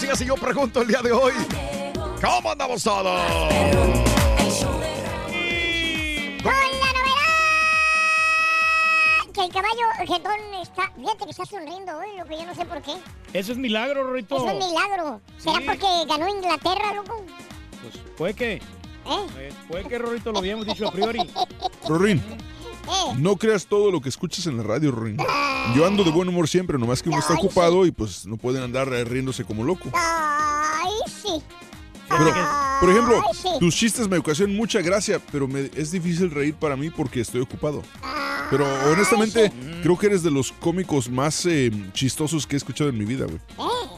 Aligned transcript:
Días. 0.00 0.20
Y 0.20 0.24
yo 0.26 0.34
pregunto 0.36 0.82
el 0.82 0.88
día 0.88 1.02
de 1.02 1.12
hoy: 1.12 1.32
¿Cómo 2.20 2.50
andamos 2.52 2.82
todos? 2.82 3.20
Con 6.42 6.52
la 6.52 6.92
novedad 6.92 7.30
que 9.34 9.44
el 9.44 9.52
caballo 9.52 9.86
jetón 10.06 10.54
está, 10.62 10.90
fíjate 10.96 11.24
que 11.24 11.30
está 11.30 11.44
sonriendo 11.46 11.96
hoy, 11.98 12.16
loco, 12.18 12.30
yo 12.30 12.46
no 12.46 12.54
sé 12.54 12.64
por 12.66 12.82
qué. 12.82 12.92
Eso 13.32 13.52
es 13.52 13.58
milagro, 13.58 14.02
Rorito. 14.04 14.36
Es 14.36 14.42
un 14.42 14.58
milagro. 14.58 15.20
¿Será 15.38 15.58
Sí. 15.58 15.64
porque 15.66 15.86
ganó 16.08 16.28
Inglaterra, 16.28 16.94
loco? 16.94 17.24
Pues 17.82 17.96
puede 18.16 18.34
que. 18.34 18.52
¿Eh? 18.54 19.26
eh, 19.38 19.52
Puede 19.68 19.84
que, 19.84 19.98
Rorito, 19.98 20.30
lo 20.32 20.38
habíamos 20.38 20.66
dicho 20.66 20.88
a 20.88 20.92
priori. 20.92 21.20
Rorín. 21.88 22.22
No 23.18 23.36
creas 23.36 23.66
todo 23.66 23.90
lo 23.90 24.00
que 24.00 24.08
escuchas 24.08 24.46
en 24.46 24.56
la 24.56 24.62
radio, 24.62 24.90
Rorín. 24.90 25.16
Yo 25.74 25.86
ando 25.86 26.04
de 26.04 26.10
buen 26.10 26.28
humor 26.28 26.48
siempre, 26.48 26.78
nomás 26.78 27.02
que 27.02 27.08
uno 27.08 27.18
está 27.18 27.34
ocupado 27.34 27.86
y 27.86 27.90
pues 27.90 28.26
no 28.26 28.36
pueden 28.36 28.62
andar 28.62 28.88
eh, 28.92 29.04
riéndose 29.04 29.44
como 29.44 29.62
loco. 29.64 29.90
Ay, 29.94 30.90
sí. 31.06 31.42
Pero, 32.08 32.34
por 32.80 32.90
ejemplo, 32.90 33.22
Ay, 33.24 33.38
sí. 33.40 33.48
tus 33.60 33.74
chistes 33.76 34.08
me 34.08 34.18
ocasionan 34.18 34.56
mucha 34.56 34.80
gracia, 34.82 35.20
pero 35.30 35.46
me- 35.46 35.70
es 35.76 35.92
difícil 35.92 36.30
reír 36.30 36.54
para 36.54 36.74
mí 36.76 36.90
porque 36.90 37.20
estoy 37.20 37.40
ocupado. 37.40 37.82
Pero 38.50 38.66
honestamente, 38.90 39.52
creo 39.82 39.96
que 39.96 40.06
eres 40.06 40.24
de 40.24 40.30
los 40.32 40.50
cómicos 40.50 41.08
más 41.08 41.46
eh, 41.46 41.70
chistosos 41.92 42.48
que 42.48 42.56
he 42.56 42.58
escuchado 42.58 42.90
en 42.90 42.98
mi 42.98 43.04
vida, 43.04 43.26
güey. 43.26 43.38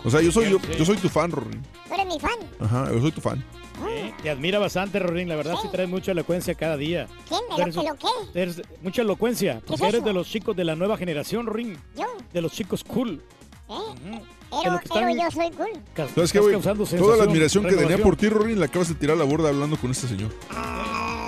O 0.04 0.10
sea, 0.10 0.20
yo 0.20 0.30
soy, 0.30 0.50
yo, 0.50 0.58
yo 0.78 0.84
soy 0.84 0.98
tu 0.98 1.08
fan, 1.08 1.30
Rorín. 1.30 1.62
Tú 1.88 1.94
eres 1.94 2.06
mi 2.06 2.20
fan. 2.20 2.36
Ajá, 2.60 2.90
yo 2.92 3.00
soy 3.00 3.12
tu 3.12 3.20
fan. 3.22 3.42
Eh, 3.88 4.14
Te 4.22 4.30
admira 4.30 4.58
bastante, 4.58 4.98
Rorín. 4.98 5.28
La 5.28 5.36
verdad, 5.36 5.56
sí 5.60 5.68
traes 5.70 5.88
mucha 5.88 6.12
elocuencia 6.12 6.54
cada 6.54 6.76
día. 6.76 7.06
¿Quién? 7.28 7.40
¿De 7.56 7.62
Eres- 7.62 7.76
lo 7.76 7.82
que 7.82 7.88
qué? 8.32 8.42
Eres 8.42 8.62
mucha 8.82 9.02
elocuencia. 9.02 9.52
es 9.58 9.62
Porque 9.64 9.86
eres 9.88 10.04
de 10.04 10.12
los 10.12 10.28
chicos 10.28 10.56
de 10.56 10.64
la 10.64 10.76
nueva 10.76 10.96
generación, 10.96 11.46
Rorín. 11.46 11.78
Yo. 11.96 12.04
De 12.32 12.40
los 12.42 12.52
chicos 12.52 12.84
cool. 12.84 13.22
¿Eh? 13.68 14.20
Pero, 14.50 14.72
los 14.72 14.80
que 14.82 14.88
pero 14.92 15.08
están- 15.08 15.18
yo 15.18 15.30
soy 15.30 15.50
cool. 15.52 15.80
Ca- 15.94 16.08
¿Sabes 16.14 16.32
qué, 16.32 16.40
güey? 16.40 16.60
Toda 16.60 17.16
la 17.16 17.24
admiración 17.24 17.64
que 17.64 17.74
tenía 17.74 17.98
por 17.98 18.16
ti, 18.16 18.28
Rorín, 18.28 18.60
la 18.60 18.66
acabas 18.66 18.88
de 18.88 18.94
tirar 18.94 19.16
a 19.16 19.18
la 19.18 19.24
borda 19.24 19.48
hablando 19.48 19.76
con 19.78 19.90
este 19.90 20.08
señor. 20.08 20.30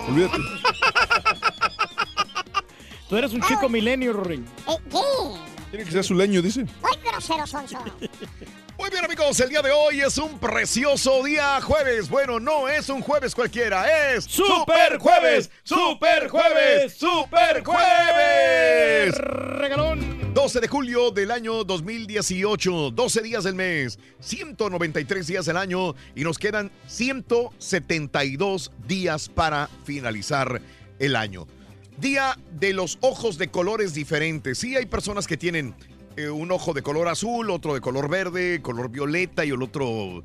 Olvídate. 0.09 0.38
Tú 3.09 3.16
eres 3.16 3.32
un 3.32 3.43
chico 3.43 3.69
milenio, 3.69 4.12
Rorín. 4.12 4.44
¿Eh? 4.69 4.76
¿Qué? 4.91 4.98
Tiene 5.70 5.84
que 5.84 5.91
ser 5.93 6.04
su 6.04 6.14
leño, 6.14 6.41
dice. 6.43 6.66
Ay, 6.82 6.98
grosero, 7.10 7.47
sonso. 7.47 7.78
Muy 8.77 8.91
bien, 8.91 9.05
amigos, 9.05 9.39
el 9.39 9.51
día 9.51 9.62
de 9.62 9.71
hoy 9.71 10.01
es 10.01 10.19
un 10.19 10.37
precioso 10.41 11.23
día 11.23 11.61
jueves. 11.61 12.09
Bueno, 12.09 12.41
no 12.41 12.69
es 12.69 12.89
un 12.89 13.03
jueves 13.03 13.33
cualquiera, 13.33 14.12
es 14.12 14.25
¡Super 14.25 14.99
Jueves! 14.99 15.49
¡Super 15.62 16.29
Jueves! 16.29 16.93
¡Super 16.95 17.62
Jueves! 17.62 19.17
¡Regalón! 19.17 20.35
12 20.35 20.61
de 20.61 20.67
julio 20.67 21.12
del 21.12 21.31
año 21.31 21.62
2018, 21.62 22.91
12 22.91 23.23
días 23.23 23.45
del 23.45 23.55
mes, 23.55 24.01
193 24.19 25.27
días 25.29 25.47
del 25.47 25.56
año 25.56 25.95
y 26.17 26.25
nos 26.25 26.37
quedan 26.37 26.73
172 26.89 28.73
días 28.89 29.29
para 29.29 29.69
finalizar 29.85 30.61
el 30.99 31.15
año. 31.15 31.47
Día 31.99 32.37
de 32.51 32.73
los 32.73 32.99
ojos 33.03 33.39
de 33.39 33.53
colores 33.53 33.95
diferentes. 33.95 34.59
Sí, 34.59 34.75
hay 34.75 34.87
personas 34.87 35.29
que 35.29 35.37
tienen 35.37 35.77
eh, 36.16 36.28
un 36.30 36.50
ojo 36.52 36.72
de 36.72 36.82
color 36.82 37.08
azul, 37.08 37.50
otro 37.50 37.75
de 37.75 37.80
color 37.80 38.08
verde, 38.08 38.60
color 38.62 38.88
violeta 38.91 39.44
y 39.44 39.50
el 39.50 39.62
otro 39.62 40.22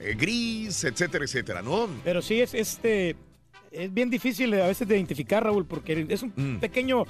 eh, 0.00 0.14
gris, 0.18 0.84
etcétera, 0.84 1.24
etcétera, 1.24 1.62
¿no? 1.62 1.88
Pero 2.04 2.22
sí 2.22 2.40
es 2.40 2.54
este 2.54 3.16
es 3.70 3.92
bien 3.92 4.08
difícil 4.08 4.54
a 4.54 4.66
veces 4.66 4.88
de 4.88 4.96
identificar, 4.96 5.44
Raúl, 5.44 5.66
porque 5.66 6.06
es 6.08 6.22
un 6.22 6.32
Mm. 6.34 6.58
pequeño 6.58 7.04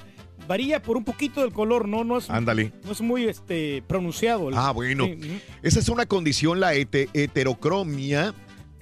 varía 0.47 0.81
por 0.81 0.97
un 0.97 1.05
poquito 1.05 1.41
del 1.41 1.53
color, 1.53 1.87
no 1.87 2.03
no 2.03 2.17
es 2.17 2.29
Ándale. 2.29 2.73
no 2.83 2.91
es 2.91 2.99
muy 3.01 3.25
este 3.25 3.81
pronunciado. 3.87 4.49
Ah, 4.53 4.71
bueno. 4.71 5.05
Sí. 5.05 5.39
Esa 5.63 5.79
es 5.79 5.87
una 5.89 6.05
condición, 6.05 6.59
la 6.59 6.73
hete- 6.75 7.07
heterocromia, 7.13 8.33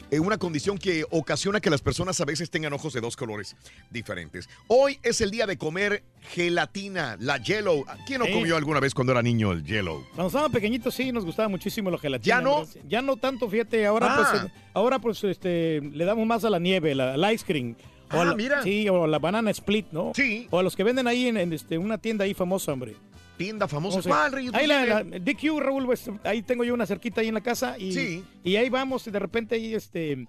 eh, 0.10 0.20
una 0.20 0.38
condición 0.38 0.78
que 0.78 1.06
ocasiona 1.12 1.60
que 1.60 1.70
las 1.70 1.82
personas 1.82 2.20
a 2.22 2.26
veces 2.26 2.50
tengan 2.50 2.72
ojos 2.74 2.94
de 2.94 3.02
dos 3.02 3.16
colores 3.18 3.56
diferentes. 3.90 4.48
Hoy 4.68 5.00
es 5.04 5.20
el 5.22 5.32
día 5.32 5.46
de 5.46 5.58
comer 5.58 6.04
gelatina, 6.22 7.18
la 7.20 7.38
yellow. 7.38 7.86
¿Quién 8.06 8.20
no 8.20 8.26
Sí. 8.26 8.32
comió 8.34 8.56
alguna 8.56 8.80
vez 8.80 8.94
cuando 8.94 9.12
era 9.12 9.22
niño 9.22 9.52
el 9.52 9.64
yellow? 9.64 10.04
Cuando 10.16 10.28
estaban 10.28 10.52
pequeñitos 10.52 10.94
sí 10.96 11.12
nos 11.12 11.26
gustaba 11.26 11.50
muchísimo 11.50 11.92
la 11.92 11.98
gelatina. 11.98 12.36
¿Ya 12.38 12.42
no? 12.42 12.60
¿verdad? 12.66 12.82
Ya 12.88 13.02
no 13.02 13.18
tanto, 13.18 13.50
fíjate, 13.50 13.86
ahora 13.86 14.08
Ah. 14.10 14.16
pues 14.32 14.44
eh, 14.44 14.52
ahora 14.74 15.00
pues 15.00 15.24
este 15.24 15.82
le 15.82 16.06
damos 16.06 16.26
más 16.26 16.44
a 16.46 16.50
la 16.50 16.60
nieve, 16.60 16.96
la, 16.96 17.14
al 17.16 17.34
ice 17.34 17.46
cream. 17.46 17.76
O 18.10 18.16
Ah, 18.18 18.22
a 18.22 18.26
la- 18.26 18.36
mira. 18.36 18.64
Sí, 18.64 18.88
o 18.88 19.06
la 19.06 19.20
banana 19.20 19.52
split, 19.52 19.88
¿no? 19.92 20.14
Sí. 20.16 20.48
O 20.52 20.60
a 20.60 20.64
los 20.64 20.78
que 20.78 20.84
venden 20.86 21.08
ahí 21.08 21.28
en, 21.28 21.36
en, 21.36 21.52
este, 21.52 21.78
una 21.78 21.98
tienda 21.98 22.24
ahí 22.24 22.34
famosa, 22.34 22.72
hombre. 22.72 22.96
Tienda 23.38 23.68
famosa. 23.68 23.98
No 23.98 24.04
sé. 24.04 24.10
¿Cuál, 24.10 24.32
Reyes? 24.32 24.54
Ahí 24.54 24.68
la, 24.68 25.04
DQ, 25.04 25.60
Raúl, 25.60 25.86
pues, 25.86 26.10
ahí 26.24 26.42
tengo 26.42 26.64
yo 26.64 26.74
una 26.74 26.86
cerquita 26.86 27.22
ahí 27.22 27.28
en 27.28 27.36
la 27.36 27.42
casa 27.42 27.78
y, 27.78 27.92
Sí. 27.94 28.24
y 28.44 28.56
ahí 28.56 28.70
vamos 28.70 29.06
y 29.08 29.12
de 29.12 29.20
repente 29.20 29.56
ahí, 29.56 29.74
este, 29.76 30.28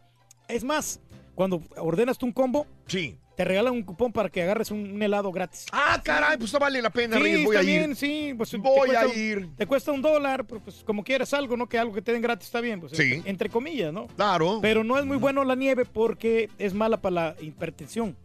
es 0.49 0.65
más, 0.65 1.01
cuando 1.35 1.63
ordenas 1.77 2.19
tú 2.19 2.27
un 2.27 2.33
combo, 2.33 2.67
Sí. 2.87 3.17
te 3.37 3.45
regalan 3.45 3.73
un 3.73 3.83
cupón 3.83 4.13
para 4.13 4.29
que 4.29 4.43
agarres 4.43 4.71
un, 4.73 4.81
un 4.95 5.01
helado 5.03 5.31
gratis. 5.31 5.67
Ah, 5.73 6.01
caray, 6.05 6.37
pues 6.37 6.53
no 6.53 6.59
vale 6.59 6.83
la 6.83 6.91
pena, 6.91 7.17
Sí, 7.17 7.23
Reyes. 7.23 7.45
Voy 7.45 7.57
a 7.57 7.61
está 7.61 7.71
ir. 7.71 7.79
bien, 7.79 7.95
sí, 7.97 8.35
pues 8.37 8.51
te 8.51 8.57
Voy 8.57 8.77
cuesta 8.89 9.03
a 9.03 9.07
un- 9.07 9.17
ir. 9.19 9.49
Te 9.57 9.67
cuesta 9.67 9.93
un 9.93 10.03
dólar, 10.03 10.45
pero 10.45 10.61
pues 10.61 10.83
como 10.85 11.05
quieras 11.05 11.33
algo, 11.33 11.57
¿no? 11.57 11.69
Que 11.69 11.79
algo 11.79 11.95
que 11.95 12.03
te 12.03 12.13
den 12.13 12.21
gratis 12.21 12.47
está 12.49 12.61
bien, 12.61 12.81
pues 12.81 12.93
Sí. 12.93 13.03
entre, 13.15 13.31
entre 13.31 13.49
comillas, 13.49 13.93
¿no? 13.93 14.09
Claro. 14.09 14.59
Pero 14.61 14.83
no 14.85 14.99
es 14.99 15.07
muy 15.07 15.17
bueno 15.17 15.45
la 15.45 15.55
nieve 15.55 15.85
porque 15.85 16.51
es 16.59 16.75
mala 16.75 17.01
para 17.01 17.15
la 17.15 17.37
hipertensión. 17.41 18.17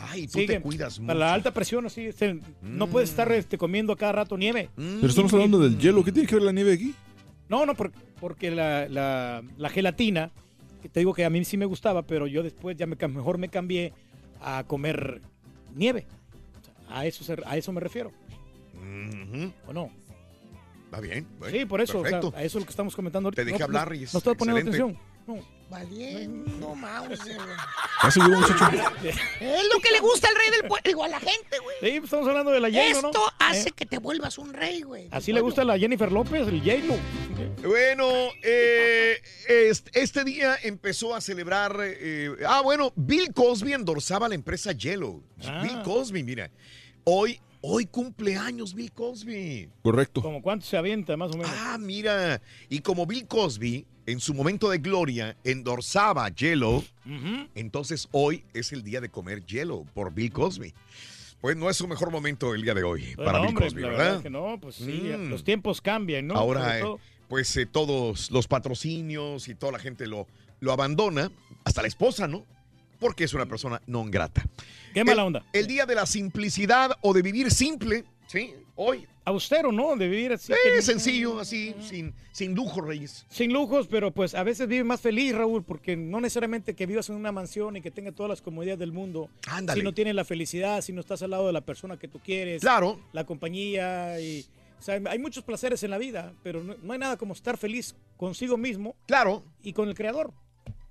Ay, 0.00 0.26
tú 0.28 0.38
Sí, 0.38 0.46
te 0.46 0.60
cuidas 0.60 0.98
mucho. 1.00 1.06
Para 1.08 1.18
la 1.18 1.34
alta 1.34 1.52
presión, 1.52 1.84
así, 1.86 2.02
este, 2.06 2.40
no 2.62 2.86
puedes 2.86 3.10
estar 3.10 3.30
este, 3.32 3.58
comiendo 3.58 3.96
cada 3.96 4.12
rato 4.12 4.36
nieve. 4.38 4.70
Mm. 4.76 4.96
Pero 5.00 5.06
estamos 5.08 5.32
hablando 5.32 5.58
del 5.58 5.76
hielo. 5.78 6.04
¿Qué 6.04 6.12
tiene 6.12 6.28
que 6.28 6.36
ver 6.36 6.44
la 6.44 6.52
nieve 6.52 6.72
aquí? 6.72 6.94
No, 7.48 7.66
no, 7.66 7.74
porque 7.74 7.98
porque 8.20 8.50
la, 8.50 8.88
la- 8.88 9.42
la 9.56 9.68
gelatina, 9.70 10.30
que 10.82 10.88
te 10.88 11.00
digo 11.00 11.14
que 11.14 11.24
a 11.24 11.30
mí 11.30 11.44
sí 11.44 11.56
me 11.56 11.66
gustaba, 11.66 12.02
pero 12.02 12.26
yo 12.26 12.42
después 12.42 12.76
ya 12.76 12.86
me, 12.86 12.96
mejor 12.96 13.38
me 13.38 13.48
cambié 13.48 13.92
a 14.40 14.64
comer 14.66 15.20
nieve. 15.74 16.06
O 16.60 16.64
sea, 16.64 16.98
a, 16.98 17.06
eso 17.06 17.22
se- 17.24 17.36
a 17.46 17.56
eso 17.56 17.72
me 17.72 17.80
refiero, 17.80 18.10
Ujú. 18.74 19.52
¿o 19.68 19.72
no? 19.72 19.90
Va 20.92 21.00
bien. 21.00 21.26
bueno, 21.38 21.56
sí, 21.58 21.64
por 21.66 21.80
eso, 21.80 21.98
o 21.98 22.02
sea, 22.02 22.12
Perfecto. 22.20 22.36
a 22.36 22.42
eso 22.42 22.58
es 22.58 22.62
lo 22.62 22.66
que 22.66 22.70
estamos 22.70 22.96
comentando 22.96 23.26
ahorita. 23.28 23.42
Te 23.42 23.46
dejé 23.46 23.58
No, 23.60 23.64
hablar, 23.66 23.84
no, 23.86 23.90
Reyes. 23.90 24.12
No 24.14 24.18
estoy 24.18 24.34
poniendo 24.36 24.60
Excelente. 24.60 24.92
atención. 24.94 25.36
No. 25.36 25.57
Valiendo, 25.70 26.74
Mauser. 26.74 27.36
¿Ya 28.02 28.10
se 28.10 28.20
huyó, 28.20 28.40
muchacho? 28.40 28.70
Es 29.04 29.64
lo 29.72 29.80
que 29.80 29.90
le 29.92 30.00
gusta 30.00 30.28
al 30.28 30.34
rey 30.34 30.50
del 30.50 30.60
pueblo. 30.68 30.82
Digo, 30.84 31.04
a 31.04 31.08
la 31.08 31.20
gente, 31.20 31.58
güey. 31.62 31.76
Sí, 31.80 31.90
pues 32.00 32.04
estamos 32.04 32.26
hablando 32.28 32.50
de 32.52 32.60
la 32.60 32.68
J-Lo, 32.68 33.02
¿no? 33.02 33.08
Esto 33.08 33.22
hace 33.38 33.68
Eh, 33.68 33.72
que 33.76 33.84
te 33.86 33.98
vuelvas 33.98 34.38
un 34.38 34.52
rey, 34.54 34.80
güey. 34.82 35.08
Así 35.10 35.32
le 35.32 35.40
gusta 35.42 35.62
a 35.62 35.64
la 35.66 35.78
Jennifer 35.78 36.10
López, 36.10 36.48
el 36.48 36.60
J-Lo. 36.60 36.96
Bueno, 37.68 38.08
eh, 38.42 39.20
est- 39.48 39.88
este 39.94 40.24
día 40.24 40.56
empezó 40.62 41.14
a 41.14 41.20
celebrar. 41.20 41.76
eh, 41.82 42.30
ah, 42.46 42.62
bueno, 42.62 42.92
Bill 42.96 43.32
Cosby 43.34 43.72
endorsaba 43.74 44.28
la 44.28 44.34
empresa 44.34 44.72
Yellow. 44.72 45.22
Ah. 45.44 45.60
Bill 45.62 45.82
Cosby, 45.82 46.22
mira. 46.22 46.50
Hoy, 47.04 47.40
hoy 47.60 47.86
cumpleaños 47.86 48.74
Bill 48.74 48.92
Cosby. 48.92 49.68
Correcto. 49.82 50.22
Como 50.22 50.40
cuánto 50.42 50.64
se 50.66 50.76
avienta, 50.76 51.16
más 51.16 51.30
o 51.32 51.36
menos. 51.36 51.52
Ah, 51.54 51.76
mira. 51.78 52.40
Y 52.68 52.80
como 52.80 53.06
Bill 53.06 53.26
Cosby, 53.26 53.86
en 54.08 54.20
su 54.20 54.32
momento 54.32 54.70
de 54.70 54.78
gloria, 54.78 55.36
endorsaba 55.44 56.28
Yellow, 56.30 56.82
entonces 57.54 58.08
hoy 58.12 58.42
es 58.54 58.72
el 58.72 58.82
día 58.82 59.00
de 59.00 59.10
comer 59.10 59.44
Yellow 59.44 59.84
por 59.94 60.12
Bill 60.14 60.32
Cosby. 60.32 60.72
Pues 61.40 61.56
no 61.56 61.68
es 61.70 61.76
su 61.76 61.86
mejor 61.86 62.10
momento 62.10 62.54
el 62.54 62.62
día 62.62 62.74
de 62.74 62.82
hoy 62.82 63.14
para 63.16 63.38
Bill 63.38 63.48
hombre, 63.50 63.66
Cosby, 63.66 63.82
la 63.82 63.88
¿verdad? 63.88 64.22
que 64.22 64.30
no, 64.30 64.58
pues 64.60 64.76
sí, 64.76 65.02
Mm. 65.16 65.28
los 65.28 65.44
tiempos 65.44 65.80
cambian, 65.80 66.26
¿no? 66.26 66.34
Ahora, 66.34 66.80
eh, 66.80 66.84
pues 67.28 67.54
eh, 67.58 67.66
todos 67.66 68.30
los 68.30 68.48
patrocinios 68.48 69.46
y 69.48 69.54
toda 69.54 69.72
la 69.72 69.78
gente 69.78 70.06
lo, 70.06 70.26
lo 70.60 70.72
abandona, 70.72 71.30
hasta 71.64 71.82
la 71.82 71.88
esposa, 71.88 72.26
¿no? 72.26 72.44
Porque 72.98 73.24
es 73.24 73.34
una 73.34 73.46
persona 73.46 73.80
non 73.86 74.10
grata. 74.10 74.42
Qué 74.94 75.04
mala 75.04 75.22
el, 75.22 75.26
onda. 75.28 75.44
El 75.52 75.66
día 75.68 75.86
de 75.86 75.94
la 75.94 76.06
simplicidad 76.06 76.90
o 77.02 77.12
de 77.12 77.22
vivir 77.22 77.50
simple, 77.52 78.04
¿sí? 78.26 78.54
Hoy. 78.74 79.06
Austero, 79.28 79.72
¿no? 79.72 79.96
De 79.96 80.08
vivir 80.08 80.32
así. 80.32 80.52
Eh, 80.52 80.56
que- 80.76 80.82
sencillo, 80.82 81.38
así, 81.40 81.74
sin, 81.80 82.12
sin 82.32 82.54
lujo, 82.54 82.80
Reyes. 82.80 83.26
Sin 83.30 83.52
lujos, 83.52 83.86
pero 83.88 84.10
pues 84.12 84.34
a 84.34 84.42
veces 84.42 84.68
vive 84.68 84.84
más 84.84 85.00
feliz, 85.00 85.34
Raúl, 85.34 85.62
porque 85.64 85.96
no 85.96 86.20
necesariamente 86.20 86.74
que 86.74 86.86
vivas 86.86 87.08
en 87.08 87.16
una 87.16 87.32
mansión 87.32 87.76
y 87.76 87.80
que 87.80 87.90
tenga 87.90 88.12
todas 88.12 88.30
las 88.30 88.42
comodidades 88.42 88.78
del 88.80 88.92
mundo. 88.92 89.30
Ándale. 89.46 89.80
Si 89.80 89.84
no 89.84 89.94
tienes 89.94 90.14
la 90.14 90.24
felicidad, 90.24 90.80
si 90.82 90.92
no 90.92 91.00
estás 91.00 91.22
al 91.22 91.30
lado 91.30 91.46
de 91.46 91.52
la 91.52 91.60
persona 91.60 91.96
que 91.98 92.08
tú 92.08 92.18
quieres. 92.20 92.60
Claro. 92.60 92.98
La 93.12 93.24
compañía 93.24 94.20
y... 94.20 94.44
O 94.78 94.82
sea, 94.82 95.00
hay 95.10 95.18
muchos 95.18 95.42
placeres 95.42 95.82
en 95.82 95.90
la 95.90 95.98
vida, 95.98 96.32
pero 96.44 96.62
no, 96.62 96.76
no 96.82 96.92
hay 96.92 97.00
nada 97.00 97.16
como 97.16 97.34
estar 97.34 97.56
feliz 97.58 97.96
consigo 98.16 98.56
mismo 98.56 98.94
Claro. 99.06 99.42
y 99.62 99.72
con 99.72 99.88
el 99.88 99.94
creador. 99.96 100.32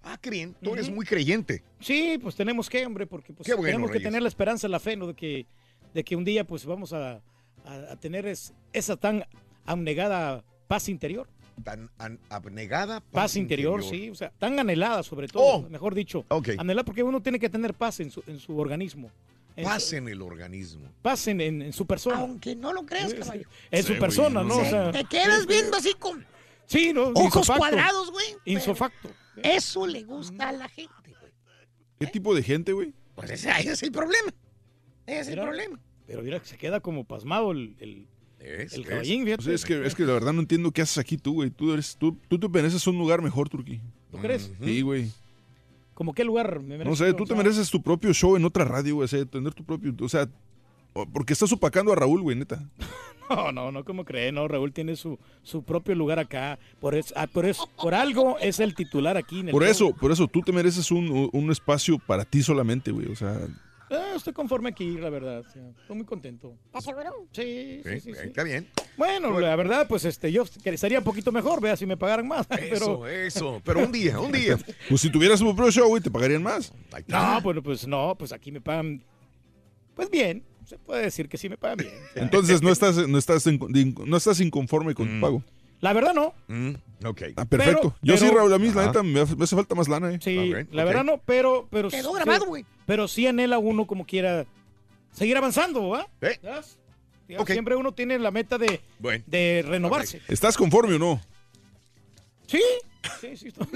Ah, 0.04 0.20
bien. 0.30 0.56
Tú 0.62 0.74
eres 0.74 0.90
muy 0.90 1.06
creyente. 1.06 1.64
Sí, 1.80 2.18
pues 2.22 2.36
tenemos 2.36 2.70
que, 2.70 2.86
hombre, 2.86 3.08
porque 3.08 3.32
pues, 3.34 3.48
bueno, 3.48 3.64
tenemos 3.64 3.92
que 3.92 4.00
tener 4.02 4.22
la 4.22 4.28
esperanza, 4.28 4.68
la 4.68 4.80
fe, 4.82 4.96
¿no? 4.98 5.08
De 5.08 5.14
que, 5.14 5.46
de 5.94 6.04
que 6.04 6.16
un 6.18 6.26
día 6.26 6.46
pues 6.46 6.66
vamos 6.66 6.92
a, 6.94 7.22
a- 7.68 7.94
a 7.94 7.96
tener 7.98 8.26
es- 8.28 8.54
esa 8.74 8.96
tan 8.98 9.26
abnegada 9.66 10.44
paz 10.68 10.90
interior. 10.90 11.28
Tan 11.64 11.90
an- 11.98 12.20
abnegada. 12.30 13.02
Paz, 13.02 13.36
interior, 13.36 13.84
sí, 13.84 14.10
o 14.12 14.16
sea, 14.16 14.32
tan 14.38 14.60
anhelada 14.60 15.02
sobre 15.02 15.28
todo, 15.28 15.44
Oh. 15.44 15.70
mejor 15.70 15.96
dicho. 15.96 16.24
Ok. 16.30 16.50
Anhelada 16.58 16.86
porque 16.86 17.02
uno 17.04 17.22
tiene 17.22 17.40
que 17.40 17.50
tener 17.50 17.74
paz 17.74 18.00
en 18.00 18.12
su, 18.12 18.24
en 18.28 18.40
su 18.40 18.58
organismo. 18.58 19.10
En 19.56 19.64
Paz 19.66 19.92
en 19.94 20.08
el 20.08 20.22
organismo. 20.22 20.88
paz 21.02 21.28
en, 21.28 21.42
en- 21.42 21.64
en 21.64 21.74
su 21.74 21.88
persona. 21.88 22.18
Aunque 22.20 22.56
no 22.56 22.74
lo 22.74 22.86
creas, 22.86 23.12
caballo. 23.16 23.48
En 23.72 23.82
Sí, 23.82 23.88
su 23.88 23.94
güey, 23.94 24.00
persona, 24.02 24.44
no 24.44 24.50
¿no? 24.50 24.58
O 24.58 24.64
sé. 24.64 24.70
sea, 24.70 24.92
Te 24.92 25.04
quedas 25.06 25.48
viendo 25.48 25.78
así 25.78 25.96
con 25.96 26.24
sí, 26.68 26.94
¿no? 26.94 27.06
ojos 27.08 27.24
Insofacto. 27.26 27.58
cuadrados, 27.60 28.12
güey. 28.12 28.26
Insofacto. 28.46 29.10
Eso 29.42 29.88
le 29.88 30.04
gusta 30.04 30.50
a 30.50 30.52
la 30.52 30.70
gente, 30.70 31.16
güey. 31.20 31.32
¿Qué 32.00 32.06
tipo 32.06 32.36
de 32.36 32.44
gente, 32.44 32.72
güey? 32.72 32.94
Pues 33.16 33.32
ese, 33.32 33.50
ese 33.50 33.72
es 33.72 33.82
el 33.82 33.92
problema. 33.92 34.32
Ese 35.08 35.20
es 35.22 35.28
el 35.30 35.40
problema. 35.40 35.80
Pero 36.08 36.24
mira, 36.24 36.40
que 36.40 36.46
se 36.48 36.58
queda 36.58 36.80
como 36.80 37.04
pasmado 37.04 37.52
el, 37.52 37.76
el, 37.80 38.08
Es, 38.40 38.74
el 38.74 38.82
es. 38.82 38.88
caballín. 38.88 39.22
O 39.38 39.42
sea, 39.42 39.54
es, 39.54 39.66
que, 39.66 39.86
es 39.86 39.94
que 39.94 40.06
la 40.06 40.14
verdad 40.14 40.34
no 40.34 40.40
entiendo 40.42 40.72
qué 40.72 40.82
haces 40.82 40.98
aquí 40.98 41.18
tú, 41.18 41.34
güey. 41.36 41.50
Tú, 41.50 41.74
eres, 41.74 41.98
tú, 41.98 42.18
tú 42.30 42.40
te 42.40 42.48
mereces 42.50 42.86
un 42.88 42.98
lugar 42.98 43.22
mejor, 43.22 43.50
Turquí. 43.50 43.80
¿Tú 44.12 44.18
crees? 44.20 44.52
Sí, 44.64 44.82
güey. 44.82 45.12
¿Como 45.94 46.14
qué 46.14 46.24
lugar 46.24 46.60
me 46.62 46.78
No 46.78 46.86
merezco? 46.86 46.96
sé, 47.06 47.14
tú 47.14 47.24
O 47.24 47.28
te 47.28 47.36
mereces 47.36 47.70
tu 47.70 47.82
propio 47.82 48.14
show 48.14 48.36
en 48.38 48.46
otra 48.46 48.64
radio, 48.64 48.96
güey. 48.96 49.06
O 49.06 49.08
sea, 49.08 49.26
tener 49.26 49.54
tu 49.54 49.64
propio. 49.66 49.94
O 50.02 50.08
sea, 50.10 50.30
porque 51.14 51.34
estás 51.34 51.52
opacando 51.52 51.92
a 51.92 51.96
Raúl, 51.96 52.22
güey, 52.22 52.38
neta. 52.38 52.70
No, 53.30 53.52
no, 53.52 53.74
no, 53.74 53.84
como 53.84 54.06
cree, 54.06 54.32
no, 54.32 54.48
Raúl 54.48 54.72
tiene 54.72 54.96
su, 54.96 55.20
su 55.44 55.62
propio 55.62 55.94
lugar 55.96 56.18
acá, 56.18 56.58
por 56.80 56.96
eso, 56.96 57.14
ah, 57.18 57.28
por 57.28 57.46
eso, 57.46 57.70
por 57.76 57.94
algo 57.94 58.40
es 58.40 58.62
el 58.62 58.74
titular 58.74 59.18
aquí 59.18 59.42
en 59.42 59.48
el 59.50 59.52
Por 59.52 59.64
show. 59.64 59.70
eso, 59.70 59.94
por 59.98 60.14
eso, 60.14 60.30
tú 60.30 60.40
te 60.44 60.54
mereces 60.54 60.92
un, 60.92 61.30
un 61.34 61.52
espacio 61.52 62.00
para 62.00 62.24
ti 62.24 62.42
solamente, 62.42 62.90
güey. 62.90 63.08
O 63.08 63.18
sea, 63.18 63.38
Ah, 63.90 64.14
estoy 64.18 64.34
conforme 64.34 64.70
aquí, 64.70 64.98
la 64.98 65.10
verdad, 65.10 65.40
o 65.40 65.50
sea, 65.50 65.62
estoy 65.82 65.96
muy 65.96 66.06
contento. 66.06 66.58
¿Estás 66.66 66.84
seguro? 66.84 67.28
Sí, 67.32 67.82
sí, 67.84 67.90
Sí, 67.94 68.00
sí, 68.02 68.14
sí. 68.14 68.28
Está 68.28 68.44
bien. 68.44 68.68
Bueno, 68.98 69.40
la 69.40 69.56
verdad, 69.56 69.88
pues 69.88 70.04
este, 70.04 70.32
yo 70.32 70.44
estaría 70.66 71.00
un 71.00 71.06
poquito 71.06 71.32
mejor, 71.32 71.62
vea, 71.62 71.78
si 71.78 71.86
me 71.86 71.96
pagaran 71.96 72.28
más, 72.28 72.48
Eso, 72.60 73.00
pero... 73.00 73.08
eso. 73.08 73.62
Pero 73.64 73.86
un 73.86 73.92
día, 73.92 74.20
un 74.20 74.32
día. 74.32 74.58
pues 74.90 75.02
si 75.02 75.10
tuvieras 75.10 75.40
tu 75.40 75.56
propio 75.56 75.72
show, 75.72 75.88
güey, 75.88 76.02
te 76.04 76.12
pagarían 76.12 76.44
más. 76.44 76.74
No, 77.08 77.42
bueno, 77.42 77.64
pues 77.64 77.88
no, 77.88 78.16
pues 78.18 78.34
aquí 78.34 78.52
me 78.52 78.60
pagan, 78.60 79.04
pues 79.96 80.10
bien, 80.10 80.44
se 80.66 80.78
puede 80.78 81.04
decir 81.04 81.30
que 81.30 81.38
sí 81.38 81.48
me 81.48 81.58
pagan 81.58 81.78
bien. 81.78 81.94
Entonces 82.16 82.62
no 82.62 82.72
estás, 82.72 83.08
no 83.08 83.18
estás, 83.18 83.48
en- 83.48 83.60
no 84.06 84.18
estás 84.18 84.40
inconforme 84.42 84.94
con 84.96 85.08
tu 85.08 85.22
pago. 85.22 85.44
La 85.80 85.94
verdad 85.94 86.14
no, 86.14 86.34
Mm, 86.48 86.72
ok. 87.06 87.22
Ah, 87.36 87.46
perfecto. 87.46 87.80
Pero- 87.82 87.96
Yo 88.02 88.18
sí, 88.18 88.28
Raúl, 88.34 88.52
a 88.54 88.58
mí 88.58 88.72
la 88.72 88.88
neta 88.88 89.04
me 89.04 89.20
hace, 89.22 89.56
falta 89.56 89.76
más 89.76 89.88
lana, 89.88 90.12
eh. 90.14 90.20
sí, 90.22 90.52
Ok, 90.54 90.68
la 90.72 90.84
verdad 90.84 91.04
no, 91.04 91.20
pero... 91.26 91.68
pero 91.70 91.90
Quedó 91.90 92.12
grabado, 92.14 92.46
güey. 92.48 92.66
Pero 92.88 93.08
sí 93.08 93.28
anhela 93.28 93.60
uno 93.60 93.86
como 93.86 94.06
quiera 94.06 94.46
seguir 95.12 95.38
avanzando, 95.38 95.90
¿va? 95.90 96.08
Eh, 96.22 96.40
¿Sabes? 96.42 96.80
Siempre 97.46 97.76
uno 97.76 97.92
tiene 97.94 98.18
la 98.20 98.32
meta 98.32 98.58
de, 98.58 98.82
Bueno. 99.00 99.24
de 99.28 99.64
renovarse. 99.68 100.22
¿Estás 100.30 100.56
conforme 100.58 100.96
o 100.96 101.00
no? 101.00 101.22
Sí, 102.48 102.62
sí, 103.22 103.38
sí. 103.38 103.48
estoy- 103.50 103.68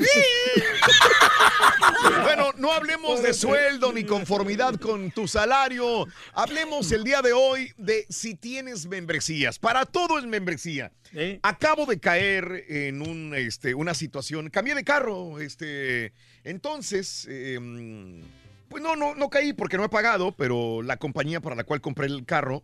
Bueno, 2.23 2.51
no 2.57 2.71
hablemos 2.71 3.21
de 3.21 3.33
sueldo 3.33 3.91
ni 3.93 4.03
conformidad 4.05 4.75
con 4.75 5.11
tu 5.11 5.27
salario. 5.27 6.07
Hablemos 6.33 6.91
el 6.91 7.03
día 7.03 7.21
de 7.21 7.33
hoy 7.33 7.71
de 7.77 8.05
si 8.09 8.35
tienes 8.35 8.85
membresías. 8.87 9.59
Para 9.59 9.85
todo 9.85 10.17
es 10.19 10.25
membresía. 10.25 10.91
Sí. 11.11 11.39
Acabo 11.43 11.85
de 11.85 11.99
caer 11.99 12.65
en 12.69 13.01
un, 13.01 13.33
este, 13.35 13.73
una 13.75 13.93
situación. 13.93 14.49
Cambié 14.49 14.75
de 14.75 14.83
carro. 14.83 15.39
Este, 15.39 16.13
entonces, 16.43 17.27
eh, 17.29 17.59
pues 18.69 18.81
no, 18.81 18.95
no, 18.95 19.15
no 19.15 19.29
caí 19.29 19.53
porque 19.53 19.77
no 19.77 19.83
he 19.85 19.89
pagado, 19.89 20.31
pero 20.31 20.81
la 20.81 20.97
compañía 20.97 21.41
para 21.41 21.55
la 21.55 21.63
cual 21.63 21.81
compré 21.81 22.07
el 22.07 22.25
carro, 22.25 22.63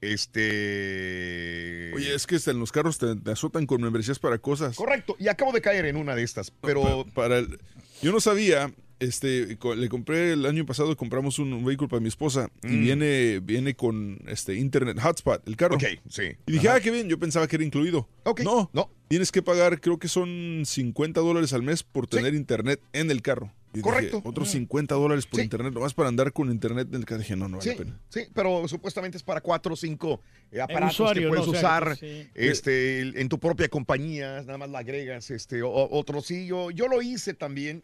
este. 0.00 1.92
Oye, 1.94 2.14
es 2.14 2.26
que 2.26 2.36
hasta 2.36 2.50
en 2.50 2.58
los 2.60 2.72
carros 2.72 2.98
te, 2.98 3.16
te 3.16 3.30
azotan 3.30 3.66
con 3.66 3.80
membresías 3.82 4.18
para 4.18 4.38
cosas. 4.38 4.76
Correcto. 4.76 5.16
Y 5.18 5.28
acabo 5.28 5.52
de 5.52 5.60
caer 5.60 5.84
en 5.86 5.96
una 5.96 6.14
de 6.14 6.22
estas. 6.22 6.50
Pero. 6.50 7.04
Pa- 7.06 7.12
para 7.12 7.38
el- 7.38 7.58
yo 8.02 8.12
no 8.12 8.20
sabía, 8.20 8.72
este, 9.00 9.56
le 9.76 9.88
compré 9.88 10.32
el 10.32 10.44
año 10.46 10.66
pasado, 10.66 10.96
compramos 10.96 11.38
un, 11.38 11.52
un 11.52 11.64
vehículo 11.64 11.88
para 11.88 12.00
mi 12.00 12.08
esposa 12.08 12.50
y 12.62 12.68
Mm. 12.68 12.80
viene, 12.82 13.40
viene 13.40 13.74
con 13.74 14.18
este 14.26 14.54
internet 14.56 14.98
hotspot, 15.00 15.46
el 15.46 15.56
carro. 15.56 15.76
Ok, 15.76 15.84
sí. 16.08 16.22
Y 16.46 16.52
dije, 16.52 16.68
Ajá. 16.68 16.76
ah, 16.78 16.80
qué 16.80 16.90
bien, 16.90 17.08
yo 17.08 17.18
pensaba 17.18 17.46
que 17.46 17.56
era 17.56 17.64
incluido. 17.64 18.08
Ok, 18.24 18.40
No, 18.40 18.70
no. 18.72 18.90
Tienes 19.08 19.32
que 19.32 19.40
pagar, 19.42 19.80
creo 19.80 19.98
que 19.98 20.08
son 20.08 20.62
50 20.66 21.20
dólares 21.20 21.52
al 21.54 21.62
mes 21.62 21.82
por 21.82 22.06
tener 22.06 22.34
internet 22.34 22.80
en 22.92 23.10
el 23.10 23.22
carro. 23.22 23.50
Y 23.72 23.78
dije, 23.78 23.82
Correcto. 23.82 24.22
otros 24.24 24.48
50 24.50 24.94
dólares 24.94 25.26
por 25.26 25.38
Sí. 25.40 25.44
internet, 25.44 25.72
nomás 25.74 25.94
para 25.94 26.08
andar 26.08 26.32
con 26.32 26.50
internet 26.50 26.88
en 26.90 26.96
el 26.96 27.04
carro. 27.04 27.20
Dije, 27.20 27.36
no, 27.36 27.48
no 27.48 27.58
vale 27.58 27.70
Sí, 27.70 27.76
la 27.78 27.84
pena. 27.84 28.00
sí, 28.08 28.20
pero 28.34 28.66
supuestamente 28.68 29.16
es 29.18 29.22
para 29.22 29.40
cuatro 29.42 29.74
o 29.74 29.76
cinco 29.76 30.20
eh, 30.50 30.60
aparatos 30.60 31.00
usuario, 31.00 31.22
que 31.24 31.28
puedes 31.28 31.46
¿no? 31.46 31.52
O 31.52 31.54
sea, 31.54 31.60
usar 31.60 31.98
este, 32.34 33.20
en 33.20 33.28
tu 33.28 33.38
propia 33.38 33.68
compañía, 33.68 34.40
nada 34.42 34.58
más 34.58 34.70
le 34.70 34.78
agregas 34.78 35.30
este, 35.30 35.62
o- 35.62 35.88
otro 35.90 36.20
sí. 36.22 36.46
Yo, 36.46 36.70
yo 36.70 36.88
lo 36.88 37.02
hice 37.02 37.34
también, 37.34 37.82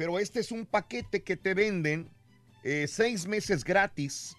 pero 0.00 0.18
este 0.18 0.40
es 0.40 0.50
un 0.50 0.64
paquete 0.64 1.22
que 1.22 1.36
te 1.36 1.52
venden 1.52 2.08
eh, 2.64 2.86
seis 2.88 3.26
meses 3.26 3.62
gratis, 3.64 4.34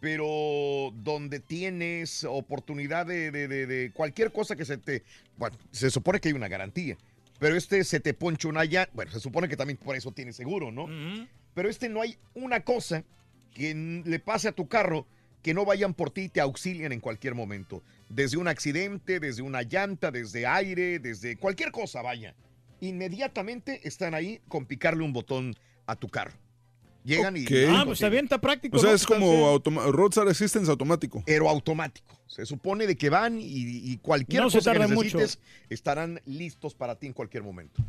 pero 0.00 0.90
donde 0.94 1.38
tienes 1.38 2.24
oportunidad 2.24 3.04
de, 3.04 3.30
de- 3.30 3.46
de- 3.46 3.66
de 3.66 3.90
cualquier 3.92 4.32
cosa 4.32 4.56
que 4.56 4.64
se 4.64 4.78
te... 4.78 5.02
Bueno, 5.36 5.58
se 5.70 5.90
supone 5.90 6.18
que 6.18 6.28
hay 6.28 6.34
una 6.34 6.48
garantía, 6.48 6.96
pero 7.38 7.56
este 7.56 7.84
se 7.84 8.00
te 8.00 8.14
poncha 8.14 8.48
una 8.48 8.64
ya... 8.64 8.88
Bueno, 8.94 9.10
se 9.12 9.20
supone 9.20 9.48
que 9.48 9.56
también 9.58 9.76
por 9.76 9.96
eso 9.96 10.12
tiene 10.12 10.32
seguro, 10.32 10.72
¿no? 10.72 10.86
Pero 11.54 11.68
este 11.68 11.90
no 11.90 12.00
hay 12.00 12.16
una 12.34 12.60
cosa 12.60 13.04
que 13.52 13.74
le 14.02 14.18
pase 14.18 14.48
a 14.48 14.52
tu 14.52 14.66
carro 14.66 15.06
que 15.42 15.52
no 15.52 15.66
vayan 15.66 15.92
por 15.92 16.10
ti 16.10 16.22
y 16.22 16.28
te 16.30 16.40
auxilien 16.40 16.92
en 16.92 17.00
cualquier 17.00 17.34
momento. 17.34 17.82
Desde 18.08 18.38
un 18.38 18.48
accidente, 18.48 19.20
desde 19.20 19.42
una 19.42 19.60
llanta, 19.62 20.10
desde 20.10 20.46
aire, 20.46 20.98
desde 21.00 21.36
cualquier 21.36 21.70
cosa, 21.70 22.00
vaya. 22.00 22.34
Inmediatamente 22.80 23.80
están 23.84 24.14
ahí 24.14 24.40
con 24.48 24.66
picarle 24.66 25.02
un 25.04 25.12
botón 25.12 25.54
a 25.86 25.96
tu 25.96 26.08
carro. 26.08 26.32
Llegan 27.04 27.36
y... 27.36 27.44
Ok. 27.44 27.52
Ah, 27.68 27.82
pues 27.86 27.98
está 27.98 28.08
bien, 28.08 28.24
está 28.24 28.40
práctico. 28.40 28.76
O 28.76 28.80
sea, 28.80 28.90
¿no? 28.90 28.96
es 28.96 29.02
Está 29.02 29.14
como 29.14 29.46
automa- 29.48 29.86
Roadside 29.92 30.28
Assistance 30.28 30.68
automático. 30.70 31.22
Pero 31.24 31.48
automático. 31.48 32.18
Se 32.26 32.44
supone 32.44 32.86
de 32.86 32.96
que 32.96 33.10
van 33.10 33.38
y, 33.40 33.44
y 33.46 33.96
cualquier 33.98 34.42
No 34.42 34.50
se 34.50 34.58
cosa 34.58 34.72
que 34.72 34.80
mucho. 34.88 35.18
necesites 35.18 35.38
estarán 35.70 36.20
listos 36.26 36.74
para 36.74 36.96
ti 36.96 37.06
en 37.06 37.12
cualquier 37.12 37.44
momento. 37.44 37.82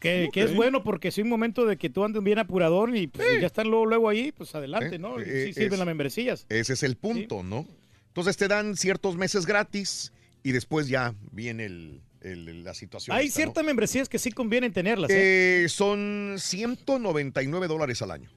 Que, 0.00 0.28
que 0.32 0.42
es 0.42 0.52
bueno 0.54 0.82
porque 0.82 1.12
si 1.12 1.22
un 1.22 1.28
momento 1.28 1.64
de 1.66 1.76
que 1.76 1.88
tú 1.88 2.04
andes 2.04 2.20
bien 2.22 2.40
apurador 2.40 2.94
y 2.96 3.06
pues, 3.06 3.40
ya 3.40 3.46
están 3.46 3.68
luego, 3.68 3.86
luego 3.86 4.08
ahí, 4.08 4.32
pues 4.32 4.52
adelante, 4.56 4.96
Eh, 4.96 4.98
¿no? 4.98 5.20
eh, 5.20 5.46
sí 5.46 5.52
sirven 5.54 5.74
es- 5.74 5.78
las 5.78 5.86
membresías. 5.86 6.46
Ese 6.48 6.72
es 6.72 6.82
el 6.82 6.96
punto, 6.96 7.44
¿no? 7.44 7.64
Entonces 8.08 8.36
te 8.36 8.48
dan 8.48 8.76
ciertos 8.76 9.16
meses 9.16 9.46
gratis 9.46 10.12
y 10.42 10.50
después 10.50 10.88
ya 10.88 11.14
viene 11.30 11.66
el- 11.66 12.00
el- 12.24 12.64
la 12.64 12.74
situación. 12.74 13.16
Hay 13.16 13.26
esta, 13.26 13.38
¿no? 13.40 13.44
ciertas 13.44 13.64
membresías 13.64 14.08
que 14.08 14.18
sí 14.18 14.32
convienen 14.32 14.72
tenerlas, 14.72 15.10
¿eh? 15.10 15.64
Eh, 15.64 15.68
son 15.68 16.34
199 16.38 17.68
dólares 17.68 18.02
al 18.02 18.10
año. 18.10 18.30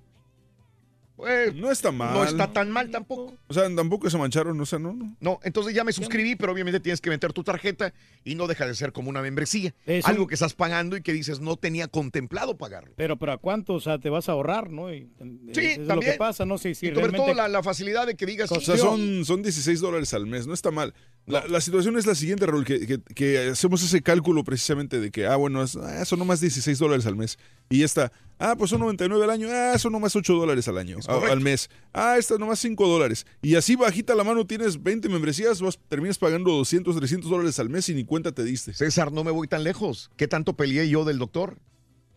Pues, 1.16 1.56
No 1.56 1.72
está 1.72 1.92
mal. 1.92 2.14
no 2.14 2.24
está 2.24 2.54
tan 2.54 2.70
mal 2.70 2.92
tampoco. 2.92 3.36
O 3.48 3.54
sea, 3.54 3.64
tampoco 3.76 4.08
se 4.08 4.20
mancharon, 4.20 4.62
o 4.62 4.66
sea, 4.68 4.78
no, 4.78 4.94
no. 4.94 5.16
No, 5.20 5.40
entonces 5.42 5.74
ya 5.74 5.84
me 5.84 5.92
suscribí, 5.92 6.36
pero 6.36 6.52
obviamente 6.52 6.80
tienes 6.80 7.02
que 7.02 7.10
meter 7.10 7.34
tu 7.34 7.44
tarjeta 7.44 7.92
y 8.24 8.36
no 8.36 8.46
deja 8.46 8.68
de 8.68 8.76
ser 8.76 8.92
como 8.94 9.10
una 9.10 9.24
membresía. 9.24 9.74
Es 9.88 10.06
Algo 10.06 10.24
un- 10.24 10.28
que 10.28 10.36
estás 10.36 10.54
pagando 10.54 10.96
y 10.96 11.02
que 11.02 11.14
dices 11.14 11.40
no 11.40 11.56
tenía 11.56 11.88
contemplado 11.88 12.56
pagarlo. 12.56 12.94
Pero, 12.98 13.18
pero 13.18 13.32
¿a 13.32 13.38
cuánto? 13.40 13.74
O 13.74 13.80
sea, 13.80 13.98
te 13.98 14.12
vas 14.12 14.30
a 14.30 14.34
ahorrar, 14.34 14.70
¿no? 14.70 14.94
Y, 14.94 15.10
Sí, 15.54 15.62
eso 15.66 15.72
es 15.72 15.78
lo 15.80 15.88
también. 15.88 16.12
que 16.12 16.18
pasa, 16.20 16.46
¿no? 16.46 16.60
Si, 16.60 16.76
si 16.76 16.86
y 16.86 16.90
sobre 16.90 17.02
realmente... 17.02 17.26
todo 17.26 17.34
la, 17.36 17.48
la 17.48 17.64
facilidad 17.64 18.06
de 18.06 18.14
que 18.16 18.28
digas, 18.28 18.52
O 18.52 18.60
sí, 18.60 18.66
sea, 18.68 18.78
son, 18.78 19.26
son 19.26 19.42
16 19.42 19.80
dólares 19.80 20.14
al 20.14 20.28
mes, 20.28 20.46
no 20.46 20.54
está 20.54 20.70
mal. 20.70 20.94
La, 21.28 21.46
la 21.46 21.60
situación 21.60 21.98
es 21.98 22.06
la 22.08 22.16
siguiente, 22.16 22.46
Raúl, 22.46 22.64
que, 22.64 22.88
que- 22.88 23.02
que 23.14 23.50
hacemos 23.50 23.84
ese 23.84 24.02
cálculo 24.02 24.46
precisamente 24.46 25.02
de 25.02 25.12
que, 25.12 25.26
ah, 25.28 25.36
bueno, 25.36 25.62
es- 25.62 25.76
ah, 25.76 26.06
son 26.06 26.20
nomás 26.20 26.40
16 26.40 26.80
dólares 26.80 27.06
al 27.06 27.18
mes. 27.18 27.38
Y 27.70 27.84
esta, 27.84 28.14
ah, 28.40 28.56
pues 28.58 28.70
son 28.70 28.80
99 28.80 29.26
al 29.26 29.30
año, 29.32 29.50
ah, 29.52 29.78
son 29.78 29.92
nomás 29.92 30.16
8 30.16 30.34
dólares 30.36 30.70
al 30.70 30.78
año, 30.78 30.98
a- 31.06 31.28
al 31.30 31.42
mes. 31.42 31.70
Ah, 31.94 32.16
esta 32.18 32.38
nomás 32.38 32.60
5 32.60 32.88
dólares. 32.88 33.26
Y 33.42 33.56
así 33.56 33.76
bajita 33.76 34.16
la 34.16 34.24
mano 34.24 34.48
tienes 34.48 34.82
20 34.82 35.10
membresías, 35.10 35.60
vas, 35.60 35.78
terminas 35.90 36.18
pagando 36.18 36.52
200, 36.52 36.96
300 36.96 37.30
dólares 37.30 37.60
al 37.60 37.70
mes 37.70 37.90
y 37.90 37.94
ni 37.94 38.06
cuenta 38.06 38.32
te 38.32 38.46
diste. 38.46 38.74
César, 38.74 39.12
no 39.12 39.26
me 39.26 39.32
voy 39.32 39.50
tan 39.50 39.66
lejos. 39.66 40.10
¿Qué 40.16 40.30
tanto 40.30 40.56
peleé 40.56 40.88
yo 40.88 41.04
del 41.04 41.18
doctor? 41.18 41.58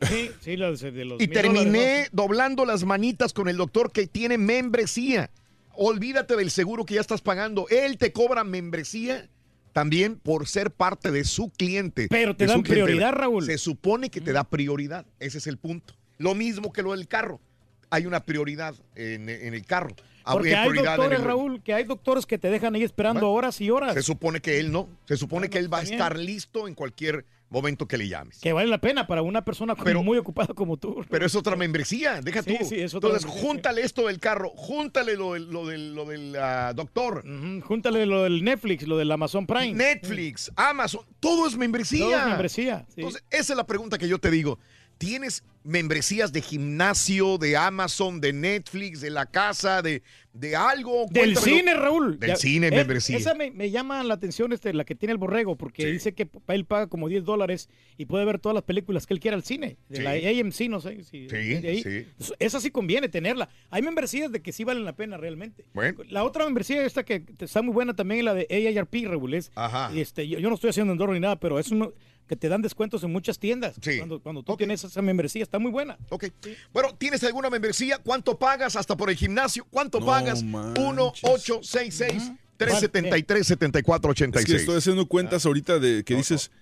Sí, 0.02 0.31
sí, 0.40 0.57
los, 0.57 0.81
de 0.81 1.05
los 1.05 1.21
Y 1.21 1.26
terminé 1.26 1.64
dólares, 1.64 2.09
doblando 2.12 2.64
las 2.64 2.85
manitas 2.85 3.33
con 3.33 3.49
el 3.49 3.57
doctor 3.57 3.90
que 3.90 4.07
tiene 4.07 4.38
membresía. 4.38 5.31
Olvídate 5.75 6.37
del 6.37 6.50
seguro 6.50 6.85
que 6.85 6.95
ya 6.95 7.00
estás 7.00 7.21
pagando. 7.21 7.67
Él 7.69 7.99
te 7.99 8.12
cobra 8.12 8.45
membresía 8.45 9.29
también 9.73 10.17
por 10.17 10.49
ser 10.49 10.71
parte 10.71 11.11
de 11.11 11.25
su 11.25 11.50
cliente. 11.50 12.09
Pero 12.11 12.37
te 12.37 12.47
dan 12.47 12.62
prioridad, 12.62 13.12
Raúl. 13.12 13.45
Se 13.47 13.59
supone 13.59 14.11
que 14.11 14.21
te 14.21 14.33
da 14.33 14.45
prioridad. 14.45 15.07
Ese 15.19 15.39
es 15.39 15.47
el 15.47 15.59
punto. 15.59 15.95
Lo 16.19 16.35
mismo 16.35 16.73
que 16.73 16.83
lo 16.83 16.93
del 16.93 17.09
carro. 17.09 17.41
Hay 17.89 18.07
una 18.07 18.25
prioridad 18.25 18.75
en, 18.95 19.29
en 19.29 19.55
el 19.55 19.65
carro. 19.65 19.97
Porque 20.25 20.55
hay 20.55 20.73
doctores, 20.73 21.23
Raúl, 21.23 21.62
que 21.62 21.75
hay 21.75 21.85
doctores 21.85 22.27
que 22.27 22.39
te 22.39 22.50
dejan 22.50 22.75
ahí 22.75 22.83
esperando 22.83 23.21
Bueno, 23.21 23.33
horas 23.33 23.61
y 23.61 23.71
horas. 23.71 23.95
Se 23.95 24.03
supone 24.03 24.41
que 24.41 24.59
él 24.59 24.71
no. 24.73 24.89
Se 25.07 25.17
supone 25.17 25.41
Bueno, 25.49 25.53
que 25.53 25.59
él 25.59 25.73
va 25.73 25.79
a 25.79 25.83
estar 25.83 26.19
listo 26.19 26.69
en 26.69 26.75
cualquier 26.75 27.25
momento 27.49 27.87
que 27.89 27.99
le 27.99 28.07
llames. 28.09 28.39
Que 28.41 28.53
vale 28.53 28.69
la 28.69 28.79
pena 28.81 29.09
para 29.09 29.23
una 29.23 29.45
persona 29.45 29.75
Pero- 29.75 30.05
muy 30.05 30.17
ocupada 30.19 30.55
como 30.55 30.77
tú. 30.77 31.05
Pero 31.11 31.27
es 31.27 31.35
otra 31.35 31.57
membresía, 31.57 32.21
deja 32.23 32.43
Sí, 32.43 32.57
tú. 32.59 32.65
sí, 32.65 32.77
es 32.81 32.95
otra 32.95 33.09
Entonces, 33.09 33.27
membresía, 33.27 33.49
júntale 33.50 33.83
esto 33.83 34.07
del 34.07 34.21
carro, 34.21 34.50
júntale 34.55 35.17
lo 35.17 35.33
del, 35.33 35.50
lo 35.50 35.67
del, 35.67 35.95
lo 35.95 36.05
del 36.05 36.37
ah, 36.37 36.73
doctor. 36.77 37.25
Júntale 37.65 38.07
lo 38.07 38.23
del 38.23 38.45
Netflix, 38.45 38.87
lo 38.87 38.97
del 38.97 39.11
Amazon 39.11 39.49
Prime. 39.49 39.73
Netflix, 39.75 40.53
Amazon, 40.55 41.00
todo 41.19 41.49
es 41.49 41.57
membresía. 41.57 42.05
Todo 42.05 42.17
es 42.19 42.27
membresía. 42.27 42.85
sí. 42.89 43.00
Entonces, 43.00 43.25
esa 43.31 43.53
es 43.53 43.57
la 43.57 43.67
pregunta 43.67 43.99
que 43.99 44.07
yo 44.07 44.19
te 44.21 44.31
digo. 44.31 44.61
¿Tienes 45.00 45.42
membresías 45.64 46.30
de 46.30 46.42
gimnasio, 46.42 47.38
de 47.38 47.57
Amazon, 47.57 48.21
de 48.21 48.35
Netflix, 48.35 49.00
de 49.00 49.09
la 49.09 49.25
casa, 49.25 49.80
de, 49.80 50.02
de 50.35 50.54
algo? 50.57 51.07
Del 51.11 51.33
Cuéntamelo. 51.33 51.40
cine, 51.59 51.75
Raúl. 51.75 52.19
Del 52.19 52.37
cine, 52.37 52.71
membresía. 52.71 53.16
Esa 53.16 53.33
me, 53.35 53.50
me 53.50 53.71
llama 53.71 54.02
la 54.04 54.12
atención, 54.12 54.52
este, 54.52 54.75
la 54.75 54.85
que 54.85 54.95
tiene 54.95 55.12
el 55.12 55.19
borrego, 55.19 55.57
porque 55.57 55.85
Sí. 55.85 55.90
dice 55.92 56.12
que 56.12 56.28
él 56.49 56.66
paga 56.66 56.87
como 56.88 57.09
10 57.09 57.25
dólares 57.25 57.71
y 57.97 58.04
puede 58.04 58.26
ver 58.26 58.38
todas 58.40 58.52
las 58.54 58.64
películas 58.64 59.07
que 59.07 59.14
él 59.14 59.21
quiera 59.21 59.38
al 59.38 59.42
cine. 59.42 59.78
De 59.88 59.97
Sí. 59.97 60.02
la 60.02 60.11
AMC, 60.11 60.69
no 60.69 60.80
sé. 60.83 61.02
Si 61.02 61.30
Sí, 61.30 61.37
ahí. 61.37 61.83
sí. 61.83 62.07
Esa 62.38 62.61
sí 62.61 62.71
conviene 62.71 63.09
tenerla. 63.09 63.49
Hay 63.71 63.80
membresías 63.80 64.30
de 64.30 64.42
que 64.42 64.52
sí 64.52 64.64
valen 64.64 64.85
la 64.85 64.97
pena 64.97 65.16
realmente. 65.16 65.64
Bueno. 65.73 66.00
La 66.11 66.25
otra 66.25 66.45
membresía, 66.45 66.85
esta 66.85 67.04
que 67.07 67.25
está 67.38 67.62
muy 67.62 67.73
buena 67.73 67.97
también, 67.97 68.19
es 68.21 68.25
la 68.26 68.35
de 68.35 68.47
AARP, 68.50 69.07
Raúl. 69.07 69.33
es- 69.33 69.50
Ajá. 69.54 69.90
Este, 69.95 70.28
yo, 70.28 70.38
yo 70.40 70.50
no 70.50 70.57
estoy 70.57 70.69
haciendo 70.69 70.92
endorro 70.92 71.14
ni 71.14 71.21
nada, 71.21 71.40
pero 71.40 71.59
es 71.59 71.71
uno 71.71 71.95
que 72.31 72.37
te 72.37 72.49
dan 72.49 72.63
descuentos 72.63 73.03
en 73.03 73.11
muchas 73.11 73.41
tiendas. 73.41 73.75
Sí. 73.83 73.97
Cuando, 73.99 74.21
cuando 74.23 74.45
tú 74.45 74.57
tienes 74.57 74.85
esa 74.85 75.03
membresía, 75.03 75.43
está 75.43 75.59
muy 75.59 75.73
buena. 75.73 75.99
Ok. 76.11 76.27
Bueno, 76.73 76.95
¿tienes 76.97 77.25
alguna 77.25 77.51
membresía? 77.51 77.99
¿Cuánto 77.99 78.39
pagas 78.39 78.77
hasta 78.77 78.97
por 78.97 79.11
el 79.11 79.17
gimnasio? 79.17 79.67
¿Cuánto 79.69 79.99
No 79.99 80.07
pagas? 80.07 80.45
manches. 80.45 80.85
1 80.85 81.13
866 81.23 82.31
373 82.57 83.47
7486 83.49 84.45
Es 84.45 84.51
que 84.55 84.61
estoy 84.61 84.77
haciendo 84.79 85.07
cuentas 85.07 85.45
ahorita 85.45 85.81
de 85.81 86.05
que 86.05 86.15
No, 86.15 86.19
dices, 86.19 86.53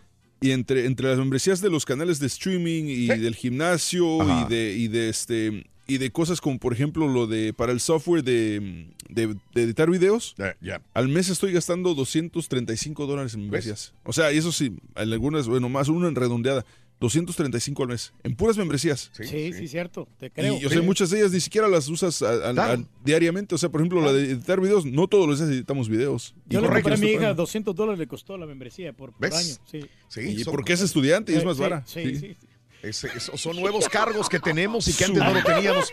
y 0.40 0.52
entre, 0.52 0.86
entre 0.86 1.08
las 1.08 1.18
membresías 1.18 1.60
de 1.60 1.68
los 1.68 1.84
canales 1.84 2.18
de 2.18 2.28
streaming 2.28 2.84
y 2.84 3.08
Sí. 3.08 3.18
del 3.18 3.34
gimnasio 3.36 4.22
Ajá. 4.22 4.46
y 4.46 4.54
de, 4.54 4.72
y 4.72 4.88
de 4.88 5.10
este 5.10 5.66
y 5.88 5.98
de 5.98 6.12
cosas 6.12 6.40
como 6.40 6.58
por 6.60 6.72
ejemplo 6.72 7.08
lo 7.08 7.26
de 7.26 7.52
para 7.52 7.72
el 7.72 7.80
software 7.80 8.22
de, 8.22 8.86
de- 9.08 9.34
de 9.54 9.62
editar 9.62 9.90
videos, 9.90 10.36
ya. 10.60 10.80
al 10.94 11.08
mes 11.08 11.28
estoy 11.30 11.52
gastando 11.52 11.94
235 11.94 13.06
dólares 13.06 13.34
en 13.34 13.40
membresías. 13.40 13.94
O 14.04 14.12
sea, 14.12 14.32
y 14.32 14.36
eso 14.38 14.52
sí, 14.52 14.66
en 14.94 15.12
algunas, 15.12 15.48
bueno, 15.48 15.68
más 15.68 15.88
una 15.88 16.06
en 16.08 16.14
redondeada, 16.14 16.64
235 17.00 17.82
al 17.84 17.88
mes, 17.90 18.12
en 18.24 18.34
puras 18.34 18.56
membresías. 18.56 19.10
Sí, 19.12 19.22
Sí, 19.24 19.30
sí. 19.30 19.52
sí, 19.52 19.68
cierto. 19.68 20.08
Te 20.18 20.30
creo. 20.30 20.58
Y, 20.60 20.64
o 20.66 20.68
sea, 20.68 20.80
Sí. 20.80 20.84
muchas 20.84 21.10
de 21.10 21.20
ellas 21.20 21.30
ni 21.32 21.38
siquiera 21.40 21.68
las 21.68 21.88
usas 21.88 22.20
a- 22.22 22.28
a- 22.28 22.50
a- 22.50 22.52
Claro. 22.52 22.84
diariamente. 23.04 23.54
O 23.54 23.58
sea, 23.58 23.68
por 23.68 23.80
ejemplo, 23.80 24.00
la 24.02 24.12
de 24.12 24.32
editar 24.32 24.60
videos, 24.60 24.84
no 24.84 25.06
todos 25.06 25.28
los 25.28 25.38
días 25.38 25.48
editamos 25.50 25.88
videos. 25.88 26.34
Yo 26.48 26.58
Y 26.58 26.62
le 26.62 26.68
compré 26.68 26.94
a 26.94 26.96
mi 26.96 27.06
hija 27.06 27.18
pagando. 27.20 27.42
200 27.42 27.74
dólares, 27.76 28.00
le 28.00 28.08
costó 28.08 28.36
la 28.36 28.46
membresía 28.46 28.92
por, 28.92 29.12
por 29.12 29.26
año. 29.26 29.54
Sí. 29.70 29.80
Sí, 30.08 30.20
Y 30.40 30.44
porque 30.44 30.72
es 30.72 30.80
estudiante 30.80 31.32
y 31.32 31.36
es 31.36 31.42
Eh, 31.42 31.46
más 31.46 31.56
sí, 31.56 31.62
vara. 31.62 31.82
Sí, 31.86 32.16
Sí. 32.16 32.36
Es- 32.82 33.02
es- 33.04 33.30
son 33.34 33.56
nuevos 33.56 33.88
cargos 33.88 34.28
que 34.28 34.38
tenemos 34.38 34.86
y 34.88 34.92
que 34.94 35.04
antes 35.04 35.22
no 35.22 35.34
lo 35.34 35.42
teníamos. 35.42 35.92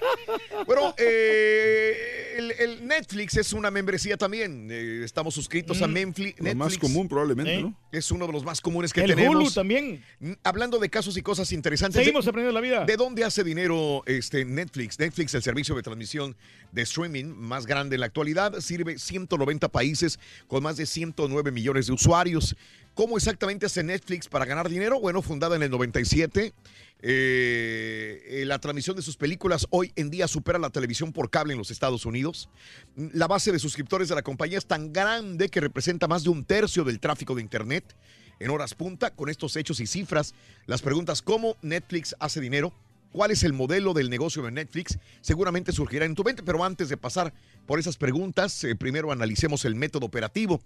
Bueno, 0.67 0.93
eh, 0.97 2.35
el, 2.37 2.51
el 2.51 2.87
Netflix 2.87 3.37
es 3.37 3.53
una 3.53 3.71
membresía 3.71 4.17
también. 4.17 4.67
Eh, 4.69 5.01
estamos 5.03 5.33
suscritos 5.33 5.81
a 5.81 5.87
Memfli- 5.87 6.35
Lo 6.37 6.43
Netflix. 6.43 6.55
más 6.55 6.77
común 6.77 7.07
probablemente, 7.07 7.55
Sí. 7.57 7.63
¿no? 7.63 7.79
Es 7.91 8.11
uno 8.11 8.27
de 8.27 8.33
los 8.33 8.43
más 8.43 8.61
comunes 8.61 8.93
que 8.93 9.01
El 9.01 9.07
tenemos. 9.15 9.35
Hulu 9.35 9.51
también. 9.51 10.03
Mm, 10.19 10.33
Hablando 10.43 10.77
de 10.77 10.89
casos 10.89 11.17
y 11.17 11.21
cosas 11.21 11.51
interesantes. 11.53 11.99
Seguimos 11.99 12.25
¿de- 12.25 12.29
aprendiendo 12.29 12.53
la 12.59 12.61
vida. 12.61 12.85
¿De 12.85 12.97
dónde 12.97 13.23
hace 13.23 13.43
dinero 13.43 14.03
este 14.05 14.45
Netflix? 14.45 14.99
Netflix, 14.99 15.33
el 15.33 15.41
servicio 15.43 15.75
de 15.75 15.81
transmisión 15.81 16.35
de 16.71 16.81
streaming 16.83 17.25
más 17.25 17.65
grande 17.65 17.95
en 17.95 18.01
la 18.01 18.05
actualidad, 18.07 18.59
sirve 18.59 18.99
190 18.99 19.69
países 19.69 20.19
con 20.47 20.61
más 20.61 20.77
de 20.77 20.85
109 20.85 21.51
millones 21.51 21.87
de 21.87 21.93
usuarios. 21.93 22.55
¿Cómo 22.95 23.17
exactamente 23.17 23.65
hace 23.65 23.83
Netflix 23.83 24.29
para 24.29 24.45
ganar 24.45 24.69
dinero? 24.69 25.01
Bueno, 25.01 25.21
fundada 25.21 25.57
en 25.57 25.63
el 25.63 25.69
97, 25.69 26.53
eh, 27.01 28.23
eh, 28.25 28.45
la 28.45 28.57
transmisión 28.59 28.95
de 28.95 29.01
sus 29.01 29.17
películas 29.17 29.67
hoy 29.69 29.91
en 29.97 30.09
día 30.09 30.29
supera 30.29 30.59
la 30.59 30.69
televisión 30.69 31.11
por 31.11 31.29
cable 31.29 31.51
en 31.51 31.59
los 31.59 31.71
Estados 31.71 32.05
Unidos. 32.05 32.49
La 32.95 33.27
base 33.27 33.51
de 33.51 33.59
suscriptores 33.59 34.07
de 34.07 34.15
la 34.15 34.21
compañía 34.21 34.57
es 34.57 34.65
tan 34.65 34.93
grande 34.93 35.49
que 35.49 35.59
representa 35.59 36.07
más 36.07 36.23
de 36.23 36.29
un 36.29 36.45
tercio 36.45 36.85
del 36.85 37.01
tráfico 37.01 37.35
de 37.35 37.41
Internet 37.41 37.97
en 38.39 38.49
horas 38.49 38.73
punta. 38.73 39.11
Con 39.11 39.27
estos 39.27 39.57
hechos 39.57 39.81
y 39.81 39.87
cifras, 39.87 40.33
las 40.65 40.81
preguntas 40.81 41.21
cómo 41.21 41.57
Netflix 41.61 42.15
hace 42.21 42.39
dinero, 42.39 42.73
cuál 43.11 43.31
es 43.31 43.43
el 43.43 43.51
modelo 43.51 43.93
del 43.93 44.09
negocio 44.09 44.41
de 44.43 44.51
Netflix, 44.51 44.99
seguramente 45.19 45.73
surgirá 45.73 46.05
en 46.05 46.15
tu 46.15 46.23
mente. 46.23 46.43
Pero 46.43 46.63
antes 46.63 46.87
de 46.87 46.95
pasar 46.95 47.33
por 47.65 47.77
esas 47.77 47.97
preguntas, 47.97 48.63
eh, 48.63 48.73
primero 48.73 49.11
analicemos 49.11 49.65
el 49.65 49.75
método 49.75 50.05
operativo. 50.05 50.61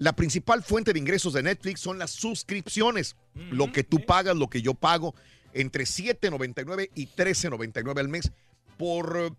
La 0.00 0.14
principal 0.14 0.62
fuente 0.62 0.94
de 0.94 0.98
ingresos 0.98 1.34
de 1.34 1.42
Netflix 1.42 1.80
son 1.80 1.98
las 1.98 2.10
suscripciones. 2.10 3.16
Lo 3.34 3.70
que 3.70 3.84
tú 3.84 4.04
pagas, 4.06 4.34
lo 4.34 4.48
que 4.48 4.62
yo 4.62 4.72
pago, 4.72 5.14
entre 5.52 5.84
7.99 5.84 6.88
y 6.94 7.06
13.99 7.06 7.98
al 8.00 8.08
mes. 8.08 8.32
Por 8.78 9.36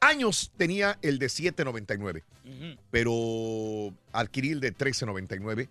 años 0.00 0.52
tenía 0.58 0.98
el 1.00 1.18
de 1.18 1.26
7.99 1.26 2.22
Ujú. 2.44 2.78
pero 2.90 3.94
adquirí 4.12 4.50
el 4.50 4.60
de 4.60 4.76
13.99 4.76 5.68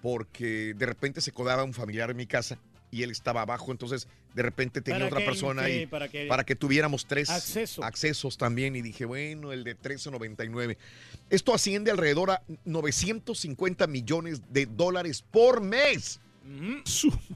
porque 0.00 0.74
de 0.74 0.86
repente 0.86 1.20
se 1.20 1.30
codaba 1.30 1.62
un 1.62 1.74
familiar 1.74 2.10
en 2.10 2.16
mi 2.16 2.26
casa 2.26 2.58
y 2.92 3.02
él 3.02 3.10
estaba 3.10 3.40
abajo, 3.40 3.72
entonces 3.72 4.06
de 4.34 4.42
repente 4.42 4.82
tenía 4.82 4.98
Para 5.00 5.06
otra 5.06 5.18
que- 5.20 5.24
persona 5.24 5.64
sí, 5.64 5.70
ahí 5.72 5.86
para 5.86 6.08
que- 6.08 6.26
para 6.26 6.44
que 6.44 6.54
tuviéramos 6.54 7.06
tres 7.06 7.30
Acceso. 7.30 7.82
accesos 7.82 8.36
también 8.36 8.76
y 8.76 8.82
dije, 8.82 9.06
bueno, 9.06 9.50
el 9.50 9.64
de 9.64 9.74
13.99. 9.74 10.76
Esto 11.30 11.54
asciende 11.54 11.90
alrededor 11.90 12.30
a 12.32 12.42
950 12.66 13.86
millones 13.86 14.42
de 14.52 14.66
dólares 14.66 15.24
por 15.30 15.62
mes. 15.62 16.20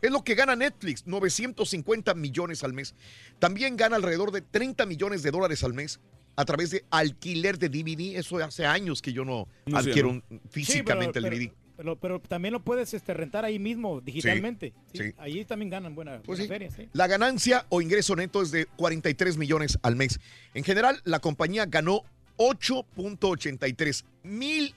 Es 0.03 0.11
lo 0.11 0.23
que 0.25 0.35
gana 0.35 0.57
Netflix, 0.57 1.07
950 1.07 2.13
millones 2.15 2.63
al 2.63 2.73
mes. 2.75 2.95
También 3.39 3.77
gana 3.77 3.97
alrededor 3.97 4.33
de 4.33 4.43
30 4.43 4.85
millones 4.85 5.23
de 5.23 5.31
dólares 5.31 5.65
al 5.65 5.73
mes 5.73 6.01
a 6.35 6.45
través 6.45 6.71
de 6.71 6.85
alquiler 6.91 7.59
de 7.59 7.71
DVD. 7.71 8.19
Eso 8.19 8.37
hace 8.39 8.67
años 8.67 9.01
que 9.01 9.13
yo 9.15 9.25
no, 9.25 9.49
adquiero 9.73 10.23
físicamente 10.51 11.21
Sí, 11.21 11.25
pero- 11.25 11.27
el 11.35 11.41
DVD. 11.41 11.49
pero, 11.49 11.66
pero 11.95 12.19
también 12.19 12.53
lo 12.53 12.65
puedes 12.65 12.93
este, 12.93 13.15
rentar 13.15 13.45
ahí 13.45 13.61
mismo, 13.61 14.01
digitalmente. 14.01 14.73
Sí. 14.93 15.13
Allí 15.19 15.45
también 15.45 15.71
ganan 15.71 15.95
buena, 15.95 16.21
Pues 16.23 16.49
buena 16.49 16.69
feria. 16.69 16.89
La 16.93 17.07
ganancia 17.07 17.67
o 17.69 17.81
ingreso 17.81 18.17
neto 18.17 18.43
es 18.43 18.51
de 18.51 18.67
43 18.67 19.37
millones 19.37 19.79
al 19.83 19.95
mes. 19.95 20.19
En 20.55 20.65
general, 20.65 21.01
la 21.05 21.21
compañía 21.21 21.67
ganó 21.67 22.03
8.83 22.39 24.05
mil 24.25 24.75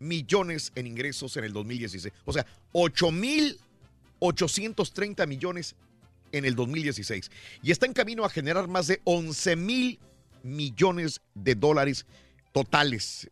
millones 0.00 0.72
en 0.74 0.88
ingresos 0.88 1.36
en 1.36 1.44
el 1.44 1.52
2016. 1.52 2.12
O 2.24 2.32
sea, 2.32 2.44
8 2.72 3.12
mil 3.12 3.60
830 4.20 5.26
millones 5.26 5.74
en 6.32 6.44
el 6.44 6.54
2016. 6.54 7.30
Y 7.62 7.70
está 7.70 7.86
en 7.86 7.92
camino 7.92 8.24
a 8.24 8.28
generar 8.28 8.68
más 8.68 8.86
de 8.86 9.00
11 9.04 9.56
mil 9.56 9.98
millones 10.42 11.20
de 11.34 11.54
dólares 11.54 12.06
totales. 12.52 13.30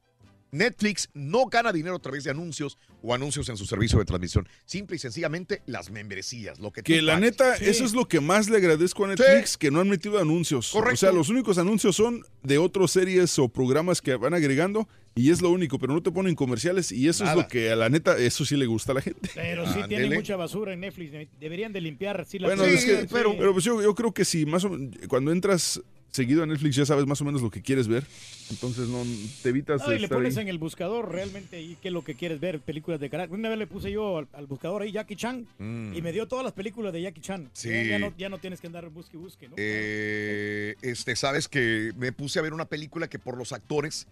Netflix 0.56 1.08
no 1.14 1.46
gana 1.46 1.72
dinero 1.72 1.96
a 1.96 1.98
través 1.98 2.24
de 2.24 2.30
anuncios 2.30 2.78
o 3.02 3.14
anuncios 3.14 3.48
en 3.48 3.56
su 3.56 3.66
servicio 3.66 3.98
de 3.98 4.04
transmisión. 4.04 4.48
Simple 4.64 4.96
y 4.96 4.98
sencillamente 4.98 5.62
las 5.66 5.90
membresías. 5.90 6.58
Lo 6.58 6.72
que, 6.72 6.82
Que 6.82 7.02
la 7.02 7.18
neta, 7.20 7.56
Sí. 7.56 7.64
eso 7.66 7.84
es 7.84 7.92
lo 7.92 8.06
que 8.08 8.20
más 8.20 8.48
le 8.48 8.56
agradezco 8.56 9.04
a 9.04 9.08
Netflix, 9.08 9.56
que 9.56 9.70
no 9.70 9.80
han 9.80 9.88
metido 9.88 10.18
anuncios. 10.18 10.70
Correcto. 10.70 10.94
O 10.94 10.96
sea, 10.96 11.12
los 11.12 11.28
únicos 11.28 11.58
anuncios 11.58 11.94
son 11.96 12.24
de 12.42 12.58
otras 12.58 12.90
series 12.90 13.38
o 13.38 13.48
programas 13.48 14.00
que 14.02 14.14
van 14.16 14.34
agregando 14.34 14.88
y 15.14 15.30
es 15.30 15.40
lo 15.40 15.50
único, 15.50 15.78
pero 15.78 15.92
no 15.94 16.02
te 16.02 16.10
ponen 16.10 16.34
comerciales 16.34 16.92
y 16.92 17.08
eso 17.08 17.24
Nada. 17.24 17.36
es 17.36 17.42
lo 17.44 17.48
que 17.48 17.70
a 17.70 17.76
la 17.76 17.88
neta, 17.88 18.16
eso 18.18 18.44
sí 18.44 18.56
le 18.56 18.66
gusta 18.66 18.92
a 18.92 18.96
la 18.96 19.02
gente. 19.02 19.30
Pero 19.34 19.66
sí 19.72 19.80
tienen 19.88 20.12
mucha 20.12 20.36
basura 20.36 20.72
en 20.72 20.80
Netflix. 20.80 21.12
Deberían 21.38 21.72
de 21.72 21.80
limpiar. 21.80 22.24
Sí, 22.26 22.38
la 22.38 22.48
Bueno, 22.48 22.64
Sí, 22.64 22.70
es 22.70 22.84
que, 22.84 23.06
pero- 23.10 23.36
pero, 23.36 23.52
pues 23.52 23.64
yo, 23.64 23.80
yo 23.82 23.94
creo 23.94 24.12
que 24.12 24.24
sí, 24.24 24.44
más 24.46 24.64
o 24.64 24.70
men- 24.70 24.92
cuando 25.08 25.32
entras 25.32 25.80
seguido 26.16 26.42
a 26.42 26.46
Netflix 26.46 26.74
ya 26.76 26.84
sabes 26.86 27.06
más 27.06 27.20
o 27.20 27.24
menos 27.24 27.42
lo 27.42 27.50
que 27.50 27.62
quieres 27.62 27.86
ver, 27.88 28.04
entonces 28.50 28.88
no 28.88 29.02
te 29.42 29.50
evitas 29.50 29.86
No, 29.86 29.92
y 29.94 29.98
le 29.98 30.08
pones 30.08 30.36
ahí. 30.36 30.42
en 30.42 30.48
el 30.48 30.58
buscador 30.58 31.12
realmente 31.12 31.56
ahí 31.56 31.76
qué 31.80 31.88
es 31.88 31.94
lo 31.94 32.02
que 32.02 32.14
quieres 32.14 32.40
ver, 32.40 32.58
películas 32.60 32.98
de 32.98 33.08
carácter. 33.10 33.38
Una 33.38 33.48
vez 33.48 33.58
le 33.58 33.66
puse 33.66 33.92
yo 33.92 34.18
al, 34.18 34.28
al 34.32 34.46
buscador 34.46 34.82
ahí 34.82 34.92
Jackie 34.92 35.16
Chan 35.16 35.46
Mm. 35.58 35.94
y 35.94 36.02
me 36.02 36.12
dio 36.12 36.26
todas 36.26 36.44
las 36.44 36.52
películas 36.54 36.92
de 36.92 37.02
Jackie 37.02 37.20
Chan. 37.20 37.50
Sí. 37.52 37.68
Ya, 37.70 37.82
ya 37.84 37.98
no, 37.98 38.12
ya 38.16 38.28
no 38.28 38.38
tienes 38.38 38.60
que 38.60 38.66
andar 38.66 38.88
busque 38.90 39.16
y 39.16 39.20
busque, 39.20 39.48
¿no? 39.48 39.54
Eh, 39.58 40.74
este, 40.82 41.14
sabes 41.16 41.48
que 41.48 41.92
me 41.96 42.12
puse 42.12 42.38
a 42.38 42.42
ver 42.42 42.52
una 42.54 42.64
película 42.66 43.08
que 43.08 43.18
por 43.18 43.36
los 43.36 43.52
actores 43.52 44.06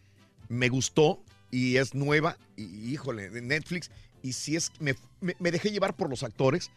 me 0.48 0.68
gustó 0.68 1.22
y 1.50 1.76
es 1.76 1.94
nueva, 1.94 2.36
y 2.56 2.92
híjole, 2.92 3.30
de 3.30 3.40
Netflix, 3.40 3.90
y 4.22 4.32
si 4.32 4.56
es, 4.56 4.72
me, 4.80 4.94
me- 5.20 5.36
me 5.38 5.50
dejé 5.50 5.70
llevar 5.70 5.94
por 5.96 6.10
los 6.10 6.22
actores, 6.22 6.70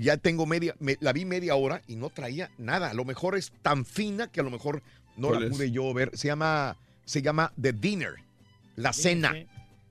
ya 0.00 0.16
tengo 0.16 0.46
media, 0.46 0.74
me- 0.80 0.96
la 1.00 1.12
vi 1.12 1.24
media 1.24 1.54
hora 1.54 1.82
y 1.86 1.96
no 1.96 2.10
traía 2.10 2.50
nada, 2.58 2.90
a 2.90 2.94
lo 2.94 3.04
mejor 3.04 3.36
es 3.36 3.52
tan 3.62 3.84
fina 3.84 4.28
que 4.30 4.40
a 4.40 4.42
lo 4.42 4.50
mejor 4.50 4.82
no 5.16 5.28
¿Cuál 5.28 5.40
la 5.40 5.46
es? 5.46 5.52
pude 5.52 5.70
yo 5.70 5.92
ver, 5.94 6.10
se 6.16 6.28
llama, 6.28 6.76
se 7.04 7.22
llama 7.22 7.52
The 7.60 7.72
Dinner, 7.72 8.14
la 8.76 8.92
cena. 8.92 9.34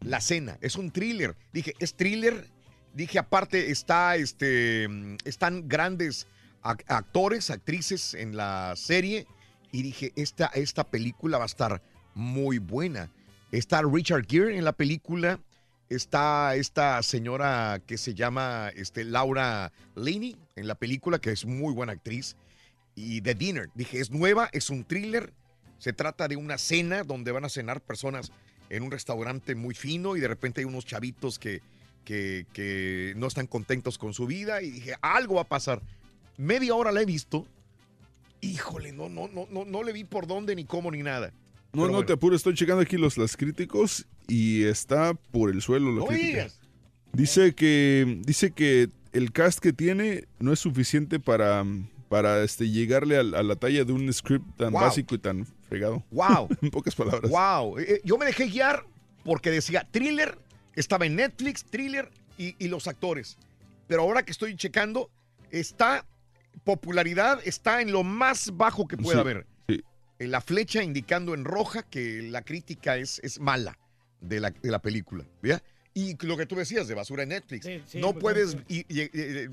La 0.01 0.22
Cena. 0.22 0.58
Es 0.62 0.78
un 0.78 0.92
thriller. 0.92 1.36
Dije, 1.51 1.74
es 1.78 1.94
thriller. 1.94 2.48
Dije, 2.94 3.20
aparte, 3.20 3.70
está, 3.70 4.16
este, 4.16 4.88
están 5.25 5.68
grandes 5.68 6.25
ac- 6.63 6.86
actores, 6.88 7.50
actrices 7.50 8.13
en 8.13 8.38
la 8.38 8.75
serie. 8.78 9.28
Y 9.74 9.82
dije, 9.82 10.13
esta, 10.16 10.46
esta 10.56 10.86
película 10.86 11.38
va 11.38 11.44
a 11.44 11.48
estar 11.48 11.82
muy 12.16 12.60
buena. 12.60 13.12
Está 13.51 13.82
Richard 13.82 14.25
Gere 14.25 14.58
en 14.58 14.63
la 14.63 14.72
película. 14.72 15.42
Está 15.89 16.55
esta 16.55 17.01
señora 17.01 17.81
que 17.88 17.98
se 17.98 18.13
llama 18.13 18.72
este, 18.75 19.03
Laura 19.03 19.72
Linney 19.96 20.36
en 20.55 20.67
la 20.67 20.75
película, 20.75 21.19
que 21.19 21.31
es 21.31 21.46
muy 21.46 21.74
buena 21.74 21.93
actriz. 21.93 22.36
Y 22.93 23.22
The 23.22 23.34
Dinner. 23.34 23.69
Dije, 23.74 24.00
es 24.00 24.12
nueva, 24.12 24.50
es 24.51 24.69
un 24.69 24.84
thriller. 24.84 25.34
Se 25.79 25.91
trata 25.91 26.27
de 26.27 26.36
una 26.36 26.60
cena 26.60 27.03
donde 27.03 27.31
van 27.31 27.46
a 27.46 27.50
cenar 27.50 27.81
personas 27.81 28.31
en 28.69 28.84
un 28.84 28.91
restaurante 28.91 29.55
muy 29.55 29.74
fino 29.74 30.15
y 30.15 30.19
de 30.19 30.27
repente 30.27 30.62
hay 30.62 30.65
unos 30.65 30.86
chavitos 30.86 31.39
que, 31.39 31.62
que, 32.05 32.46
que 32.53 33.13
no 33.15 33.25
están 33.25 33.48
contentos 33.48 33.98
con 33.98 34.13
su 34.13 34.27
vida 34.27 34.62
y 34.62 34.69
dije, 34.69 34.96
algo 35.01 35.36
va 35.36 35.41
a 35.41 35.48
pasar. 35.48 35.81
Media 36.38 36.75
hora 36.75 36.91
la 36.91 37.01
he 37.01 37.05
visto. 37.05 37.48
Híjole, 38.41 38.91
no, 38.91 39.10
no, 39.10 39.27
no, 39.27 39.48
no, 39.50 39.65
no 39.65 39.84
le 39.84 39.91
vi 39.91 40.03
por 40.03 40.27
dónde, 40.27 40.55
ni 40.55 40.65
cómo, 40.65 40.91
ni 40.91 41.01
nada. 41.01 41.34
No, 41.74 41.84
no 41.84 41.90
bueno. 41.90 42.06
te 42.06 42.14
apures, 42.14 42.38
estoy 42.40 42.56
checando 42.56 42.82
aquí 42.82 42.98
los 42.98 43.18
las 43.18 43.38
críticos 43.38 44.06
y 44.28 44.64
está 44.64 45.14
por 45.14 45.50
el 45.52 45.62
suelo 45.62 45.92
la 45.92 46.00
No 46.00 46.06
crítica. 46.06 46.28
digas. 46.28 46.60
Dice 47.14 47.54
que 47.56 48.22
dice 48.26 48.52
que 48.52 48.90
el 49.14 49.32
cast 49.32 49.60
que 49.60 49.74
tiene 49.74 50.26
no 50.40 50.52
es 50.54 50.60
suficiente 50.60 51.20
para 51.20 51.66
para 52.10 52.44
este 52.44 52.70
llegarle 52.70 53.18
a, 53.18 53.20
a 53.20 53.44
la 53.44 53.56
talla 53.56 53.84
de 53.86 53.94
un 53.94 54.12
script 54.12 54.58
tan 54.58 54.72
Wow. 54.74 54.82
básico 54.82 55.14
y 55.14 55.20
tan 55.20 55.46
fregado. 55.68 56.03
Wow, 56.10 56.48
En 56.62 56.72
pocas 56.72 56.96
palabras. 56.96 57.29
wow. 57.29 57.77
Eh, 57.77 57.86
eh, 57.88 58.01
yo 58.03 58.18
me 58.18 58.25
dejé 58.25 58.48
guiar 58.48 58.84
porque 59.24 59.51
decía 59.51 59.88
thriller, 59.92 60.38
estaba 60.75 61.05
en 61.05 61.16
Netflix, 61.18 61.64
thriller 61.66 62.10
y, 62.38 62.55
y 62.58 62.68
los 62.68 62.88
actores. 62.88 63.38
Pero 63.88 64.01
ahora 64.01 64.24
que 64.24 64.32
estoy 64.32 64.55
checando, 64.55 65.12
está 65.51 66.05
popularidad, 66.64 67.40
está 67.46 67.82
en 67.82 67.92
lo 67.92 68.03
más 68.03 68.55
bajo 68.55 68.88
que 68.88 68.98
pueda 68.98 69.18
Sí, 69.18 69.22
haber. 69.22 69.46
Eh, 70.20 70.27
La 70.27 70.42
flecha 70.42 70.84
indicando 70.84 71.34
en 71.34 71.46
roja 71.46 71.84
que 71.84 72.22
la 72.24 72.44
crítica 72.44 72.98
es, 72.98 73.20
es 73.24 73.40
mala 73.40 73.77
de 74.22 74.40
la, 74.40 74.51
de 74.51 74.70
la 74.70 74.79
película. 74.79 75.25
¿ya? 75.42 75.62
Y 75.94 76.16
lo 76.25 76.38
que 76.38 76.46
tú 76.46 76.55
decías 76.55 76.88
de 76.88 76.94
basura 76.94 77.24
en 77.24 77.29
Netflix. 77.29 77.66
Sí, 77.66 77.82
sí, 77.88 78.00
no 78.00 78.14
puedes. 78.14 78.55
y- 78.68 78.79
y- 78.82 78.86
y- 79.01 79.10
eh, 79.14 79.50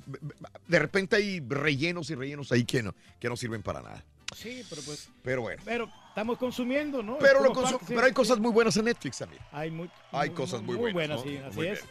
de 0.68 0.78
repente 0.78 1.16
hay 1.16 1.40
rellenos 1.40 2.10
y 2.10 2.14
rellenos 2.14 2.52
ahí 2.52 2.64
que 2.64 2.82
no, 2.82 2.94
que 3.18 3.28
no 3.28 3.36
sirven 3.36 3.62
para 3.62 3.80
nada. 3.80 4.04
Sí, 4.34 4.64
pero 4.68 4.82
pues, 4.82 5.08
Pero 5.22 5.42
bueno. 5.42 5.62
pero 5.64 5.88
estamos 6.08 6.36
consumiendo, 6.36 7.00
¿no? 7.02 7.16
Pero, 7.18 7.42
lo 7.42 7.52
consu- 7.54 7.72
parte, 7.78 7.86
sí, 7.86 7.94
pero 7.94 8.06
hay 8.06 8.12
cosas 8.12 8.38
muy 8.40 8.50
buenas 8.50 8.76
en 8.76 8.84
Netflix 8.86 9.18
también. 9.18 9.40
Hay, 9.52 9.70
muy, 9.70 9.88
Hay 10.10 10.30
cosas 10.30 10.62
muy 10.62 10.74
buenas, 10.92 11.18
¿no? 11.18 11.22
sí, 11.30 11.36
así 11.38 11.56
Muy 11.56 11.66
es. 11.68 11.84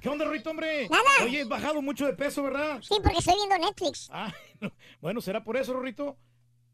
¿Qué 0.00 0.08
onda, 0.08 0.24
Rito, 0.26 0.50
hombre? 0.50 0.88
Nada. 0.88 1.02
Oye, 1.24 1.42
has 1.42 1.48
bajado 1.48 1.82
mucho 1.82 2.06
de 2.06 2.12
peso, 2.12 2.42
¿verdad? 2.42 2.80
Sí, 2.82 2.94
porque 3.02 3.18
estoy 3.18 3.34
viendo 3.34 3.58
Netflix. 3.58 4.08
Ah, 4.12 4.32
no. 4.60 4.70
bueno, 5.00 5.20
¿será 5.20 5.42
por 5.42 5.56
eso, 5.56 5.72
Rorrito? 5.72 6.16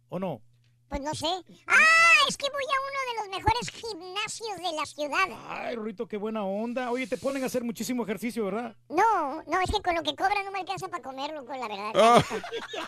¿O 0.09 0.19
no? 0.19 0.43
Pues 0.89 1.01
no 1.01 1.15
sé. 1.15 1.27
¡Ah! 1.67 2.05
Es 2.29 2.37
que 2.39 2.47
voy 2.51 2.63
a 2.63 2.81
uno 2.81 2.99
de 3.11 3.21
los 3.21 3.39
mejores 3.39 3.71
gimnasios 3.71 4.57
de 4.57 4.77
la 4.77 4.87
ciudad. 4.87 5.45
Ay, 5.49 5.77
Rorrito, 5.77 6.07
qué 6.07 6.17
buena 6.17 6.45
onda. 6.45 6.91
Oye, 6.91 7.07
te 7.07 7.19
ponen 7.19 7.43
a 7.43 7.47
hacer 7.47 7.65
muchísimo 7.65 8.03
ejercicio, 8.03 8.47
¿verdad? 8.47 8.77
No, 8.89 9.43
no, 9.43 9.61
es 9.61 9.71
que 9.71 9.83
con 9.83 9.95
lo 9.95 10.03
que 10.03 10.15
cobran 10.15 10.45
no 10.45 10.51
me 10.51 10.61
alcanza 10.61 10.89
para 10.89 11.03
comer, 11.03 11.33
loco, 11.35 11.53
la 11.55 11.69
verdad. 11.69 11.93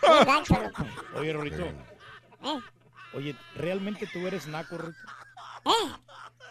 Ah. 0.07 0.43
Loco. 0.49 0.85
Oye, 1.19 1.33
Rorrito. 1.33 1.65
¿Eh? 1.65 2.59
Oye, 3.13 3.35
¿realmente 3.55 4.07
tú 4.11 4.25
eres 4.25 4.47
naco, 4.47 4.77
Rorrito? 4.77 4.99
¿Eh? 5.65 5.91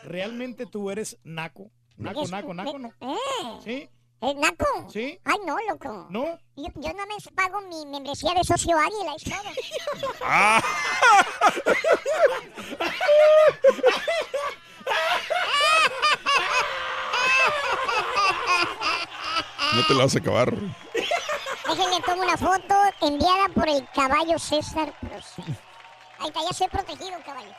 ¿Realmente 0.04 0.66
tú 0.66 0.90
eres 0.90 1.18
naco? 1.24 1.70
Naco, 1.96 2.22
Es- 2.22 2.30
naco, 2.30 2.54
naco, 2.54 2.78
¿no? 2.78 2.92
¿Eh? 3.00 3.16
¿Sí? 3.64 3.90
¿Es 4.20 4.36
naco? 4.36 4.66
¿Sí? 4.90 5.18
Ay, 5.24 5.36
no, 5.46 5.56
loco. 5.68 6.06
¿No? 6.10 6.24
Yo, 6.56 6.66
yo 6.76 6.92
no 6.94 7.06
me 7.06 7.16
pago 7.34 7.60
mi 7.62 7.84
membresía 7.86 8.34
de 8.34 8.44
socio 8.44 8.76
águila, 8.78 9.14
es 9.16 9.24
todo. 9.24 10.22
No 19.74 19.86
te 19.86 19.94
la 19.94 20.04
vas 20.04 20.14
a 20.14 20.18
acabar. 20.18 20.52
Déjenle 21.68 22.00
tomo 22.06 22.22
una 22.22 22.36
foto 22.36 22.74
enviada 23.02 23.48
por 23.54 23.68
el 23.68 23.86
caballo 23.94 24.38
César 24.38 24.92
Proce. 25.00 25.42
Ahí 26.18 26.28
está, 26.28 26.40
ya 26.42 26.52
soy 26.52 26.68
protegido, 26.68 27.18
caballo. 27.24 27.50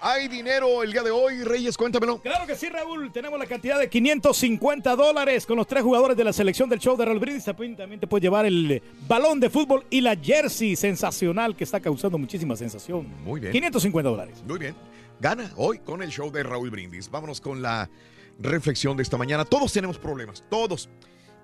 Hay 0.00 0.28
dinero 0.28 0.84
el 0.84 0.92
día 0.92 1.02
de 1.02 1.10
hoy, 1.10 1.42
Reyes, 1.42 1.76
cuéntamelo. 1.76 2.20
Claro 2.20 2.46
que 2.46 2.54
sí, 2.54 2.68
Raúl. 2.68 3.10
Tenemos 3.10 3.36
la 3.38 3.46
cantidad 3.46 3.78
de 3.78 3.88
550 3.88 4.94
dólares 4.94 5.44
con 5.44 5.56
los 5.56 5.66
tres 5.66 5.82
jugadores 5.82 6.16
de 6.16 6.22
la 6.22 6.32
selección 6.32 6.68
del 6.68 6.78
show 6.78 6.96
de 6.96 7.04
Raúl 7.04 7.18
Brindis. 7.18 7.44
También 7.44 7.98
te 7.98 8.06
puedes 8.06 8.22
llevar 8.22 8.46
el 8.46 8.80
balón 9.08 9.40
de 9.40 9.50
fútbol 9.50 9.84
y 9.90 10.00
la 10.00 10.14
jersey 10.14 10.76
sensacional 10.76 11.56
que 11.56 11.64
está 11.64 11.80
causando 11.80 12.16
muchísima 12.16 12.54
sensación. 12.54 13.08
Muy 13.24 13.40
bien. 13.40 13.52
550 13.52 14.08
dólares. 14.08 14.42
Muy 14.46 14.58
bien. 14.58 14.76
Gana 15.20 15.50
hoy 15.56 15.80
con 15.80 16.00
el 16.02 16.10
show 16.10 16.30
de 16.30 16.44
Raúl 16.44 16.70
Brindis. 16.70 17.10
Vámonos 17.10 17.40
con 17.40 17.60
la 17.60 17.90
reflexión 18.38 18.96
de 18.96 19.02
esta 19.02 19.16
mañana. 19.16 19.44
Todos 19.44 19.72
tenemos 19.72 19.98
problemas, 19.98 20.44
todos. 20.48 20.88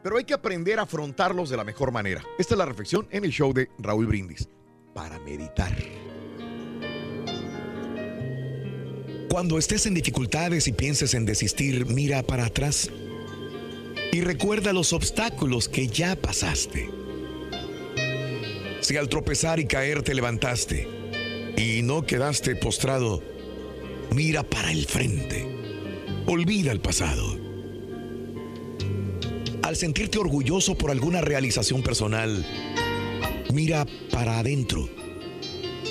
Pero 0.04 0.16
hay 0.16 0.24
que 0.24 0.34
aprender 0.34 0.78
a 0.78 0.82
afrontarlos 0.82 1.50
de 1.50 1.56
la 1.56 1.64
mejor 1.64 1.90
manera. 1.90 2.22
Esta 2.38 2.54
es 2.54 2.58
la 2.58 2.66
reflexión 2.66 3.08
en 3.10 3.24
el 3.24 3.32
show 3.32 3.52
de 3.52 3.68
Raúl 3.78 4.06
Brindis. 4.06 4.48
Para 4.94 5.18
meditar. 5.18 5.74
Cuando 9.34 9.58
estés 9.58 9.84
en 9.86 9.94
dificultades 9.94 10.68
y 10.68 10.72
pienses 10.72 11.12
en 11.12 11.26
desistir, 11.26 11.86
mira 11.86 12.22
para 12.22 12.46
atrás 12.46 12.88
y 14.12 14.20
recuerda 14.20 14.72
los 14.72 14.92
obstáculos 14.92 15.68
que 15.68 15.88
ya 15.88 16.14
pasaste. 16.14 16.88
Si 18.80 18.96
al 18.96 19.08
tropezar 19.08 19.58
y 19.58 19.66
caer 19.66 20.04
te 20.04 20.14
levantaste 20.14 20.86
y 21.56 21.82
no 21.82 22.06
quedaste 22.06 22.54
postrado, 22.54 23.24
mira 24.14 24.44
para 24.44 24.70
el 24.70 24.86
frente. 24.86 25.44
Olvida 26.26 26.70
el 26.70 26.80
pasado. 26.80 27.36
Al 29.62 29.74
sentirte 29.74 30.18
orgulloso 30.18 30.78
por 30.78 30.92
alguna 30.92 31.22
realización 31.22 31.82
personal, 31.82 32.46
mira 33.52 33.84
para 34.12 34.38
adentro 34.38 34.88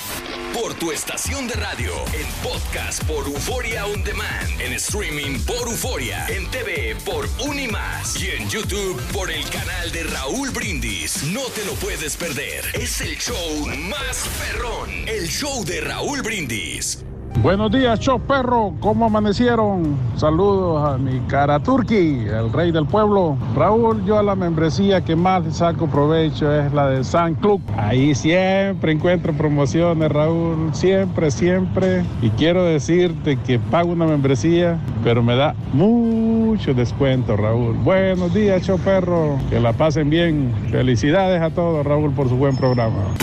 Por 0.56 0.74
tu 0.74 0.91
estación 0.91 1.48
de 1.48 1.54
radio, 1.54 1.94
en 2.13 2.26
podcast 2.41 3.04
por 3.04 3.28
Euforia 3.28 3.86
On 3.86 4.04
Demand, 4.04 4.60
en 4.60 4.74
streaming 4.74 5.39
por 5.46 5.67
Euforia, 5.67 6.26
en 6.28 6.50
TV 6.50 6.96
por 7.06 7.30
Unimás 7.39 8.20
y 8.20 8.32
en 8.32 8.50
YouTube 8.50 9.00
por 9.13 9.30
el 9.30 9.48
canal 9.52 9.91
de 9.91 10.04
Raúl 10.06 10.50
Brindis. 10.50 11.22
No 11.26 11.44
te 11.52 11.63
lo 11.63 11.76
puedes 11.76 12.17
perder. 12.17 12.65
Es 12.74 13.02
el 13.02 13.20
show 13.20 13.67
más 13.78 14.28
perrón, 14.39 14.89
el 15.08 15.28
show 15.28 15.63
de 15.63 15.82
Raúl 15.82 16.24
Brindis. 16.24 17.04
Buenos 17.39 17.72
días, 17.72 18.00
show 18.00 18.20
perro. 18.20 18.74
¿Cómo 18.82 19.06
amanecieron? 19.06 19.98
Saludos 20.15 20.88
a 20.88 20.98
mi 21.00 21.20
cara 21.22 21.60
Turki, 21.60 22.26
el 22.28 22.54
rey 22.54 22.72
del 22.72 22.86
pueblo. 22.86 23.36
Raúl, 23.56 24.06
yo 24.06 24.20
a 24.20 24.24
la 24.24 24.36
membresía 24.36 25.02
que 25.02 25.15
más 25.15 25.56
saco 25.56 25.88
provecho 25.88 26.54
es 26.54 26.72
la 26.72 26.88
de 26.88 27.04
San 27.04 27.34
Club. 27.34 27.60
Ahí 27.78 28.13
siempre 28.13 28.91
encuentro 28.91 29.34
promociones, 29.34 30.12
Raúl. 30.12 30.70
Siempre, 30.74 31.32
siempre. 31.32 32.04
Y 32.22 32.30
quiero 32.32 32.63
decirte 32.63 33.38
que 33.38 33.58
pago 33.58 33.91
una 33.91 34.06
membresía, 34.06 34.78
pero 35.04 35.24
me 35.24 35.36
da 35.36 35.56
mucho 35.74 36.76
descuento, 36.76 37.38
Raúl. 37.38 37.74
Buenos 37.78 38.32
días, 38.36 38.62
show 38.62 38.78
perro. 38.78 39.39
Que 39.50 39.60
la 39.60 39.74
pasen 39.74 40.12
bien. 40.12 40.54
Felicidades 40.70 41.41
a 41.41 41.50
todos, 41.50 41.84
Raúl, 41.88 42.12
por 42.12 42.30
su 42.30 42.36
buen 42.36 42.56
programa. 42.56 43.15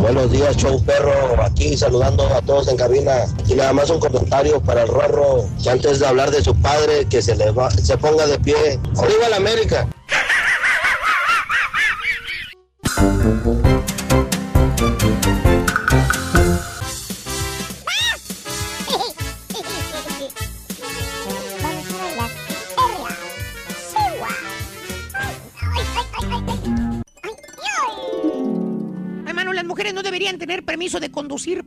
Buenos 0.00 0.30
días, 0.30 0.56
show 0.56 0.82
perro. 0.84 1.42
Aquí 1.42 1.76
saludando 1.76 2.26
a 2.34 2.40
todos 2.42 2.68
en 2.68 2.76
cabina. 2.76 3.24
Y 3.48 3.54
nada 3.54 3.72
más 3.72 3.90
un 3.90 3.98
comentario 3.98 4.60
para 4.60 4.82
el 4.82 4.88
Rorro, 4.88 5.44
que 5.62 5.70
antes 5.70 5.98
de 5.98 6.06
hablar 6.06 6.30
de 6.30 6.42
su 6.42 6.54
padre, 6.60 7.06
que 7.08 7.20
se, 7.22 7.34
le 7.34 7.50
va- 7.50 7.70
se 7.70 7.96
ponga 7.98 8.26
de 8.26 8.38
pie. 8.38 8.78
¡Arriba 8.98 9.28
la 9.30 9.36
América! 9.36 9.88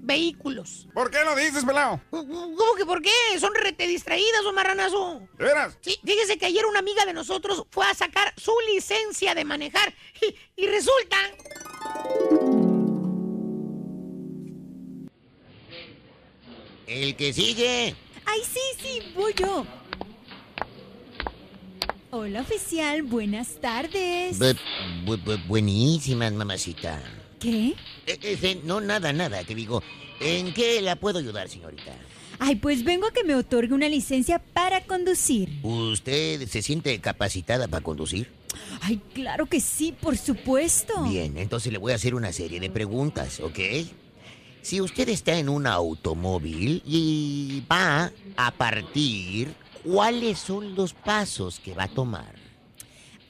Vehículos. 0.10 0.88
¿Por 0.94 1.12
qué 1.12 1.24
lo 1.24 1.36
dices, 1.36 1.64
pelado? 1.64 2.02
¿Cómo 2.10 2.76
que 2.76 2.84
por 2.86 3.02
qué? 3.02 3.12
Son 3.40 3.54
rete 3.54 3.86
distraídas, 3.88 4.44
o 4.46 4.52
marranazo. 4.54 5.22
¿De 5.38 5.46
veras? 5.46 5.78
Sí, 5.82 5.98
fíjese 6.04 6.38
que 6.40 6.48
ayer 6.48 6.66
una 6.66 6.80
amiga 6.80 7.06
de 7.06 7.14
nosotros 7.14 7.64
fue 7.70 7.86
a 7.86 7.94
sacar 7.94 8.34
su 8.36 8.52
licencia 8.74 9.36
de 9.36 9.46
manejar 9.46 9.94
y, 10.56 10.64
y 10.64 10.68
resulta... 10.68 11.16
El 16.88 17.16
que 17.16 17.34
sigue. 17.34 17.96
Ay, 18.26 18.42
sí, 18.44 18.60
sí, 18.82 19.14
voy 19.16 19.34
yo. 19.36 19.66
Hola, 22.12 22.42
oficial, 22.42 23.04
buenas 23.04 23.60
tardes. 23.62 24.40
Bu- 24.40 24.58
bu- 25.06 25.24
bu- 25.24 25.48
buenísimas, 25.48 26.34
mamacita. 26.34 27.00
¿Qué? 27.40 27.76
Eh, 28.06 28.20
eh, 28.22 28.62
no, 28.64 28.82
nada, 28.82 29.14
nada, 29.14 29.44
que 29.44 29.56
digo. 29.56 29.82
¿En 30.20 30.54
qué 30.54 30.82
la 30.82 30.98
puedo 30.98 31.20
ayudar, 31.20 31.48
señorita? 31.48 31.96
Ay, 32.40 32.56
pues 32.56 32.84
vengo 32.84 33.08
a 33.08 33.12
que 33.12 33.24
me 33.24 33.36
otorgue 33.36 33.74
una 33.74 33.90
licencia 33.90 34.40
para 34.40 34.84
conducir. 34.86 35.60
¿Usted 35.64 36.48
se 36.48 36.62
siente 36.62 37.00
capacitada 37.00 37.68
para 37.68 37.84
conducir? 37.84 38.32
Ay, 38.82 39.02
claro 39.14 39.46
que 39.46 39.60
sí, 39.60 39.94
por 40.00 40.18
supuesto. 40.18 41.04
Bien, 41.04 41.38
entonces 41.38 41.72
le 41.72 41.78
voy 41.78 41.92
a 41.92 41.96
hacer 41.96 42.16
una 42.16 42.32
serie 42.32 42.60
de 42.60 42.70
preguntas, 42.70 43.40
¿ok? 43.40 43.60
Si 44.62 44.82
usted 44.82 45.10
está 45.10 45.38
en 45.38 45.50
un 45.50 45.68
automóvil 45.68 46.82
y 46.86 47.64
va 47.70 48.12
a 48.38 48.52
partir, 48.52 49.54
¿cuáles 49.84 50.40
son 50.40 50.76
los 50.76 50.94
pasos 50.94 51.60
que 51.60 51.74
va 51.74 51.84
a 51.84 51.88
tomar? 51.88 52.49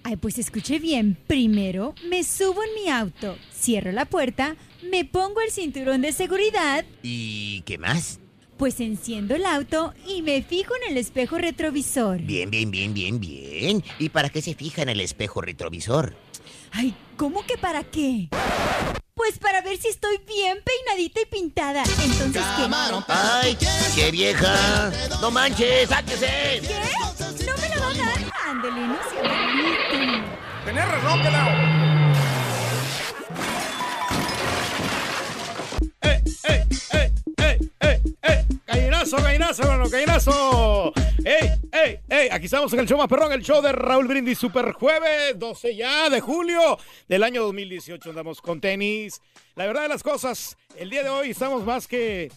Ay, 0.03 0.15
pues 0.15 0.37
escuche 0.37 0.79
bien. 0.79 1.17
Primero, 1.27 1.93
me 2.09 2.23
subo 2.23 2.63
en 2.63 2.83
mi 2.83 2.89
auto, 2.89 3.37
cierro 3.53 3.91
la 3.91 4.05
puerta, 4.05 4.55
me 4.89 5.05
pongo 5.05 5.41
el 5.41 5.51
cinturón 5.51 6.01
de 6.01 6.11
seguridad, 6.13 6.85
¿Y 7.03 7.61
qué 7.61 7.77
más? 7.77 8.19
pues 8.57 8.81
enciendo 8.81 9.35
el 9.35 9.45
auto 9.45 9.93
y 10.05 10.21
me 10.21 10.41
fijo 10.43 10.73
en 10.83 10.91
el 10.91 10.97
espejo 10.97 11.37
retrovisor. 11.37 12.19
Bien, 12.19 12.49
bien, 12.49 12.69
bien, 12.69 12.93
bien, 12.93 13.17
bien. 13.19 13.83
¿Y 13.99 14.09
para 14.09 14.27
qué 14.29 14.41
se 14.41 14.53
fija 14.53 14.81
en 14.81 14.89
el 14.89 14.99
espejo 14.99 15.39
retrovisor? 15.39 16.17
Ay, 16.71 16.93
¿cómo 17.15 17.45
que 17.45 17.57
para 17.57 17.85
qué? 17.85 18.27
Pues 19.13 19.39
para 19.39 19.61
ver 19.61 19.77
si 19.77 19.87
estoy 19.87 20.17
bien 20.27 20.57
peinadita 20.63 21.21
y 21.21 21.25
pintada. 21.25 21.83
Entonces, 21.83 22.43
¿qué? 22.57 22.67
¡Ay, 23.07 23.57
qué 23.95 24.11
vieja! 24.11 24.91
¡No 25.21 25.31
manches, 25.31 25.87
sáquese! 25.87 26.61
¿Qué? 26.61 27.28
Ándale, 28.49 28.87
no 28.87 28.97
se 29.07 29.19
agüiten. 29.19 30.23
Tenés 30.65 30.87
razón, 30.87 31.21
pelado. 31.21 31.51
Gallinazo, 38.65 39.17
gallinazo, 39.17 39.61
hermano, 39.61 39.87
gallinazo. 39.87 40.93
¡Ey, 41.23 41.51
ey, 41.71 41.99
ey! 42.09 42.29
Aquí 42.31 42.45
estamos 42.45 42.73
en 42.73 42.79
el 42.79 42.87
show 42.87 42.97
más 42.97 43.07
perrón, 43.07 43.31
el 43.33 43.43
show 43.43 43.61
de 43.61 43.71
Raúl 43.71 44.07
Brindis 44.07 44.39
Super 44.39 44.71
Jueves, 44.71 45.37
12 45.37 45.75
ya 45.75 46.09
de 46.09 46.19
julio 46.19 46.79
del 47.07 47.21
año 47.21 47.43
2018. 47.43 48.09
Andamos 48.09 48.41
con 48.41 48.59
tenis. 48.59 49.21
La 49.53 49.67
verdad 49.67 49.83
de 49.83 49.89
las 49.89 50.01
cosas, 50.01 50.57
el 50.75 50.89
día 50.89 51.03
de 51.03 51.09
hoy 51.09 51.29
estamos 51.29 51.63
más 51.65 51.85
que, 51.87 52.31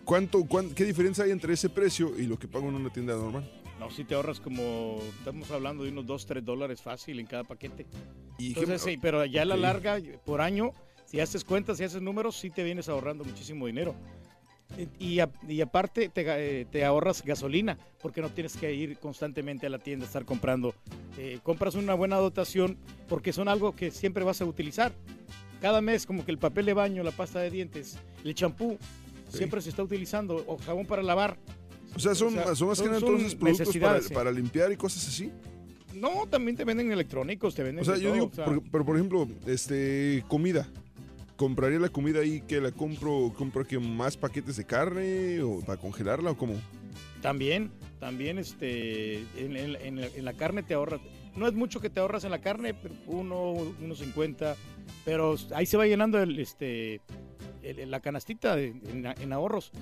¿cuánto, 0.04 0.44
cuán- 0.44 0.74
¿qué 0.74 0.84
diferencia 0.84 1.24
hay 1.24 1.30
entre 1.30 1.54
ese 1.54 1.70
precio 1.70 2.12
y 2.18 2.24
lo 2.26 2.38
que 2.38 2.48
pago 2.48 2.68
en 2.68 2.74
una 2.74 2.90
tienda 2.92 3.14
normal? 3.14 3.50
No, 3.82 3.90
si 3.90 4.04
te 4.04 4.14
ahorras 4.14 4.38
como, 4.38 5.00
estamos 5.18 5.50
hablando 5.50 5.82
de 5.82 5.90
unos 5.90 6.06
2, 6.06 6.24
3 6.26 6.44
dólares 6.44 6.80
fácil 6.80 7.18
en 7.18 7.26
cada 7.26 7.42
paquete. 7.42 7.84
¿Y 8.38 8.54
qué 8.54 8.60
Entonces, 8.60 8.82
sí, 8.82 8.96
pero 8.96 9.24
ya 9.24 9.42
a 9.42 9.44
la 9.44 9.56
larga, 9.56 9.98
por 10.24 10.40
año, 10.40 10.70
si 11.04 11.18
haces 11.18 11.42
cuentas, 11.42 11.78
si 11.78 11.84
haces 11.84 12.00
números, 12.00 12.36
sí 12.36 12.48
te 12.50 12.62
vienes 12.62 12.88
ahorrando 12.88 13.24
muchísimo 13.24 13.66
dinero. 13.66 13.96
Y, 15.00 15.14
y 15.14 15.18
a- 15.18 15.28
y 15.48 15.60
aparte 15.62 16.08
te, 16.10 16.24
eh, 16.60 16.64
te 16.70 16.84
ahorras 16.84 17.24
gasolina, 17.24 17.76
porque 18.00 18.20
no 18.22 18.28
tienes 18.30 18.56
que 18.56 18.72
ir 18.72 18.98
constantemente 19.00 19.66
a 19.66 19.70
la 19.70 19.80
tienda 19.80 20.04
a 20.04 20.06
estar 20.06 20.24
comprando. 20.24 20.74
Eh, 21.18 21.40
compras 21.42 21.74
una 21.74 21.94
buena 21.94 22.18
dotación 22.18 22.78
porque 23.08 23.32
son 23.32 23.48
algo 23.48 23.74
que 23.74 23.90
siempre 23.90 24.22
vas 24.22 24.40
a 24.40 24.44
utilizar. 24.44 24.92
Cada 25.60 25.80
mes, 25.80 26.06
como 26.06 26.24
que 26.24 26.30
el 26.30 26.38
papel 26.38 26.66
de 26.66 26.74
baño, 26.74 27.02
la 27.02 27.10
pasta 27.10 27.40
de 27.40 27.50
dientes, 27.50 27.98
el 28.24 28.32
champú, 28.36 28.78
siempre 29.28 29.60
se 29.60 29.70
está 29.70 29.82
utilizando, 29.82 30.44
o 30.46 30.56
jabón 30.58 30.86
para 30.86 31.02
lavar. 31.02 31.36
O 31.94 31.98
sea, 31.98 32.14
son, 32.14 32.28
O 32.38 32.42
sea, 32.42 32.54
son 32.54 32.68
más 32.68 32.80
que 32.80 32.86
nada 32.86 32.98
entonces 32.98 33.34
productos 33.34 33.38
para, 33.38 33.50
necesidades, 33.64 34.04
sí. 34.06 34.14
para 34.14 34.32
limpiar 34.32 34.72
y 34.72 34.76
cosas 34.76 35.06
así. 35.08 35.30
No, 35.94 36.26
también 36.28 36.56
te 36.56 36.64
venden 36.64 36.90
electrónicos, 36.90 37.54
te 37.54 37.62
venden 37.62 37.82
O 37.82 37.84
sea, 37.84 37.96
yo 37.96 38.04
todo, 38.08 38.14
digo, 38.14 38.26
o 38.26 38.34
sea. 38.34 38.44
por- 38.46 38.62
pero 38.70 38.84
por 38.84 38.96
ejemplo, 38.96 39.28
este, 39.46 40.24
comida. 40.28 40.66
¿Compraría 41.36 41.78
la 41.80 41.88
comida 41.88 42.20
ahí 42.20 42.40
que 42.42 42.60
la 42.60 42.70
compro, 42.72 43.32
compro 43.36 43.66
que 43.66 43.78
más 43.78 44.16
paquetes 44.16 44.56
de 44.56 44.64
carne 44.64 45.42
o 45.42 45.60
para 45.60 45.80
congelarla 45.80 46.30
o 46.30 46.36
cómo? 46.36 46.54
También, 47.20 47.70
también 48.00 48.38
este, 48.38 49.18
en, 49.36 49.56
en- 49.56 49.76
en 49.76 50.00
la, 50.00 50.06
en 50.06 50.24
la 50.24 50.32
carne 50.34 50.62
te 50.62 50.74
ahorras. 50.74 51.00
No 51.36 51.46
es 51.48 51.54
mucho 51.54 51.80
que 51.80 51.90
te 51.90 51.98
ahorras 52.00 52.24
en 52.24 52.30
la 52.30 52.40
carne, 52.40 52.74
uno, 53.06 53.52
unos 53.80 53.98
50, 53.98 54.54
pero 55.04 55.34
ahí 55.54 55.66
se 55.66 55.76
va 55.76 55.86
llenando 55.86 56.20
el, 56.22 56.38
este, 56.38 57.00
el- 57.62 57.90
la 57.90 58.00
canastita 58.00 58.58
en 58.60 59.32
ahorros. 59.32 59.72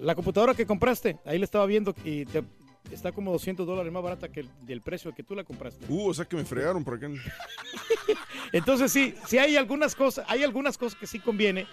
La 0.00 0.14
computadora 0.14 0.54
que 0.54 0.66
compraste, 0.66 1.18
ahí 1.24 1.38
la 1.38 1.44
estaba 1.44 1.66
viendo 1.66 1.94
y 2.04 2.24
te- 2.24 2.42
está 2.90 3.12
como 3.12 3.32
200 3.32 3.66
dólares 3.66 3.92
más 3.92 4.02
barata 4.02 4.28
que 4.30 4.40
el, 4.40 4.48
del 4.62 4.80
precio 4.80 5.14
que 5.14 5.22
tú 5.22 5.34
la 5.34 5.44
compraste. 5.44 5.84
Uh, 5.88 6.08
o 6.08 6.14
sea 6.14 6.24
que 6.24 6.36
me 6.36 6.44
fregaron 6.44 6.82
por 6.82 6.94
acá. 6.94 7.08
Entonces 8.52 8.90
sí, 8.92 9.14
sí 9.26 9.38
hay 9.38 9.56
algunas 9.56 9.94
cosas, 9.94 10.24
hay 10.28 10.42
algunas 10.42 10.78
cosas 10.78 10.98
que 10.98 11.06
sí 11.06 11.18
conviene 11.18 11.66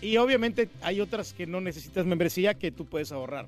y 0.00 0.16
obviamente 0.16 0.70
hay 0.80 1.00
otras 1.00 1.32
que 1.32 1.46
no 1.46 1.60
necesitas 1.60 2.06
membresía 2.06 2.54
que 2.54 2.70
tú 2.72 2.86
puedes 2.86 3.12
ahorrar. 3.12 3.46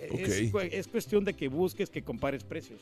Es, 0.00 0.52
es 0.72 0.86
cuestión 0.88 1.24
de 1.24 1.34
que 1.34 1.48
busques, 1.48 1.90
que 1.90 2.02
compares 2.02 2.44
precios. 2.44 2.80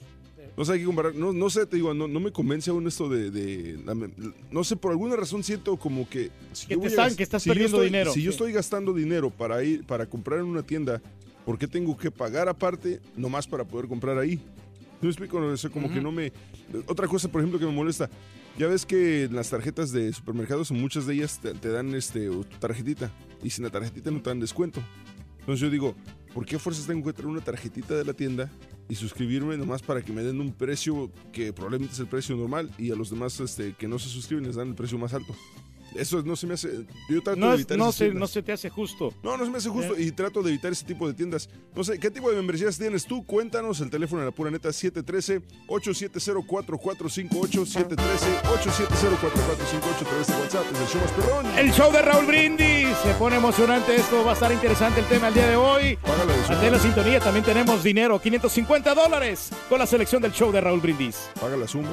No 0.57 0.65
sé, 0.65 0.73
hay 0.75 0.79
que 0.81 0.85
comparar. 0.87 1.15
No, 1.15 1.33
no 1.33 1.51
sé, 1.51 1.67
te 1.67 1.77
digo, 1.77 1.93
no, 1.95 2.09
no 2.09 2.21
me 2.21 2.33
convence 2.33 2.71
aún 2.71 2.87
esto 2.87 3.09
de, 3.09 3.31
de 3.31 3.79
la 3.85 3.95
mem- 3.95 4.13
No 4.51 4.65
sé, 4.65 4.77
por 4.77 4.91
alguna 4.93 5.17
razón 5.17 5.43
siento 5.45 5.77
como 5.77 6.09
que. 6.09 6.31
Si 6.53 6.67
Que 6.67 6.77
te 6.77 6.85
a 6.87 6.89
están- 6.89 7.17
que 7.17 7.23
estás 7.23 7.43
si 7.43 7.51
perdiendo 7.51 7.77
estoy- 7.79 7.87
dinero, 7.87 8.13
Si 8.13 8.23
yo 8.23 8.31
estoy 8.31 8.53
gastando 8.53 8.93
dinero 8.95 9.31
para 9.31 9.63
ir, 9.63 9.85
para 9.85 10.07
comprar 10.07 10.41
en 10.41 10.47
una 10.47 10.63
tienda, 10.63 11.03
¿por 11.45 11.59
qué 11.59 11.67
tengo 11.67 11.97
que 11.97 12.11
pagar 12.11 12.49
aparte 12.49 13.01
nomás 13.17 13.47
para 13.47 13.65
poder 13.65 13.87
comprar 13.89 14.19
ahí? 14.19 14.37
¿No 14.37 15.03
me 15.03 15.09
explico? 15.09 15.39
No, 15.41 15.55
sé, 15.57 15.69
como 15.69 15.93
que 15.93 16.01
no 16.01 16.11
me. 16.11 16.33
Otra 16.87 17.07
cosa, 17.07 17.29
por 17.31 17.41
ejemplo, 17.43 17.59
que 17.59 17.67
me 17.67 17.73
molesta. 17.73 18.09
Ya 18.59 18.67
ves 18.67 18.87
que 18.87 19.29
las 19.31 19.51
tarjetas 19.51 19.93
de 19.93 20.11
supermercados, 20.15 20.73
muchas 20.73 21.07
de 21.07 21.13
ellas 21.15 21.39
te, 21.43 21.53
te 21.53 21.69
dan 21.69 21.95
este, 21.95 22.27
tu 22.29 22.45
tarjetita. 22.59 23.13
Y 23.43 23.51
sin 23.51 23.65
la 23.65 23.71
tarjetita 23.71 24.11
no 24.11 24.23
te 24.23 24.31
dan 24.31 24.41
descuento. 24.41 24.81
Entonces 25.47 25.61
yo 25.61 25.71
digo, 25.71 25.95
¿por 26.35 26.45
qué 26.45 26.59
fuerzas 26.59 26.89
tengo 26.89 27.07
que 27.07 27.13
traer 27.13 27.29
una 27.29 27.41
tarjetita 27.41 27.95
de 27.95 28.05
la 28.05 28.13
tienda 28.13 28.51
y 28.89 28.97
suscribirme 28.97 29.57
nomás 29.57 29.81
para 29.81 30.03
que 30.03 30.13
me 30.13 30.25
den 30.25 30.41
un 30.41 30.53
precio 30.53 31.13
que 31.33 31.53
probablemente 31.53 31.95
es 31.95 32.01
el 32.01 32.09
precio 32.09 32.35
normal 32.35 32.69
y 32.79 32.91
a 32.91 32.97
los 32.97 33.11
demás 33.11 33.39
este, 33.39 33.73
que 33.75 33.87
no 33.87 34.01
se 34.01 34.09
suscriben 34.09 34.45
les 34.45 34.57
dan 34.57 34.71
el 34.71 34.75
precio 34.75 34.99
más 34.99 35.15
alto? 35.15 35.37
Eso 35.99 36.23
no 36.23 36.37
se 36.37 36.47
me 36.47 36.55
hace... 36.55 36.87
Yo 37.09 37.23
trato 37.23 37.39
No, 37.41 37.49
de 37.49 37.55
es- 37.55 37.61
evitar 37.61 37.79
no, 37.79 37.85
esas 37.85 37.95
se, 37.97 38.09
no 38.11 38.27
se 38.27 38.43
te 38.43 38.53
hace 38.53 38.69
justo. 38.71 39.13
No, 39.23 39.37
no 39.37 39.45
se 39.45 39.51
me 39.51 39.59
hace 39.59 39.69
justo 39.69 39.95
Eh. 39.97 40.03
y 40.03 40.13
trato 40.13 40.43
de 40.43 40.51
evitar 40.51 40.73
ese 40.73 40.85
tipo 40.85 41.07
de 41.09 41.15
tiendas. 41.15 41.49
No 41.75 41.85
sé, 41.85 41.99
¿qué 41.99 42.11
tipo 42.11 42.31
de 42.31 42.37
membresías 42.37 42.79
tienes 42.79 43.07
tú? 43.07 43.25
Cuéntanos, 43.25 43.81
el 43.81 43.91
teléfono 43.91 44.21
de 44.23 44.27
la 44.27 44.33
pura 44.35 44.51
neta 44.51 44.69
713-870-4458, 44.71 47.67
713-870-4458, 47.67 50.07
través 50.07 50.27
de 50.27 50.35
WhatsApp, 50.35 50.65
es 50.73 50.81
el 50.81 50.87
show 50.89 51.01
más 51.01 51.11
perrón. 51.13 51.47
El 51.59 51.73
show 51.73 51.93
de 51.93 52.03
Raúl 52.03 52.27
Brindis 52.27 52.89
se 53.03 53.15
pone 53.15 53.37
emocionante 53.37 53.95
esto, 53.97 54.25
va 54.25 54.33
a 54.33 54.35
estar 54.35 54.53
interesante 54.53 55.01
el 55.01 55.07
tema 55.07 55.29
el 55.29 55.35
día 55.35 55.49
de 55.49 55.57
hoy. 55.57 55.99
Ante 56.49 56.71
la 56.71 56.79
sintonía 56.79 57.21
también 57.21 57.45
tenemos 57.45 57.83
dinero, 57.83 58.21
550 58.21 58.95
dólares 58.95 59.51
con 59.69 59.79
la 59.79 59.87
selección 59.87 60.23
del 60.23 60.33
show 60.33 60.51
de 60.53 60.61
Raúl 60.61 60.81
Brindis. 60.81 61.29
Paga 61.41 61.57
la 61.57 61.67
suma. 61.69 61.89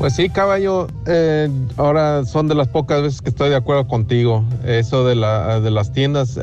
Pues 0.00 0.14
sí, 0.14 0.30
caballo, 0.30 0.86
eh, 1.06 1.50
ahora 1.76 2.24
son 2.24 2.48
de 2.48 2.54
las 2.54 2.68
pocas 2.68 3.02
veces 3.02 3.20
que 3.20 3.28
estoy 3.28 3.50
de 3.50 3.56
acuerdo 3.56 3.86
contigo. 3.86 4.42
Eso 4.64 5.04
de, 5.06 5.14
la, 5.14 5.60
de 5.60 5.70
las 5.70 5.92
tiendas, 5.92 6.40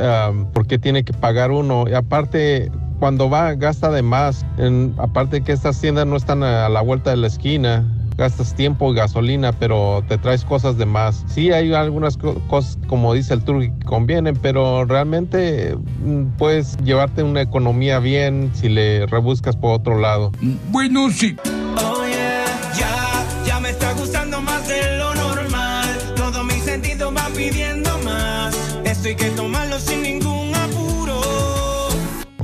¿por 0.54 0.68
qué 0.68 0.78
tiene 0.78 1.04
que 1.04 1.12
pagar 1.14 1.50
uno? 1.50 1.86
Y 1.90 1.94
aparte, 1.96 2.72
cuando 3.00 3.32
va, 3.32 3.56
gasta 3.56 3.90
de 3.90 4.04
más. 4.04 4.46
En- 4.60 4.94
aparte 5.00 5.42
que 5.42 5.54
estas 5.54 5.82
tiendas 5.82 6.06
no 6.06 6.16
están 6.18 6.44
a 6.44 6.70
la 6.70 6.82
vuelta 6.82 7.10
de 7.10 7.18
la 7.18 7.26
esquina. 7.28 7.84
Gastas 8.16 8.54
tiempo 8.54 8.92
y 8.92 8.96
gasolina, 8.96 9.52
pero 9.54 10.04
te 10.08 10.20
traes 10.20 10.44
cosas 10.46 10.78
de 10.78 10.86
más. 10.86 11.24
Sí, 11.28 11.52
hay 11.52 11.74
algunas 11.74 12.16
co- 12.18 12.36
cosas, 12.48 12.78
como 12.88 13.14
dice 13.16 13.34
el 13.34 13.42
tour, 13.44 13.62
que 13.62 13.86
convienen, 13.86 14.36
pero 14.40 14.86
realmente 14.86 15.76
mm, 16.04 16.26
puedes 16.38 16.78
llevarte 16.84 17.24
una 17.24 17.42
economía 17.42 17.98
bien 18.00 18.52
si 18.54 18.70
le 18.70 19.08
rebuscas 19.08 19.56
por 19.56 19.72
otro 19.72 20.00
lado. 20.00 20.32
Bueno, 20.72 21.10
sí. 21.12 21.36
Ya, 21.80 21.94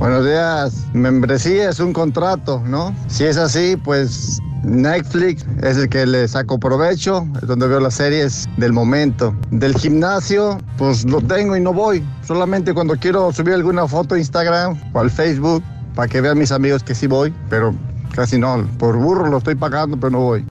Buenos 0.04 0.26
días. 0.26 0.84
Membresía 0.92 1.70
es 1.70 1.80
un 1.80 1.94
contrato, 1.94 2.62
¿no? 2.66 2.94
Si 3.06 3.24
es 3.24 3.38
así, 3.38 3.74
pues 3.82 4.38
Netflix 4.62 5.46
es 5.62 5.78
el 5.78 5.88
que 5.88 6.04
le 6.04 6.28
saco 6.28 6.60
provecho, 6.60 7.26
es 7.40 7.48
donde 7.48 7.66
veo 7.66 7.80
las 7.80 7.94
series 7.94 8.46
del 8.58 8.74
momento. 8.74 9.34
Del 9.50 9.74
gimnasio, 9.74 10.58
pues 10.76 11.06
lo 11.06 11.22
tengo 11.22 11.56
y 11.56 11.62
no 11.62 11.72
voy. 11.72 12.04
Solamente 12.22 12.74
cuando 12.74 12.96
quiero 12.96 13.32
subir 13.32 13.54
alguna 13.54 13.88
foto 13.88 14.14
a 14.14 14.18
Instagram 14.18 14.78
o 14.92 15.00
al 15.00 15.10
Facebook 15.10 15.64
para 15.94 16.06
que 16.06 16.20
vean 16.20 16.36
mis 16.36 16.52
amigos 16.52 16.82
que 16.82 16.94
sí 16.94 17.06
voy, 17.06 17.32
pero 17.48 17.74
casi 18.14 18.38
no. 18.38 18.68
Por 18.78 18.98
burro 18.98 19.30
lo 19.30 19.38
estoy 19.38 19.54
pagando, 19.54 19.96
pero 19.96 20.10
no 20.10 20.20
voy. 20.20 20.44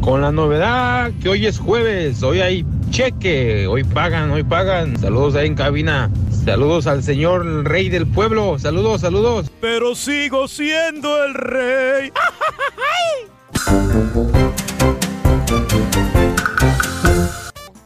Con 0.00 0.22
la 0.22 0.32
novedad 0.32 1.12
que 1.22 1.28
hoy 1.28 1.46
es 1.46 1.60
jueves, 1.60 2.20
hoy 2.24 2.40
hay 2.40 2.66
cheque, 2.90 3.66
hoy 3.66 3.84
pagan, 3.84 4.30
hoy 4.30 4.42
pagan. 4.42 4.96
Saludos 4.98 5.34
ahí 5.34 5.46
en 5.48 5.54
cabina. 5.54 6.10
Saludos 6.44 6.86
al 6.86 7.02
señor 7.02 7.44
rey 7.64 7.88
del 7.88 8.06
pueblo. 8.06 8.58
Saludos, 8.58 9.02
saludos. 9.02 9.50
Pero 9.60 9.94
sigo 9.94 10.48
siendo 10.48 11.24
el 11.24 11.34
rey. 11.34 12.12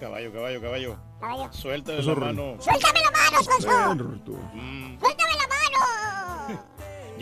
Caballo, 0.01 0.33
caballo, 0.33 0.61
caballo. 0.61 0.97
Caballo. 1.21 1.49
Suéltame 1.53 2.03
la 2.03 2.15
mano. 2.15 2.57
¡Suéltame 2.61 3.01
la 3.01 3.11
mano, 3.11 3.43
Sonso! 3.43 3.95
Mm, 4.55 4.99
¡Suéltame 5.01 5.33
la 5.33 5.37
mano! 5.37 5.41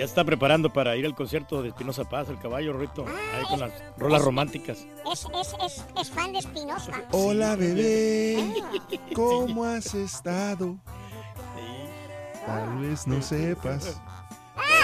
Ya 0.01 0.07
está 0.07 0.25
preparando 0.25 0.73
para 0.73 0.97
ir 0.97 1.05
al 1.05 1.15
concierto 1.15 1.61
de 1.61 1.69
Espinosa 1.69 2.09
Paz, 2.09 2.31
el 2.31 2.39
caballo, 2.39 2.73
Rito. 2.73 3.05
Ahí 3.35 3.45
con 3.45 3.61
las 3.61 3.71
rolas 3.99 4.23
románticas. 4.25 4.87
Es, 5.13 5.27
es, 5.39 5.55
es, 5.63 5.85
es 6.01 6.11
fan 6.11 6.33
de 6.33 6.39
Espinosa. 6.39 7.03
Hola, 7.11 7.55
bebé. 7.55 8.43
¿Cómo 9.15 9.63
has 9.63 9.93
estado? 9.95 10.79
Tal 12.47 12.79
vez 12.79 13.07
no 13.07 13.21
sepas. 13.21 14.01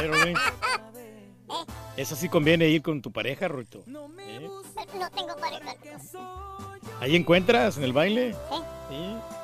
Pero, 0.01 0.19
güey, 0.21 0.35
Eso 1.97 2.15
sí 2.15 2.29
conviene 2.29 2.69
ir 2.69 2.83
con 2.83 3.01
tu 3.01 3.11
pareja, 3.11 3.49
Rito. 3.49 3.85
¿Eh? 3.87 4.51
No 4.99 5.11
tengo 5.13 5.35
pareja. 5.37 5.77
Ahí 7.01 7.17
encuentras 7.17 7.79
en 7.79 7.85
el 7.85 7.95
baile. 7.95 8.33
¿Eh? 8.33 8.35
Sí. 8.91 9.36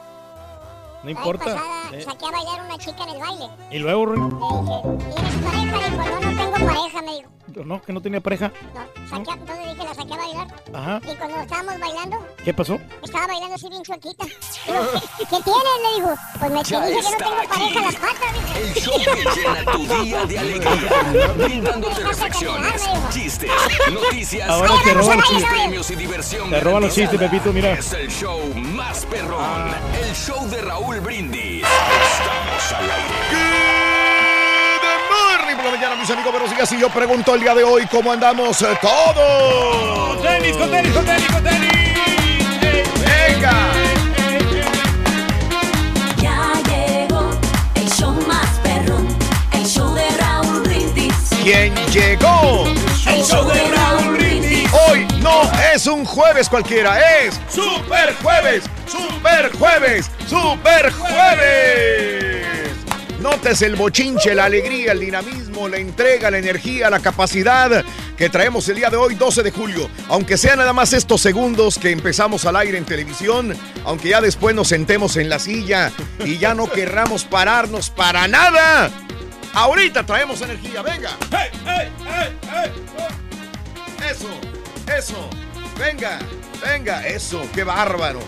No 1.02 1.06
La 1.06 1.10
importa. 1.10 1.44
vez 1.44 1.54
pasada 1.54 1.90
¿eh? 1.96 2.02
saqué 2.02 2.26
a 2.26 2.30
bailar 2.30 2.64
una 2.64 2.78
chica 2.78 3.02
en 3.04 3.10
el 3.10 3.18
baile. 3.20 3.48
Y 3.70 3.78
luego, 3.78 4.06
Le 4.06 4.12
Rito. 4.12 4.28
dije, 4.62 5.14
¿tienes 5.14 5.34
pareja? 5.42 5.88
Dijo, 5.90 5.96
no, 5.96 6.20
no 6.20 6.36
tengo 6.42 6.66
pareja, 6.72 7.02
me 7.02 7.14
dijo. 7.16 7.30
No, 7.64 7.80
que 7.82 7.92
no 7.92 8.00
tenía 8.00 8.20
pareja. 8.20 8.50
No, 8.74 8.80
saqué, 9.08 9.30
a- 9.30 9.34
entonces 9.34 9.64
dije, 9.74 9.84
la 9.84 9.94
saqué 9.94 10.14
a 10.14 10.16
bailar. 10.16 10.46
Ajá. 10.74 11.00
Y 11.10 11.14
cuando 11.16 11.40
estábamos 11.40 11.80
bailando, 11.80 12.26
¿Qué 12.44 12.54
pasó? 12.54 12.78
estaba 13.02 13.26
bailando 13.26 13.54
así 13.54 13.68
bien 13.68 13.82
chuequita. 13.82 14.24
¿qué, 14.26 15.26
tienes? 15.28 15.44
Le 15.82 15.94
digo, 15.96 16.14
pues 16.38 16.50
me 16.50 16.58
dije 16.58 16.70
que 16.70 16.92
no 16.92 16.98
está 16.98 17.16
tengo 17.18 17.36
pareja 17.48 17.78
en 17.78 17.84
las 17.84 17.94
aquí. 17.94 18.04
patas. 18.06 18.32
dice. 18.34 18.62
El 18.62 18.74
show 18.74 18.94
que 19.04 19.40
llena 19.40 19.72
tu 19.72 20.04
día 20.04 20.24
de 20.26 20.38
alegría, 20.38 21.32
brindándote 21.36 22.04
reflexiones, 22.04 22.82
chistes, 23.10 23.50
noticias, 23.92 24.48
Ahora 24.48 24.72
te 24.84 24.94
roban 24.94 25.18
los 25.18 25.28
chistes. 25.28 25.50
premios 25.52 25.90
y 25.90 25.94
diversión. 25.96 26.50
Te 26.50 26.60
roban 26.60 26.82
los 26.82 26.94
chistes. 26.94 27.18
Pepito, 27.18 27.52
mira. 27.52 27.72
Es 27.72 27.92
el 27.92 28.08
show 28.10 28.40
más 28.54 29.04
perrón, 29.06 29.74
el 30.02 30.14
show 30.14 30.48
de 30.48 30.60
Raúl 30.62 31.00
Brindis. 31.00 31.64
Estamos 31.64 32.72
al 32.72 32.90
aire. 32.90 33.81
Por 35.62 35.70
la 35.70 35.78
mañana, 35.78 35.94
mis 35.94 36.10
amigos. 36.10 36.32
Buenos 36.32 36.50
días. 36.50 36.72
Y 36.72 36.80
yo 36.80 36.90
pregunto 36.90 37.36
el 37.36 37.40
día 37.40 37.54
de 37.54 37.62
hoy, 37.62 37.86
¿cómo 37.86 38.10
andamos 38.10 38.60
eh, 38.62 38.76
todos? 38.80 40.08
Con 40.08 40.22
tenis, 40.22 40.56
con 40.56 40.68
tenis, 40.68 40.92
con 40.92 41.04
tenis, 41.04 41.26
con 41.30 41.44
tenis. 41.44 41.70
Venga. 42.98 43.52
Ya 46.16 46.52
llegó 46.68 47.30
el 47.76 47.88
show 47.90 48.12
más 48.26 48.58
perrón, 48.64 49.06
el 49.52 49.64
show 49.64 49.94
de 49.94 50.10
Raúl 50.18 50.62
Brindis. 50.62 51.14
¿Quién 51.44 51.72
llegó? 51.92 52.64
El 53.06 53.22
show 53.22 53.48
de 53.48 53.62
Raúl 53.68 54.16
Brindis. 54.16 54.68
Hoy 54.88 55.06
no 55.20 55.42
es 55.72 55.86
un 55.86 56.04
jueves 56.04 56.48
cualquiera, 56.48 56.98
es 57.20 57.40
Super 57.48 58.16
Jueves, 58.20 58.64
Super 58.88 59.52
Jueves, 59.56 60.10
Super 60.26 60.92
Jueves. 60.92 62.71
Notes 63.22 63.62
el 63.62 63.76
bochinche, 63.76 64.34
la 64.34 64.46
alegría, 64.46 64.90
el 64.90 64.98
dinamismo, 64.98 65.68
la 65.68 65.76
entrega, 65.76 66.28
la 66.28 66.38
energía, 66.38 66.90
la 66.90 66.98
capacidad 66.98 67.84
que 68.16 68.28
traemos 68.28 68.68
el 68.68 68.76
día 68.76 68.90
de 68.90 68.96
hoy, 68.96 69.14
12 69.14 69.44
de 69.44 69.52
julio. 69.52 69.88
Aunque 70.08 70.36
sea 70.36 70.56
nada 70.56 70.72
más 70.72 70.92
estos 70.92 71.20
segundos 71.20 71.78
que 71.78 71.90
empezamos 71.90 72.44
al 72.46 72.56
aire 72.56 72.78
en 72.78 72.84
televisión, 72.84 73.56
aunque 73.84 74.08
ya 74.08 74.20
después 74.20 74.56
nos 74.56 74.66
sentemos 74.66 75.16
en 75.16 75.28
la 75.28 75.38
silla 75.38 75.92
y 76.24 76.38
ya 76.38 76.54
no 76.54 76.68
querramos 76.68 77.24
pararnos 77.24 77.90
para 77.90 78.26
nada. 78.26 78.90
Ahorita 79.54 80.04
traemos 80.04 80.42
energía, 80.42 80.82
venga. 80.82 81.10
Eso, 84.10 84.28
eso. 84.98 85.30
Venga, 85.78 86.18
venga, 86.60 87.06
eso, 87.06 87.46
qué 87.54 87.62
bárbaro. 87.62 88.20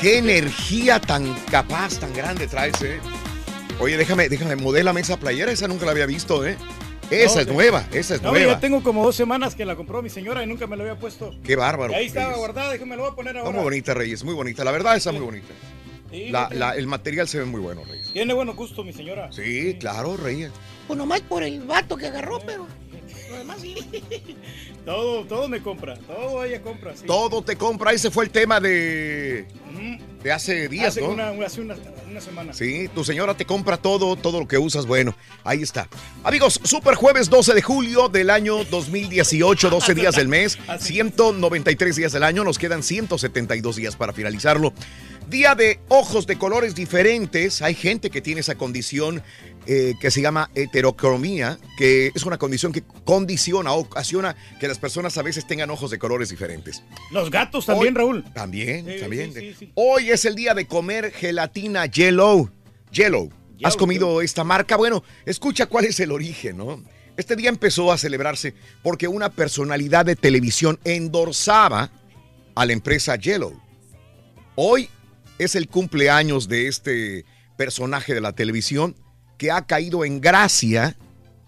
Qué 0.00 0.16
energía 0.16 0.98
tan 0.98 1.34
capaz, 1.50 1.98
tan 1.98 2.14
grande 2.14 2.46
traes, 2.46 2.80
eh. 2.80 3.00
Oye, 3.80 3.96
déjame, 3.96 4.28
déjame, 4.28 4.56
modélame 4.56 5.00
esa 5.00 5.16
playera, 5.18 5.50
esa 5.52 5.66
nunca 5.68 5.86
la 5.86 5.92
había 5.92 6.06
visto, 6.06 6.44
eh. 6.46 6.56
Esa 7.10 7.36
No, 7.36 7.40
es 7.40 7.46
sí. 7.48 7.52
nueva, 7.54 7.86
esa 7.92 8.14
es 8.14 8.22
No, 8.22 8.30
nueva. 8.30 8.52
ya 8.52 8.60
tengo 8.60 8.82
como 8.82 9.04
dos 9.04 9.16
semanas 9.16 9.54
que 9.56 9.64
la 9.64 9.74
compró 9.74 10.00
mi 10.02 10.10
señora 10.10 10.44
y 10.44 10.46
nunca 10.46 10.66
me 10.68 10.76
la 10.76 10.84
había 10.84 10.96
puesto. 10.98 11.34
Qué 11.42 11.56
bárbaro. 11.56 11.92
Y 11.92 11.96
ahí 11.96 12.06
estaba 12.06 12.26
Reyes. 12.26 12.38
guardada, 12.38 12.72
dije, 12.72 12.84
me 12.84 12.94
la 12.96 13.02
voy 13.02 13.10
a 13.10 13.14
poner 13.16 13.34
Está 13.36 13.46
ahora. 13.46 13.56
muy 13.58 13.64
bonita, 13.64 13.94
Reyes, 13.94 14.22
muy 14.22 14.34
bonita. 14.34 14.62
La 14.64 14.70
verdad 14.70 14.96
está 14.96 15.10
muy 15.10 15.22
bonita. 15.22 15.48
Sí, 16.10 16.28
La- 16.28 16.48
sí. 16.50 16.54
la- 16.56 16.74
el 16.76 16.86
material 16.86 17.26
se 17.26 17.38
ve 17.38 17.44
muy 17.46 17.60
bueno, 17.60 17.82
Reyes. 17.84 18.12
Tiene 18.12 18.32
buenos 18.34 18.54
gustos 18.54 18.84
mi 18.84 18.92
señora. 18.92 19.30
Sí, 19.32 19.76
claro, 19.80 20.16
Reyes. 20.16 20.52
Pues 20.86 20.96
nomás 20.98 21.20
por 21.22 21.42
el 21.42 21.60
vato 21.60 21.96
que 21.96 22.06
agarró, 22.06 22.38
pero. 22.46 22.66
Lo 23.30 23.38
demás 23.38 23.58
sí. 23.60 23.76
Todo, 24.84 25.24
todo 25.26 25.46
me 25.46 25.60
compra, 25.62 25.94
todo 25.94 26.42
ella 26.42 26.62
compra. 26.62 26.96
sí. 26.96 27.04
Todo 27.06 27.42
te 27.42 27.54
compra. 27.56 27.92
Ese 27.92 28.10
fue 28.10 28.24
el 28.24 28.30
tema 28.30 28.60
de, 28.60 29.46
de 30.22 30.32
hace 30.32 30.68
días, 30.68 30.88
Hace, 30.88 31.02
¿no? 31.02 31.10
una, 31.10 31.28
hace 31.44 31.60
una, 31.60 31.76
una 32.10 32.20
semana. 32.20 32.52
Sí, 32.54 32.88
tu 32.94 33.04
señora 33.04 33.36
te 33.36 33.44
compra 33.44 33.76
todo, 33.76 34.16
todo 34.16 34.40
lo 34.40 34.48
que 34.48 34.56
usas. 34.56 34.86
Bueno, 34.86 35.14
ahí 35.44 35.62
está. 35.62 35.86
Amigos, 36.24 36.58
super 36.64 36.94
jueves 36.94 37.28
12 37.28 37.52
de 37.52 37.60
julio 37.60 38.08
del 38.08 38.30
año 38.30 38.64
2018, 38.64 39.68
12 39.68 39.94
días 39.94 40.16
del 40.16 40.28
mes, 40.28 40.58
193 40.78 41.96
días 41.96 42.12
del 42.12 42.22
año, 42.24 42.42
nos 42.42 42.58
quedan 42.58 42.82
172 42.82 43.76
días 43.76 43.96
para 43.96 44.14
finalizarlo. 44.14 44.72
Día 45.28 45.54
de 45.54 45.78
ojos 45.88 46.26
de 46.26 46.38
colores 46.38 46.74
diferentes. 46.74 47.62
Hay 47.62 47.74
gente 47.74 48.10
que 48.10 48.20
tiene 48.20 48.40
esa 48.40 48.56
condición 48.56 49.22
eh, 49.66 49.94
que 50.00 50.10
se 50.10 50.22
llama 50.22 50.50
heterocromía, 50.54 51.58
que 51.76 52.10
es 52.14 52.24
una 52.24 52.38
condición 52.38 52.72
que 52.72 52.82
condiciona, 53.04 53.72
ocasiona 53.72 54.34
que 54.58 54.66
las 54.68 54.78
personas 54.78 55.16
a 55.18 55.22
veces 55.22 55.46
tengan 55.46 55.70
ojos 55.70 55.90
de 55.90 55.98
colores 55.98 56.28
diferentes. 56.30 56.82
Los 57.10 57.30
gatos 57.30 57.66
también, 57.66 57.94
Hoy- 57.96 57.98
Raúl. 57.98 58.24
También, 58.32 58.86
Sí, 58.86 59.00
también. 59.00 59.32
sí, 59.34 59.40
sí, 59.40 59.54
sí. 59.58 59.72
Hoy 59.74 60.10
es 60.10 60.24
el 60.24 60.34
día 60.34 60.54
de 60.54 60.66
comer 60.66 61.12
gelatina 61.12 61.86
Yellow. 61.86 62.50
Yellow. 62.90 63.30
¿Has 63.62 63.76
comido 63.76 64.22
esta 64.22 64.42
marca? 64.42 64.76
Bueno, 64.76 65.04
escucha 65.26 65.66
cuál 65.66 65.84
es 65.84 66.00
el 66.00 66.12
origen, 66.12 66.56
¿no? 66.56 66.82
Este 67.18 67.36
día 67.36 67.50
empezó 67.50 67.92
a 67.92 67.98
celebrarse 67.98 68.54
porque 68.82 69.06
una 69.06 69.28
personalidad 69.30 70.06
de 70.06 70.16
televisión 70.16 70.78
endorsaba 70.84 71.90
a 72.54 72.64
la 72.66 72.72
empresa 72.72 73.16
Yellow. 73.16 73.60
Hoy 74.56 74.88
es 75.38 75.54
el 75.54 75.68
cumpleaños 75.68 76.48
de 76.48 76.68
este 76.68 77.26
personaje 77.58 78.14
de 78.14 78.22
la 78.22 78.32
televisión 78.32 78.96
que 79.40 79.50
ha 79.50 79.66
caído 79.66 80.04
en 80.04 80.20
gracia 80.20 80.98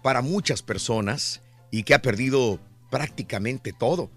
para 0.01 0.23
muchas 0.23 0.63
personas 0.63 1.43
y 1.69 1.83
que 1.83 1.93
ha 1.93 2.01
perdido 2.01 2.59
prácticamente 2.89 3.71
todo. 3.71 4.09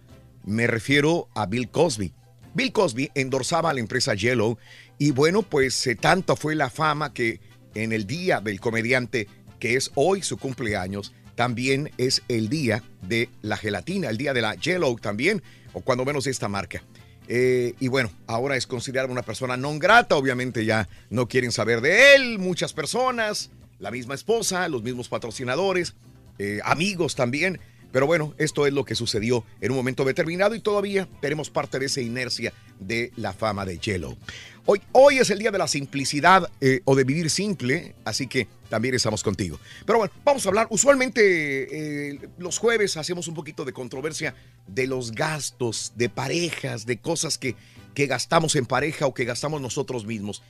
Me 0.45 0.67
refiero 0.67 1.29
a 1.35 1.45
Bill 1.45 1.69
Cosby. 1.69 2.15
Bill 2.55 2.73
Cosby 2.73 3.11
endorsaba 3.15 3.69
a 3.69 3.75
la 3.75 3.81
empresa 3.81 4.15
Yellow 4.15 4.57
y 4.97 5.11
bueno, 5.11 5.43
pues 5.43 5.87
eh, 5.89 5.95
tanto 5.95 6.37
fue 6.37 6.55
la 6.55 6.71
fama 6.71 7.12
que 7.12 7.39
en 7.75 7.93
el 7.93 8.07
día 8.07 8.41
del 8.41 8.61
comediante, 8.61 9.29
que 9.61 9.77
es 9.77 9.91
hoy 9.95 10.23
su 10.23 10.39
cumpleaños, 10.39 11.12
también 11.35 11.91
es 11.99 12.23
el 12.29 12.49
día 12.49 12.83
de 13.03 13.29
la 13.43 13.59
gelatina, 13.59 14.09
el 14.09 14.17
día 14.17 14.33
de 14.33 14.41
la 14.41 14.55
Yellow 14.55 14.97
también, 14.97 15.43
o 15.75 15.83
cuando 15.83 16.07
menos 16.07 16.27
esta 16.27 16.49
marca. 16.49 16.83
Eh, 17.29 17.75
y 17.79 17.89
bueno, 17.89 18.11
ahora 18.27 18.57
es 18.57 18.67
considerada 18.67 19.12
una 19.12 19.23
persona 19.23 19.59
non 19.59 19.79
grata, 19.79 20.17
obviamente 20.17 20.65
ya 20.65 20.89
no 21.11 21.29
quieren 21.29 21.53
saber 21.53 21.83
de 21.83 22.15
él, 22.15 22.39
muchas 22.39 22.73
personas, 22.73 23.51
la 23.79 23.91
misma 23.91 24.15
esposa, 24.15 24.69
los 24.69 24.83
mismos 24.83 25.09
patrocinadores, 25.09 25.95
eh, 26.39 26.61
amigos 26.65 27.15
también. 27.15 27.61
Pero 27.93 28.07
bueno, 28.07 28.35
esto 28.37 28.67
es 28.67 28.75
lo 28.75 28.85
que 28.85 28.95
sucedió 28.95 29.45
en 29.61 29.71
un 29.71 29.77
momento 29.77 30.05
determinado 30.05 30.55
y 30.55 30.61
todavía 30.61 31.09
tenemos 31.21 31.49
parte 31.51 31.79
de 31.79 31.87
esa 31.87 32.01
inercia 32.01 32.53
de 32.79 33.11
la 33.17 33.33
fama 33.33 33.65
de 33.65 33.79
Yellow. 33.79 34.19
Hoy, 34.67 34.83
hoy 34.93 35.19
es 35.19 35.31
el 35.31 35.39
día 35.39 35.51
de 35.51 35.59
la 35.59 35.69
simplicidad 35.69 36.51
eh, 36.61 36.81
o 36.85 36.97
de 36.97 37.05
vivir 37.05 37.31
simple, 37.31 37.95
así 38.05 38.27
que 38.27 38.49
también 38.69 38.95
estamos 38.95 39.23
contigo. 39.23 39.59
Pero 39.87 40.01
bueno, 40.01 40.12
vamos 40.25 40.45
a 40.45 40.49
hablar. 40.49 40.67
Usualmente 40.71 42.11
eh, 42.11 42.29
los 42.37 42.59
jueves 42.59 42.97
hacemos 42.97 43.29
un 43.29 43.35
poquito 43.35 43.65
de 43.65 43.73
controversia 43.73 44.35
de 44.67 44.89
los 44.89 45.12
gastos 45.12 45.93
de 45.97 46.09
parejas, 46.09 46.85
de 46.85 46.99
cosas 46.99 47.39
que, 47.39 47.55
que 47.95 48.07
gastamos 48.07 48.57
en 48.57 48.67
pareja 48.67 49.07
o 49.07 49.15
que 49.15 49.25
gastamos 49.25 49.61
nosotros 49.61 50.05
mismos. 50.05 50.43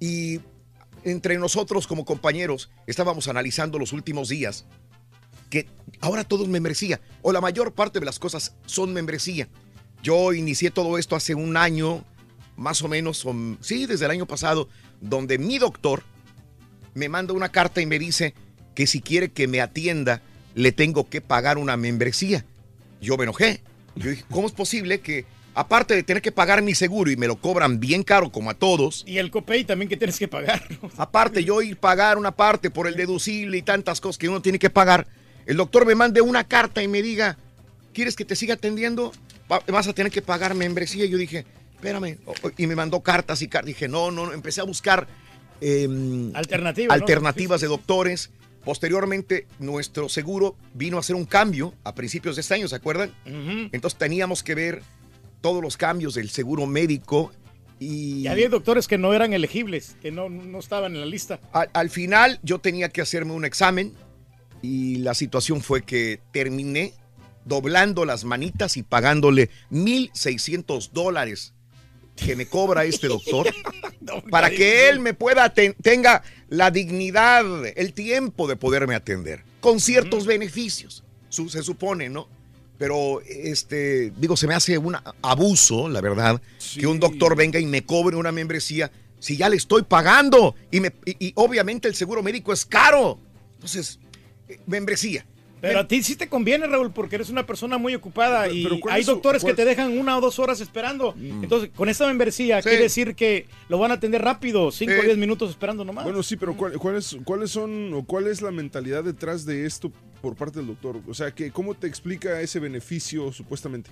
Y 0.00 0.40
entre 1.04 1.38
nosotros 1.38 1.86
como 1.86 2.04
compañeros 2.04 2.70
estábamos 2.86 3.28
analizando 3.28 3.78
los 3.78 3.92
últimos 3.92 4.28
días 4.28 4.66
que 5.48 5.66
ahora 6.00 6.22
todo 6.22 6.44
es 6.44 6.48
membresía, 6.48 7.00
o 7.22 7.32
la 7.32 7.40
mayor 7.40 7.72
parte 7.72 7.98
de 7.98 8.06
las 8.06 8.20
cosas 8.20 8.54
son 8.66 8.92
membresía. 8.92 9.48
Yo 10.00 10.32
inicié 10.32 10.70
todo 10.70 10.96
esto 10.96 11.16
hace 11.16 11.34
un 11.34 11.56
año, 11.56 12.04
más 12.56 12.82
o 12.82 12.88
menos, 12.88 13.26
o- 13.26 13.34
sí, 13.60 13.86
desde 13.86 14.04
el 14.04 14.12
año 14.12 14.26
pasado, 14.26 14.68
donde 15.00 15.38
mi 15.38 15.58
doctor 15.58 16.04
me 16.94 17.08
manda 17.08 17.32
una 17.32 17.48
carta 17.50 17.80
y 17.80 17.86
me 17.86 17.98
dice 17.98 18.34
que 18.76 18.86
si 18.86 19.00
quiere 19.00 19.32
que 19.32 19.48
me 19.48 19.60
atienda, 19.60 20.22
le 20.54 20.70
tengo 20.70 21.08
que 21.08 21.20
pagar 21.20 21.58
una 21.58 21.76
membresía. 21.76 22.44
Yo 23.00 23.16
me 23.16 23.24
enojé. 23.24 23.62
Yo 23.96 24.10
dije, 24.10 24.24
¿cómo 24.30 24.46
es 24.46 24.52
posible 24.52 25.00
que, 25.00 25.24
aparte 25.60 25.94
de 25.94 26.02
tener 26.02 26.22
que 26.22 26.32
pagar 26.32 26.62
mi 26.62 26.74
seguro 26.74 27.10
y 27.10 27.16
me 27.16 27.26
lo 27.26 27.36
cobran 27.36 27.80
bien 27.80 28.02
caro 28.02 28.30
como 28.32 28.50
a 28.50 28.54
todos, 28.54 29.04
Y 29.06 29.18
el 29.18 29.30
copay 29.30 29.64
también 29.64 29.88
que 29.88 29.96
tienes 29.96 30.18
que 30.18 30.28
pagar. 30.28 30.62
aparte 30.96 31.44
yo 31.44 31.60
ir 31.62 31.76
pagar 31.76 32.18
una 32.18 32.32
parte 32.32 32.70
por 32.70 32.86
el 32.86 32.94
deducible 32.96 33.56
y 33.58 33.62
tantas 33.62 34.00
cosas 34.00 34.18
que 34.18 34.28
uno 34.28 34.40
tiene 34.42 34.58
que 34.58 34.70
pagar, 34.70 35.06
el 35.46 35.56
doctor 35.56 35.86
me 35.86 35.94
mande 35.94 36.20
una 36.20 36.44
carta 36.44 36.82
y 36.82 36.88
me 36.88 37.02
diga, 37.02 37.36
¿quieres 37.92 38.16
que 38.16 38.24
te 38.24 38.36
siga 38.36 38.54
atendiendo? 38.54 39.12
Va- 39.50 39.62
Vas 39.66 39.88
a 39.88 39.92
tener 39.92 40.12
que 40.12 40.22
pagar 40.22 40.54
membresía. 40.54 41.04
Y 41.06 41.08
yo 41.10 41.18
dije, 41.18 41.44
espérame. 41.74 42.18
Y 42.56 42.66
me 42.68 42.76
mandó 42.76 43.00
cartas 43.00 43.42
y 43.42 43.48
cartas. 43.48 43.66
Dije, 43.66 43.88
no, 43.88 44.10
no, 44.12 44.26
no. 44.26 44.32
Empecé 44.32 44.60
a 44.60 44.64
buscar 44.64 45.08
em, 45.60 46.30
Alternativas, 46.36 46.88
¿no? 46.96 47.02
alternativas 47.02 47.60
de 47.60 47.66
doctores. 47.66 48.30
Posteriormente, 48.64 49.46
nuestro 49.58 50.08
seguro 50.08 50.54
vino 50.74 50.98
a 50.98 51.00
hacer 51.00 51.16
un 51.16 51.24
cambio 51.24 51.74
a 51.82 51.94
principios 51.94 52.36
de 52.36 52.42
este 52.42 52.54
año, 52.54 52.68
¿se 52.68 52.76
acuerdan? 52.76 53.10
Entonces 53.72 53.98
teníamos 53.98 54.42
que 54.42 54.54
ver 54.54 54.82
todos 55.40 55.62
los 55.62 55.76
cambios 55.76 56.14
del 56.14 56.30
seguro 56.30 56.66
médico 56.66 57.32
y... 57.78 58.22
Y 58.22 58.26
había 58.26 58.48
doctores 58.48 58.86
que 58.88 58.98
no 58.98 59.14
eran 59.14 59.32
elegibles, 59.32 59.96
que 60.02 60.10
no, 60.10 60.28
no 60.28 60.58
estaban 60.58 60.94
en 60.94 61.00
la 61.00 61.06
lista. 61.06 61.40
Al, 61.52 61.70
al 61.72 61.90
final 61.90 62.38
yo 62.42 62.58
tenía 62.58 62.88
que 62.90 63.00
hacerme 63.00 63.32
un 63.32 63.44
examen 63.44 63.94
y 64.62 64.96
la 64.96 65.14
situación 65.14 65.62
fue 65.62 65.82
que 65.82 66.20
terminé 66.32 66.92
doblando 67.46 68.04
las 68.04 68.24
manitas 68.24 68.76
y 68.76 68.82
pagándole 68.82 69.48
1.600 69.70 70.90
dólares 70.92 71.54
que 72.16 72.36
me 72.36 72.46
cobra 72.46 72.84
este 72.84 73.08
doctor 73.08 73.46
para 74.30 74.50
que 74.50 74.88
él 74.90 75.00
me 75.00 75.14
pueda 75.14 75.46
aten- 75.54 75.74
tenga 75.80 76.22
la 76.48 76.70
dignidad, 76.70 77.44
el 77.76 77.92
tiempo 77.94 78.46
de 78.46 78.56
poderme 78.56 78.94
atender 78.94 79.42
con 79.60 79.80
ciertos 79.80 80.26
beneficios, 80.26 81.02
su- 81.30 81.48
se 81.48 81.62
supone, 81.62 82.10
¿no? 82.10 82.28
Pero 82.80 83.20
este, 83.26 84.10
digo, 84.16 84.38
se 84.38 84.46
me 84.46 84.54
hace 84.54 84.78
un 84.78 84.96
abuso, 85.20 85.86
la 85.90 86.00
verdad, 86.00 86.40
que 86.74 86.86
un 86.86 86.98
doctor 86.98 87.36
venga 87.36 87.60
y 87.60 87.66
me 87.66 87.84
cobre 87.84 88.16
una 88.16 88.32
membresía 88.32 88.90
si 89.18 89.36
ya 89.36 89.50
le 89.50 89.56
estoy 89.56 89.82
pagando 89.82 90.54
y, 90.70 90.80
me, 90.80 90.94
y, 91.04 91.26
y 91.26 91.32
obviamente 91.34 91.88
el 91.88 91.94
seguro 91.94 92.22
médico 92.22 92.54
es 92.54 92.64
caro. 92.64 93.18
Entonces, 93.56 93.98
eh, 94.48 94.58
membresía. 94.66 95.26
Pero 95.60 95.80
a 95.80 95.86
ti 95.88 96.02
sí 96.02 96.16
te 96.16 96.28
conviene, 96.28 96.66
Raúl, 96.66 96.90
porque 96.92 97.16
eres 97.16 97.28
una 97.30 97.44
persona 97.46 97.76
muy 97.78 97.94
ocupada 97.94 98.48
y 98.50 98.62
pero 98.64 98.80
¿cuál 98.80 98.94
hay 98.94 99.00
es 99.00 99.06
su- 99.06 99.12
doctores 99.12 99.42
cuál- 99.42 99.54
que 99.54 99.62
te 99.62 99.68
dejan 99.68 99.98
una 99.98 100.16
o 100.16 100.20
dos 100.20 100.38
horas 100.38 100.60
esperando. 100.60 101.14
Entonces, 101.18 101.70
con 101.76 101.88
esta 101.88 102.06
membresía, 102.06 102.62
quiere 102.62 102.78
decir 102.82 103.14
que 103.14 103.46
lo 103.68 103.78
van 103.78 103.90
a 103.90 103.94
atender 103.94 104.22
rápido, 104.22 104.70
5 104.72 104.92
o 104.98 105.02
10 105.02 105.18
minutos 105.18 105.50
esperando 105.50 105.84
nomás. 105.84 106.04
Bueno, 106.04 106.22
sí, 106.22 106.36
pero 106.36 106.56
¿cuál- 106.56 106.72
¿cuáles 106.78 107.16
cuáles 107.24 107.50
son 107.50 107.92
o 107.94 108.04
cuál 108.04 108.26
es 108.26 108.40
la 108.42 108.50
mentalidad 108.50 109.04
detrás 109.04 109.44
de 109.44 109.66
esto 109.66 109.92
por 110.22 110.34
parte 110.36 110.58
del 110.60 110.68
doctor? 110.68 111.00
O 111.08 111.14
sea, 111.14 111.30
que 111.32 111.50
¿cómo 111.50 111.74
te 111.74 111.86
explica 111.86 112.40
ese 112.40 112.58
beneficio 112.60 113.32
supuestamente? 113.32 113.90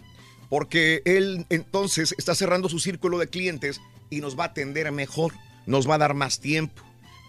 porque 0.51 1.03
él 1.05 1.45
entonces 1.51 2.15
está 2.17 2.35
cerrando 2.35 2.71
su 2.71 2.79
círculo 2.79 3.19
de 3.19 3.27
clientes 3.29 3.83
y 4.09 4.21
nos 4.23 4.39
va 4.39 4.45
a 4.45 4.47
atender 4.47 4.91
mejor, 4.93 5.35
nos 5.67 5.87
va 5.87 5.97
a 5.97 5.99
dar 5.99 6.15
más 6.15 6.41
tiempo, 6.41 6.83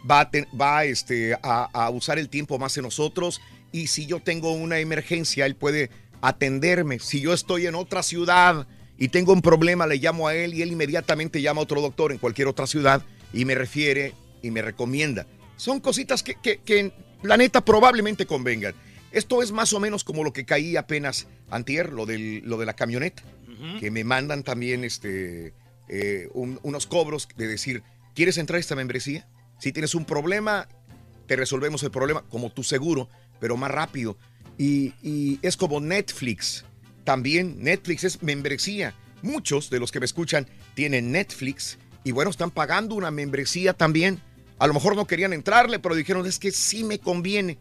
va 0.10 0.22
a, 0.22 0.32
ten- 0.32 0.48
va, 0.58 0.86
este, 0.86 1.34
a, 1.44 1.68
a 1.74 1.90
usar 1.90 2.18
el 2.18 2.30
tiempo 2.30 2.58
más 2.60 2.78
en 2.78 2.84
nosotros 2.84 3.42
y 3.72 3.88
si 3.88 4.06
yo 4.06 4.20
tengo 4.22 4.52
una 4.54 4.80
emergencia, 4.80 5.46
él 5.46 5.56
puede 5.56 5.90
atenderme. 6.22 7.00
Si 7.00 7.22
yo 7.22 7.34
estoy 7.34 7.66
en 7.68 7.76
otra 7.76 8.04
ciudad 8.04 8.68
y 8.98 9.10
tengo 9.10 9.34
un 9.34 9.42
problema, 9.42 9.88
le 9.88 9.98
llamo 9.98 10.28
a 10.28 10.36
él 10.36 10.54
y 10.54 10.62
él 10.62 10.72
inmediatamente 10.72 11.42
llama 11.42 11.62
a 11.62 11.64
otro 11.64 11.82
doctor 11.82 12.12
en 12.12 12.18
cualquier 12.18 12.48
otra 12.48 12.68
ciudad 12.68 13.02
y 13.34 13.46
me 13.46 13.56
refiere 13.56 14.14
y 14.42 14.52
me 14.52 14.62
recomienda. 14.62 15.26
Son 15.58 15.80
cositas 15.80 16.24
que, 16.24 16.36
que, 16.36 16.58
que 16.58 16.92
la 17.24 17.38
neta 17.38 17.62
probablemente 17.62 18.26
convengan. 18.26 18.74
Esto 19.12 19.42
es 19.42 19.52
más 19.52 19.74
o 19.74 19.80
menos 19.80 20.04
como 20.04 20.24
lo 20.24 20.34
que 20.34 20.46
caí 20.46 20.76
apenas 20.76 21.28
antier, 21.50 21.92
lo, 21.92 22.06
del, 22.06 22.42
lo 22.46 22.58
de 22.58 22.66
la 22.66 22.76
camioneta, 22.76 23.24
que 23.80 23.92
me 23.92 24.04
mandan 24.06 24.44
también 24.44 24.84
este, 24.86 25.54
eh, 25.90 26.30
un- 26.34 26.60
unos 26.64 26.86
cobros 26.88 27.28
de 27.36 27.48
decir, 27.48 27.84
¿quieres 28.16 28.38
entrar 28.38 28.58
a 28.58 28.60
esta 28.62 28.76
membresía? 28.76 29.28
Si 29.60 29.74
tienes 29.74 29.96
un 29.96 30.06
problema, 30.06 30.70
te 31.28 31.36
resolvemos 31.36 31.84
el 31.84 31.92
problema 31.92 32.24
como 32.30 32.52
tu 32.52 32.64
seguro, 32.64 33.10
pero 33.40 33.58
más 33.58 33.72
rápido. 33.72 34.18
Y, 34.58 35.40
es 35.42 35.56
como 35.56 35.80
Netflix. 35.80 36.66
También 37.04 37.64
Netflix 37.64 38.04
es 38.04 38.22
membresía. 38.22 38.94
Muchos 39.22 39.70
de 39.70 39.80
los 39.80 39.92
que 39.92 40.00
me 40.00 40.06
escuchan 40.06 40.48
tienen 40.76 41.12
Netflix 41.12 41.78
y 42.04 42.12
bueno, 42.12 42.32
están 42.32 42.52
pagando 42.52 42.96
una 42.96 43.12
membresía 43.12 43.74
también. 43.74 44.22
A 44.58 44.68
lo 44.68 44.74
mejor 44.74 44.96
no 44.96 45.08
querían 45.08 45.34
entrarle, 45.34 45.80
pero 45.80 45.96
dijeron, 45.96 46.26
es 46.26 46.40
que 46.40 46.52
sí 46.52 46.84
me 46.84 47.00
conviene. 47.00 47.58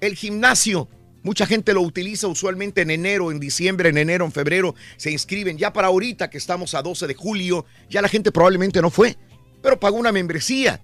El 0.00 0.14
gimnasio, 0.14 0.88
mucha 1.22 1.46
gente 1.46 1.72
lo 1.72 1.82
utiliza 1.82 2.26
usualmente 2.26 2.82
en 2.82 2.90
enero, 2.90 3.30
en 3.30 3.40
diciembre, 3.40 3.88
en 3.88 3.98
enero, 3.98 4.24
en 4.24 4.32
febrero, 4.32 4.74
se 4.96 5.10
inscriben. 5.10 5.58
Ya 5.58 5.72
para 5.72 5.88
ahorita 5.88 6.30
que 6.30 6.38
estamos 6.38 6.74
a 6.74 6.82
12 6.82 7.06
de 7.06 7.14
julio, 7.14 7.64
ya 7.88 8.02
la 8.02 8.08
gente 8.08 8.32
probablemente 8.32 8.82
no 8.82 8.90
fue, 8.90 9.16
pero 9.62 9.78
pagó 9.78 9.96
una 9.96 10.12
membresía. 10.12 10.80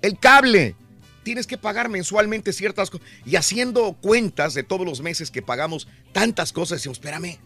El 0.00 0.18
cable, 0.18 0.76
tienes 1.22 1.46
que 1.46 1.58
pagar 1.58 1.88
mensualmente 1.88 2.52
ciertas 2.52 2.90
cosas. 2.90 3.06
Y 3.24 3.36
haciendo 3.36 3.94
cuentas 3.94 4.54
de 4.54 4.62
todos 4.62 4.86
los 4.86 5.00
meses 5.00 5.30
que 5.30 5.42
pagamos 5.42 5.88
tantas 6.12 6.52
cosas, 6.52 6.78
decimos, 6.78 6.98
espérame, 6.98 7.38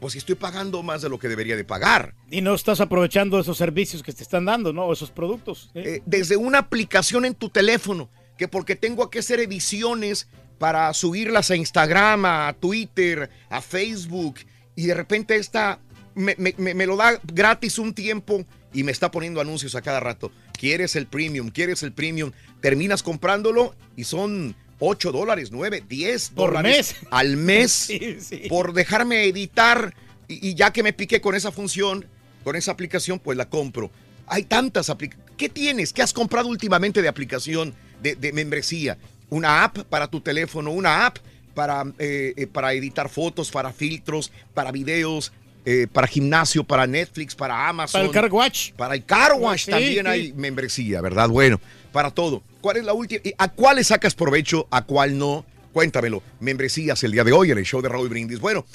pues 0.00 0.12
si 0.14 0.18
estoy 0.18 0.34
pagando 0.34 0.82
más 0.82 1.02
de 1.02 1.08
lo 1.08 1.18
que 1.18 1.28
debería 1.28 1.56
de 1.56 1.64
pagar. 1.64 2.14
Y 2.30 2.40
no 2.40 2.54
estás 2.54 2.80
aprovechando 2.80 3.38
esos 3.38 3.56
servicios 3.56 4.02
que 4.02 4.12
te 4.12 4.22
están 4.22 4.44
dando, 4.44 4.72
¿no? 4.72 4.92
Esos 4.92 5.10
productos. 5.10 5.70
¿eh? 5.74 5.82
Eh, 5.98 6.02
desde 6.06 6.36
una 6.36 6.58
aplicación 6.58 7.24
en 7.24 7.34
tu 7.34 7.48
teléfono, 7.50 8.10
que 8.36 8.48
porque 8.48 8.74
tengo 8.76 9.10
que 9.10 9.20
hacer 9.20 9.38
ediciones 9.40 10.26
para 10.58 10.92
subirlas 10.94 11.50
a 11.50 11.56
Instagram, 11.56 12.24
a 12.24 12.52
Twitter, 12.58 13.30
a 13.48 13.60
Facebook, 13.60 14.36
y 14.74 14.86
de 14.86 14.94
repente 14.94 15.36
esta 15.36 15.78
me, 16.14 16.34
me- 16.38 16.54
me- 16.58 16.74
me 16.74 16.86
lo 16.86 16.96
da 16.96 17.20
gratis 17.24 17.78
un 17.78 17.94
tiempo 17.94 18.44
y 18.72 18.82
me 18.84 18.92
está 18.92 19.10
poniendo 19.10 19.40
anuncios 19.40 19.74
a 19.74 19.82
cada 19.82 20.00
rato. 20.00 20.32
¿Quieres 20.58 20.96
el 20.96 21.06
premium? 21.06 21.50
¿Quieres 21.50 21.82
el 21.82 21.92
premium? 21.92 22.32
Terminas 22.60 23.02
comprándolo 23.02 23.74
y 23.96 24.04
son 24.04 24.54
8 24.78 25.12
dólares, 25.12 25.50
9, 25.52 25.84
10 25.88 26.30
Por 26.30 26.50
dólares 26.50 26.96
mes. 27.00 27.08
al 27.10 27.36
mes 27.36 27.70
Sí, 27.72 28.16
sí. 28.20 28.42
por 28.48 28.72
dejarme 28.72 29.24
editar 29.24 29.94
y, 30.28 30.48
y 30.50 30.54
ya 30.54 30.72
que 30.72 30.82
me 30.82 30.92
piqué 30.92 31.20
con 31.20 31.34
esa 31.34 31.52
función, 31.52 32.06
con 32.44 32.56
esa 32.56 32.72
aplicación, 32.72 33.18
pues 33.18 33.36
la 33.36 33.48
compro. 33.48 33.90
Hay 34.26 34.44
tantas 34.44 34.88
aplicaciones. 34.90 35.32
¿Qué 35.36 35.48
tienes? 35.48 35.92
¿Qué 35.92 36.02
has 36.02 36.12
comprado 36.12 36.48
últimamente 36.48 37.02
de 37.02 37.08
aplicación 37.08 37.74
de, 38.02 38.14
de 38.16 38.32
membresía? 38.32 38.98
Una 39.30 39.64
app 39.64 39.78
para 39.84 40.08
tu 40.08 40.20
teléfono, 40.20 40.70
una 40.70 41.06
app 41.06 41.18
para, 41.54 41.84
eh, 41.98 42.34
eh, 42.36 42.46
para 42.46 42.72
editar 42.72 43.08
fotos, 43.08 43.50
para 43.50 43.72
filtros, 43.72 44.30
para 44.54 44.72
videos, 44.72 45.32
eh, 45.64 45.86
para 45.92 46.06
gimnasio, 46.06 46.64
para 46.64 46.86
Netflix, 46.86 47.34
para 47.34 47.68
Amazon. 47.68 48.00
Para 48.00 48.04
el 48.06 48.10
car 48.12 48.32
wash. 48.32 48.72
Para 48.72 48.94
el 48.94 49.04
car 49.04 49.32
wash 49.38 49.64
Sí, 49.66 49.70
también 49.70 50.04
sí. 50.06 50.10
hay 50.10 50.32
membresía, 50.32 51.00
¿verdad? 51.00 51.28
Bueno, 51.28 51.60
para 51.92 52.10
todo. 52.10 52.42
¿Cuál 52.60 52.78
es 52.78 52.84
la 52.84 52.92
última? 52.92 53.20
¿A 53.38 53.48
cuál 53.48 53.76
le 53.76 53.84
sacas 53.84 54.14
provecho? 54.14 54.66
¿A 54.70 54.84
cuál 54.84 55.18
no? 55.18 55.44
Cuéntamelo. 55.72 56.22
Membresías 56.40 57.02
el 57.04 57.12
día 57.12 57.24
de 57.24 57.32
hoy 57.32 57.50
en 57.50 57.58
el 57.58 57.64
show 57.64 57.80
de 57.80 57.88
Raúl 57.88 58.08
Brindis. 58.08 58.40
Bueno, 58.40 58.66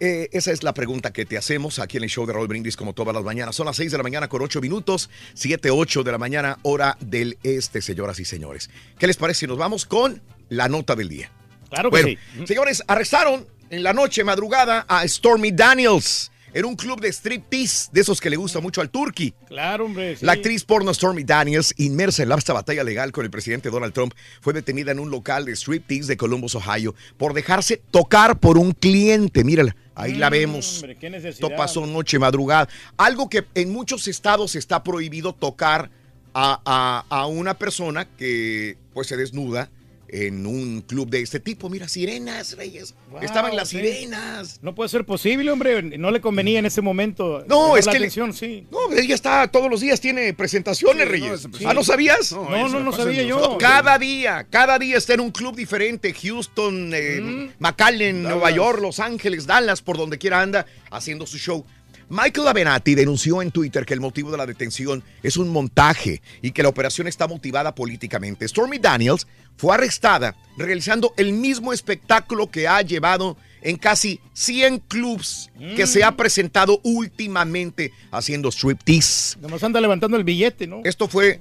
eh, 0.00 0.28
esa 0.32 0.50
es 0.50 0.62
la 0.62 0.72
pregunta 0.72 1.12
que 1.12 1.26
te 1.26 1.36
hacemos 1.36 1.78
aquí 1.78 1.98
en 1.98 2.04
el 2.04 2.08
show 2.10 2.24
de 2.26 2.32
Raúl 2.32 2.48
Brindis 2.48 2.76
como 2.76 2.94
todas 2.94 3.14
las 3.14 3.22
mañanas. 3.22 3.54
Son 3.54 3.66
las 3.66 3.76
6 3.76 3.92
de 3.92 3.96
la 3.98 4.02
mañana 4.02 4.28
con 4.28 4.40
8 4.42 4.60
minutos, 4.60 5.10
7, 5.34 5.70
8 5.70 6.02
de 6.02 6.12
la 6.12 6.18
mañana, 6.18 6.58
hora 6.62 6.96
del 7.00 7.38
este, 7.42 7.82
señoras 7.82 8.18
y 8.18 8.24
señores. 8.24 8.70
¿Qué 8.98 9.06
les 9.06 9.16
parece 9.16 9.40
si 9.40 9.46
nos 9.46 9.58
vamos 9.58 9.84
con 9.84 10.22
la 10.48 10.68
nota 10.68 10.96
del 10.96 11.08
día? 11.10 11.30
Claro 11.68 11.90
que 11.90 12.02
Bueno, 12.02 12.20
sí. 12.38 12.46
señores, 12.46 12.82
arrestaron 12.88 13.46
en 13.70 13.82
la 13.82 13.92
noche 13.92 14.24
madrugada 14.24 14.84
a 14.88 15.06
Stormy 15.06 15.52
Daniels 15.52 16.30
en 16.52 16.64
un 16.64 16.74
club 16.74 17.00
de 17.00 17.08
striptease, 17.12 17.90
de 17.92 18.00
esos 18.00 18.20
que 18.20 18.28
le 18.28 18.34
gusta 18.34 18.58
mucho 18.58 18.80
al 18.80 18.90
turkey. 18.90 19.32
Claro, 19.46 19.84
hombre. 19.84 20.16
sí. 20.16 20.24
La 20.26 20.32
actriz 20.32 20.64
porno 20.64 20.92
Stormy 20.92 21.22
Daniels, 21.22 21.72
inmersa 21.76 22.24
en 22.24 22.28
la 22.28 22.34
vasta 22.34 22.52
batalla 22.52 22.82
legal 22.82 23.12
con 23.12 23.24
el 23.24 23.30
presidente 23.30 23.70
Donald 23.70 23.92
Trump, 23.94 24.12
fue 24.40 24.52
detenida 24.52 24.90
en 24.90 24.98
un 24.98 25.12
local 25.12 25.44
de 25.44 25.52
striptease 25.54 26.08
de 26.08 26.16
Columbus, 26.16 26.56
Ohio, 26.56 26.96
por 27.16 27.34
dejarse 27.34 27.80
tocar 27.92 28.40
por 28.40 28.58
un 28.58 28.72
cliente. 28.72 29.44
Mírala, 29.44 29.76
ahí 29.94 30.14
la 30.14 30.28
Mm, 30.28 30.32
vemos. 30.32 30.74
hombre, 30.78 30.96
qué 30.98 31.08
necesidad. 31.08 31.30
Esto 31.50 31.56
pasó 31.56 31.86
noche 31.86 32.18
madrugada. 32.18 32.68
Algo 32.96 33.28
que 33.30 33.44
en 33.54 33.70
muchos 33.72 34.08
estados 34.08 34.56
está 34.56 34.82
prohibido 34.82 35.32
tocar 35.32 35.88
a, 36.34 36.60
a- 36.64 37.04
a 37.16 37.26
una 37.26 37.54
persona 37.54 38.08
que 38.16 38.76
pues 38.92 39.06
se 39.06 39.16
desnuda 39.16 39.70
en 40.12 40.46
un 40.46 40.82
club 40.82 41.08
de 41.08 41.20
este 41.22 41.40
tipo. 41.40 41.68
Mira, 41.68 41.88
sirenas, 41.88 42.56
Reyes. 42.56 42.94
Wow, 43.10 43.20
Estaban 43.22 43.54
las 43.56 43.68
sí. 43.68 43.76
sirenas. 43.76 44.58
No 44.62 44.74
puede 44.74 44.88
ser 44.88 45.04
posible, 45.04 45.50
hombre. 45.50 45.82
No 45.82 46.10
le 46.10 46.20
convenía 46.20 46.58
en 46.58 46.66
ese 46.66 46.80
momento. 46.80 47.44
No, 47.48 47.76
es 47.76 47.86
la 47.86 47.92
que 47.92 47.98
atención, 47.98 48.32
sí. 48.32 48.66
No, 48.70 48.92
ella 48.96 49.14
está 49.14 49.46
todos 49.48 49.70
los 49.70 49.80
días, 49.80 50.00
tiene 50.00 50.32
presentaciones, 50.34 51.04
Sí, 51.04 51.08
Reyes. 51.10 51.48
no, 51.60 51.70
ah. 51.70 51.74
¿no 51.74 51.84
sabías? 51.84 52.32
No, 52.32 52.68
No, 52.68 52.80
no, 52.80 52.92
sabía 52.92 53.22
yo. 53.22 53.56
Cada 53.58 53.98
día, 53.98 54.46
cada 54.50 54.78
día 54.78 54.96
está 54.96 55.14
en 55.14 55.20
un 55.20 55.30
club 55.30 55.54
diferente. 55.56 56.12
Houston, 56.12 56.92
eh, 56.94 57.20
Mm. 57.20 57.48
McAllen, 57.58 58.22
Dallas. 58.22 58.36
Nueva 58.36 58.50
York, 58.50 58.80
Los 58.80 59.00
Ángeles, 59.00 59.46
Dallas, 59.46 59.82
por 59.82 59.96
donde 59.96 60.18
quiera 60.18 60.40
anda, 60.40 60.66
haciendo 60.90 61.26
su 61.26 61.38
show. 61.38 61.64
Michael 62.12 62.48
Avenatti 62.48 62.96
denunció 62.96 63.40
en 63.40 63.52
Twitter 63.52 63.86
que 63.86 63.94
el 63.94 64.00
motivo 64.00 64.32
de 64.32 64.36
la 64.36 64.44
detención 64.44 65.04
es 65.22 65.36
un 65.36 65.48
montaje 65.48 66.22
y 66.42 66.50
que 66.50 66.64
la 66.64 66.68
operación 66.68 67.06
está 67.06 67.28
motivada 67.28 67.72
políticamente. 67.72 68.48
Stormy 68.48 68.78
Daniels 68.78 69.28
fue 69.56 69.74
arrestada 69.74 70.34
realizando 70.56 71.14
el 71.16 71.32
mismo 71.32 71.72
espectáculo 71.72 72.50
que 72.50 72.66
ha 72.66 72.82
llevado 72.82 73.36
en 73.62 73.76
casi 73.76 74.20
100 74.34 74.80
clubs 74.80 75.50
que 75.76 75.86
se 75.86 76.02
ha 76.02 76.16
presentado 76.16 76.80
últimamente 76.82 77.92
haciendo 78.10 78.50
striptease. 78.50 79.38
Nomás 79.40 79.62
anda 79.62 79.80
levantando 79.80 80.16
el 80.16 80.24
billete, 80.24 80.66
¿no? 80.66 80.80
Esto 80.84 81.08
fue 81.08 81.38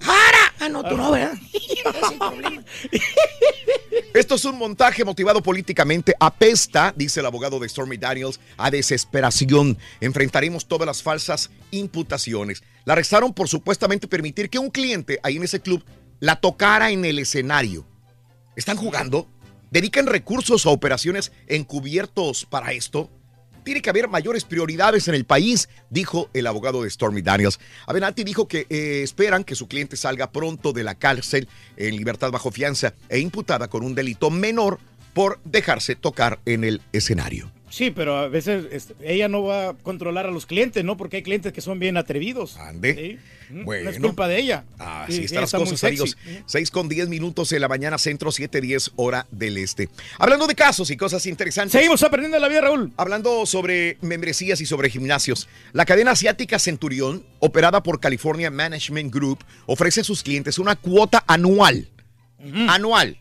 Ah, 0.59 0.67
no, 0.67 0.83
tú 0.83 0.97
no, 0.97 1.11
¿verdad? 1.11 1.33
Esto 4.13 4.35
es 4.35 4.45
un 4.45 4.57
montaje 4.57 5.05
motivado 5.05 5.41
políticamente. 5.41 6.13
Apesta, 6.19 6.93
dice 6.95 7.21
el 7.21 7.25
abogado 7.25 7.59
de 7.59 7.69
Stormy 7.69 7.95
Daniels, 7.95 8.39
a 8.57 8.69
desesperación. 8.69 9.77
Enfrentaremos 10.01 10.67
todas 10.67 10.85
las 10.85 11.01
falsas 11.01 11.49
imputaciones. 11.71 12.61
La 12.83 12.93
arrestaron 12.93 13.33
por 13.33 13.47
supuestamente 13.47 14.07
permitir 14.07 14.49
que 14.49 14.59
un 14.59 14.69
cliente 14.69 15.19
ahí 15.23 15.37
en 15.37 15.43
ese 15.43 15.61
club 15.61 15.83
la 16.19 16.35
tocara 16.35 16.91
en 16.91 17.05
el 17.05 17.19
escenario. 17.19 17.85
¿Están 18.57 18.75
jugando? 18.75 19.29
¿Dedican 19.71 20.07
recursos 20.07 20.65
a 20.65 20.69
operaciones 20.69 21.31
encubiertos 21.47 22.45
para 22.45 22.71
esto? 22.73 23.09
Tiene 23.63 23.81
que 23.81 23.89
haber 23.91 24.07
mayores 24.07 24.43
prioridades 24.45 25.07
en 25.07 25.13
el 25.13 25.25
país, 25.25 25.69
dijo 25.91 26.29
el 26.33 26.47
abogado 26.47 26.81
de 26.81 26.89
Stormy 26.89 27.21
Daniels. 27.21 27.59
Avenatti 27.85 28.23
dijo 28.23 28.47
que 28.47 28.65
eh, 28.69 29.01
esperan 29.03 29.43
que 29.43 29.53
su 29.53 29.67
cliente 29.67 29.95
salga 29.95 30.31
pronto 30.31 30.73
de 30.73 30.83
la 30.83 30.95
cárcel 30.95 31.47
en 31.77 31.95
libertad 31.95 32.31
bajo 32.31 32.51
fianza 32.51 32.95
e 33.09 33.19
imputada 33.19 33.67
con 33.67 33.83
un 33.83 33.93
delito 33.93 34.31
menor 34.31 34.79
por 35.13 35.39
dejarse 35.43 35.95
tocar 35.95 36.39
en 36.45 36.63
el 36.63 36.81
escenario. 36.91 37.51
Sí, 37.69 37.91
pero 37.91 38.17
a 38.17 38.27
veces 38.27 38.89
ella 39.01 39.27
no 39.27 39.43
va 39.43 39.69
a 39.69 39.73
controlar 39.73 40.25
a 40.25 40.31
los 40.31 40.45
clientes, 40.45 40.83
¿no? 40.83 40.97
Porque 40.97 41.17
hay 41.17 41.23
clientes 41.23 41.53
que 41.53 41.61
son 41.61 41.79
bien 41.79 41.97
atrevidos. 41.97 42.57
Ande. 42.57 42.95
Sí. 42.95 43.63
Bueno. 43.63 43.85
No 43.85 43.89
es 43.89 43.99
culpa 43.99 44.27
de 44.27 44.39
ella. 44.39 44.63
Así 44.77 45.13
Sí, 45.13 45.23
están 45.23 45.41
las 45.41 45.53
está 45.53 45.57
cosas, 45.57 45.83
amigos. 45.83 46.17
6 46.45 46.71
con 46.71 46.87
10 46.87 47.09
minutos 47.09 47.51
en 47.51 47.61
la 47.61 47.67
mañana, 47.67 47.97
centro 47.97 48.31
7:10 48.31 48.91
hora 48.95 49.25
del 49.31 49.57
este. 49.57 49.89
Hablando 50.17 50.45
de 50.47 50.55
casos 50.55 50.91
y 50.91 50.97
cosas 50.97 51.25
interesantes. 51.25 51.71
Seguimos 51.71 52.03
aprendiendo 52.03 52.37
la 52.39 52.47
vida, 52.47 52.61
Raúl. 52.61 52.91
Hablando 52.97 53.45
sobre 53.45 53.97
membresías 54.01 54.61
y 54.61 54.65
sobre 54.65 54.89
gimnasios. 54.89 55.47
La 55.73 55.85
cadena 55.85 56.11
asiática 56.11 56.59
Centurión, 56.59 57.23
operada 57.39 57.81
por 57.81 57.99
California 57.99 58.51
Management 58.51 59.13
Group, 59.13 59.39
ofrece 59.65 60.01
a 60.01 60.03
sus 60.03 60.21
clientes 60.21 60.59
una 60.59 60.75
cuota 60.75 61.23
anual. 61.27 61.87
Anual. 62.67 63.17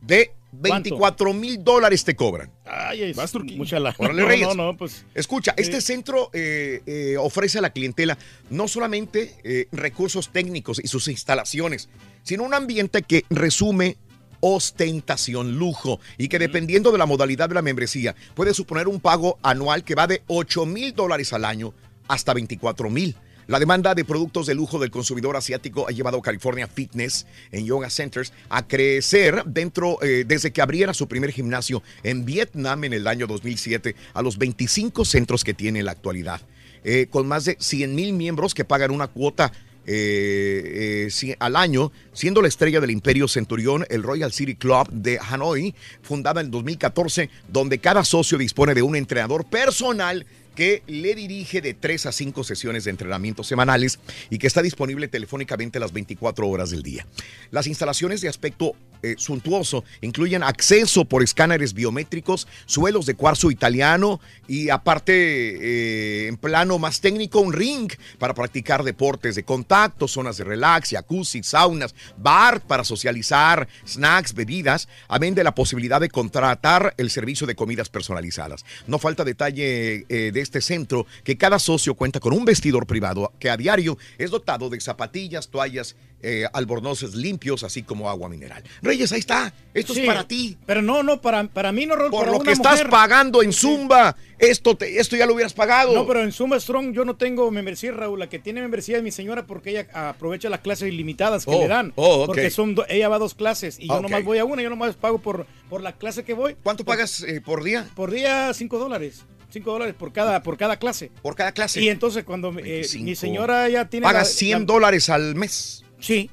De 0.00 0.32
24 0.52 1.32
mil 1.32 1.64
dólares 1.64 2.04
te 2.04 2.14
cobran. 2.14 2.50
Ay, 2.64 3.02
es 3.02 3.34
mucha 3.56 3.80
la... 3.80 3.94
Órale, 3.96 4.22
no, 4.22 4.28
Reyes. 4.28 4.48
no, 4.48 4.54
no, 4.54 4.76
pues... 4.76 5.06
Escucha, 5.14 5.54
este 5.56 5.80
centro 5.80 6.30
eh, 6.32 6.82
eh, 6.86 7.16
ofrece 7.18 7.58
a 7.58 7.62
la 7.62 7.70
clientela 7.70 8.18
no 8.50 8.68
solamente 8.68 9.34
eh, 9.44 9.66
recursos 9.72 10.30
técnicos 10.30 10.80
y 10.82 10.88
sus 10.88 11.08
instalaciones, 11.08 11.88
sino 12.22 12.44
un 12.44 12.54
ambiente 12.54 13.02
que 13.02 13.24
resume 13.30 13.96
ostentación, 14.40 15.56
lujo 15.56 16.00
y 16.18 16.28
que 16.28 16.38
dependiendo 16.38 16.92
de 16.92 16.98
la 16.98 17.06
modalidad 17.06 17.48
de 17.48 17.54
la 17.54 17.62
membresía 17.62 18.14
puede 18.34 18.52
suponer 18.54 18.88
un 18.88 19.00
pago 19.00 19.38
anual 19.42 19.84
que 19.84 19.94
va 19.94 20.06
de 20.06 20.22
8 20.26 20.66
mil 20.66 20.94
dólares 20.94 21.32
al 21.32 21.44
año 21.44 21.72
hasta 22.08 22.34
24 22.34 22.90
mil. 22.90 23.16
La 23.52 23.60
demanda 23.60 23.94
de 23.94 24.06
productos 24.06 24.46
de 24.46 24.54
lujo 24.54 24.78
del 24.78 24.90
consumidor 24.90 25.36
asiático 25.36 25.86
ha 25.86 25.92
llevado 25.92 26.22
California 26.22 26.66
Fitness 26.66 27.26
en 27.50 27.66
Yoga 27.66 27.90
Centers 27.90 28.32
a 28.48 28.66
crecer 28.66 29.42
dentro 29.44 30.02
eh, 30.02 30.24
desde 30.26 30.52
que 30.52 30.62
abriera 30.62 30.94
su 30.94 31.06
primer 31.06 31.32
gimnasio 31.32 31.82
en 32.02 32.24
Vietnam 32.24 32.84
en 32.84 32.94
el 32.94 33.06
año 33.06 33.26
2007 33.26 33.94
a 34.14 34.22
los 34.22 34.38
25 34.38 35.04
centros 35.04 35.44
que 35.44 35.52
tiene 35.52 35.80
en 35.80 35.84
la 35.84 35.92
actualidad, 35.92 36.40
Eh, 36.82 37.08
con 37.10 37.28
más 37.28 37.44
de 37.44 37.58
100 37.60 37.94
mil 37.94 38.14
miembros 38.14 38.54
que 38.54 38.64
pagan 38.64 38.90
una 38.90 39.08
cuota 39.08 39.52
eh, 39.84 41.10
al 41.38 41.56
año, 41.56 41.92
siendo 42.14 42.40
la 42.40 42.48
estrella 42.48 42.80
del 42.80 42.90
Imperio 42.90 43.28
Centurión, 43.28 43.84
el 43.90 44.02
Royal 44.02 44.32
City 44.32 44.54
Club 44.54 44.88
de 44.90 45.18
Hanoi, 45.18 45.74
fundada 46.00 46.40
en 46.40 46.50
2014, 46.50 47.28
donde 47.48 47.78
cada 47.78 48.02
socio 48.02 48.38
dispone 48.38 48.72
de 48.72 48.80
un 48.80 48.96
entrenador 48.96 49.44
personal 49.44 50.24
que 50.54 50.82
le 50.86 51.14
dirige 51.14 51.60
de 51.60 51.74
3 51.74 52.06
a 52.06 52.12
5 52.12 52.44
sesiones 52.44 52.84
de 52.84 52.90
entrenamiento 52.90 53.44
semanales 53.44 53.98
y 54.30 54.38
que 54.38 54.46
está 54.46 54.62
disponible 54.62 55.08
telefónicamente 55.08 55.80
las 55.80 55.92
24 55.92 56.48
horas 56.48 56.70
del 56.70 56.82
día. 56.82 57.06
Las 57.50 57.66
instalaciones 57.66 58.20
de 58.20 58.28
aspecto 58.28 58.74
eh, 59.02 59.16
suntuoso 59.18 59.84
incluyen 60.00 60.42
acceso 60.42 61.04
por 61.04 61.22
escáneres 61.22 61.74
biométricos, 61.74 62.46
suelos 62.66 63.06
de 63.06 63.14
cuarzo 63.14 63.50
italiano 63.50 64.20
y 64.46 64.68
aparte 64.68 65.12
eh, 65.14 66.28
en 66.28 66.36
plano 66.36 66.78
más 66.78 67.00
técnico 67.00 67.40
un 67.40 67.52
ring 67.52 67.90
para 68.18 68.34
practicar 68.34 68.84
deportes 68.84 69.34
de 69.34 69.44
contacto, 69.44 70.08
zonas 70.08 70.36
de 70.36 70.44
relax, 70.44 70.90
jacuzzi, 70.90 71.42
saunas, 71.42 71.94
bar 72.16 72.60
para 72.60 72.84
socializar, 72.84 73.68
snacks, 73.86 74.34
bebidas, 74.34 74.88
amén 75.08 75.34
de 75.34 75.44
la 75.44 75.54
posibilidad 75.54 76.00
de 76.00 76.08
contratar 76.08 76.94
el 76.96 77.10
servicio 77.10 77.46
de 77.46 77.54
comidas 77.54 77.88
personalizadas. 77.88 78.64
No 78.86 78.98
falta 78.98 79.24
detalle 79.24 80.06
eh, 80.08 80.30
de 80.32 80.40
este 80.40 80.60
centro 80.60 81.06
que 81.24 81.36
cada 81.36 81.58
socio 81.58 81.94
cuenta 81.94 82.20
con 82.20 82.32
un 82.32 82.44
vestidor 82.44 82.86
privado 82.86 83.32
que 83.38 83.50
a 83.50 83.56
diario 83.56 83.98
es 84.18 84.30
dotado 84.30 84.70
de 84.70 84.80
zapatillas, 84.80 85.48
toallas, 85.48 85.96
eh, 86.22 86.44
albornoces 86.52 87.14
limpios, 87.14 87.64
así 87.64 87.82
como 87.82 88.08
agua 88.08 88.28
mineral. 88.28 88.62
Reyes, 88.80 89.10
ahí 89.12 89.18
está. 89.20 89.52
Esto 89.74 89.92
Sí, 89.94 90.00
es 90.02 90.06
para 90.06 90.26
ti. 90.28 90.56
Pero 90.66 90.80
no, 90.82 91.02
no, 91.02 91.20
para, 91.20 91.44
para 91.48 91.72
mí 91.72 91.84
no, 91.86 91.96
Raúl, 91.96 92.10
Por 92.10 92.20
para 92.20 92.30
lo 92.32 92.36
una 92.38 92.44
que 92.46 92.52
estás 92.52 92.82
pagando 92.84 93.42
en 93.42 93.52
Zumba, 93.52 94.16
esto, 94.38 94.76
te- 94.76 94.98
esto 95.00 95.16
ya 95.16 95.26
lo 95.26 95.34
hubieras 95.34 95.52
pagado. 95.54 95.92
No, 95.94 96.06
pero 96.06 96.22
en 96.22 96.30
Zumba 96.32 96.60
Strong 96.60 96.92
yo 96.92 97.04
no 97.04 97.16
tengo 97.16 97.50
membresía, 97.50 97.92
Raúl. 97.92 98.18
La 98.18 98.28
que 98.28 98.38
tiene 98.38 98.60
membresía 98.60 98.98
es 98.98 99.02
mi 99.02 99.10
señora 99.10 99.46
porque 99.46 99.70
ella 99.70 99.86
aprovecha 99.92 100.48
las 100.48 100.60
clases 100.60 100.88
ilimitadas 100.92 101.44
que 101.44 101.50
Oh, 101.52 101.60
le 101.60 101.68
dan. 101.68 101.92
oh. 101.96 102.26
Porque 102.26 102.50
son 102.50 102.74
do- 102.74 102.86
ella 102.88 103.08
va 103.08 103.16
a 103.16 103.18
dos 103.20 103.34
clases 103.34 103.78
y 103.80 103.88
yo 103.88 103.94
Ah, 103.94 103.96
ok. 103.96 104.02
nomás 104.02 104.24
voy 104.24 104.38
a 104.38 104.44
una, 104.44 104.62
yo 104.62 104.70
nomás 104.70 104.94
pago 104.96 105.18
por, 105.18 105.46
por 105.68 105.82
la 105.82 105.92
clase 105.92 106.22
que 106.24 106.34
voy. 106.34 106.54
¿Cuánto 106.62 106.84
pagas 106.84 107.22
eh, 107.22 107.40
por 107.40 107.64
día? 107.64 107.88
Por 107.94 108.10
día, 108.10 108.52
cinco 108.54 108.78
dólares. 108.78 109.24
Cinco 109.50 109.72
dólares 109.72 109.94
por 109.98 110.12
cada, 110.14 110.42
por 110.42 110.56
cada 110.56 110.78
clase. 110.78 111.10
Por 111.20 111.34
cada 111.34 111.52
clase. 111.52 111.82
Y 111.82 111.88
entonces 111.90 112.24
cuando 112.24 112.48
eh, 112.50 112.52
mi 112.52 112.62
25. 112.62 113.14
señora 113.20 113.68
ya 113.68 113.86
tiene... 113.88 114.04
Pagas 114.04 114.28
la- 114.28 114.34
100 114.34 114.58
la- 114.60 114.64
dólares 114.64 115.10
al 115.10 115.34
mes. 115.34 115.81
Sí. 116.02 116.28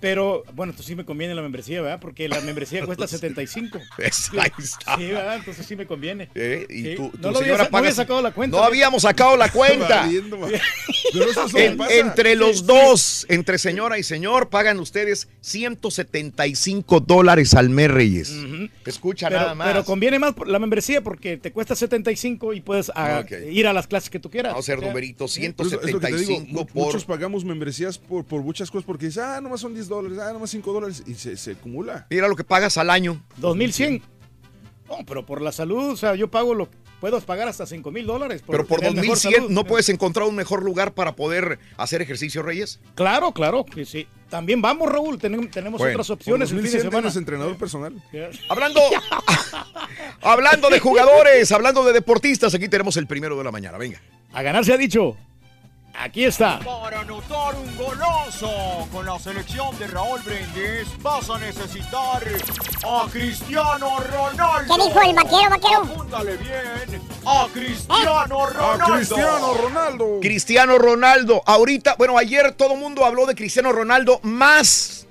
Pero, 0.00 0.44
bueno, 0.54 0.70
entonces 0.70 0.86
sí 0.86 0.94
me 0.94 1.04
conviene 1.04 1.34
la 1.34 1.42
membresía, 1.42 1.82
¿verdad? 1.82 1.98
Porque 2.00 2.28
la 2.28 2.40
membresía 2.40 2.84
cuesta 2.86 3.06
75. 3.08 3.78
Pues, 3.96 4.30
ahí 4.38 4.50
está. 4.58 4.96
Sí, 4.96 5.06
¿verdad? 5.06 5.36
Entonces 5.36 5.66
sí 5.66 5.74
me 5.76 5.86
conviene. 5.86 6.28
Eh, 6.34 6.66
y 6.70 6.82
Sí. 6.84 6.94
tu 6.96 7.10
no 7.20 7.30
lo 7.32 7.38
había, 7.40 7.68
no 7.70 7.78
había 7.78 7.92
sacado 7.92 8.22
la 8.22 8.30
cuenta. 8.32 8.56
No 8.56 8.62
habíamos 8.62 9.02
sacado 9.02 9.36
la 9.36 9.50
cuenta. 9.52 10.08
Pero 11.12 11.30
eso 11.30 11.46
En- 11.58 11.76
pasa. 11.76 11.94
entre 11.94 12.36
los 12.36 12.64
dos, 12.66 13.26
entre 13.28 13.58
señora 13.58 13.98
y 13.98 14.02
señor, 14.04 14.48
pagan 14.50 14.78
ustedes 14.78 15.28
175 15.40 17.00
dólares 17.00 17.54
al 17.54 17.70
mes, 17.70 17.90
Reyes. 17.90 18.32
Escucha 18.84 19.28
pero, 19.28 19.40
nada 19.40 19.54
más. 19.54 19.68
pero 19.68 19.84
conviene 19.84 20.18
más 20.18 20.34
la 20.46 20.58
membresía 20.58 21.02
porque 21.02 21.36
te 21.36 21.52
cuesta 21.52 21.74
75 21.74 22.54
y 22.54 22.60
puedes 22.60 22.90
ah, 22.94 23.22
Ok. 23.24 23.32
ir 23.50 23.66
a 23.66 23.72
las 23.72 23.86
clases 23.86 24.10
que 24.10 24.18
tú 24.18 24.30
quieras. 24.30 24.52
Vamos 24.52 24.64
a 24.68 24.72
hacer 24.72 24.78
O 24.78 24.80
sea, 24.80 24.88
numeritos, 24.88 25.34
Pero 25.38 25.68
es- 25.68 25.72
es 25.86 25.92
lo 25.92 26.00
que 26.00 26.06
te 26.06 26.12
digo, 26.16 26.18
175 26.26 26.52
mu- 26.52 26.66
por... 26.66 26.84
Muchos 26.86 27.04
pagamos 27.04 27.44
membresías 27.44 27.98
por, 27.98 28.24
por 28.24 28.42
muchas 28.42 28.70
cosas 28.70 28.84
porque 28.86 29.06
dices, 29.06 29.22
ah, 29.22 29.40
nomás 29.40 29.60
son 29.60 29.74
10 29.74 29.87
dólares, 29.88 30.18
ah, 30.18 30.32
nomás 30.32 30.50
5 30.50 30.72
dólares 30.72 31.02
y 31.06 31.14
se, 31.14 31.36
se 31.36 31.52
acumula. 31.52 32.06
Mira 32.10 32.28
lo 32.28 32.36
que 32.36 32.44
pagas 32.44 32.76
al 32.78 32.90
año. 32.90 33.22
2100. 33.38 34.02
No, 34.88 34.98
pero 35.06 35.26
por 35.26 35.42
la 35.42 35.52
salud, 35.52 35.90
o 35.90 35.96
sea, 35.96 36.14
yo 36.14 36.30
pago 36.30 36.54
lo 36.54 36.68
puedo 37.00 37.20
pagar 37.20 37.48
hasta 37.48 37.66
5 37.66 37.90
mil 37.90 38.06
dólares. 38.06 38.42
Pero 38.46 38.66
por 38.66 38.80
tener 38.80 38.94
mejor 38.94 39.08
2100 39.16 39.34
salud. 39.42 39.50
no 39.54 39.64
puedes 39.64 39.88
encontrar 39.88 40.26
un 40.26 40.34
mejor 40.34 40.62
lugar 40.62 40.92
para 40.94 41.14
poder 41.14 41.58
hacer 41.76 42.02
ejercicio, 42.02 42.42
Reyes. 42.42 42.80
Claro, 42.94 43.32
claro, 43.32 43.64
que 43.64 43.84
sí. 43.84 44.06
También 44.28 44.60
vamos, 44.60 44.90
Raúl, 44.90 45.18
tenemos, 45.18 45.50
tenemos 45.50 45.78
Bueno, 45.78 45.94
otras 45.94 46.10
opciones 46.10 46.50
Por 46.50 46.58
el 46.58 46.64
fin 46.64 46.72
de 46.72 46.78
2100 46.78 46.82
semana. 46.82 47.02
tienes 47.02 47.16
entrenador 47.16 47.56
personal. 47.56 48.02
Hablando, 48.48 48.80
hablando 50.22 50.70
de 50.70 50.80
jugadores, 50.80 51.50
hablando 51.52 51.84
de 51.84 51.92
deportistas, 51.92 52.54
aquí 52.54 52.68
tenemos 52.68 52.96
el 52.96 53.06
primero 53.06 53.36
de 53.38 53.44
la 53.44 53.52
mañana. 53.52 53.78
Venga. 53.78 54.00
A 54.32 54.42
ganar 54.42 54.64
se 54.64 54.72
ha 54.72 54.76
dicho. 54.76 55.16
Aquí 56.00 56.24
está. 56.24 56.60
Para 56.60 57.00
anotar 57.00 57.56
un 57.56 57.76
golazo 57.76 58.88
con 58.92 59.04
la 59.04 59.18
selección 59.18 59.76
de 59.78 59.88
Raúl 59.88 60.20
Brindis 60.22 60.86
vas 61.02 61.28
a 61.28 61.38
necesitar 61.38 62.22
a 62.86 63.06
Cristiano 63.10 63.98
Ronaldo. 64.00 64.76
¿Qué 64.76 64.84
dijo 64.84 65.02
el 65.02 65.14
vaquero, 65.16 65.50
vaquero? 65.50 65.78
Apúntale 65.82 66.36
bien. 66.36 67.02
A 67.26 67.46
Cristiano 67.52 68.14
Ah, 68.14 68.26
Ronaldo. 68.28 68.94
Cristiano 68.94 69.54
Ronaldo. 69.54 70.18
Cristiano 70.20 70.78
Ronaldo. 70.78 71.42
Ahorita, 71.46 71.96
bueno, 71.98 72.16
ayer 72.16 72.52
todo 72.52 72.74
el 72.74 72.78
mundo 72.80 73.04
habló 73.04 73.26
de 73.26 73.34
Cristiano 73.34 73.72
Ronaldo 73.72 74.20
más. 74.22 75.06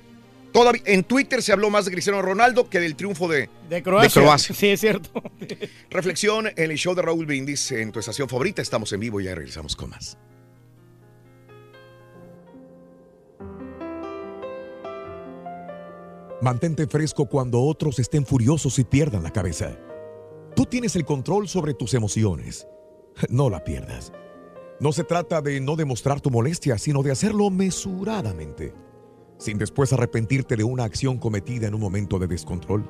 Todavía, 0.53 0.81
en 0.85 1.03
Twitter 1.03 1.43
se 1.43 1.51
habló 1.51 1.69
más 1.69 1.83
de 1.83 1.91
Cristiano 1.91 2.21
Ronaldo 2.21 2.69
que 2.69 2.79
del 2.79 2.95
triunfo 2.95 3.27
de, 3.27 3.49
De 3.69 3.83
Croacia. 3.83 4.21
de 4.21 4.25
Croacia. 4.25 4.55
Sí, 4.55 4.69
es 4.69 4.79
cierto. 4.79 5.21
Reflexión 5.89 6.47
en 6.47 6.71
el 6.71 6.77
show 6.77 6.95
de 6.95 7.01
Raúl 7.01 7.25
Brindis 7.25 7.73
en 7.73 7.91
tu 7.91 7.99
estación 7.99 8.29
favorita. 8.29 8.61
Estamos 8.61 8.91
en 8.93 9.01
vivo 9.01 9.19
y 9.19 9.25
ya 9.25 9.35
regresamos 9.35 9.75
con 9.75 9.89
más. 9.89 10.17
Mantente 16.39 16.85
fresco 16.85 17.25
cuando 17.25 17.61
otros 17.61 17.97
estén 17.97 18.23
furiosos 18.23 18.77
y 18.77 18.83
pierdan 18.83 19.23
la 19.23 19.31
cabeza. 19.31 19.75
Tú 20.55 20.65
tienes 20.65 20.95
el 20.95 21.03
control 21.03 21.47
sobre 21.47 21.73
tus 21.73 21.93
emociones. 21.93 22.67
No 23.29 23.49
la 23.49 23.63
pierdas. 23.63 24.13
No 24.79 24.91
se 24.91 25.03
trata 25.03 25.41
de 25.41 25.59
no 25.59 25.75
demostrar 25.75 26.21
tu 26.21 26.29
molestia, 26.29 26.77
sino 26.77 27.01
de 27.01 27.09
hacerlo 27.09 27.49
mesuradamente, 27.49 28.75
sin 29.39 29.57
después 29.57 29.91
arrepentirte 29.91 30.55
de 30.55 30.63
una 30.63 30.83
acción 30.83 31.17
cometida 31.17 31.65
en 31.65 31.73
un 31.73 31.81
momento 31.81 32.19
de 32.19 32.27
descontrol. 32.27 32.87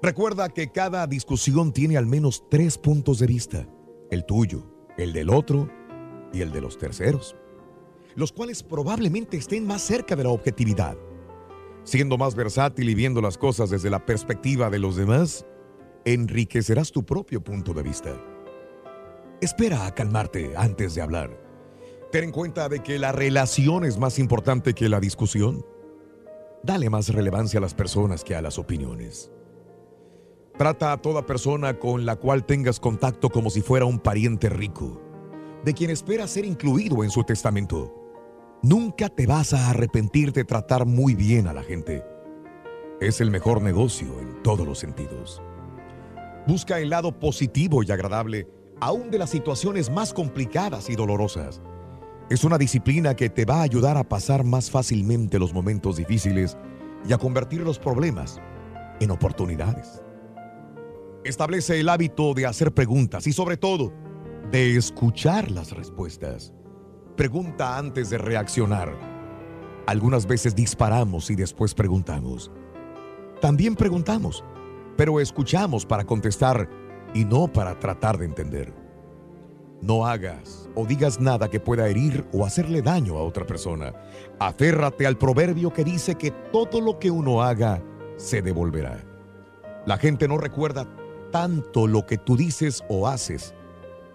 Recuerda 0.00 0.48
que 0.48 0.72
cada 0.72 1.06
discusión 1.06 1.70
tiene 1.70 1.98
al 1.98 2.06
menos 2.06 2.44
tres 2.48 2.78
puntos 2.78 3.18
de 3.18 3.26
vista, 3.26 3.68
el 4.10 4.24
tuyo, 4.24 4.64
el 4.96 5.12
del 5.12 5.28
otro 5.28 5.68
y 6.32 6.40
el 6.40 6.50
de 6.50 6.62
los 6.62 6.78
terceros, 6.78 7.36
los 8.14 8.32
cuales 8.32 8.62
probablemente 8.62 9.36
estén 9.36 9.66
más 9.66 9.82
cerca 9.82 10.16
de 10.16 10.24
la 10.24 10.30
objetividad. 10.30 10.96
Siendo 11.86 12.18
más 12.18 12.34
versátil 12.34 12.90
y 12.90 12.96
viendo 12.96 13.22
las 13.22 13.38
cosas 13.38 13.70
desde 13.70 13.90
la 13.90 14.04
perspectiva 14.04 14.70
de 14.70 14.80
los 14.80 14.96
demás, 14.96 15.46
enriquecerás 16.04 16.90
tu 16.90 17.06
propio 17.06 17.40
punto 17.40 17.72
de 17.72 17.84
vista. 17.84 18.20
Espera 19.40 19.86
a 19.86 19.94
calmarte 19.94 20.52
antes 20.56 20.96
de 20.96 21.02
hablar. 21.02 21.40
Ten 22.10 22.24
en 22.24 22.32
cuenta 22.32 22.68
de 22.68 22.82
que 22.82 22.98
la 22.98 23.12
relación 23.12 23.84
es 23.84 23.98
más 23.98 24.18
importante 24.18 24.74
que 24.74 24.88
la 24.88 24.98
discusión. 24.98 25.64
Dale 26.64 26.90
más 26.90 27.10
relevancia 27.10 27.58
a 27.58 27.60
las 27.60 27.74
personas 27.74 28.24
que 28.24 28.34
a 28.34 28.42
las 28.42 28.58
opiniones. 28.58 29.30
Trata 30.58 30.90
a 30.90 31.00
toda 31.00 31.24
persona 31.24 31.78
con 31.78 32.04
la 32.04 32.16
cual 32.16 32.44
tengas 32.46 32.80
contacto 32.80 33.30
como 33.30 33.48
si 33.48 33.62
fuera 33.62 33.84
un 33.84 34.00
pariente 34.00 34.48
rico, 34.48 35.00
de 35.64 35.72
quien 35.72 35.90
espera 35.90 36.26
ser 36.26 36.46
incluido 36.46 37.04
en 37.04 37.10
su 37.10 37.22
testamento. 37.22 38.05
Nunca 38.62 39.08
te 39.08 39.26
vas 39.26 39.52
a 39.52 39.70
arrepentir 39.70 40.32
de 40.32 40.44
tratar 40.44 40.86
muy 40.86 41.14
bien 41.14 41.46
a 41.46 41.52
la 41.52 41.62
gente. 41.62 42.02
Es 43.00 43.20
el 43.20 43.30
mejor 43.30 43.60
negocio 43.60 44.18
en 44.18 44.42
todos 44.42 44.66
los 44.66 44.78
sentidos. 44.78 45.42
Busca 46.46 46.78
el 46.78 46.90
lado 46.90 47.18
positivo 47.18 47.82
y 47.82 47.92
agradable 47.92 48.48
aún 48.80 49.10
de 49.10 49.18
las 49.18 49.30
situaciones 49.30 49.90
más 49.90 50.14
complicadas 50.14 50.88
y 50.88 50.96
dolorosas. 50.96 51.60
Es 52.30 52.44
una 52.44 52.56
disciplina 52.56 53.14
que 53.14 53.28
te 53.28 53.44
va 53.44 53.60
a 53.60 53.62
ayudar 53.62 53.98
a 53.98 54.08
pasar 54.08 54.42
más 54.42 54.70
fácilmente 54.70 55.38
los 55.38 55.52
momentos 55.52 55.96
difíciles 55.96 56.56
y 57.06 57.12
a 57.12 57.18
convertir 57.18 57.60
los 57.60 57.78
problemas 57.78 58.40
en 59.00 59.10
oportunidades. 59.10 60.02
Establece 61.24 61.78
el 61.78 61.88
hábito 61.90 62.32
de 62.32 62.46
hacer 62.46 62.72
preguntas 62.72 63.26
y 63.26 63.32
sobre 63.32 63.58
todo 63.58 63.92
de 64.50 64.76
escuchar 64.76 65.50
las 65.50 65.72
respuestas. 65.72 66.55
Pregunta 67.16 67.78
antes 67.78 68.10
de 68.10 68.18
reaccionar. 68.18 68.94
Algunas 69.86 70.26
veces 70.26 70.54
disparamos 70.54 71.30
y 71.30 71.34
después 71.34 71.72
preguntamos. 71.72 72.52
También 73.40 73.74
preguntamos, 73.74 74.44
pero 74.98 75.18
escuchamos 75.18 75.86
para 75.86 76.04
contestar 76.04 76.68
y 77.14 77.24
no 77.24 77.50
para 77.50 77.78
tratar 77.78 78.18
de 78.18 78.26
entender. 78.26 78.74
No 79.80 80.04
hagas 80.04 80.68
o 80.74 80.84
digas 80.84 81.18
nada 81.18 81.48
que 81.48 81.58
pueda 81.58 81.88
herir 81.88 82.26
o 82.34 82.44
hacerle 82.44 82.82
daño 82.82 83.16
a 83.16 83.22
otra 83.22 83.46
persona. 83.46 83.94
Aférrate 84.38 85.06
al 85.06 85.16
proverbio 85.16 85.72
que 85.72 85.84
dice 85.84 86.16
que 86.16 86.32
todo 86.52 86.82
lo 86.82 86.98
que 86.98 87.10
uno 87.10 87.42
haga 87.42 87.82
se 88.18 88.42
devolverá. 88.42 89.02
La 89.86 89.96
gente 89.96 90.28
no 90.28 90.36
recuerda 90.36 90.86
tanto 91.32 91.86
lo 91.86 92.04
que 92.04 92.18
tú 92.18 92.36
dices 92.36 92.84
o 92.90 93.08
haces, 93.08 93.54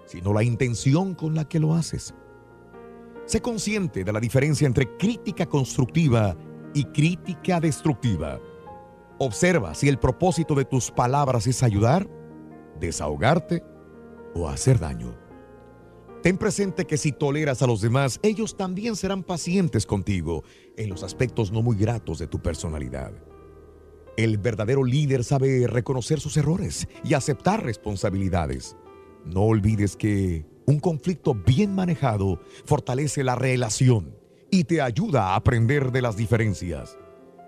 sino 0.06 0.34
la 0.34 0.44
intención 0.44 1.16
con 1.16 1.34
la 1.34 1.46
que 1.46 1.60
lo 1.60 1.74
haces. 1.74 2.14
Sé 3.32 3.42
consciente 3.42 4.04
de 4.04 4.12
la 4.12 4.20
diferencia 4.20 4.68
entre 4.68 4.98
crítica 4.98 5.46
constructiva 5.46 6.36
y 6.74 6.84
crítica 6.84 7.62
destructiva. 7.62 8.42
Observa 9.20 9.74
si 9.74 9.88
el 9.88 9.98
propósito 9.98 10.54
de 10.54 10.66
tus 10.66 10.92
palabras 10.92 11.48
es 11.48 11.64
ayudar, 11.64 12.10
desahogarte 12.78 13.64
o 14.36 14.50
hacer 14.50 14.80
daño. 14.80 15.16
Ten 16.22 16.38
presente 16.38 16.84
que 16.84 16.98
si 16.98 17.14
toleras 17.14 17.62
a 17.62 17.68
los 17.68 17.80
demás, 17.80 18.20
ellos 18.22 18.58
también 18.58 18.98
serán 18.98 19.24
pacientes 19.24 19.86
contigo 19.86 20.44
en 20.76 20.90
los 20.90 21.02
aspectos 21.02 21.54
no 21.54 21.62
muy 21.62 21.78
gratos 21.78 22.20
de 22.20 22.28
tu 22.28 22.42
personalidad. 22.42 23.14
El 24.18 24.40
verdadero 24.40 24.84
líder 24.84 25.24
sabe 25.24 25.68
reconocer 25.68 26.20
sus 26.20 26.36
errores 26.36 26.86
y 27.06 27.14
aceptar 27.14 27.64
responsabilidades. 27.64 28.76
No 29.24 29.44
olvides 29.44 29.96
que 29.96 30.51
un 30.66 30.80
conflicto 30.80 31.34
bien 31.34 31.74
manejado 31.74 32.40
fortalece 32.66 33.24
la 33.24 33.36
relación 33.36 34.16
y 34.50 34.66
te 34.66 34.82
ayuda 34.82 35.30
a 35.30 35.36
aprender 35.36 35.92
de 35.92 36.02
las 36.02 36.18
diferencias. 36.18 36.98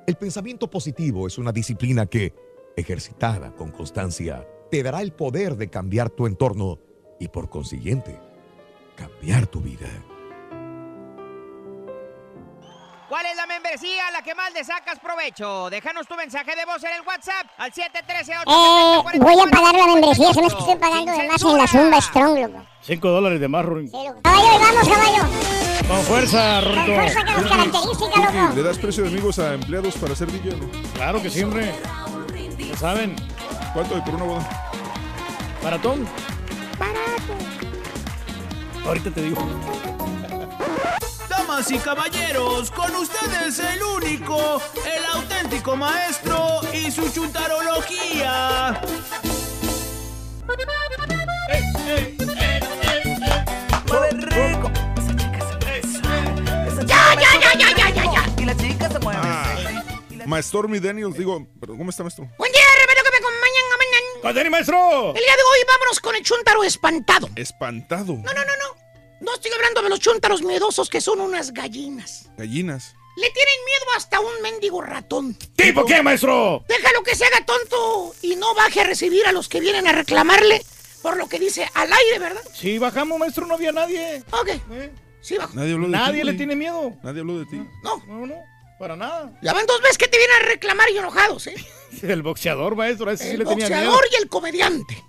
El 0.08 0.16
pensamiento 0.16 0.70
positivo 0.70 1.28
es 1.28 1.38
una 1.38 1.52
disciplina 1.52 2.06
que, 2.06 2.34
ejercitada 2.76 3.54
con 3.56 3.72
constancia, 3.72 4.48
te 4.72 4.84
dará 4.84 5.02
el 5.02 5.14
poder 5.14 5.56
de 5.56 5.70
cambiar 5.70 6.10
tu 6.10 6.28
entorno 6.28 6.80
y 7.20 7.28
por 7.28 7.50
consiguiente, 7.50 8.20
cambiar 8.96 9.48
tu 9.48 9.62
vida. 9.62 9.88
¿Cuál 13.14 13.28
es 13.28 13.36
la 13.36 13.46
membresía 13.46 14.08
a 14.08 14.12
la 14.12 14.24
que 14.24 14.34
más 14.34 14.52
le 14.54 14.64
sacas 14.64 14.98
provecho? 14.98 15.70
Déjanos 15.70 16.08
tu 16.08 16.16
mensaje 16.16 16.56
de 16.56 16.66
voz 16.66 16.84
en 16.84 16.94
el 16.94 17.02
WhatsApp 17.06 17.46
al 17.60 17.72
713 17.72 18.32
Eh, 18.32 19.20
voy 19.20 19.40
a 19.40 19.52
pagar 19.52 19.76
la 19.76 19.86
membresía, 19.86 20.34
son 20.34 20.42
las 20.46 20.54
que 20.56 20.60
estoy 20.62 20.76
pagando 20.78 21.12
de 21.12 21.28
más 21.28 21.40
en 21.44 21.58
la 21.60 21.68
Zumba 21.68 22.02
Strong, 22.02 22.40
loco. 22.40 22.66
5 22.82 23.08
dólares 23.10 23.40
de 23.40 23.48
más, 23.48 23.66
Ruin. 23.66 23.88
Caballo, 23.92 24.16
ahí 24.24 24.60
vamos, 24.60 24.90
caballo. 24.90 25.24
Con 25.88 26.02
fuerza, 26.06 26.62
Rorito. 26.62 26.86
Con 26.86 26.96
fuerza 26.96 27.24
que 27.24 27.32
nos 27.34 27.52
característica, 27.52 28.20
loco. 28.20 28.56
¿Le 28.56 28.64
das 28.64 28.78
precio 28.80 29.04
de 29.04 29.10
amigos 29.10 29.38
a 29.38 29.54
empleados 29.54 29.96
para 29.98 30.16
ser 30.16 30.32
DJ? 30.32 30.58
Claro 30.96 31.22
que 31.22 31.30
sí, 31.30 31.44
hombre. 31.44 31.72
Ya 32.58 32.78
saben. 32.78 33.16
¿Cuánto 33.76 33.94
hay 33.94 34.02
por 34.02 34.16
una 34.16 34.24
boda? 34.24 34.72
Maratón. 35.62 36.08
Ahorita 38.84 39.12
te 39.12 39.22
digo. 39.22 39.38
Damas 41.54 41.72
y 41.72 41.78
caballeros, 41.78 42.72
con 42.72 42.96
ustedes 42.96 43.60
el 43.60 43.84
único, 43.84 44.60
el 44.86 45.06
auténtico 45.14 45.76
maestro 45.76 46.62
y 46.74 46.90
su 46.90 47.08
chuntarología. 47.12 48.82
Ya, 56.88 57.14
ya, 57.14 57.40
ya, 57.40 57.54
ya, 57.54 57.76
ya, 57.76 57.90
ya, 57.90 58.04
ya. 58.04 58.42
Y 58.42 58.46
la 58.46 58.58
chica 58.58 58.90
se 58.90 58.98
mueve. 58.98 59.20
Ah, 59.24 59.84
Maestormi 60.26 60.80
Daniels, 60.80 61.16
digo, 61.16 61.46
pero 61.60 61.78
¿cómo 61.78 61.92
está, 61.92 62.02
maestro? 62.02 62.28
Buen 62.40 62.52
día, 62.52 62.64
Rebelo, 62.82 63.04
que 63.04 63.12
me 63.12 63.18
acompañan. 63.18 63.64
amañan. 63.76 64.22
¡Cadeni, 64.24 64.50
maestro! 64.50 65.10
El 65.10 65.22
día 65.22 65.36
de 65.36 65.44
hoy 65.44 65.60
vámonos 65.68 66.00
con 66.00 66.16
el 66.16 66.24
chúntaro 66.24 66.64
espantado. 66.64 67.30
Espantado. 67.36 68.14
No, 68.14 68.34
no, 68.34 68.44
no, 68.44 68.56
no. 68.58 68.83
No 69.24 69.34
estoy 69.36 69.52
hablando 69.56 69.82
de 69.82 69.90
los 69.90 70.00
chúntaros 70.00 70.42
miedosos 70.44 70.90
que 70.90 71.00
son 71.02 71.20
unas 71.22 71.54
gallinas. 71.54 72.30
Gallinas. 72.38 72.96
Le 73.16 73.30
tienen 73.30 73.56
miedo 73.66 73.86
hasta 73.96 74.18
a 74.18 74.20
un 74.20 74.42
mendigo 74.42 74.82
ratón. 74.82 75.36
¿Tipo 75.56 75.86
qué, 75.86 76.02
maestro? 76.02 76.64
Déjalo 76.68 77.04
que 77.04 77.16
se 77.16 77.26
haga 77.26 77.46
tonto 77.46 78.14
y 78.22 78.36
no 78.36 78.54
baje 78.56 78.82
a 78.82 78.84
recibir 78.86 79.26
a 79.28 79.32
los 79.32 79.48
que 79.50 79.60
vienen 79.60 79.88
a 79.88 79.92
reclamarle 79.92 80.66
por 81.02 81.16
lo 81.18 81.28
que 81.30 81.38
dice 81.40 81.70
al 81.76 81.92
aire, 81.94 82.20
¿verdad? 82.20 82.42
Sí, 82.54 82.78
bajamos, 82.80 83.20
maestro, 83.20 83.46
no 83.46 83.54
había 83.56 83.72
nadie. 83.72 84.24
Ok. 84.32 84.50
Sí, 85.22 85.38
bajo. 85.38 85.54
Nadie 85.54 85.74
habló 85.74 85.86
de 85.86 85.92
Nadie 85.92 86.12
ti, 86.14 86.18
le 86.20 86.24
güey. 86.32 86.38
tiene 86.38 86.56
miedo. 86.56 86.94
Nadie 87.04 87.22
habló 87.22 87.40
de 87.40 87.46
ti. 87.46 87.58
No. 87.84 88.04
No, 88.08 88.26
no, 88.26 88.36
para 88.80 88.96
nada. 88.96 89.32
Ya 89.42 89.54
van 89.54 89.66
dos 89.68 89.80
veces 89.82 89.98
que 89.98 90.08
te 90.08 90.18
vienen 90.18 90.36
a 90.42 90.46
reclamar 90.48 90.90
y 90.90 90.98
enojados, 90.98 91.48
¿eh? 91.48 91.56
El 92.02 92.24
boxeador, 92.24 92.76
maestro, 92.76 93.10
a 93.10 93.14
ese 93.14 93.26
sí 93.26 93.30
El 93.32 93.40
le 93.40 93.46
tenía 93.46 93.68
miedo. 93.70 93.82
boxeador 93.92 94.06
y 94.12 94.16
el 94.22 94.28
comediante. 94.30 95.04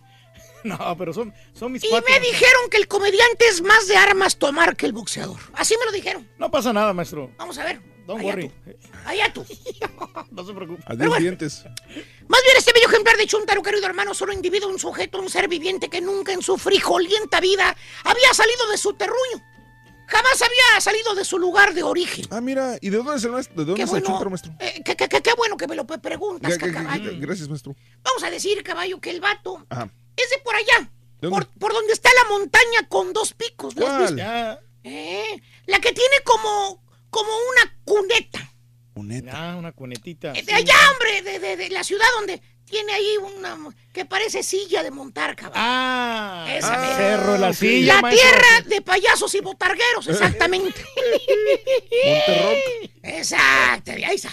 No, 0.79 0.97
pero 0.97 1.13
son, 1.13 1.33
son 1.53 1.73
mis 1.73 1.85
Y 1.85 1.89
cuates. 1.89 2.11
me 2.11 2.21
dijeron 2.21 2.71
que 2.71 2.79
el 2.79 2.89
comediante 2.89 3.47
es 3.49 3.61
más 3.63 3.87
de 3.87 3.97
armas 3.97 4.39
tomar 4.39 4.77
que 4.77 4.87
el 4.87 4.93
boxeador. 4.93 5.39
Así 5.55 5.75
me 5.79 5.85
lo 5.85 5.93
dijeron. 5.93 6.27
No 6.39 6.51
pasa 6.51 6.73
nada, 6.73 6.93
maestro. 6.95 7.31
Vamos 7.37 7.59
a 7.59 7.65
ver. 7.65 7.81
Don't 8.07 8.21
Allá 8.21 8.31
worry. 8.31 8.49
tú. 8.49 8.55
Allá 9.07 9.33
tú. 9.33 9.45
No 10.31 10.45
se 10.45 10.53
preocupe. 10.53 10.83
Adiós, 10.87 11.09
bueno. 11.09 11.21
dientes. 11.23 11.65
Más 11.65 12.41
bien 12.43 12.57
este 12.59 12.73
bello 12.73 12.89
ejemplar 12.89 13.17
de 13.17 13.27
Chuntaro, 13.27 13.63
querido 13.63 13.87
hermano, 13.87 14.15
solo 14.15 14.33
individuo, 14.33 14.69
un 14.69 14.79
sujeto, 14.79 15.19
un 15.21 15.29
ser 15.31 15.49
viviente 15.49 15.89
que 15.89 16.01
nunca 16.01 16.33
en 16.33 16.43
su 16.43 16.57
frijolienta 16.59 17.41
vida 17.41 17.77
había 18.05 18.33
salido 18.35 18.69
de 18.71 18.79
su 18.79 18.95
terruño. 18.95 19.43
Jamás 20.07 20.43
había 20.43 20.81
salido 20.81 21.15
de 21.15 21.25
su 21.25 21.39
lugar 21.39 21.73
de 21.73 21.83
origen. 21.83 22.27
Ah, 22.31 22.41
mira, 22.43 22.77
¿y 22.81 22.91
de 22.91 22.97
dónde 22.99 23.17
es 23.17 23.25
el 23.25 23.31
maestro? 23.33 23.55
¿De 23.57 23.65
dónde 23.65 23.79
Qué 23.79 23.83
es 23.85 23.89
el 23.89 24.01
bueno. 24.01 24.07
chúntaro, 24.07 24.31
maestro? 24.31 24.53
Eh, 24.61 24.83
qué, 24.85 24.97
qué- 24.97 25.09
qué- 25.09 25.23
qué 25.23 25.33
bueno 25.37 25.57
que 25.57 25.67
me 25.67 25.75
lo 25.75 25.87
preguntas, 25.87 26.51
Ya, 26.53 26.59
que- 26.59 26.67
que- 26.67 26.73
caballo. 26.73 27.11
Gracias, 27.19 27.49
maestro. 27.49 27.75
Vamos 28.03 28.23
a 28.23 28.31
decir, 28.31 28.63
caballo, 28.63 29.01
que 29.01 29.11
el 29.11 29.21
vato 29.23 29.65
Ajá. 29.71 29.89
Es 30.17 30.31
de 30.31 30.39
por 30.39 30.55
allá. 30.55 30.91
Por, 31.21 31.47
por 31.59 31.73
donde 31.73 31.93
está 31.95 32.11
la 32.23 32.29
montaña 32.29 32.87
con 32.89 33.13
dos 33.15 33.33
picos. 33.33 33.75
¿la 33.77 33.87
has 33.87 34.13
¿Cuál? 34.13 34.15
visto? 34.15 34.61
Eh, 34.85 35.41
la 35.67 35.79
que 35.81 35.93
tiene 35.93 36.17
como, 36.25 36.85
como 37.11 37.31
una 37.53 37.77
cuneta. 37.85 38.51
Ah, 39.33 39.57
una 39.59 39.73
cunetita. 39.73 40.33
Eh, 40.35 40.43
De 40.43 40.53
allá, 40.53 40.75
hombre, 40.93 41.23
de, 41.23 41.39
de- 41.39 41.57
de 41.57 41.69
la 41.71 41.83
ciudad 41.83 42.05
donde 42.17 42.41
tiene 42.67 42.93
ahí 42.93 43.17
una 43.37 43.59
que 43.93 44.05
parece 44.05 44.43
silla 44.43 44.83
de 44.83 44.91
montar, 44.91 45.35
caballo. 45.35 45.55
Ah, 45.57 46.47
Esa 46.51 46.77
mera. 46.79 46.97
Cerro 46.97 47.33
de 47.33 47.39
la 47.39 47.53
Silla, 47.55 47.95
La 47.97 48.03
maestro. 48.03 48.31
tierra 48.31 48.61
de 48.67 48.83
payasos 48.83 49.35
y 49.35 49.41
botargueros, 49.41 50.07
exactamente. 50.09 50.85
Monterrock. 52.05 52.91
Exacto, 53.03 53.91
ahí 53.93 54.15
está. 54.15 54.31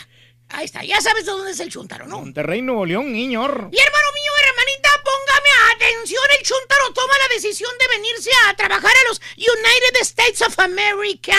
Ahí 0.53 0.65
está, 0.65 0.83
ya 0.83 0.99
sabes 0.99 1.25
de 1.25 1.31
dónde 1.31 1.51
es 1.51 1.59
el 1.61 1.69
chuntaro, 1.69 2.05
¿no? 2.07 2.19
Monterrey, 2.19 2.61
Nuevo 2.61 2.85
León, 2.85 3.11
niñor. 3.13 3.69
Y 3.71 3.79
hermano 3.79 4.07
mío, 4.13 4.31
hermanita, 4.49 4.89
póngame 5.11 5.51
pensión, 5.81 6.23
el 6.39 6.45
Chuntaro 6.45 6.93
toma 6.93 7.13
la 7.27 7.35
decisión 7.35 7.71
de 7.79 7.97
venirse 7.97 8.29
a 8.47 8.55
trabajar 8.55 8.91
a 8.91 9.09
los 9.09 9.21
United 9.35 10.01
States 10.01 10.41
of 10.41 10.57
America 10.59 11.35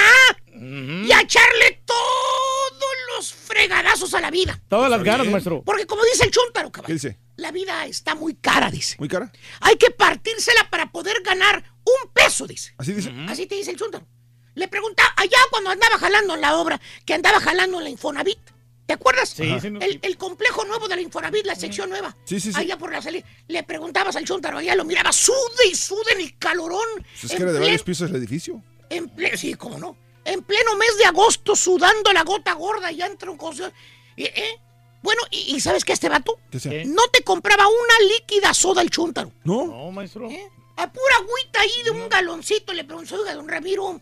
y 0.55 1.11
a 1.13 1.21
echarle 1.21 1.83
todos 1.85 2.93
los 3.15 3.33
fregadazos 3.33 4.15
a 4.15 4.21
la 4.21 4.31
vida. 4.31 4.61
Todas 4.69 4.91
las 4.91 5.03
ganas, 5.03 5.27
maestro. 5.29 5.63
Porque 5.65 5.87
como 5.87 6.03
dice 6.05 6.25
el 6.25 6.31
Chuntaro, 6.31 6.71
caballo, 6.71 6.87
¿Qué 6.87 6.93
dice? 6.95 7.19
la 7.37 7.51
vida 7.53 7.87
está 7.87 8.15
muy 8.15 8.35
cara, 8.35 8.71
dice. 8.71 8.97
¿Muy 8.99 9.09
cara? 9.09 9.33
Hay 9.61 9.77
que 9.77 9.91
partírsela 9.91 10.69
para 10.71 10.91
poder 10.91 11.23
ganar 11.23 11.65
un 11.85 12.11
peso, 12.13 12.47
dice. 12.47 12.75
¿Así 12.79 12.93
dice? 12.93 13.13
Así 13.29 13.47
te 13.47 13.55
dice 13.55 13.71
el 13.71 13.77
Chuntaro. 13.77 14.07
Le 14.55 14.69
pregunta 14.69 15.03
allá 15.17 15.39
cuando 15.51 15.71
andaba 15.71 15.99
jalando 15.99 16.35
en 16.35 16.41
la 16.41 16.57
obra, 16.57 16.81
que 17.07 17.15
andaba 17.15 17.41
jalando 17.41 17.79
en 17.79 17.85
la 17.85 17.91
Infonavit. 17.91 18.39
¿Te 18.87 18.95
acuerdas? 18.95 19.31
Sí, 19.31 19.45
sí, 19.61 19.71
no. 19.71 19.81
el, 19.81 19.99
el 20.03 20.17
complejo 20.17 20.65
nuevo 20.65 20.89
de 20.89 20.97
la 20.97 21.03
Infonavit, 21.03 21.47
la 21.47 21.55
sección 21.55 21.89
nueva. 21.89 22.17
Sí, 22.25 22.41
sí, 22.41 22.53
sí. 22.53 22.59
Allá 22.59 22.77
por 22.77 22.93
la 22.93 23.01
salida. 23.01 23.25
Le 23.49 23.63
preguntabas 23.63 24.17
al 24.17 24.25
Chuntaro, 24.25 24.59
allá 24.59 24.75
lo 24.75 24.85
miraba, 24.85 25.13
sude 25.13 25.67
y 25.71 25.75
sude 25.75 26.13
en 26.15 26.21
el 26.21 26.39
calorón. 26.39 26.81
Pues 26.97 27.25
es 27.25 27.31
que 27.37 27.43
era 27.43 27.53
de 27.53 27.61
varios 27.61 27.83
pisos 27.83 28.11
el 28.11 28.17
edificio. 28.17 28.63
en 28.91 29.09
ple- 29.15 29.37
sí, 29.37 29.55
cómo 29.55 29.79
no. 29.79 29.97
En 30.25 30.43
pleno 30.43 30.77
mes 30.77 30.99
de 30.99 31.05
agosto, 31.07 31.57
sudando 31.57 32.13
la 32.13 32.23
gota 32.25 32.53
gorda, 32.55 32.91
ya 32.91 33.07
entra 33.07 33.31
un 33.31 33.37
cosa. 33.39 33.73
y, 34.17 34.25
¿eh? 34.25 34.59
Bueno, 35.03 35.21
¿y, 35.31 35.57
y 35.57 35.61
sabes 35.61 35.85
qué 35.85 35.93
este 35.93 36.09
vato? 36.09 36.39
¿Qué 36.51 36.61
sea? 36.61 36.85
No 36.85 37.03
te 37.13 37.23
compraba 37.25 37.67
una 37.67 38.09
líquida 38.15 38.53
soda 38.55 38.83
el 38.83 38.91
chúntaro. 38.91 39.33
¿No? 39.45 39.67
No, 39.67 39.91
maestro. 39.91 40.29
A 40.77 40.93
pura 40.93 41.15
agüita 41.21 41.61
ahí 41.61 41.83
de 41.85 41.91
un 41.91 42.09
galoncito 42.09 42.73
le 42.73 42.85
preguntó, 42.85 43.17
oiga, 43.21 43.35
don 43.35 43.49
Ramiro, 43.49 44.01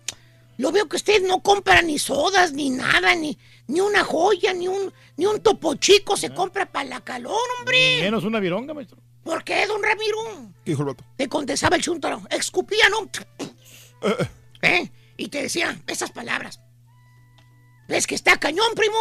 lo 0.59 0.73
veo 0.73 0.89
que 0.89 0.97
usted 0.97 1.23
no 1.23 1.41
compra 1.43 1.81
ni 1.81 1.99
sodas, 1.99 2.53
ni 2.53 2.69
nada, 2.71 3.15
ni, 3.15 3.39
ni 3.71 3.81
una 3.81 4.05
joya, 4.05 4.53
ni 4.53 4.69
un, 4.69 4.93
ni 5.17 5.27
un 5.27 5.41
topo 5.41 5.75
chico 5.77 6.17
se 6.17 6.31
compra 6.31 6.67
para 6.71 6.89
la 6.89 7.01
calor, 7.01 7.39
hombre. 7.59 8.01
Menos 8.03 8.25
una 8.25 8.41
vironga, 8.41 8.75
maestro. 8.75 8.99
¿Por 9.23 9.45
qué, 9.45 9.67
don 9.67 9.83
Ramiro? 9.83 10.19
¿Qué 10.65 10.73
dijo 10.73 10.83
el 10.83 10.89
vato? 10.89 11.05
Te 11.17 11.29
contestaba 11.29 11.77
el 11.77 11.83
chúntaro, 11.83 12.23
escupía, 12.31 12.89
¿no? 12.89 13.09
¿Eh? 14.63 14.91
Y 15.17 15.29
te 15.29 15.43
decía 15.43 15.81
esas 15.87 16.11
palabras. 16.11 16.61
¿Ves 17.89 18.07
que 18.07 18.15
está 18.15 18.39
cañón, 18.39 18.75
primo? 18.75 18.97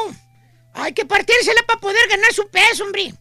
Hay 0.73 0.93
que 0.93 1.05
partírsela 1.05 1.61
para 1.65 1.79
poder 1.79 2.07
ganar 2.09 2.31
su 2.33 2.47
peso, 2.49 2.83
hombre. 2.83 3.13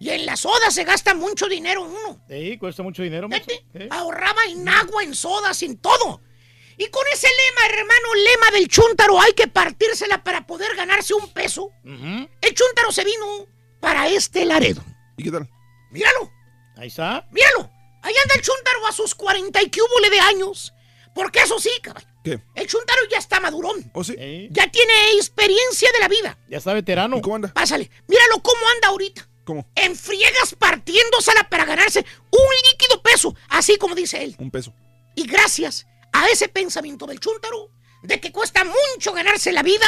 Y 0.00 0.10
en 0.10 0.26
la 0.26 0.36
soda 0.36 0.70
se 0.70 0.84
gasta 0.84 1.14
mucho 1.14 1.46
dinero 1.46 1.82
uno. 1.82 2.20
Sí, 2.28 2.58
cuesta 2.58 2.82
mucho 2.82 3.02
dinero, 3.02 3.28
maestro. 3.28 3.54
¿Eh? 3.74 3.88
Ahorraba 3.90 4.44
en 4.48 4.68
agua, 4.68 5.02
en 5.02 5.14
sodas, 5.14 5.62
en 5.62 5.78
todo. 5.78 6.22
Y 6.80 6.88
con 6.88 7.04
ese 7.12 7.26
lema, 7.28 7.74
hermano, 7.78 8.14
lema 8.14 8.50
del 8.52 8.66
chúntaro, 8.66 9.20
hay 9.20 9.34
que 9.34 9.46
partírsela 9.48 10.24
para 10.24 10.46
poder 10.46 10.74
ganarse 10.74 11.12
un 11.12 11.30
peso. 11.30 11.70
El 11.84 12.54
chúntaro 12.54 12.90
se 12.90 13.04
vino 13.04 13.46
para 13.80 14.08
este 14.08 14.46
Laredo. 14.46 14.82
¿Y 15.18 15.24
qué 15.24 15.30
tal? 15.30 15.46
Míralo, 15.90 16.32
Ahí 16.78 16.88
está. 16.88 17.28
míralo. 17.32 17.70
Ahí 18.02 18.14
anda 18.22 18.34
el 18.34 18.40
chúntaro 18.40 18.86
a 18.86 18.92
sus 18.92 19.14
40 19.14 19.62
y 19.62 19.70
cúbole 19.70 20.08
de 20.08 20.20
años. 20.20 20.72
Porque 21.14 21.40
eso 21.40 21.58
sí, 21.58 21.68
caballo. 21.82 22.06
¿Qué? 22.24 22.40
El 22.54 22.66
chúntaro 22.66 23.02
ya 23.10 23.18
está 23.18 23.40
madurón. 23.40 23.90
¿Oh, 23.92 24.02
sí? 24.02 24.14
Ya 24.50 24.66
tiene 24.70 24.92
experiencia 25.16 25.92
de 25.92 25.98
la 25.98 26.08
vida. 26.08 26.38
Ya 26.48 26.56
está 26.56 26.72
veterano. 26.72 27.20
¿Cómo 27.20 27.36
anda? 27.36 27.52
Pásale. 27.52 27.90
Míralo 28.08 28.42
cómo 28.42 28.60
anda 28.74 28.88
ahorita. 28.88 29.28
¿Cómo? 29.44 29.70
En 29.74 29.94
friegas 29.94 30.54
partiéndosela 30.58 31.46
para 31.50 31.66
ganarse 31.66 32.06
un 32.30 32.70
líquido 32.70 33.02
peso, 33.02 33.34
así 33.50 33.76
como 33.76 33.94
dice 33.94 34.22
él. 34.24 34.34
Un 34.38 34.50
peso. 34.50 34.72
Y 35.14 35.26
gracias 35.26 35.86
a 36.12 36.26
ese 36.26 36.48
pensamiento 36.48 37.06
del 37.06 37.20
chúntaro, 37.20 37.70
de 38.02 38.20
que 38.20 38.32
cuesta 38.32 38.64
mucho 38.64 39.12
ganarse 39.12 39.52
la 39.52 39.62
vida, 39.62 39.86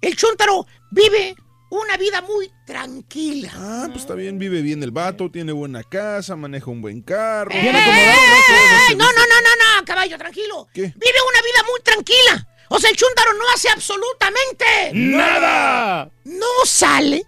el 0.00 0.16
chúntaro 0.16 0.66
vive 0.90 1.34
una 1.70 1.96
vida 1.96 2.22
muy 2.22 2.50
tranquila. 2.66 3.52
Ah, 3.54 3.86
pues 3.88 4.02
está 4.02 4.14
bien, 4.14 4.38
vive 4.38 4.62
bien 4.62 4.82
el 4.82 4.90
vato, 4.90 5.30
tiene 5.30 5.52
buena 5.52 5.82
casa, 5.82 6.36
maneja 6.36 6.70
un 6.70 6.80
buen 6.80 7.02
carro. 7.02 7.50
¡Ey! 7.52 7.68
¡Eh! 7.68 8.94
No, 8.96 9.04
no, 9.04 9.12
no, 9.12 9.40
no, 9.40 9.76
no, 9.76 9.84
caballo, 9.84 10.16
tranquilo. 10.16 10.68
¿Qué? 10.72 10.82
Vive 10.82 11.18
una 11.28 11.42
vida 11.42 11.62
muy 11.70 11.80
tranquila. 11.82 12.48
O 12.70 12.78
sea, 12.78 12.90
el 12.90 12.96
chúntaro 12.96 13.32
no 13.32 13.44
hace 13.54 13.70
absolutamente 13.70 14.90
¡Nada! 14.92 16.10
No 16.24 16.46
sale, 16.66 17.24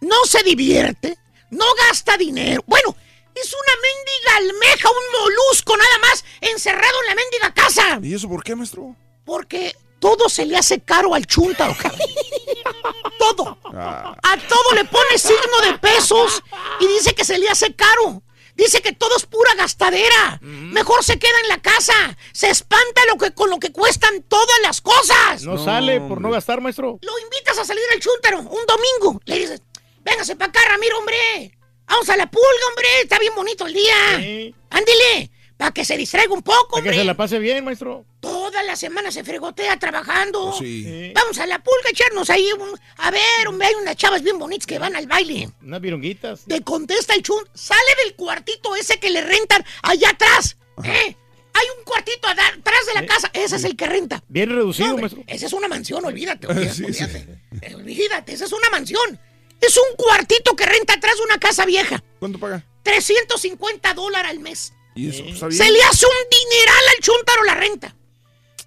no 0.00 0.24
se 0.24 0.42
divierte, 0.42 1.16
no 1.50 1.64
gasta 1.88 2.16
dinero. 2.16 2.64
Bueno, 2.66 2.96
es 3.34 3.52
una 3.52 3.72
mendiga 3.82 4.36
almeja, 4.36 4.88
un 4.90 5.20
molusco 5.20 5.76
nada 5.76 5.98
más, 5.98 6.24
encerrado 6.40 7.00
en 7.02 7.06
la 7.08 7.14
mendiga 7.14 7.54
casa. 7.54 7.98
¿Y 8.02 8.14
eso 8.14 8.28
por 8.28 8.42
qué, 8.42 8.54
maestro? 8.56 8.94
Porque 9.24 9.74
todo 9.98 10.28
se 10.28 10.46
le 10.46 10.56
hace 10.56 10.80
caro 10.80 11.14
al 11.14 11.26
chúntaro, 11.26 11.74
cabrón. 11.80 12.00
Todo. 13.18 13.58
Ah, 13.74 14.16
A 14.22 14.36
todo 14.36 14.72
le 14.74 14.84
pone 14.84 15.18
signo 15.18 15.60
de 15.62 15.78
pesos 15.78 16.42
y 16.80 16.86
dice 16.86 17.14
que 17.14 17.24
se 17.24 17.38
le 17.38 17.48
hace 17.48 17.74
caro. 17.74 18.22
Dice 18.54 18.82
que 18.82 18.92
todo 18.92 19.16
es 19.16 19.24
pura 19.24 19.54
gastadera. 19.54 20.38
Mejor 20.42 21.02
se 21.02 21.18
queda 21.18 21.38
en 21.42 21.48
la 21.48 21.62
casa. 21.62 21.94
Se 22.32 22.50
espanta 22.50 23.00
lo 23.06 23.16
que, 23.16 23.32
con 23.32 23.48
lo 23.48 23.58
que 23.58 23.72
cuestan 23.72 24.22
todas 24.24 24.56
las 24.62 24.80
cosas. 24.82 25.42
No, 25.44 25.62
sale 25.62 26.00
por 26.00 26.20
no 26.20 26.30
gastar, 26.30 26.60
maestro. 26.60 26.98
Lo 27.00 27.18
invitas 27.20 27.58
a 27.58 27.64
salir 27.64 27.82
al 27.94 28.00
chúntaro 28.00 28.40
un 28.40 28.66
domingo. 28.66 29.20
Le 29.24 29.38
dices, 29.38 29.62
véngase 30.04 30.36
para 30.36 30.50
acá, 30.50 30.60
Ramiro, 30.68 30.98
hombre. 30.98 31.56
Vamos 31.86 32.08
a 32.10 32.16
la 32.16 32.30
pulga, 32.30 32.46
hombre. 32.70 32.88
Está 33.02 33.18
bien 33.18 33.34
bonito 33.34 33.66
el 33.66 33.72
día. 33.72 34.52
Ándele, 34.70 35.30
para 35.60 35.72
que 35.72 35.84
se 35.84 35.94
distraiga 35.98 36.32
un 36.32 36.40
poco, 36.42 36.78
Para 36.78 36.84
que 36.90 36.94
se 36.96 37.04
la 37.04 37.14
pase 37.14 37.38
bien, 37.38 37.62
maestro. 37.62 38.06
Toda 38.20 38.62
la 38.62 38.76
semana 38.76 39.12
se 39.12 39.22
fregotea 39.22 39.78
trabajando. 39.78 40.46
Oh, 40.46 40.58
sí. 40.58 41.12
Vamos 41.14 41.36
a 41.38 41.44
la 41.46 41.58
pulga 41.62 41.88
a 41.88 41.90
echarnos 41.90 42.30
ahí. 42.30 42.48
un- 42.58 42.80
a 42.96 43.10
ver, 43.10 43.46
hombre, 43.46 43.68
hay 43.68 43.74
unas 43.74 43.94
chavas 43.94 44.22
bien 44.22 44.38
bonitas 44.38 44.66
que 44.66 44.78
van 44.78 44.96
al 44.96 45.06
baile. 45.06 45.50
Unas 45.62 45.80
vironguitas. 45.82 46.44
Te 46.48 46.62
contesta 46.62 47.14
el 47.14 47.22
chun. 47.22 47.44
Sale 47.52 47.78
del 48.04 48.14
cuartito 48.16 48.74
ese 48.74 48.98
que 48.98 49.10
le 49.10 49.20
rentan 49.20 49.62
allá 49.82 50.08
atrás. 50.08 50.56
¿Eh? 50.82 51.14
Hay 51.52 51.66
un 51.78 51.84
cuartito 51.84 52.26
atrás 52.26 52.86
de 52.86 52.94
la 52.94 53.04
casa. 53.04 53.30
Ese 53.34 53.56
es 53.56 53.64
el 53.64 53.76
que 53.76 53.86
renta. 53.86 54.22
Bien 54.28 54.48
reducido, 54.48 54.88
No, 54.88 54.96
maestro. 54.96 55.22
Esa 55.26 55.44
es 55.44 55.52
una 55.52 55.68
mansión, 55.68 56.02
olvídate. 56.06 56.46
olvídate, 56.46 56.72
Sí, 56.74 56.84
sí. 56.94 57.02
olvídate. 57.04 57.38
Eh, 57.60 57.74
Olvídate, 57.74 58.32
esa 58.32 58.46
es 58.46 58.52
una 58.52 58.70
mansión. 58.70 59.20
Es 59.60 59.76
un 59.76 59.94
cuartito 59.98 60.56
que 60.56 60.64
renta 60.64 60.94
atrás 60.94 61.16
de 61.18 61.22
una 61.24 61.38
casa 61.38 61.66
vieja. 61.66 62.02
¿Cuánto 62.18 62.38
paga? 62.38 62.64
350 62.82 63.92
dólares 63.92 64.30
al 64.30 64.38
mes. 64.38 64.72
¿Y 64.94 65.08
eso? 65.08 65.22
Pues. 65.24 65.56
Se 65.56 65.70
le 65.70 65.82
hace 65.82 66.06
un 66.06 66.12
dineral 66.30 66.84
al 66.96 67.02
chúntaro 67.02 67.44
la 67.44 67.54
renta. 67.54 67.96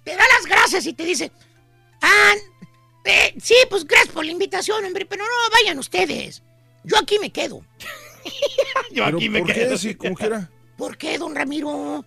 Te 0.02 0.16
da 0.16 0.24
las 0.36 0.46
gracias 0.46 0.86
y 0.86 0.92
te 0.92 1.04
dice, 1.04 1.32
ah, 2.02 2.34
eh, 3.04 3.34
sí, 3.42 3.54
pues 3.70 3.86
gracias 3.86 4.12
por 4.12 4.24
la 4.24 4.32
invitación, 4.32 4.84
hombre, 4.84 5.06
pero 5.06 5.24
no 5.24 5.30
vayan 5.52 5.78
ustedes. 5.78 6.42
Yo 6.84 6.98
aquí 6.98 7.18
me 7.18 7.30
quedo. 7.30 7.64
Yo 8.90 9.04
¿Pero 9.04 9.16
aquí 9.16 9.28
me 9.28 9.40
por 9.40 9.52
quedo. 9.52 9.70
qué? 9.70 9.78
Sí, 9.78 9.94
como 9.94 10.14
quiera. 10.14 10.50
¿Por 10.76 10.96
qué, 10.96 11.18
don 11.18 11.34
Ramiro? 11.34 12.04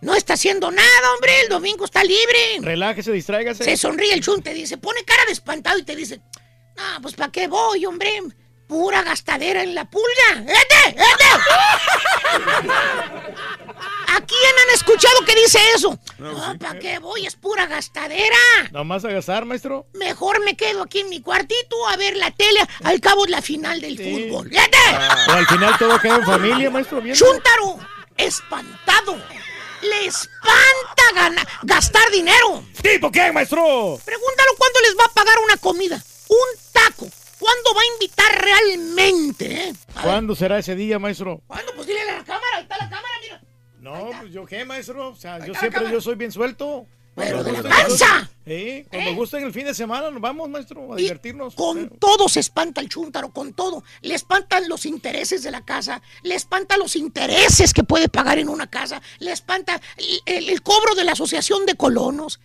No 0.00 0.14
está 0.14 0.34
haciendo 0.34 0.70
nada, 0.70 1.14
hombre. 1.14 1.40
El 1.42 1.48
domingo 1.48 1.84
está 1.84 2.04
libre. 2.04 2.58
Relájese, 2.60 3.12
distráigase. 3.12 3.64
Se 3.64 3.76
sonríe 3.76 4.12
el 4.12 4.22
chun, 4.22 4.42
te 4.42 4.54
dice, 4.54 4.76
pone 4.78 5.04
cara 5.04 5.24
de 5.26 5.32
espantado 5.32 5.78
y 5.78 5.82
te 5.84 5.96
dice, 5.96 6.20
no, 6.76 7.02
pues 7.02 7.14
¿para 7.14 7.32
qué 7.32 7.48
voy, 7.48 7.84
hombre? 7.86 8.22
Pura 8.68 9.02
gastadera 9.02 9.62
en 9.62 9.74
la 9.74 9.84
pulga. 9.86 10.34
¡Ete! 10.42 10.88
¡Ete! 10.90 11.24
¿A 14.08 14.20
quién 14.20 14.52
han 14.62 14.74
escuchado 14.74 15.24
que 15.24 15.34
dice 15.34 15.58
eso? 15.74 15.98
No, 16.18 16.58
¿para 16.58 16.78
qué 16.78 16.98
voy? 16.98 17.26
Es 17.26 17.34
pura 17.36 17.66
gastadera. 17.66 18.36
Nomás 18.72 19.04
a 19.04 19.08
gastar, 19.08 19.44
maestro. 19.44 19.86
Mejor 19.94 20.44
me 20.44 20.56
quedo 20.56 20.82
aquí 20.82 21.00
en 21.00 21.08
mi 21.08 21.20
cuartito 21.22 21.88
a 21.88 21.96
ver 21.96 22.16
la 22.16 22.30
tele. 22.30 22.60
Al 22.84 23.00
cabo 23.00 23.24
es 23.24 23.30
la 23.30 23.40
final 23.42 23.80
del 23.80 23.96
fútbol. 23.96 24.48
¡Ete! 24.52 25.28
O 25.28 25.32
al 25.32 25.46
final 25.46 25.78
todo 25.78 25.98
queda 26.00 26.16
en 26.16 26.24
familia, 26.26 26.70
maestro. 26.70 27.00
Bien. 27.00 27.16
Chuntaro, 27.16 27.78
espantado. 28.16 29.16
Le 29.82 30.06
espanta 30.06 31.02
gana- 31.14 31.46
gastar 31.62 32.10
dinero. 32.10 32.64
¿Tipo 32.82 33.10
qué, 33.12 33.30
maestro? 33.32 33.98
Pregúntalo 34.04 34.50
cuándo 34.58 34.80
les 34.80 34.96
va 34.98 35.04
a 35.04 35.12
pagar 35.14 35.36
una 35.44 35.56
comida. 35.56 36.02
Un 36.28 36.48
taco. 36.72 37.08
¿Cuándo 37.38 37.74
va 37.74 37.80
a 37.80 37.94
invitar 37.94 38.44
realmente? 38.44 39.68
eh? 39.68 39.74
¿Cuándo 40.02 40.34
será 40.34 40.58
ese 40.58 40.74
día, 40.74 40.98
maestro? 40.98 41.40
¿Cuándo? 41.46 41.72
Pues 41.74 41.86
dile 41.86 42.00
a 42.02 42.18
la 42.18 42.24
cámara. 42.24 42.56
Ahí 42.56 42.62
está 42.62 42.76
la 42.78 42.88
cámara, 42.90 43.14
mira. 43.22 43.42
No, 43.80 44.10
pues 44.20 44.32
yo 44.32 44.44
qué, 44.46 44.64
maestro. 44.64 45.08
O 45.10 45.16
sea, 45.16 45.44
yo 45.46 45.54
siempre 45.54 45.90
yo 45.90 46.00
soy 46.00 46.16
bien 46.16 46.32
suelto. 46.32 46.86
Pero 47.14 47.42
de 47.42 47.50
la 47.50 47.62
panza. 47.62 48.30
Sí, 48.46 48.86
cuando 48.92 49.14
gusten 49.16 49.42
el 49.42 49.52
fin 49.52 49.64
de 49.66 49.74
semana 49.74 50.08
nos 50.08 50.20
vamos, 50.20 50.48
maestro, 50.48 50.92
a 50.92 50.96
divertirnos. 50.96 51.56
Con 51.56 51.88
todo 51.98 52.28
se 52.28 52.38
espanta 52.38 52.80
el 52.80 52.88
chúntaro, 52.88 53.32
con 53.32 53.54
todo. 53.54 53.82
Le 54.02 54.14
espantan 54.14 54.68
los 54.68 54.86
intereses 54.86 55.42
de 55.42 55.50
la 55.50 55.64
casa, 55.64 56.00
le 56.22 56.36
espanta 56.36 56.76
los 56.76 56.94
intereses 56.94 57.74
que 57.74 57.82
puede 57.82 58.08
pagar 58.08 58.38
en 58.38 58.48
una 58.48 58.68
casa, 58.68 59.02
le 59.18 59.32
espanta 59.32 59.80
el, 59.96 60.20
el- 60.26 60.48
el 60.48 60.62
cobro 60.62 60.94
de 60.94 61.02
la 61.02 61.12
asociación 61.12 61.66
de 61.66 61.74
colonos. 61.74 62.38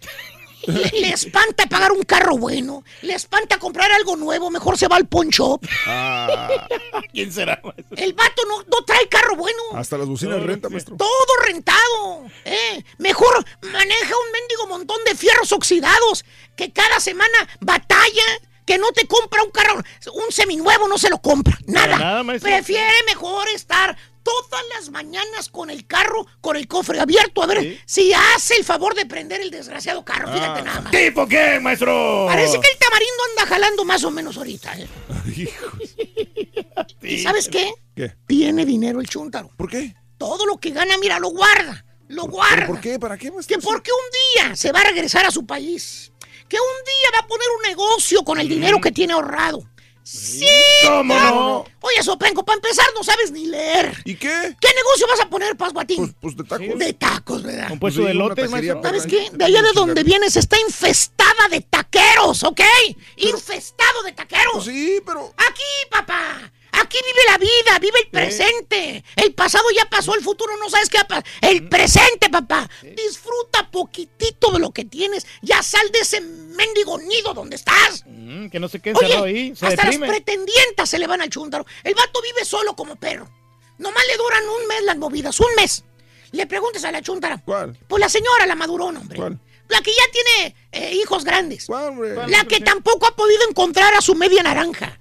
Le, 0.65 0.91
le 1.01 1.09
espanta 1.09 1.65
pagar 1.67 1.91
un 1.91 2.03
carro 2.03 2.37
bueno, 2.37 2.83
le 3.01 3.13
espanta 3.13 3.57
comprar 3.59 3.91
algo 3.91 4.15
nuevo, 4.15 4.49
mejor 4.49 4.77
se 4.77 4.87
va 4.87 4.95
al 4.95 5.07
pawn 5.07 5.29
shop. 5.29 5.65
Ah, 5.87 6.67
¿Quién 7.13 7.31
será, 7.31 7.59
maestro? 7.63 7.97
El 7.97 8.13
vato 8.13 8.43
no, 8.47 8.63
no 8.63 8.85
trae 8.85 9.07
carro 9.09 9.35
bueno. 9.35 9.61
hasta 9.75 9.97
las 9.97 10.07
bocinas 10.07 10.41
renta, 10.41 10.69
maestro. 10.69 10.95
Todo 10.97 11.09
rentado. 11.45 12.25
¿eh? 12.45 12.83
Mejor 12.97 13.45
maneja 13.61 14.13
un 14.25 14.31
mendigo 14.31 14.67
montón 14.67 15.03
de 15.05 15.15
fierros 15.15 15.51
oxidados 15.51 16.25
que 16.55 16.71
cada 16.71 16.99
semana 16.99 17.49
batalla. 17.59 18.23
Que 18.65 18.77
no 18.77 18.93
te 18.93 19.05
compra 19.07 19.43
un 19.43 19.51
carro, 19.51 19.83
un 20.13 20.31
seminuevo 20.31 20.87
no 20.87 20.97
se 20.97 21.09
lo 21.09 21.17
compra. 21.21 21.59
Nada. 21.65 21.97
nada, 21.97 22.23
maestro. 22.23 22.49
Prefiere 22.49 22.93
mejor 23.05 23.45
estar 23.49 23.97
todas 24.23 24.61
las 24.75 24.89
mañanas 24.89 25.49
con 25.49 25.69
el 25.69 25.85
carro, 25.85 26.25
con 26.41 26.55
el 26.55 26.67
cofre 26.67 26.99
abierto, 26.99 27.43
a 27.43 27.47
ver 27.47 27.81
si 27.85 28.11
hace 28.13 28.55
el 28.57 28.63
favor 28.63 28.95
de 28.95 29.05
prender 29.05 29.41
el 29.41 29.51
desgraciado 29.51 30.03
carro. 30.03 30.31
Fíjate 30.33 30.61
Ah. 30.61 30.63
nada 30.63 30.81
más. 30.81 30.91
¿Tipo 30.91 31.27
qué, 31.27 31.59
maestro? 31.61 32.25
Parece 32.27 32.59
que 32.59 32.67
el 32.71 32.77
tamarindo 32.79 33.23
anda 33.29 33.45
jalando 33.47 33.85
más 33.85 34.03
o 34.03 34.11
menos 34.11 34.37
ahorita. 34.37 34.73
¿eh? 34.79 34.87
¿Y 37.01 37.19
sabes 37.21 37.49
qué? 37.49 37.73
¿Qué? 37.95 38.15
Tiene 38.27 38.65
dinero 38.65 38.99
el 39.01 39.07
chúntaro. 39.07 39.49
¿Por 39.57 39.69
qué? 39.69 39.95
Todo 40.17 40.45
lo 40.45 40.57
que 40.57 40.71
gana, 40.71 40.97
mira, 40.97 41.19
lo 41.19 41.29
guarda. 41.29 41.85
Lo 42.07 42.23
guarda. 42.25 42.55
¿Pero 42.55 42.67
por 42.67 42.81
qué? 42.81 42.99
¿Para 42.99 43.17
qué, 43.17 43.31
maestro? 43.31 43.57
Que 43.57 43.61
porque 43.61 43.91
un 43.91 44.45
día 44.47 44.55
se 44.55 44.71
va 44.71 44.81
a 44.81 44.83
regresar 44.85 45.25
a 45.25 45.31
su 45.31 45.45
país. 45.45 46.11
Que 46.47 46.57
un 46.57 46.85
día 46.85 47.09
va 47.15 47.19
a 47.25 47.27
poner 47.27 47.47
un 47.57 47.63
negocio 47.69 48.23
con 48.23 48.39
el 48.39 48.47
dinero 48.47 48.79
que 48.79 48.91
tiene 48.91 49.13
ahorrado. 49.13 49.67
Sí. 50.03 50.45
¿Cómo 50.85 51.13
claro. 51.13 51.35
no? 51.35 51.65
Oye, 51.79 52.03
Sopenco, 52.03 52.43
para 52.43 52.57
empezar 52.57 52.85
no 52.93 53.03
sabes 53.03 53.31
ni 53.31 53.45
leer. 53.45 54.01
¿Y 54.03 54.15
qué? 54.15 54.55
¿Qué 54.59 54.67
negocio 54.75 55.07
vas 55.07 55.21
a 55.21 55.29
poner, 55.29 55.55
Pasguatín? 55.55 56.13
Pues 56.19 56.35
de 56.35 56.43
tacos. 56.43 56.77
De 56.77 56.93
tacos, 56.93 57.43
¿verdad? 57.43 57.71
Un 57.71 57.79
puesto 57.79 58.03
de 58.03 58.13
lotes, 58.13 58.49
maestro. 58.49 58.81
¿Sabes 58.83 59.07
qué? 59.07 59.29
De 59.31 59.45
allá 59.45 59.61
de 59.61 59.71
donde 59.73 60.03
vienes 60.03 60.35
está 60.35 60.59
infestada 60.59 61.47
de 61.49 61.61
taqueros, 61.61 62.43
¿ok? 62.43 62.61
Infestado 63.17 64.03
de 64.03 64.11
taqueros. 64.11 64.65
sí, 64.65 65.01
pero... 65.05 65.33
Aquí, 65.37 65.89
papá. 65.89 66.51
Aquí 66.73 66.97
vive 67.05 67.19
la 67.29 67.37
vida, 67.37 67.79
vive 67.79 67.99
el 67.99 68.09
presente. 68.09 69.03
El 69.15 69.33
pasado 69.33 69.63
ya 69.75 69.85
pasó, 69.85 70.15
el 70.15 70.23
futuro 70.23 70.57
no 70.57 70.69
sabes 70.69 70.89
qué 70.89 70.97
va 70.97 71.03
a 71.03 71.07
pasar. 71.07 71.25
El 71.41 71.69
presente, 71.69 72.29
papá. 72.31 72.67
Disfruta 72.81 73.69
poquitito 73.69 74.51
de 74.51 74.59
lo 74.59 74.71
que 74.71 74.83
tienes. 74.83 75.25
Ya 75.43 75.61
sal 75.61 75.87
de 75.91 75.99
ese 75.99 76.21
mendigo 76.21 76.97
nido 76.97 77.33
donde 77.35 77.57
estás. 77.57 78.03
Mm, 78.07 78.47
que 78.47 78.59
no 78.59 78.67
se 78.67 78.79
quede 78.79 78.95
Oye, 78.97 79.15
ahí. 79.15 79.55
Se 79.55 79.67
hasta 79.67 79.83
deprime. 79.83 80.07
las 80.07 80.15
pretendientas 80.15 80.89
se 80.89 80.97
le 80.97 81.05
van 81.05 81.21
al 81.21 81.29
chúntaro. 81.29 81.65
El 81.83 81.93
vato 81.93 82.21
vive 82.21 82.43
solo 82.43 82.75
como 82.75 82.95
perro. 82.95 83.29
Nomás 83.77 84.03
le 84.07 84.17
duran 84.17 84.43
un 84.49 84.67
mes 84.67 84.83
las 84.83 84.97
movidas, 84.97 85.39
un 85.39 85.53
mes. 85.55 85.83
Le 86.31 86.47
preguntas 86.47 86.83
a 86.85 86.91
la 86.91 87.03
chúntara. 87.03 87.39
¿Cuál? 87.45 87.77
Pues 87.87 87.99
la 87.99 88.09
señora, 88.09 88.47
la 88.47 88.55
madurona, 88.55 88.99
hombre. 88.99 89.17
¿Cuál? 89.17 89.39
La 89.69 89.81
que 89.81 89.91
ya 89.91 90.03
tiene 90.11 90.55
eh, 90.71 90.95
hijos 90.95 91.23
grandes. 91.23 91.67
¿Cuál, 91.67 91.89
hombre? 91.89 92.15
La 92.27 92.45
que 92.45 92.59
tampoco 92.61 93.05
ha 93.05 93.15
podido 93.15 93.47
encontrar 93.47 93.93
a 93.93 94.01
su 94.01 94.15
media 94.15 94.41
naranja. 94.41 94.99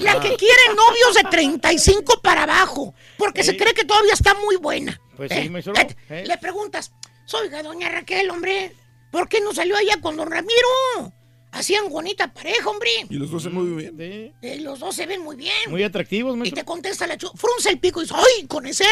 La 0.00 0.12
Ah. 0.12 0.20
que 0.20 0.34
quiere 0.36 0.62
novios 0.74 1.14
de 1.14 1.24
35 1.30 2.20
para 2.22 2.42
abajo. 2.44 2.94
Porque 3.18 3.42
se 3.44 3.56
cree 3.56 3.74
que 3.74 3.84
todavía 3.84 4.12
está 4.14 4.34
muy 4.34 4.56
buena. 4.56 5.00
Pues 5.16 5.30
Eh, 5.32 5.42
sí, 5.42 5.48
maestro. 5.50 5.74
eh, 5.76 5.96
Eh. 6.08 6.24
Le 6.26 6.38
preguntas, 6.38 6.92
oiga, 7.32 7.62
doña 7.62 7.88
Raquel, 7.90 8.30
hombre, 8.30 8.74
¿por 9.10 9.28
qué 9.28 9.40
no 9.40 9.52
salió 9.54 9.76
allá 9.76 10.00
con 10.00 10.16
don 10.16 10.30
Ramiro? 10.30 11.12
Hacían 11.52 11.88
bonita 11.88 12.32
pareja, 12.32 12.68
hombre. 12.70 12.90
Y 13.08 13.14
los 13.16 13.30
dos 13.30 13.42
se 13.42 13.50
muy 13.50 13.68
bien. 13.82 13.96
Sí. 13.98 14.32
Eh, 14.46 14.60
los 14.60 14.78
dos 14.78 14.94
se 14.94 15.04
ven 15.06 15.22
muy 15.22 15.34
bien. 15.36 15.52
Muy 15.68 15.82
atractivos, 15.82 16.34
Y 16.34 16.38
maestro. 16.38 16.60
te 16.60 16.64
contesta 16.64 17.06
la 17.06 17.16
chu, 17.18 17.28
frunce 17.34 17.70
el 17.70 17.78
pico 17.80 18.00
y 18.00 18.04
dice, 18.04 18.14
¡ay, 18.16 18.46
con 18.46 18.66
ese! 18.66 18.84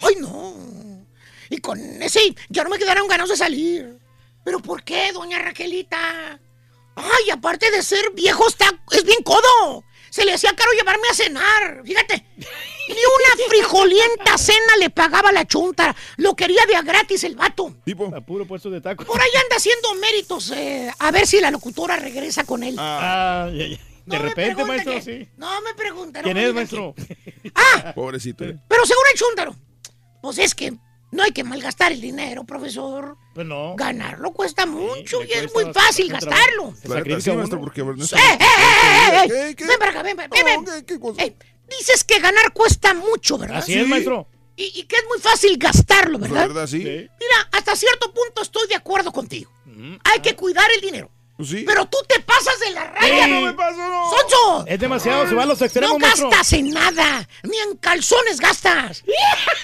¡Ay, 0.00 0.16
no! 0.18 1.06
Y 1.50 1.58
con 1.58 1.78
ese 2.02 2.34
ya 2.48 2.64
no 2.64 2.70
me 2.70 2.78
quedaron 2.78 3.06
ganas 3.06 3.28
de 3.28 3.36
salir. 3.36 3.96
¿Pero 4.44 4.58
por 4.60 4.82
qué, 4.82 5.12
doña 5.12 5.38
Raquelita? 5.38 6.38
¡Ay, 6.96 7.30
aparte 7.32 7.70
de 7.70 7.82
ser 7.82 8.10
viejo, 8.12 8.46
está, 8.48 8.66
es 8.90 9.04
bien 9.04 9.22
codo! 9.22 9.84
Se 10.14 10.24
le 10.24 10.32
hacía 10.32 10.54
caro 10.54 10.70
llevarme 10.78 11.08
a 11.10 11.14
cenar, 11.14 11.82
fíjate. 11.84 12.24
Ni 12.36 12.94
una 12.94 13.48
frijolienta 13.48 14.38
cena 14.38 14.76
le 14.78 14.88
pagaba 14.90 15.32
la 15.32 15.44
chunta. 15.44 15.92
Lo 16.18 16.36
quería 16.36 16.64
de 16.68 16.76
a 16.76 16.82
gratis 16.82 17.24
el 17.24 17.34
vato. 17.34 17.74
Tipo. 17.84 18.14
A 18.14 18.20
puro 18.20 18.46
puesto 18.46 18.70
de 18.70 18.80
tacos. 18.80 19.06
Por 19.08 19.20
ahí 19.20 19.30
anda 19.42 19.56
haciendo 19.56 19.92
méritos. 19.94 20.52
eh, 20.52 20.88
a 21.00 21.10
ver 21.10 21.26
si 21.26 21.40
la 21.40 21.50
locutora 21.50 21.96
regresa 21.96 22.44
con 22.44 22.62
él. 22.62 22.76
Ah, 22.78 23.50
ya, 23.52 23.66
ya. 23.66 23.76
De 24.06 24.16
No 24.18 24.22
repente, 24.22 24.64
maestro, 24.64 24.92
que- 24.94 25.02
sí. 25.02 25.28
No 25.36 25.60
me 25.62 25.74
pregunta. 25.74 26.20
no 26.20 26.24
¿Quién 26.26 26.36
es, 26.36 26.54
maestro? 26.54 26.94
Pobrecito. 27.96 28.44
Pero 28.68 28.86
según 28.86 29.02
el 29.12 29.18
chúntaro, 29.18 29.56
pues 30.22 30.38
es 30.38 30.54
que 30.54 30.74
no 31.14 31.22
hay 31.22 31.30
que 31.32 31.44
malgastar 31.44 31.92
el 31.92 32.00
dinero, 32.00 32.44
profesor. 32.44 33.16
Pues 33.34 33.46
no. 33.46 33.74
Ganarlo 33.76 34.32
cuesta 34.32 34.66
mucho 34.66 35.20
le 35.22 35.28
y 35.28 35.32
es 35.32 35.50
cuesta 35.52 35.60
muy 35.64 35.72
fácil 35.72 36.08
gastarlo. 36.12 36.74
Se 36.76 36.82
sí, 36.82 36.88
sacrifica 36.88 37.32
uno. 37.32 37.60
porque... 37.60 37.80
¡Eh, 37.80 37.84
eh, 37.84 38.38
eh, 38.40 39.24
eh, 39.24 39.28
¿Qué, 39.28 39.56
qué? 39.56 39.66
Ven 39.66 39.78
para 39.78 39.90
acá, 39.92 40.02
ven, 40.02 40.16
ven, 40.16 40.28
ven. 40.30 40.64
No, 40.64 40.72
¿qué- 40.72 40.84
qué 40.84 41.00
cosa? 41.00 41.22
Eh, 41.22 41.36
dices 41.78 42.04
que 42.04 42.18
ganar 42.20 42.52
cuesta 42.52 42.94
mucho, 42.94 43.38
¿verdad? 43.38 43.58
Así 43.58 43.74
es, 43.74 43.86
maestro. 43.88 44.28
Y, 44.56 44.64
y 44.80 44.82
que 44.84 44.96
es 44.96 45.04
muy 45.08 45.18
fácil 45.18 45.56
gastarlo, 45.58 46.18
La 46.18 46.28
¿verdad? 46.28 46.48
verdad, 46.48 46.66
sí. 46.66 46.78
Mira, 46.78 47.08
hasta 47.52 47.74
cierto 47.74 48.12
punto 48.12 48.42
estoy 48.42 48.68
de 48.68 48.76
acuerdo 48.76 49.10
contigo. 49.12 49.50
Mm. 49.64 49.96
Hay 50.04 50.20
que 50.20 50.36
cuidar 50.36 50.66
el 50.74 50.80
dinero. 50.80 51.10
Pues 51.36 51.48
sí. 51.48 51.64
Pero 51.66 51.84
tú 51.86 51.98
te 52.08 52.20
pasas 52.20 52.60
de 52.60 52.70
la 52.70 52.84
raya. 52.84 53.24
Sí. 53.24 53.30
no 53.30 53.40
me 53.40 53.52
paso, 53.54 53.76
no. 53.76 54.10
¡Sonso! 54.10 54.64
Es 54.68 54.78
demasiado, 54.78 55.28
se 55.28 55.34
va 55.34 55.42
a 55.42 55.46
los 55.46 55.60
extremos, 55.62 55.94
No 55.94 55.98
maestro. 55.98 56.30
gastas 56.30 56.52
en 56.52 56.70
nada, 56.70 57.28
ni 57.42 57.58
en 57.58 57.76
calzones 57.78 58.38
gastas. 58.38 59.02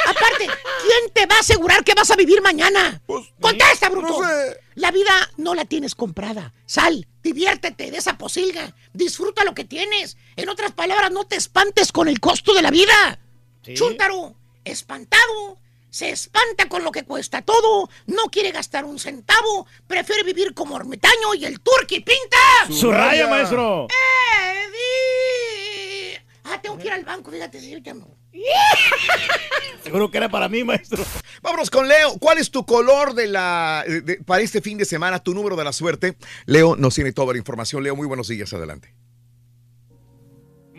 Aparte, 0.06 0.46
¿quién 0.46 1.12
te 1.12 1.26
va 1.26 1.36
a 1.36 1.40
asegurar 1.40 1.84
que 1.84 1.94
vas 1.94 2.10
a 2.10 2.16
vivir 2.16 2.42
mañana? 2.42 3.00
Contesta, 3.40 3.88
bruto. 3.88 4.16
Pues, 4.16 4.28
no 4.28 4.34
sé. 4.52 4.60
La 4.74 4.90
vida 4.90 5.12
no 5.36 5.54
la 5.54 5.64
tienes 5.64 5.94
comprada. 5.94 6.52
Sal, 6.66 7.06
diviértete 7.22 7.90
de 7.90 7.98
esa 7.98 8.18
posilga. 8.18 8.74
Disfruta 8.92 9.44
lo 9.44 9.54
que 9.54 9.64
tienes. 9.64 10.16
En 10.36 10.48
otras 10.48 10.72
palabras, 10.72 11.12
no 11.12 11.24
te 11.24 11.36
espantes 11.36 11.92
con 11.92 12.08
el 12.08 12.18
costo 12.18 12.52
de 12.54 12.62
la 12.62 12.70
vida. 12.70 13.20
Sí. 13.62 13.74
Chúntaro, 13.74 14.34
espantado. 14.64 15.58
Se 15.90 16.08
espanta 16.10 16.68
con 16.68 16.84
lo 16.84 16.92
que 16.92 17.02
cuesta 17.04 17.42
todo, 17.42 17.88
no 18.06 18.24
quiere 18.30 18.52
gastar 18.52 18.84
un 18.84 18.98
centavo, 18.98 19.66
prefiere 19.86 20.22
vivir 20.22 20.54
como 20.54 20.76
ermitaño 20.76 21.34
y 21.34 21.44
el 21.44 21.60
turqui 21.60 22.00
pinta. 22.00 22.38
Su 22.70 22.92
raya, 22.92 23.26
maestro. 23.26 23.88
¡Eddie! 25.10 26.22
Ah, 26.44 26.60
tengo 26.62 26.78
que 26.78 26.86
ir 26.86 26.92
al 26.92 27.04
banco, 27.04 27.30
fíjate, 27.30 27.60
sí, 27.60 27.76
ya 27.82 27.94
no. 27.94 28.08
Seguro 29.84 30.10
que 30.10 30.18
era 30.18 30.28
para 30.28 30.48
mí, 30.48 30.62
maestro. 30.64 31.04
Vámonos 31.42 31.70
con 31.70 31.88
Leo. 31.88 32.18
¿Cuál 32.18 32.38
es 32.38 32.50
tu 32.50 32.64
color 32.64 33.14
de 33.14 33.26
la 33.26 33.84
de- 33.86 34.00
de- 34.02 34.16
para 34.16 34.42
este 34.42 34.60
fin 34.60 34.78
de 34.78 34.84
semana, 34.84 35.18
tu 35.22 35.34
número 35.34 35.56
de 35.56 35.64
la 35.64 35.72
suerte? 35.72 36.16
Leo 36.46 36.76
nos 36.76 36.94
tiene 36.94 37.12
toda 37.12 37.32
la 37.32 37.38
información. 37.38 37.82
Leo, 37.82 37.96
muy 37.96 38.06
buenos 38.06 38.28
días. 38.28 38.52
Adelante. 38.52 38.94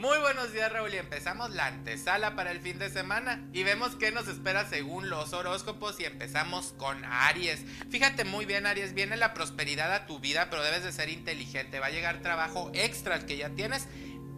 Muy 0.01 0.17
buenos 0.17 0.51
días 0.51 0.71
Raúl 0.71 0.91
y 0.95 0.97
empezamos 0.97 1.51
la 1.51 1.67
antesala 1.67 2.35
para 2.35 2.49
el 2.49 2.59
fin 2.59 2.79
de 2.79 2.89
semana 2.89 3.39
y 3.53 3.61
vemos 3.61 3.95
qué 3.95 4.11
nos 4.11 4.27
espera 4.27 4.67
según 4.67 5.11
los 5.11 5.31
horóscopos 5.31 5.99
y 5.99 6.05
empezamos 6.05 6.73
con 6.75 7.05
Aries. 7.05 7.63
Fíjate 7.91 8.23
muy 8.23 8.45
bien 8.45 8.65
Aries, 8.65 8.95
viene 8.95 9.15
la 9.15 9.35
prosperidad 9.35 9.93
a 9.93 10.07
tu 10.07 10.19
vida 10.19 10.47
pero 10.49 10.63
debes 10.63 10.83
de 10.83 10.91
ser 10.91 11.09
inteligente, 11.09 11.79
va 11.79 11.85
a 11.85 11.91
llegar 11.91 12.23
trabajo 12.23 12.71
extra 12.73 13.13
al 13.13 13.27
que 13.27 13.37
ya 13.37 13.51
tienes. 13.51 13.87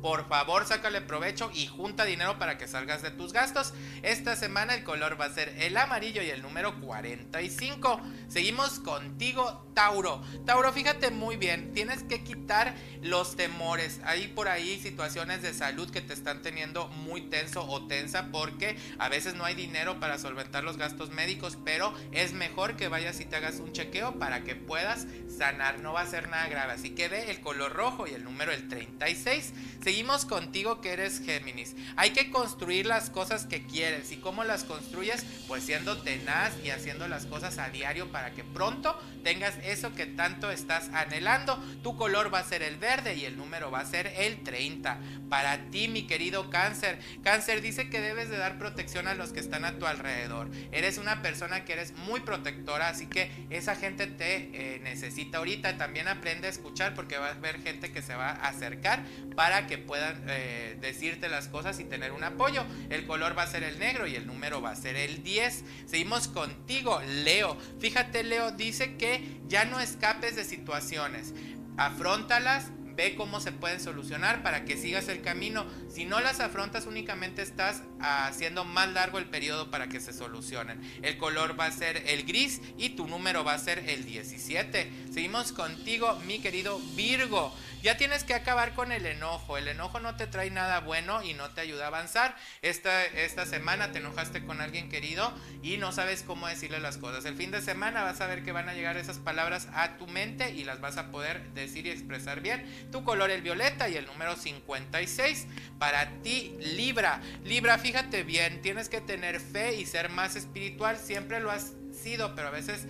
Por 0.04 0.28
favor, 0.28 0.66
sácale 0.66 1.00
provecho 1.00 1.50
y 1.54 1.66
junta 1.66 2.04
dinero 2.04 2.38
para 2.38 2.58
que 2.58 2.68
salgas 2.68 3.02
de 3.02 3.10
tus 3.10 3.32
gastos. 3.32 3.74
Esta 4.02 4.36
semana 4.36 4.76
el 4.76 4.84
color 4.84 5.20
va 5.20 5.28
a 5.28 5.34
ser 5.34 5.48
el 5.60 5.78
amarillo 5.78 6.22
y 6.22 6.30
el 6.30 6.42
número 6.42 6.78
45. 6.82 8.02
Seguimos 8.28 8.82
contigo, 8.82 9.66
Tauro. 9.74 10.22
Tauro, 10.46 10.74
fíjate 10.74 11.10
muy 11.10 11.38
bien, 11.38 11.72
tienes 11.72 12.04
que 12.04 12.22
quitar 12.22 12.76
los 13.02 13.38
temores. 13.38 14.02
Hay 14.04 14.28
por 14.28 14.50
ahí 14.50 14.78
situaciones 14.78 15.42
de 15.42 15.54
salud 15.54 15.90
que 15.90 16.02
te 16.02 16.14
están 16.14 16.42
teniendo 16.42 16.90
muy 16.90 17.22
tenso 17.22 17.66
o 17.66 17.88
tensa 17.88 18.28
porque 18.30 18.78
a 19.00 19.08
veces 19.08 19.36
no 19.36 19.46
hay 19.46 19.56
dinero 19.56 20.02
para 20.02 20.20
solventar 20.20 20.66
los 20.66 20.76
gastos 20.76 21.12
médicos, 21.12 21.58
pero 21.64 21.94
es 22.12 22.34
mejor 22.34 22.76
que 22.76 22.90
vayas 22.90 23.22
y 23.22 23.26
te 23.26 23.38
hagas 23.38 23.62
un 23.62 23.72
chequeo 23.72 24.20
para 24.20 24.44
que 24.44 24.56
puedas 24.56 25.08
sanar. 25.30 25.80
No 25.80 25.94
va 25.94 26.02
a 26.02 26.08
ser 26.08 26.28
nada 26.28 26.50
grave. 26.50 26.74
Así 26.74 26.90
que 26.90 27.08
ve 27.08 27.32
el 27.32 27.40
color 27.40 27.72
rojo 27.72 28.06
y 28.06 28.12
el 28.12 28.26
número 28.26 28.52
el 28.52 28.68
36. 28.68 29.54
Seguimos 29.94 30.26
contigo 30.26 30.82
que 30.82 30.92
eres 30.92 31.22
Géminis. 31.24 31.76
Hay 31.98 32.14
que 32.14 32.32
construir 32.32 32.88
las 32.88 33.12
cosas 33.12 33.46
que 33.46 33.64
quieres. 33.68 34.12
¿Y 34.12 34.18
cómo 34.18 34.44
las 34.44 34.64
construyes? 34.64 35.24
Pues 35.48 35.66
siendo 35.66 36.02
tenaz 36.02 36.52
y 36.64 36.72
haciendo 36.72 37.08
las 37.08 37.28
cosas 37.28 37.60
a 37.60 37.70
diario 37.70 38.12
para 38.12 38.32
que 38.32 38.44
pronto 38.44 39.00
tengas 39.24 39.54
eso 39.64 39.94
que 39.94 40.08
tanto 40.08 40.50
estás 40.50 40.90
anhelando. 40.96 41.64
Tu 41.84 41.96
color 41.96 42.34
va 42.34 42.40
a 42.40 42.44
ser 42.44 42.64
el 42.64 42.78
verde 42.78 43.14
y 43.14 43.26
el 43.26 43.38
número 43.38 43.70
va 43.70 43.82
a 43.82 43.86
ser 43.86 44.08
el 44.18 44.42
30. 44.42 44.98
Para 45.30 45.70
ti, 45.70 45.88
mi 45.88 46.08
querido 46.08 46.50
cáncer. 46.50 46.98
Cáncer 47.24 47.62
dice 47.62 47.92
que 47.92 48.02
debes 48.02 48.30
de 48.30 48.38
dar 48.38 48.58
protección 48.58 49.08
a 49.08 49.14
los 49.14 49.32
que 49.32 49.42
están 49.42 49.64
a 49.64 49.78
tu 49.78 49.86
alrededor. 49.86 50.50
Eres 50.72 50.98
una 50.98 51.22
persona 51.22 51.66
que 51.66 51.74
eres 51.74 51.94
muy 51.94 52.22
protectora, 52.22 52.90
así 52.90 53.06
que 53.06 53.30
esa 53.52 53.76
gente 53.76 54.08
te 54.08 54.50
eh, 54.54 54.80
necesita 54.80 55.38
ahorita. 55.38 55.78
También 55.78 56.08
aprende 56.08 56.48
a 56.48 56.50
escuchar 56.50 56.96
porque 56.96 57.20
va 57.20 57.28
a 57.28 57.32
haber 57.34 57.62
gente 57.62 57.92
que 57.92 58.02
se 58.02 58.16
va 58.16 58.32
a 58.32 58.48
acercar 58.48 59.04
para 59.36 59.68
que 59.68 59.83
puedan 59.84 60.24
eh, 60.28 60.78
decirte 60.82 61.30
las 61.30 61.48
cosas 61.48 61.80
y 61.80 61.84
tener 61.84 62.12
un 62.12 62.24
apoyo. 62.24 62.66
El 62.90 63.06
color 63.06 63.38
va 63.38 63.44
a 63.44 63.48
ser 63.48 63.64
el 63.64 63.80
negro 63.80 64.08
y 64.08 64.16
el 64.16 64.26
número 64.26 64.62
va 64.62 64.72
a 64.72 64.76
ser 64.76 64.96
el 64.96 65.24
10. 65.24 65.64
Seguimos 65.86 66.28
contigo, 66.28 67.02
Leo. 67.24 67.58
Fíjate, 67.80 68.24
Leo, 68.24 68.52
dice 68.52 68.96
que 68.98 69.42
ya 69.48 69.66
no 69.66 69.80
escapes 69.80 70.36
de 70.36 70.44
situaciones. 70.44 71.34
Afróntalas, 71.78 72.72
ve 72.96 73.16
cómo 73.16 73.40
se 73.40 73.52
pueden 73.52 73.80
solucionar 73.80 74.44
para 74.44 74.66
que 74.66 74.78
sigas 74.78 75.08
el 75.08 75.22
camino. 75.22 75.66
Si 75.90 76.06
no 76.06 76.20
las 76.20 76.40
afrontas, 76.40 76.86
únicamente 76.86 77.42
estás 77.42 77.84
haciendo 78.04 78.66
más 78.66 78.90
largo 78.90 79.18
el 79.18 79.26
periodo 79.26 79.72
para 79.72 79.88
que 79.88 80.00
se 80.00 80.14
solucionen. 80.14 80.82
El 81.02 81.18
color 81.18 81.60
va 81.60 81.66
a 81.66 81.72
ser 81.72 81.98
el 82.08 82.26
gris 82.26 82.62
y 82.78 82.90
tu 82.90 83.08
número 83.08 83.44
va 83.44 83.54
a 83.54 83.60
ser 83.60 83.80
el 83.90 84.06
17. 84.06 84.92
Seguimos 85.14 85.52
contigo, 85.52 86.16
mi 86.26 86.40
querido 86.40 86.80
Virgo. 86.96 87.54
Ya 87.82 87.98
tienes 87.98 88.24
que 88.24 88.34
acabar 88.34 88.74
con 88.76 88.92
el 88.92 89.06
enojo. 89.06 89.58
El 89.58 89.68
enojo 89.68 90.00
no 90.00 90.16
te 90.16 90.28
trae 90.28 90.50
nada 90.50 90.80
bueno 90.80 91.24
y 91.24 91.34
no 91.34 91.50
te 91.52 91.62
ayuda 91.62 91.86
a 91.86 91.88
avanzar. 91.88 92.36
Esta, 92.62 93.06
esta 93.06 93.46
semana 93.46 93.92
te 93.92 94.00
enojaste 94.00 94.46
con 94.46 94.62
alguien 94.62 94.90
querido 94.90 95.34
y 95.62 95.78
no 95.78 95.92
sabes 95.92 96.24
cómo 96.24 96.48
decirle 96.48 96.80
las 96.80 96.98
cosas. 96.98 97.26
El 97.26 97.36
fin 97.36 97.52
de 97.52 97.62
semana 97.62 98.04
vas 98.04 98.22
a 98.22 98.28
ver 98.28 98.44
que 98.44 98.52
van 98.52 98.70
a 98.70 98.74
llegar 98.74 98.96
esas 98.98 99.18
palabras 99.18 99.68
a 99.74 99.98
tu 99.98 100.08
mente 100.08 100.52
y 100.52 100.64
las 100.64 100.80
vas 100.80 100.98
a 100.98 101.12
poder 101.12 101.44
decir 101.54 101.86
y 101.86 101.90
expresar 101.90 102.42
bien. 102.42 102.90
Tu 102.92 103.04
color 103.04 103.32
el 103.32 103.42
violeta 103.42 103.90
y 103.90 103.98
el 103.98 104.06
número 104.06 104.36
56 104.36 105.48
para 105.78 106.10
ti 106.22 106.56
Libra. 106.60 107.22
Libra, 107.44 107.78
fíjate 107.78 107.93
bien, 108.26 108.60
tienes 108.62 108.90
que 108.90 109.02
tener 109.02 109.40
fe 109.40 109.76
y 109.76 109.86
ser 109.86 110.10
más 110.10 110.36
espiritual. 110.36 110.98
Siempre 110.98 111.40
lo 111.40 111.52
has 111.52 111.74
sido, 111.92 112.34
pero 112.34 112.48
a 112.48 112.52
veces 112.52 112.88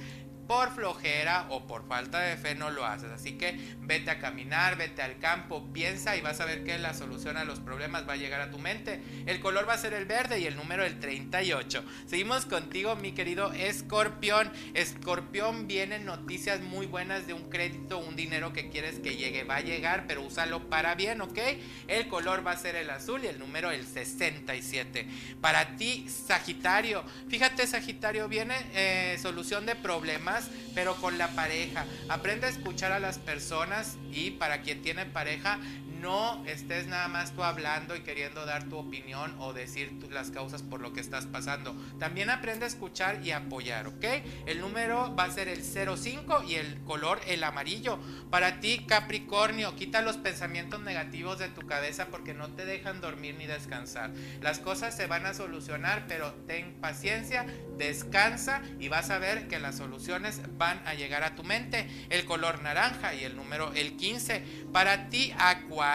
por 0.48 0.72
flojera 0.72 1.48
o 1.50 1.66
por 1.66 1.88
falta 1.88 2.20
de 2.20 2.38
fe 2.38 2.56
no 2.56 2.70
lo 2.70 2.86
haces. 2.86 3.12
Así 3.12 3.34
que 3.38 3.58
vete 3.80 4.12
a 4.12 4.20
caminar, 4.20 4.78
vete 4.78 5.02
al 5.02 5.20
campo, 5.20 5.72
piensa 5.74 6.16
y 6.18 6.22
vas 6.22 6.40
a 6.40 6.46
ver 6.46 6.64
que 6.64 6.78
la 6.78 6.94
solución 6.94 7.38
a 7.38 7.46
los 7.46 7.60
problemas 7.60 8.08
va 8.08 8.14
a 8.14 8.18
llegar 8.18 8.42
a 8.42 8.52
tu 8.52 8.60
mente. 8.60 9.02
El 9.26 9.40
color 9.40 9.68
va 9.68 9.74
a 9.74 9.78
ser 9.78 9.94
el 9.94 10.06
verde 10.06 10.40
y 10.40 10.46
el 10.46 10.56
número 10.56 10.84
el 10.84 11.00
38. 11.00 11.84
Seguimos 12.08 12.46
contigo, 12.46 12.96
mi 12.96 13.14
querido 13.14 13.54
Escorpión. 13.54 14.52
Escorpión, 14.74 15.68
vienen 15.68 16.06
noticias 16.06 16.62
muy 16.62 16.88
buenas 16.88 17.28
de 17.28 17.34
un 17.34 17.50
crédito, 17.50 18.00
un 18.00 18.16
dinero 18.16 18.54
que 18.54 18.70
quieres 18.70 19.00
que 19.00 19.16
llegue. 19.16 19.44
Va 19.44 19.58
a 19.58 19.62
llegar, 19.62 20.06
pero 20.08 20.24
úsalo 20.24 20.70
para 20.70 20.96
bien, 20.96 21.22
¿ok? 21.22 21.40
El 21.88 22.08
color 22.08 22.46
va 22.46 22.52
a 22.52 22.58
ser 22.58 22.76
el 22.76 22.90
azul 22.90 23.24
y 23.24 23.28
el 23.28 23.40
número 23.40 23.72
el 23.72 23.86
67. 23.86 25.08
Para 25.42 25.76
ti, 25.78 26.08
Sagitario. 26.10 27.04
Fíjate, 27.30 27.66
Sagitario, 27.68 28.28
viene 28.28 28.56
eh, 28.74 29.18
solución 29.22 29.66
de 29.66 29.76
problemas 29.76 30.33
pero 30.74 30.96
con 30.96 31.18
la 31.18 31.30
pareja. 31.30 31.86
Aprende 32.10 32.48
a 32.48 32.50
escuchar 32.50 32.92
a 32.92 33.00
las 33.00 33.18
personas 33.18 33.98
y 34.12 34.32
para 34.32 34.62
quien 34.62 34.82
tiene 34.82 35.06
pareja, 35.06 35.60
no 36.04 36.46
estés 36.46 36.88
nada 36.88 37.08
más 37.08 37.32
tú 37.32 37.44
hablando 37.44 37.96
y 37.96 38.02
queriendo 38.02 38.46
dar 38.46 38.66
tu 38.66 38.78
opinión 38.78 39.34
o 39.40 39.54
decir 39.54 39.94
las 40.12 40.32
causas 40.32 40.62
por 40.62 40.82
lo 40.82 40.92
que 40.92 41.00
estás 41.00 41.26
pasando. 41.26 41.74
También 41.98 42.30
aprende 42.30 42.66
a 42.66 42.68
escuchar 42.68 43.26
y 43.26 43.32
apoyar, 43.32 43.88
¿ok? 43.88 44.04
El 44.46 44.60
número 44.60 45.16
va 45.16 45.24
a 45.24 45.32
ser 45.32 45.48
el 45.48 45.64
05 45.64 46.44
y 46.44 46.56
el 46.56 46.82
color 46.84 47.22
el 47.28 47.42
amarillo. 47.44 48.00
Para 48.30 48.60
ti, 48.60 48.86
Capricornio, 48.86 49.78
quita 49.78 50.02
los 50.02 50.18
pensamientos 50.18 50.82
negativos 50.82 51.40
de 51.40 51.48
tu 51.48 51.66
cabeza 51.66 52.08
porque 52.08 52.34
no 52.34 52.50
te 52.50 52.66
dejan 52.66 53.00
dormir 53.00 53.36
ni 53.36 53.48
descansar. 53.48 54.12
Las 54.42 54.60
cosas 54.60 54.96
se 54.98 55.08
van 55.08 55.26
a 55.26 55.34
solucionar, 55.34 56.04
pero 56.10 56.34
ten 56.46 56.82
paciencia, 56.82 57.46
descansa 57.78 58.62
y 58.78 58.90
vas 58.90 59.10
a 59.10 59.20
ver 59.20 59.48
que 59.48 59.58
las 59.58 59.78
soluciones 59.78 60.42
van 60.58 60.86
a 60.86 60.96
llegar 60.96 61.24
a 61.24 61.36
tu 61.36 61.46
mente. 61.46 61.88
El 62.10 62.26
color 62.26 62.62
naranja 62.62 63.14
y 63.16 63.24
el 63.24 63.38
número 63.38 63.72
el 63.74 63.96
15. 63.96 64.44
Para 64.74 65.08
ti, 65.08 65.34
Acuario. 65.38 65.93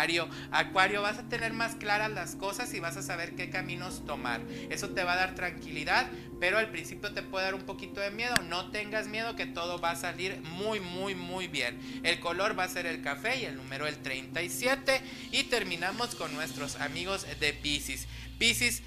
Acuario, 0.52 1.02
vas 1.02 1.18
a 1.18 1.28
tener 1.28 1.52
más 1.52 1.74
claras 1.74 2.10
las 2.10 2.36
cosas 2.36 2.72
y 2.72 2.78
vas 2.78 2.96
a 2.96 3.02
saber 3.02 3.34
qué 3.34 3.50
caminos 3.50 4.04
tomar. 4.06 4.40
Eso 4.70 4.90
te 4.90 5.02
va 5.02 5.14
a 5.14 5.16
dar 5.16 5.34
tranquilidad, 5.34 6.08
pero 6.38 6.58
al 6.58 6.70
principio 6.70 7.12
te 7.12 7.22
puede 7.22 7.46
dar 7.46 7.54
un 7.56 7.62
poquito 7.62 8.00
de 8.00 8.12
miedo. 8.12 8.34
No 8.44 8.70
tengas 8.70 9.08
miedo 9.08 9.34
que 9.34 9.46
todo 9.46 9.80
va 9.80 9.90
a 9.90 9.96
salir 9.96 10.40
muy, 10.42 10.78
muy, 10.78 11.16
muy 11.16 11.48
bien. 11.48 11.80
El 12.04 12.20
color 12.20 12.56
va 12.56 12.64
a 12.64 12.68
ser 12.68 12.86
el 12.86 13.02
café 13.02 13.38
y 13.38 13.44
el 13.44 13.56
número 13.56 13.88
el 13.88 13.96
37. 13.96 15.00
Y 15.32 15.44
terminamos 15.44 16.14
con 16.14 16.32
nuestros 16.32 16.76
amigos 16.76 17.26
de 17.40 17.52
Pisces. 17.52 18.06
Pisces. 18.38 18.82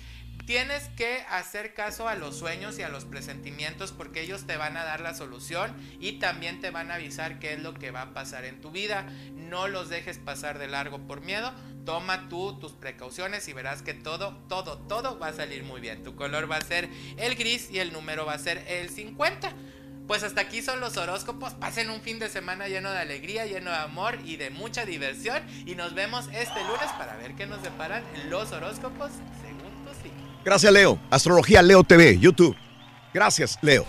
Tienes 0.52 0.89
que 0.97 1.24
hacer 1.30 1.74
caso 1.74 2.10
a 2.10 2.16
los 2.16 2.36
sueños 2.36 2.78
y 2.78 2.82
a 2.82 2.89
los 2.89 3.06
presentimientos 3.06 3.93
porque 3.93 4.22
ellos 4.22 4.45
te 4.45 4.58
van 4.58 4.76
a 4.76 4.84
dar 4.84 4.99
la 4.99 5.14
solución 5.14 5.74
y 6.02 6.20
también 6.20 6.60
te 6.60 6.72
van 6.72 6.91
a 6.91 6.95
avisar 6.95 7.39
qué 7.39 7.54
es 7.54 7.62
lo 7.62 7.74
que 7.74 7.91
va 7.91 8.02
a 8.02 8.14
pasar 8.14 8.43
en 8.43 8.60
tu 8.60 8.70
vida. 8.70 9.06
No 9.34 9.70
los 9.70 9.88
dejes 9.88 10.18
pasar 10.18 10.60
de 10.60 10.68
largo 10.68 11.08
por 11.08 11.22
miedo. 11.22 11.54
Toma 11.86 12.28
tú 12.28 12.60
tus 12.60 12.74
precauciones 12.74 13.47
y 13.47 13.54
verás 13.54 13.82
que 13.82 13.93
todo, 13.93 14.36
todo, 14.49 14.78
todo 14.78 15.18
va 15.18 15.28
a 15.28 15.34
salir 15.34 15.64
muy 15.64 15.80
bien. 15.80 16.04
Tu 16.04 16.18
color 16.18 16.52
va 16.52 16.58
a 16.58 16.62
ser 16.62 16.89
el 17.16 17.36
gris 17.36 17.72
y 17.72 17.80
el 17.80 17.93
número 17.93 18.26
va 18.26 18.34
a 18.34 18.38
ser 18.38 18.58
el 18.68 18.89
50. 18.89 19.54
Pues 20.06 20.24
hasta 20.24 20.41
aquí 20.41 20.62
son 20.62 20.82
los 20.82 20.97
horóscopos. 20.97 21.54
Pasen 21.54 21.89
un 21.89 22.02
fin 22.02 22.20
de 22.20 22.28
semana 22.28 22.68
lleno 22.68 22.91
de 22.91 22.99
alegría, 22.99 23.45
lleno 23.45 23.70
de 23.70 23.78
amor 23.78 24.20
y 24.26 24.36
de 24.36 24.49
mucha 24.49 24.84
diversión. 24.84 25.41
Y 25.66 25.76
nos 25.76 25.93
vemos 25.93 26.28
este 26.34 26.62
lunes 26.66 26.91
para 26.97 27.16
ver 27.16 27.36
qué 27.36 27.47
nos 27.47 27.64
deparan 27.64 28.04
los 28.30 28.52
horóscopos. 28.52 29.12
Gracias, 30.44 30.72
Leo. 30.74 30.98
Astrología 31.10 31.62
Leo 31.62 31.84
TV, 31.84 32.18
YouTube. 32.20 32.56
Gracias, 33.14 33.58
Leo. 33.62 33.86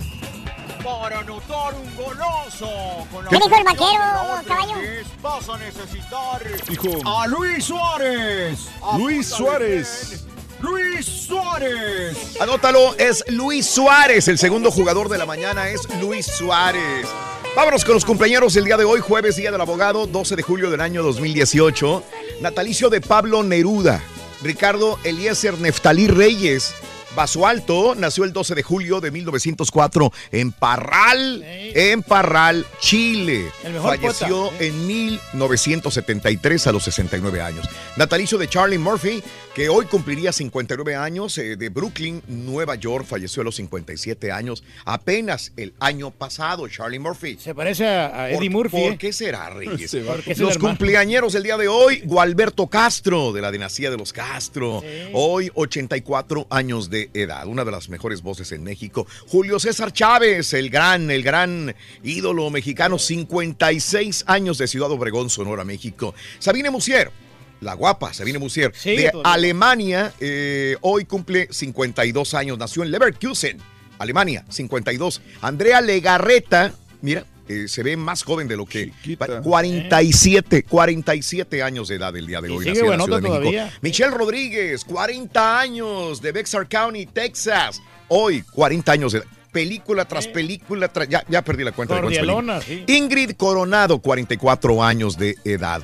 Para 0.85 1.21
anotar 1.21 1.75
un 1.75 1.97
golazo 1.97 2.69
con 3.13 3.25
¿Qué 3.29 3.37
dijo 3.37 3.57
el 3.57 3.65
vaquero, 3.65 4.45
caballo? 4.47 4.75
Vas 5.23 5.49
a 5.49 5.59
necesitar 5.59 6.43
Dijo- 6.69 7.01
a 7.07 7.27
Luis 7.29 7.65
Suárez. 7.65 8.69
Luis 8.99 9.27
Suárez. 9.29 10.27
Luis 10.61 11.07
Suárez. 11.07 12.37
Anótalo, 12.41 12.95
es 12.97 13.25
Luis 13.29 13.67
Suárez. 13.67 14.29
El 14.29 14.39
segundo 14.39 14.71
jugador 14.71 15.09
de 15.09 15.19
la 15.19 15.27
mañana 15.27 15.69
es 15.69 15.81
Luis 16.01 16.27
Suárez. 16.27 17.09
Vámonos 17.57 17.85
con 17.85 17.95
los 17.95 18.05
compañeros 18.05 18.55
el 18.57 18.65
día 18.65 18.77
de 18.77 18.85
hoy, 18.85 19.01
jueves, 19.01 19.37
Día 19.37 19.51
del 19.51 19.61
Abogado, 19.61 20.07
12 20.07 20.37
de 20.37 20.43
julio 20.43 20.71
del 20.71 20.81
año 20.81 21.03
2018. 21.03 22.03
Natalicio 22.41 22.91
de 22.91 23.01
Pablo 23.01 23.43
Neruda. 23.43 24.03
Ricardo 24.43 24.99
Eliezer 25.05 25.59
Neftalí 25.59 26.09
Reyes. 26.09 26.75
Basualto 27.15 27.95
nació 27.95 28.25
el 28.25 28.33
12 28.33 28.55
de 28.55 28.63
julio 28.63 29.01
de 29.01 29.11
1904 29.11 30.13
en 30.31 30.51
Parral, 30.51 31.43
en 31.45 32.03
Parral, 32.03 32.67
Chile. 32.81 33.51
El 33.65 33.75
mejor 33.75 33.99
Falleció 33.99 34.49
poeta, 34.49 34.65
en 34.65 34.87
1973 34.87 36.67
a 36.67 36.73
los 36.73 36.85
69 36.85 37.43
años. 37.43 37.69
Natalicio 37.97 38.39
de 38.39 38.49
Charlie 38.49 38.79
Murphy, 38.79 39.23
que 39.55 39.69
hoy 39.69 39.85
cumpliría 39.85 40.33
59 40.33 40.97
años, 40.97 41.37
eh, 41.37 41.57
de 41.57 41.69
Brooklyn, 41.69 42.23
Nueva 42.27 42.75
York, 42.75 43.05
falleció 43.05 43.43
a 43.43 43.45
los 43.45 43.57
57 43.57 44.33
años, 44.33 44.65
apenas 44.87 45.53
el 45.59 45.75
año 45.79 46.11
pasado, 46.11 46.67
Charlie 46.69 46.99
Murphy. 46.99 47.37
Se 47.39 47.55
parece 47.55 47.87
a, 47.87 48.31
Eddie 48.31 48.49
¿Por- 48.49 48.51
Murphy. 48.51 48.81
¿Por 48.83 48.93
¿eh? 48.95 48.99
qué 48.99 49.13
será, 49.13 49.51
Reyes? 49.55 49.91
Se 49.91 49.99
el 49.99 50.39
Los 50.39 50.57
cumpleañeros 50.57 51.35
del 51.35 51.43
día 51.43 51.59
de 51.59 51.69
hoy, 51.69 52.01
Gualberto 52.07 52.67
Castro, 52.69 53.33
de 53.35 53.43
la 53.43 53.51
dinastía 53.51 53.91
de 53.91 53.99
los 53.99 54.15
Castro. 54.15 54.83
Hoy, 55.13 55.51
84 55.55 56.47
años 56.49 56.89
de 56.89 57.11
edad, 57.13 57.47
una 57.47 57.67
de 57.67 57.73
las 57.73 57.91
mejores 57.91 58.23
voces 58.23 58.53
en 58.53 58.63
México. 58.65 59.07
Julio 59.29 59.61
César 59.61 59.93
Chávez, 59.93 60.55
el 60.55 60.71
gran, 60.71 61.11
el 61.11 61.23
gran 61.23 61.75
ídolo 62.03 62.49
mexicano, 62.49 62.99
56 62.99 64.25
años 64.29 64.57
de 64.57 64.67
Ciudad 64.67 64.91
Obregón, 64.91 65.29
Sonora, 65.29 65.63
México. 65.65 66.15
Sabine 66.39 66.71
Musier. 66.71 67.11
La 67.63 67.75
guapa 67.75 68.13
Sabine 68.13 68.39
Musier, 68.39 68.73
de 68.73 69.11
todavía. 69.11 69.33
Alemania, 69.33 70.13
eh, 70.21 70.77
hoy 70.81 71.05
cumple 71.05 71.47
52 71.51 72.35
años, 72.35 72.59
nació 72.59 72.83
en 72.83 72.91
Leverkusen, 72.91 73.59
Alemania, 73.99 74.45
52. 74.49 75.23
Andrea 75.41 75.81
Legarreta, 75.81 76.73
mira, 77.03 77.25
eh, 77.49 77.69
se 77.69 77.85
ve 77.85 77.97
más 77.97 78.25
joven 78.25 78.49
de 78.49 78.57
lo 78.57 78.67
que... 78.67 78.93
47, 79.43 80.65
47 80.65 81.63
años 81.63 81.87
de 81.89 81.97
edad 81.97 82.17
el 82.17 82.27
día 82.27 82.41
de 82.41 82.51
hoy. 82.51 82.65
sigue 82.65 82.71
nació 82.81 82.93
en 82.93 82.99
la 82.99 83.05
Ciudad 83.05 83.21
de 83.23 83.29
México. 83.41 83.73
Michelle 83.81 84.11
Rodríguez, 84.11 84.85
40 84.85 85.61
años 85.61 86.21
de 86.21 86.33
Bexar 86.33 86.69
County, 86.69 87.07
Texas. 87.07 87.81
Hoy, 88.09 88.43
40 88.43 88.91
años 88.93 89.13
de 89.13 89.19
edad. 89.21 89.29
Película 89.53 90.07
tras 90.07 90.27
película, 90.29 90.91
tras- 90.91 91.09
ya, 91.09 91.25
ya 91.29 91.43
perdí 91.43 91.63
la 91.63 91.73
cuenta 91.73 92.01
de 92.01 92.63
sí. 92.65 92.85
Ingrid 92.89 93.33
Coronado, 93.37 93.99
44 94.01 94.83
años 94.83 95.19
de 95.19 95.37
edad. 95.45 95.83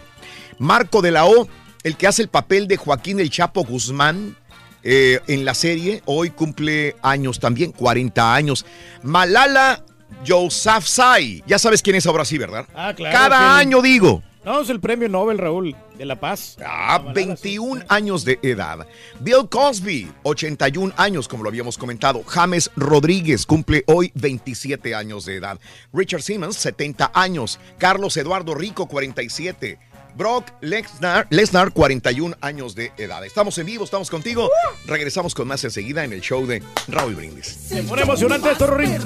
Marco 0.58 1.02
de 1.02 1.10
la 1.10 1.26
O, 1.26 1.46
el 1.82 1.96
que 1.96 2.06
hace 2.06 2.22
el 2.22 2.28
papel 2.28 2.68
de 2.68 2.76
Joaquín 2.76 3.20
El 3.20 3.30
Chapo 3.30 3.64
Guzmán 3.64 4.36
eh, 4.82 5.20
en 5.26 5.44
la 5.44 5.54
serie, 5.54 6.02
hoy 6.04 6.30
cumple 6.30 6.96
años 7.02 7.40
también, 7.40 7.72
40 7.72 8.34
años. 8.34 8.64
Malala 9.02 9.84
Yousafzai, 10.24 11.42
ya 11.46 11.58
sabes 11.58 11.82
quién 11.82 11.96
es 11.96 12.06
ahora 12.06 12.24
sí, 12.24 12.38
¿verdad? 12.38 12.66
Ah, 12.74 12.92
claro. 12.94 13.16
Cada 13.16 13.58
año 13.58 13.82
digo. 13.82 14.22
No, 14.44 14.62
es 14.62 14.70
el 14.70 14.80
premio 14.80 15.08
Nobel, 15.10 15.36
Raúl, 15.36 15.76
de 15.98 16.06
la 16.06 16.18
paz. 16.18 16.56
Ah, 16.64 17.02
21 17.14 17.84
años 17.88 18.24
de 18.24 18.38
edad. 18.42 18.86
Bill 19.20 19.48
Cosby, 19.50 20.10
81 20.22 20.94
años, 20.96 21.28
como 21.28 21.42
lo 21.42 21.50
habíamos 21.50 21.76
comentado. 21.76 22.22
James 22.24 22.70
Rodríguez 22.74 23.44
cumple 23.44 23.84
hoy 23.86 24.10
27 24.14 24.94
años 24.94 25.26
de 25.26 25.36
edad. 25.36 25.58
Richard 25.92 26.22
Simmons, 26.22 26.56
70 26.56 27.10
años. 27.12 27.60
Carlos 27.76 28.16
Eduardo 28.16 28.54
Rico, 28.54 28.86
47. 28.86 29.78
Brock 30.14 30.46
Lesnar, 30.60 31.26
Lesnar, 31.30 31.72
41 31.72 32.36
años 32.40 32.74
de 32.74 32.92
edad. 32.96 33.24
Estamos 33.24 33.56
en 33.58 33.66
vivo, 33.66 33.84
estamos 33.84 34.10
contigo. 34.10 34.50
Regresamos 34.86 35.34
con 35.34 35.46
más 35.48 35.62
enseguida 35.64 36.04
en 36.04 36.12
el 36.12 36.20
show 36.20 36.46
de 36.46 36.62
Raúl 36.88 37.14
Brindis. 37.14 37.46
Se 37.46 37.82
pone 37.84 38.02
emocionante 38.02 38.50
esto, 38.50 38.66
Rorín. 38.66 38.98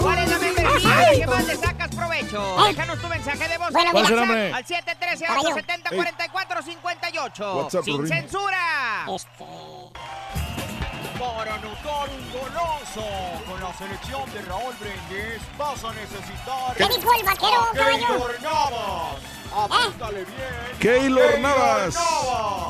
¿Cuál 0.00 0.18
es 0.18 0.30
la 0.30 0.38
membresía? 0.38 0.96
¿De 1.10 1.20
qué 1.20 1.26
más 1.26 1.46
le 1.46 1.56
sacas 1.56 1.94
provecho? 1.94 2.56
Déjanos 2.68 2.98
tu 3.00 3.08
mensaje 3.08 3.48
de 3.48 3.58
voz 3.58 3.68
¿Cuál 3.70 3.84
es 3.86 3.90
el 3.90 3.96
WhatsApp 3.96 4.16
nombre? 4.16 4.52
al 4.52 4.66
713 4.66 5.24
870 5.28 5.90
4458 5.90 7.56
WhatsApp, 7.56 7.84
Sin 7.84 7.96
Rorín. 7.98 8.08
censura. 8.12 8.58
Para 11.20 11.54
anotar 11.54 12.08
un 12.08 12.32
golazo 12.32 13.04
con 13.46 13.60
la 13.60 13.74
selección 13.74 14.32
de 14.32 14.40
Raúl 14.40 14.74
Brindis 14.80 15.42
vas 15.58 15.84
a 15.84 15.92
necesitar 15.92 16.74
¿Qué 16.78 16.84
dijo 16.84 17.12
el 17.12 17.26
vaquero, 17.26 17.60
a 17.60 17.72
caballo? 17.74 18.06
Keylor 18.06 18.42
Navas. 18.42 19.16
Apúntale 19.54 20.24
bien. 20.24 20.78
Keylor 20.78 21.38
Navas. 21.40 21.98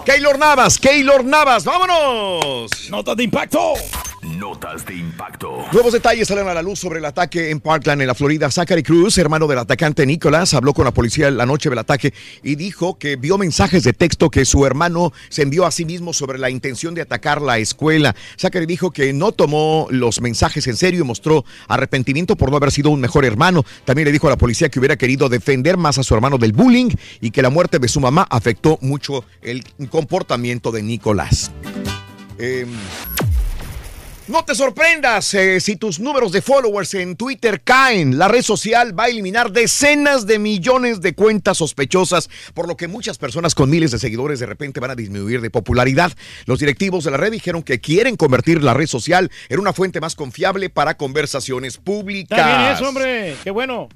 Keylor 0.05 0.37
Navas, 0.37 0.79
Keylor 0.81 1.25
Navas, 1.25 1.65
vámonos. 1.65 2.91
Notas 2.91 3.17
de 3.17 3.23
impacto. 3.23 3.75
Notas 4.23 4.85
de 4.85 4.95
impacto. 4.97 5.65
Nuevos 5.73 5.95
detalles 5.95 6.29
salen 6.29 6.47
a 6.47 6.53
la 6.53 6.61
luz 6.61 6.79
sobre 6.79 6.99
el 6.99 7.05
ataque 7.07 7.51
en 7.51 7.61
Parkland, 7.61 8.03
en 8.03 8.07
la 8.07 8.15
Florida. 8.15 8.51
Zachary 8.51 8.83
Cruz, 8.83 9.17
hermano 9.17 9.47
del 9.47 9.59
atacante 9.59 10.05
Nicolás, 10.05 10.53
habló 10.53 10.75
con 10.75 10.85
la 10.85 10.91
policía 10.91 11.31
la 11.31 11.47
noche 11.47 11.71
del 11.71 11.79
ataque 11.79 12.13
y 12.43 12.57
dijo 12.57 12.99
que 12.99 13.17
vio 13.17 13.39
mensajes 13.39 13.83
de 13.83 13.95
texto 13.95 14.31
que 14.31 14.45
su 14.45 14.67
hermano 14.67 15.13
se 15.31 15.43
envió 15.43 15.65
a 15.65 15.71
sí 15.71 15.87
mismo 15.87 16.13
sobre 16.13 16.39
la 16.39 16.51
intención 16.51 16.95
de 16.95 17.01
atacar 17.01 17.41
la 17.41 17.59
escuela. 17.59 18.15
Zachary 18.39 18.67
dijo 18.67 18.91
que 18.91 19.13
no 19.15 19.33
tomó 19.33 19.87
los 19.91 20.21
mensajes 20.21 20.67
en 20.67 20.77
serio 20.77 21.01
y 21.01 21.05
mostró 21.05 21.47
arrepentimiento 21.69 22.37
por 22.37 22.51
no 22.51 22.59
haber 22.59 22.73
sido 22.73 22.91
un 22.91 23.01
mejor 23.01 23.25
hermano. 23.25 23.65
También 23.87 24.05
le 24.05 24.13
dijo 24.13 24.27
a 24.27 24.31
la 24.31 24.39
policía 24.39 24.69
que 24.69 24.79
hubiera 24.79 24.97
querido 24.97 25.31
defender 25.31 25.79
más 25.79 25.97
a 25.97 26.03
su 26.03 26.15
hermano 26.15 26.37
del 26.37 26.53
bullying 26.53 26.91
y 27.23 27.31
que 27.31 27.41
la 27.41 27.49
muerte 27.49 27.79
de 27.79 27.89
su 27.89 28.01
mamá 28.01 28.27
afectó 28.29 28.79
mucho 28.83 29.25
el 29.41 29.65
comportamiento 29.89 30.73
de 30.73 30.83
Nicolás. 30.83 31.51
Em, 32.39 32.69
no 34.31 34.45
te 34.45 34.55
sorprendas 34.55 35.35
eh, 35.35 35.61
si 35.61 35.77
tus 35.77 35.99
números 35.99 36.33
de 36.33 36.41
followers 36.41 36.95
en 36.95 37.17
Twitter 37.17 37.63
caen. 37.63 38.19
La 38.19 38.29
red 38.29 38.43
social 38.43 38.99
va 38.99 39.05
a 39.05 39.09
eliminar 39.09 39.51
decenas 39.53 40.27
de 40.27 40.39
millones 40.39 41.01
de 41.01 41.15
cuentas 41.15 41.59
sospechosas, 41.59 42.31
por 42.55 42.69
lo 42.69 42.77
que 42.77 42.89
muchas 42.89 43.19
personas 43.19 43.55
con 43.55 43.69
miles 43.71 43.91
de 43.91 43.99
seguidores 43.99 44.39
de 44.39 44.47
repente 44.47 44.81
van 44.81 44.93
a 44.93 44.95
disminuir 44.95 45.41
de 45.41 45.51
popularidad. 45.51 46.13
Los 46.47 46.61
directivos 46.61 47.05
de 47.05 47.11
la 47.11 47.17
red 47.17 47.33
dijeron 47.33 47.63
que 47.63 47.81
quieren 47.81 48.17
convertir 48.17 48.63
la 48.63 48.75
red 48.75 48.87
social 48.87 49.31
en 49.49 49.61
una 49.61 49.73
fuente 49.73 50.01
más 50.01 50.15
confiable 50.15 50.71
para 50.71 50.97
conversaciones 50.97 51.77
públicas. 51.77 52.39
Está 52.39 52.59
bien 52.59 52.73
eso, 52.73 52.89
hombre. 52.89 53.37
Qué 53.43 53.51
bueno. 53.51 53.89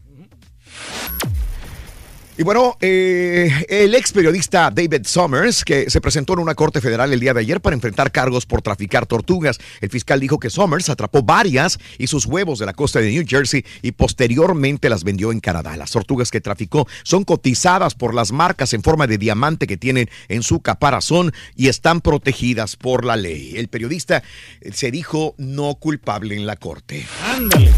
Y 2.37 2.43
bueno, 2.43 2.76
eh, 2.80 3.64
el 3.68 3.95
ex 3.95 4.12
periodista 4.12 4.68
David 4.72 5.07
Summers, 5.07 5.64
que 5.64 5.89
se 5.89 6.01
presentó 6.01 6.32
en 6.32 6.41
una 6.41 6.57
corte 6.57 6.80
federal 6.80 7.12
el 7.12 7.20
día 7.20 7.32
de 7.32 7.39
ayer 7.39 7.61
para 7.61 7.74
enfrentar 7.74 8.11
cargos 8.11 8.45
por 8.45 8.61
traficar 8.61 9.07
tortugas. 9.07 9.59
El 9.80 9.89
fiscal 9.89 10.18
dijo 10.18 10.41
que 10.41 10.51
Summers 10.51 10.89
atrapó 10.89 11.22
varias 11.22 11.78
y 11.97 12.09
sus 12.09 12.26
huevos 12.26 12.59
de 12.59 12.66
la 12.66 12.72
costa 12.72 12.99
de 12.99 13.12
New 13.12 13.24
Jersey 13.24 13.64
y 13.82 13.93
posteriormente 13.93 14.89
las 14.89 15.05
vendió 15.05 15.30
en 15.30 15.39
Canadá. 15.39 15.76
Las 15.76 15.93
tortugas 15.93 16.32
que 16.32 16.41
traficó 16.41 16.89
son 17.05 17.22
cotizadas 17.22 17.95
por 17.95 18.14
las 18.14 18.32
marcas 18.32 18.72
en 18.72 18.82
forma 18.82 19.07
de 19.07 19.18
diamante 19.18 19.68
que 19.68 19.76
tienen 19.76 20.11
en 20.28 20.43
su 20.43 20.61
caparazón 20.61 21.32
y 21.55 21.68
están 21.68 22.01
protegidas 22.01 22.74
por 22.74 23.05
la 23.05 23.14
ley. 23.14 23.55
El 23.57 23.68
periodista 23.68 24.24
eh, 24.61 24.72
se 24.72 24.91
dijo 24.91 25.37
no 25.39 25.76
culpable 25.76 26.35
en 26.35 26.47
la 26.47 26.57
corte. 26.57 27.07
Ándale. 27.22 27.70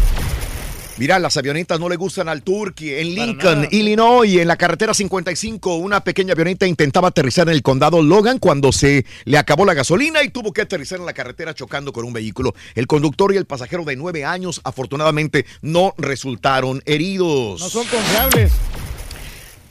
Mira, 0.97 1.19
las 1.19 1.37
avionetas 1.37 1.79
no 1.79 1.89
le 1.89 1.95
gustan 1.95 2.27
al 2.27 2.41
Turkey. 2.41 2.95
En 2.95 3.13
Lincoln. 3.13 3.67
Illinois, 3.69 4.39
en 4.39 4.47
la 4.47 4.57
carretera 4.57 4.95
55, 4.95 5.75
una 5.75 6.03
pequeña 6.03 6.33
avioneta 6.33 6.65
intentaba 6.65 7.09
aterrizar 7.09 7.47
en 7.47 7.53
el 7.53 7.61
condado 7.61 8.01
Logan 8.01 8.39
cuando 8.39 8.71
se 8.71 9.05
le 9.25 9.37
acabó 9.37 9.63
la 9.63 9.75
gasolina 9.75 10.23
y 10.23 10.29
tuvo 10.29 10.51
que 10.51 10.61
aterrizar 10.61 10.99
en 10.99 11.05
la 11.05 11.13
carretera 11.13 11.53
chocando 11.53 11.93
con 11.93 12.03
un 12.03 12.13
vehículo. 12.13 12.55
El 12.73 12.87
conductor 12.87 13.31
y 13.31 13.37
el 13.37 13.45
pasajero 13.45 13.83
de 13.85 13.95
nueve 13.95 14.25
años, 14.25 14.59
afortunadamente, 14.63 15.45
no 15.61 15.93
resultaron 15.99 16.81
heridos. 16.87 17.61
No 17.61 17.69
son 17.69 17.85
confiables. 17.85 18.51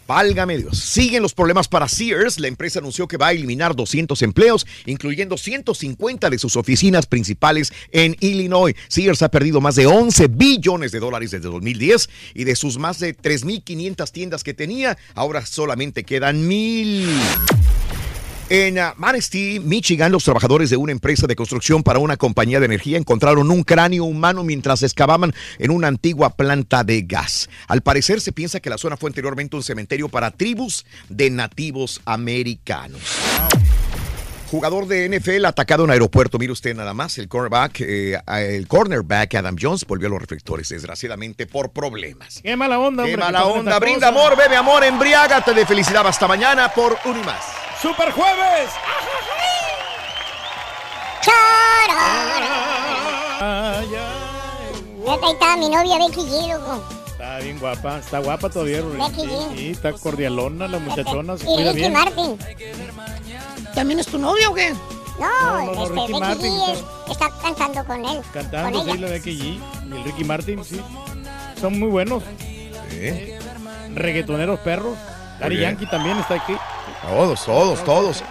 Válgame 0.07 0.59
Dios. 0.59 0.79
Siguen 0.79 1.23
los 1.23 1.35
problemas 1.35 1.69
para 1.69 1.89
Sears. 1.89 2.39
La 2.39 2.49
empresa 2.49 2.79
anunció 2.79 3.09
que 3.09 3.17
va 3.17 3.29
a 3.29 3.33
eliminar 3.33 3.75
200 3.75 4.21
empleos, 4.23 4.67
incluyendo 4.87 5.37
150 5.37 6.31
de 6.31 6.39
sus 6.39 6.57
oficinas 6.57 7.07
principales 7.07 7.73
en 7.91 8.17
Illinois. 8.21 8.75
Sears 8.89 9.23
ha 9.23 9.31
perdido 9.31 9.61
más 9.61 9.75
de 9.75 9.87
11 9.87 10.29
billones 10.29 10.93
de 10.93 11.01
dólares 11.01 11.33
desde 11.33 11.49
2010 11.49 12.09
y 12.35 12.45
de 12.45 12.57
sus 12.57 12.79
más 12.79 12.99
de 12.99 13.17
3.500 13.17 14.11
tiendas 14.13 14.45
que 14.45 14.55
tenía, 14.55 14.97
ahora 15.15 15.45
solamente 15.45 16.05
quedan 16.05 16.47
mil. 16.47 17.09
En 18.49 18.79
uh, 18.79 18.93
Manistee, 18.97 19.59
Michigan, 19.59 20.13
los 20.13 20.23
trabajadores 20.23 20.71
de 20.71 20.77
una 20.77 20.93
empresa 20.93 21.27
de 21.27 21.35
construcción 21.35 21.83
para 21.83 21.99
una 21.99 22.17
compañía 22.17 22.61
de 22.61 22.67
energía 22.67 22.97
encontraron 22.97 23.51
un 23.51 23.65
cráneo 23.65 24.05
humano 24.05 24.45
mientras 24.45 24.85
excavaban 24.85 25.35
en 25.59 25.73
una 25.73 25.89
antigua 25.89 26.31
planta 26.37 26.85
de 26.85 27.03
gas. 27.03 27.51
Al 27.67 27.81
parecer 27.81 28.21
se 28.21 28.31
piensa 28.31 28.61
que 28.61 28.71
la 28.71 28.79
zona 28.79 28.97
fue 28.97 29.11
anteriormente 29.11 29.57
un 29.57 29.65
cementerio 29.65 30.09
para 30.09 30.31
tribus 30.31 30.87
de 31.09 31.29
nativos 31.29 32.01
americanos. 32.05 33.01
Jugador 34.57 34.87
de 34.87 35.07
NFL 35.11 35.45
atacado 35.45 35.85
en 35.85 35.91
aeropuerto. 35.91 36.39
Mire 36.39 36.51
usted 36.51 36.75
nada 36.75 36.95
más, 36.95 37.19
el 37.19 37.29
cornerback, 37.29 37.81
eh, 37.81 38.19
el 38.27 38.67
cornerback 38.67 39.35
Adam 39.35 39.55
Jones 39.61 39.85
volvió 39.87 40.09
a 40.09 40.11
los 40.11 40.19
reflectores, 40.19 40.71
desgraciadamente 40.71 41.47
por 41.47 41.73
problemas. 41.73 42.41
Qué 42.43 42.57
mala 42.57 42.79
onda, 42.79 43.05
Qué 43.05 43.11
hombre. 43.13 43.25
mala 43.27 43.45
onda. 43.45 43.79
Brinda 43.79 44.09
amor, 44.09 44.35
bebe 44.35 44.57
amor, 44.57 44.83
embriágate 44.83 45.53
de 45.53 45.67
felicidad. 45.67 46.07
Hasta 46.07 46.27
mañana 46.27 46.73
por 46.73 46.97
un 47.05 47.21
y 47.21 47.25
más. 47.25 47.45
¡Super 47.83 48.11
jueves! 48.13 48.71
Ahí 55.07 55.33
está 55.33 55.57
mi 55.59 55.69
novia 55.69 55.99
Becky 55.99 56.23
G, 56.23 56.49
loco. 56.49 57.06
Está 57.27 57.39
bien 57.45 57.59
guapa. 57.59 57.99
Está 57.99 58.19
guapa 58.21 58.49
todavía, 58.49 58.81
Rubén. 58.83 58.99
Becky 58.99 59.21
Sí, 59.23 59.27
G. 59.27 59.57
sí, 59.57 59.71
está 59.71 59.93
cordialona 59.93 60.69
la 60.69 60.79
muchachona. 60.79 61.37
Se 61.37 61.43
Y 61.43 61.47
cuida 61.47 61.73
Ricky 61.73 61.77
bien. 61.81 61.93
Martin. 61.93 62.39
¿También 63.75 63.99
es 64.01 64.07
tu 64.07 64.17
novia 64.19 64.49
o 64.49 64.55
qué? 64.55 64.73
No, 64.73 65.27
No, 65.43 65.65
no, 65.65 65.65
no, 65.65 65.83
este, 65.83 65.95
Ricky 65.95 66.13
Becky 66.13 66.21
Martin, 66.21 66.53
G 66.53 66.73
es- 66.73 66.85
está 67.11 67.31
cantando 67.43 67.85
con 67.85 68.05
él. 68.05 68.21
Cantando, 68.33 68.79
con 68.79 68.85
sí, 68.87 68.93
ella. 68.93 69.01
la 69.01 69.09
Becky 69.13 69.31
G. 69.39 69.43
Y 69.45 69.93
el 69.97 70.05
Ricky 70.05 70.25
Martin, 70.25 70.65
sí. 70.65 70.81
Son 71.61 71.79
muy 71.79 71.89
buenos. 71.89 72.23
Reggaetoneros 73.95 74.61
perros. 74.61 74.97
Daddy 75.41 75.57
bien. 75.57 75.71
Yankee 75.73 75.87
también 75.87 76.17
está 76.19 76.35
aquí. 76.35 76.55
Todos, 77.09 77.45
todos, 77.45 77.85
todos. 77.85 78.23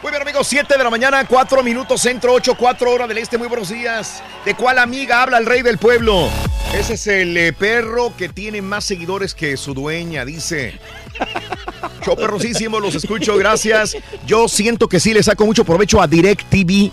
Muy 0.00 0.12
bien, 0.12 0.22
amigos, 0.22 0.46
7 0.46 0.78
de 0.78 0.84
la 0.84 0.90
mañana, 0.90 1.26
4 1.26 1.62
minutos 1.64 2.00
centro, 2.00 2.32
8, 2.32 2.54
4 2.56 2.92
horas 2.92 3.08
del 3.08 3.18
este. 3.18 3.36
Muy 3.36 3.48
buenos 3.48 3.68
días. 3.68 4.22
¿De 4.44 4.54
cuál 4.54 4.78
amiga 4.78 5.22
habla 5.22 5.38
el 5.38 5.46
rey 5.46 5.62
del 5.62 5.78
pueblo? 5.78 6.28
Ese 6.72 6.94
es 6.94 7.06
el 7.08 7.36
eh, 7.36 7.52
perro 7.52 8.12
que 8.16 8.28
tiene 8.28 8.62
más 8.62 8.84
seguidores 8.84 9.34
que 9.34 9.56
su 9.56 9.74
dueña, 9.74 10.24
dice. 10.24 10.78
Yo 12.06 12.14
perrosísimo, 12.14 12.78
los 12.78 12.94
escucho, 12.94 13.36
gracias. 13.36 13.96
Yo 14.24 14.46
siento 14.46 14.88
que 14.88 15.00
sí 15.00 15.12
le 15.12 15.22
saco 15.22 15.44
mucho 15.44 15.64
provecho 15.64 16.00
a 16.00 16.06
DirecTV, 16.06 16.92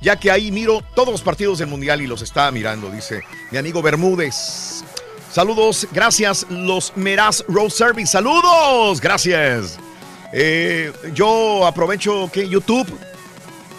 ya 0.00 0.16
que 0.18 0.30
ahí 0.30 0.50
miro 0.50 0.82
todos 0.94 1.10
los 1.10 1.20
partidos 1.20 1.58
del 1.58 1.68
Mundial 1.68 2.00
y 2.00 2.06
los 2.06 2.22
está 2.22 2.50
mirando, 2.50 2.90
dice 2.90 3.22
mi 3.50 3.58
amigo 3.58 3.82
Bermúdez. 3.82 4.82
Saludos, 5.30 5.86
gracias, 5.92 6.46
los 6.48 6.96
Meraz 6.96 7.44
Road 7.46 7.70
Service. 7.70 8.10
Saludos, 8.10 9.02
gracias. 9.02 9.78
Eh, 10.32 10.92
yo 11.14 11.66
aprovecho 11.66 12.30
que 12.32 12.48
YouTube, 12.48 12.86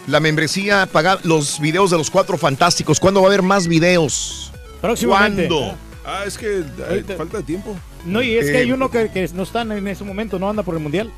la 0.08 0.20
membresía, 0.20 0.86
pagar 0.86 1.20
los 1.24 1.60
videos 1.60 1.92
de 1.92 1.98
los 1.98 2.10
cuatro 2.12 2.38
fantásticos. 2.38 3.00
¿Cuándo 3.00 3.22
va 3.22 3.28
a 3.28 3.30
haber 3.30 3.42
más 3.42 3.68
videos? 3.68 4.52
Próximamente. 4.82 5.48
¿Cuándo? 5.48 5.78
Ah, 6.06 6.24
es 6.28 6.38
que 6.38 6.64
hay 6.90 7.02
falta 7.16 7.38
de 7.38 7.44
tiempo. 7.44 7.76
No, 8.06 8.22
y 8.22 8.36
es 8.38 8.48
que 8.48 8.58
Eh, 8.58 8.62
hay 8.64 8.72
uno 8.72 8.92
que, 8.92 9.10
que 9.10 9.28
no 9.34 9.44
está 9.44 9.62
en 9.62 9.88
ese 9.88 10.04
momento, 10.04 10.38
no 10.38 10.50
anda 10.50 10.62
por 10.62 10.76
el 10.76 10.82
mundial. 10.82 11.12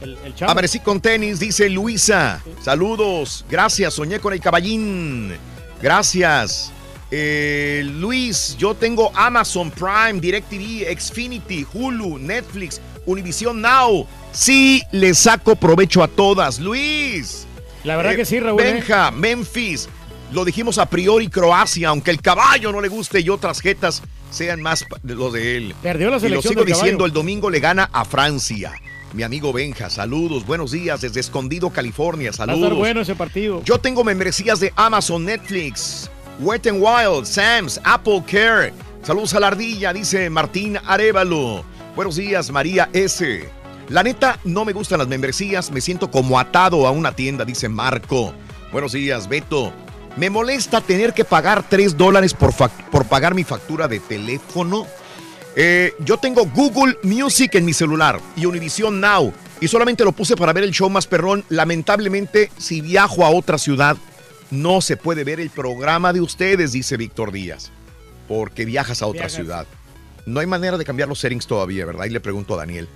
El, 0.00 0.16
el. 0.24 0.34
Amanecí 0.46 0.78
con 0.80 1.00
tenis, 1.00 1.40
dice 1.40 1.68
Luisa. 1.68 2.40
Saludos. 2.62 3.44
Gracias, 3.50 3.94
soñé 3.94 4.20
con 4.20 4.32
el 4.32 4.40
caballín. 4.40 5.32
Gracias. 5.82 6.70
Eh, 7.10 7.82
Luis, 7.84 8.56
yo 8.56 8.74
tengo 8.74 9.10
Amazon 9.14 9.70
Prime, 9.70 10.20
DirecTV, 10.20 10.86
Xfinity, 10.98 11.66
Hulu, 11.72 12.18
Netflix, 12.18 12.80
Univision 13.06 13.60
Now. 13.60 14.06
Sí, 14.34 14.82
le 14.90 15.14
saco 15.14 15.54
provecho 15.56 16.02
a 16.02 16.08
todas. 16.08 16.58
Luis. 16.58 17.46
La 17.84 17.96
verdad 17.96 18.16
que 18.16 18.24
sí, 18.24 18.40
Raúl, 18.40 18.60
¿eh? 18.60 18.72
Benja, 18.74 19.10
Memphis. 19.12 19.88
Lo 20.32 20.44
dijimos 20.44 20.78
a 20.78 20.86
priori 20.86 21.28
Croacia, 21.28 21.90
aunque 21.90 22.10
el 22.10 22.20
caballo 22.20 22.72
no 22.72 22.80
le 22.80 22.88
guste 22.88 23.20
y 23.20 23.28
otras 23.28 23.60
jetas 23.60 24.02
sean 24.30 24.60
más 24.60 24.84
lo 25.04 25.30
de 25.30 25.56
él. 25.56 25.74
Perdió 25.82 26.10
la 26.10 26.16
Y 26.16 26.20
lo 26.20 26.20
selección 26.20 26.50
sigo 26.52 26.62
caballo. 26.64 26.74
diciendo, 26.74 27.06
el 27.06 27.12
domingo 27.12 27.48
le 27.50 27.60
gana 27.60 27.88
a 27.92 28.04
Francia. 28.04 28.72
Mi 29.12 29.22
amigo 29.22 29.52
Benja, 29.52 29.88
saludos, 29.90 30.44
buenos 30.44 30.72
días 30.72 31.00
desde 31.02 31.20
Escondido, 31.20 31.70
California, 31.70 32.30
Va 32.30 32.34
a 32.34 32.36
saludos. 32.36 32.62
estar 32.62 32.74
bueno 32.74 33.00
ese 33.02 33.14
partido. 33.14 33.62
Yo 33.64 33.78
tengo 33.78 34.02
membresías 34.02 34.58
de 34.58 34.72
Amazon, 34.74 35.24
Netflix, 35.24 36.10
Wet 36.40 36.66
n 36.66 36.80
Wild, 36.80 37.24
Sam's, 37.26 37.80
Apple 37.84 38.24
Care. 38.28 38.72
Saludos 39.04 39.34
a 39.34 39.40
la 39.40 39.48
ardilla, 39.48 39.92
dice 39.92 40.28
Martín 40.30 40.78
Arevalo. 40.84 41.64
Buenos 41.94 42.16
días, 42.16 42.50
María 42.50 42.88
S. 42.92 43.48
La 43.88 44.02
neta, 44.02 44.38
no 44.44 44.64
me 44.64 44.72
gustan 44.72 44.98
las 44.98 45.08
membresías, 45.08 45.70
me 45.70 45.80
siento 45.80 46.10
como 46.10 46.38
atado 46.38 46.86
a 46.86 46.90
una 46.90 47.12
tienda, 47.12 47.44
dice 47.44 47.68
Marco. 47.68 48.32
Buenos 48.72 48.92
días, 48.92 49.28
Beto. 49.28 49.72
Me 50.16 50.30
molesta 50.30 50.80
tener 50.80 51.12
que 51.12 51.24
pagar 51.24 51.68
3 51.68 51.96
dólares 51.96 52.34
por, 52.34 52.52
por 52.90 53.04
pagar 53.06 53.34
mi 53.34 53.44
factura 53.44 53.86
de 53.88 54.00
teléfono. 54.00 54.86
Eh, 55.56 55.92
yo 56.00 56.16
tengo 56.16 56.46
Google 56.46 56.96
Music 57.02 57.54
en 57.54 57.64
mi 57.64 57.72
celular 57.72 58.20
y 58.36 58.46
Univision 58.46 59.00
Now 59.00 59.32
y 59.60 59.68
solamente 59.68 60.04
lo 60.04 60.12
puse 60.12 60.36
para 60.36 60.52
ver 60.52 60.64
el 60.64 60.72
show 60.72 60.88
más 60.88 61.06
perrón. 61.06 61.44
Lamentablemente, 61.48 62.50
si 62.58 62.80
viajo 62.80 63.24
a 63.24 63.30
otra 63.30 63.58
ciudad, 63.58 63.96
no 64.50 64.80
se 64.80 64.96
puede 64.96 65.24
ver 65.24 65.40
el 65.40 65.50
programa 65.50 66.12
de 66.12 66.20
ustedes, 66.20 66.72
dice 66.72 66.96
Víctor 66.96 67.32
Díaz, 67.32 67.70
porque 68.28 68.64
viajas 68.64 69.02
a 69.02 69.06
otra 69.06 69.26
Viajas. 69.26 69.32
ciudad. 69.32 69.66
No 70.26 70.40
hay 70.40 70.46
manera 70.46 70.78
de 70.78 70.84
cambiar 70.84 71.08
los 71.08 71.18
settings 71.18 71.46
todavía, 71.46 71.84
¿verdad? 71.84 72.06
Y 72.06 72.10
le 72.10 72.20
pregunto 72.20 72.54
a 72.54 72.58
Daniel. 72.58 72.88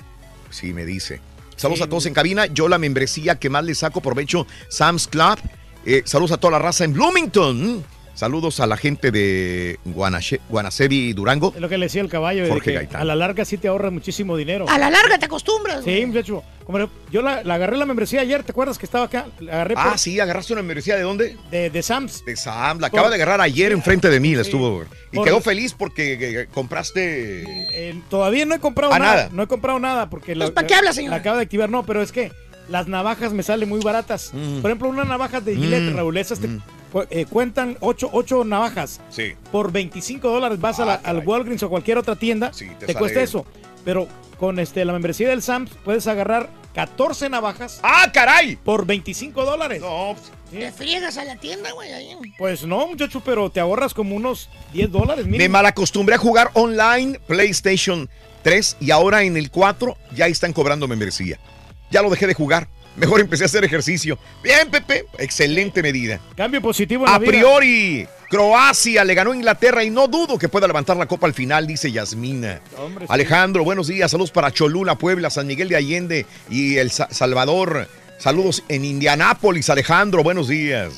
Sí, 0.50 0.72
me 0.72 0.84
dice. 0.84 1.20
Saludos 1.56 1.78
Sí, 1.78 1.84
a 1.84 1.88
todos 1.88 2.06
en 2.06 2.14
cabina. 2.14 2.46
Yo 2.46 2.68
la 2.68 2.78
membresía 2.78 3.38
que 3.38 3.50
más 3.50 3.64
le 3.64 3.74
saco 3.74 4.00
provecho, 4.00 4.46
Sam's 4.68 5.08
Club. 5.08 5.38
Eh, 5.84 6.02
saludos 6.04 6.32
a 6.32 6.36
toda 6.38 6.52
la 6.52 6.58
raza 6.58 6.84
en 6.84 6.92
Bloomington. 6.92 7.84
Saludos 8.22 8.58
a 8.58 8.66
la 8.66 8.76
gente 8.76 9.12
de 9.12 9.78
Guanache- 9.86 10.40
Guanacevi, 10.48 11.12
Durango. 11.12 11.52
Es 11.54 11.60
lo 11.60 11.68
que 11.68 11.78
le 11.78 11.86
decía 11.86 12.00
el 12.02 12.08
caballo. 12.08 12.42
de 12.42 12.48
Jorge 12.50 12.70
que 12.72 12.76
Gaitán. 12.76 13.00
a 13.00 13.04
la 13.04 13.14
larga 13.14 13.44
sí 13.44 13.58
te 13.58 13.68
ahorra 13.68 13.92
muchísimo 13.92 14.36
dinero. 14.36 14.66
A 14.68 14.76
la 14.76 14.90
larga 14.90 15.18
te 15.18 15.26
acostumbras. 15.26 15.84
Sí, 15.84 16.04
muchacho. 16.04 16.42
Como 16.66 16.80
yo 17.12 17.22
la, 17.22 17.44
la 17.44 17.54
agarré 17.54 17.76
la 17.76 17.86
membresía 17.86 18.20
ayer, 18.22 18.42
¿te 18.42 18.50
acuerdas 18.50 18.76
que 18.76 18.86
estaba 18.86 19.04
acá? 19.04 19.26
La 19.38 19.52
agarré 19.52 19.74
Ah, 19.78 19.90
por- 19.90 19.98
sí, 20.00 20.18
agarraste 20.18 20.52
una 20.52 20.62
membresía 20.62 20.96
de 20.96 21.02
dónde? 21.02 21.36
de, 21.52 21.70
de 21.70 21.82
Sam's. 21.84 22.24
De 22.24 22.34
Sam. 22.34 22.80
La 22.80 22.88
acaba 22.88 23.08
de 23.08 23.14
agarrar 23.14 23.40
ayer 23.40 23.70
enfrente 23.70 24.10
de 24.10 24.18
mí, 24.18 24.34
la 24.34 24.42
estuvo. 24.42 24.82
Y 25.12 25.16
Por- 25.16 25.24
quedó 25.24 25.40
feliz 25.40 25.72
porque 25.78 26.14
eh, 26.42 26.48
compraste. 26.52 27.44
Eh, 27.72 28.00
todavía 28.10 28.44
no 28.46 28.54
he 28.56 28.58
comprado 28.58 28.92
Ah, 28.94 28.98
nada, 28.98 29.14
nada. 29.14 29.28
No 29.32 29.44
he 29.44 29.46
comprado 29.46 29.78
nada 29.78 30.10
porque 30.10 30.34
la, 30.34 30.46
Pues, 30.46 30.54
¿para 30.54 30.66
qué 30.66 30.74
habla, 30.74 30.92
señor? 30.92 31.10
La 31.12 31.18
acaba 31.18 31.36
de 31.36 31.44
activar, 31.44 31.70
no, 31.70 31.86
pero 31.86 32.02
es 32.02 32.10
que 32.10 32.32
las 32.68 32.88
navajas 32.88 33.32
me 33.32 33.44
salen 33.44 33.68
muy 33.68 33.80
baratas. 33.80 34.32
Por 34.60 34.68
ejemplo, 34.72 34.88
una 34.88 35.04
navaja 35.04 35.40
de 35.40 35.54
Gillette, 35.54 35.92
Mm. 35.92 35.96
Raúl, 35.96 36.16
esas 36.18 36.40
te 36.40 36.48
cu- 36.48 36.60
eh, 37.10 37.26
cuentan 37.28 37.76
8, 37.80 38.44
navajas. 38.44 39.00
Sí. 39.10 39.34
Por 39.52 39.72
25 39.72 40.28
dólares 40.30 40.60
vas 40.60 40.80
a 40.80 40.84
la- 40.86 40.94
al 40.94 41.26
Walgreens 41.26 41.62
o 41.62 41.68
cualquier 41.68 41.98
otra 41.98 42.16
tienda, 42.16 42.50
te, 42.50 42.66
te 42.86 42.94
cuesta 42.94 43.20
eso. 43.20 43.44
Pero 43.84 44.08
con 44.38 44.58
este 44.58 44.84
la 44.84 44.92
membresía 44.92 45.28
del 45.28 45.42
Sam's 45.42 45.70
puedes 45.84 46.06
agarrar 46.06 46.48
14 46.74 47.28
navajas. 47.28 47.80
¡Ah, 47.82 48.10
caray! 48.12 48.56
Por 48.56 48.86
25 48.86 49.44
dólares. 49.44 49.80
No, 49.80 50.14
Te 50.50 50.70
friegas 50.72 51.16
a 51.18 51.24
la 51.24 51.36
tienda, 51.36 51.72
güey. 51.72 51.92
ahí. 51.92 52.16
Pues 52.38 52.64
no, 52.64 52.86
muchacho, 52.86 53.20
pero 53.24 53.50
te 53.50 53.60
ahorras 53.60 53.92
como 53.94 54.14
unos 54.14 54.48
10 54.72 54.90
dólares. 54.92 55.26
Me 55.26 55.48
malacostumbré 55.48 56.14
a 56.14 56.18
jugar 56.18 56.50
online 56.54 57.18
PlayStation 57.26 58.08
3 58.42 58.76
y 58.80 58.90
ahora 58.92 59.22
en 59.24 59.36
el 59.36 59.50
4 59.50 59.96
ya 60.14 60.26
están 60.26 60.52
cobrando 60.52 60.86
membresía. 60.88 61.38
Ya 61.90 62.02
lo 62.02 62.10
dejé 62.10 62.26
de 62.26 62.34
jugar. 62.34 62.68
Mejor 62.98 63.20
empecé 63.20 63.44
a 63.44 63.46
hacer 63.46 63.64
ejercicio. 63.64 64.18
Bien, 64.42 64.70
Pepe. 64.70 65.06
Excelente 65.18 65.82
medida. 65.82 66.20
Cambio 66.36 66.60
positivo 66.60 67.04
en 67.04 67.08
A 67.10 67.12
la 67.12 67.18
vida. 67.18 67.30
priori, 67.30 68.06
Croacia 68.28 69.04
le 69.04 69.14
ganó 69.14 69.32
a 69.32 69.36
Inglaterra 69.36 69.84
y 69.84 69.90
no 69.90 70.08
dudo 70.08 70.38
que 70.38 70.48
pueda 70.48 70.66
levantar 70.66 70.96
la 70.96 71.06
copa 71.06 71.26
al 71.26 71.34
final, 71.34 71.66
dice 71.66 71.90
Yasmina. 71.92 72.60
Hombre, 72.78 73.06
sí. 73.06 73.12
Alejandro, 73.12 73.64
buenos 73.64 73.86
días. 73.88 74.10
Saludos 74.10 74.30
para 74.32 74.52
Cholula, 74.52 74.96
Puebla, 74.96 75.30
San 75.30 75.46
Miguel 75.46 75.68
de 75.68 75.76
Allende 75.76 76.26
y 76.50 76.76
El 76.76 76.90
Sa- 76.90 77.08
Salvador. 77.10 77.88
Saludos 78.18 78.64
en 78.68 78.84
Indianápolis, 78.84 79.70
Alejandro. 79.70 80.22
Buenos 80.22 80.48
días. 80.48 80.92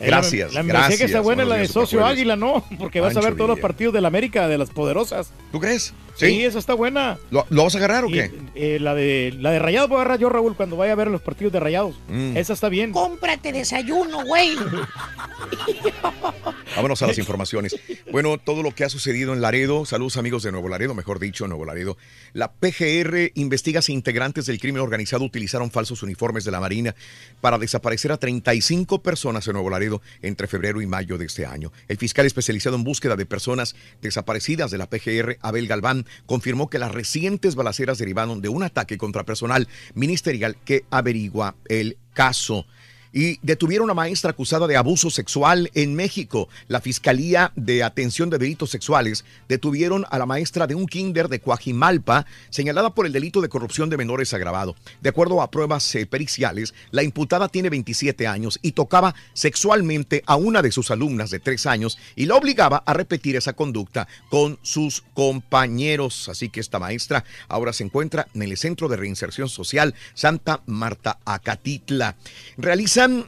Eh, 0.00 0.10
la- 0.10 0.16
Gracias. 0.18 0.52
La, 0.54 0.62
gracias. 0.62 0.98
que 0.98 1.04
está 1.04 1.20
buena 1.20 1.42
es 1.42 1.48
la 1.48 1.56
de 1.56 1.68
Socio. 1.68 2.04
Águila, 2.04 2.34
¿no? 2.34 2.64
Porque 2.78 3.00
vas 3.00 3.16
a 3.16 3.20
ver 3.20 3.36
todos 3.36 3.50
los 3.50 3.60
partidos 3.60 3.92
de 3.94 4.00
la 4.00 4.08
América, 4.08 4.48
de 4.48 4.58
las 4.58 4.70
poderosas. 4.70 5.30
¿Tú 5.52 5.60
crees? 5.60 5.92
Sí, 6.14 6.44
esa 6.44 6.58
está 6.58 6.74
buena. 6.74 7.18
¿Lo, 7.30 7.46
lo 7.50 7.64
vas 7.64 7.74
a 7.74 7.78
agarrar 7.78 8.04
o 8.04 8.08
Y, 8.08 8.12
qué? 8.12 8.30
eh, 8.54 8.78
la 8.80 8.94
de 8.94 9.34
la 9.40 9.50
de 9.50 9.58
Rayados 9.58 9.88
voy 9.88 9.98
a 9.98 10.02
agarrar 10.02 10.18
yo, 10.20 10.28
Raúl, 10.28 10.54
cuando 10.56 10.76
vaya 10.76 10.92
a 10.92 10.96
ver 10.96 11.08
los 11.08 11.22
partidos 11.22 11.52
de 11.52 11.60
Rayados. 11.60 11.96
Mm. 12.08 12.36
Esa 12.36 12.52
está 12.52 12.68
bien. 12.68 12.92
Cómprate 12.92 13.52
desayuno, 13.52 14.24
güey. 14.24 14.56
Vámonos 16.76 17.02
a 17.02 17.06
las 17.06 17.18
informaciones. 17.18 17.76
Bueno, 18.10 18.38
todo 18.38 18.62
lo 18.62 18.74
que 18.74 18.84
ha 18.84 18.88
sucedido 18.88 19.32
en 19.34 19.40
Laredo, 19.42 19.84
saludos 19.84 20.16
amigos 20.16 20.42
de 20.42 20.52
Nuevo 20.52 20.68
Laredo, 20.68 20.94
mejor 20.94 21.18
dicho, 21.18 21.46
Nuevo 21.46 21.64
Laredo. 21.64 21.96
La 22.32 22.52
PGR 22.52 23.32
investiga 23.34 23.82
si 23.82 23.92
integrantes 23.92 24.46
del 24.46 24.58
crimen 24.58 24.80
organizado 24.82 25.24
utilizaron 25.24 25.70
falsos 25.70 26.02
uniformes 26.02 26.44
de 26.44 26.50
la 26.50 26.60
Marina 26.60 26.94
para 27.40 27.58
desaparecer 27.58 28.12
a 28.12 28.16
35 28.16 29.02
personas 29.02 29.46
en 29.46 29.52
Nuevo 29.54 29.70
Laredo 29.70 30.00
entre 30.22 30.46
febrero 30.46 30.80
y 30.80 30.86
mayo 30.86 31.18
de 31.18 31.26
este 31.26 31.44
año. 31.44 31.72
El 31.88 31.98
fiscal 31.98 32.24
especializado 32.26 32.76
en 32.76 32.84
búsqueda 32.84 33.16
de 33.16 33.26
personas 33.26 33.74
desaparecidas 34.00 34.70
de 34.70 34.78
la 34.78 34.88
PGR, 34.88 35.36
Abel 35.42 35.66
Galván, 35.68 36.01
confirmó 36.26 36.68
que 36.68 36.78
las 36.78 36.92
recientes 36.92 37.54
balaceras 37.54 37.98
derivaron 37.98 38.40
de 38.40 38.48
un 38.48 38.62
ataque 38.62 38.98
contra 38.98 39.24
personal 39.24 39.68
ministerial 39.94 40.56
que 40.64 40.84
averigua 40.90 41.54
el 41.68 41.96
caso 42.14 42.66
y 43.12 43.38
detuvieron 43.42 43.90
a 43.90 43.94
maestra 43.94 44.30
acusada 44.30 44.66
de 44.66 44.76
abuso 44.76 45.10
sexual 45.10 45.70
en 45.74 45.94
México. 45.94 46.48
La 46.68 46.80
Fiscalía 46.80 47.52
de 47.56 47.82
Atención 47.82 48.30
de 48.30 48.38
Delitos 48.38 48.70
Sexuales 48.70 49.24
detuvieron 49.48 50.04
a 50.10 50.18
la 50.18 50.26
maestra 50.26 50.66
de 50.66 50.74
un 50.74 50.86
kinder 50.86 51.28
de 51.28 51.40
Coajimalpa, 51.40 52.26
señalada 52.50 52.94
por 52.94 53.06
el 53.06 53.12
delito 53.12 53.40
de 53.40 53.48
corrupción 53.48 53.90
de 53.90 53.96
menores 53.96 54.32
agravado. 54.34 54.74
De 55.00 55.10
acuerdo 55.10 55.42
a 55.42 55.50
pruebas 55.50 55.94
eh, 55.94 56.06
periciales, 56.06 56.74
la 56.90 57.02
imputada 57.02 57.48
tiene 57.48 57.70
27 57.70 58.26
años 58.26 58.58
y 58.62 58.72
tocaba 58.72 59.14
sexualmente 59.34 60.22
a 60.26 60.36
una 60.36 60.62
de 60.62 60.72
sus 60.72 60.90
alumnas 60.90 61.30
de 61.30 61.40
3 61.40 61.66
años 61.66 61.98
y 62.16 62.26
la 62.26 62.36
obligaba 62.36 62.82
a 62.86 62.94
repetir 62.94 63.36
esa 63.36 63.52
conducta 63.52 64.08
con 64.30 64.58
sus 64.62 65.02
compañeros. 65.14 66.28
Así 66.28 66.48
que 66.48 66.60
esta 66.60 66.78
maestra 66.78 67.24
ahora 67.48 67.72
se 67.72 67.84
encuentra 67.84 68.28
en 68.34 68.42
el 68.42 68.56
Centro 68.56 68.88
de 68.88 68.96
Reinserción 68.96 69.48
Social 69.48 69.94
Santa 70.14 70.62
Marta 70.66 71.18
Acatitla. 71.24 72.16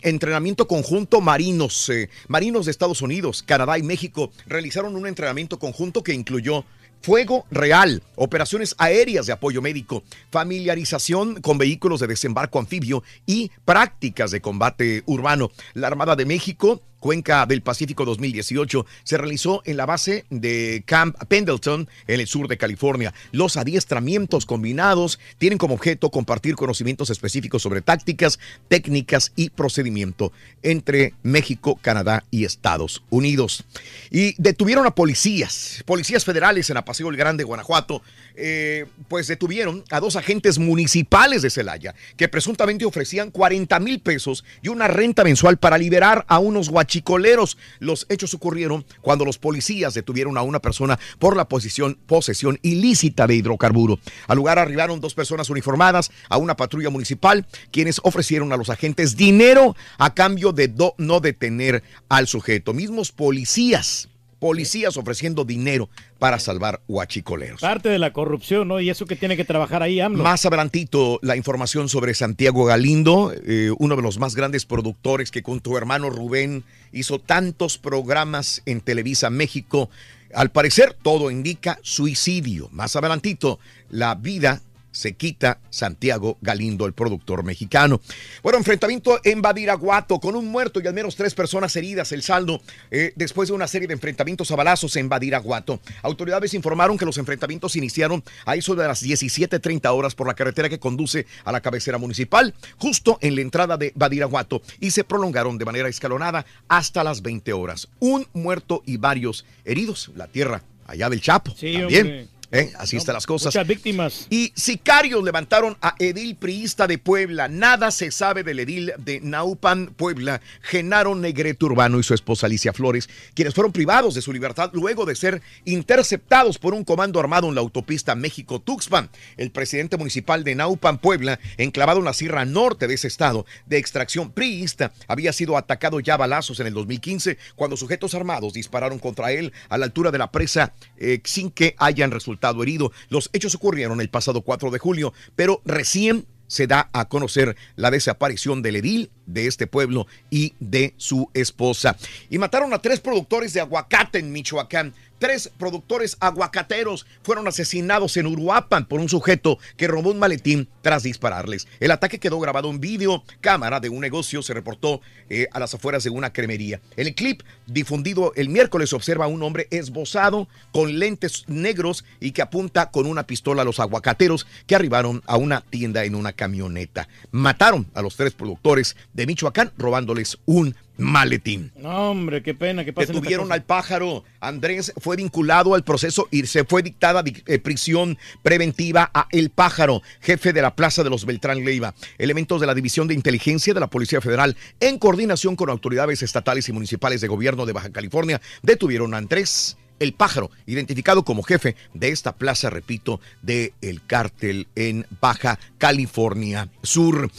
Entrenamiento 0.02 0.68
conjunto 0.68 1.20
marinos. 1.20 1.88
eh, 1.88 2.08
marinos 2.28 2.66
de 2.66 2.70
Estados 2.70 3.02
Unidos, 3.02 3.42
Canadá 3.42 3.76
y 3.76 3.82
México 3.82 4.30
realizaron 4.46 4.94
un 4.94 5.06
entrenamiento 5.06 5.58
conjunto 5.58 6.04
que 6.04 6.14
incluyó 6.14 6.64
Fuego 7.04 7.44
real, 7.50 8.02
operaciones 8.14 8.74
aéreas 8.78 9.26
de 9.26 9.34
apoyo 9.34 9.60
médico, 9.60 10.04
familiarización 10.30 11.42
con 11.42 11.58
vehículos 11.58 12.00
de 12.00 12.06
desembarco 12.06 12.58
anfibio 12.58 13.02
y 13.26 13.50
prácticas 13.66 14.30
de 14.30 14.40
combate 14.40 15.02
urbano. 15.04 15.50
La 15.74 15.88
Armada 15.88 16.16
de 16.16 16.24
México, 16.24 16.80
Cuenca 17.04 17.44
del 17.44 17.60
Pacífico 17.60 18.06
2018, 18.06 18.86
se 19.02 19.18
realizó 19.18 19.60
en 19.66 19.76
la 19.76 19.84
base 19.84 20.24
de 20.30 20.82
Camp 20.86 21.14
Pendleton, 21.28 21.86
en 22.06 22.20
el 22.20 22.26
sur 22.26 22.48
de 22.48 22.56
California. 22.56 23.12
Los 23.30 23.58
adiestramientos 23.58 24.46
combinados 24.46 25.20
tienen 25.36 25.58
como 25.58 25.74
objeto 25.74 26.08
compartir 26.08 26.54
conocimientos 26.56 27.10
específicos 27.10 27.60
sobre 27.60 27.82
tácticas, 27.82 28.38
técnicas 28.68 29.32
y 29.36 29.50
procedimiento 29.50 30.32
entre 30.62 31.12
México, 31.22 31.78
Canadá 31.82 32.24
y 32.30 32.46
Estados 32.46 33.02
Unidos. 33.10 33.64
Y 34.10 34.34
detuvieron 34.40 34.86
a 34.86 34.94
policías, 34.94 35.82
policías 35.84 36.24
federales 36.24 36.70
en 36.70 36.78
Apaseo 36.78 37.10
el 37.10 37.18
Grande, 37.18 37.44
Guanajuato, 37.44 38.00
eh, 38.36 38.86
pues 39.08 39.26
detuvieron 39.26 39.84
a 39.90 40.00
dos 40.00 40.16
agentes 40.16 40.58
municipales 40.58 41.42
de 41.42 41.50
Celaya 41.50 41.94
que 42.16 42.28
presuntamente 42.28 42.84
ofrecían 42.84 43.30
40 43.30 43.78
mil 43.80 44.00
pesos 44.00 44.44
y 44.62 44.68
una 44.68 44.88
renta 44.88 45.24
mensual 45.24 45.56
para 45.56 45.78
liberar 45.78 46.24
a 46.28 46.38
unos 46.38 46.68
guachicoleros. 46.68 47.56
Los 47.78 48.06
hechos 48.08 48.34
ocurrieron 48.34 48.84
cuando 49.00 49.24
los 49.24 49.38
policías 49.38 49.94
detuvieron 49.94 50.36
a 50.36 50.42
una 50.42 50.60
persona 50.60 50.98
por 51.18 51.36
la 51.36 51.48
posición, 51.48 51.98
posesión 52.06 52.58
ilícita 52.62 53.26
de 53.26 53.36
hidrocarburo. 53.36 53.98
Al 54.26 54.36
lugar 54.36 54.58
arribaron 54.58 55.00
dos 55.00 55.14
personas 55.14 55.50
uniformadas 55.50 56.10
a 56.28 56.36
una 56.36 56.56
patrulla 56.56 56.90
municipal, 56.90 57.46
quienes 57.70 58.00
ofrecieron 58.02 58.52
a 58.52 58.56
los 58.56 58.70
agentes 58.70 59.16
dinero 59.16 59.76
a 59.98 60.14
cambio 60.14 60.52
de 60.52 60.72
no 60.98 61.20
detener 61.20 61.82
al 62.08 62.26
sujeto. 62.26 62.72
Mismos 62.72 63.12
policías, 63.12 64.08
policías 64.38 64.96
ofreciendo 64.96 65.44
dinero 65.44 65.88
para 66.18 66.38
salvar 66.38 66.80
huachicoleros. 66.88 67.60
Parte 67.60 67.88
de 67.88 67.98
la 67.98 68.12
corrupción, 68.12 68.68
¿no? 68.68 68.80
Y 68.80 68.90
eso 68.90 69.06
que 69.06 69.16
tiene 69.16 69.36
que 69.36 69.44
trabajar 69.44 69.82
ahí 69.82 70.00
AMLO. 70.00 70.22
Más 70.22 70.44
adelantito, 70.46 71.18
la 71.22 71.36
información 71.36 71.88
sobre 71.88 72.14
Santiago 72.14 72.64
Galindo, 72.64 73.32
eh, 73.46 73.70
uno 73.78 73.96
de 73.96 74.02
los 74.02 74.18
más 74.18 74.34
grandes 74.34 74.66
productores 74.66 75.30
que 75.30 75.42
con 75.42 75.60
tu 75.60 75.76
hermano 75.76 76.10
Rubén 76.10 76.64
hizo 76.92 77.18
tantos 77.18 77.78
programas 77.78 78.62
en 78.66 78.80
Televisa 78.80 79.30
México. 79.30 79.90
Al 80.34 80.50
parecer, 80.50 80.96
todo 81.00 81.30
indica 81.30 81.78
suicidio. 81.82 82.68
Más 82.72 82.96
adelantito, 82.96 83.58
la 83.90 84.14
vida 84.14 84.62
se 84.94 85.14
quita 85.14 85.58
Santiago 85.70 86.38
Galindo, 86.40 86.86
el 86.86 86.94
productor 86.94 87.44
mexicano. 87.44 88.00
Bueno, 88.42 88.58
enfrentamiento 88.58 89.20
en 89.24 89.42
Badiraguato 89.42 90.20
con 90.20 90.36
un 90.36 90.46
muerto 90.46 90.80
y 90.80 90.86
al 90.86 90.94
menos 90.94 91.16
tres 91.16 91.34
personas 91.34 91.74
heridas. 91.76 92.12
El 92.12 92.22
saldo 92.22 92.62
eh, 92.90 93.12
después 93.16 93.48
de 93.48 93.54
una 93.54 93.66
serie 93.68 93.88
de 93.88 93.94
enfrentamientos 93.94 94.50
a 94.50 94.56
balazos 94.56 94.96
en 94.96 95.08
Badiraguato. 95.08 95.80
Autoridades 96.02 96.54
informaron 96.54 96.96
que 96.96 97.04
los 97.04 97.18
enfrentamientos 97.18 97.76
iniciaron 97.76 98.22
a 98.46 98.56
eso 98.56 98.74
de 98.74 98.86
las 98.86 99.02
17.30 99.02 99.92
horas 99.92 100.14
por 100.14 100.26
la 100.26 100.34
carretera 100.34 100.68
que 100.68 100.78
conduce 100.78 101.26
a 101.44 101.52
la 101.52 101.60
cabecera 101.60 101.98
municipal, 101.98 102.54
justo 102.78 103.18
en 103.20 103.34
la 103.34 103.40
entrada 103.40 103.76
de 103.76 103.92
Badiraguato, 103.94 104.62
y 104.80 104.92
se 104.92 105.04
prolongaron 105.04 105.58
de 105.58 105.64
manera 105.64 105.88
escalonada 105.88 106.46
hasta 106.68 107.04
las 107.04 107.20
20 107.20 107.52
horas. 107.52 107.88
Un 107.98 108.26
muerto 108.32 108.82
y 108.86 108.96
varios 108.96 109.44
heridos. 109.64 110.12
La 110.14 110.28
tierra 110.28 110.62
allá 110.86 111.08
del 111.10 111.20
Chapo. 111.20 111.52
Sí, 111.56 111.74
también. 111.74 112.06
hombre. 112.06 112.28
¿Eh? 112.52 112.72
Así 112.78 112.96
están 112.96 113.14
las 113.14 113.26
cosas. 113.26 113.54
Muchas 113.54 113.66
víctimas. 113.66 114.26
Y 114.30 114.52
sicarios 114.54 115.22
levantaron 115.24 115.76
a 115.80 115.94
edil 115.98 116.36
priista 116.36 116.86
de 116.86 116.98
Puebla. 116.98 117.48
Nada 117.48 117.90
se 117.90 118.10
sabe 118.10 118.42
del 118.42 118.60
edil 118.60 118.92
de 118.98 119.20
Naupan, 119.20 119.94
Puebla, 119.96 120.40
Genaro 120.62 121.14
Negrete 121.14 121.64
Urbano 121.64 121.98
y 121.98 122.02
su 122.02 122.14
esposa 122.14 122.46
Alicia 122.46 122.72
Flores, 122.72 123.08
quienes 123.34 123.54
fueron 123.54 123.72
privados 123.72 124.14
de 124.14 124.22
su 124.22 124.32
libertad 124.32 124.70
luego 124.72 125.06
de 125.06 125.16
ser 125.16 125.42
interceptados 125.64 126.58
por 126.58 126.74
un 126.74 126.84
comando 126.84 127.20
armado 127.20 127.48
en 127.48 127.54
la 127.54 127.60
autopista 127.60 128.14
México-Tuxpan. 128.14 129.10
El 129.36 129.50
presidente 129.50 129.96
municipal 129.96 130.44
de 130.44 130.54
Naupan, 130.54 130.98
Puebla, 130.98 131.40
enclavado 131.56 132.00
en 132.00 132.04
la 132.04 132.12
sierra 132.12 132.44
norte 132.44 132.86
de 132.86 132.94
ese 132.94 133.08
estado 133.08 133.46
de 133.66 133.78
extracción 133.78 134.30
priista, 134.32 134.92
había 135.08 135.32
sido 135.32 135.56
atacado 135.56 136.00
ya 136.00 136.14
a 136.14 136.18
balazos 136.18 136.60
en 136.60 136.66
el 136.66 136.74
2015 136.74 137.38
cuando 137.56 137.76
sujetos 137.76 138.14
armados 138.14 138.52
dispararon 138.52 138.98
contra 138.98 139.32
él 139.32 139.52
a 139.68 139.78
la 139.78 139.86
altura 139.86 140.10
de 140.10 140.18
la 140.18 140.30
presa 140.30 140.72
eh, 140.96 141.20
sin 141.24 141.50
que 141.50 141.74
hayan 141.78 142.10
resultado 142.10 142.33
herido. 142.62 142.92
Los 143.08 143.30
hechos 143.32 143.54
ocurrieron 143.54 144.00
el 144.00 144.10
pasado 144.10 144.42
4 144.42 144.70
de 144.70 144.78
julio, 144.78 145.12
pero 145.36 145.62
recién 145.64 146.26
se 146.46 146.66
da 146.66 146.88
a 146.92 147.08
conocer 147.08 147.56
la 147.76 147.90
desaparición 147.90 148.62
del 148.62 148.76
edil 148.76 149.10
de 149.26 149.46
este 149.46 149.66
pueblo 149.66 150.06
y 150.30 150.54
de 150.60 150.94
su 150.96 151.30
esposa. 151.34 151.96
Y 152.30 152.38
mataron 152.38 152.72
a 152.74 152.78
tres 152.80 153.00
productores 153.00 153.52
de 153.52 153.60
aguacate 153.60 154.18
en 154.18 154.32
Michoacán. 154.32 154.94
Tres 155.18 155.50
productores 155.58 156.16
aguacateros 156.20 157.06
fueron 157.22 157.46
asesinados 157.46 158.16
en 158.16 158.26
Uruapan 158.26 158.86
por 158.86 159.00
un 159.00 159.08
sujeto 159.08 159.58
que 159.76 159.86
robó 159.86 160.10
un 160.10 160.18
maletín 160.18 160.68
tras 160.82 161.04
dispararles. 161.04 161.66
El 161.80 161.92
ataque 161.92 162.18
quedó 162.18 162.40
grabado 162.40 162.68
en 162.68 162.80
vídeo 162.80 163.22
cámara 163.40 163.80
de 163.80 163.88
un 163.88 164.00
negocio, 164.00 164.42
se 164.42 164.54
reportó 164.54 165.00
eh, 165.30 165.46
a 165.52 165.60
las 165.60 165.72
afueras 165.74 166.04
de 166.04 166.10
una 166.10 166.32
cremería. 166.32 166.80
En 166.96 167.06
el 167.06 167.14
clip 167.14 167.42
difundido 167.66 168.32
el 168.34 168.48
miércoles 168.48 168.92
observa 168.92 169.26
a 169.26 169.28
un 169.28 169.42
hombre 169.42 169.68
esbozado 169.70 170.48
con 170.72 170.98
lentes 170.98 171.44
negros 171.46 172.04
y 172.20 172.32
que 172.32 172.42
apunta 172.42 172.90
con 172.90 173.06
una 173.06 173.26
pistola 173.26 173.62
a 173.62 173.64
los 173.64 173.80
aguacateros 173.80 174.46
que 174.66 174.74
arribaron 174.74 175.22
a 175.26 175.36
una 175.36 175.60
tienda 175.60 176.04
en 176.04 176.14
una 176.14 176.32
camioneta. 176.32 177.08
Mataron 177.30 177.86
a 177.94 178.02
los 178.02 178.16
tres 178.16 178.32
productores 178.32 178.96
de 179.12 179.26
Michoacán 179.26 179.72
robándoles 179.78 180.38
un 180.44 180.74
maletín. 180.96 181.72
No, 181.76 182.10
hombre, 182.10 182.42
qué 182.42 182.54
pena 182.54 182.84
que. 182.84 182.92
Detuvieron 182.92 183.50
al 183.52 183.64
pájaro. 183.64 184.24
Andrés 184.40 184.92
fue 185.00 185.16
vinculado 185.16 185.74
al 185.74 185.84
proceso 185.84 186.28
y 186.30 186.46
se 186.46 186.64
fue 186.64 186.82
dictada 186.82 187.22
eh, 187.46 187.58
prisión 187.58 188.18
preventiva 188.42 189.10
a 189.12 189.26
El 189.30 189.50
Pájaro, 189.50 190.02
jefe 190.20 190.52
de 190.52 190.62
la 190.62 190.74
Plaza 190.74 191.02
de 191.02 191.10
los 191.10 191.24
Beltrán 191.24 191.64
Leiva. 191.64 191.94
Elementos 192.18 192.60
de 192.60 192.66
la 192.66 192.74
División 192.74 193.08
de 193.08 193.14
Inteligencia 193.14 193.74
de 193.74 193.80
la 193.80 193.88
Policía 193.88 194.20
Federal, 194.20 194.56
en 194.80 194.98
coordinación 194.98 195.56
con 195.56 195.70
autoridades 195.70 196.22
estatales 196.22 196.68
y 196.68 196.72
municipales 196.72 197.20
de 197.20 197.28
gobierno 197.28 197.66
de 197.66 197.72
Baja 197.72 197.90
California, 197.90 198.40
detuvieron 198.62 199.14
a 199.14 199.18
Andrés 199.18 199.76
el 200.00 200.12
pájaro, 200.12 200.50
identificado 200.66 201.24
como 201.24 201.42
jefe 201.42 201.76
de 201.94 202.08
esta 202.08 202.32
plaza, 202.32 202.68
repito, 202.70 203.20
de 203.42 203.72
el 203.80 204.04
cártel 204.04 204.66
en 204.74 205.06
Baja 205.20 205.58
California 205.78 206.68
Sur. 206.82 207.30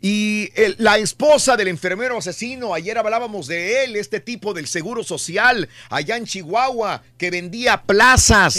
Y 0.00 0.50
el- 0.54 0.76
la 0.78 0.98
esposa 0.98 1.56
del 1.56 1.68
enfermero 1.68 2.16
asesino, 2.18 2.74
ayer 2.74 2.96
hablábamos 2.98 3.46
de 3.46 3.84
él, 3.84 3.96
este 3.96 4.20
tipo 4.20 4.54
del 4.54 4.66
Seguro 4.66 5.02
Social, 5.02 5.68
allá 5.90 6.16
en 6.16 6.24
Chihuahua, 6.26 7.02
que 7.18 7.30
vendía 7.30 7.82
plazas. 7.82 8.56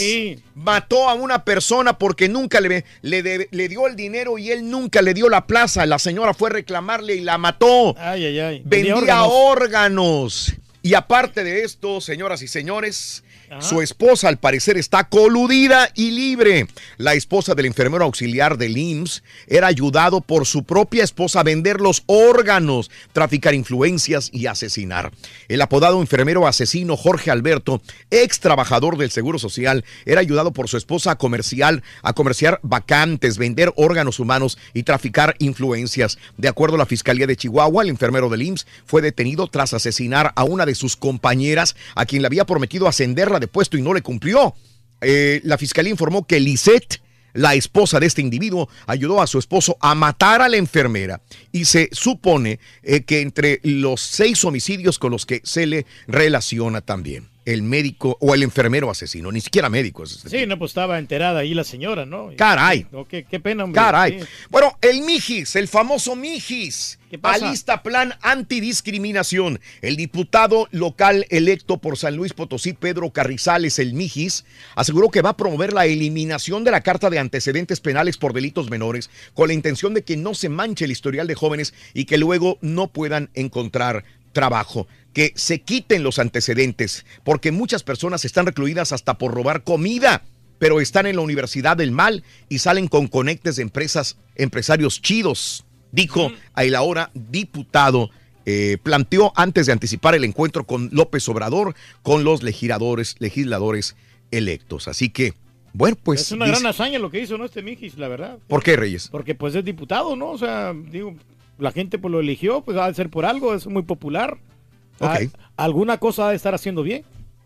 Mató 0.56 1.10
a 1.10 1.14
una 1.14 1.44
persona 1.46 1.98
porque 1.98 2.28
nunca 2.30 2.60
le, 2.62 2.84
le, 3.02 3.24
de- 3.24 3.48
le 3.52 3.68
dio 3.70 3.88
el 3.88 3.96
dinero 3.96 4.38
y 4.38 4.52
él 4.52 4.70
nunca 4.70 5.02
le 5.02 5.14
dio 5.14 5.30
la 5.30 5.46
plaza. 5.48 5.86
La 5.86 6.00
señora 6.00 6.34
fue 6.34 6.50
a 6.50 6.54
reclamarle 6.54 7.16
y 7.16 7.22
la 7.22 7.38
mató. 7.38 7.96
Ay, 7.98 8.26
ay, 8.26 8.40
ay. 8.40 8.62
Vendía 8.66 8.96
órganos. 8.96 9.30
órganos. 9.32 10.54
Y 10.82 10.94
aparte 10.94 11.44
de 11.44 11.64
esto, 11.64 12.00
señoras 12.00 12.42
y 12.44 12.48
señores, 12.48 13.24
su 13.60 13.82
esposa 13.82 14.28
al 14.28 14.38
parecer 14.38 14.78
está 14.78 15.06
coludida 15.06 15.90
y 15.96 16.12
libre. 16.12 16.68
La 16.98 17.14
esposa 17.14 17.56
del 17.56 17.66
enfermero 17.66 18.04
auxiliar 18.04 18.58
del 18.58 18.78
IMSS 18.78 19.24
era 19.48 19.68
ayudado 19.68 20.22
por 20.22 20.46
su 20.46 20.64
propia 20.64 21.04
esposa 21.04 21.40
a 21.40 21.44
vender 21.44 21.82
los 21.82 22.04
órganos, 22.06 22.92
traficar 23.14 23.54
influencias 23.54 24.30
y 24.34 24.48
asesinar. 24.48 25.12
El 25.48 25.62
apodado 25.62 26.02
enfermero 26.02 26.48
asesino 26.48 26.98
Jorge 26.98 27.32
Alberto, 27.32 27.82
ex 28.12 28.40
trabajador 28.40 28.98
del 28.98 29.12
Seguro 29.12 29.40
Social, 29.40 29.86
era 30.06 30.22
ayudado 30.22 30.52
por 30.52 30.68
su 30.68 30.78
esposa 30.78 31.12
a 31.12 31.18
comercial, 31.18 31.84
a 32.02 32.14
comerciar 32.14 32.60
vacantes, 32.64 33.38
vender 33.38 33.74
órganos 33.76 34.20
humanos 34.20 34.58
y 34.74 34.84
traficar 34.84 35.36
influencias. 35.40 36.18
De 36.38 36.48
acuerdo 36.48 36.76
a 36.76 36.80
la 36.80 36.86
Fiscalía 36.86 37.28
de 37.28 37.36
Chihuahua, 37.36 37.84
el 37.84 37.90
enfermero 37.90 38.30
del 38.30 38.42
IMSS 38.42 38.68
fue 38.86 39.02
detenido 39.02 39.48
tras 39.48 39.74
asesinar 39.74 40.34
a 40.36 40.44
una 40.44 40.66
de 40.66 40.76
sus 40.76 40.96
compañeras, 40.96 41.76
a 41.96 42.06
quien 42.06 42.22
le 42.22 42.28
había 42.28 42.46
prometido 42.46 42.88
ascenderla 42.88 43.40
de 43.40 43.45
puesto 43.48 43.78
y 43.78 43.82
no 43.82 43.94
le 43.94 44.02
cumplió. 44.02 44.56
Eh, 45.02 45.42
la 45.44 45.58
Fiscalía 45.58 45.92
informó 45.92 46.26
que 46.26 46.40
Lisette 46.40 47.02
la 47.34 47.54
esposa 47.54 48.00
de 48.00 48.08
este 48.08 48.22
individuo 48.22 48.70
ayudó 48.88 49.22
a 49.22 49.28
su 49.28 49.38
esposo 49.38 49.78
a 49.82 49.94
matar 49.94 50.42
a 50.42 50.48
la 50.48 50.58
enfermera 50.58 51.22
y 51.52 51.66
se 51.66 51.90
supone 51.92 52.60
eh, 52.82 53.02
que 53.04 53.22
entre 53.22 53.60
los 53.64 54.02
seis 54.02 54.44
homicidios 54.46 54.98
con 54.98 55.12
los 55.12 55.26
que 55.26 55.42
se 55.44 55.66
le 55.66 55.86
relaciona 56.08 56.80
también 56.80 57.35
el 57.46 57.62
médico 57.62 58.18
o 58.20 58.34
el 58.34 58.44
enfermero 58.44 58.90
asesino, 58.90 59.32
ni 59.32 59.40
siquiera 59.40 59.70
médico. 59.70 60.04
es 60.04 60.14
este 60.14 60.30
Sí, 60.30 60.46
no, 60.48 60.58
pues 60.58 60.72
estaba 60.72 61.00
enterada 61.00 61.40
ahí 61.42 61.54
la 61.54 61.64
señora, 61.64 62.06
¿no? 62.06 62.32
Caray. 62.38 62.88
No, 62.92 63.08
qué, 63.08 63.24
qué 63.24 63.40
pena, 63.40 63.64
hombre. 63.64 63.80
Caray. 63.80 64.20
Sí. 64.20 64.28
Bueno, 64.50 64.78
el 64.82 65.02
Mijis, 65.02 65.56
el 65.56 65.68
famoso 65.68 66.16
Mijis, 66.16 67.00
pasa? 67.22 67.46
alista 67.46 67.84
plan 67.84 68.14
antidiscriminación. 68.22 69.60
El 69.82 69.96
diputado 69.96 70.68
local 70.72 71.26
electo 71.30 71.78
por 71.78 71.98
San 71.98 72.16
Luis 72.16 72.34
Potosí, 72.34 72.74
Pedro 72.74 73.12
Carrizales, 73.12 73.80
el 73.80 73.94
Mijis, 73.94 74.46
aseguró 74.76 75.10
que 75.10 75.22
va 75.22 75.32
a 75.32 75.38
promover 75.38 75.74
la 75.74 75.86
eliminación 75.86 76.64
de 76.64 76.72
la 76.72 76.82
carta 76.82 77.10
de 77.10 77.20
antecedentes 77.20 77.80
penales 77.80 78.18
por 78.18 78.34
delitos 78.34 78.70
menores 78.70 79.10
con 79.34 79.48
la 79.48 79.54
intención 79.54 79.94
de 79.94 80.04
que 80.04 80.18
no 80.18 80.34
se 80.34 80.50
manche 80.50 80.86
el 80.86 80.92
historial 80.92 81.28
de 81.28 81.36
jóvenes 81.36 81.74
y 81.94 82.06
que 82.06 82.18
luego 82.18 82.58
no 82.62 82.88
puedan 82.88 83.30
encontrar 83.34 84.04
trabajo, 84.36 84.86
que 85.14 85.32
se 85.36 85.62
quiten 85.62 86.04
los 86.04 86.20
antecedentes, 86.20 87.06
porque 87.24 87.52
muchas 87.52 87.82
personas 87.84 88.26
están 88.26 88.46
recluidas 88.46 88.92
hasta 88.92 89.18
por 89.18 89.34
robar 89.34 89.64
comida, 89.64 90.22
pero 90.60 90.80
están 90.82 91.08
en 91.08 91.16
la 91.16 91.22
Universidad 91.22 91.78
del 91.78 91.92
Mal 91.92 92.24
y 92.50 92.60
salen 92.60 92.88
con 92.88 93.08
conectes 93.08 93.56
de 93.56 93.64
empresas, 93.64 94.18
empresarios 94.36 95.02
chidos, 95.02 95.64
dijo 95.92 96.32
a 96.54 96.64
el 96.66 96.76
ahora 96.76 97.10
diputado. 97.16 98.12
eh, 98.48 98.78
planteó 98.84 99.34
antes 99.36 99.66
de 99.66 99.72
anticipar 99.72 100.14
el 100.14 100.24
encuentro 100.24 100.66
con 100.68 100.90
López 100.92 101.28
Obrador 101.30 101.74
con 102.04 102.24
los 102.24 102.44
legisladores, 102.44 103.16
legisladores 103.18 103.96
electos. 104.30 104.88
Así 104.88 105.10
que, 105.10 105.34
bueno, 105.74 105.98
pues. 106.04 106.22
es 106.22 106.32
una 106.32 106.46
dice- 106.46 106.60
gran 106.60 106.70
hazaña 106.70 107.00
lo 107.00 107.10
que 107.10 107.20
hizo, 107.22 107.40
¿no? 107.40 107.46
Este 107.46 107.64
Mijis, 107.64 107.98
la 107.98 108.08
verdad. 108.08 108.38
¿Por 108.48 108.62
qué, 108.62 108.76
Reyes? 108.76 109.08
Porque 109.12 109.34
pues 109.34 109.56
es 109.56 109.66
diputado, 109.66 110.16
¿no? 110.16 110.30
O 110.30 110.38
sea, 110.38 110.74
digo, 110.92 111.16
la 111.58 111.72
gente 111.72 111.98
pues 111.98 112.12
lo 112.12 112.20
eligió, 112.20 112.62
pues 112.62 112.78
ha 112.78 112.88
de 112.88 112.94
ser 112.94 113.10
por 113.10 113.26
algo, 113.26 113.54
es 113.54 113.68
muy 113.68 113.84
popular. 113.84 114.38
Ok. 115.00 115.10
Ah, 115.10 115.20
alguna 115.58 115.98
cosa 115.98 116.28
ha 116.28 116.30
de 116.30 116.36
estar 116.36 116.54
haciendo 116.54 116.84
bien. 116.84 117.04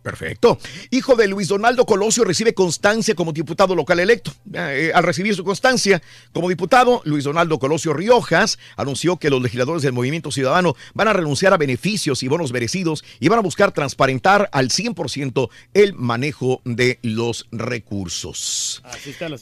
Perfecto. 0.10 0.58
Hijo 0.90 1.16
de 1.16 1.28
Luis 1.28 1.50
Donaldo 1.50 1.86
Colosio 1.86 2.24
recibe 2.24 2.56
constancia 2.56 3.14
como 3.14 3.32
diputado 3.32 3.76
local 3.76 4.00
electo. 4.00 4.32
Eh, 4.54 4.92
al 4.94 5.04
recibir 5.04 5.36
su 5.36 5.44
constancia 5.44 6.02
como 6.34 6.50
diputado, 6.50 7.04
Luis 7.06 7.26
Donaldo 7.26 7.60
Colosio 7.60 7.94
Riojas 7.94 8.58
anunció 8.76 9.18
que 9.18 9.30
los 9.30 9.40
legisladores 9.40 9.84
del 9.84 9.94
Movimiento 9.94 10.32
Ciudadano 10.32 10.76
van 10.96 11.10
a 11.10 11.14
renunciar 11.14 11.54
a 11.54 11.58
beneficios 11.58 12.24
y 12.24 12.28
bonos 12.28 12.52
merecidos 12.52 13.04
y 13.20 13.28
van 13.28 13.38
a 13.38 13.44
buscar 13.44 13.72
transparentar 13.72 14.50
al 14.52 14.70
100% 14.70 15.50
el 15.76 15.94
manejo 15.94 16.62
de 16.66 16.98
los 17.04 17.46
recursos. 17.52 18.82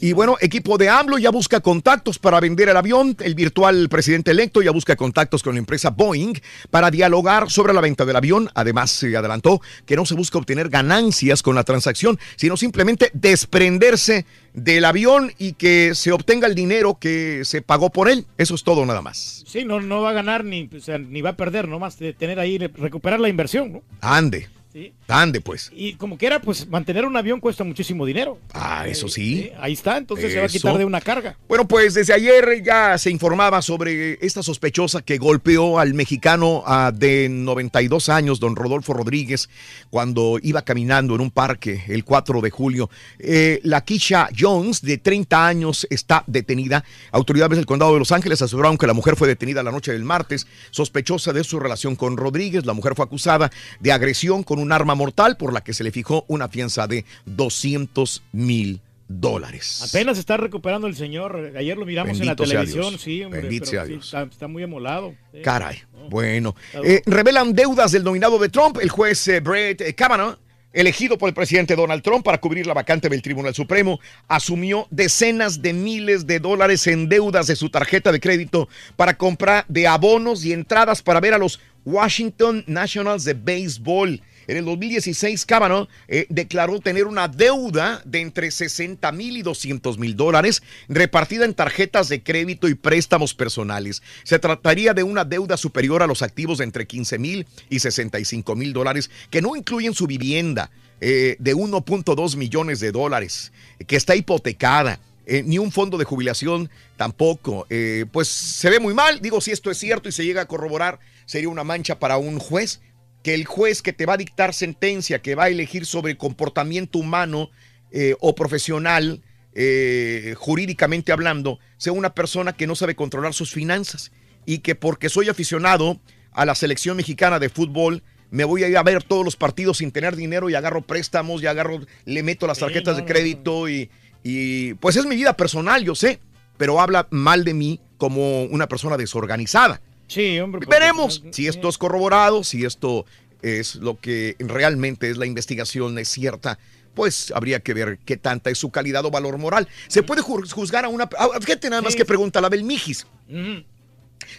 Y 0.00 0.12
bueno, 0.12 0.36
equipo 0.40 0.76
de 0.76 0.90
AMLO 0.90 1.16
ya 1.16 1.30
busca 1.30 1.60
contactos 1.60 2.18
para 2.18 2.40
vender 2.40 2.68
el 2.68 2.76
avión. 2.76 3.16
El 3.20 3.34
virtual 3.34 3.88
presidente 3.88 4.32
electo 4.32 4.60
ya 4.60 4.70
busca 4.70 4.96
contactos 4.96 5.42
con 5.42 5.54
la 5.54 5.60
empresa 5.60 5.88
Boeing 5.88 6.34
para 6.70 6.90
dialogar 6.90 7.50
sobre 7.50 7.72
la 7.72 7.80
venta 7.80 8.04
del 8.04 8.16
avión. 8.16 8.50
Además, 8.54 8.90
se 8.90 9.16
adelantó 9.16 9.62
que 9.86 9.96
no 9.96 10.04
se 10.04 10.14
busca 10.14 10.36
obtener 10.36 10.57
ganancias 10.64 11.42
con 11.42 11.54
la 11.54 11.62
transacción, 11.62 12.18
sino 12.36 12.56
simplemente 12.56 13.10
desprenderse 13.14 14.26
del 14.52 14.84
avión 14.84 15.32
y 15.38 15.52
que 15.52 15.94
se 15.94 16.10
obtenga 16.10 16.48
el 16.48 16.54
dinero 16.54 16.98
que 17.00 17.42
se 17.44 17.62
pagó 17.62 17.90
por 17.90 18.08
él. 18.08 18.26
Eso 18.36 18.54
es 18.54 18.64
todo 18.64 18.84
nada 18.84 19.02
más. 19.02 19.44
Sí, 19.46 19.64
no, 19.64 19.80
no 19.80 20.02
va 20.02 20.10
a 20.10 20.14
ganar 20.14 20.44
ni, 20.44 20.68
o 20.76 20.80
sea, 20.80 20.98
ni 20.98 21.22
va 21.22 21.30
a 21.30 21.36
perder, 21.36 21.68
nomás 21.68 21.98
de 21.98 22.12
tener 22.12 22.40
ahí, 22.40 22.58
recuperar 22.58 23.20
la 23.20 23.28
inversión, 23.28 23.72
¿no? 23.72 23.82
Ande. 24.00 24.48
Sí. 24.72 24.92
Ande, 25.08 25.40
pues. 25.40 25.70
Y 25.74 25.94
como 25.94 26.18
quiera, 26.18 26.40
pues 26.42 26.68
mantener 26.68 27.06
un 27.06 27.16
avión 27.16 27.40
cuesta 27.40 27.64
muchísimo 27.64 28.04
dinero. 28.04 28.38
Ah, 28.52 28.86
eso 28.86 29.08
sí. 29.08 29.50
Ahí 29.58 29.72
está, 29.72 29.96
entonces 29.96 30.30
se 30.30 30.38
va 30.38 30.44
a 30.44 30.48
quitar 30.48 30.76
de 30.76 30.84
una 30.84 31.00
carga. 31.00 31.36
Bueno, 31.48 31.66
pues 31.66 31.94
desde 31.94 32.12
ayer 32.12 32.62
ya 32.62 32.98
se 32.98 33.10
informaba 33.10 33.62
sobre 33.62 34.24
esta 34.24 34.42
sospechosa 34.42 35.00
que 35.00 35.16
golpeó 35.16 35.78
al 35.78 35.94
mexicano 35.94 36.62
ah, 36.66 36.92
de 36.94 37.28
92 37.30 38.10
años, 38.10 38.40
don 38.40 38.56
Rodolfo 38.56 38.92
Rodríguez, 38.92 39.48
cuando 39.88 40.38
iba 40.42 40.60
caminando 40.62 41.14
en 41.14 41.22
un 41.22 41.30
parque 41.30 41.84
el 41.88 42.04
4 42.04 42.42
de 42.42 42.50
julio. 42.50 42.90
Eh, 43.18 43.60
la 43.62 43.84
Kisha 43.84 44.28
Jones, 44.38 44.82
de 44.82 44.98
30 44.98 45.46
años, 45.46 45.86
está 45.88 46.24
detenida. 46.26 46.84
Autoridades 47.10 47.56
del 47.56 47.66
condado 47.66 47.94
de 47.94 48.00
Los 48.00 48.12
Ángeles 48.12 48.42
aseguraron 48.42 48.76
que 48.76 48.86
la 48.86 48.92
mujer 48.92 49.16
fue 49.16 49.28
detenida 49.28 49.62
la 49.62 49.72
noche 49.72 49.92
del 49.92 50.04
martes, 50.04 50.46
sospechosa 50.70 51.32
de 51.32 51.42
su 51.42 51.58
relación 51.58 51.96
con 51.96 52.18
Rodríguez. 52.18 52.66
La 52.66 52.74
mujer 52.74 52.94
fue 52.94 53.06
acusada 53.06 53.50
de 53.80 53.92
agresión 53.92 54.42
con 54.42 54.58
un 54.58 54.67
arma 54.72 54.94
mortal 54.94 55.36
por 55.36 55.52
la 55.52 55.62
que 55.62 55.74
se 55.74 55.84
le 55.84 55.90
fijó 55.90 56.24
una 56.28 56.48
fianza 56.48 56.86
de 56.86 57.04
200 57.26 58.22
mil 58.32 58.80
dólares. 59.08 59.82
Apenas 59.88 60.18
está 60.18 60.36
recuperando 60.36 60.86
el 60.86 60.94
señor. 60.94 61.52
Ayer 61.56 61.76
lo 61.76 61.86
miramos 61.86 62.18
Bendito 62.18 62.44
en 62.44 62.48
la 62.48 62.54
televisión, 62.54 62.98
sí, 62.98 63.22
hombre. 63.24 63.40
Bendito 63.40 63.64
pero 63.64 63.70
sea 63.70 63.84
sí, 63.84 63.92
Dios. 63.92 64.04
está, 64.04 64.22
está 64.22 64.48
muy 64.48 64.62
emolado. 64.62 65.14
Sí. 65.32 65.40
Caray. 65.42 65.78
Bueno. 66.10 66.54
Eh, 66.84 67.02
revelan 67.06 67.54
deudas 67.54 67.92
del 67.92 68.04
nominado 68.04 68.38
de 68.38 68.48
Trump, 68.48 68.78
el 68.80 68.90
juez 68.90 69.26
eh, 69.28 69.40
Brett 69.40 69.80
eh, 69.80 69.94
Kavanaugh, 69.94 70.36
elegido 70.72 71.16
por 71.18 71.28
el 71.28 71.34
presidente 71.34 71.74
Donald 71.74 72.02
Trump 72.02 72.24
para 72.24 72.38
cubrir 72.38 72.66
la 72.66 72.74
vacante 72.74 73.08
del 73.08 73.22
Tribunal 73.22 73.54
Supremo, 73.54 73.98
asumió 74.28 74.86
decenas 74.90 75.62
de 75.62 75.72
miles 75.72 76.26
de 76.26 76.38
dólares 76.38 76.86
en 76.86 77.08
deudas 77.08 77.46
de 77.46 77.56
su 77.56 77.70
tarjeta 77.70 78.12
de 78.12 78.20
crédito 78.20 78.68
para 78.96 79.16
comprar 79.16 79.64
de 79.68 79.86
abonos 79.86 80.44
y 80.44 80.52
entradas 80.52 81.02
para 81.02 81.20
ver 81.20 81.34
a 81.34 81.38
los 81.38 81.60
Washington 81.84 82.64
Nationals 82.66 83.24
de 83.24 83.34
béisbol. 83.34 84.20
En 84.48 84.56
el 84.56 84.64
2016, 84.64 85.44
Kavanaugh 85.44 85.88
eh, 86.08 86.26
declaró 86.30 86.80
tener 86.80 87.06
una 87.06 87.28
deuda 87.28 88.00
de 88.06 88.22
entre 88.22 88.50
60 88.50 89.12
mil 89.12 89.36
y 89.36 89.42
200 89.42 89.98
mil 89.98 90.16
dólares 90.16 90.62
repartida 90.88 91.44
en 91.44 91.52
tarjetas 91.52 92.08
de 92.08 92.22
crédito 92.22 92.66
y 92.66 92.74
préstamos 92.74 93.34
personales. 93.34 94.02
Se 94.24 94.38
trataría 94.38 94.94
de 94.94 95.02
una 95.02 95.26
deuda 95.26 95.58
superior 95.58 96.02
a 96.02 96.06
los 96.06 96.22
activos 96.22 96.58
de 96.58 96.64
entre 96.64 96.86
15 96.86 97.18
mil 97.18 97.46
y 97.68 97.80
65 97.80 98.56
mil 98.56 98.72
dólares, 98.72 99.10
que 99.30 99.42
no 99.42 99.54
incluyen 99.54 99.92
su 99.92 100.06
vivienda 100.06 100.70
eh, 101.02 101.36
de 101.38 101.54
1.2 101.54 102.36
millones 102.36 102.80
de 102.80 102.90
dólares, 102.90 103.52
que 103.86 103.96
está 103.96 104.16
hipotecada. 104.16 104.98
eh, 105.28 105.42
ni 105.44 105.58
un 105.58 105.70
fondo 105.70 105.98
de 105.98 106.06
jubilación 106.06 106.70
tampoco. 106.96 107.66
Eh, 107.68 108.06
pues 108.10 108.28
se 108.28 108.70
ve 108.70 108.80
muy 108.80 108.94
mal. 108.94 109.20
Digo, 109.20 109.42
si 109.42 109.50
esto 109.50 109.70
es 109.70 109.76
cierto 109.76 110.08
y 110.08 110.12
se 110.12 110.24
llega 110.24 110.40
a 110.40 110.48
corroborar, 110.48 111.00
sería 111.26 111.50
una 111.50 111.64
mancha 111.64 111.98
para 111.98 112.16
un 112.16 112.38
juez 112.38 112.80
que 113.28 113.34
el 113.34 113.44
juez 113.44 113.82
que 113.82 113.92
te 113.92 114.06
va 114.06 114.14
a 114.14 114.16
dictar 114.16 114.54
sentencia, 114.54 115.20
que 115.20 115.34
va 115.34 115.44
a 115.44 115.48
elegir 115.50 115.84
sobre 115.84 116.16
comportamiento 116.16 116.98
humano 116.98 117.50
eh, 117.90 118.14
o 118.20 118.34
profesional, 118.34 119.20
eh, 119.52 120.34
jurídicamente 120.38 121.12
hablando, 121.12 121.58
sea 121.76 121.92
una 121.92 122.14
persona 122.14 122.54
que 122.54 122.66
no 122.66 122.74
sabe 122.74 122.96
controlar 122.96 123.34
sus 123.34 123.52
finanzas 123.52 124.12
y 124.46 124.60
que 124.60 124.74
porque 124.74 125.10
soy 125.10 125.28
aficionado 125.28 126.00
a 126.32 126.46
la 126.46 126.54
selección 126.54 126.96
mexicana 126.96 127.38
de 127.38 127.50
fútbol, 127.50 128.02
me 128.30 128.44
voy 128.44 128.64
a 128.64 128.68
ir 128.68 128.78
a 128.78 128.82
ver 128.82 129.02
todos 129.02 129.26
los 129.26 129.36
partidos 129.36 129.76
sin 129.76 129.92
tener 129.92 130.16
dinero 130.16 130.48
y 130.48 130.54
agarro 130.54 130.80
préstamos 130.80 131.42
y 131.42 131.48
agarro, 131.48 131.82
le 132.06 132.22
meto 132.22 132.46
las 132.46 132.60
tarjetas 132.60 132.96
de 132.96 133.04
crédito 133.04 133.68
y, 133.68 133.90
y 134.22 134.72
pues 134.72 134.96
es 134.96 135.04
mi 135.04 135.16
vida 135.16 135.36
personal, 135.36 135.84
yo 135.84 135.94
sé, 135.94 136.20
pero 136.56 136.80
habla 136.80 137.08
mal 137.10 137.44
de 137.44 137.52
mí 137.52 137.78
como 137.98 138.44
una 138.44 138.68
persona 138.68 138.96
desorganizada. 138.96 139.82
Sí, 140.08 140.38
hombre. 140.40 140.60
porque- 140.60 140.78
Veremos 140.78 141.22
si 141.30 141.46
esto 141.46 141.68
es 141.68 141.78
corroborado, 141.78 142.42
si 142.42 142.64
esto 142.64 143.06
es 143.42 143.76
lo 143.76 143.98
que 144.00 144.34
realmente 144.40 145.08
es 145.10 145.16
la 145.16 145.26
investigación, 145.26 145.96
es 145.98 146.08
cierta. 146.08 146.58
Pues 146.94 147.32
habría 147.32 147.60
que 147.60 147.74
ver 147.74 147.98
qué 148.04 148.16
tanta 148.16 148.50
es 148.50 148.58
su 148.58 148.70
calidad 148.72 149.04
o 149.04 149.10
valor 149.12 149.38
moral. 149.38 149.68
Se 149.86 150.02
puede 150.02 150.22
ju- 150.22 150.50
juzgar 150.50 150.84
a 150.84 150.88
una. 150.88 151.08
Fíjate 151.40 151.70
nada 151.70 151.82
más 151.82 151.94
que 151.94 152.04
pregunta 152.04 152.40
la 152.40 152.48
Belmijis. 152.48 153.06
Ujú. 153.28 153.62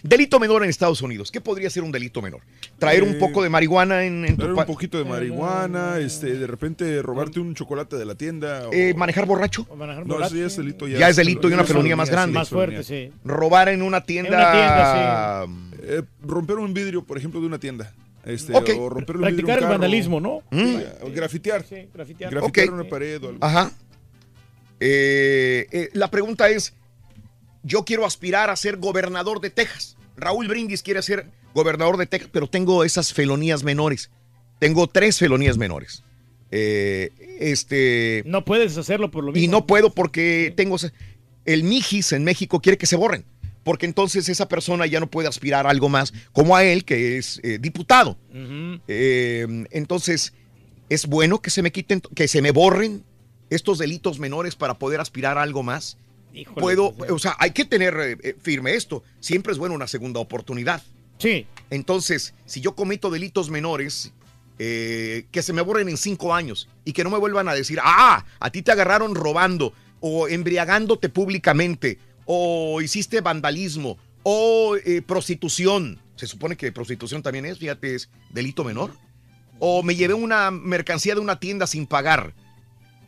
Delito 0.02 0.38
menor 0.40 0.62
en 0.64 0.70
Estados 0.70 1.02
Unidos. 1.02 1.30
¿Qué 1.30 1.40
podría 1.40 1.68
ser 1.70 1.82
un 1.82 1.92
delito 1.92 2.22
menor? 2.22 2.40
Traer 2.78 3.02
un 3.02 3.10
Eh, 3.10 3.18
poco 3.20 3.42
de 3.42 3.48
marihuana 3.48 4.04
en, 4.04 4.24
en 4.24 4.36
tu 4.36 4.42
Traer 4.44 4.52
un 4.54 4.64
poquito 4.66 4.98
de 4.98 5.04
marihuana, 5.04 5.98
este, 5.98 6.34
de 6.34 6.46
repente 6.46 7.02
robarte 7.02 7.40
un 7.40 7.54
chocolate 7.54 7.96
de 7.96 8.04
la 8.04 8.14
tienda. 8.14 8.68
o- 8.68 8.72
Eh, 8.72 8.94
manejar 8.94 9.26
borracho. 9.26 9.66
No, 10.06 10.24
eso 10.24 10.34
ya 10.36 10.46
es 10.46 10.56
delito. 10.56 10.86
Ya 10.88 11.08
es 11.08 11.16
delito 11.16 11.48
y 11.48 11.52
una 11.52 11.64
felonía 11.64 11.96
más 11.96 12.08
sí, 12.08 12.12
grande. 12.12 12.34
Más 12.34 12.48
fuerte, 12.48 12.82
sí. 12.84 13.10
Robar 13.24 13.68
en 13.68 13.82
una 13.82 14.02
tienda. 14.04 14.28
En 14.28 14.34
una 14.34 14.52
tienda, 14.52 15.46
Eh, 15.82 16.02
romper 16.22 16.56
un 16.56 16.74
vidrio, 16.74 17.02
por 17.04 17.16
ejemplo, 17.18 17.40
de 17.40 17.46
una 17.46 17.58
tienda. 17.58 17.92
Este, 18.24 18.54
Ok. 18.54 18.68
O 18.78 18.90
romper 18.90 19.16
un 19.16 19.22
vidrio 19.22 19.36
Practicar 19.36 19.44
un 19.44 19.50
el 19.50 19.58
carro. 19.60 19.68
vandalismo, 19.70 20.20
¿no? 20.20 20.42
Mm. 20.50 20.58
Sí, 20.78 20.84
o 21.02 21.10
grafitear. 21.10 21.64
Sí, 21.64 21.88
grafitear. 21.94 22.30
Grafitear 22.30 22.68
Ok. 22.68 22.74
una 22.74 22.84
pared 22.84 23.24
o 23.24 23.28
algo. 23.30 23.38
Ajá. 23.44 23.72
Eh, 24.78 25.66
eh, 25.72 25.88
la 25.94 26.10
pregunta 26.10 26.48
es, 26.48 26.74
yo 27.62 27.84
quiero 27.84 28.06
aspirar 28.06 28.50
a 28.50 28.56
ser 28.56 28.76
gobernador 28.76 29.40
de 29.40 29.50
Texas. 29.50 29.96
Raúl 30.16 30.48
Brindis 30.48 30.82
quiere 30.82 31.02
ser 31.02 31.30
gobernador 31.54 31.96
de 31.96 32.06
Texas, 32.06 32.30
pero 32.32 32.48
tengo 32.48 32.84
esas 32.84 33.12
felonías 33.12 33.62
menores. 33.64 34.10
Tengo 34.58 34.86
tres 34.86 35.18
felonías 35.18 35.56
menores. 35.56 36.02
Eh, 36.50 37.10
este, 37.40 38.22
No 38.26 38.44
puedes 38.44 38.76
hacerlo 38.76 39.10
por 39.10 39.24
lo 39.24 39.32
mismo. 39.32 39.44
y 39.44 39.48
no 39.48 39.66
puedo 39.66 39.90
porque 39.94 40.52
tengo... 40.56 40.76
El 41.46 41.64
Mijis 41.64 42.12
en 42.12 42.22
México 42.22 42.60
quiere 42.60 42.76
que 42.76 42.84
se 42.86 42.96
borren, 42.96 43.24
porque 43.64 43.86
entonces 43.86 44.28
esa 44.28 44.46
persona 44.46 44.86
ya 44.86 45.00
no 45.00 45.10
puede 45.10 45.26
aspirar 45.26 45.66
a 45.66 45.70
algo 45.70 45.88
más, 45.88 46.12
como 46.32 46.54
a 46.54 46.64
él, 46.64 46.84
que 46.84 47.16
es 47.16 47.40
eh, 47.42 47.58
diputado. 47.58 48.18
Eh, 48.86 49.46
entonces, 49.70 50.34
es 50.90 51.06
bueno 51.06 51.40
que 51.40 51.48
se 51.48 51.62
me 51.62 51.72
quiten, 51.72 52.02
que 52.14 52.28
se 52.28 52.42
me 52.42 52.50
borren 52.50 53.04
estos 53.48 53.78
delitos 53.78 54.18
menores 54.18 54.54
para 54.54 54.78
poder 54.78 55.00
aspirar 55.00 55.38
a 55.38 55.42
algo 55.42 55.62
más. 55.62 55.96
Híjole, 56.32 56.60
Puedo, 56.60 56.94
pues, 56.94 57.10
o 57.10 57.18
sea, 57.18 57.36
hay 57.38 57.50
que 57.50 57.64
tener 57.64 57.94
eh, 57.98 58.16
eh, 58.22 58.36
firme 58.40 58.74
esto. 58.74 59.02
Siempre 59.20 59.52
es 59.52 59.58
bueno 59.58 59.74
una 59.74 59.88
segunda 59.88 60.20
oportunidad. 60.20 60.82
Sí. 61.18 61.46
Entonces, 61.70 62.34
si 62.46 62.60
yo 62.60 62.74
cometo 62.74 63.10
delitos 63.10 63.50
menores, 63.50 64.12
eh, 64.62 65.24
que 65.30 65.42
se 65.42 65.54
me 65.54 65.62
borren 65.62 65.88
en 65.88 65.96
cinco 65.96 66.34
años 66.34 66.68
y 66.84 66.92
que 66.92 67.02
no 67.02 67.08
me 67.08 67.16
vuelvan 67.16 67.48
a 67.48 67.54
decir, 67.54 67.78
ah, 67.82 68.26
a 68.38 68.50
ti 68.50 68.60
te 68.60 68.72
agarraron 68.72 69.14
robando 69.14 69.72
o 70.00 70.28
embriagándote 70.28 71.08
públicamente 71.08 71.98
o 72.26 72.82
hiciste 72.82 73.22
vandalismo 73.22 73.96
o 74.22 74.76
eh, 74.76 75.00
prostitución. 75.00 75.98
Se 76.16 76.26
supone 76.26 76.58
que 76.58 76.72
prostitución 76.72 77.22
también 77.22 77.46
es, 77.46 77.58
fíjate, 77.58 77.94
es 77.94 78.10
delito 78.28 78.62
menor. 78.62 78.92
O 79.60 79.82
me 79.82 79.96
llevé 79.96 80.12
una 80.12 80.50
mercancía 80.50 81.14
de 81.14 81.20
una 81.22 81.40
tienda 81.40 81.66
sin 81.66 81.86
pagar. 81.86 82.34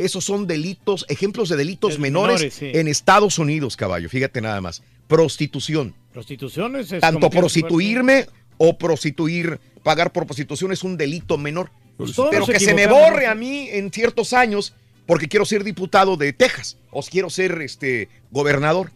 Esos 0.05 0.25
son 0.25 0.47
delitos, 0.47 1.07
ejemplos 1.09 1.49
de 1.49 1.57
delitos 1.57 1.95
Es 1.95 1.99
menores, 1.99 2.41
menores, 2.41 2.55
sí. 2.55 2.71
en 2.75 2.89
Estados 2.89 3.39
Unidos, 3.39 3.77
caballo. 3.77 4.09
Fíjate 4.09 4.41
nada 4.41 4.61
más. 4.61 4.83
Prostitución. 5.07 5.95
Prostitución 6.13 6.77
es. 6.77 6.89
Tanto 7.01 7.31
prostituirme 7.31 8.27
o 8.59 8.79
prostituir, 8.79 9.59
pagar 9.83 10.13
por 10.13 10.27
prostitución 10.27 10.73
es 10.73 10.83
un 10.83 10.97
delito 10.97 11.39
menor. 11.39 11.71
Pues 11.97 12.13
Pero 12.31 12.47
que 12.47 12.61
se 12.61 12.75
me 12.75 12.87
borre 12.87 13.27
a 13.27 13.35
mí 13.35 13.69
en 13.71 13.91
ciertos 13.91 14.33
años 14.33 14.75
porque 15.07 15.29
quiero 15.29 15.45
ser 15.45 15.65
diputado 15.65 16.17
de 16.17 16.33
Texas 16.33 16.79
o 16.91 17.03
quiero 17.03 17.31
ser 17.31 17.61
este 17.63 18.09
gobernador 18.31 18.93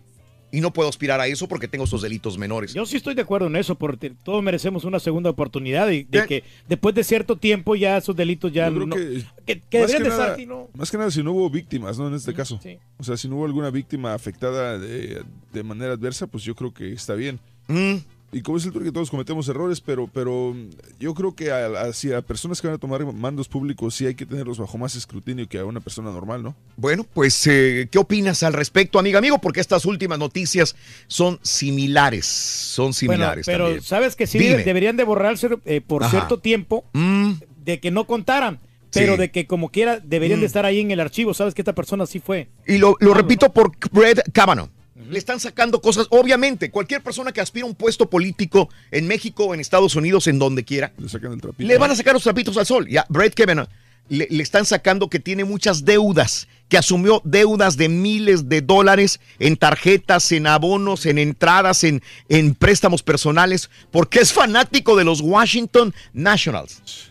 y 0.53 0.61
no 0.61 0.73
puedo 0.73 0.89
aspirar 0.89 1.21
a 1.21 1.27
eso 1.27 1.49
porque 1.49 1.69
tengo 1.69 1.85
esos 1.85 2.03
delitos 2.03 2.39
menores. 2.39 2.73
Yo 2.73 2.87
sí 2.87 2.97
estoy 2.97 3.15
de 3.15 3.23
acuerdo 3.23 3.49
en 3.49 3.57
eso, 3.57 3.75
porque 3.75 4.11
todos 4.11 4.43
merecemos 4.43 4.85
una 4.85 5.01
segunda 5.01 5.31
oportunidad 5.31 5.91
y 5.91 6.05
de 6.05 6.27
que 6.27 6.45
después 6.69 6.95
de 6.95 7.05
cierto 7.05 7.37
tiempo 7.37 7.75
ya 7.75 7.97
esos 7.97 8.15
delitos 8.17 8.53
ya 8.53 8.69
Yo 8.69 8.75
creo 8.75 8.87
no, 8.87 8.97
que, 8.97 9.25
que, 9.45 9.61
que 9.61 9.81
más, 9.81 9.91
deberían 9.91 10.03
que 10.03 10.09
de 10.09 10.09
nada, 10.09 10.37
¿no? 10.47 10.69
más 10.75 10.91
que 10.91 10.99
nada 10.99 11.11
si 11.11 11.23
no 11.23 11.33
hubo 11.33 11.51
víctimas, 11.51 11.99
¿no? 11.99 12.09
En 12.09 12.15
este 12.15 12.33
caso. 12.33 12.59
sí. 12.63 12.79
O 12.99 13.05
sea, 13.05 13.17
si 13.17 13.29
no 13.29 13.37
hubo 13.37 13.45
alguna 13.45 13.71
víctima 13.71 14.15
afectada 14.15 14.79
de, 14.79 15.23
de 15.53 15.63
manera 15.63 15.93
adversa, 15.93 16.27
pues 16.27 16.45
yo 16.45 16.55
creo 16.55 16.73
que 16.73 16.93
está 16.93 17.15
bien. 17.15 17.39
Mm. 17.69 17.97
Y 18.33 18.43
como 18.43 18.59
es 18.59 18.67
el 18.67 18.73
que 18.73 18.91
todos 18.93 19.09
cometemos 19.09 19.49
errores, 19.49 19.81
pero, 19.81 20.09
pero 20.13 20.55
yo 20.99 21.15
creo 21.15 21.35
que 21.35 21.53
a, 21.53 21.67
a- 21.67 21.93
si 21.93 22.13
a 22.13 22.23
personas 22.23 22.61
que 22.61 22.67
van 22.67 22.75
a 22.75 22.79
tomar 22.79 23.05
mandos 23.13 23.47
públicos 23.49 23.95
sí 23.95 24.05
hay 24.05 24.15
que 24.17 24.27
tenerlos 24.27 24.59
bajo 24.59 24.77
más 24.79 24.97
escrutinio 24.97 25.49
que 25.49 25.59
a 25.59 25.65
una 25.65 25.81
persona 25.81 26.11
normal, 26.11 26.43
¿no? 26.43 26.55
Bueno, 26.77 27.07
pues, 27.15 27.47
eh, 27.47 27.89
¿qué 27.91 27.99
opinas 27.99 28.43
al 28.43 28.53
respecto, 28.53 28.99
amigo 28.99 29.19
amigo? 29.19 29.39
Porque 29.39 29.61
estas 29.61 29.85
últimas 29.87 30.19
noticias 30.19 30.75
son 31.07 31.39
similares, 31.43 32.27
son 32.27 32.87
Bueno, 32.87 32.95
similares 32.95 33.47
pero 33.47 33.65
también. 33.67 33.83
sabes 33.83 34.17
que 34.17 34.27
sí 34.27 34.39
Dime. 34.39 34.65
deberían 34.65 34.97
de 34.97 35.05
borrarse 35.05 35.49
eh, 35.65 35.81
por 35.81 36.03
Ajá. 36.03 36.11
cierto 36.11 36.39
tiempo 36.41 36.85
Mm, 36.95 37.35
de 37.65 37.81
que 37.81 37.91
no 37.93 38.07
contaran, 38.07 38.59
pero 38.93 39.13
Sí. 39.15 39.19
de 39.21 39.31
que 39.31 39.47
como 39.47 39.71
quiera 39.71 40.01
deberían 40.01 40.41
Mm. 40.41 40.43
de 40.43 40.47
estar 40.47 40.65
ahí 40.67 40.81
en 40.81 40.91
el 40.91 41.01
archivo. 41.01 41.33
Sabes 41.33 41.55
que 41.55 41.63
esta 41.63 41.75
persona 41.75 42.07
sí 42.07 42.19
fue. 42.21 42.49
Y 42.67 42.79
lo, 42.79 42.97
lo 43.01 43.15
repito 43.15 43.53
por 43.53 43.73
Brett 43.93 44.21
Kavanaugh. 44.33 44.69
Le 45.11 45.19
están 45.19 45.41
sacando 45.41 45.81
cosas, 45.81 46.07
obviamente, 46.11 46.71
cualquier 46.71 47.03
persona 47.03 47.33
que 47.33 47.41
aspira 47.41 47.65
a 47.65 47.69
un 47.69 47.75
puesto 47.75 48.09
político 48.11 48.69
en 48.91 49.07
México, 49.07 49.55
en 49.55 49.61
Estados 49.61 49.95
Unidos, 49.97 50.27
en 50.27 50.39
donde 50.39 50.65
quiera, 50.65 50.93
Le 50.99 51.09
sacan 51.09 51.33
el 51.33 51.41
trapito. 51.41 51.67
le 51.67 51.79
van 51.79 51.91
a 51.91 51.97
sacar 51.97 52.15
los 52.15 52.23
trapitos 52.23 52.57
al 52.57 52.67
sol. 52.67 52.89
Ya, 52.89 53.07
Brett 53.09 53.35
Kavanaugh 53.35 53.69
le, 54.09 54.27
le 54.31 54.43
están 54.43 54.65
sacando 54.65 55.11
que 55.11 55.19
tiene 55.19 55.45
muchas 55.45 55.85
deudas, 55.85 56.49
que 56.69 56.79
asumió 56.79 57.21
deudas 57.25 57.77
de 57.77 57.89
miles 57.89 58.49
de 58.49 58.61
dólares 58.61 59.21
en 59.39 59.57
tarjetas, 59.57 60.31
en 60.33 60.47
abonos, 60.47 61.07
en 61.07 61.19
entradas, 61.19 61.85
en, 61.85 62.03
en 62.29 62.55
préstamos 62.55 63.03
personales, 63.03 63.71
porque 63.91 64.21
es 64.21 64.33
fanático 64.33 64.97
de 64.97 65.05
los 65.05 65.21
Washington 65.21 65.95
Nationals. 66.13 67.11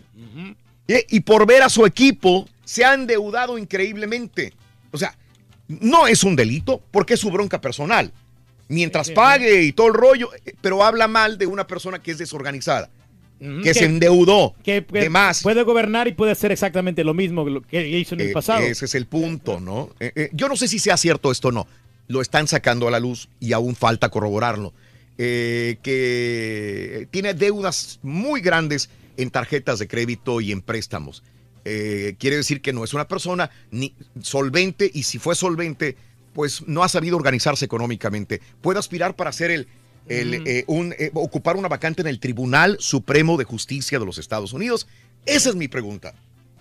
Y, 0.87 1.17
y 1.17 1.19
por 1.21 1.45
ver 1.47 1.63
a 1.63 1.69
su 1.69 1.85
equipo, 1.85 2.47
se 2.63 2.85
ha 2.85 2.93
endeudado 2.93 3.57
increíblemente. 3.57 4.53
O 4.91 4.97
sea, 4.97 5.17
no 5.67 6.07
es 6.07 6.23
un 6.23 6.35
delito, 6.35 6.81
porque 6.91 7.15
es 7.15 7.19
su 7.19 7.31
bronca 7.31 7.59
personal. 7.61 8.11
Mientras 8.67 9.11
pague 9.11 9.61
y 9.63 9.71
todo 9.73 9.87
el 9.87 9.93
rollo, 9.93 10.29
eh, 10.45 10.53
pero 10.61 10.83
habla 10.83 11.07
mal 11.07 11.37
de 11.37 11.45
una 11.45 11.67
persona 11.67 12.01
que 12.01 12.11
es 12.11 12.17
desorganizada, 12.17 12.89
Ujú, 13.39 13.61
que 13.61 13.73
se 13.75 13.85
endeudó 13.85 14.55
que, 14.63 14.83
que 14.83 15.01
de 15.01 15.09
más. 15.09 15.43
puede 15.43 15.61
gobernar 15.63 16.07
y 16.07 16.13
puede 16.13 16.31
hacer 16.31 16.51
exactamente 16.51 17.03
lo 17.03 17.13
mismo 17.13 17.45
que 17.45 17.51
lo 17.51 17.61
que 17.61 17.87
hizo 17.87 18.15
en 18.15 18.21
el 18.21 18.29
Eh, 18.29 18.33
pasado. 18.33 18.61
Ese 18.63 18.85
es 18.85 18.95
el 18.95 19.05
punto, 19.05 19.59
¿no? 19.59 19.89
Eh, 19.99 20.11
eh, 20.15 20.29
yo 20.33 20.47
no 20.49 20.55
sé 20.55 20.67
si 20.67 20.79
sea 20.79 20.97
cierto 20.97 21.31
esto 21.31 21.49
o 21.49 21.51
no. 21.51 21.67
Lo 22.07 22.21
están 22.21 22.47
sacando 22.47 22.87
a 22.87 22.91
la 22.91 22.99
luz 22.99 23.29
y 23.39 23.53
aún 23.53 23.75
falta 23.75 24.09
corroborarlo. 24.09 24.73
Que 25.17 27.07
tiene 27.11 27.33
deudas 27.33 27.99
muy 28.03 28.41
grandes 28.41 28.89
en 29.17 29.29
tarjetas 29.31 29.79
de 29.79 29.87
crédito 29.87 30.41
y 30.41 30.51
en 30.51 30.61
préstamos. 30.61 31.23
Eh, 31.65 32.15
quiere 32.19 32.37
decir 32.37 32.61
que 32.61 32.71
no 32.73 32.83
es 32.83 32.93
una 32.93 33.07
persona 33.07 33.49
ni 33.71 33.93
solvente 34.21 34.89
y 34.93 35.03
si 35.03 35.19
fue 35.19 35.35
solvente, 35.35 35.97
pues 36.33 36.63
no 36.67 36.83
ha 36.83 36.89
sabido 36.89 37.17
organizarse 37.17 37.65
económicamente. 37.65 38.41
Puede 38.61 38.79
aspirar 38.79 39.15
para 39.15 39.31
ser 39.31 39.51
el, 39.51 39.67
el, 40.07 40.41
Mm. 40.41 40.43
eh, 40.47 40.63
un, 40.67 40.93
eh, 40.97 41.09
ocupar 41.13 41.55
una 41.57 41.67
vacante 41.67 42.01
en 42.01 42.07
el 42.07 42.19
Tribunal 42.19 42.77
Supremo 42.79 43.37
de 43.37 43.43
Justicia 43.45 43.99
de 43.99 44.05
los 44.05 44.17
Estados 44.17 44.53
Unidos. 44.53 44.87
Esa 45.25 45.49
es 45.49 45.55
mi 45.55 45.67
pregunta. 45.67 46.13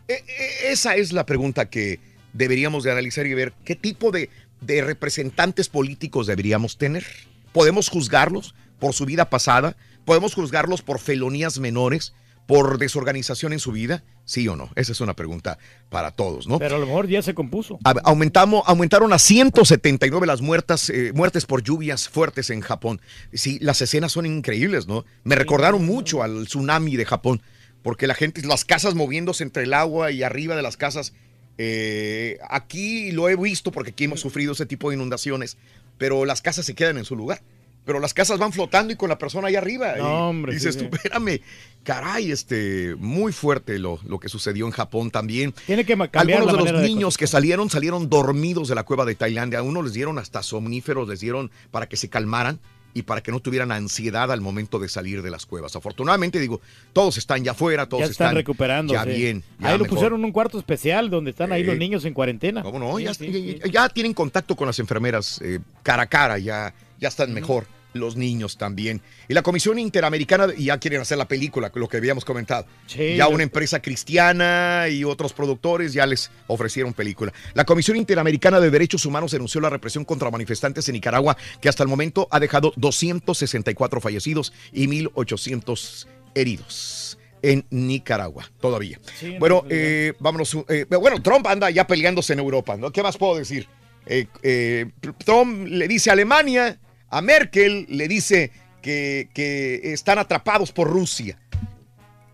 E- 0.08 0.22
e- 0.26 0.72
esa 0.72 0.96
es 0.96 1.12
la 1.12 1.26
pregunta 1.26 1.68
que 1.68 2.00
deberíamos 2.32 2.84
de 2.84 2.90
analizar 2.92 3.26
y 3.26 3.34
ver 3.34 3.52
qué 3.64 3.76
tipo 3.76 4.10
de, 4.10 4.30
de 4.60 4.82
representantes 4.82 5.68
políticos 5.68 6.26
deberíamos 6.26 6.78
tener. 6.78 7.04
¿Podemos 7.52 7.88
juzgarlos 7.88 8.54
por 8.80 8.94
su 8.94 9.04
vida 9.04 9.28
pasada? 9.30 9.76
¿Podemos 10.04 10.34
juzgarlos 10.34 10.82
por 10.82 10.98
felonías 10.98 11.58
menores? 11.58 12.14
¿Por 12.46 12.76
desorganización 12.78 13.52
en 13.54 13.58
su 13.58 13.72
vida? 13.72 14.04
¿Sí 14.26 14.46
o 14.48 14.56
no? 14.56 14.70
Esa 14.76 14.92
es 14.92 15.00
una 15.00 15.14
pregunta 15.14 15.58
para 15.88 16.10
todos, 16.10 16.46
¿no? 16.46 16.58
Pero 16.58 16.76
a 16.76 16.78
lo 16.78 16.86
mejor 16.86 17.08
ya 17.08 17.22
se 17.22 17.34
compuso. 17.34 17.78
A- 17.84 17.94
Aumentamos, 18.04 18.62
aumentaron 18.66 19.12
a 19.14 19.18
179 19.18 20.26
las 20.26 20.42
muertas, 20.42 20.90
eh, 20.90 21.12
muertes 21.14 21.46
por 21.46 21.62
lluvias 21.62 22.08
fuertes 22.08 22.50
en 22.50 22.60
Japón. 22.60 23.00
Sí, 23.32 23.58
las 23.60 23.80
escenas 23.80 24.12
son 24.12 24.26
increíbles, 24.26 24.86
¿no? 24.86 25.04
Me 25.24 25.36
recordaron 25.36 25.84
mucho 25.86 26.22
al 26.22 26.44
tsunami 26.46 26.96
de 26.96 27.06
Japón, 27.06 27.40
porque 27.82 28.06
la 28.06 28.14
gente, 28.14 28.42
las 28.46 28.64
casas 28.66 28.94
moviéndose 28.94 29.42
entre 29.42 29.62
el 29.62 29.72
agua 29.74 30.10
y 30.10 30.22
arriba 30.22 30.54
de 30.56 30.62
las 30.62 30.76
casas. 30.76 31.12
eh, 31.56 32.38
aquí 32.50 33.12
lo 33.12 33.28
he 33.28 33.36
visto 33.36 33.70
porque 33.70 33.90
aquí 33.92 34.04
hemos 34.04 34.20
sufrido 34.20 34.52
ese 34.52 34.66
tipo 34.66 34.90
de 34.90 34.96
inundaciones, 34.96 35.56
pero 35.98 36.24
las 36.24 36.42
casas 36.42 36.66
se 36.66 36.74
quedan 36.74 36.98
en 36.98 37.04
su 37.04 37.14
lugar. 37.16 37.40
Pero 37.84 38.00
las 38.00 38.14
casas 38.14 38.38
van 38.38 38.52
flotando 38.52 38.92
y 38.92 38.96
con 38.96 39.08
la 39.10 39.18
persona 39.18 39.48
ahí 39.48 39.56
arriba. 39.56 39.94
No, 39.98 40.04
y 40.04 40.06
hombre, 40.30 40.54
dices 40.54 40.74
sí, 40.74 40.80
tú, 40.86 40.96
espérame, 40.96 41.40
caray, 41.82 42.30
este, 42.30 42.94
muy 42.98 43.32
fuerte 43.32 43.78
lo, 43.78 43.98
lo 44.06 44.18
que 44.18 44.28
sucedió 44.28 44.64
en 44.66 44.72
Japón 44.72 45.10
también. 45.10 45.52
Tiene 45.66 45.84
que 45.84 45.94
cambiar 45.96 46.38
Algunos 46.40 46.46
la 46.46 46.64
de 46.64 46.72
los 46.72 46.82
de 46.82 46.88
niños 46.88 47.18
que 47.18 47.26
salieron, 47.26 47.68
salieron 47.68 48.08
dormidos 48.08 48.68
de 48.68 48.74
la 48.74 48.84
cueva 48.84 49.04
de 49.04 49.14
Tailandia. 49.14 49.58
A 49.58 49.62
unos 49.62 49.84
les 49.84 49.92
dieron 49.92 50.18
hasta 50.18 50.42
somníferos, 50.42 51.08
les 51.08 51.20
dieron 51.20 51.50
para 51.70 51.86
que 51.86 51.96
se 51.96 52.08
calmaran 52.08 52.58
y 52.96 53.02
para 53.02 53.22
que 53.22 53.32
no 53.32 53.40
tuvieran 53.40 53.72
ansiedad 53.72 54.30
al 54.30 54.40
momento 54.40 54.78
de 54.78 54.88
salir 54.88 55.20
de 55.20 55.28
las 55.30 55.44
cuevas. 55.46 55.74
Afortunadamente, 55.74 56.38
digo, 56.38 56.60
todos 56.92 57.18
están 57.18 57.42
ya 57.42 57.50
afuera, 57.50 57.88
todos 57.88 58.04
ya 58.04 58.10
están, 58.10 58.34
recuperando. 58.36 58.94
Ya 58.94 59.02
sí. 59.02 59.10
bien. 59.10 59.42
ya 59.58 59.70
ahí 59.70 59.72
lo 59.78 59.82
mejor. 59.84 59.96
pusieron 59.96 60.20
en 60.20 60.26
un 60.26 60.32
cuarto 60.32 60.58
especial 60.58 61.10
donde 61.10 61.32
están 61.32 61.50
ahí 61.52 61.64
los 61.64 61.76
niños 61.76 62.04
en 62.04 62.14
cuarentena. 62.14 62.62
¿Cómo 62.62 62.78
no? 62.78 62.96
Sí, 62.98 63.04
ya, 63.04 63.12
sí, 63.14 63.58
ya- 63.64 63.70
ya 63.70 63.88
tienen 63.88 64.14
contacto 64.14 64.54
con 64.54 64.68
las 64.68 64.78
enfermeras 64.78 65.40
eh, 65.42 65.58
cara 65.82 66.04
a 66.04 66.06
cara, 66.06 66.38
ya, 66.38 66.72
ya 67.04 67.08
están 67.08 67.34
mejor. 67.34 67.66
Los 67.92 68.16
niños 68.16 68.56
también. 68.56 69.02
Y 69.28 69.34
la 69.34 69.42
Comisión 69.42 69.78
Interamericana, 69.78 70.48
y 70.56 70.64
ya 70.64 70.78
quieren 70.78 71.00
hacer 71.00 71.16
la 71.16 71.28
película, 71.28 71.70
lo 71.74 71.86
que 71.86 71.98
habíamos 71.98 72.24
comentado. 72.24 72.66
Sí, 72.86 73.14
ya 73.16 73.28
una 73.28 73.44
empresa 73.44 73.80
cristiana 73.80 74.86
y 74.90 75.04
otros 75.04 75.32
productores 75.32 75.92
ya 75.92 76.04
les 76.04 76.30
ofrecieron 76.48 76.92
película. 76.92 77.32
La 77.52 77.64
Comisión 77.64 77.96
Interamericana 77.96 78.58
de 78.58 78.70
Derechos 78.70 79.06
Humanos 79.06 79.30
denunció 79.30 79.60
la 79.60 79.70
represión 79.70 80.04
contra 80.04 80.28
manifestantes 80.30 80.88
en 80.88 80.94
Nicaragua, 80.94 81.36
que 81.60 81.68
hasta 81.68 81.84
el 81.84 81.88
momento 81.88 82.26
ha 82.32 82.40
dejado 82.40 82.72
264 82.74 84.00
fallecidos 84.00 84.52
y 84.72 84.88
1.800 84.88 86.06
heridos 86.34 87.18
en 87.42 87.64
Nicaragua, 87.70 88.50
todavía. 88.60 88.98
Sí, 89.20 89.36
bueno, 89.38 89.62
no, 89.62 89.68
eh, 89.70 90.14
vámonos. 90.18 90.56
eh, 90.68 90.86
bueno, 90.88 91.22
Trump 91.22 91.46
anda 91.46 91.70
ya 91.70 91.86
peleándose 91.86 92.32
en 92.32 92.40
Europa, 92.40 92.76
¿no? 92.76 92.90
¿Qué 92.90 93.02
más 93.04 93.18
puedo 93.18 93.36
decir? 93.36 93.68
Eh, 94.06 94.26
eh, 94.42 94.86
Trump 95.24 95.68
le 95.68 95.88
dice 95.88 96.10
a 96.10 96.14
Alemania, 96.14 96.78
a 97.10 97.20
Merkel 97.20 97.86
le 97.88 98.08
dice 98.08 98.50
que, 98.82 99.80
están 99.82 100.18
atrapados 100.18 100.72
por 100.72 100.88
Rusia. 100.88 101.38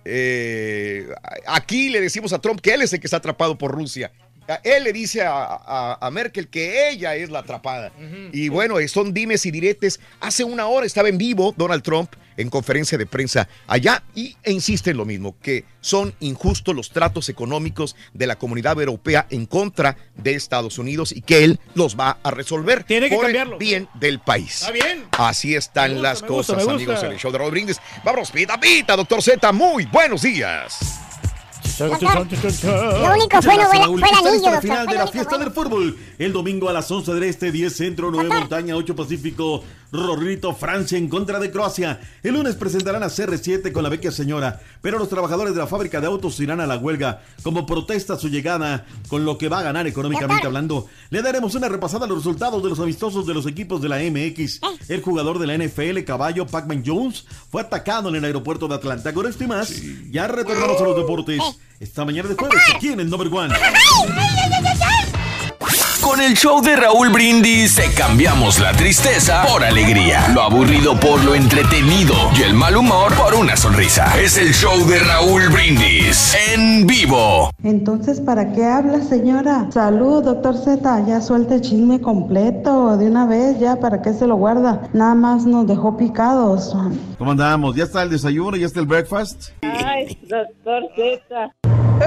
Eh, 0.05 1.09
aquí 1.47 1.91
le 1.91 2.01
decimos 2.01 2.33
a 2.33 2.41
Trump 2.41 2.61
que 2.61 2.73
él 2.75 2.83
es 2.83 2.93
el 2.93 3.01
que 3.01 3.07
está 3.07 3.19
atrapado 3.19 3.57
por 3.57 3.71
Rusia. 3.71 4.13
Él 4.57 4.85
le 4.85 4.93
dice 4.93 5.23
a, 5.23 5.33
a- 5.45 5.99
a 6.01 6.11
Merkel 6.11 6.49
que 6.49 6.89
ella 6.91 7.15
es 7.15 7.31
la 7.31 7.41
atrapada. 7.41 7.93
Y 8.33 8.49
bueno, 8.49 8.79
eh, 8.79 8.89
son 8.89 9.13
dimes 9.15 9.47
y 9.47 9.51
diretes. 9.51 10.01
Hace 10.21 10.45
una 10.45 10.67
hora 10.67 10.87
estaba 10.87 11.09
en 11.09 11.19
vivo 11.19 11.55
Donald 11.57 11.83
Trump 11.83 12.13
en 12.37 12.49
conferencia 12.49 12.97
de 12.97 13.05
prensa 13.05 13.49
allá 13.67 14.03
y 14.15 14.35
e 14.43 14.53
insiste 14.53 14.91
en 14.93 14.97
lo 14.97 15.05
mismo, 15.05 15.37
que 15.43 15.65
son 15.83 16.15
injustos 16.21 16.75
los 16.75 16.91
tratos 16.91 17.29
económicos 17.29 17.97
de 18.15 18.27
la 18.27 18.37
comunidad 18.37 18.81
europea 18.81 19.27
en 19.29 19.45
contra 19.45 19.97
de 20.17 20.35
Estados 20.37 20.79
Unidos 20.79 21.13
y 21.13 21.21
que 21.21 21.45
él 21.45 21.61
los 21.75 21.99
va 21.99 22.19
a 22.23 22.31
resolver 22.31 22.85
Tiene 22.85 23.11
que 23.11 23.17
por 23.17 23.27
el 23.27 23.33
cambiarlo. 23.33 23.59
bien 23.59 23.89
del 23.95 24.21
país. 24.21 24.61
Está 24.63 24.71
bien. 24.73 25.05
Así 25.19 25.55
están 25.55 25.93
gusta, 25.93 26.03
las 26.03 26.23
gusta, 26.23 26.55
cosas, 26.55 26.69
amigos, 26.69 27.03
en 27.03 27.13
el 27.13 27.19
show 27.19 27.31
de 27.31 27.51
Brindis. 27.51 27.79
Vámonos, 28.05 28.31
pita, 28.31 28.59
pita, 28.59 28.97
doctor 28.97 29.23
Z, 29.23 29.53
muy 29.53 29.85
buenos 29.87 30.23
días. 30.23 30.79
Lo 31.89 33.13
único 33.15 33.43
fue, 33.43 33.57
no 33.57 33.67
fue, 33.67 33.79
la- 33.79 33.87
fue 33.87 34.09
el 34.09 34.27
anillo, 34.27 34.43
doctor. 34.43 34.61
final 34.63 34.87
de 34.87 34.95
la 34.95 35.07
fiesta 35.07 35.31
bueno. 35.37 35.45
del 35.45 35.55
fútbol. 35.55 35.97
El 36.19 36.33
domingo 36.33 36.69
a 36.69 36.73
las 36.73 36.91
11 36.91 37.13
del 37.15 37.23
Este, 37.25 37.51
10 37.53 37.75
Centro, 37.75 38.11
9 38.11 38.29
Montaña, 38.29 38.77
8 38.77 38.95
Pacífico. 38.95 39.63
Rorrito, 39.93 40.55
Francia 40.55 40.99
en 40.99 41.09
contra 41.09 41.39
de 41.39 41.51
Croacia. 41.51 42.01
El 42.23 42.35
lunes 42.35 42.55
presentarán 42.55 43.03
a 43.03 43.07
CR7 43.07 43.73
con 43.73 43.83
la 43.83 43.89
vecchia 43.89 44.13
señora. 44.13 44.61
Pero 44.83 44.99
los 44.99 45.09
trabajadores 45.09 45.55
de 45.55 45.61
la 45.61 45.67
fábrica 45.67 46.01
de 46.01 46.07
autos 46.07 46.39
irán 46.41 46.61
a 46.61 46.67
la 46.67 46.77
huelga 46.77 47.23
como 47.43 47.67
protesta 47.67 48.15
a 48.15 48.19
su 48.19 48.29
llegada, 48.29 48.87
con 49.09 49.25
lo 49.25 49.39
que 49.39 49.49
va 49.49 49.61
a 49.61 49.63
ganar 49.63 49.87
económicamente 49.87 50.47
hablando. 50.47 50.87
Le 51.11 51.23
daremos 51.23 51.55
una 51.55 51.69
repasada 51.69 52.05
a 52.05 52.09
los 52.09 52.19
resultados 52.19 52.63
de 52.63 52.71
los 52.71 52.81
amistosos 52.81 53.27
de 53.27 53.35
los 53.35 53.47
equipos 53.47 53.81
de 53.83 53.89
la 53.89 53.99
MX. 53.99 54.61
El 54.89 55.03
jugador 55.03 55.39
de 55.39 55.47
la 55.47 55.57
NFL, 55.57 56.05
caballo 56.05 56.47
Pac-Man 56.47 56.83
Jones, 56.87 57.25
fue 57.51 57.63
atacado 57.63 58.09
en 58.09 58.17
el 58.17 58.25
aeropuerto 58.25 58.69
de 58.69 58.75
Atlanta. 58.77 59.13
Con 59.13 59.27
esto 59.27 59.45
y 59.45 59.47
más, 59.47 59.83
ya 60.11 60.27
retornamos 60.29 60.81
a 60.81 60.85
los 60.85 60.97
deportes. 60.97 61.41
Esta 61.81 62.05
mañana 62.05 62.29
de 62.29 62.35
jueves, 62.35 62.61
aquí 62.75 62.89
en 62.89 63.01
el 63.01 63.09
Number 63.09 63.29
One. 63.33 63.55
Con 66.03 66.21
el 66.21 66.35
show 66.35 66.63
de 66.63 66.77
Raúl 66.77 67.11
Brindis 67.11 67.77
te 67.77 67.93
cambiamos 67.93 68.59
la 68.59 68.73
tristeza 68.73 69.45
por 69.47 69.63
alegría, 69.63 70.29
lo 70.35 70.43
aburrido 70.43 70.99
por 70.99 71.23
lo 71.23 71.35
entretenido 71.35 72.15
y 72.39 72.43
el 72.43 72.55
mal 72.55 72.77
humor 72.77 73.13
por 73.15 73.35
una 73.35 73.57
sonrisa. 73.57 74.19
Es 74.19 74.39
el 74.39 74.53
show 74.53 74.87
de 74.87 74.99
Raúl 74.99 75.49
Brindis 75.51 76.35
en 76.55 76.87
vivo. 76.87 77.51
Entonces, 77.63 78.21
¿para 78.21 78.53
qué 78.53 78.65
habla, 78.65 79.03
señora? 79.03 79.67
Salud, 79.71 80.25
doctor 80.25 80.57
Z. 80.57 81.05
Ya 81.07 81.21
suelta 81.21 81.57
el 81.57 81.61
chisme 81.61 82.01
completo 82.01 82.97
de 82.97 83.07
una 83.07 83.27
vez, 83.27 83.59
ya, 83.61 83.77
¿para 83.77 84.01
qué 84.01 84.15
se 84.15 84.27
lo 84.27 84.37
guarda? 84.37 84.89
Nada 84.95 85.15
más 85.15 85.45
nos 85.45 85.67
dejó 85.67 85.97
picados. 85.97 86.75
¿Cómo 87.19 87.33
andamos? 87.33 87.77
¿Ya 87.77 87.85
está 87.85 88.03
el 88.03 88.11
desayuno? 88.11 88.57
¿Ya 88.57 88.67
está 88.67 88.81
el 88.81 88.87
breakfast? 88.87 89.51
Ay, 89.63 90.19
doctor 90.23 90.83
Z. 90.97 91.53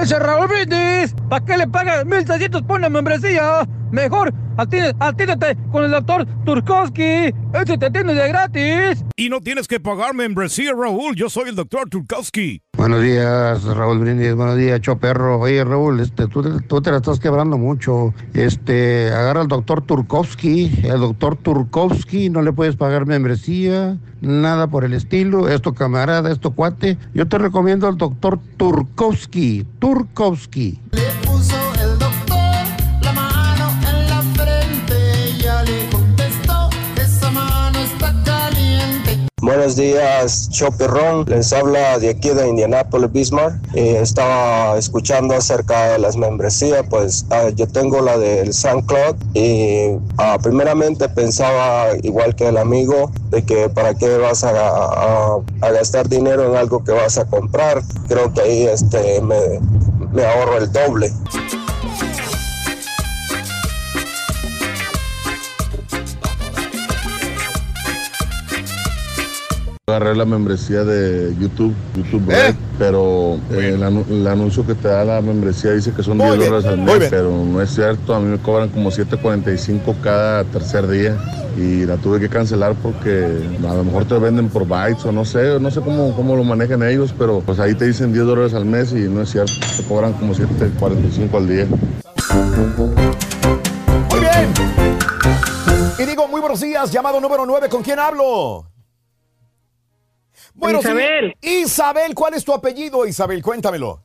¡Ese 0.00 0.18
Raúl 0.18 0.48
Brindis! 0.48 1.14
¿Para 1.28 1.44
qué 1.44 1.56
le 1.56 1.68
pagas 1.68 2.04
1600 2.04 2.62
por 2.62 2.78
una 2.78 2.88
membresía? 2.88 3.66
Mejor, 3.94 4.34
atínate 4.56 5.56
con 5.70 5.84
el 5.84 5.92
doctor 5.92 6.26
Turkowski. 6.44 7.32
Ese 7.52 7.78
te 7.78 7.86
atiende 7.86 8.12
de 8.12 8.26
gratis. 8.28 9.04
Y 9.16 9.28
no 9.28 9.38
tienes 9.40 9.68
que 9.68 9.78
pagar 9.78 10.14
membresía, 10.14 10.72
Raúl. 10.76 11.14
Yo 11.14 11.30
soy 11.30 11.50
el 11.50 11.54
doctor 11.54 11.88
Turkowski. 11.88 12.60
Buenos 12.76 13.02
días, 13.02 13.62
Raúl 13.62 14.00
Brindis. 14.00 14.34
Buenos 14.34 14.56
días, 14.56 14.80
Choperro. 14.80 15.38
Oye, 15.38 15.62
Raúl, 15.62 16.00
este, 16.00 16.26
tú, 16.26 16.42
te- 16.42 16.60
tú 16.66 16.82
te 16.82 16.90
la 16.90 16.96
estás 16.96 17.20
quebrando 17.20 17.56
mucho. 17.56 18.12
Este, 18.34 19.12
agarra 19.12 19.42
al 19.42 19.48
doctor 19.48 19.80
Turkowski. 19.82 20.72
El 20.82 20.98
doctor 20.98 21.36
Turkowski 21.36 22.30
no 22.30 22.42
le 22.42 22.52
puedes 22.52 22.74
pagar 22.74 23.06
membresía, 23.06 23.96
nada 24.20 24.66
por 24.66 24.84
el 24.84 24.94
estilo. 24.94 25.48
Esto, 25.48 25.72
camarada, 25.72 26.32
esto, 26.32 26.50
cuate. 26.50 26.98
Yo 27.14 27.28
te 27.28 27.38
recomiendo 27.38 27.86
al 27.86 27.96
doctor 27.96 28.40
Turkowski. 28.56 29.64
Turkowski. 29.78 30.80
Puso 31.24 31.54
Buenos 39.44 39.76
días, 39.76 40.48
Choperrón. 40.48 41.26
Les 41.28 41.52
habla 41.52 41.98
de 41.98 42.08
aquí 42.08 42.30
de 42.30 42.48
Indianapolis, 42.48 43.12
Bismarck. 43.12 43.54
Eh, 43.74 43.98
estaba 44.00 44.78
escuchando 44.78 45.34
acerca 45.34 45.92
de 45.92 45.98
las 45.98 46.16
membresías, 46.16 46.82
pues 46.88 47.26
ah, 47.28 47.50
yo 47.54 47.66
tengo 47.68 48.00
la 48.00 48.16
del 48.16 48.54
San 48.54 48.80
Claude 48.80 49.18
y 49.34 49.98
ah, 50.16 50.38
primeramente 50.42 51.10
pensaba, 51.10 51.88
igual 52.02 52.34
que 52.34 52.48
el 52.48 52.56
amigo, 52.56 53.12
de 53.28 53.44
que 53.44 53.68
para 53.68 53.92
qué 53.92 54.16
vas 54.16 54.44
a, 54.44 54.50
a- 54.50 55.70
gastar 55.72 56.08
dinero 56.08 56.48
en 56.50 56.56
algo 56.56 56.82
que 56.82 56.92
vas 56.92 57.18
a 57.18 57.26
comprar. 57.26 57.82
Creo 58.08 58.32
que 58.32 58.40
ahí 58.40 58.62
este, 58.62 59.20
me 59.20 60.24
ahorro 60.24 60.56
el 60.56 60.72
doble. 60.72 61.12
Agarré 69.86 70.16
la 70.16 70.24
membresía 70.24 70.82
de 70.82 71.36
YouTube, 71.38 71.74
YouTube 71.94 72.26
Red, 72.30 72.54
pero 72.78 73.34
eh, 73.52 73.72
el, 73.74 73.82
anu- 73.82 74.06
el 74.08 74.26
anuncio 74.26 74.66
que 74.66 74.74
te 74.74 74.88
da 74.88 75.04
la 75.04 75.20
membresía 75.20 75.72
dice 75.72 75.92
que 75.92 76.02
son 76.02 76.16
10 76.16 76.30
dólares 76.38 76.64
al 76.64 76.78
mes, 76.78 76.94
pero 77.10 77.30
no 77.44 77.60
es 77.60 77.68
cierto. 77.74 78.14
A 78.14 78.18
mí 78.18 78.24
me 78.30 78.38
cobran 78.38 78.70
como 78.70 78.90
7.45 78.90 79.94
cada 80.02 80.42
tercer 80.44 80.88
día 80.88 81.18
y 81.58 81.84
la 81.84 81.96
tuve 81.98 82.18
que 82.18 82.30
cancelar 82.30 82.72
porque 82.82 83.26
a 83.68 83.74
lo 83.74 83.84
mejor 83.84 84.06
te 84.06 84.18
venden 84.18 84.48
por 84.48 84.66
bytes 84.66 85.04
o 85.04 85.12
no 85.12 85.26
sé, 85.26 85.60
no 85.60 85.70
sé 85.70 85.82
cómo, 85.82 86.16
cómo 86.16 86.34
lo 86.34 86.44
manejan 86.44 86.82
ellos, 86.82 87.14
pero 87.18 87.40
pues 87.44 87.58
ahí 87.60 87.74
te 87.74 87.84
dicen 87.84 88.10
10 88.10 88.24
dólares 88.24 88.54
al 88.54 88.64
mes 88.64 88.90
y 88.92 89.00
no 89.06 89.20
es 89.20 89.32
cierto. 89.32 89.52
Te 89.76 89.82
cobran 89.82 90.14
como 90.14 90.32
7.45 90.32 91.34
al 91.36 91.46
día. 91.46 91.66
Muy 94.08 94.20
bien. 94.20 94.50
Y 95.98 96.04
digo, 96.06 96.26
muy 96.26 96.40
buenos 96.40 96.58
días, 96.62 96.90
llamado 96.90 97.20
número 97.20 97.44
9, 97.44 97.68
¿con 97.68 97.82
quién 97.82 97.98
hablo? 97.98 98.64
Buenos 100.54 100.82
días. 100.84 100.94
Isabel. 100.94 101.36
Isabel, 101.42 102.14
¿cuál 102.14 102.34
es 102.34 102.44
tu 102.44 102.52
apellido, 102.52 103.06
Isabel? 103.06 103.42
Cuéntamelo. 103.42 104.00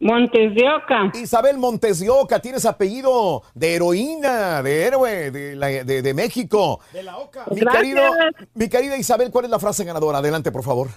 Montes 0.00 0.52
de 0.56 0.68
Oca. 0.68 1.12
Isabel 1.14 1.58
Montes 1.58 2.00
de 2.00 2.10
Oca, 2.10 2.40
tienes 2.40 2.66
apellido 2.66 3.42
de 3.54 3.76
heroína, 3.76 4.60
de 4.60 4.82
héroe, 4.84 5.30
de, 5.30 5.54
la- 5.54 5.68
de- 5.68 6.02
de 6.02 6.14
México. 6.14 6.80
De 6.92 7.04
la 7.04 7.18
Oca. 7.18 7.44
Mi, 7.50 7.60
Gracias. 7.60 7.82
querido, 7.82 8.02
mi 8.54 8.68
querida 8.68 8.96
Isabel, 8.96 9.30
¿cuál 9.30 9.44
es 9.44 9.50
la 9.52 9.60
frase 9.60 9.84
ganadora? 9.84 10.18
Adelante, 10.18 10.50
por 10.50 10.64
favor. 10.64 10.88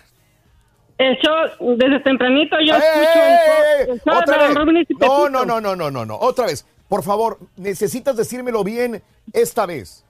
El 0.97 1.15
show, 1.17 1.75
desde 1.77 1.99
tempranito 1.99 2.55
yo 2.65 2.73
¡Eh, 2.73 2.77
escucho 2.79 3.19
eh, 3.19 3.83
eh! 3.89 4.01
Otra 4.17 4.47
vez. 4.47 4.55
No, 4.99 5.29
no, 5.29 5.45
no, 5.45 5.61
no, 5.61 5.75
no, 5.75 5.91
no, 5.91 6.05
no. 6.05 6.17
Otra 6.17 6.47
vez. 6.47 6.65
Por 6.87 7.03
favor, 7.03 7.37
necesitas 7.57 8.15
decírmelo 8.15 8.63
bien 8.63 9.03
esta 9.33 9.65
vez. 9.67 10.03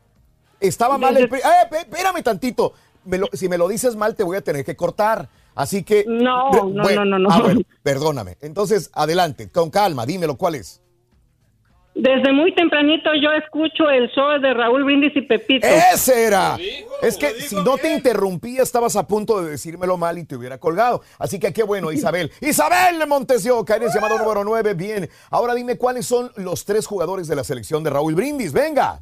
Estaba 0.61 0.97
mal 0.97 1.17
el... 1.17 1.25
¡Eh, 1.25 1.41
espérame 1.81 2.23
tantito! 2.23 2.73
Me 3.05 3.17
lo- 3.17 3.29
si 3.33 3.47
me 3.49 3.57
lo 3.57 3.67
dices 3.67 3.95
mal, 3.95 4.15
te 4.15 4.23
voy 4.23 4.37
a 4.37 4.41
tener 4.41 4.65
que 4.65 4.75
cortar. 4.75 5.29
Así 5.55 5.83
que... 5.83 6.03
No, 6.07 6.51
Re- 6.51 6.59
no, 6.73 6.83
bueno, 6.83 7.05
no, 7.05 7.19
no, 7.19 7.19
no. 7.19 7.29
Ah, 7.31 7.41
bueno, 7.41 7.61
perdóname. 7.83 8.37
Entonces, 8.41 8.89
adelante, 8.93 9.49
con 9.51 9.69
calma, 9.69 10.05
dímelo, 10.05 10.35
¿cuál 10.35 10.55
es? 10.55 10.81
Desde 11.97 12.33
muy 12.33 12.53
tempranito 12.53 13.09
yo 13.23 13.31
escucho 13.31 13.89
el 13.89 14.09
show 14.09 14.37
de 14.41 14.53
Raúl 14.53 14.83
Brindis 14.83 15.15
y 15.15 15.21
Pepito. 15.21 15.65
¡Ese 15.65 16.25
era! 16.25 16.57
Es 17.01 17.15
que 17.15 17.29
si 17.39 17.55
no 17.55 17.77
te 17.77 17.93
interrumpía, 17.93 18.63
estabas 18.63 18.97
a 18.97 19.07
punto 19.07 19.41
de 19.41 19.51
decírmelo 19.51 19.95
mal 19.95 20.17
y 20.17 20.25
te 20.25 20.35
hubiera 20.35 20.57
colgado. 20.57 21.03
Así 21.17 21.39
que 21.39 21.53
qué 21.53 21.63
bueno, 21.63 21.93
Isabel. 21.93 22.31
Isabel 22.41 23.07
Montes 23.07 23.45
de 23.45 23.51
Oca, 23.51 23.77
eres 23.77 23.93
llamado 23.95 24.17
número 24.17 24.43
9. 24.43 24.73
Bien. 24.73 25.09
Ahora 25.29 25.53
dime 25.55 25.77
cuáles 25.77 26.05
son 26.05 26.31
los 26.35 26.65
tres 26.65 26.85
jugadores 26.85 27.29
de 27.29 27.35
la 27.37 27.45
selección 27.45 27.81
de 27.81 27.91
Raúl 27.91 28.13
Brindis. 28.13 28.51
Venga. 28.51 28.99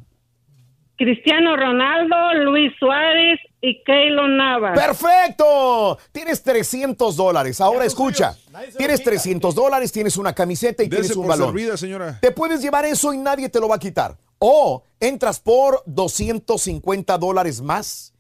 Cristiano 0.96 1.56
Ronaldo, 1.58 2.16
Luis 2.44 2.72
Suárez 2.78 3.40
y 3.66 3.82
Keylor 3.86 4.30
Navas. 4.30 4.78
¡Perfecto! 4.78 5.98
Tienes 6.12 6.44
300 6.44 7.16
dólares. 7.16 7.62
Ahora 7.62 7.86
escucha. 7.86 8.36
Tienes 8.78 9.02
300 9.02 9.56
dólares, 9.56 9.90
tienes 9.94 10.18
una 10.18 10.36
camiseta 10.36 10.84
y 10.84 10.90
Dese 10.90 11.02
tienes 11.04 11.18
un 11.18 11.28
balón. 11.28 11.48
servida, 11.48 11.78
señora. 11.78 12.20
Te 12.22 12.32
puedes 12.32 12.62
llevar 12.62 12.84
eso 12.84 13.14
y 13.14 13.18
nadie 13.18 13.48
te 13.48 13.62
lo 13.62 13.70
va 13.70 13.78
a 13.78 13.80
quitar. 13.80 14.18
O 14.38 14.84
entras 15.00 15.40
por 15.40 15.82
250 15.86 17.18
dólares 17.18 17.62
más 17.62 18.14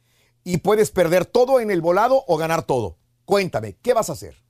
y 0.45 0.59
puedes 0.59 0.91
perder 0.91 1.25
todo 1.25 1.59
en 1.59 1.71
el 1.71 1.81
volado 1.81 2.23
o 2.25 2.37
ganar 2.37 2.63
todo. 2.63 2.95
Cuéntame, 3.25 3.75
¿qué 3.81 3.93
vas 3.93 4.09
a 4.09 4.13
hacer? 4.13 4.41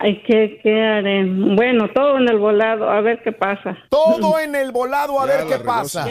Ay, 0.00 0.22
¿qué, 0.22 0.60
¿qué 0.62 0.84
haré? 0.84 1.24
Bueno, 1.24 1.88
todo 1.94 2.18
en 2.18 2.28
el 2.28 2.38
volado, 2.38 2.90
a 2.90 3.00
ver 3.00 3.22
qué 3.22 3.32
pasa. 3.32 3.76
Todo 3.88 4.38
en 4.38 4.54
el 4.54 4.70
volado, 4.70 5.20
a 5.20 5.26
Ya 5.26 5.36
ver 5.36 5.46
qué 5.46 5.58
pasa. 5.64 6.04
sí. 6.04 6.10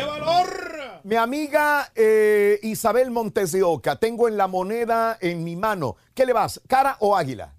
Mi 1.03 1.15
amiga 1.15 1.89
eh, 1.95 2.59
Isabel 2.63 3.11
Montes 3.11 3.51
de 3.51 3.63
Oca, 3.63 3.95
tengo 3.97 4.27
en 4.27 4.35
la 4.35 4.47
moneda 4.47 5.17
en 5.21 5.43
mi 5.43 5.55
mano. 5.55 5.95
¿Qué 6.13 6.25
le 6.25 6.33
vas? 6.33 6.59
¿Cara 6.67 6.97
o 6.99 7.15
águila? 7.15 7.53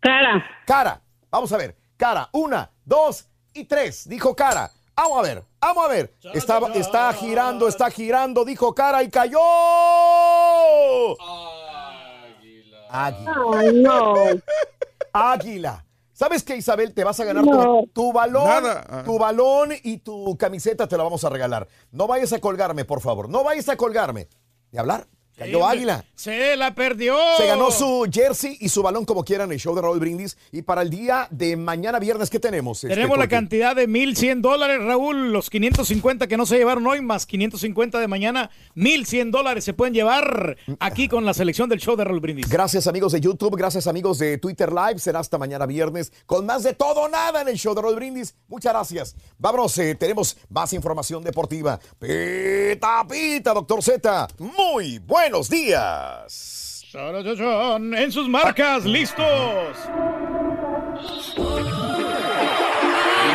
Cara. 0.00 0.44
Cara. 0.66 1.00
Vamos 1.30 1.52
a 1.52 1.56
ver. 1.58 1.76
Cara. 1.96 2.28
Una, 2.32 2.70
dos 2.84 3.26
y 3.52 3.64
tres. 3.64 4.08
Dijo 4.08 4.34
cara. 4.34 4.70
Vamos 4.96 5.18
a 5.18 5.22
ver. 5.22 5.42
Vamos 5.60 5.84
a 5.84 5.88
ver. 5.88 6.14
Está, 6.32 6.58
está 6.74 7.12
girando, 7.12 7.68
está 7.68 7.90
girando. 7.90 8.44
Dijo 8.44 8.74
cara 8.74 9.02
y 9.02 9.10
cayó. 9.10 9.38
Águila. 12.90 13.34
Ay, 13.56 13.72
no. 13.74 14.14
Águila. 15.12 15.84
¿Sabes 16.12 16.42
qué, 16.42 16.56
Isabel? 16.56 16.92
Te 16.92 17.02
vas 17.02 17.18
a 17.20 17.24
ganar 17.24 17.44
No. 17.44 17.80
tu, 17.84 17.86
tu 17.94 18.12
balón, 18.12 18.44
Nada. 18.46 18.84
Ah. 18.88 19.02
tu 19.04 19.18
balón 19.18 19.70
y 19.82 19.98
tu 19.98 20.36
camiseta 20.36 20.86
te 20.86 20.96
la 20.98 21.02
vamos 21.04 21.24
a 21.24 21.30
regalar. 21.30 21.66
No 21.92 22.06
vayas 22.06 22.32
a 22.34 22.40
colgarme, 22.40 22.84
por 22.84 23.00
favor. 23.00 23.28
No 23.30 23.42
vayas 23.42 23.68
a 23.70 23.76
colgarme. 23.76 24.28
De 24.70 24.78
hablar. 24.78 25.06
Cayó 25.40 25.66
Águila. 25.66 26.04
Se 26.14 26.54
la 26.54 26.74
perdió. 26.74 27.16
Se 27.38 27.46
ganó 27.46 27.70
su 27.70 28.06
jersey 28.12 28.58
y 28.60 28.68
su 28.68 28.82
balón 28.82 29.06
como 29.06 29.24
quieran 29.24 29.48
en 29.48 29.54
el 29.54 29.58
show 29.58 29.74
de 29.74 29.80
Raúl 29.80 29.98
Brindis. 29.98 30.36
Y 30.52 30.60
para 30.60 30.82
el 30.82 30.90
día 30.90 31.28
de 31.30 31.56
mañana 31.56 31.98
viernes, 31.98 32.28
¿qué 32.28 32.38
tenemos? 32.38 32.84
este, 32.84 32.94
Tenemos 32.94 33.16
la 33.16 33.26
cantidad 33.26 33.74
de 33.74 33.88
1.100 33.88 34.42
dólares, 34.42 34.82
Raúl. 34.82 35.32
Los 35.32 35.48
550 35.48 36.26
que 36.26 36.36
no 36.36 36.44
se 36.44 36.58
llevaron 36.58 36.86
hoy, 36.86 37.00
más 37.00 37.24
550 37.24 37.98
de 37.98 38.06
mañana. 38.06 38.50
1.100 38.76 39.30
dólares 39.30 39.64
se 39.64 39.72
pueden 39.72 39.94
llevar 39.94 40.58
aquí 40.78 41.08
con 41.08 41.24
la 41.24 41.32
selección 41.32 41.70
del 41.70 41.80
show 41.80 41.96
de 41.96 42.04
Raúl 42.04 42.20
Brindis. 42.20 42.46
Gracias 42.46 42.86
amigos 42.86 43.12
de 43.12 43.22
YouTube, 43.22 43.56
gracias 43.56 43.86
amigos 43.86 44.18
de 44.18 44.36
Twitter 44.36 44.70
Live. 44.70 44.98
Será 44.98 45.20
hasta 45.20 45.38
mañana 45.38 45.64
viernes 45.64 46.12
con 46.26 46.44
más 46.44 46.64
de 46.64 46.74
todo 46.74 47.08
nada 47.08 47.40
en 47.40 47.48
el 47.48 47.56
show 47.56 47.74
de 47.74 47.80
Raúl 47.80 47.94
Brindis. 47.96 48.34
Muchas 48.46 48.74
gracias. 48.74 49.16
Vámonos, 49.38 49.78
eh, 49.78 49.94
tenemos 49.94 50.36
más 50.50 50.74
información 50.74 51.24
deportiva. 51.24 51.80
Pita, 51.98 53.06
pita, 53.08 53.54
doctor 53.54 53.82
Z. 53.82 54.28
Muy 54.36 54.98
buenos 55.30 55.48
días. 55.48 56.84
En 56.92 58.10
sus 58.10 58.28
marcas, 58.28 58.84
listos. 58.84 59.24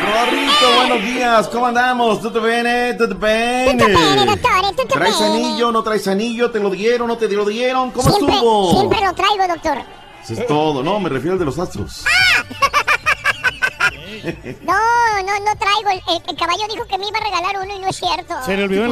Rorrito, 0.02 0.74
buenos 0.76 1.02
días, 1.02 1.48
¿cómo 1.48 1.66
andamos? 1.66 2.20
¿Tú 2.20 2.30
te 2.30 2.38
bene? 2.38 2.92
¿Tú 2.94 3.08
te 3.08 3.14
bene? 3.14 3.82
¿Traes 4.90 5.20
anillo? 5.22 5.72
¿No 5.72 5.82
traes 5.82 6.06
anillo? 6.06 6.50
¿Te 6.50 6.60
lo 6.60 6.68
dieron? 6.68 7.08
¿No 7.08 7.16
te 7.16 7.28
lo 7.28 7.46
dieron? 7.46 7.90
¿Cómo 7.92 8.10
Siempre, 8.10 8.34
estuvo? 8.34 8.70
siempre 8.72 9.00
lo 9.00 9.14
traigo, 9.14 9.48
doctor. 9.48 9.78
Eso 10.22 10.34
es 10.34 10.46
todo, 10.46 10.82
no, 10.82 11.00
me 11.00 11.08
refiero 11.08 11.32
al 11.32 11.38
de 11.38 11.44
los 11.46 11.58
astros. 11.58 12.04
No, 14.64 15.22
no, 15.22 15.40
no 15.44 15.56
traigo. 15.58 15.90
El, 15.90 15.98
el- 16.16 16.22
el 16.30 16.36
caballo 16.36 16.62
dijo 16.70 16.86
que 16.86 16.98
me 16.98 17.08
iba 17.08 17.18
a 17.18 17.24
regalar 17.24 17.56
uno 17.64 17.76
y 17.76 17.80
no 17.80 17.88
es 17.88 17.96
cierto. 17.96 18.34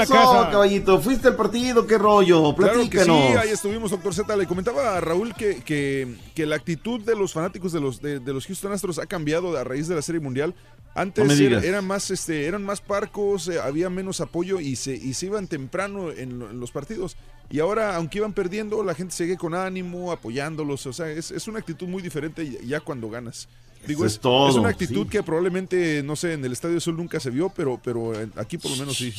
¿Qué 0.07 0.13
pasó, 0.15 0.51
caballito? 0.51 1.01
¿Fuiste 1.01 1.29
al 1.29 1.37
partido? 1.37 1.87
¿Qué 1.87 1.99
rollo? 1.99 2.55
Claro 2.55 2.73
que 2.83 2.89
Platícanos. 2.89 3.29
sí, 3.31 3.37
ahí 3.37 3.49
estuvimos, 3.51 3.91
doctor 3.91 4.15
Z. 4.15 4.37
Le 4.37 4.47
comentaba 4.47 4.97
a 4.97 5.01
Raúl 5.01 5.35
que, 5.35 5.63
que, 5.63 6.15
que 6.35 6.47
la 6.47 6.57
actitud 6.57 7.01
de 7.01 7.17
los 7.17 7.33
fanáticos 7.33 7.73
de 7.73 7.81
los, 7.81 8.01
de, 8.01 8.21
de 8.21 8.33
los 8.33 8.47
Houston 8.47 8.73
Astros 8.73 8.99
ha 8.99 9.07
cambiado 9.07 9.57
a 9.57 9.65
raíz 9.65 9.89
de 9.89 9.95
la 9.95 10.03
Serie 10.03 10.21
Mundial. 10.21 10.55
Antes 10.97 11.25
No 11.27 11.33
eran 11.65 11.85
más, 11.85 12.11
este, 12.13 12.47
eran 12.47 12.63
más 12.63 12.81
parcos, 12.81 13.49
eh, 13.49 13.59
había 13.61 13.91
menos 13.91 14.21
apoyo 14.21 14.61
y 14.61 14.77
se, 14.77 14.95
y 14.95 15.15
se 15.15 15.27
iban 15.27 15.49
temprano 15.49 16.11
en, 16.13 16.39
lo- 16.39 16.51
en 16.51 16.61
los 16.61 16.71
partidos. 16.71 17.17
Y 17.51 17.59
ahora, 17.59 17.97
aunque 17.97 18.19
iban 18.19 18.33
perdiendo, 18.33 18.83
la 18.85 18.95
gente 18.95 19.13
sigue 19.13 19.37
con 19.37 19.55
ánimo, 19.55 20.13
apoyándolos. 20.13 20.87
O 20.87 20.93
sea, 20.93 21.09
es, 21.09 21.33
es 21.33 21.49
una 21.49 21.59
actitud 21.59 21.89
muy 21.89 22.01
diferente 22.01 22.59
ya 22.65 22.79
cuando 22.81 23.11
ganas. 23.11 23.49
Digo, 23.87 24.05
es 24.07 24.15
es, 24.15 24.21
todo, 24.21 24.49
es 24.51 24.55
una 24.57 24.69
actitud 24.71 25.05
sí. 25.05 25.09
que 25.11 25.23
probablemente, 25.23 26.03
no 26.03 26.17
sé, 26.17 26.33
en 26.35 26.45
el 26.45 26.53
Estadio 26.53 26.81
Sol 26.81 26.97
nunca 26.97 27.21
se 27.21 27.31
vio, 27.31 27.51
pero, 27.55 27.81
pero 27.83 28.19
en- 28.19 28.33
aquí 28.37 28.59
por 28.59 28.71
lo 28.71 28.77
menos 28.79 28.97
sí. 28.97 29.13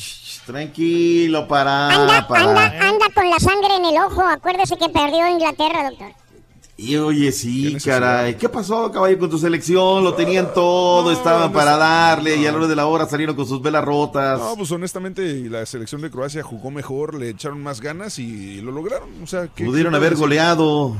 Tranquilo, 0.46 1.46
para, 1.48 1.90
Anda, 1.90 2.26
para. 2.28 2.42
anda, 2.42 2.88
anda 2.88 3.06
con 3.14 3.28
la 3.28 3.38
sangre 3.38 3.76
en 3.76 3.84
el 3.84 3.96
ojo. 4.02 4.22
Acuérdese 4.22 4.76
que 4.76 4.88
perdió 4.88 5.28
Inglaterra, 5.28 5.88
doctor. 5.90 6.08
Y 6.78 6.96
oye, 6.96 7.32
sí, 7.32 7.74
caray. 7.82 8.36
¿Qué 8.36 8.48
pasó, 8.50 8.92
caballo, 8.92 9.18
con 9.18 9.30
tu 9.30 9.38
selección? 9.38 10.04
Lo 10.04 10.12
tenían 10.14 10.52
todo, 10.52 11.10
estaban 11.10 11.50
no 11.50 11.52
para 11.52 11.76
darle, 11.78 12.36
y 12.36 12.46
a 12.46 12.52
la 12.52 12.58
hora 12.58 12.66
de 12.66 12.76
la 12.76 12.86
hora 12.86 13.06
salieron 13.08 13.34
con 13.34 13.46
sus 13.46 13.62
velas 13.62 13.82
rotas. 13.82 14.38
No, 14.38 14.56
pues 14.56 14.70
honestamente 14.72 15.22
la 15.48 15.64
selección 15.64 16.02
de 16.02 16.10
Croacia 16.10 16.42
jugó 16.42 16.70
mejor, 16.70 17.14
le 17.14 17.30
echaron 17.30 17.62
más 17.62 17.80
ganas 17.80 18.18
y 18.18 18.60
lo 18.60 18.72
lograron. 18.72 19.08
O 19.22 19.26
sea, 19.26 19.48
¿qué- 19.48 19.64
Pudieron 19.64 19.94
haber 19.94 20.16
goleado. 20.16 20.94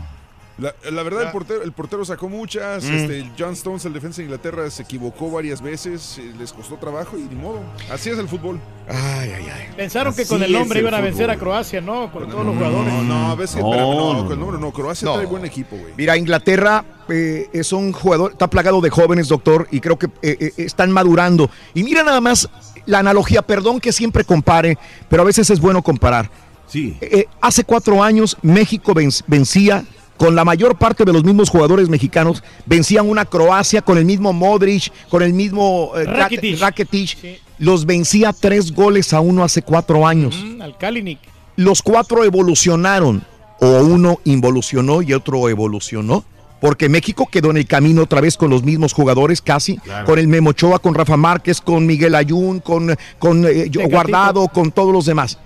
La, 0.59 0.75
la 0.91 1.03
verdad, 1.03 1.25
el 1.25 1.31
portero, 1.33 1.63
el 1.63 1.73
portero 1.73 2.05
sacó 2.05 2.29
muchas. 2.31 2.85
Mm. 2.85 2.93
Este, 2.95 3.31
John 3.39 3.53
Stones, 3.53 3.85
el 3.85 3.93
defensa 3.93 4.19
de 4.19 4.25
Inglaterra, 4.25 4.71
se 4.71 4.83
equivocó 4.85 5.31
varias 5.31 5.61
veces. 5.61 6.19
Les 6.39 6.51
costó 6.53 6.77
trabajo 6.77 7.19
y 7.19 7.23
ni 7.23 7.35
modo. 7.35 7.61
Así 7.91 8.09
es 8.09 8.19
el 8.19 8.27
fútbol. 8.27 8.59
Ay, 8.89 9.33
ay, 9.37 9.47
ay. 9.53 9.69
Pensaron 9.77 10.15
que 10.15 10.25
con 10.25 10.43
el 10.43 10.55
el 10.55 10.77
iban 10.79 10.95
a 10.95 11.01
vencer 11.01 11.31
a. 11.31 11.37
Croacia, 11.37 11.81
¿no? 11.83 12.11
Con 12.11 12.29
todos 12.31 12.47
los 12.47 12.55
jugadores. 12.55 12.93
No, 12.93 13.03
no, 13.03 13.31
a 13.31 13.35
veces. 13.35 13.57
No, 13.61 13.67
espérame, 13.71 13.91
no, 13.97 14.13
no, 14.15 14.23
con 14.25 14.33
el 14.33 14.39
nombre 14.39 14.59
no. 14.59 14.73
Croacia 14.73 15.07
No. 15.07 15.15
trae 15.15 15.27
buen 15.27 15.45
equipo, 15.45 15.77
güey. 15.77 15.93
Mira, 15.97 16.17
Inglaterra 16.17 16.85
eh, 17.11 17.49
es 17.53 17.73
un 17.75 17.93
jugador, 17.93 18.33
está 18.33 18.49
plagado 18.49 18.81
de 18.81 18.89
jóvenes, 18.89 19.29
doctor, 19.29 19.69
y 19.71 19.81
creo 19.81 19.99
que 19.99 20.07
eh, 20.23 20.37
eh, 20.41 20.53
están 20.57 20.91
madurando. 20.91 21.51
Y 21.75 21.83
mira 21.85 22.03
nada 22.03 22.23
más 22.23 22.49
la 22.87 23.01
analogía, 23.01 23.43
perdón 23.43 23.79
que 23.79 23.93
siempre 23.93 24.25
compare, 24.25 24.79
pero 25.11 25.21
a 25.23 25.27
veces 25.27 25.51
es 25.51 25.61
bueno 25.61 25.83
comparar. 25.83 26.31
Sí. 26.67 26.97
Eh, 27.03 27.27
hace 27.41 27.63
cuatro 27.65 28.03
años 28.03 28.37
México 28.43 28.95
venc- 28.95 29.23
vencía 29.27 29.85
con 30.17 30.35
la 30.35 30.45
mayor 30.45 30.77
parte 30.77 31.05
de 31.05 31.13
los 31.13 31.25
mismos 31.25 31.51
jugadores 31.51 31.89
mexicanos, 31.89 32.43
vencían 32.65 33.09
una 33.09 33.25
Croacia 33.25 33.83
con 33.83 33.99
el 33.99 34.05
mismo 34.05 34.33
Modric, 34.33 34.93
con 35.09 35.23
el 35.23 35.33
mismo 35.33 35.93
eh, 35.97 36.05
Rakitic. 36.05 37.41
Los 37.59 37.87
vencía 37.87 38.33
tres 38.33 38.73
goles 38.73 39.13
a 39.13 39.21
uno 39.21 39.43
hace 39.43 39.63
cuatro 39.63 40.07
años. 40.07 40.37
Mm, 40.43 40.63
al 40.63 40.77
Kalinic. 40.77 41.19
Los 41.57 41.83
cuatro 41.83 42.23
evolucionaron, 42.23 43.25
o 43.61 43.79
uno 43.81 44.21
involucionó 44.25 45.01
y 45.01 45.15
otro 45.15 45.49
evolucionó. 45.49 46.25
Porque 46.61 46.89
México 46.89 47.29
quedó 47.31 47.51
en 47.51 47.59
el 47.59 47.67
camino 47.67 48.03
otra 48.03 48.23
vez 48.23 48.39
con 48.39 48.49
los 48.49 48.63
mismos 48.63 48.95
jugadores 48.95 49.43
casi, 49.43 49.79
con 50.07 50.19
el 50.19 50.27
Memo 50.27 50.51
Ochoa, 50.51 50.79
con 50.79 50.95
Rafa 50.95 51.17
Márquez, 51.17 51.61
con 51.61 51.85
Miguel 51.87 52.15
Ayun, 52.15 52.61
con, 52.61 52.97
con 53.19 53.45
eh. 53.47 53.71
Guardado, 53.91 54.49
con 54.49 54.73
todos 54.73 54.93
los 54.93 55.05
demás. 55.05 55.39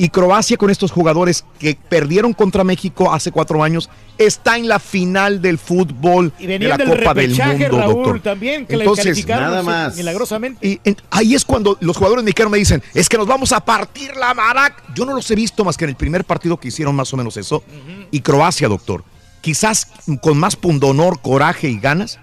Y 0.00 0.10
Croacia 0.10 0.56
con 0.56 0.70
estos 0.70 0.92
jugadores 0.92 1.44
que 1.58 1.76
perdieron 1.88 2.32
contra 2.32 2.62
México 2.62 3.12
hace 3.12 3.32
cuatro 3.32 3.64
años, 3.64 3.90
está 4.16 4.56
en 4.56 4.68
la 4.68 4.78
final 4.78 5.42
del 5.42 5.58
fútbol 5.58 6.32
Y 6.38 6.46
de 6.46 6.58
la 6.60 6.76
del 6.76 6.88
Copa 6.98 7.14
del 7.14 7.30
Mundo, 7.34 7.68
Raúl, 7.78 7.94
doctor. 7.94 8.20
también, 8.20 8.64
que 8.64 8.76
le 8.76 8.84
Entonces, 8.84 9.04
calificaron 9.06 9.64
sí, 9.92 9.96
milagrosamente. 9.98 10.66
y 10.68 10.80
en- 10.84 10.96
ahí 11.10 11.34
es 11.34 11.44
cuando 11.44 11.76
los 11.80 11.96
jugadores 11.96 12.24
mexicanos 12.24 12.52
me 12.52 12.58
dicen, 12.58 12.80
es 12.94 13.08
que 13.08 13.18
nos 13.18 13.26
vamos 13.26 13.52
a 13.52 13.58
partir 13.60 14.14
la 14.16 14.34
maraca. 14.34 14.82
Yo 14.94 15.04
no 15.04 15.14
los 15.14 15.28
he 15.30 15.34
visto 15.34 15.64
más 15.64 15.76
que 15.76 15.84
en 15.84 15.90
el 15.90 15.96
primer 15.96 16.24
partido 16.24 16.58
que 16.58 16.68
hicieron 16.68 16.94
más 16.94 17.12
o 17.12 17.16
menos 17.16 17.36
eso. 17.36 17.64
Y 18.12 18.20
Croacia, 18.20 18.68
doctor. 18.68 19.02
Quizás 19.40 19.88
con 20.20 20.38
más 20.38 20.54
pundonor, 20.56 21.20
coraje 21.20 21.68
y 21.68 21.78
ganas, 21.80 22.18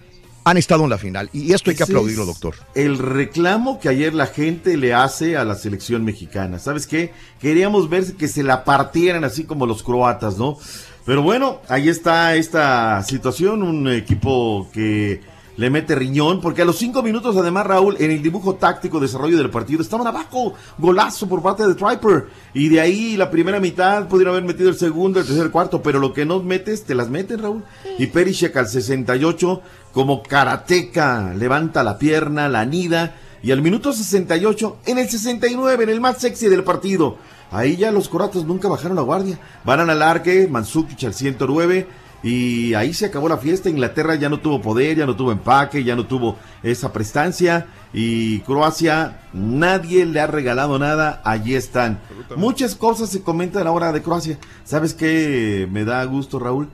han 0.45 0.57
estado 0.57 0.83
en 0.83 0.91
la 0.91 0.97
final. 0.99 1.29
Y 1.33 1.51
esto 1.53 1.71
hay 1.71 1.75
que 1.75 1.83
Ese 1.83 1.91
aplaudirlo, 1.91 2.25
doctor. 2.25 2.55
El 2.75 2.99
reclamo 2.99 3.79
que 3.79 3.89
ayer 3.89 4.13
la 4.13 4.27
gente 4.27 4.77
le 4.77 4.93
hace 4.93 5.35
a 5.35 5.43
la 5.43 5.55
selección 5.55 6.05
mexicana. 6.05 6.59
¿Sabes 6.59 6.85
qué? 6.85 7.11
Queríamos 7.41 7.89
ver 7.89 8.13
que 8.13 8.27
se 8.27 8.43
la 8.43 8.63
partieran 8.63 9.23
así 9.23 9.43
como 9.43 9.65
los 9.65 9.81
croatas, 9.81 10.37
¿no? 10.37 10.57
Pero 11.03 11.23
bueno, 11.23 11.61
ahí 11.67 11.89
está 11.89 12.35
esta 12.35 13.01
situación, 13.03 13.63
un 13.63 13.91
equipo 13.91 14.69
que 14.71 15.21
le 15.57 15.69
mete 15.69 15.95
riñón, 15.95 16.41
porque 16.41 16.61
a 16.61 16.65
los 16.65 16.77
cinco 16.77 17.01
minutos, 17.01 17.37
además, 17.37 17.65
Raúl, 17.65 17.95
en 17.99 18.11
el 18.11 18.21
dibujo 18.21 18.55
táctico 18.55 18.99
desarrollo 18.99 19.37
del 19.37 19.49
partido, 19.49 19.81
estaban 19.81 20.07
abajo, 20.07 20.53
golazo 20.77 21.27
por 21.27 21.41
parte 21.41 21.65
de 21.65 21.75
Triper, 21.75 22.27
y 22.53 22.69
de 22.69 22.81
ahí 22.81 23.17
la 23.17 23.31
primera 23.31 23.59
mitad 23.59 24.07
pudieron 24.07 24.33
haber 24.33 24.45
metido 24.45 24.69
el 24.69 24.75
segundo, 24.75 25.19
el 25.19 25.25
tercer, 25.25 25.45
el 25.45 25.51
cuarto, 25.51 25.81
pero 25.81 25.99
lo 25.99 26.13
que 26.13 26.25
no 26.25 26.41
metes, 26.41 26.83
te 26.83 26.95
las 26.95 27.09
meten, 27.09 27.39
Raúl. 27.39 27.63
Y 27.97 28.07
Perishek 28.07 28.55
al 28.57 28.67
68, 28.67 29.61
como 29.93 30.23
karateca, 30.23 31.33
levanta 31.33 31.83
la 31.83 31.97
pierna, 31.97 32.49
la 32.49 32.61
anida, 32.61 33.15
y 33.41 33.51
al 33.51 33.61
minuto 33.61 33.93
68, 33.93 34.77
en 34.87 34.97
el 34.97 35.07
69, 35.07 35.83
en 35.83 35.89
el 35.89 36.01
más 36.01 36.17
sexy 36.17 36.47
del 36.47 36.63
partido, 36.63 37.17
ahí 37.51 37.77
ya 37.77 37.91
los 37.91 38.09
croatas 38.09 38.43
nunca 38.43 38.67
bajaron 38.67 38.95
la 38.95 39.03
guardia, 39.03 39.39
van 39.63 39.79
al 39.79 39.91
alargue, 39.91 40.47
Mandzukic 40.47 41.03
al 41.03 41.13
109, 41.13 41.87
y 42.23 42.73
ahí 42.73 42.93
se 42.93 43.05
acabó 43.05 43.29
la 43.29 43.37
fiesta. 43.37 43.69
Inglaterra 43.69 44.15
ya 44.15 44.29
no 44.29 44.39
tuvo 44.39 44.61
poder, 44.61 44.97
ya 44.97 45.05
no 45.05 45.15
tuvo 45.15 45.31
empaque, 45.31 45.83
ya 45.83 45.95
no 45.95 46.07
tuvo 46.07 46.37
esa 46.63 46.91
prestancia. 46.91 47.67
Y 47.93 48.39
Croacia, 48.39 49.21
nadie 49.31 50.05
le 50.05 50.19
ha 50.19 50.27
regalado 50.27 50.79
nada. 50.79 51.21
Allí 51.23 51.55
están. 51.55 52.01
Muchas 52.35 52.75
cosas 52.75 53.09
se 53.09 53.21
comentan 53.21 53.67
ahora 53.67 53.91
de 53.91 54.01
Croacia. 54.01 54.39
¿Sabes 54.63 54.93
qué 54.93 55.67
me 55.71 55.85
da 55.85 56.03
gusto, 56.05 56.39
Raúl? 56.39 56.69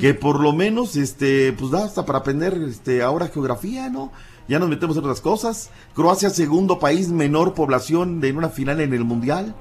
Que 0.00 0.14
por 0.14 0.40
lo 0.40 0.52
menos, 0.52 0.96
este, 0.96 1.52
pues 1.52 1.70
da 1.70 1.84
hasta 1.84 2.04
para 2.04 2.18
aprender 2.18 2.54
este, 2.68 3.02
ahora 3.02 3.28
geografía, 3.28 3.88
¿no? 3.88 4.12
Ya 4.48 4.58
nos 4.58 4.68
metemos 4.68 4.96
en 4.96 5.04
otras 5.04 5.20
cosas. 5.20 5.70
Croacia, 5.94 6.30
segundo 6.30 6.78
país 6.78 7.08
menor 7.08 7.54
población 7.54 8.20
de 8.20 8.28
en 8.28 8.38
una 8.38 8.48
final 8.48 8.80
en 8.80 8.92
el 8.92 9.04
Mundial. 9.04 9.54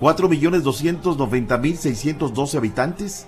4.290.612 0.00 2.56
habitantes 2.56 3.26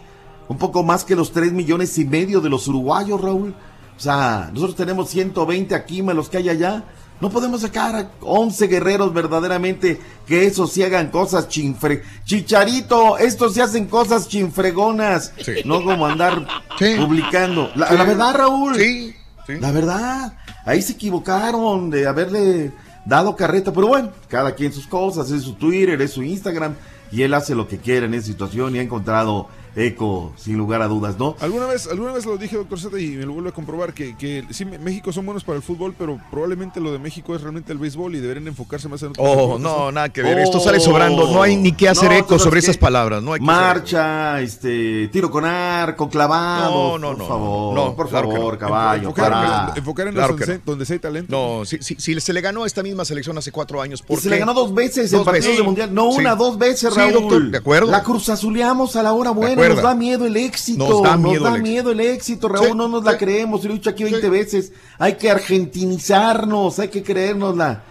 un 0.51 0.59
poco 0.59 0.83
más 0.83 1.05
que 1.05 1.15
los 1.15 1.31
3 1.31 1.53
millones 1.53 1.97
y 1.97 2.05
medio 2.05 2.41
de 2.41 2.49
los 2.51 2.67
uruguayos, 2.67 3.21
Raúl. 3.21 3.55
O 3.97 4.01
sea, 4.01 4.51
nosotros 4.53 4.75
tenemos 4.75 5.09
120 5.11 5.75
aquí, 5.77 6.03
más 6.03 6.17
los 6.17 6.29
que 6.29 6.39
hay 6.39 6.49
allá. 6.49 6.83
No 7.21 7.31
podemos 7.31 7.61
sacar 7.61 7.95
a 7.95 8.11
11 8.23 8.67
guerreros 8.67 9.13
verdaderamente 9.15 10.01
que 10.27 10.47
esos 10.47 10.73
sí 10.73 10.83
hagan 10.83 11.11
cosas 11.11 11.49
chinfre. 11.49 12.03
Chicharito, 12.25 13.17
estos 13.19 13.55
sí 13.55 13.61
hacen 13.61 13.87
cosas 13.87 14.27
chinfregonas. 14.27 15.33
No 15.65 15.85
como 15.85 16.07
andar 16.07 16.47
publicando. 16.99 17.71
La, 17.77 17.89
Sí. 17.89 17.97
la 17.97 18.05
verdad, 18.05 18.35
Raúl. 18.35 18.75
Sí, 18.75 19.15
La 19.61 19.71
verdad. 19.71 20.33
Ahí 20.65 20.83
se 20.83 20.95
equivocaron 20.95 21.91
de 21.91 22.07
haberle 22.09 22.73
dado 23.05 23.37
carreta. 23.37 23.73
Pero 23.73 23.87
bueno, 23.87 24.11
cada 24.29 24.55
quien 24.55 24.73
sus 24.73 24.87
cosas. 24.89 25.31
Es 25.31 25.43
su 25.43 25.53
Twitter, 25.55 26.01
es 26.03 26.13
su 26.13 26.23
Instagram. 26.25 26.75
Y 27.13 27.23
él 27.23 27.35
hace 27.35 27.55
lo 27.55 27.69
que 27.69 27.79
quiere 27.79 28.07
en 28.07 28.15
esa 28.15 28.27
situación 28.27 28.75
y 28.75 28.79
ha 28.79 28.83
encontrado 28.83 29.49
eco, 29.77 30.33
sin 30.37 30.57
lugar 30.57 30.83
a 30.83 30.89
dudas, 30.89 31.17
¿no? 31.19 31.37
Alguna 31.41 31.67
vez, 31.67 31.87
alguna 31.87 32.13
vez 32.13 32.27
lo 32.27 32.37
dije, 32.37 32.57
doctor 32.57 32.79
Z, 32.81 32.99
y 33.01 33.09
me 33.11 33.25
lo 33.27 33.33
vuelvo 33.33 33.49
a 33.51 33.53
comprobar, 33.53 33.93
que, 33.95 34.17
que 34.17 34.45
sí, 34.51 34.65
México 34.65 35.13
son 35.13 35.25
buenos 35.27 35.45
para 35.45 35.57
el 35.57 35.63
fútbol, 35.63 35.95
pero 35.99 36.21
probablemente 36.31 36.81
lo 36.81 36.93
de 36.93 36.99
México 36.99 37.35
es 37.35 37.43
realmente 37.43 37.73
el 37.73 37.79
béisbol 37.79 38.15
y 38.17 38.21
deberían 38.21 38.47
enfocarse 38.49 38.89
más 38.89 39.03
en 39.03 39.11
otros 39.11 39.27
Oh, 39.29 39.59
no, 39.59 39.93
nada 39.93 40.09
que 40.09 40.23
ver. 40.23 40.39
Esto 40.39 40.61
sale 40.61 40.81
sobrando. 40.81 41.31
No 41.33 41.43
hay 41.43 41.57
ni 41.57 41.73
que 41.73 41.89
hacer 41.89 42.11
No, 42.11 42.17
eco 42.17 42.29
¿sabes 42.31 42.43
sobre 42.43 42.61
qué? 42.61 42.67
esas 42.67 42.77
palabras. 42.79 43.23
No 43.23 43.33
hay 43.33 43.41
que 43.41 43.45
hacer- 43.47 43.55
Marcha, 43.57 44.41
este, 44.41 45.09
tiro 45.09 45.31
con 45.31 45.45
arco, 45.45 46.09
clavado. 46.09 46.99
No, 46.99 46.99
no, 46.99 47.09
por 47.11 47.19
no, 47.19 47.27
favor, 47.29 47.75
no, 47.75 47.97
por 47.97 48.09
claro 48.09 48.31
favor, 48.31 48.53
no. 48.55 48.59
caballo, 48.59 49.09
Enfocar- 49.11 49.31
para. 49.31 49.73
enfocar 49.77 50.07
en 50.09 50.15
Claro 50.15 50.37
donde, 50.37 50.61
donde 50.65 50.85
sí 50.87 50.93
hay 50.95 50.99
talento. 50.99 51.31
No, 51.59 51.65
si, 51.65 51.79
si- 51.81 51.97
si 51.99 52.21
se 52.21 52.33
le 52.33 52.41
ganó 52.41 52.65
a 52.65 52.67
esta 52.67 52.83
misma 52.83 53.05
selección 53.05 53.37
hace 53.39 53.53
cuatro 53.53 53.81
años. 53.81 54.01
Y 54.01 54.05
¿por 54.05 54.19
se 54.19 54.25
qué? 54.25 54.31
le 54.31 54.39
ganó 54.41 54.55
dos 54.55 54.75
veces 54.75 55.13
en 55.13 55.19
Dos 55.19 55.25
partidos 55.27 55.47
veces. 55.47 55.59
de 55.59 55.63
mundial. 55.65 55.95
No 55.95 56.13
Sí. 56.13 56.19
una, 56.21 56.35
dos 56.35 56.59
veces, 56.59 56.93
Sí, 56.93 56.99
Raúl. 57.01 57.13
doctor, 57.13 57.51
de 57.51 57.59
acuerdo. 57.59 57.91
La 57.91 58.03
cruzazuleamos 58.03 58.97
a 58.97 59.03
la 59.03 59.13
hora 59.13 59.31
buena. 59.31 59.60
Nos 59.69 59.83
da 59.83 59.95
miedo 59.95 60.27
el 60.27 60.37
éxito. 60.37 60.89
Nos 60.89 61.03
da 61.03 61.17
miedo 61.17 61.47
el 61.49 61.55
éxito. 61.55 61.63
miedo 61.63 61.91
el 61.93 62.01
éxito, 62.01 62.49
Raúl. 62.49 62.69
Sí, 62.69 62.75
no 62.75 62.89
nos 62.89 63.05
la 63.05 63.17
creemos. 63.17 63.65
Lo 63.65 63.71
he 63.71 63.75
dicho 63.75 63.91
aquí 63.91 64.05
20 64.05 64.29
veces. 64.29 64.73
Hay 64.99 65.15
que 65.15 65.31
argentinizarnos. 65.31 66.79
Hay 66.79 66.89
que 66.89 67.03
creérnosla. 67.03 67.83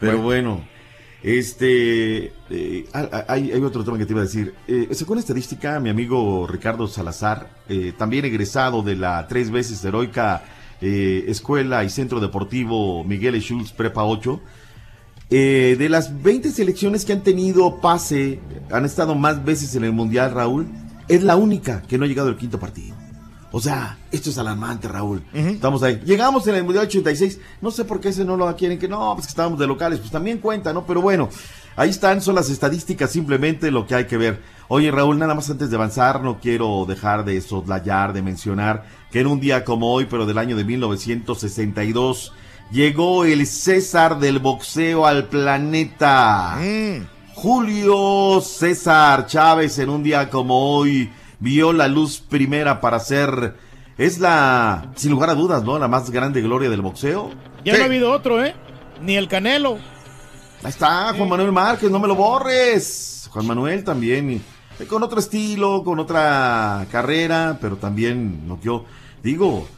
Pero 0.00 0.22
bueno. 0.22 0.64
Este, 1.20 2.32
eh, 2.48 2.86
hay, 2.92 3.50
hay 3.50 3.62
otro 3.62 3.84
tema 3.84 3.98
que 3.98 4.06
te 4.06 4.12
iba 4.12 4.20
a 4.22 4.24
decir. 4.24 4.54
Eh, 4.68 4.88
según 4.92 5.18
estadística, 5.18 5.80
mi 5.80 5.90
amigo 5.90 6.46
Ricardo 6.46 6.86
Salazar, 6.86 7.50
eh, 7.68 7.92
también 7.98 8.24
egresado 8.24 8.82
de 8.82 8.94
la 8.94 9.26
tres 9.26 9.50
veces 9.50 9.84
heroica 9.84 10.44
eh, 10.80 11.24
Escuela 11.26 11.82
y 11.82 11.90
Centro 11.90 12.20
Deportivo 12.20 13.02
Miguel 13.02 13.40
Schultz 13.40 13.72
Prepa 13.72 14.04
8, 14.04 14.40
eh, 15.30 15.76
de 15.76 15.88
las 15.88 16.22
20 16.22 16.50
selecciones 16.50 17.04
que 17.04 17.12
han 17.12 17.22
tenido 17.22 17.80
pase, 17.80 18.38
han 18.70 18.84
estado 18.84 19.14
más 19.14 19.44
veces 19.44 19.74
en 19.74 19.84
el 19.84 19.92
Mundial, 19.92 20.32
Raúl, 20.32 20.68
es 21.08 21.22
la 21.22 21.36
única 21.36 21.82
que 21.82 21.98
no 21.98 22.04
ha 22.04 22.08
llegado 22.08 22.28
al 22.28 22.36
quinto 22.36 22.58
partido. 22.58 22.94
O 23.50 23.60
sea, 23.60 23.96
esto 24.12 24.28
es 24.28 24.36
alarmante, 24.36 24.88
Raúl. 24.88 25.22
Estamos 25.32 25.82
ahí. 25.82 26.00
Llegamos 26.04 26.46
en 26.46 26.56
el 26.56 26.64
Mundial 26.64 26.84
86. 26.84 27.40
No 27.62 27.70
sé 27.70 27.84
por 27.86 27.98
qué 27.98 28.10
ese 28.10 28.24
no 28.24 28.36
lo 28.36 28.54
quieren, 28.56 28.78
que 28.78 28.88
no, 28.88 29.14
pues 29.14 29.26
que 29.26 29.30
estábamos 29.30 29.58
de 29.58 29.66
locales. 29.66 30.00
Pues 30.00 30.10
también 30.10 30.38
cuenta, 30.38 30.72
¿no? 30.74 30.84
Pero 30.84 31.00
bueno, 31.00 31.30
ahí 31.74 31.88
están, 31.88 32.20
son 32.20 32.34
las 32.34 32.50
estadísticas, 32.50 33.10
simplemente 33.10 33.70
lo 33.70 33.86
que 33.86 33.94
hay 33.94 34.04
que 34.04 34.18
ver. 34.18 34.42
Oye, 34.68 34.90
Raúl, 34.90 35.18
nada 35.18 35.34
más 35.34 35.48
antes 35.48 35.70
de 35.70 35.76
avanzar, 35.76 36.22
no 36.22 36.40
quiero 36.40 36.84
dejar 36.86 37.24
de 37.24 37.40
soslayar, 37.40 38.12
de 38.12 38.20
mencionar 38.20 38.84
que 39.10 39.20
en 39.20 39.26
un 39.26 39.40
día 39.40 39.64
como 39.64 39.92
hoy, 39.94 40.06
pero 40.10 40.26
del 40.26 40.36
año 40.36 40.54
de 40.54 40.64
1962, 40.64 42.34
llegó 42.70 43.24
el 43.24 43.46
César 43.46 44.18
del 44.18 44.40
boxeo 44.40 45.06
al 45.06 45.24
planeta. 45.28 46.58
Julio 47.40 48.40
César 48.40 49.26
Chávez 49.26 49.78
en 49.78 49.90
un 49.90 50.02
día 50.02 50.28
como 50.28 50.74
hoy 50.76 51.08
vio 51.38 51.72
la 51.72 51.86
luz 51.86 52.18
primera 52.18 52.80
para 52.80 52.98
ser, 52.98 53.54
es 53.96 54.18
la, 54.18 54.90
sin 54.96 55.12
lugar 55.12 55.30
a 55.30 55.36
dudas, 55.36 55.62
¿no? 55.62 55.78
La 55.78 55.86
más 55.86 56.10
grande 56.10 56.42
gloria 56.42 56.68
del 56.68 56.82
boxeo. 56.82 57.30
Ya 57.64 57.76
no 57.76 57.82
ha 57.82 57.86
habido 57.86 58.10
otro, 58.10 58.44
¿eh? 58.44 58.56
Ni 59.02 59.14
el 59.14 59.28
Canelo. 59.28 59.78
Ahí 60.64 60.70
está, 60.70 61.14
Juan 61.14 61.28
Manuel 61.28 61.52
Márquez, 61.52 61.88
no 61.92 62.00
me 62.00 62.08
lo 62.08 62.16
borres. 62.16 63.28
Juan 63.30 63.46
Manuel 63.46 63.84
también, 63.84 64.42
con 64.88 65.04
otro 65.04 65.20
estilo, 65.20 65.84
con 65.84 66.00
otra 66.00 66.88
carrera, 66.90 67.56
pero 67.60 67.76
también 67.76 68.48
no 68.48 68.58
yo 68.60 68.84
digo, 69.22 69.68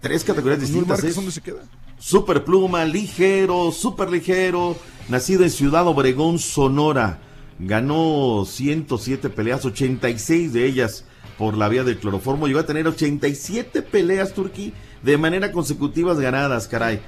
tres 0.00 0.24
categorías 0.24 0.62
distintas. 0.62 1.04
¿eh? 1.04 1.12
¿dónde 1.12 1.32
se 1.32 1.42
queda? 1.42 1.64
Super 2.06 2.44
pluma, 2.44 2.84
ligero, 2.84 3.72
super 3.72 4.10
ligero, 4.10 4.76
nacido 5.08 5.42
en 5.42 5.48
Ciudad 5.48 5.86
Obregón, 5.86 6.38
Sonora. 6.38 7.18
Ganó 7.58 8.44
107 8.46 9.30
peleas, 9.30 9.64
86 9.64 10.52
de 10.52 10.66
ellas 10.66 11.06
por 11.38 11.56
la 11.56 11.66
vía 11.70 11.82
del 11.82 11.96
cloroformo. 11.96 12.46
Llegó 12.46 12.60
a 12.60 12.66
tener 12.66 12.86
87 12.86 13.80
peleas, 13.80 14.34
Turquí, 14.34 14.74
de 15.02 15.16
manera 15.16 15.50
consecutivas 15.50 16.20
ganadas, 16.20 16.68
caray. 16.68 17.00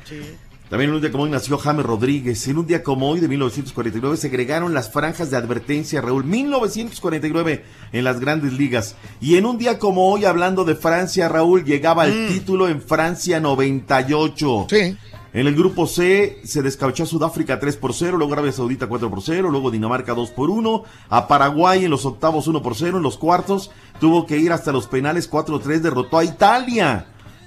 También 0.69 0.91
en 0.91 0.97
un 0.97 1.01
día 1.01 1.13
como 1.13 1.25
hoy 1.25 1.31
nació 1.31 1.59
James 1.59 1.87
Rodríguez. 1.87 2.49
En 2.49 2.59
un 2.59 2.67
día 2.67 2.83
como 2.83 3.09
hoy 3.09 3.21
de 3.21 3.29
1949 3.29 4.17
se 4.17 4.27
agregaron 4.27 4.75
las 4.75 4.91
franjas 4.91 5.31
de 5.31 5.37
advertencia, 5.37 6.01
Raúl. 6.01 6.25
1949 6.25 7.65
en 7.93 8.05
las 8.05 8.19
grandes 8.19 8.53
ligas. 8.53 8.97
Y 9.21 9.37
en 9.37 9.47
un 9.47 9.59
día 9.59 9.79
como 9.79 10.11
hoy, 10.11 10.25
hablando 10.25 10.65
de 10.65 10.75
Francia, 10.75 11.29
Raúl, 11.29 11.65
llegaba 11.65 12.07
el 12.07 12.27
título 12.29 12.69
en 12.69 12.83
Francia 12.83 13.39
98. 13.39 14.67
Sí. 14.69 14.97
En 15.33 15.47
el 15.47 15.55
grupo 15.55 15.87
C 15.87 16.41
se 16.45 16.63
descabechó 16.63 17.03
a 17.03 17.07
Sudáfrica 17.07 17.61
3 17.61 17.77
por 17.77 17.93
0, 17.93 18.17
luego 18.17 18.33
Arabia 18.33 18.53
Saudita 18.53 18.87
4 18.87 19.11
por 19.11 19.23
0, 19.23 19.51
luego 19.51 19.71
Dinamarca 19.71 20.15
2 20.15 20.31
por 20.31 20.51
1, 20.51 20.83
a 21.11 21.29
Paraguay 21.29 21.85
en 21.85 21.91
los 21.91 22.07
octavos 22.07 22.47
1 22.49 22.63
por 22.63 22.75
0, 22.75 22.97
en 22.97 23.03
los 23.03 23.19
cuartos 23.19 23.71
tuvo 24.01 24.27
que 24.27 24.39
ir 24.39 24.51
hasta 24.51 24.73
los 24.73 24.87
penales 24.87 25.31
4-3, 25.31 25.81
derrotó 25.81 26.19
a 26.19 26.25
Italia. 26.25 27.07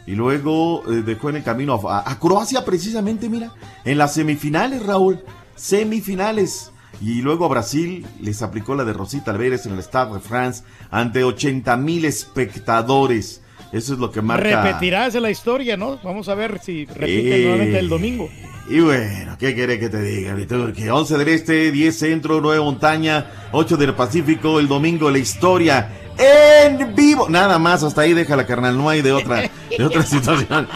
Y 0.09 0.15
luego 0.15 0.81
eh, 0.91 1.03
dejó 1.05 1.29
en 1.29 1.35
el 1.35 1.43
camino 1.43 1.79
a, 1.87 2.09
a 2.09 2.17
Croacia 2.19 2.65
precisamente, 2.65 3.29
mira, 3.29 3.51
en 3.85 3.99
las 3.99 4.15
semifinales, 4.15 4.83
Raúl. 4.83 5.19
semifinales. 5.55 6.71
Y 6.99 7.21
luego 7.21 7.47
Brasil 7.47 8.07
les 8.19 8.41
aplicó 8.41 8.73
la 8.73 8.83
de 8.85 8.93
Rosita 8.93 9.29
Alvarez 9.29 9.67
en 9.67 9.73
el 9.73 9.83
Stade 9.83 10.13
de 10.15 10.19
France 10.19 10.63
ante 10.89 11.23
80 11.23 11.77
mil 11.77 12.05
espectadores. 12.05 13.41
Eso 13.71 13.93
es 13.93 13.99
lo 13.99 14.11
que 14.11 14.21
marca. 14.23 14.63
Repetirá 14.63 15.07
la 15.09 15.29
historia, 15.29 15.77
¿no? 15.77 15.99
Vamos 16.03 16.27
a 16.27 16.33
ver 16.33 16.59
si 16.59 16.85
repite 16.85 17.41
Eh. 17.41 17.43
nuevamente 17.43 17.77
el 17.79 17.87
domingo. 17.87 18.27
Y 18.67 18.79
bueno, 18.79 19.35
¿qué 19.39 19.55
querés 19.55 19.79
que 19.79 19.89
te 19.89 20.01
diga, 20.01 20.35
Turqui? 20.47 20.89
11 20.89 21.17
del 21.17 21.27
Este, 21.29 21.71
10 21.71 21.95
Centro, 21.97 22.41
9 22.41 22.59
Montaña, 22.63 23.25
8 23.51 23.77
del 23.77 23.93
Pacífico, 23.93 24.59
el 24.59 24.67
domingo 24.67 25.09
la 25.09 25.17
historia 25.19 25.89
en 26.19 26.95
vivo. 26.95 27.27
Nada 27.29 27.57
más, 27.57 27.83
hasta 27.83 28.01
ahí 28.01 28.13
déjala, 28.13 28.45
carnal, 28.45 28.77
no 28.77 28.89
hay 28.89 29.01
de 29.01 29.11
otra, 29.11 29.49
de 29.75 29.83
otra 29.83 30.03
situación. 30.05 30.67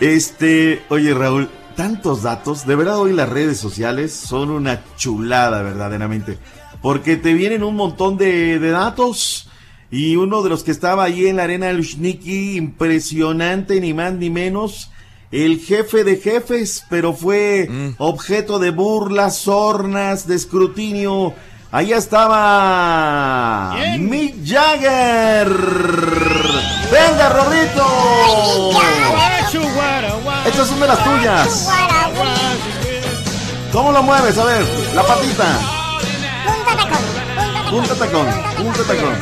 Este, 0.00 0.82
oye 0.88 1.14
Raúl, 1.14 1.48
tantos 1.76 2.22
datos, 2.22 2.66
de 2.66 2.76
verdad 2.76 2.98
hoy 2.98 3.12
las 3.12 3.28
redes 3.28 3.58
sociales 3.58 4.12
son 4.12 4.50
una 4.50 4.82
chulada 4.96 5.62
verdaderamente, 5.62 6.38
porque 6.82 7.16
te 7.16 7.34
vienen 7.34 7.62
un 7.62 7.76
montón 7.76 8.16
de, 8.16 8.58
de 8.58 8.70
datos 8.70 9.48
y 9.90 10.16
uno 10.16 10.42
de 10.42 10.50
los 10.50 10.64
que 10.64 10.70
estaba 10.70 11.04
ahí 11.04 11.26
en 11.26 11.36
la 11.36 11.44
arena 11.44 11.72
Lushniki, 11.72 12.56
impresionante, 12.56 13.80
ni 13.80 13.94
más 13.94 14.12
ni 14.12 14.28
menos, 14.28 14.90
el 15.30 15.60
jefe 15.60 16.04
de 16.04 16.16
jefes, 16.16 16.84
pero 16.88 17.12
fue 17.12 17.68
objeto 17.98 18.58
de 18.58 18.70
burlas, 18.70 19.36
sornas, 19.36 20.26
de 20.26 20.34
escrutinio. 20.36 21.34
Ahí 21.70 21.92
estaba 21.92 23.76
Mick 23.98 24.36
Jagger. 24.42 25.48
Venga, 26.90 27.28
Rorrito. 27.28 28.70
Estas 30.46 30.68
son 30.68 30.80
de 30.80 30.86
las 30.86 31.04
tuyas. 31.04 31.70
¿Cómo 33.70 33.92
lo 33.92 34.02
mueves? 34.02 34.38
A 34.38 34.44
ver, 34.44 34.64
la 34.94 35.02
patita. 35.02 35.60
Punta 37.70 37.94
tacón, 37.94 38.26
punta 38.56 38.82
tacón. 38.84 39.14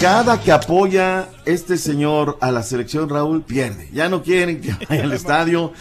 Cada 0.00 0.40
que 0.40 0.50
apoya 0.50 1.28
este 1.44 1.76
señor 1.76 2.38
a 2.40 2.50
la 2.50 2.62
selección, 2.62 3.10
Raúl 3.10 3.42
pierde. 3.42 3.90
Ya 3.92 4.08
no 4.08 4.22
quieren 4.22 4.62
que 4.62 4.72
vaya 4.88 5.04
al 5.04 5.12
estadio. 5.12 5.74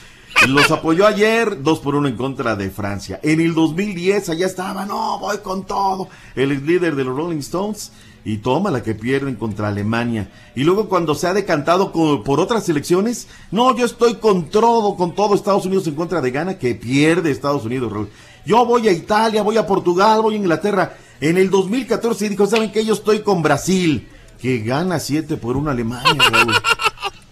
Los 0.47 0.69
apoyó 0.69 1.07
ayer, 1.07 1.63
dos 1.63 1.79
por 1.79 1.95
uno 1.95 2.07
en 2.07 2.15
contra 2.15 2.55
de 2.55 2.69
Francia. 2.69 3.19
En 3.23 3.41
el 3.41 3.55
2010, 3.55 4.29
allá 4.29 4.45
estaba, 4.45 4.85
no, 4.85 5.17
voy 5.17 5.39
con 5.39 5.65
todo. 5.65 6.07
El 6.35 6.65
líder 6.65 6.95
de 6.95 7.03
los 7.03 7.15
Rolling 7.15 7.39
Stones. 7.39 7.91
Y 8.27 8.37
toma 8.37 8.71
la 8.71 8.81
que 8.81 8.95
pierden 8.95 9.35
contra 9.35 9.67
Alemania. 9.67 10.31
Y 10.55 10.63
luego 10.63 10.89
cuando 10.89 11.13
se 11.13 11.27
ha 11.27 11.33
decantado 11.33 11.91
por 11.91 12.39
otras 12.39 12.65
selecciones, 12.65 13.27
no, 13.51 13.75
yo 13.75 13.85
estoy 13.85 14.15
con 14.15 14.49
todo, 14.49 14.95
con 14.95 15.13
todo 15.13 15.35
Estados 15.35 15.67
Unidos 15.67 15.85
en 15.85 15.93
contra 15.93 16.21
de 16.21 16.31
Ghana, 16.31 16.57
que 16.57 16.73
pierde 16.73 17.29
Estados 17.29 17.65
Unidos. 17.65 18.07
Yo 18.43 18.65
voy 18.65 18.87
a 18.87 18.91
Italia, 18.91 19.43
voy 19.43 19.57
a 19.57 19.67
Portugal, 19.67 20.23
voy 20.23 20.33
a 20.33 20.37
Inglaterra. 20.37 20.97
En 21.21 21.37
el 21.37 21.51
2014 21.51 22.29
dijo, 22.29 22.47
¿saben 22.47 22.71
qué? 22.71 22.83
Yo 22.83 22.95
estoy 22.95 23.19
con 23.21 23.43
Brasil, 23.43 24.09
que 24.39 24.59
gana 24.59 24.99
7 24.99 25.37
por 25.37 25.55
1 25.55 25.69
Alemania, 25.69 26.15
Raúl. 26.31 26.55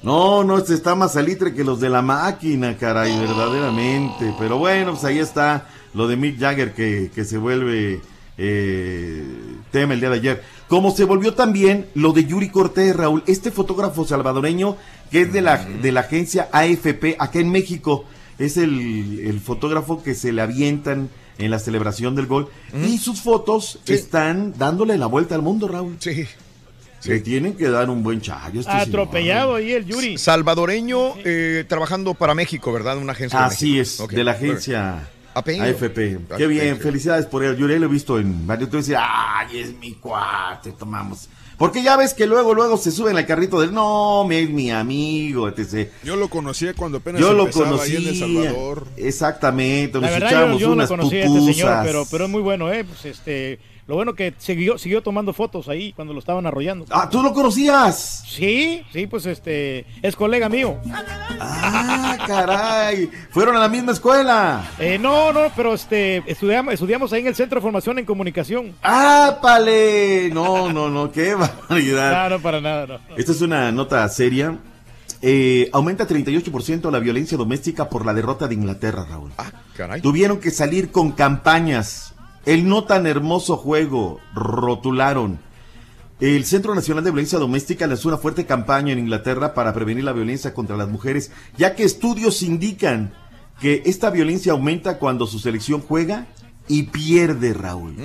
No, 0.04 0.44
no, 0.44 0.58
este 0.58 0.74
está 0.74 0.96
más 0.96 1.14
salitre 1.14 1.54
que 1.54 1.64
los 1.64 1.80
de 1.80 1.90
la 1.90 2.02
máquina, 2.02 2.78
caray, 2.78 3.18
verdaderamente. 3.18 4.34
Pero 4.38 4.58
bueno, 4.58 4.92
pues 4.92 5.06
ahí 5.06 5.20
está 5.20 5.68
lo 5.94 6.08
de 6.08 6.18
Mick 6.18 6.40
Jagger 6.40 6.74
que, 6.74 7.10
que 7.16 7.24
se 7.24 7.38
vuelve 7.38 8.02
eh, 8.38 9.24
tema 9.72 9.94
el 9.94 10.02
día 10.02 10.10
de 10.10 10.16
ayer. 10.16 10.44
Como 10.68 10.92
se 10.92 11.06
volvió 11.06 11.34
también 11.34 11.88
lo 11.94 12.12
de 12.12 12.26
Yuri 12.26 12.50
Cortés, 12.50 12.96
Raúl, 12.96 13.24
este 13.28 13.52
fotógrafo 13.52 14.06
salvadoreño 14.06 14.76
que 15.10 15.22
es 15.22 15.34
de 15.34 15.42
la, 15.42 15.58
de 15.64 15.92
la 15.92 16.02
agencia 16.02 16.50
AFP 16.52 17.16
acá 17.20 17.40
en 17.40 17.52
México. 17.52 18.06
Es 18.40 18.58
el, 18.58 19.20
el 19.20 19.40
fotógrafo 19.40 20.04
que 20.04 20.16
se 20.16 20.34
le 20.34 20.42
avientan 20.42 21.10
en 21.38 21.52
la 21.52 21.60
celebración 21.60 22.16
del 22.16 22.28
gol. 22.28 22.50
Y 22.86 22.98
sus 22.98 23.22
fotos 23.22 23.80
están 23.86 24.54
dándole 24.58 24.98
la 24.98 25.06
vuelta 25.06 25.36
al 25.36 25.42
mundo, 25.42 25.68
Raúl. 25.68 25.96
Sí. 26.00 26.26
Le 27.06 27.20
tienen 27.20 27.54
que 27.56 27.70
dar 27.70 27.90
un 27.90 28.04
buen 28.04 28.22
chayo. 28.22 28.60
este 28.60 28.72
señor. 28.72 28.88
Atropellado 28.88 29.56
ahí 29.56 29.72
el 29.74 29.86
Yuri. 29.86 30.18
Salvadoreño 30.18 31.16
eh, 31.24 31.66
trabajando 31.68 32.14
para 32.14 32.34
México, 32.36 32.72
¿verdad? 32.72 32.98
Una 32.98 33.12
agencia 33.14 33.40
de 33.40 33.46
Así 33.46 33.78
México. 33.78 33.82
es, 33.82 34.00
Ok, 34.00 34.12
de 34.12 34.24
la 34.24 34.32
agencia 34.32 35.10
Apellido. 35.34 35.66
AFP. 35.66 36.20
Qué 36.38 36.48
bien, 36.48 36.78
felicidades 36.78 37.26
por 37.26 37.44
él. 37.44 37.58
Yo 37.58 37.68
lo 37.68 37.74
he 37.74 37.88
visto 37.88 38.20
en 38.20 38.46
varios. 38.46 38.70
Tú 38.70 38.78
decías, 38.78 39.02
ay, 39.04 39.60
es 39.60 39.74
mi 39.74 39.94
cuate, 39.94 40.72
tomamos. 40.72 41.28
Porque 41.58 41.84
ya 41.84 41.96
ves 41.98 42.14
que 42.14 42.26
luego, 42.26 42.54
luego 42.54 42.78
se 42.78 42.92
suben 42.92 43.16
al 43.16 43.26
carrito 43.26 43.60
del 43.62 43.74
no, 43.74 44.26
me 44.28 44.42
es 44.42 44.50
mi 44.50 44.72
amigo, 44.72 45.48
etc. 45.48 45.90
Yo 46.04 46.16
lo 46.16 46.28
conocía 46.28 46.74
cuando 46.74 46.98
apenas 46.98 47.22
Yo 47.22 47.34
lo 47.34 47.44
ahí 47.82 47.96
en 47.96 48.08
El 48.08 48.20
Salvador. 48.20 48.88
Exactamente, 48.98 50.00
La 50.00 50.08
nos 50.08 50.12
verdad, 50.12 50.30
yo, 50.30 50.36
echábamos 50.36 50.62
yo 50.62 50.68
no 50.68 50.74
unas 50.74 50.90
conocía 50.90 51.24
a 51.24 51.28
este 51.28 51.54
señor, 51.54 51.80
pero, 51.84 52.06
pero 52.10 52.26
es 52.26 52.30
muy 52.32 52.42
bueno, 52.42 52.72
¿eh? 52.72 52.84
Pues 52.84 53.06
este, 53.06 53.60
lo 53.86 53.96
bueno 53.96 54.14
que 54.14 54.34
siguió, 54.38 54.78
siguió 54.78 55.04
tomando 55.04 55.34
fotos 55.34 55.68
ahí 55.68 55.92
cuando 55.94 56.14
lo 56.14 56.20
estaban 56.20 56.46
arrollando. 56.46 56.86
Ah, 56.90 57.10
¿tú 57.10 57.22
lo 57.22 57.34
conocías? 57.34 58.24
Sí, 58.26 58.86
sí, 58.94 59.08
pues 59.08 59.26
este, 59.26 59.86
es 60.02 60.16
colega 60.16 60.48
mío. 60.48 60.78
Ah, 61.40 62.18
caray. 62.26 63.10
Fueron 63.32 63.58
a 63.58 63.60
la 63.60 63.68
misma 63.68 63.92
escuela. 63.92 64.72
Eh, 64.80 64.98
no, 64.98 65.34
no, 65.34 65.52
pero 65.56 65.74
este, 65.74 66.24
estudiamos, 66.28 66.74
estudiamos 66.74 67.12
ahí 67.12 67.22
en 67.22 67.28
el 67.28 67.36
Centro 67.36 67.58
de 67.58 67.62
Formación 67.62 68.00
en 68.00 68.06
Comunicación. 68.06 68.74
¡Ápale! 68.82 70.30
No, 70.32 70.72
no, 70.72 70.90
no, 70.90 71.12
qué 71.12 71.36
barbaridad. 71.36 72.30
No, 72.30 72.38
no, 72.38 72.42
para 72.42 72.62
nada, 72.62 72.88
no. 72.88 73.16
Esta 73.18 73.32
es 73.34 73.42
una 73.42 73.72
nota 73.72 74.08
seria. 74.08 74.58
Eh, 75.22 75.70
aumenta 75.72 76.08
38% 76.08 76.92
la 76.92 77.00
violencia 77.00 77.38
doméstica 77.38 77.88
por 77.90 78.06
la 78.06 78.14
derrota 78.14 78.48
de 78.48 78.56
Inglaterra, 78.56 79.06
Raúl. 79.10 79.32
Caray. 79.76 80.02
Tuvieron 80.02 80.40
que 80.40 80.52
salir 80.52 80.92
con 80.92 81.12
campañas. 81.12 82.13
El 82.46 82.68
no 82.68 82.84
tan 82.84 83.08
hermoso 83.08 83.58
juego, 83.58 84.20
rotularon. 84.34 85.40
El 86.20 86.46
Centro 86.46 86.76
Nacional 86.76 87.04
de 87.04 87.12
Violencia 87.12 87.40
Doméstica 87.40 87.88
lanzó 87.88 88.10
una 88.10 88.18
fuerte 88.18 88.46
campaña 88.46 88.94
en 88.94 89.00
Inglaterra 89.00 89.54
para 89.54 89.74
prevenir 89.74 90.04
la 90.04 90.14
violencia 90.14 90.54
contra 90.54 90.78
las 90.78 90.90
mujeres, 90.90 91.32
ya 91.58 91.76
que 91.76 91.84
estudios 91.84 92.42
indican 92.44 93.14
que 93.60 93.82
esta 93.86 94.10
violencia 94.10 94.52
aumenta 94.52 95.00
cuando 95.00 95.28
su 95.28 95.40
selección 95.40 95.82
juega 95.82 96.28
y 96.68 96.84
pierde, 96.84 97.54
Raúl. 97.54 97.96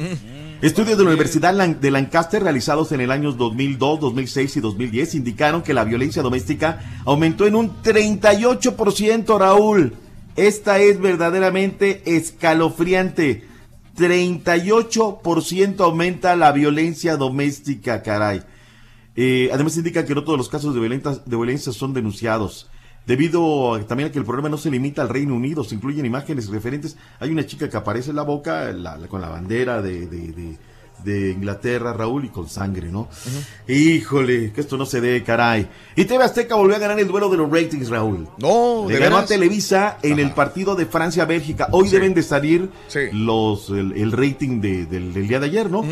Estudios 0.63 0.99
de 0.99 1.05
la 1.05 1.11
Universidad 1.11 1.55
de 1.55 1.91
Lancaster 1.91 2.43
realizados 2.43 2.91
en 2.91 3.01
el 3.01 3.13
años 3.13 3.37
2002, 3.37 4.01
2006 4.01 4.57
y 4.57 4.61
2010 4.61 5.15
indicaron 5.15 5.63
que 5.63 5.75
la 5.75 5.85
violencia 5.85 6.23
doméstica 6.23 6.81
aumentó 7.05 7.47
en 7.47 7.55
un 7.55 7.83
38%, 7.83 9.39
Raúl. 9.39 9.95
Esta 10.35 10.79
es 10.81 11.01
verdaderamente 11.01 12.03
escalofriante. 12.17 13.45
38% 13.99 15.81
aumenta 15.81 16.37
la 16.37 16.53
violencia 16.53 17.17
doméstica, 17.17 18.03
caray. 18.03 18.43
Eh, 19.17 19.51
además 19.53 19.77
indica 19.77 20.05
que 20.05 20.15
no 20.15 20.25
todos 20.25 20.39
los 20.39 20.49
casos 20.49 20.75
de 20.75 20.81
violencia, 20.81 21.13
de 21.25 21.37
violencia 21.37 21.73
son 21.73 21.93
denunciados. 21.93 22.71
Debido 23.07 23.81
también 23.87 24.11
a 24.11 24.13
que 24.13 24.19
el 24.19 24.25
problema 24.25 24.49
no 24.49 24.59
se 24.59 24.71
limita 24.71 25.03
al 25.03 25.09
Reino 25.09 25.35
Unido, 25.35 25.65
se 25.65 25.75
incluyen 25.75 26.05
imágenes 26.07 26.49
referentes. 26.49 26.97
Hay 27.21 27.31
una 27.31 27.47
chica 27.47 27.69
que 27.71 27.77
aparece 27.77 28.11
en 28.11 28.17
la 28.17 28.23
boca 28.23 28.71
la- 28.73 28.97
la- 28.99 29.09
con 29.09 29.21
la 29.21 29.29
bandera 29.31 29.81
de, 29.83 30.07
de- 30.07 30.33
de- 30.33 30.57
de 31.05 31.31
Inglaterra, 31.33 31.93
Raúl, 31.93 32.25
y 32.25 32.29
con 32.29 32.49
sangre, 32.49 32.89
¿no? 32.91 33.09
Híjole, 33.67 34.53
que 34.53 34.61
esto 34.61 34.77
no 34.77 34.87
se 34.87 35.01
dé, 35.01 35.23
caray. 35.23 35.69
Y 35.97 36.05
TV 36.05 36.25
Azteca 36.25 36.55
volvió 36.55 36.77
a 36.77 36.79
ganar 36.79 36.99
el 36.99 37.07
duelo 37.09 37.29
de 37.29 37.37
los 37.37 37.51
ratings, 37.51 37.89
Raúl. 37.89 38.29
No, 38.39 38.87
Le 38.89 38.95
¿de 38.95 39.01
ganó 39.01 39.19
a? 39.19 39.27
Televisa 39.27 39.99
en 40.03 40.19
el 40.19 40.33
partido 40.33 40.75
de 40.75 40.87
Francia-Bélgica. 40.87 41.69
Hoy 41.73 41.89
Sí. 41.89 41.95
deben 41.95 42.15
de 42.15 42.23
salir 42.23 42.71
Sí. 42.89 43.01
los 43.13 43.69
el, 43.71 43.93
el 43.93 44.13
rating 44.13 44.61
de- 44.61 44.87
del, 44.87 45.13
del 45.13 45.29
día 45.29 45.39
de 45.41 45.47
ayer, 45.47 45.71
¿no? 45.71 45.85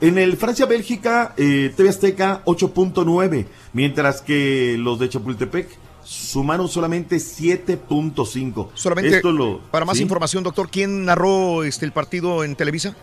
En 0.00 0.18
el 0.18 0.36
Francia-Bélgica, 0.36 1.34
eh, 1.36 1.72
TV 1.76 1.88
Azteca 1.88 2.42
8.9, 2.44 3.46
mientras 3.72 4.20
que 4.22 4.76
los 4.78 4.98
de 4.98 5.08
Chapultepec 5.08 5.68
sumaron 6.02 6.66
solamente 6.68 7.20
7.5. 7.20 8.70
Solamente 8.74 9.16
Esto 9.16 9.30
lo- 9.32 9.60
para 9.70 9.84
más 9.84 9.96
¿sí? 9.98 10.02
información, 10.02 10.42
doctor, 10.42 10.68
¿quién 10.70 11.04
narró 11.04 11.62
este 11.64 11.84
el 11.86 11.92
partido 11.92 12.42
en 12.44 12.56
Televisa? 12.56 12.96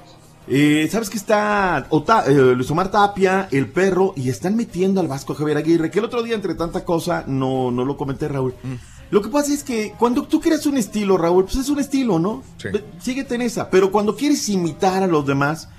Eh, 0.49 0.87
¿Sabes 0.89 1.09
que 1.09 1.17
está 1.17 1.87
Ota- 1.89 2.23
eh, 2.27 2.55
Luis 2.55 2.71
Omar 2.71 2.89
Tapia, 2.89 3.49
el 3.51 3.67
perro, 3.69 4.13
y 4.15 4.29
están 4.29 4.55
metiendo 4.55 5.01
al 5.01 5.07
Vasco 5.07 5.33
Javier 5.35 5.57
Aguirre? 5.57 5.91
Que 5.91 5.99
el 5.99 6.05
otro 6.05 6.23
día, 6.23 6.35
entre 6.35 6.55
tanta 6.55 6.85
cosa, 6.85 7.23
no, 7.27 7.69
no 7.71 7.83
lo 7.83 7.97
comenté, 7.97 8.27
Raúl. 8.29 8.53
Lo 9.09 9.21
que 9.21 9.29
pasa 9.29 9.53
es 9.53 9.63
que 9.63 9.93
cuando 9.97 10.23
tú 10.23 10.39
creas 10.39 10.65
un 10.65 10.77
estilo, 10.77 11.17
Raúl, 11.17 11.45
pues 11.45 11.57
es 11.57 11.69
un 11.69 11.79
estilo, 11.79 12.19
¿no? 12.19 12.43
Síguete 13.01 13.35
en 13.35 13.41
esa. 13.41 13.69
Pero 13.69 13.91
cuando 13.91 14.15
quieres 14.15 14.47
imitar 14.49 15.03
a 15.03 15.07
los 15.07 15.25
demás, 15.25 15.69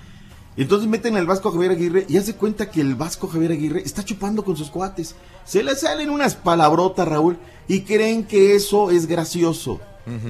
entonces 0.57 0.89
meten 0.89 1.17
al 1.17 1.27
Vasco 1.27 1.51
Javier 1.53 1.73
Aguirre 1.73 2.07
y 2.09 2.17
hace 2.17 2.35
cuenta 2.35 2.71
que 2.71 2.81
el 2.81 2.95
Vasco 2.95 3.29
Javier 3.29 3.53
Aguirre 3.53 3.83
está 3.85 4.05
chupando 4.05 4.45
con 4.45 4.57
sus 4.57 4.71
cuates. 4.71 5.15
Se 5.45 5.63
le 5.63 5.75
salen 5.77 6.11
unas 6.11 6.35
palabrotas, 6.37 7.07
Raúl, 7.09 7.39
y 7.69 7.83
creen 7.83 8.25
que 8.25 8.55
eso 8.55 8.91
es 8.91 9.07
gracioso. 9.07 9.81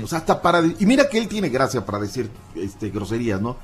O 0.02 0.06
sea, 0.06 0.18
hasta 0.18 0.40
para... 0.42 0.62
Y 0.78 0.86
mira 0.86 1.08
que 1.08 1.18
él 1.18 1.28
tiene 1.28 1.48
gracia 1.48 1.84
para 1.84 1.98
decir 1.98 2.30
este, 2.54 2.90
groserías, 2.90 3.40
¿no? 3.40 3.56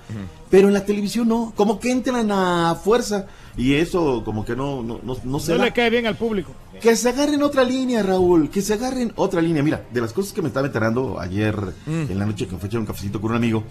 Pero 0.51 0.69
en 0.69 0.74
la 0.74 0.85
televisión 0.85 1.28
no, 1.28 1.53
como 1.57 1.78
que 1.81 1.91
entran 1.91 2.31
a 2.31 2.74
fuerza. 2.82 3.27
Y 3.57 3.74
eso 3.74 4.23
como 4.24 4.45
que 4.45 4.57
no, 4.57 4.82
no, 4.82 4.99
no, 5.03 5.16
no 5.24 5.41
se 5.41 5.53
No 5.53 5.59
da. 5.59 5.65
le 5.66 5.73
cae 5.73 5.89
bien 5.91 6.07
al 6.07 6.16
público. 6.16 6.53
Que 6.81 6.97
se 6.97 7.09
agarren 7.09 7.43
otra 7.43 7.62
línea, 7.62 8.03
Raúl. 8.03 8.51
Que 8.51 8.62
se 8.62 8.74
agarren 8.74 9.12
otra 9.16 9.41
línea. 9.41 9.62
Mira, 9.62 9.85
de 9.93 10.01
las 10.01 10.12
cosas 10.12 10.32
que 10.32 10.43
me 10.43 10.49
estaba 10.49 10.66
enterando 10.66 11.20
ayer 11.20 11.55
Mm. 11.86 12.11
en 12.11 12.19
la 12.19 12.27
noche 12.27 12.47
que 12.47 12.53
me 12.53 12.59
fue 12.59 12.66
a 12.66 12.69
echar 12.69 12.81
un 12.81 12.86
cafecito 12.86 13.20
con 13.20 13.31
un 13.31 13.36
amigo, 13.36 13.62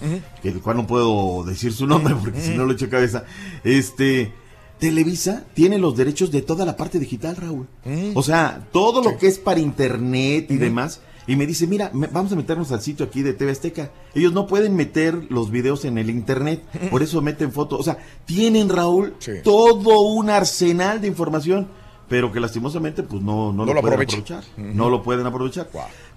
que 0.41 0.49
el 0.49 0.61
cual 0.61 0.77
no 0.77 0.87
puedo 0.87 1.43
decir 1.43 1.73
su 1.73 1.85
nombre 1.85 2.15
porque 2.21 2.39
si 2.41 2.51
no 2.55 2.65
lo 2.65 2.73
echo 2.73 2.89
cabeza. 2.89 3.23
Este. 3.63 4.31
Televisa 4.79 5.43
tiene 5.53 5.77
los 5.77 5.95
derechos 5.95 6.29
de 6.31 6.41
toda 6.41 6.65
la 6.65 6.75
parte 6.75 6.99
digital, 6.99 7.35
Raúl. 7.37 7.67
O 8.15 8.23
sea, 8.23 8.67
todo 8.71 9.01
lo 9.01 9.17
que 9.17 9.27
es 9.27 9.37
para 9.39 9.59
internet 9.59 10.47
y 10.49 10.57
demás. 10.57 10.99
Y 11.27 11.35
me 11.35 11.45
dice, 11.47 11.67
mira, 11.67 11.89
me- 11.93 12.07
vamos 12.07 12.31
a 12.31 12.35
meternos 12.35 12.71
al 12.71 12.81
sitio 12.81 13.05
aquí 13.05 13.21
de 13.21 13.33
TV 13.33 13.51
Azteca. 13.51 13.91
Ellos 14.13 14.33
no 14.33 14.45
pueden 14.47 14.75
meter 14.75 15.27
los 15.29 15.51
videos 15.51 15.85
en 15.85 15.97
el 15.97 16.09
internet, 16.09 16.61
por 16.91 17.01
eso 17.03 17.21
meten 17.21 17.51
fotos. 17.51 17.79
O 17.79 17.83
sea, 17.83 17.97
tienen, 18.25 18.69
Raúl, 18.69 19.13
todo 19.43 20.01
un 20.01 20.29
arsenal 20.29 20.99
de 21.01 21.07
información, 21.07 21.67
pero 22.09 22.31
que 22.31 22.39
lastimosamente 22.39 23.01
pues 23.03 23.21
no, 23.23 23.53
no, 23.53 23.65
No 23.65 23.65
lo, 23.65 23.73
lo 23.75 23.81
pueden 23.81 23.99
aprovechar. 24.17 24.43
No 24.75 24.89
lo 24.89 25.01
pueden 25.03 25.25
aprovechar. 25.25 25.67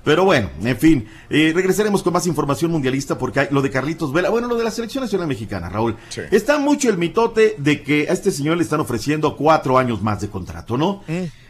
Pero 0.04 0.24
bueno, 0.24 0.50
en 0.62 0.76
fin, 0.76 1.06
eh, 1.30 1.52
regresaremos 1.54 2.02
con 2.02 2.12
más 2.12 2.26
información 2.28 2.70
mundialista 2.70 3.18
porque 3.18 3.40
hay 3.40 3.48
lo 3.50 3.60
de 3.62 3.70
Carlitos 3.70 4.12
Vela, 4.12 4.30
bueno, 4.30 4.46
lo 4.46 4.56
de 4.56 4.62
la 4.62 4.70
selección 4.70 5.02
nacional 5.02 5.26
mexicana, 5.26 5.68
Raúl. 5.68 5.96
Está 6.30 6.58
mucho 6.58 6.88
el 6.90 6.96
mitote 6.98 7.56
de 7.58 7.82
que 7.82 8.08
a 8.08 8.12
este 8.12 8.30
señor 8.30 8.56
le 8.56 8.62
están 8.62 8.78
ofreciendo 8.80 9.36
cuatro 9.36 9.78
años 9.78 10.02
más 10.02 10.20
de 10.20 10.28
contrato, 10.28 10.76
¿no? 10.76 11.02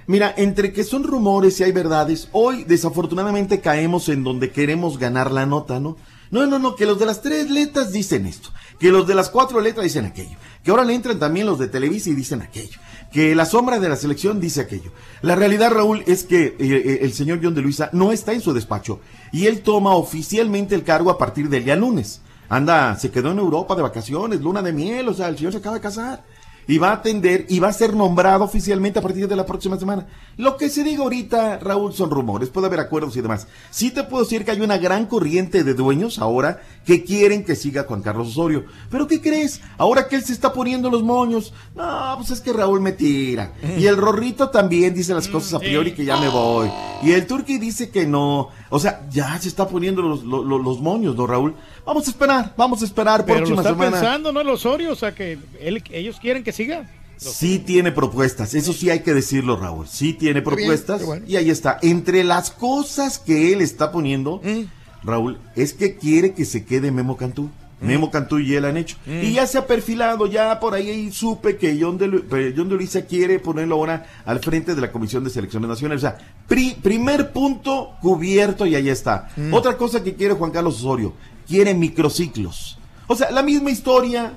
Mira, 0.09 0.33
entre 0.37 0.73
que 0.73 0.85
son 0.85 1.03
rumores 1.03 1.59
y 1.59 1.65
hay 1.65 1.73
verdades, 1.73 2.29
hoy 2.31 2.63
desafortunadamente 2.63 3.61
caemos 3.61 4.09
en 4.09 4.23
donde 4.23 4.53
queremos 4.53 4.99
ganar 4.99 5.33
la 5.33 5.47
nota, 5.47 5.81
¿no? 5.81 5.97
No, 6.31 6.47
no, 6.47 6.61
no, 6.61 6.77
que 6.77 6.87
los 6.87 7.01
de 7.01 7.07
las 7.07 7.23
tres 7.23 7.51
letras 7.51 7.93
dicen 7.93 8.25
esto, 8.27 8.51
que 8.79 8.93
los 8.93 9.09
de 9.09 9.17
las 9.17 9.31
cuatro 9.31 9.61
letras 9.61 9.83
dicen 9.83 10.05
aquello, 10.05 10.37
que 10.63 10.71
ahora 10.71 10.85
le 10.85 10.95
entran 10.95 11.19
también 11.19 11.47
los 11.47 11.59
de 11.59 11.67
Televisa 11.67 12.11
y 12.11 12.15
dicen 12.15 12.41
aquello, 12.41 12.79
que 13.13 13.35
la 13.35 13.47
sombra 13.47 13.81
de 13.81 13.89
la 13.89 13.97
selección 13.97 14.41
dice 14.41 14.61
aquello. 14.61 14.93
La 15.23 15.35
realidad, 15.35 15.73
Raúl, 15.73 16.05
es 16.07 16.23
que 16.23 16.45
eh, 16.45 16.57
eh, 16.59 16.99
el 17.03 17.13
señor 17.13 17.41
John 17.43 17.55
de 17.55 17.63
Luisa 17.63 17.91
no 17.93 18.13
está 18.13 18.33
en 18.33 18.41
su 18.41 18.53
despacho 18.53 19.01
y 19.33 19.47
él 19.47 19.63
toma 19.63 19.95
oficialmente 19.97 20.77
el 20.77 20.85
cargo 20.85 21.11
a 21.11 21.19
partir 21.19 21.49
del 21.49 21.65
día 21.65 21.75
lunes. 21.75 22.21
Anda, 22.49 22.97
se 22.97 23.11
quedó 23.11 23.33
en 23.33 23.39
Europa 23.39 23.75
de 23.75 23.83
vacaciones, 23.83 24.41
luna 24.41 24.63
de 24.63 24.73
miel, 24.73 25.09
o 25.09 25.15
sea, 25.15 25.29
el 25.29 25.37
señor 25.37 25.53
se 25.53 25.59
acaba 25.59 25.75
de 25.75 25.83
casar 25.83 26.23
y 26.67 26.79
va 26.79 26.91
a 26.91 26.95
atender 26.95 27.47
y 27.49 27.61
va 27.61 27.69
a 27.69 27.73
ser 27.73 27.95
nombrado 27.95 28.45
oficialmente 28.45 28.99
a 28.99 29.03
partir 29.03 29.29
de 29.29 29.37
la 29.37 29.47
próxima 29.47 29.79
semana. 29.79 30.07
Lo 30.37 30.57
que 30.57 30.69
se 30.69 30.85
diga 30.85 31.03
ahorita, 31.03 31.59
Raúl, 31.59 31.93
son 31.93 32.11
rumores, 32.11 32.51
puede 32.51 32.67
haber 32.67 32.81
acuerdos 32.81 33.17
y 33.17 33.21
demás. 33.21 33.47
Sí 33.71 33.91
te 33.91 34.05
puedo 34.05 34.25
decir 34.25 34.45
que 34.45 34.51
hay 34.51 34.61
una 34.61 34.79
gran 34.79 35.07
corriente 35.07 35.65
de 35.65 35.75
dueños 35.75 36.19
ahora 36.19 36.61
que 36.87 37.03
quieren 37.05 37.45
que 37.45 37.57
siga 37.57 37.83
Juan 37.85 38.01
Carlos 38.01 38.29
Osorio. 38.29 38.65
Pero 38.91 39.07
¿qué 39.09 39.21
crees? 39.21 39.61
Ahora 39.77 40.07
que 40.09 40.17
él 40.17 40.23
se 40.25 40.33
está 40.33 40.53
poniendo 40.53 40.89
los 40.89 41.03
moños. 41.03 41.53
No, 41.75 42.15
pues 42.17 42.31
es 42.31 42.41
que 42.41 42.53
Raúl 42.53 42.81
me 42.81 42.93
tira. 42.93 43.53
Y 43.77 43.87
el 43.87 43.97
Rorrito 43.97 44.49
también 44.51 44.95
dice 44.95 45.13
las 45.13 45.27
cosas 45.29 45.53
a 45.55 45.59
priori 45.59 45.93
que 45.93 46.05
ya 46.05 46.17
me 46.17 46.29
voy. 46.29 46.71
Y 47.03 47.11
el 47.11 47.27
Turqui 47.27 47.59
dice 47.59 47.91
que 47.91 48.07
no. 48.07 48.51
O 48.71 48.79
sea, 48.79 49.05
ya 49.11 49.37
se 49.41 49.49
está 49.49 49.69
poniendo 49.69 50.01
los, 50.01 50.23
los, 50.25 50.45
los 50.47 50.81
moños, 50.81 51.17
¿no, 51.17 51.27
Raúl? 51.27 51.55
Vamos 51.85 52.07
a 52.07 52.11
esperar, 52.11 52.55
vamos 52.57 52.81
a 52.83 52.85
esperar 52.85 53.25
Pero 53.27 53.41
lo 53.41 53.47
próxima 53.47 53.63
está 53.63 53.73
semana. 53.75 53.91
pensando, 54.01 54.33
¿no? 54.33 54.41
El 54.41 54.49
Osorio, 54.49 54.93
o 54.93 54.97
sea, 54.97 55.13
que 55.15 55.39
él- 55.61 55.83
ellos 55.91 56.19
quieren 56.21 56.45
que 56.45 56.53
siga. 56.53 56.89
Sí 57.19 57.59
tiene 57.59 57.93
propuestas, 57.93 58.53
eso 58.55 58.73
sí 58.75 58.91
hay 58.91 59.01
que 59.01 59.15
decirlo, 59.15 59.57
Raúl. 59.57 59.89
Sí 59.89 60.13
tiene 60.13 60.43
propuestas. 60.43 61.03
Y 61.27 61.37
ahí 61.37 61.49
está. 61.51 61.79
Entre 61.83 62.23
las 62.25 62.51
cosas 62.51 63.19
que 63.19 63.53
él 63.53 63.61
está 63.63 63.91
poniendo, 63.91 64.41
Raúl, 65.07 65.39
es 65.55 65.73
que 65.73 65.97
quiere 65.97 66.35
que 66.35 66.45
se 66.45 66.65
quede 66.65 66.91
Memo 66.91 67.17
Cantú. 67.17 67.49
Memo 67.79 68.11
Cantú 68.11 68.39
y 68.39 68.55
él 68.55 68.65
han 68.65 68.79
hecho. 68.79 68.97
Mm. 69.05 69.23
Y 69.23 69.33
ya 69.35 69.47
se 69.47 69.59
ha 69.59 69.67
perfilado, 69.67 70.27
ya 70.27 70.59
por 70.61 70.73
ahí, 70.75 71.13
supe 71.13 71.59
que 71.59 71.77
John 71.79 71.99
de, 71.99 72.07
Lu- 72.09 72.25
John 72.57 72.71
de 72.71 72.75
Luisa 72.75 73.03
quiere 73.05 73.39
ponerlo 73.39 73.75
ahora 73.75 74.07
al 74.25 74.41
frente 74.41 74.75
de 74.75 74.81
la 74.81 74.91
Comisión 74.91 75.23
de 75.25 75.29
Selecciones 75.31 75.69
Nacionales. 75.69 76.03
O 76.03 76.07
sea, 76.09 76.17
pri- 76.49 76.75
primer 76.83 77.33
punto 77.33 77.91
cubierto 78.01 78.65
y 78.65 78.75
ahí 78.75 78.89
está. 78.89 79.29
Mm. 79.37 79.53
Otra 79.53 79.77
cosa 79.77 80.03
que 80.03 80.15
quiere 80.15 80.33
Juan 80.33 80.53
Carlos 80.53 80.77
Osorio, 80.83 81.13
quiere 81.47 81.75
microciclos. 81.75 82.79
O 83.09 83.15
sea, 83.15 83.31
la 83.31 83.43
misma 83.43 83.71
historia, 83.71 84.33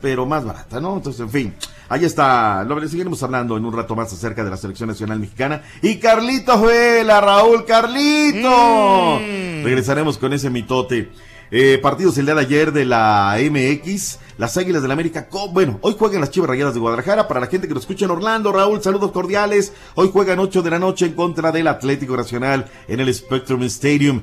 pero 0.00 0.24
más 0.24 0.44
barata, 0.44 0.80
¿no? 0.80 0.96
Entonces, 0.96 1.20
en 1.20 1.30
fin, 1.30 1.54
ahí 1.88 2.04
está. 2.04 2.64
Lo 2.64 2.80
seguiremos 2.88 3.22
hablando 3.22 3.56
en 3.56 3.64
un 3.64 3.72
rato 3.72 3.94
más 3.94 4.12
acerca 4.12 4.44
de 4.44 4.50
la 4.50 4.56
selección 4.56 4.88
nacional 4.88 5.18
mexicana. 5.18 5.62
Y 5.82 5.96
Carlitos 5.96 6.62
Vela, 6.62 7.20
Raúl 7.20 7.64
Carlito. 7.64 9.18
Regresaremos 9.64 10.18
con 10.18 10.32
ese 10.32 10.50
mitote. 10.50 11.10
Eh, 11.50 11.78
partidos 11.80 12.18
el 12.18 12.26
día 12.26 12.34
de 12.34 12.42
ayer 12.42 12.72
de 12.72 12.84
la 12.84 13.38
MX, 13.38 14.18
las 14.36 14.56
Águilas 14.58 14.82
del 14.82 14.90
América. 14.90 15.28
Bueno, 15.50 15.78
hoy 15.80 15.96
juegan 15.98 16.20
las 16.20 16.30
Chivas 16.30 16.50
Rayadas 16.50 16.74
de 16.74 16.80
Guadalajara. 16.80 17.26
Para 17.26 17.40
la 17.40 17.46
gente 17.46 17.66
que 17.66 17.74
nos 17.74 17.84
escucha 17.84 18.04
en 18.04 18.10
Orlando, 18.10 18.52
Raúl, 18.52 18.82
saludos 18.82 19.12
cordiales. 19.12 19.72
Hoy 19.94 20.10
juegan 20.12 20.38
8 20.40 20.62
de 20.62 20.70
la 20.70 20.78
noche 20.78 21.06
en 21.06 21.14
contra 21.14 21.50
del 21.50 21.68
Atlético 21.68 22.16
Nacional 22.16 22.66
en 22.86 23.00
el 23.00 23.12
Spectrum 23.14 23.62
Stadium. 23.62 24.22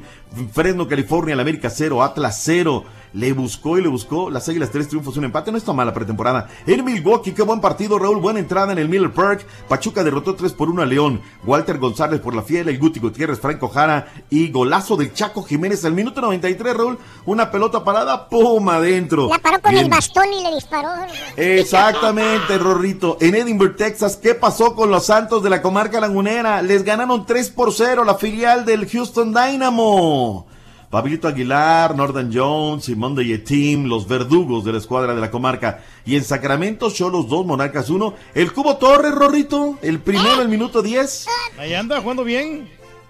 Fresno, 0.54 0.88
California, 0.88 1.34
el 1.34 1.40
América 1.40 1.70
0, 1.72 2.04
Atlas 2.04 2.42
0. 2.44 2.86
Le 3.16 3.32
buscó 3.32 3.78
y 3.78 3.82
le 3.82 3.88
buscó. 3.88 4.30
Las 4.30 4.50
Águilas, 4.50 4.72
tres 4.72 4.90
triunfos, 4.90 5.16
un 5.16 5.24
empate. 5.24 5.50
No 5.50 5.58
está 5.58 5.72
mala 5.72 5.94
pretemporada. 5.94 6.50
En 6.68 6.84
Milwaukee, 6.84 7.32
qué 7.32 7.44
buen 7.44 7.62
partido, 7.62 7.98
Raúl. 7.98 8.20
Buena 8.20 8.40
entrada 8.40 8.74
en 8.74 8.78
el 8.78 8.90
Miller 8.90 9.14
Park. 9.14 9.48
Pachuca 9.70 10.04
derrotó 10.04 10.36
3 10.36 10.52
por 10.52 10.70
1 10.70 10.82
a 10.82 10.86
León. 10.86 11.22
Walter 11.46 11.78
González 11.78 12.20
por 12.20 12.36
la 12.36 12.44
fiel. 12.44 12.68
El 12.68 12.78
Guti 12.78 13.00
Gutiérrez, 13.00 13.40
Franco 13.40 13.70
Jara. 13.70 14.12
Y 14.30 14.52
golazo 14.52 14.98
del 14.98 15.14
Chaco 15.14 15.44
Jiménez 15.44 15.86
al 15.86 15.94
minuto 15.94 16.20
93, 16.20 16.76
Raúl. 16.76 17.00
Una 17.26 17.50
pelota 17.52 17.86
parada, 17.86 18.28
¡pum! 18.28 18.68
adentro. 18.68 19.30
La 19.30 19.40
paró 19.40 19.62
con 19.62 19.72
Bien. 19.72 19.86
el 19.86 19.90
bastón 19.90 20.26
y 20.34 20.44
le 20.44 20.56
disparó. 20.56 20.90
Exactamente, 21.38 22.58
Rorrito. 22.58 23.18
En 23.22 23.36
Edinburgh, 23.36 23.78
Texas, 23.78 24.18
¿qué 24.18 24.36
pasó 24.36 24.76
con 24.76 24.92
los 24.92 25.06
Santos 25.06 25.42
de 25.42 25.50
la 25.50 25.62
comarca 25.62 26.02
lagunera? 26.02 26.62
Les 26.62 26.84
ganaron 26.84 27.26
3 27.26 27.50
por 27.52 27.72
0 27.72 28.04
la 28.04 28.16
filial 28.16 28.66
del 28.66 28.90
Houston 28.90 29.34
Dynamo. 29.34 30.48
Pablito 30.96 31.28
Aguilar, 31.28 31.94
Northern 31.94 32.32
Jones, 32.34 32.86
Simón 32.86 33.16
de 33.16 33.26
Yetim, 33.26 33.84
los 33.84 34.08
verdugos 34.08 34.64
de 34.64 34.72
la 34.72 34.78
escuadra 34.78 35.14
de 35.14 35.20
la 35.20 35.30
comarca. 35.30 35.84
Y 36.06 36.16
en 36.16 36.24
Sacramento, 36.24 36.90
Cholos 36.90 37.28
2, 37.28 37.46
Monarcas 37.46 37.90
1. 37.90 38.14
El 38.34 38.54
Cubo 38.54 38.78
Torres, 38.78 39.14
Rorrito, 39.14 39.78
el 39.82 40.00
primero, 40.00 40.42
el 40.42 40.48
minuto 40.48 40.82
10. 40.82 41.28
Ahí 41.58 41.74
anda 41.74 42.00
jugando 42.00 42.24
bien. 42.24 42.70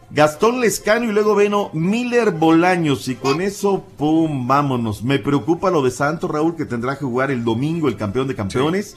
Gastón 0.10 0.62
Lescano 0.62 1.06
y 1.06 1.14
luego 1.14 1.36
veno 1.36 1.70
Miller 1.74 2.32
Bolaños. 2.32 3.08
Y 3.08 3.14
con 3.14 3.40
eso, 3.40 3.86
pum, 4.00 4.48
vámonos. 4.48 5.04
Me 5.04 5.20
preocupa 5.20 5.70
lo 5.70 5.84
de 5.84 5.92
Santos, 5.92 6.32
Raúl, 6.32 6.56
que 6.56 6.66
tendrá 6.66 6.98
que 6.98 7.06
jugar 7.06 7.30
el 7.30 7.44
domingo 7.44 7.88
el 7.88 7.98
campeón 7.98 8.28
de 8.28 8.34
campeones. 8.34 8.96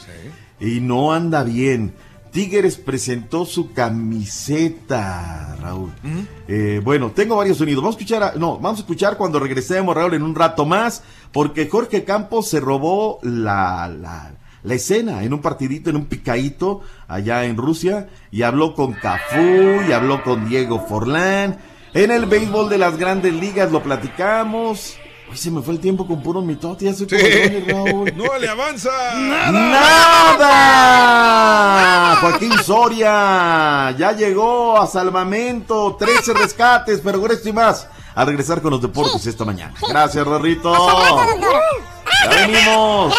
Y 0.61 0.81
no 0.81 1.13
anda 1.13 1.45
bien. 1.45 1.93
Tigres 2.31 2.77
presentó 2.77 3.45
su 3.45 3.73
camiseta, 3.73 5.57
Raúl. 5.61 5.93
Eh, 6.47 6.81
bueno, 6.85 7.11
tengo 7.15 7.37
varios 7.37 7.59
sonidos. 7.59 7.83
Vamos 7.83 7.97
a 7.97 7.99
escuchar, 7.99 8.23
a- 8.23 8.33
no, 8.37 8.59
vamos 8.59 8.79
a 8.79 8.83
escuchar 8.83 9.17
cuando 9.17 9.39
regresemos, 9.41 9.95
Raúl, 9.95 10.15
en 10.15 10.23
un 10.23 10.35
rato 10.35 10.65
más, 10.65 11.03
porque 11.33 11.69
Jorge 11.69 12.05
Campos 12.05 12.49
se 12.49 12.61
robó 12.61 13.19
la, 13.23 13.89
la, 13.89 14.33
la 14.63 14.75
escena 14.75 15.23
en 15.25 15.33
un 15.33 15.41
partidito, 15.41 15.91
en 15.91 15.97
un 15.97 16.07
picadito 16.07 16.83
allá 17.07 17.45
en 17.45 17.57
Rusia, 17.57 18.09
y 18.31 18.43
habló 18.43 18.75
con 18.75 18.93
Cafú, 18.93 19.83
y 19.89 19.93
habló 19.93 20.23
con 20.23 20.49
Diego 20.49 20.85
Forlán. 20.89 21.59
En 21.95 22.11
el 22.11 22.27
béisbol 22.27 22.69
de 22.69 22.79
las 22.79 22.97
grandes 22.99 23.33
ligas 23.33 23.73
lo 23.73 23.83
platicamos. 23.83 24.97
Hoy 25.31 25.37
se 25.37 25.51
me 25.51 25.61
fue 25.61 25.75
el 25.75 25.81
tiempo 25.81 26.07
con 26.07 26.23
puros 26.23 26.43
mitotes, 26.43 26.89
ya 26.89 26.95
soy 26.95 27.07
como 27.07 27.21
Johnny, 27.21 27.61
Raúl. 27.61 28.17
No 28.17 28.39
le 28.39 28.49
avanza. 28.49 28.91
¡Nada! 29.15 30.57
Joaquín 32.21 32.53
Soria 32.65 33.95
ya 33.99 34.13
llegó 34.13 34.81
a 34.81 34.87
salvamento, 34.87 35.97
13 35.99 36.33
rescates, 36.33 37.03
pero 37.05 37.21
con 37.21 37.31
esto 37.31 37.51
y 37.51 37.53
más, 37.53 37.89
a 38.15 38.25
regresar 38.25 38.63
con 38.63 38.71
los 38.71 38.81
deportes 38.81 39.27
esta 39.27 39.45
mañana. 39.45 39.75
Gracias, 39.87 40.27
Rorrito. 40.27 40.73
Ya 42.25 42.47
venimos. 42.47 43.15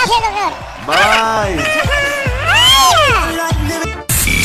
Bye. 0.87 1.63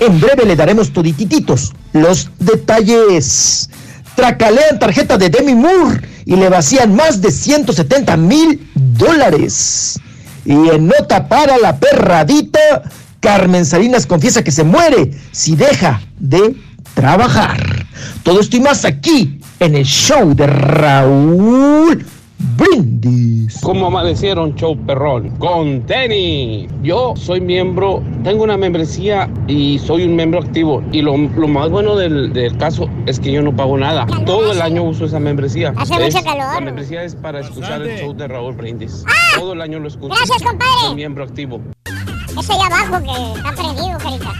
En 0.00 0.20
breve 0.20 0.44
le 0.44 0.54
daremos 0.54 0.92
toditititos 0.92 1.72
los 1.92 2.30
detalles. 2.38 3.68
Tracalean 4.14 4.78
tarjeta 4.78 5.18
de 5.18 5.28
Demi 5.28 5.54
Moore 5.54 6.00
y 6.24 6.36
le 6.36 6.48
vacían 6.48 6.94
más 6.94 7.20
de 7.20 7.30
170 7.30 8.16
mil 8.16 8.68
dólares. 8.74 9.98
Y 10.44 10.52
en 10.52 10.86
nota 10.86 11.28
para 11.28 11.58
la 11.58 11.78
perradita, 11.78 12.82
Carmen 13.20 13.66
Salinas 13.66 14.06
confiesa 14.06 14.44
que 14.44 14.52
se 14.52 14.64
muere 14.64 15.10
si 15.32 15.56
deja 15.56 16.00
de 16.18 16.54
trabajar. 16.94 17.86
Todo 18.22 18.40
esto 18.40 18.56
y 18.56 18.60
más 18.60 18.84
aquí 18.84 19.40
en 19.58 19.74
el 19.74 19.84
show 19.84 20.34
de 20.34 20.46
Raúl 20.46 22.06
Brindis. 22.38 23.60
¿Cómo 23.62 23.86
amanecieron, 23.86 24.54
show 24.54 24.76
perrón? 24.86 25.30
Con 25.38 25.82
tenis. 25.86 26.70
Yo 26.82 27.14
soy 27.16 27.40
miembro, 27.40 28.02
tengo 28.24 28.44
una 28.44 28.56
membresía 28.56 29.28
y 29.46 29.78
soy 29.78 30.04
un 30.04 30.16
miembro 30.16 30.40
activo. 30.40 30.82
Y 30.92 31.02
lo, 31.02 31.16
lo 31.16 31.48
más 31.48 31.70
bueno 31.70 31.96
del, 31.96 32.32
del 32.32 32.56
caso 32.58 32.88
es 33.06 33.18
que 33.20 33.32
yo 33.32 33.42
no 33.42 33.54
pago 33.54 33.76
nada. 33.78 34.06
Todo 34.26 34.52
el 34.52 34.60
año 34.62 34.82
uso 34.82 35.04
esa 35.06 35.18
membresía. 35.20 35.72
Hace 35.76 35.94
Es- 36.06 36.14
mucho 36.14 36.24
calor. 36.24 36.54
La 36.54 36.60
membresía 36.60 37.02
es 37.04 37.14
para 37.14 37.40
escuchar 37.40 37.82
el 37.82 37.98
show 37.98 38.14
de 38.14 38.28
Raúl 38.28 38.54
Brindis. 38.54 39.04
Todo 39.38 39.52
el 39.52 39.60
año 39.60 39.78
lo 39.80 39.88
escucho. 39.88 40.14
Gracias, 40.14 40.42
compadre. 40.42 40.72
Soy 40.86 40.94
miembro 40.94 41.24
activo. 41.24 41.60
Ese 42.38 42.52
allá 42.52 42.66
abajo 42.66 43.02
que 43.04 43.38
está 43.38 43.52
prendido, 43.52 43.98
carita. 43.98 44.32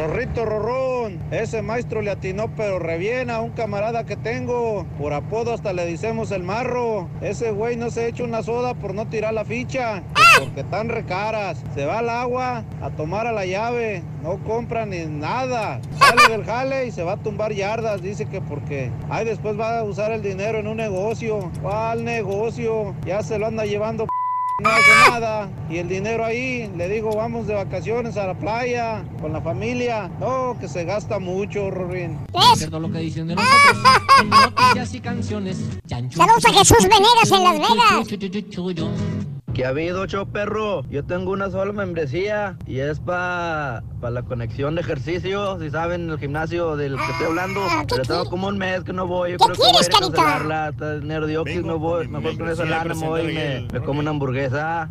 Rorrito 0.00 0.46
Rorrón, 0.46 1.18
ese 1.30 1.60
maestro 1.60 2.00
le 2.00 2.10
atinó 2.10 2.48
pero 2.56 2.78
reviena 2.78 3.34
a 3.36 3.40
un 3.42 3.50
camarada 3.50 4.06
que 4.06 4.16
tengo. 4.16 4.86
Por 4.98 5.12
apodo 5.12 5.52
hasta 5.52 5.74
le 5.74 5.84
decimos 5.84 6.30
el 6.30 6.42
marro. 6.42 7.06
Ese 7.20 7.50
güey 7.50 7.76
no 7.76 7.90
se 7.90 8.08
echa 8.08 8.24
una 8.24 8.42
soda 8.42 8.72
por 8.72 8.94
no 8.94 9.08
tirar 9.08 9.34
la 9.34 9.44
ficha. 9.44 10.02
pues 10.14 10.46
Porque 10.46 10.60
están 10.60 10.88
recaras. 10.88 11.62
Se 11.74 11.84
va 11.84 11.98
al 11.98 12.08
agua 12.08 12.64
a 12.80 12.88
tomar 12.92 13.26
a 13.26 13.32
la 13.32 13.44
llave. 13.44 14.02
No 14.22 14.42
compra 14.44 14.86
ni 14.86 15.04
nada. 15.04 15.82
Sale 15.98 16.34
del 16.34 16.46
jale 16.46 16.86
y 16.86 16.92
se 16.92 17.02
va 17.02 17.12
a 17.12 17.16
tumbar 17.18 17.52
yardas. 17.52 18.00
Dice 18.00 18.24
que 18.24 18.40
porque. 18.40 18.90
Ay, 19.10 19.26
después 19.26 19.60
va 19.60 19.80
a 19.80 19.84
usar 19.84 20.12
el 20.12 20.22
dinero 20.22 20.60
en 20.60 20.66
un 20.66 20.78
negocio. 20.78 21.50
¿Cuál 21.60 22.04
negocio? 22.06 22.94
Ya 23.04 23.22
se 23.22 23.38
lo 23.38 23.48
anda 23.48 23.66
llevando 23.66 24.06
no 24.60 24.68
hace 24.68 25.10
nada. 25.10 25.48
Y 25.68 25.78
el 25.78 25.88
dinero 25.88 26.24
ahí, 26.24 26.70
le 26.76 26.88
digo, 26.88 27.10
vamos 27.14 27.46
de 27.46 27.54
vacaciones 27.54 28.16
a 28.16 28.26
la 28.26 28.34
playa 28.34 29.04
con 29.20 29.32
la 29.32 29.40
familia. 29.40 30.10
No, 30.20 30.56
que 30.60 30.68
se 30.68 30.84
gasta 30.84 31.18
mucho, 31.18 31.70
Rorín. 31.70 32.18
Cierto 32.56 32.80
lo 32.80 32.90
que 32.90 32.98
dicen 32.98 33.28
de 33.28 33.36
nosotros 33.36 34.94
y 34.94 35.00
canciones. 35.00 35.58
Saludos 35.88 36.44
a 36.44 36.52
Jesús 36.52 36.78
Venegas 36.82 37.30
en 37.32 37.44
Las 37.44 37.58
Vegas. 37.58 39.39
¿Qué 39.54 39.64
ha 39.64 39.70
habido, 39.70 40.06
show 40.06 40.26
perro? 40.26 40.84
Yo 40.90 41.04
tengo 41.04 41.32
una 41.32 41.50
sola 41.50 41.72
membresía 41.72 42.56
y 42.66 42.78
es 42.78 43.00
para 43.00 43.82
la 44.00 44.22
conexión 44.22 44.76
de 44.76 44.82
ejercicio. 44.82 45.58
Si 45.60 45.70
saben, 45.70 46.08
el 46.08 46.18
gimnasio 46.18 46.76
del 46.76 46.96
que 46.96 47.10
estoy 47.10 47.26
hablando. 47.26 47.60
Pero 47.88 48.02
tengo 48.04 48.24
como 48.26 48.46
un 48.46 48.58
mes 48.58 48.84
que 48.84 48.92
no 48.92 49.06
voy. 49.08 49.32
Yo 49.32 49.38
creo 49.38 49.54
que 49.54 49.58
voy 49.58 49.68
a 49.68 49.72
quieres, 49.72 49.88
cancelarla. 49.88 51.40
Oquis 51.40 51.64
no 51.64 51.78
voy. 51.78 52.06
Mejor 52.06 52.38
con 52.38 52.48
esa 52.48 52.64
lana 52.64 52.94
me 52.94 53.06
voy 53.06 53.22
y 53.22 53.34
me, 53.34 53.68
me 53.72 53.80
como 53.80 54.00
una 54.00 54.10
hamburguesa. 54.10 54.88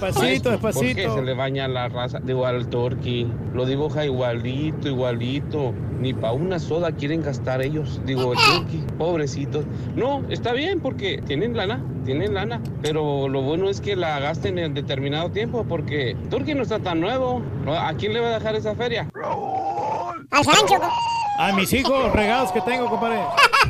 Despacito, 0.00 0.50
¿Por 0.50 0.60
qué 0.60 0.66
despacito. 0.66 1.14
se 1.14 1.22
le 1.22 1.34
baña 1.34 1.68
la 1.68 1.88
raza? 1.88 2.20
Digo, 2.20 2.46
al 2.46 2.66
turkey. 2.68 3.30
Lo 3.52 3.66
dibuja 3.66 4.04
igualito, 4.04 4.88
igualito. 4.88 5.74
Ni 6.00 6.14
para 6.14 6.32
una 6.32 6.58
soda 6.58 6.92
quieren 6.92 7.22
gastar 7.22 7.60
ellos. 7.60 8.00
Digo, 8.06 8.32
el 8.32 8.38
turkey, 8.38 8.82
pobrecitos. 8.96 9.64
No, 9.96 10.22
está 10.30 10.52
bien 10.52 10.80
porque 10.80 11.22
tienen 11.26 11.54
lana, 11.56 11.84
tienen 12.06 12.34
lana. 12.34 12.62
Pero 12.80 13.28
lo 13.28 13.42
bueno 13.42 13.68
es 13.68 13.80
que 13.80 13.96
la 13.96 14.18
gasten 14.20 14.58
en 14.58 14.72
determinado 14.72 15.30
tiempo 15.30 15.64
porque 15.68 16.16
turkey 16.30 16.54
no 16.54 16.62
está 16.62 16.78
tan 16.78 17.00
nuevo. 17.00 17.42
¿A 17.66 17.92
quién 17.94 18.14
le 18.14 18.20
va 18.20 18.28
a 18.28 18.34
dejar 18.38 18.54
esa 18.54 18.74
feria? 18.74 19.08
Al 20.30 20.44
Sancho. 20.44 20.76
A 21.40 21.52
mis 21.52 21.72
hijos 21.72 22.12
regados 22.12 22.52
que 22.52 22.60
tengo, 22.60 22.90
compadre. 22.90 23.18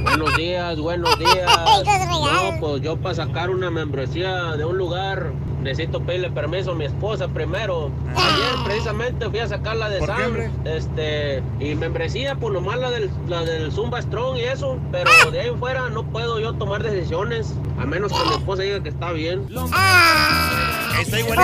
Buenos 0.03 0.37
días, 0.37 0.77
buenos 0.81 1.17
días. 1.21 1.49
No, 1.87 2.59
pues 2.59 2.83
yo 2.83 2.97
para 2.97 3.15
sacar 3.15 3.49
una 3.49 3.71
membresía 3.71 4.57
de 4.57 4.65
un 4.65 4.77
lugar 4.77 5.31
necesito 5.63 6.01
pedirle 6.03 6.33
permiso 6.33 6.73
a 6.73 6.75
mi 6.75 6.87
esposa 6.87 7.29
primero. 7.29 7.93
Ayer 8.17 8.65
precisamente 8.65 9.31
fui 9.31 9.39
a 9.39 9.47
sacarla 9.47 9.89
de 9.89 10.01
¿Por 10.01 10.09
qué, 10.09 10.23
Sam. 10.23 10.51
Este, 10.65 11.45
y 11.61 11.77
membresía, 11.77 12.35
pues 12.35 12.53
nomás 12.53 12.77
la 12.77 12.91
del, 12.91 13.09
la 13.29 13.45
del 13.45 13.71
Zumba 13.71 14.03
Strong 14.03 14.39
y 14.39 14.43
eso. 14.47 14.77
Pero 14.91 15.09
de 15.31 15.41
ahí 15.41 15.49
en 15.51 15.61
fuera 15.61 15.89
no 15.91 16.03
puedo 16.03 16.41
yo 16.41 16.55
tomar 16.55 16.83
decisiones. 16.83 17.55
A 17.79 17.87
menos 17.87 18.13
que 18.13 18.19
mi 18.31 18.35
esposa 18.35 18.65
diga 18.65 18.83
que 18.83 18.89
está 18.89 19.13
bien. 19.13 19.47
¿Por 19.47 19.71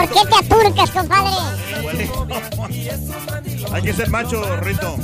qué 0.08 0.20
te 0.28 0.54
aturcas, 0.54 0.90
compadre? 0.90 1.30
Hay 3.72 3.82
que 3.82 3.92
ser 3.92 4.10
macho, 4.10 4.42
Rito. 4.56 4.96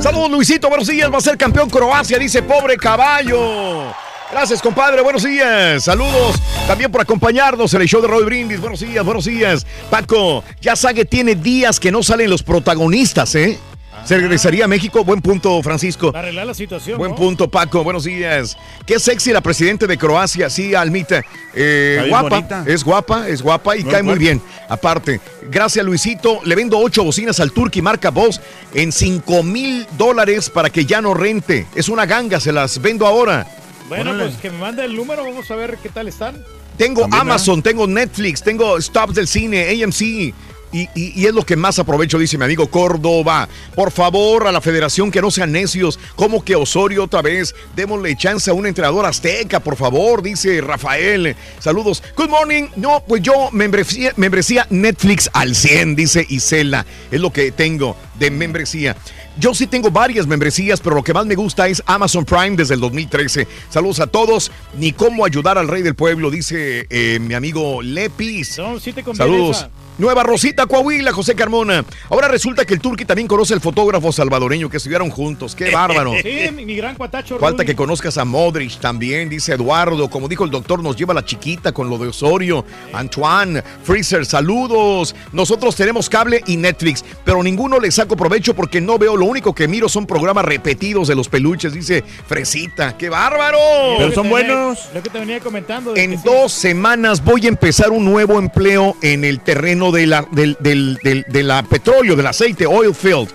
Saludos, 0.00 0.30
Luisito. 0.30 0.68
Buenos 0.68 0.88
días. 0.88 1.12
Va 1.12 1.18
a 1.18 1.20
ser 1.20 1.38
campeón 1.38 1.70
Croacia, 1.70 2.18
dice 2.18 2.42
pobre 2.42 2.76
caballo. 2.76 3.92
Gracias, 4.30 4.60
compadre. 4.60 5.00
Buenos 5.02 5.22
días. 5.22 5.84
Saludos 5.84 6.36
también 6.66 6.90
por 6.90 7.00
acompañarnos 7.00 7.72
en 7.74 7.82
el 7.82 7.88
show 7.88 8.02
de 8.02 8.08
Roy 8.08 8.24
Brindis. 8.24 8.60
Buenos 8.60 8.80
días, 8.80 9.04
buenos 9.04 9.24
días. 9.26 9.66
Paco, 9.90 10.42
ya 10.60 10.76
sabe, 10.76 11.04
tiene 11.04 11.34
días 11.34 11.78
que 11.78 11.92
no 11.92 12.02
salen 12.02 12.30
los 12.30 12.42
protagonistas, 12.42 13.34
¿eh? 13.34 13.58
Se 14.04 14.18
regresaría 14.18 14.66
a 14.66 14.68
México. 14.68 15.02
Buen 15.02 15.22
punto, 15.22 15.62
Francisco. 15.62 16.12
Para 16.12 16.24
arreglar 16.24 16.46
la 16.46 16.54
situación. 16.54 16.98
Buen 16.98 17.12
¿no? 17.12 17.16
punto, 17.16 17.48
Paco. 17.48 17.82
Buenos 17.82 18.04
días. 18.04 18.56
Qué 18.86 18.98
sexy 18.98 19.32
la 19.32 19.40
presidenta 19.40 19.86
de 19.86 19.96
Croacia. 19.96 20.50
Sí, 20.50 20.74
Almita. 20.74 21.22
Eh, 21.54 22.04
guapa. 22.10 22.28
bonita. 22.28 22.64
Es 22.66 22.84
guapa, 22.84 23.28
es 23.28 23.40
guapa 23.40 23.76
y 23.76 23.82
Buen 23.82 23.94
cae 23.94 24.02
muy 24.02 24.18
bien. 24.18 24.42
Aparte, 24.68 25.20
gracias, 25.50 25.84
Luisito. 25.86 26.40
Le 26.44 26.54
vendo 26.54 26.78
ocho 26.78 27.02
bocinas 27.02 27.40
al 27.40 27.52
Turqui 27.52 27.80
marca 27.80 28.10
Boss 28.10 28.42
en 28.74 28.92
cinco 28.92 29.42
mil 29.42 29.86
dólares 29.96 30.50
para 30.50 30.68
que 30.68 30.84
ya 30.84 31.00
no 31.00 31.14
rente. 31.14 31.66
Es 31.74 31.88
una 31.88 32.04
ganga, 32.04 32.40
se 32.40 32.52
las 32.52 32.82
vendo 32.82 33.06
ahora. 33.06 33.46
Bueno, 33.88 34.10
Órale. 34.10 34.24
pues 34.30 34.36
que 34.36 34.50
me 34.50 34.58
mande 34.58 34.84
el 34.84 34.94
número, 34.94 35.24
vamos 35.24 35.50
a 35.50 35.56
ver 35.56 35.78
qué 35.82 35.88
tal 35.88 36.08
están. 36.08 36.44
Tengo 36.76 37.02
También, 37.02 37.20
Amazon, 37.22 37.62
tengo 37.62 37.86
Netflix, 37.86 38.42
tengo 38.42 38.80
Stops 38.80 39.14
del 39.14 39.28
Cine, 39.28 39.68
AMC. 39.82 40.34
Y, 40.74 40.88
y- 40.96 41.12
y 41.14 41.26
es 41.26 41.32
lo 41.32 41.46
que 41.46 41.54
más 41.54 41.78
aprovecho, 41.78 42.18
dice 42.18 42.36
mi 42.36 42.44
amigo 42.44 42.66
Córdoba. 42.68 43.48
Por 43.76 43.92
favor, 43.92 44.48
a 44.48 44.52
la 44.52 44.60
federación 44.60 45.10
que 45.12 45.22
no 45.22 45.30
sean 45.30 45.52
necios. 45.52 46.00
Como 46.16 46.44
que 46.44 46.56
Osorio 46.56 47.04
otra 47.04 47.22
vez? 47.22 47.54
Démosle 47.76 48.16
chance 48.16 48.50
a 48.50 48.54
un 48.54 48.66
entrenador 48.66 49.06
azteca, 49.06 49.60
por 49.60 49.76
favor, 49.76 50.20
dice 50.20 50.60
Rafael. 50.60 51.36
Saludos. 51.60 52.02
Good 52.16 52.28
morning. 52.28 52.64
No, 52.74 53.04
pues 53.06 53.22
yo 53.22 53.50
membresía, 53.52 54.12
membresía 54.16 54.66
Netflix 54.68 55.30
al 55.32 55.54
100, 55.54 55.94
dice 55.94 56.26
Isela. 56.28 56.84
Es 57.12 57.20
lo 57.20 57.32
que 57.32 57.52
tengo 57.52 57.96
de 58.18 58.32
membresía. 58.32 58.96
Yo 59.38 59.54
sí 59.54 59.66
tengo 59.68 59.90
varias 59.92 60.26
membresías, 60.26 60.80
pero 60.80 60.96
lo 60.96 61.02
que 61.04 61.12
más 61.14 61.26
me 61.26 61.34
gusta 61.36 61.68
es 61.68 61.82
Amazon 61.86 62.24
Prime 62.24 62.56
desde 62.56 62.74
el 62.74 62.80
2013. 62.80 63.46
Saludos 63.70 64.00
a 64.00 64.06
todos. 64.08 64.50
Ni 64.76 64.92
cómo 64.92 65.24
ayudar 65.24 65.56
al 65.56 65.68
rey 65.68 65.82
del 65.82 65.94
pueblo, 65.94 66.30
dice 66.30 66.86
eh, 66.90 67.18
mi 67.20 67.34
amigo 67.34 67.80
Lepis. 67.82 68.58
No, 68.58 68.78
sí 68.80 68.92
te 68.92 69.02
Saludos. 69.14 69.66
Nueva 69.96 70.24
Rosita 70.24 70.66
Coahuila, 70.66 71.12
José 71.12 71.34
Carmona. 71.36 71.84
Ahora 72.10 72.26
resulta 72.26 72.64
que 72.64 72.74
el 72.74 72.80
Turqui 72.80 73.04
también 73.04 73.28
conoce 73.28 73.54
al 73.54 73.60
fotógrafo 73.60 74.10
salvadoreño 74.10 74.68
que 74.68 74.78
estuvieron 74.78 75.08
juntos. 75.08 75.54
¡Qué 75.54 75.70
bárbaro! 75.72 76.14
Sí, 76.20 76.50
mi, 76.52 76.74
gran 76.74 76.96
cuatacho. 76.96 77.38
Falta 77.38 77.58
Rudy. 77.62 77.66
que 77.66 77.76
conozcas 77.76 78.18
a 78.18 78.24
Modric 78.24 78.80
también, 78.80 79.28
dice 79.28 79.52
Eduardo. 79.54 80.10
Como 80.10 80.26
dijo 80.28 80.44
el 80.44 80.50
doctor, 80.50 80.82
nos 80.82 80.96
lleva 80.96 81.14
la 81.14 81.24
chiquita 81.24 81.70
con 81.70 81.88
lo 81.88 81.98
de 81.98 82.08
Osorio. 82.08 82.64
Antoine, 82.92 83.62
Freezer, 83.84 84.26
saludos. 84.26 85.14
Nosotros 85.32 85.76
tenemos 85.76 86.08
cable 86.08 86.42
y 86.46 86.56
Netflix, 86.56 87.04
pero 87.24 87.42
ninguno 87.44 87.78
le 87.78 87.90
saco 87.92 88.16
provecho 88.16 88.54
porque 88.54 88.80
no 88.80 88.98
veo. 88.98 89.16
Lo 89.16 89.26
único 89.26 89.54
que 89.54 89.68
miro 89.68 89.88
son 89.88 90.06
programas 90.06 90.44
repetidos 90.44 91.06
de 91.06 91.14
los 91.14 91.28
peluches, 91.28 91.72
dice 91.72 92.02
Fresita. 92.26 92.96
¡Qué 92.96 93.08
bárbaro! 93.10 93.58
Que 93.98 94.10
te 94.10 94.20
venía- 94.22 94.74
Lo 94.92 95.02
que 95.02 95.10
te 95.10 95.18
venía 95.20 95.38
comentando. 95.40 95.94
En 95.94 96.16
sí. 96.18 96.22
dos 96.24 96.52
semanas 96.52 97.22
voy 97.24 97.44
a 97.46 97.48
empezar 97.48 97.90
un 97.90 98.04
nuevo 98.04 98.38
empleo 98.40 98.96
en 99.00 99.24
el 99.24 99.38
terreno 99.40 99.83
de 99.92 100.06
la, 100.06 100.26
del, 100.32 100.56
del- 100.60 100.98
del- 101.02 101.24
petróleo, 101.68 102.16
del 102.16 102.26
aceite, 102.26 102.66
oil 102.66 102.94
field. 102.94 103.28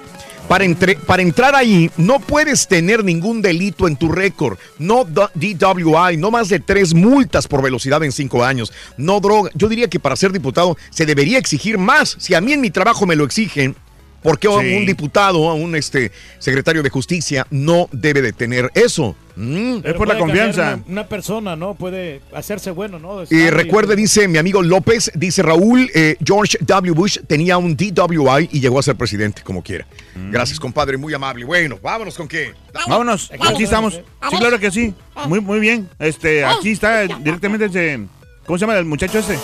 Para, 0.47 0.63
entre- 0.65 0.95
para 0.95 1.21
entrar 1.21 1.53
ahí 1.55 1.91
no 1.95 2.19
puedes 2.19 2.67
tener 2.67 3.03
ningún 3.03 3.39
delito 3.41 3.87
en 3.87 3.95
tu 3.95 4.11
récord. 4.11 4.57
No 4.79 5.05
DWI, 5.05 6.17
no 6.17 6.31
más 6.31 6.49
de 6.49 6.59
tres 6.59 6.95
multas 6.95 7.47
por 7.47 7.61
velocidad 7.61 8.03
en 8.03 8.11
cinco 8.11 8.43
años. 8.43 8.73
No 8.97 9.19
droga. 9.19 9.51
Yo 9.53 9.67
diría 9.69 9.87
que 9.89 9.99
para 9.99 10.15
ser 10.15 10.31
diputado 10.31 10.75
se 10.89 11.05
debería 11.05 11.37
exigir 11.37 11.77
más. 11.77 12.15
Si 12.19 12.33
a 12.33 12.41
mí 12.41 12.51
en 12.53 12.61
mi 12.61 12.71
trabajo 12.71 13.05
me 13.05 13.15
lo 13.15 13.25
exigen, 13.25 13.75
¿por 14.21 14.39
qué 14.39 14.47
Sí. 14.47 14.75
un 14.77 14.85
diputado, 14.85 15.53
un 15.53 15.75
este, 15.75 16.11
secretario 16.39 16.83
de 16.83 16.89
justicia 16.89 17.45
no 17.49 17.87
debe 17.91 18.21
de 18.21 18.33
tener 18.33 18.71
eso? 18.73 19.15
Mm. 19.35 19.79
Pero 19.83 19.97
puede 19.97 20.17
cambiar 20.17 20.49
Una, 20.53 20.83
una 20.85 21.07
persona, 21.07 21.55
¿no? 21.55 21.73
Puede 21.73 22.19
hacerse 22.35 22.71
bueno, 22.71 22.99
¿no? 22.99 23.23
Y 23.29 23.49
recuerde, 23.49 23.95
dice 23.95 24.27
mi 24.27 24.37
amigo 24.37 24.61
López, 24.61 25.11
dice 25.15 25.41
Raúl, 25.43 25.89
eh, 25.95 26.17
George 26.25 26.57
W. 26.59 26.93
Bush 26.93 27.19
tenía 27.25 27.57
un 27.57 27.77
DWI 27.77 28.49
y 28.51 28.59
llegó 28.59 28.79
a 28.79 28.83
ser 28.83 28.95
presidente 28.97 29.41
como 29.41 29.63
quiera. 29.63 29.85
Gracias, 30.29 30.59
compadre, 30.59 30.97
muy 30.97 31.13
amable. 31.13 31.45
Bueno, 31.45 31.77
vámonos 31.81 32.17
con 32.17 32.27
qué. 32.27 32.53
Vámonos, 32.87 33.31
aquí 33.39 33.63
estamos. 33.63 33.93
Sí, 34.29 34.37
claro 34.37 34.59
que 34.59 34.71
sí. 34.71 34.93
Muy, 35.27 35.39
muy 35.39 35.59
bien. 35.59 35.87
Este, 35.99 36.43
aquí 36.43 36.71
está 36.71 37.03
directamente 37.07 37.65
ese. 37.65 38.07
¿Cómo 38.45 38.57
se 38.57 38.65
llama 38.65 38.77
el 38.77 38.85
muchacho 38.85 39.19
ese? 39.19 39.37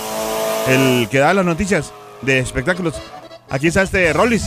El 0.67 1.07
que 1.09 1.19
da 1.19 1.33
las 1.33 1.45
noticias. 1.45 1.93
de 2.21 2.39
espectáculos. 2.39 2.95
Aquí 3.49 3.67
está 3.67 3.83
este 3.83 4.11
Rollis. 4.13 4.43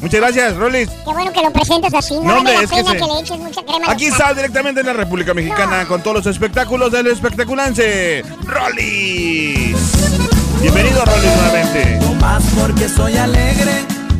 Muchas 0.00 0.20
gracias, 0.20 0.56
Rollis. 0.56 0.88
Qué 0.88 1.12
bueno 1.12 1.32
que 1.32 1.42
lo 1.42 1.52
presentes 1.52 1.94
así. 1.94 2.14
No, 2.14 2.22
No, 2.22 2.26
vale 2.28 2.38
hombre, 2.38 2.54
la 2.54 2.62
es 2.62 2.70
que 2.70 2.76
pena 2.76 2.90
se- 2.90 2.96
que, 2.96 3.04
le 3.04 3.20
eches 3.20 3.38
mucha 3.38 3.62
crema. 3.62 3.90
Aquí 3.92 4.06
está 4.06 4.34
directamente 4.34 4.80
en 4.80 4.86
la 4.86 4.92
República 4.94 5.32
Mexicana 5.32 5.84
con 5.86 6.02
todos 6.02 6.16
los 6.16 6.26
espectáculos 6.26 6.90
del 6.90 7.06
espectaculance. 7.06 8.24
Rollis. 8.44 9.76
Bienvenido, 10.60 11.04
Rollis, 11.04 11.36
nuevamente. 11.36 12.00
Más 12.20 12.42
porque 12.58 12.88
soy 12.88 13.16
alegre, 13.16 13.72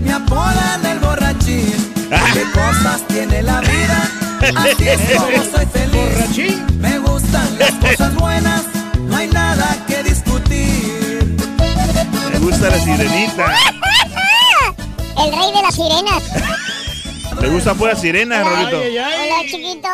me 0.05 0.13
apodan 0.13 0.87
el 0.87 0.99
borrachín. 1.01 1.93
¿Qué 2.33 2.43
cosas 2.53 3.07
tiene 3.09 3.43
la 3.43 3.61
vida? 3.61 4.11
Así 4.57 4.89
es 4.89 5.01
como 5.19 5.45
soy 5.45 5.67
feliz. 5.67 6.61
Me 6.79 6.99
gustan 6.99 7.59
las 7.59 7.73
cosas 7.73 8.15
buenas, 8.17 8.63
gusta 12.63 12.77
la 12.77 12.85
sirenita. 12.85 13.57
El 15.19 15.33
rey 15.33 15.53
de 15.53 15.63
las 15.63 15.75
sirenas. 15.75 16.23
Le 17.41 17.49
gusta 17.49 17.75
pura 17.75 17.97
sirena, 17.97 18.45
Rolito. 18.45 18.79
Hola, 18.79 19.41
chiquito. 19.51 19.89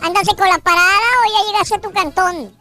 ¿Andas 0.00 0.28
con 0.36 0.48
la 0.48 0.58
parada 0.58 1.08
o 1.24 1.32
ya 1.32 1.46
llegaste 1.50 1.74
a 1.74 1.80
tu 1.80 1.90
cantón? 1.90 2.56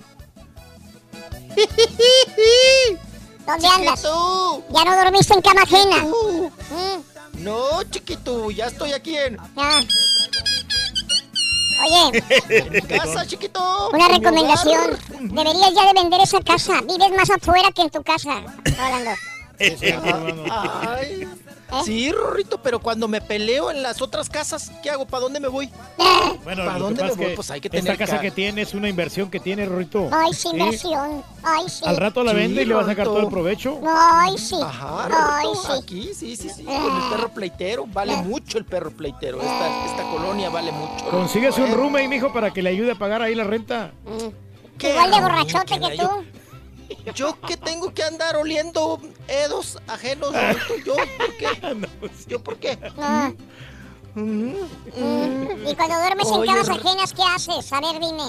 ¿Dónde 3.45 3.67
andas? 3.67 4.01
¿Ya 4.01 4.83
no 4.83 4.95
dormiste 5.03 5.33
en 5.35 5.41
cama 5.41 5.61
ajena? 5.61 6.03
Mm, 6.03 7.43
No, 7.43 7.83
chiquito, 7.91 8.49
ya 8.49 8.65
estoy 8.65 8.93
aquí 8.93 9.15
en. 9.15 9.37
Oye, 11.79 12.21
casa, 12.87 13.25
chiquito. 13.25 13.89
una 13.93 14.07
recomendación. 14.07 14.97
Deberías 15.21 15.73
ya 15.73 15.85
de 15.85 15.93
vender 15.93 16.21
esa 16.21 16.41
casa. 16.41 16.81
Vives 16.81 17.11
más 17.11 17.29
afuera 17.29 17.71
que 17.71 17.83
en 17.83 17.89
tu 17.89 18.03
casa. 18.03 18.41
Hablando. 18.79 19.11
Ay, 20.51 21.27
Sí, 21.84 22.09
Rorrito, 22.13 22.61
pero 22.61 22.79
cuando 22.79 23.09
me 23.09 23.19
peleo 23.19 23.69
en 23.71 23.84
las 23.84 24.01
otras 24.01 24.29
casas, 24.29 24.71
¿qué 24.81 24.89
hago? 24.89 25.05
¿Para 25.05 25.23
dónde 25.23 25.41
me 25.41 25.49
voy? 25.49 25.69
Bueno, 26.45 26.63
¿Para 26.63 26.79
dónde 26.79 27.03
me 27.03 27.11
voy? 27.11 27.25
que 27.27 27.35
Pues 27.35 27.51
hay 27.51 27.59
que 27.59 27.67
esta 27.67 27.77
tener 27.81 27.97
casa 27.97 28.15
ca- 28.15 28.21
que 28.21 28.31
tiene 28.31 28.61
es 28.61 28.73
una 28.73 28.88
inversión 28.88 29.29
que 29.29 29.41
tiene, 29.41 29.65
Rorito. 29.65 30.07
Ay, 30.13 30.34
sí, 30.34 30.47
inversión. 30.53 31.23
Ay, 31.43 31.65
sí. 31.67 31.84
Al 31.85 31.97
rato 31.97 32.23
la 32.23 32.31
Sí, 32.31 32.38
vende 32.38 32.61
y 32.61 32.65
le 32.65 32.73
va 32.73 32.84
a 32.84 32.85
sacar 32.85 33.05
Rorrito. 33.07 33.13
todo 33.15 33.23
el 33.27 33.27
provecho. 33.34 33.81
Ay, 33.85 34.38
sí. 34.38 34.55
Ajá, 34.63 35.07
Ay, 35.39 35.45
Rorrito, 35.47 35.61
sí. 35.61 35.71
aquí, 35.84 36.09
sí, 36.13 36.35
sí, 36.38 36.49
sí, 36.49 36.63
con 36.63 36.73
el 36.75 37.09
perro 37.09 37.29
pleitero. 37.34 37.85
Vale 37.85 38.15
mucho 38.15 38.57
el 38.59 38.63
perro 38.63 38.91
pleitero. 38.91 39.41
Esta, 39.41 39.85
esta 39.88 40.03
colonia 40.03 40.49
vale 40.49 40.71
mucho. 40.71 41.09
Consíguese 41.09 41.61
un 41.61 41.73
roommate, 41.73 42.07
mijo, 42.07 42.31
para 42.31 42.51
que 42.53 42.61
le 42.61 42.69
ayude 42.69 42.91
a 42.93 42.95
pagar 42.95 43.21
ahí 43.21 43.35
la 43.35 43.43
renta. 43.43 43.91
¿Qué 44.77 44.91
Igual 44.91 45.11
de 45.11 45.19
borrachote 45.19 45.79
que 45.81 45.97
tú. 45.97 46.09
Yo 47.15 47.39
que 47.41 47.57
tengo 47.57 47.93
que 47.93 48.03
andar 48.03 48.35
oliendo 48.35 48.99
edos 49.27 49.77
ajenos, 49.88 50.31
yo, 50.85 50.95
¿por 50.95 51.38
qué? 51.38 51.88
¿Yo 52.27 52.43
por 52.43 52.57
qué? 52.57 52.77
No. 52.95 53.34
Mm, 54.15 54.53
Y 55.68 55.76
cuando 55.76 55.95
duermes 55.99 56.31
en 56.31 56.45
camas 56.45 56.69
ajenas, 56.69 57.14
¿qué 57.14 57.22
haces? 57.23 57.72
A 57.73 57.81
ver, 57.81 57.99
dime. 57.99 58.23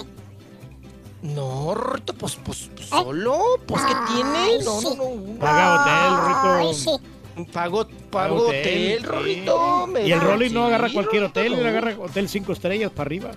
No, 1.22 1.74
Rorrito, 1.74 2.14
pues, 2.14 2.36
pues, 2.44 2.70
pues, 2.76 2.88
solo, 2.88 3.40
pues, 3.66 3.82
¿qué 3.82 3.94
tiene? 4.12 4.38
Ay, 4.38 4.58
No, 4.64 4.80
sí. 4.80 4.88
no, 4.96 5.14
no. 5.16 5.38
Paga 5.40 5.74
hotel, 5.74 6.16
Rorrito. 6.20 6.68
Ay, 6.68 6.74
sí. 6.74 7.44
Pago, 7.52 7.86
pago 8.10 8.46
hotel. 8.48 9.02
Rorrito. 9.02 9.86
me 9.86 10.06
Y 10.06 10.12
el 10.12 10.20
Rolly 10.20 10.50
no 10.50 10.60
sí, 10.62 10.66
agarra 10.66 10.92
cualquier 10.92 11.24
hotel, 11.24 11.52
no. 11.52 11.58
él 11.58 11.66
agarra 11.66 11.96
hotel 11.98 12.28
5 12.28 12.52
estrellas 12.52 12.90
para 12.90 13.02
arriba. 13.08 13.30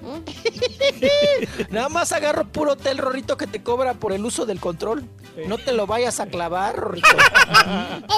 Nada 1.70 1.88
más 1.88 2.12
agarro 2.12 2.44
puro 2.46 2.72
hotel, 2.72 2.98
Rorrito, 2.98 3.36
que 3.36 3.46
te 3.46 3.62
cobra 3.62 3.94
por 3.94 4.12
el 4.12 4.24
uso 4.24 4.46
del 4.46 4.60
control. 4.60 5.04
No 5.46 5.58
te 5.58 5.72
lo 5.72 5.86
vayas 5.86 6.20
a 6.20 6.26
clavar, 6.26 6.76
Rorrito. 6.76 7.08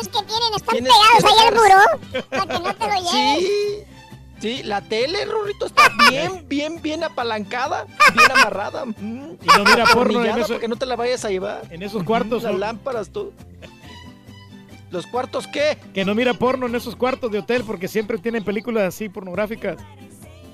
Es 0.01 0.09
que 0.09 0.23
tienen, 0.25 0.55
están 0.57 0.75
Tienes 0.77 0.93
pegados 0.93 1.25
ahí 1.25 1.47
al 1.49 1.55
buró 1.55 2.25
para 2.31 2.47
que 2.47 2.59
no 2.63 2.75
te 2.75 2.87
lo 2.87 2.95
lleves. 3.13 3.39
Sí, 3.41 3.85
sí, 4.41 4.63
la 4.63 4.81
tele, 4.81 5.25
Rorrito, 5.27 5.67
está 5.67 5.91
bien, 6.09 6.45
bien, 6.49 6.81
bien 6.81 7.05
apalancada, 7.05 7.87
bien 8.15 8.31
amarrada. 8.31 8.85
Mm, 8.99 9.33
Y 9.43 9.47
no 9.59 9.65
mira 9.65 9.85
porno 9.93 10.25
en 10.25 10.39
eso- 10.39 10.59
que 10.59 10.69
no 10.69 10.77
te 10.77 10.87
la 10.87 10.97
vayas 10.97 11.25
a 11.25 11.31
llevar. 11.31 11.63
En 11.71 11.83
esos 11.83 12.03
cuartos. 12.05 12.43
Las 12.43 12.53
¿no? 12.53 12.59
lámparas, 12.59 13.11
todo. 13.11 13.33
¿Los 14.91 15.07
cuartos 15.07 15.47
qué? 15.47 15.79
Que 15.95 16.05
no 16.05 16.15
mira 16.17 16.35
porno 16.35 16.67
en 16.67 16.75
esos 16.75 16.97
cuartos 16.97 17.31
de 17.31 17.39
hotel 17.39 17.63
porque 17.65 17.87
siempre 17.87 18.19
tienen 18.19 18.43
películas 18.45 18.85
así 18.85 19.09
pornográficas. 19.09 19.77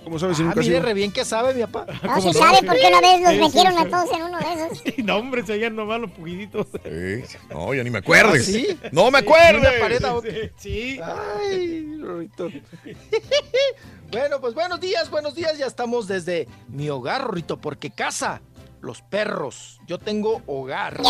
¿Cómo 0.07 0.21
sabes 0.21 0.37
si 0.37 0.45
Ah, 0.45 0.47
nunca 0.47 0.61
has 0.61 0.67
mire, 0.67 0.77
ido? 0.79 0.87
re 0.87 0.95
bien 0.95 1.11
que 1.11 1.25
sabe, 1.25 1.53
mi 1.53 1.63
papá. 1.63 1.85
No 2.01 2.01
¿Cómo 2.15 2.21
se 2.21 2.27
no? 2.29 2.33
sabe 2.47 2.59
porque 2.65 2.87
una 2.87 3.01
vez 3.01 3.21
los 3.23 3.35
metieron 3.53 3.77
a 3.77 3.89
todos 3.91 4.17
en 4.17 4.23
uno 4.23 4.39
de 4.39 4.53
esos. 4.53 4.83
Y 4.99 5.03
no, 5.03 5.17
hombre, 5.17 5.45
se 5.45 5.55
oían 5.55 5.75
nomás 5.75 6.01
los 6.01 6.13
pujiditos. 6.13 6.69
Sí, 6.85 7.37
No, 7.51 7.75
ya 7.75 7.83
ni 7.83 7.91
me 7.91 7.99
acuerdes. 7.99 8.43
¿Ah, 8.49 8.53
sí? 8.53 8.79
No 8.93 9.11
me 9.11 9.19
acuerdes. 9.19 10.53
Sí. 10.59 11.01
Ay, 11.03 11.99
Rorrito. 12.01 12.49
bueno, 14.13 14.41
pues 14.41 14.55
buenos 14.55 14.81
días, 14.81 15.11
buenos 15.11 15.35
días. 15.35 15.59
Ya 15.59 15.67
estamos 15.67 16.07
desde 16.07 16.47
mi 16.69 16.89
hogar, 16.89 17.25
Rorrito, 17.25 17.61
porque 17.61 17.91
casa, 17.91 18.41
los 18.81 19.03
perros. 19.03 19.81
Yo 19.89 19.99
tengo 19.99 20.41
hogar. 20.47 21.01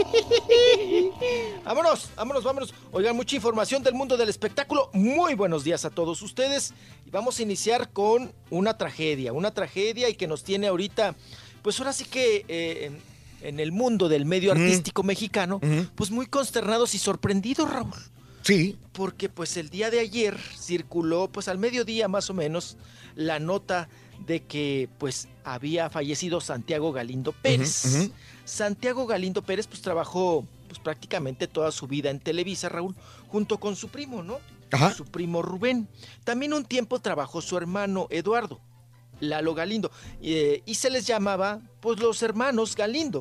vámonos, 1.64 2.10
vámonos, 2.16 2.44
vámonos. 2.44 2.74
Oigan, 2.92 3.16
mucha 3.16 3.36
información 3.36 3.82
del 3.82 3.94
mundo 3.94 4.16
del 4.16 4.28
espectáculo. 4.28 4.90
Muy 4.92 5.34
buenos 5.34 5.64
días 5.64 5.84
a 5.84 5.90
todos 5.90 6.22
ustedes. 6.22 6.72
Y 7.06 7.10
vamos 7.10 7.38
a 7.38 7.42
iniciar 7.42 7.90
con 7.90 8.32
una 8.50 8.76
tragedia, 8.76 9.32
una 9.32 9.52
tragedia 9.52 10.08
y 10.08 10.14
que 10.14 10.26
nos 10.26 10.44
tiene 10.44 10.68
ahorita, 10.68 11.14
pues 11.62 11.78
ahora 11.78 11.92
sí 11.92 12.04
que 12.04 12.44
eh, 12.48 12.86
en, 12.86 13.00
en 13.48 13.60
el 13.60 13.72
mundo 13.72 14.08
del 14.08 14.24
medio 14.24 14.52
artístico 14.52 15.02
mexicano, 15.02 15.60
pues 15.94 16.10
muy 16.10 16.26
consternados 16.26 16.94
y 16.94 16.98
sorprendidos, 16.98 17.70
Raúl. 17.70 17.94
Sí. 18.42 18.76
Porque 18.92 19.28
pues 19.28 19.56
el 19.56 19.68
día 19.68 19.90
de 19.90 20.00
ayer 20.00 20.36
circuló, 20.58 21.28
pues 21.28 21.48
al 21.48 21.58
mediodía 21.58 22.08
más 22.08 22.30
o 22.30 22.34
menos, 22.34 22.76
la 23.14 23.38
nota 23.38 23.88
de 24.26 24.42
que 24.42 24.88
pues 24.98 25.28
había 25.44 25.90
fallecido 25.90 26.40
Santiago 26.40 26.92
Galindo 26.92 27.32
Pérez. 27.32 28.10
Santiago 28.50 29.06
Galindo 29.06 29.42
Pérez 29.42 29.66
pues 29.66 29.80
trabajó 29.80 30.44
pues 30.66 30.78
prácticamente 30.80 31.46
toda 31.46 31.70
su 31.70 31.86
vida 31.86 32.10
en 32.10 32.20
Televisa, 32.20 32.68
Raúl, 32.68 32.94
junto 33.28 33.58
con 33.58 33.76
su 33.76 33.88
primo, 33.88 34.22
¿no? 34.22 34.38
Ajá. 34.72 34.92
Su 34.92 35.04
primo 35.04 35.42
Rubén. 35.42 35.88
También 36.24 36.52
un 36.52 36.64
tiempo 36.64 37.00
trabajó 37.00 37.40
su 37.42 37.56
hermano 37.56 38.06
Eduardo, 38.10 38.60
Lalo 39.20 39.54
Galindo, 39.54 39.90
eh, 40.20 40.62
y 40.66 40.74
se 40.74 40.90
les 40.90 41.06
llamaba 41.06 41.60
pues 41.80 42.00
los 42.00 42.22
hermanos 42.22 42.76
Galindo 42.76 43.20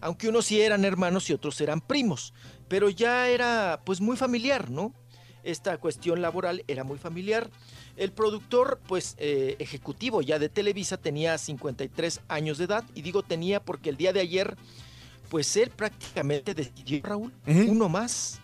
aunque 0.00 0.28
unos 0.28 0.46
sí 0.46 0.60
eran 0.60 0.84
hermanos 0.84 1.28
y 1.30 1.34
otros 1.34 1.60
eran 1.60 1.80
primos, 1.80 2.32
pero 2.68 2.88
ya 2.88 3.28
era 3.28 3.82
pues 3.84 4.00
muy 4.00 4.16
familiar, 4.16 4.70
¿no? 4.70 4.94
Esta 5.44 5.76
cuestión 5.78 6.22
laboral 6.22 6.64
era 6.68 6.84
muy 6.84 6.98
familiar. 6.98 7.50
El 7.96 8.12
productor, 8.12 8.80
pues 8.86 9.14
eh, 9.18 9.56
ejecutivo 9.58 10.22
ya 10.22 10.38
de 10.38 10.48
Televisa, 10.48 10.96
tenía 10.96 11.36
53 11.36 12.20
años 12.28 12.58
de 12.58 12.64
edad, 12.64 12.84
y 12.94 13.02
digo 13.02 13.22
tenía 13.22 13.62
porque 13.62 13.90
el 13.90 13.96
día 13.96 14.12
de 14.12 14.20
ayer, 14.20 14.56
pues 15.28 15.56
él 15.56 15.70
prácticamente 15.70 16.54
decidió, 16.54 17.00
Raúl, 17.02 17.32
uno 17.46 17.88
más, 17.88 18.40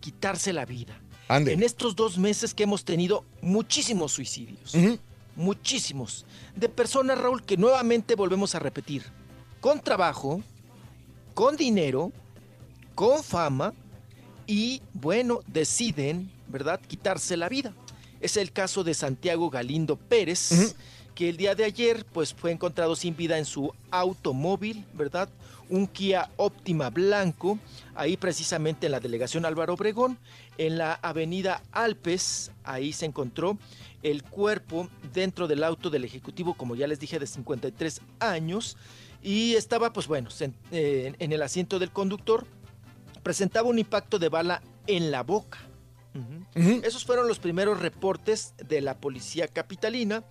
quitarse 0.00 0.52
la 0.52 0.64
vida. 0.64 0.98
Ande. 1.28 1.52
En 1.52 1.62
estos 1.62 1.96
dos 1.96 2.18
meses 2.18 2.52
que 2.54 2.64
hemos 2.64 2.84
tenido 2.84 3.24
muchísimos 3.40 4.12
suicidios, 4.12 4.74
muchísimos, 5.36 6.26
de 6.54 6.68
personas, 6.68 7.18
Raúl, 7.18 7.42
que 7.42 7.56
nuevamente 7.56 8.14
volvemos 8.14 8.54
a 8.54 8.58
repetir, 8.58 9.04
con 9.60 9.80
trabajo, 9.80 10.42
con 11.32 11.56
dinero, 11.56 12.12
con 12.94 13.24
fama 13.24 13.72
y, 14.46 14.82
bueno, 14.92 15.40
deciden, 15.46 16.30
¿verdad?, 16.48 16.80
quitarse 16.86 17.36
la 17.36 17.48
vida. 17.48 17.74
Es 18.24 18.38
el 18.38 18.52
caso 18.52 18.84
de 18.84 18.94
Santiago 18.94 19.50
Galindo 19.50 19.96
Pérez, 19.96 20.74
que 21.14 21.28
el 21.28 21.36
día 21.36 21.54
de 21.54 21.64
ayer, 21.64 22.06
pues, 22.10 22.32
fue 22.32 22.52
encontrado 22.52 22.96
sin 22.96 23.14
vida 23.14 23.36
en 23.36 23.44
su 23.44 23.70
automóvil, 23.90 24.86
¿verdad? 24.94 25.28
Un 25.68 25.86
Kia 25.86 26.30
Optima 26.38 26.88
blanco, 26.88 27.58
ahí 27.94 28.16
precisamente 28.16 28.86
en 28.86 28.92
la 28.92 29.00
delegación 29.00 29.44
Álvaro 29.44 29.74
Obregón, 29.74 30.16
en 30.56 30.78
la 30.78 30.94
avenida 31.02 31.62
Alpes, 31.70 32.50
ahí 32.64 32.94
se 32.94 33.04
encontró 33.04 33.58
el 34.02 34.22
cuerpo 34.22 34.88
dentro 35.12 35.46
del 35.46 35.62
auto 35.62 35.90
del 35.90 36.04
ejecutivo, 36.06 36.54
como 36.54 36.76
ya 36.76 36.86
les 36.86 36.98
dije, 36.98 37.18
de 37.18 37.26
53 37.26 38.00
años, 38.20 38.78
y 39.22 39.52
estaba, 39.56 39.92
pues 39.92 40.06
bueno, 40.06 40.30
eh, 40.72 41.12
en 41.18 41.32
el 41.32 41.42
asiento 41.42 41.78
del 41.78 41.90
conductor, 41.90 42.46
presentaba 43.22 43.68
un 43.68 43.78
impacto 43.78 44.18
de 44.18 44.30
bala 44.30 44.62
en 44.86 45.10
la 45.10 45.22
boca. 45.22 45.58
Esos 46.54 47.04
fueron 47.04 47.26
los 47.26 47.38
primeros 47.38 47.80
reportes 47.80 48.54
de 48.68 48.80
la 48.80 48.98
policía 48.98 49.48
capitalina. 49.48 50.24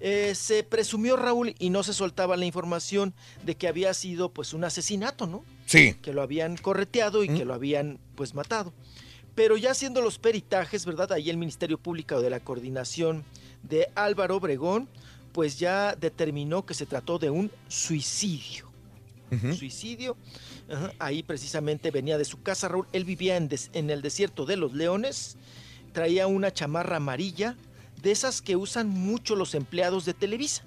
Eh, 0.00 0.34
se 0.34 0.62
presumió, 0.62 1.16
Raúl, 1.16 1.54
y 1.58 1.70
no 1.70 1.82
se 1.82 1.92
soltaba 1.92 2.36
la 2.36 2.44
información 2.44 3.14
de 3.44 3.56
que 3.56 3.68
había 3.68 3.92
sido 3.94 4.32
pues 4.32 4.52
un 4.52 4.64
asesinato, 4.64 5.26
¿no? 5.26 5.44
Sí. 5.66 5.94
Que 5.94 6.12
lo 6.12 6.22
habían 6.22 6.56
correteado 6.56 7.24
y 7.24 7.28
que 7.28 7.44
lo 7.44 7.54
habían 7.54 7.98
pues 8.14 8.34
matado. 8.34 8.72
Pero 9.34 9.56
ya 9.56 9.70
haciendo 9.70 10.00
los 10.00 10.18
peritajes, 10.18 10.84
¿verdad? 10.84 11.12
Ahí 11.12 11.30
el 11.30 11.36
Ministerio 11.36 11.78
Público 11.78 12.20
de 12.20 12.30
la 12.30 12.40
Coordinación 12.40 13.24
de 13.62 13.88
Álvaro 13.94 14.36
Obregón, 14.36 14.88
pues 15.32 15.58
ya 15.58 15.94
determinó 15.94 16.66
que 16.66 16.74
se 16.74 16.86
trató 16.86 17.18
de 17.18 17.30
un 17.30 17.50
suicidio. 17.68 18.66
Suicidio. 19.56 20.16
Ajá, 20.70 20.92
Ahí 20.98 21.22
precisamente 21.22 21.90
venía 21.90 22.18
de 22.18 22.24
su 22.24 22.42
casa, 22.42 22.68
Raúl. 22.68 22.86
Él 22.92 23.04
vivía 23.04 23.36
en, 23.36 23.48
des- 23.48 23.70
en 23.72 23.90
el 23.90 24.02
desierto 24.02 24.44
de 24.46 24.56
los 24.56 24.72
leones. 24.74 25.36
Traía 25.92 26.26
una 26.26 26.52
chamarra 26.52 26.96
amarilla, 26.96 27.56
de 28.02 28.10
esas 28.12 28.42
que 28.42 28.54
usan 28.56 28.88
mucho 28.88 29.34
los 29.36 29.54
empleados 29.54 30.04
de 30.04 30.14
Televisa. 30.14 30.64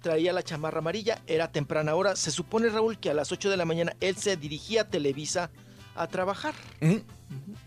Traía 0.00 0.32
la 0.32 0.42
chamarra 0.42 0.78
amarilla, 0.80 1.22
era 1.26 1.52
temprana 1.52 1.94
hora. 1.94 2.16
Se 2.16 2.30
supone, 2.32 2.68
Raúl, 2.68 2.98
que 2.98 3.10
a 3.10 3.14
las 3.14 3.30
8 3.30 3.50
de 3.50 3.56
la 3.56 3.64
mañana 3.64 3.94
él 4.00 4.16
se 4.16 4.36
dirigía 4.36 4.82
a 4.82 4.88
Televisa 4.88 5.50
a 5.94 6.08
trabajar. 6.08 6.54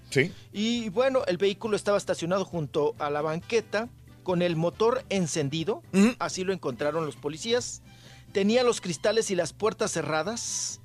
Sí. 0.09 0.31
Y 0.51 0.89
bueno, 0.89 1.23
el 1.27 1.37
vehículo 1.37 1.75
estaba 1.77 1.97
estacionado 1.97 2.43
junto 2.43 2.93
a 2.99 3.09
la 3.09 3.21
banqueta 3.21 3.87
con 4.23 4.41
el 4.41 4.55
motor 4.55 5.03
encendido. 5.09 5.81
Así 6.19 6.43
lo 6.43 6.51
encontraron 6.51 7.05
los 7.05 7.15
policías. 7.15 7.81
Tenía 8.35 8.63
los 8.63 8.81
cristales 8.81 9.31
y 9.31 9.35
las 9.35 9.53
puertas 9.53 9.93
cerradas. 9.93 10.81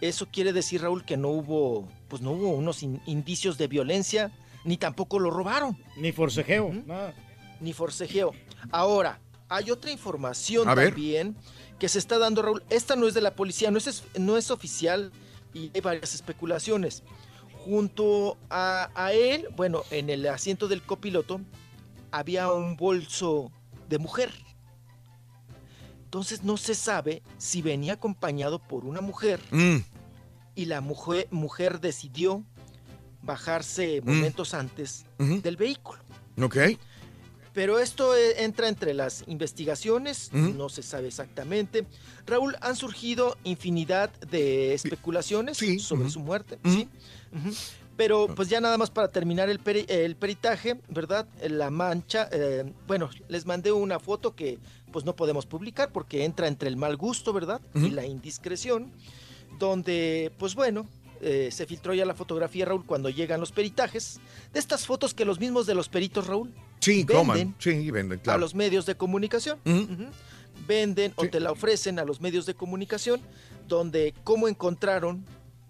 Eso 0.00 0.26
quiere 0.32 0.54
decir, 0.54 0.80
Raúl, 0.80 1.04
que 1.04 1.18
no 1.18 1.28
hubo, 1.28 1.86
pues 2.08 2.22
no 2.22 2.30
hubo 2.30 2.48
unos 2.48 2.82
in- 2.82 3.02
indicios 3.04 3.58
de 3.58 3.66
violencia, 3.68 4.32
ni 4.64 4.78
tampoco 4.78 5.18
lo 5.18 5.30
robaron. 5.30 5.76
Ni 5.98 6.12
forcejeo, 6.12 6.72
nada. 6.86 7.12
Ni 7.60 7.74
forcejeo. 7.74 8.32
Ahora, 8.70 9.20
hay 9.50 9.70
otra 9.70 9.90
información 9.90 10.66
A 10.66 10.74
ver. 10.74 10.92
también 10.94 11.36
que 11.78 11.90
se 11.90 11.98
está 11.98 12.16
dando, 12.16 12.40
Raúl. 12.40 12.62
Esta 12.70 12.96
no 12.96 13.06
es 13.06 13.12
de 13.12 13.20
la 13.20 13.34
policía, 13.34 13.70
no 13.70 13.76
es, 13.76 14.02
no 14.18 14.38
es 14.38 14.50
oficial 14.50 15.12
y 15.52 15.70
hay 15.74 15.82
varias 15.82 16.14
especulaciones. 16.14 17.02
Junto 17.66 18.38
a, 18.48 18.88
a 18.94 19.12
él, 19.12 19.46
bueno, 19.56 19.82
en 19.90 20.08
el 20.08 20.26
asiento 20.26 20.68
del 20.68 20.80
copiloto, 20.82 21.42
había 22.12 22.50
un 22.50 22.78
bolso 22.78 23.52
de 23.90 23.98
mujer. 23.98 24.32
Entonces 26.08 26.42
no 26.42 26.56
se 26.56 26.74
sabe 26.74 27.22
si 27.36 27.60
venía 27.60 27.92
acompañado 27.92 28.58
por 28.60 28.86
una 28.86 29.02
mujer 29.02 29.40
Mm. 29.50 29.76
y 30.54 30.64
la 30.64 30.80
mujer, 30.80 31.28
mujer 31.30 31.80
decidió 31.80 32.42
bajarse 33.22 34.00
momentos 34.00 34.54
antes 34.54 35.04
del 35.18 35.56
vehículo. 35.58 36.00
Ok. 36.40 36.56
Pero 37.52 37.78
esto 37.78 38.16
eh, 38.16 38.42
entra 38.42 38.68
entre 38.68 38.94
las 38.94 39.22
investigaciones, 39.26 40.32
no 40.32 40.70
se 40.70 40.82
sabe 40.82 41.08
exactamente. 41.08 41.86
Raúl, 42.24 42.56
han 42.62 42.74
surgido 42.74 43.36
infinidad 43.44 44.10
de 44.20 44.72
especulaciones 44.72 45.58
sobre 45.78 46.08
su 46.08 46.20
muerte, 46.20 46.58
¿sí? 46.64 46.88
Pero 47.98 48.28
pues 48.34 48.48
ya 48.48 48.60
nada 48.60 48.78
más 48.78 48.90
para 48.90 49.08
terminar 49.08 49.50
el, 49.50 49.60
peri- 49.62 49.84
el 49.90 50.14
peritaje, 50.16 50.80
¿verdad? 50.88 51.26
La 51.48 51.68
mancha, 51.68 52.28
eh, 52.30 52.72
bueno, 52.86 53.10
les 53.26 53.44
mandé 53.44 53.72
una 53.72 53.98
foto 53.98 54.36
que 54.36 54.60
pues 54.92 55.04
no 55.04 55.14
podemos 55.16 55.46
publicar 55.46 55.92
porque 55.92 56.24
entra 56.24 56.48
entre 56.48 56.68
el 56.68 56.76
mal 56.76 56.96
gusto, 56.96 57.32
¿verdad? 57.32 57.60
Y 57.74 57.90
la 57.90 58.06
indiscreción, 58.06 58.92
donde 59.58 60.32
pues 60.38 60.54
bueno, 60.54 60.86
eh, 61.20 61.48
se 61.50 61.66
filtró 61.66 61.94
ya 61.94 62.04
la 62.04 62.14
fotografía, 62.14 62.64
Raúl, 62.64 62.86
cuando 62.86 63.08
llegan 63.10 63.40
los 63.40 63.52
peritajes, 63.52 64.20
de 64.52 64.58
estas 64.60 64.86
fotos 64.86 65.14
que 65.14 65.24
los 65.24 65.40
mismos 65.40 65.66
de 65.66 65.74
los 65.74 65.88
peritos, 65.88 66.26
Raúl, 66.26 66.52
Sí, 66.80 67.04
venden 67.04 67.16
coman. 67.16 67.54
Sí, 67.58 67.90
venden, 67.90 68.18
claro. 68.20 68.36
a 68.36 68.40
los 68.40 68.54
medios 68.54 68.86
de 68.86 68.94
comunicación. 68.94 69.58
Venden 70.66 71.12
o 71.16 71.26
te 71.26 71.40
la 71.40 71.52
ofrecen 71.52 71.98
a 71.98 72.04
los 72.04 72.20
medios 72.20 72.46
de 72.46 72.54
comunicación, 72.54 73.20
donde 73.66 74.14
cómo 74.24 74.48
encontraron 74.48 75.24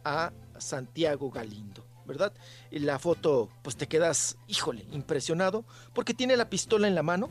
a 0.05 0.33
Santiago 0.59 1.31
Galindo, 1.31 1.85
¿verdad? 2.07 2.33
Y 2.71 2.81
la 2.81 2.99
foto, 2.99 3.49
pues 3.63 3.77
te 3.77 3.87
quedas, 3.87 4.37
híjole, 4.49 4.87
impresionado, 4.93 5.65
porque 5.95 6.15
tiene 6.15 6.37
la 6.37 6.49
pistola 6.51 6.89
en 6.89 6.95
la 6.95 7.03
mano, 7.03 7.31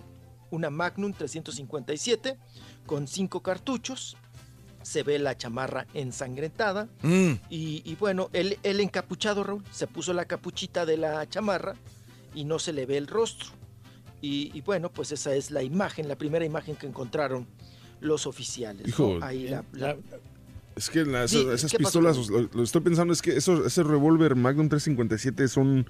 una 0.51 0.69
Magnum 0.69 1.13
357 1.13 2.37
con 2.85 3.07
cinco 3.07 3.41
cartuchos. 3.41 4.15
Se 4.81 5.03
ve 5.03 5.19
la 5.19 5.37
chamarra 5.37 5.85
ensangrentada. 5.93 6.87
Mm. 7.01 7.31
Y, 7.49 7.81
y 7.85 7.95
bueno, 7.95 8.29
él, 8.33 8.57
él 8.63 8.79
encapuchado, 8.79 9.43
Raúl, 9.43 9.63
se 9.71 9.85
puso 9.87 10.13
la 10.13 10.25
capuchita 10.25 10.85
de 10.85 10.95
la 10.97 11.27
chamarra 11.27 11.73
y 12.33 12.45
no 12.45 12.57
se 12.59 12.71
le 12.73 12.85
ve 12.85 12.97
el 12.97 13.07
rostro. 13.07 13.49
Y, 14.21 14.49
y 14.53 14.61
bueno, 14.61 14.89
pues 14.91 15.11
esa 15.11 15.35
es 15.35 15.51
la 15.51 15.61
imagen, 15.61 16.07
la 16.07 16.15
primera 16.15 16.45
imagen 16.45 16.75
que 16.75 16.87
encontraron 16.87 17.47
los 17.99 18.25
oficiales. 18.27 18.83
¿no? 18.87 18.89
Hijo, 19.15 19.19
Ahí 19.21 19.47
la- 19.49 19.63
la- 19.73 19.97
Es 20.75 20.89
que 20.89 21.03
la- 21.05 21.27
Sí, 21.27 21.45
esas, 21.51 21.73
pistolas, 21.73 22.15
lo, 22.29 22.41
lo 22.53 22.63
estoy 22.63 22.81
pensando, 22.81 23.11
es 23.11 23.21
que 23.21 23.35
esos, 23.35 23.65
ese 23.65 23.83
revólver 23.83 24.35
Magnum 24.35 24.69
357 24.69 25.47
son, 25.49 25.87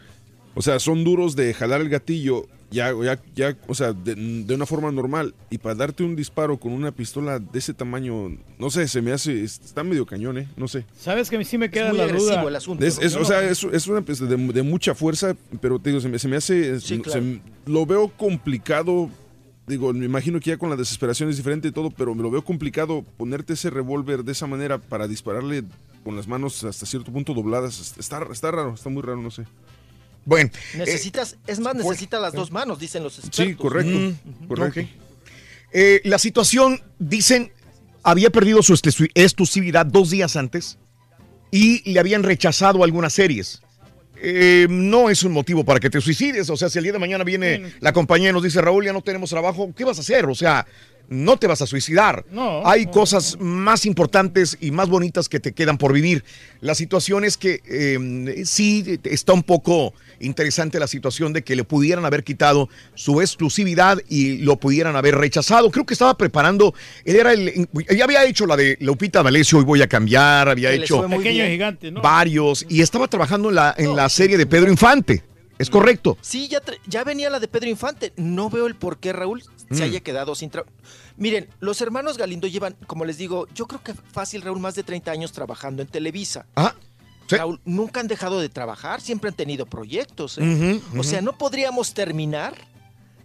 o 0.58 0.62
sea, 0.62 0.80
son 0.80 1.04
duros 1.04 1.36
de 1.36 1.54
jalar 1.54 1.82
el 1.82 1.90
gatillo, 1.90 2.48
ya, 2.72 2.92
ya, 3.04 3.22
ya 3.36 3.56
o 3.68 3.76
sea, 3.76 3.94
de, 3.94 4.16
de 4.16 4.54
una 4.56 4.66
forma 4.66 4.92
normal. 4.92 5.36
Y 5.52 5.60
para 5.60 5.76
darte 5.76 6.04
un 6.04 6.16
disparo 6.16 6.58
con 6.60 6.74
una 6.74 6.92
pistola 6.92 7.40
de 7.40 7.60
ese 7.60 7.74
tamaño, 7.74 8.36
no 8.58 8.70
sé, 8.70 8.88
se 8.88 9.02
me 9.02 9.12
hace, 9.14 9.44
está 9.44 9.84
medio 9.84 10.06
cañón, 10.06 10.40
¿eh? 10.40 10.50
No 10.58 10.68
sé. 10.68 10.84
¿Sabes 11.00 11.30
que 11.30 11.36
a 11.36 11.40
mí 11.40 11.46
sí 11.46 11.58
me 11.58 11.70
queda 11.70 11.90
muy 11.90 11.98
la 12.00 12.04
agresivo 12.06 12.32
duda? 12.32 12.44
el 12.48 12.56
asunto. 12.56 12.84
Es, 12.86 12.98
es- 13.00 13.16
o 13.16 13.24
sea, 13.24 13.44
es, 13.48 13.64
es 13.64 13.88
una 13.88 14.02
pistola 14.02 14.32
de, 14.32 14.38
de 14.54 14.64
mucha 14.64 14.96
fuerza, 14.96 15.36
pero 15.62 15.80
te 15.80 15.92
digo, 15.92 16.02
se 16.02 16.10
me, 16.10 16.18
se 16.20 16.28
me 16.28 16.36
hace, 16.38 16.80
Sí, 16.82 16.96
se- 16.98 17.02
claro. 17.02 17.24
lo 17.68 17.86
veo 17.86 18.10
complicado. 18.10 19.10
Digo, 19.68 19.92
me 19.94 20.06
imagino 20.06 20.40
que 20.40 20.50
ya 20.52 20.58
con 20.58 20.70
la 20.70 20.76
desesperación 20.78 21.30
es 21.30 21.36
diferente 21.38 21.68
y 21.68 21.72
todo, 21.72 21.90
pero 21.92 22.16
me 22.16 22.24
lo 22.24 22.32
veo 22.32 22.42
complicado 22.44 23.04
ponerte 23.18 23.54
ese 23.54 23.70
revólver 23.70 24.24
de 24.24 24.32
esa 24.32 24.48
manera 24.48 24.78
para 24.78 25.08
dispararle 25.10 25.64
con 26.06 26.16
las 26.16 26.26
manos 26.28 26.64
hasta 26.64 26.86
cierto 26.86 27.12
punto 27.12 27.34
dobladas. 27.34 27.94
Está, 28.00 28.26
está 28.32 28.50
raro, 28.52 28.74
está 28.76 28.90
muy 28.90 29.02
raro, 29.04 29.22
no 29.22 29.30
sé. 29.30 29.44
Bueno, 30.28 30.49
necesitas, 30.76 31.38
es 31.48 31.60
más, 31.62 31.74
necesita 31.74 32.20
las 32.20 32.34
dos 32.34 32.52
manos, 32.52 32.80
dicen 32.80 33.02
los 33.02 33.18
expertos. 33.18 33.45
Sí, 33.45 33.56
correcto. 33.56 33.98
Mm, 33.98 34.48
correcto. 34.49 34.82
Eh, 35.72 36.02
la 36.04 36.20
situación, 36.20 36.82
dicen, 36.99 37.54
había 38.04 38.30
perdido 38.30 38.62
su 38.62 38.74
exclu- 38.74 39.10
exclusividad 39.16 39.86
dos 39.86 40.10
días 40.10 40.36
antes 40.36 40.80
y 41.49 41.90
le 41.90 41.98
habían 42.02 42.24
rechazado 42.24 42.84
algunas 42.84 43.14
series. 43.14 43.62
Eh, 44.20 44.68
no 44.70 45.10
es 45.10 45.24
un 45.24 45.32
motivo 45.32 45.64
para 45.64 45.80
que 45.80 45.90
te 45.90 46.02
suicides. 46.02 46.49
O 46.49 46.58
sea, 46.58 46.70
si 46.70 46.78
el 46.78 46.84
día 46.84 46.91
de 46.94 46.99
mañana 46.99 47.24
viene 47.24 47.72
la 47.80 47.94
compañía 47.94 48.32
y 48.32 48.34
nos 48.34 48.44
dice, 48.44 48.60
Raúl, 48.62 48.84
ya 48.84 48.91
no 48.91 49.02
tenemos 49.02 49.30
trabajo, 49.30 49.72
¿qué 49.74 49.86
vas 49.86 49.98
a 49.98 50.02
hacer? 50.02 50.26
O 50.26 50.36
sea, 50.36 50.66
no 51.10 51.38
te 51.38 51.48
vas 51.48 51.62
a 51.62 51.68
suicidar. 51.68 52.26
No, 52.32 52.68
Hay 52.68 52.86
no, 52.86 52.92
cosas 52.92 53.38
más 53.40 53.86
importantes 53.86 54.58
y 54.60 54.72
más 54.72 54.90
bonitas 54.90 55.30
que 55.30 55.40
te 55.40 55.54
quedan 55.54 55.78
por 55.78 55.94
vivir. 55.94 56.24
La 56.62 56.76
situación 56.76 57.24
es 57.24 57.38
que 57.38 57.62
eh, 57.66 58.44
sí 58.46 59.00
está 59.04 59.34
un 59.34 59.44
poco 59.44 59.94
interesante 60.20 60.80
la 60.80 60.88
situación 60.88 61.34
de 61.34 61.44
que 61.44 61.56
le 61.56 61.64
pudieran 61.64 62.06
haber 62.06 62.24
quitado 62.24 62.70
su 62.96 63.22
exclusividad 63.22 64.00
y 64.10 64.40
lo 64.40 64.58
pudieran 64.58 64.96
haber 64.96 65.16
rechazado. 65.16 65.70
Creo 65.72 65.86
que 65.86 65.94
estaba 65.94 66.18
preparando, 66.18 66.74
él 67.06 67.16
era 67.16 67.34
el, 67.34 67.68
ya 67.96 68.04
había 68.04 68.26
hecho 68.26 68.46
la 68.46 68.58
de 68.58 68.78
Lupita 68.82 69.24
D'Alessio, 69.24 69.60
hoy 69.60 69.64
voy 69.66 69.82
a 69.82 69.88
cambiar, 69.88 70.50
había 70.50 70.70
Que 70.70 70.78
hecho 70.78 71.08
Pequeño 71.08 71.46
gigante, 71.46 71.92
¿no? 71.92 72.02
varios 72.02 72.66
y 72.68 72.82
estaba 72.82 73.08
trabajando 73.08 73.50
en 73.50 73.56
la, 73.56 73.76
en 73.78 73.96
la 73.96 74.10
serie 74.10 74.38
de 74.38 74.46
Pedro 74.46 74.70
Infante. 74.70 75.24
¿Es 75.60 75.72
correcto? 75.72 76.18
Sí, 76.22 76.48
ya, 76.48 76.62
ya 76.86 77.04
venía 77.04 77.32
la 77.32 77.40
de 77.40 77.48
Pedro 77.48 77.68
Infante. 77.68 78.14
No 78.16 78.50
veo 78.50 78.68
el 78.68 78.76
por 78.76 79.00
qué 79.00 79.12
Raúl 79.12 79.44
se 79.72 79.81
Mm. 79.81 79.84
haya 79.84 79.99
quedado 80.02 80.35
sin 80.35 80.49
trabajo. 80.49 80.73
Miren, 81.18 81.48
los 81.60 81.81
hermanos 81.81 82.18
Galindo 82.18 82.48
llevan, 82.48 82.76
como 82.88 83.06
les 83.06 83.18
digo, 83.18 83.48
yo 83.53 83.68
creo 83.68 83.84
que 83.84 83.94
fácil, 83.94 84.41
Raúl, 84.41 84.60
más 84.60 84.76
de 84.76 84.84
30 84.84 85.11
años 85.11 85.31
trabajando 85.31 85.81
en 85.81 85.88
Televisa. 85.88 86.45
Ah, 86.56 86.73
Raúl, 87.30 87.60
nunca 87.65 87.99
han 87.99 88.07
dejado 88.07 88.39
de 88.39 88.49
trabajar, 88.49 89.02
siempre 89.02 89.30
han 89.30 89.35
tenido 89.35 89.65
proyectos. 89.65 90.38
¿eh? 90.41 90.80
O 90.98 91.03
sea, 91.03 91.22
no 91.22 91.38
podríamos 91.38 91.94
terminar 91.94 92.56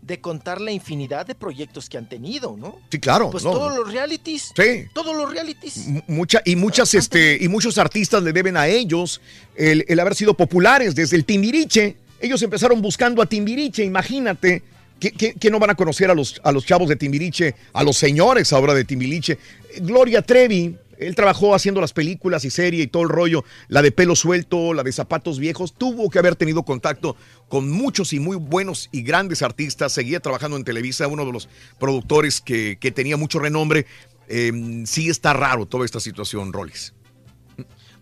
de 0.01 0.21
contar 0.21 0.61
la 0.61 0.73
infinidad 0.73 1.25
de 1.25 1.37
proyectos 1.37 1.89
que 1.89 1.97
han 1.97 2.09
tenido, 2.09 2.57
¿no? 2.59 2.81
Sí, 2.91 2.99
claro. 2.99 3.31
Pues 3.31 3.45
no. 3.45 3.53
todos 3.53 3.77
los 3.77 3.93
realities. 3.93 4.51
Sí. 4.57 4.87
Todos 4.93 5.15
los 5.17 5.31
realities. 5.31 5.87
M- 5.87 6.03
Mucha, 6.09 6.43
y 6.45 6.57
muchas, 6.57 6.93
este, 6.95 7.39
y 7.41 7.47
muchos 7.49 7.79
artistas 7.79 8.21
le 8.25 8.33
deben 8.33 8.57
a 8.57 8.67
ellos 8.67 9.21
el, 9.55 9.85
el 9.87 10.01
haber 10.01 10.17
sido 10.17 10.35
populares 10.35 10.97
desde 10.97 11.15
el 11.17 11.25
Timbiriche. 11.25 11.99
Ellos 12.21 12.43
empezaron 12.43 12.83
buscando 12.83 13.23
a 13.23 13.27
Timbiriche, 13.27 13.85
imagínate. 13.85 14.65
Que- 15.11 15.35
que 15.35 15.51
no 15.51 15.59
van 15.59 15.71
a 15.71 15.75
conocer 15.75 16.11
a 16.11 16.15
los, 16.15 16.41
a 16.45 16.53
los 16.53 16.65
chavos 16.65 16.89
de 16.89 16.97
Timbiriche, 16.97 17.55
a 17.73 17.83
los 17.83 17.97
señores 17.97 18.53
ahora 18.53 18.75
de 18.75 18.85
Timbiriche. 18.85 19.39
Gloria 19.81 20.23
Trevi, 20.23 20.77
él 20.99 21.15
trabajó 21.17 21.55
haciendo 21.55 21.81
las 21.81 21.93
películas 21.93 22.45
y 22.45 22.51
serie 22.51 22.85
y 22.85 22.87
todo 22.87 23.03
el 23.03 23.09
rollo, 23.09 23.45
la 23.69 23.83
de 23.83 23.91
pelo 23.91 24.15
suelto, 24.15 24.73
la 24.75 24.83
de 24.85 24.93
zapatos 24.93 25.39
viejos, 25.41 25.75
tuvo 25.77 26.09
que 26.11 26.19
haber 26.21 26.37
tenido 26.37 26.63
contacto 26.63 27.17
con 27.49 27.69
muchos 27.69 28.13
y 28.13 28.21
muy 28.21 28.37
buenos 28.37 28.89
y 28.93 29.03
grandes 29.03 29.43
artistas, 29.43 29.93
seguía 29.93 30.21
trabajando 30.21 30.57
en 30.57 30.65
Televisa, 30.65 31.09
uno 31.09 31.27
de 31.27 31.33
los 31.33 31.49
productores 31.81 32.41
que, 32.41 32.77
que 32.81 32.93
tenía 32.93 33.17
mucho 33.17 33.39
renombre. 33.41 33.87
Eh, 34.29 34.53
sí 34.87 35.09
está 35.11 35.33
raro 35.33 35.67
toda 35.67 35.85
esta 35.85 35.99
situación, 36.01 36.53
Rollis. 36.53 36.95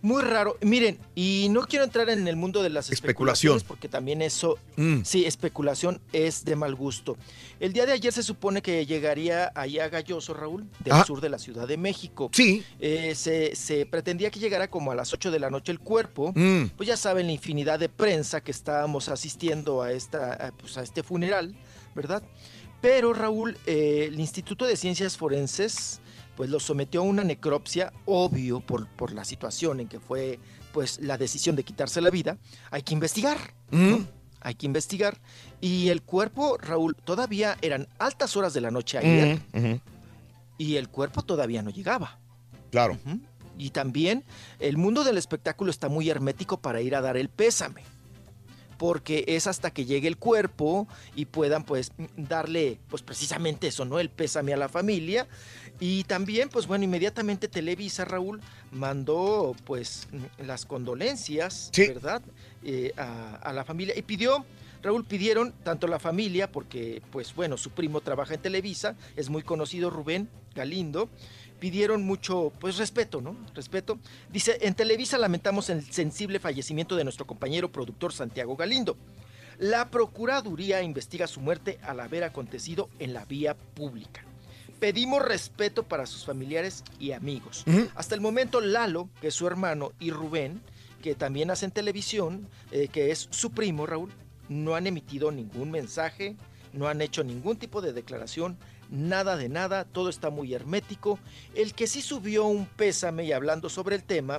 Muy 0.02 0.22
raro. 0.22 0.56
Miren, 0.62 0.98
y 1.14 1.48
no 1.50 1.62
quiero 1.66 1.84
entrar 1.84 2.08
en 2.08 2.26
el 2.26 2.34
mundo 2.36 2.62
de 2.62 2.70
las 2.70 2.90
Especulación. 2.90 3.56
especulaciones 3.56 3.64
porque 3.64 3.88
también 3.88 4.22
eso, 4.22 4.58
Mm. 4.76 5.02
sí, 5.04 5.26
especulación 5.26 6.00
es 6.12 6.44
de 6.44 6.56
mal 6.56 6.74
gusto. 6.74 7.18
El 7.60 7.74
día 7.74 7.84
de 7.84 7.92
ayer 7.92 8.10
se 8.12 8.22
supone 8.22 8.62
que 8.62 8.86
llegaría 8.86 9.52
allá 9.54 9.84
a 9.84 9.88
Galloso, 9.88 10.32
Raúl, 10.32 10.66
del 10.82 10.94
Ah. 10.94 11.04
sur 11.04 11.20
de 11.20 11.28
la 11.28 11.38
Ciudad 11.38 11.68
de 11.68 11.76
México. 11.76 12.30
Sí. 12.32 12.64
Eh, 12.80 13.14
se, 13.14 13.54
se 13.54 13.84
pretendía 13.84 14.30
que 14.30 14.40
llegara 14.40 14.68
como 14.70 14.90
a 14.90 14.94
las 14.94 15.12
8 15.12 15.30
de 15.30 15.38
la 15.38 15.50
noche 15.50 15.70
el 15.72 15.80
cuerpo. 15.80 16.32
Mm. 16.34 16.68
Pues 16.76 16.86
ya 16.88 16.96
saben 16.96 17.26
la 17.26 17.32
infinidad 17.32 17.78
de 17.78 17.90
prensa 17.90 18.40
que 18.40 18.50
estábamos 18.52 19.08
asistiendo 19.10 19.82
a, 19.82 19.92
esta, 19.92 20.32
a, 20.32 20.52
pues, 20.52 20.78
a 20.78 20.82
este 20.82 21.02
funeral, 21.02 21.54
¿verdad? 21.94 22.22
Pero 22.80 23.12
Raúl, 23.12 23.58
eh, 23.66 24.06
el 24.08 24.18
Instituto 24.18 24.64
de 24.64 24.74
Ciencias 24.76 25.18
Forenses 25.18 26.00
pues 26.40 26.48
lo 26.48 26.58
sometió 26.58 27.02
a 27.02 27.04
una 27.04 27.22
necropsia, 27.22 27.92
obvio 28.06 28.60
por, 28.60 28.88
por 28.88 29.12
la 29.12 29.26
situación 29.26 29.78
en 29.78 29.88
que 29.88 30.00
fue 30.00 30.38
pues 30.72 30.98
la 30.98 31.18
decisión 31.18 31.54
de 31.54 31.64
quitarse 31.64 32.00
la 32.00 32.08
vida, 32.08 32.38
hay 32.70 32.80
que 32.80 32.94
investigar. 32.94 33.36
¿no? 33.70 34.06
Hay 34.40 34.54
que 34.54 34.64
investigar. 34.64 35.18
Y 35.60 35.90
el 35.90 36.00
cuerpo, 36.00 36.56
Raúl, 36.56 36.96
todavía 36.96 37.58
eran 37.60 37.88
altas 37.98 38.38
horas 38.38 38.54
de 38.54 38.62
la 38.62 38.70
noche 38.70 38.96
ayer 38.96 39.38
Mm, 39.52 39.82
y 40.56 40.76
el 40.76 40.88
cuerpo 40.88 41.20
todavía 41.20 41.60
no 41.60 41.68
llegaba. 41.68 42.18
Claro. 42.70 42.96
Y 43.58 43.68
también 43.68 44.24
el 44.60 44.78
mundo 44.78 45.04
del 45.04 45.18
espectáculo 45.18 45.70
está 45.70 45.90
muy 45.90 46.08
hermético 46.08 46.58
para 46.58 46.80
ir 46.80 46.96
a 46.96 47.02
dar 47.02 47.18
el 47.18 47.28
pésame. 47.28 47.82
Porque 48.80 49.24
es 49.28 49.46
hasta 49.46 49.70
que 49.72 49.84
llegue 49.84 50.08
el 50.08 50.16
cuerpo 50.16 50.88
y 51.14 51.26
puedan 51.26 51.64
pues 51.64 51.92
darle 52.16 52.78
pues 52.88 53.02
precisamente 53.02 53.66
eso, 53.66 53.84
¿no? 53.84 53.98
El 54.00 54.08
pésame 54.08 54.54
a 54.54 54.56
la 54.56 54.70
familia. 54.70 55.28
Y 55.80 56.04
también 56.04 56.48
pues 56.48 56.66
bueno, 56.66 56.84
inmediatamente 56.84 57.46
Televisa, 57.46 58.06
Raúl, 58.06 58.40
mandó 58.72 59.54
pues 59.64 60.08
las 60.38 60.64
condolencias, 60.64 61.70
¿verdad? 61.76 62.22
Eh, 62.64 62.94
a, 62.96 63.34
a 63.34 63.52
la 63.52 63.66
familia 63.66 63.94
y 63.94 64.00
pidió... 64.00 64.46
Raúl 64.82 65.04
pidieron 65.04 65.52
tanto 65.62 65.86
la 65.86 65.98
familia, 65.98 66.50
porque 66.50 67.02
pues 67.12 67.34
bueno, 67.34 67.58
su 67.58 67.68
primo 67.68 68.00
trabaja 68.00 68.32
en 68.32 68.40
Televisa, 68.40 68.96
es 69.14 69.28
muy 69.28 69.42
conocido 69.42 69.90
Rubén 69.90 70.30
Galindo, 70.54 71.10
pidieron 71.60 72.02
mucho 72.02 72.52
pues 72.58 72.78
respeto, 72.78 73.20
¿no? 73.20 73.36
Respeto. 73.54 73.98
Dice, 74.32 74.58
en 74.62 74.74
Televisa 74.74 75.18
lamentamos 75.18 75.70
el 75.70 75.84
sensible 75.92 76.40
fallecimiento 76.40 76.96
de 76.96 77.04
nuestro 77.04 77.26
compañero 77.26 77.70
productor 77.70 78.12
Santiago 78.12 78.56
Galindo. 78.56 78.96
La 79.58 79.90
Procuraduría 79.90 80.82
investiga 80.82 81.26
su 81.26 81.40
muerte 81.40 81.78
al 81.82 82.00
haber 82.00 82.24
acontecido 82.24 82.88
en 82.98 83.12
la 83.12 83.26
vía 83.26 83.54
pública. 83.54 84.24
Pedimos 84.80 85.22
respeto 85.22 85.82
para 85.82 86.06
sus 86.06 86.24
familiares 86.24 86.82
y 86.98 87.12
amigos. 87.12 87.64
Hasta 87.94 88.14
el 88.14 88.22
momento 88.22 88.62
Lalo, 88.62 89.10
que 89.20 89.28
es 89.28 89.34
su 89.34 89.46
hermano, 89.46 89.92
y 90.00 90.10
Rubén, 90.10 90.62
que 91.02 91.14
también 91.14 91.50
hacen 91.50 91.70
televisión, 91.70 92.48
eh, 92.70 92.88
que 92.88 93.10
es 93.10 93.28
su 93.30 93.50
primo 93.50 93.84
Raúl, 93.84 94.10
no 94.48 94.74
han 94.74 94.86
emitido 94.86 95.30
ningún 95.30 95.70
mensaje, 95.70 96.36
no 96.72 96.88
han 96.88 97.02
hecho 97.02 97.22
ningún 97.22 97.58
tipo 97.58 97.82
de 97.82 97.92
declaración, 97.92 98.56
nada 98.90 99.36
de 99.36 99.48
nada, 99.48 99.84
todo 99.84 100.08
está 100.08 100.30
muy 100.30 100.52
hermético. 100.54 101.18
El 101.54 101.74
que 101.74 101.86
sí 101.86 102.02
subió 102.02 102.44
un 102.46 102.66
pésame 102.66 103.24
y 103.24 103.32
hablando 103.32 103.68
sobre 103.68 103.96
el 103.96 104.02
tema 104.02 104.36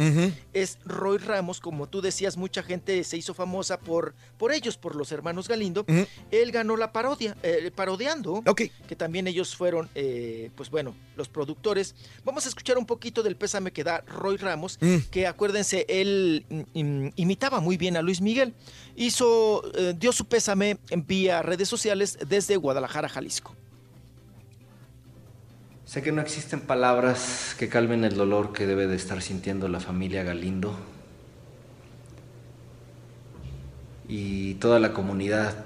es 0.53 0.77
Roy 0.85 1.17
Ramos, 1.17 1.59
como 1.59 1.87
tú 1.87 2.01
decías, 2.01 2.37
mucha 2.37 2.63
gente 2.63 3.03
se 3.03 3.17
hizo 3.17 3.33
famosa 3.33 3.79
por, 3.79 4.13
por 4.37 4.51
ellos, 4.51 4.77
por 4.77 4.95
los 4.95 5.11
hermanos 5.11 5.47
Galindo. 5.47 5.85
Él 6.31 6.51
ganó 6.51 6.77
la 6.77 6.91
parodia, 6.91 7.35
eh, 7.43 7.71
parodiando, 7.73 8.43
que 8.87 8.95
también 8.95 9.27
ellos 9.27 9.55
fueron, 9.55 9.89
eh, 9.95 10.51
pues 10.55 10.69
bueno, 10.69 10.95
los 11.15 11.29
productores. 11.29 11.95
Vamos 12.23 12.45
a 12.45 12.49
escuchar 12.49 12.77
un 12.77 12.85
poquito 12.85 13.23
del 13.23 13.35
pésame 13.35 13.71
que 13.71 13.83
da 13.83 14.01
Roy 14.01 14.37
Ramos, 14.37 14.77
que 15.09 15.27
acuérdense, 15.27 15.85
él 15.87 16.45
mm, 16.49 16.79
mm, 16.79 17.13
imitaba 17.15 17.59
muy 17.59 17.77
bien 17.77 17.97
a 17.97 18.01
Luis 18.01 18.21
Miguel. 18.21 18.53
Hizo, 18.95 19.63
eh, 19.75 19.93
dio 19.97 20.11
su 20.11 20.25
pésame 20.25 20.77
en 20.89 21.05
vía 21.05 21.41
redes 21.41 21.69
sociales 21.69 22.17
desde 22.27 22.57
Guadalajara, 22.57 23.09
Jalisco. 23.09 23.55
Sé 25.91 26.01
que 26.01 26.13
no 26.13 26.21
existen 26.21 26.61
palabras 26.61 27.53
que 27.59 27.67
calmen 27.67 28.05
el 28.05 28.15
dolor 28.15 28.53
que 28.53 28.65
debe 28.65 28.87
de 28.87 28.95
estar 28.95 29.21
sintiendo 29.21 29.67
la 29.67 29.81
familia 29.81 30.23
Galindo 30.23 30.73
y 34.07 34.53
toda 34.53 34.79
la 34.79 34.93
comunidad 34.93 35.65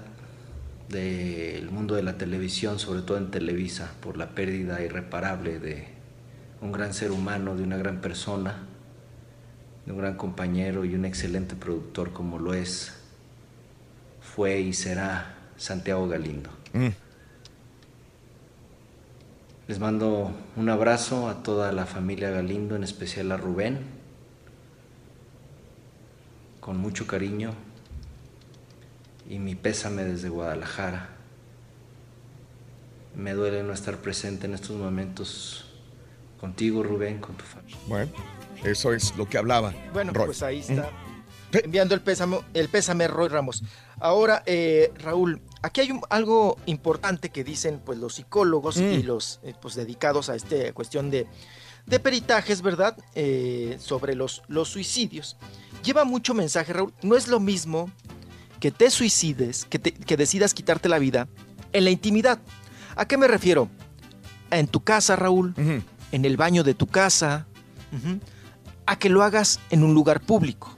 del 0.90 1.70
mundo 1.70 1.94
de 1.94 2.02
la 2.02 2.18
televisión, 2.18 2.80
sobre 2.80 3.04
todo 3.04 3.20
en 3.20 3.30
Televisa, 3.30 3.94
por 4.02 4.18
la 4.18 4.32
pérdida 4.32 4.82
irreparable 4.82 5.60
de 5.60 5.90
un 6.60 6.72
gran 6.72 6.96
ser 6.96 7.12
humano, 7.12 7.56
de 7.56 7.62
una 7.62 7.78
gran 7.78 8.02
persona, 8.02 8.64
de 9.86 9.92
un 9.92 10.00
gran 10.00 10.18
compañero 10.18 10.86
y 10.86 10.96
un 10.96 11.06
excelente 11.06 11.56
productor 11.56 12.14
como 12.14 12.40
lo 12.40 12.56
es, 12.56 12.96
fue 14.22 14.60
y 14.60 14.74
será 14.74 15.36
Santiago 15.56 16.08
Galindo. 16.08 16.50
Les 19.68 19.80
mando 19.80 20.32
un 20.56 20.70
abrazo 20.70 21.28
a 21.28 21.42
toda 21.42 21.72
la 21.72 21.88
familia 21.88 22.30
Galindo, 22.30 22.76
en 22.76 22.84
especial 22.84 23.32
a 23.32 23.38
Rubén, 23.38 23.80
con 26.60 26.78
mucho 26.78 27.08
cariño 27.08 27.52
y 29.28 29.40
mi 29.40 29.56
pésame 29.56 30.04
desde 30.04 30.30
Guadalajara. 30.30 31.10
Me 33.16 33.34
duele 33.34 33.64
no 33.64 33.74
estar 33.74 33.98
presente 33.98 34.46
en 34.46 34.54
estos 34.54 34.76
momentos 34.76 35.66
contigo, 36.40 36.84
Rubén, 36.84 37.20
con 37.20 37.36
tu 37.36 37.46
familia. 37.46 37.78
Bueno, 37.88 38.12
eso 38.64 38.94
es 38.94 39.16
lo 39.18 39.28
que 39.28 39.40
hablaba. 39.40 39.74
Bueno, 39.94 40.14
Roy. 40.14 40.28
pues 40.28 40.44
ahí 40.44 40.60
está. 40.60 40.90
Enviando 41.52 41.96
el 41.96 42.02
pésame, 42.02 42.40
el 42.54 42.70
pésame 42.70 43.08
Roy 43.08 43.30
Ramos. 43.30 43.64
Ahora, 44.00 44.44
eh, 44.46 44.92
Raúl, 45.00 45.42
aquí 45.66 45.82
hay 45.82 45.92
un- 45.92 46.02
algo 46.10 46.58
importante 46.66 47.30
que 47.30 47.44
dicen 47.44 47.82
pues 47.84 47.98
los 48.00 48.16
psicólogos 48.16 48.78
y 48.78 49.00
Mm. 49.00 49.06
los 49.06 49.40
eh, 49.44 49.54
pues 49.62 49.76
dedicados 49.76 50.30
a 50.30 50.36
esta 50.36 50.72
cuestión 50.74 51.10
de, 51.10 51.28
de 51.86 52.00
peritajes, 52.00 52.62
¿verdad? 52.62 52.98
Eh, 53.16 53.78
sobre 53.80 54.16
los, 54.16 54.42
los 54.48 54.70
suicidios. 54.70 55.38
Lleva 55.84 56.04
mucho 56.06 56.34
mensaje, 56.34 56.74
Raúl. 56.74 56.94
No 57.04 57.16
es 57.16 57.28
lo 57.28 57.40
mismo 57.40 57.90
que 58.60 58.72
te 58.72 58.90
suicides, 58.90 59.66
que, 59.66 59.78
te- 59.80 59.94
que 59.94 60.18
decidas 60.18 60.54
quitarte 60.54 60.90
la 60.90 60.98
vida 61.00 61.28
en 61.74 61.84
la 61.84 61.92
intimidad. 61.92 62.40
¿A 62.96 63.06
qué 63.08 63.18
me 63.18 63.28
refiero? 63.28 63.68
En 64.52 64.68
tu 64.68 64.82
casa, 64.84 65.16
Raúl, 65.16 65.54
en 66.12 66.26
el 66.26 66.38
baño 66.38 66.64
de 66.64 66.74
tu 66.74 66.88
casa, 66.88 67.46
a 68.86 68.98
que 69.00 69.10
lo 69.10 69.24
hagas 69.24 69.60
en 69.70 69.84
un 69.84 69.94
lugar 69.94 70.22
público. 70.22 70.76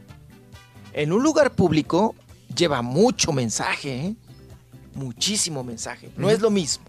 En 0.94 1.12
un 1.14 1.22
lugar 1.24 1.52
público 1.52 2.16
lleva 2.56 2.82
mucho 2.82 3.32
mensaje, 3.32 4.06
¿eh? 4.08 4.16
Muchísimo 4.98 5.64
mensaje. 5.64 6.10
No 6.18 6.30
es 6.30 6.42
lo 6.42 6.50
mismo. 6.50 6.84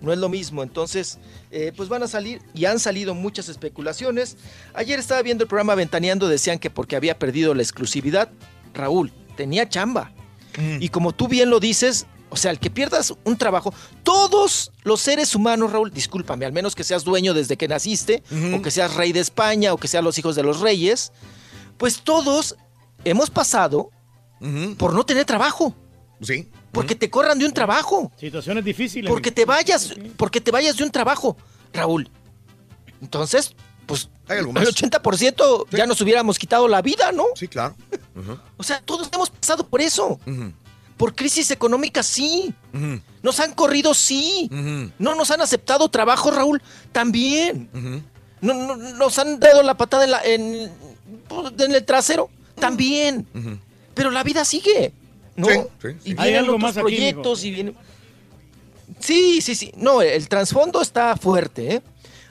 No 0.00 0.12
es 0.12 0.18
lo 0.18 0.28
mismo. 0.28 0.62
Entonces, 0.62 1.18
eh, 1.50 1.72
pues 1.76 1.88
van 1.88 2.02
a 2.02 2.08
salir 2.08 2.40
y 2.54 2.66
han 2.66 2.78
salido 2.78 3.14
muchas 3.14 3.48
especulaciones. 3.48 4.36
Ayer 4.74 5.00
estaba 5.00 5.22
viendo 5.22 5.42
el 5.44 5.48
programa 5.48 5.74
Ventaneando, 5.74 6.28
decían 6.28 6.58
que 6.58 6.70
porque 6.70 6.94
había 6.94 7.18
perdido 7.18 7.54
la 7.54 7.62
exclusividad, 7.62 8.30
Raúl, 8.74 9.12
tenía 9.36 9.68
chamba. 9.68 10.12
Y 10.78 10.90
como 10.90 11.12
tú 11.12 11.26
bien 11.26 11.48
lo 11.48 11.58
dices, 11.58 12.06
o 12.28 12.36
sea, 12.36 12.50
el 12.50 12.58
que 12.58 12.70
pierdas 12.70 13.14
un 13.24 13.36
trabajo, 13.36 13.72
todos 14.02 14.72
los 14.82 15.00
seres 15.00 15.34
humanos, 15.34 15.72
Raúl, 15.72 15.90
discúlpame, 15.90 16.44
al 16.44 16.52
menos 16.52 16.74
que 16.74 16.84
seas 16.84 17.02
dueño 17.02 17.32
desde 17.34 17.56
que 17.56 17.66
naciste, 17.66 18.22
o 18.54 18.60
que 18.60 18.70
seas 18.70 18.94
rey 18.94 19.12
de 19.12 19.20
España, 19.20 19.72
o 19.72 19.78
que 19.78 19.88
sean 19.88 20.04
los 20.04 20.18
hijos 20.18 20.36
de 20.36 20.42
los 20.42 20.60
reyes, 20.60 21.12
pues 21.78 22.02
todos 22.02 22.56
hemos 23.04 23.30
pasado 23.30 23.90
por 24.76 24.92
no 24.92 25.04
tener 25.04 25.24
trabajo. 25.24 25.74
Sí. 26.20 26.48
Porque 26.72 26.94
te 26.94 27.10
corran 27.10 27.38
de 27.38 27.46
un 27.46 27.52
trabajo. 27.52 28.12
Situaciones 28.16 28.64
difíciles. 28.64 29.10
Porque 29.10 29.30
te 29.30 29.44
vayas, 29.44 29.94
porque 30.16 30.40
te 30.40 30.50
vayas 30.50 30.76
de 30.76 30.84
un 30.84 30.90
trabajo, 30.90 31.36
Raúl. 31.72 32.08
Entonces, 33.02 33.54
pues 33.86 34.08
el 34.28 34.46
80% 34.46 35.66
ya 35.70 35.86
nos 35.86 36.00
hubiéramos 36.00 36.38
quitado 36.38 36.68
la 36.68 36.80
vida, 36.82 37.10
¿no? 37.12 37.24
Sí, 37.34 37.48
claro. 37.48 37.74
O 38.56 38.62
sea, 38.62 38.80
todos 38.82 39.08
hemos 39.12 39.30
pasado 39.30 39.66
por 39.66 39.80
eso. 39.80 40.18
Por 40.96 41.14
crisis 41.14 41.50
económica, 41.50 42.02
sí. 42.02 42.54
Nos 43.22 43.40
han 43.40 43.54
corrido, 43.54 43.94
sí. 43.94 44.48
No 44.98 45.14
nos 45.14 45.30
han 45.30 45.40
aceptado 45.40 45.88
trabajo, 45.88 46.30
Raúl, 46.30 46.62
también. 46.92 47.68
No, 48.42 48.54
no- 48.54 48.76
nos 48.76 49.18
han 49.18 49.40
dado 49.40 49.62
la 49.62 49.76
patada 49.76 50.04
en, 50.04 50.10
la- 50.10 50.22
en- 50.24 50.72
en 51.58 51.74
el 51.74 51.84
trasero, 51.84 52.30
también. 52.54 53.26
Pero 53.94 54.10
la 54.10 54.22
vida 54.22 54.44
sigue, 54.44 54.92
¿no? 55.40 55.48
Sí, 55.48 55.54
sí, 55.80 55.98
sí. 55.98 55.98
Y 56.04 56.10
Hay 56.10 56.16
vienen 56.16 56.36
algo 56.36 56.56
otros 56.56 56.62
más 56.62 56.76
aquí, 56.76 56.80
proyectos 56.80 57.44
y 57.44 57.50
vienen... 57.50 57.76
Sí, 58.98 59.40
sí, 59.40 59.54
sí. 59.54 59.72
No, 59.76 60.02
el 60.02 60.28
trasfondo 60.28 60.82
está 60.82 61.16
fuerte, 61.16 61.76
¿eh? 61.76 61.82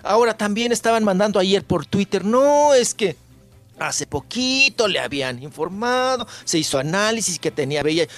Ahora 0.04 0.38
también 0.38 0.72
estaban 0.72 1.04
mandando 1.04 1.40
ayer 1.40 1.64
por 1.64 1.86
Twitter, 1.86 2.24
no, 2.24 2.74
es 2.74 2.94
que 2.94 3.18
hace 3.80 4.06
poquito 4.06 4.88
le 4.88 5.00
habían 5.00 5.42
informado, 5.42 6.28
se 6.46 6.58
hizo 6.58 6.78
análisis 6.78 7.40
que 7.40 7.52
tenía 7.52 7.82
VIH. 7.82 8.10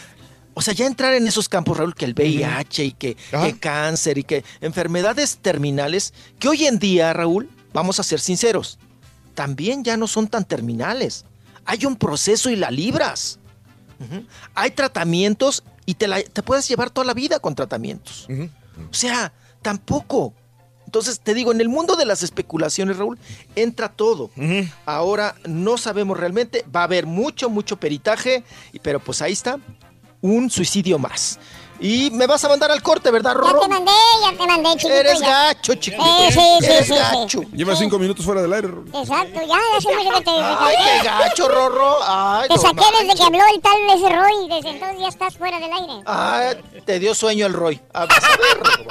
O 0.53 0.61
sea, 0.61 0.73
ya 0.73 0.85
entrar 0.85 1.13
en 1.13 1.27
esos 1.27 1.47
campos, 1.47 1.77
Raúl, 1.77 1.95
que 1.95 2.05
el 2.05 2.13
VIH 2.13 2.83
y 2.83 2.91
que, 2.91 3.15
que 3.15 3.57
cáncer 3.59 4.17
y 4.17 4.23
que 4.23 4.43
enfermedades 4.59 5.37
terminales, 5.37 6.13
que 6.39 6.49
hoy 6.49 6.65
en 6.65 6.77
día, 6.77 7.13
Raúl, 7.13 7.49
vamos 7.73 7.99
a 7.99 8.03
ser 8.03 8.19
sinceros, 8.19 8.77
también 9.33 9.83
ya 9.83 9.95
no 9.97 10.07
son 10.07 10.27
tan 10.27 10.45
terminales. 10.45 11.25
Hay 11.65 11.85
un 11.85 11.95
proceso 11.95 12.49
y 12.49 12.55
la 12.55 12.69
libras. 12.69 13.39
Hay 14.55 14.71
tratamientos 14.71 15.63
y 15.85 15.95
te, 15.95 16.07
la- 16.07 16.21
te 16.23 16.43
puedes 16.43 16.67
llevar 16.67 16.89
toda 16.89 17.05
la 17.05 17.13
vida 17.13 17.39
con 17.39 17.55
tratamientos. 17.55 18.25
O 18.29 18.93
sea, 18.93 19.33
tampoco. 19.61 20.33
Entonces, 20.85 21.19
te 21.21 21.33
digo, 21.33 21.51
en 21.53 21.61
el 21.61 21.69
mundo 21.69 21.95
de 21.95 22.05
las 22.05 22.21
especulaciones, 22.21 22.97
Raúl, 22.97 23.17
entra 23.55 23.87
todo. 23.89 24.29
Ahora 24.85 25.35
no 25.47 25.77
sabemos 25.77 26.19
realmente, 26.19 26.65
va 26.75 26.81
a 26.81 26.83
haber 26.85 27.05
mucho, 27.05 27.49
mucho 27.49 27.77
peritaje, 27.77 28.43
y- 28.73 28.79
pero 28.79 28.99
pues 28.99 29.21
ahí 29.21 29.31
está, 29.31 29.57
un 30.21 30.49
suicidio 30.49 30.99
más. 30.99 31.39
Y 31.83 32.11
me 32.11 32.27
vas 32.27 32.43
a 32.45 32.49
mandar 32.49 32.69
al 32.71 32.81
corte, 32.83 33.09
¿verdad, 33.09 33.31
Ya 33.33 33.39
Rorro? 33.39 33.59
te 33.61 33.67
mandé, 33.67 33.91
ya 34.21 34.37
te 34.37 34.45
mandé, 34.47 34.69
chiquito. 34.73 34.93
Eres 34.93 35.19
ya. 35.19 35.27
gacho, 35.45 35.73
chiquito. 35.75 36.03
Eh, 36.03 36.31
sí, 36.31 36.39
sí, 36.59 36.65
Eres 36.65 36.87
sí, 36.87 36.93
gacho. 36.93 37.41
Lleva 37.53 37.75
cinco 37.75 37.97
minutos 37.97 38.23
fuera 38.23 38.41
del 38.43 38.53
aire. 38.53 38.67
Exacto, 38.93 39.39
ya, 39.47 39.57
hace 39.77 39.95
mucho 39.95 40.11
que 40.17 40.21
te 40.23 40.29
Ay, 40.31 40.75
qué 41.01 41.07
gacho, 41.07 41.47
Rorro. 41.49 41.97
Ay, 42.03 42.47
Te 42.49 42.55
no 42.55 42.61
saqué 42.61 42.75
desde 42.85 42.91
manches. 43.07 43.15
que 43.15 43.23
habló 43.25 43.43
el 43.55 43.61
tal 43.61 43.89
ese 43.89 44.09
Roy, 44.15 44.47
desde 44.55 44.69
entonces 44.69 44.99
ya 44.99 45.07
estás 45.07 45.37
fuera 45.37 45.59
del 45.59 45.73
aire. 45.73 46.03
Ah, 46.05 46.51
te 46.85 46.99
dio 46.99 47.15
sueño 47.15 47.47
el 47.47 47.53
Roy. 47.53 47.81
Ah, 47.93 48.03
a 48.03 48.05
ver, 48.05 48.57
Rorro. 48.59 48.89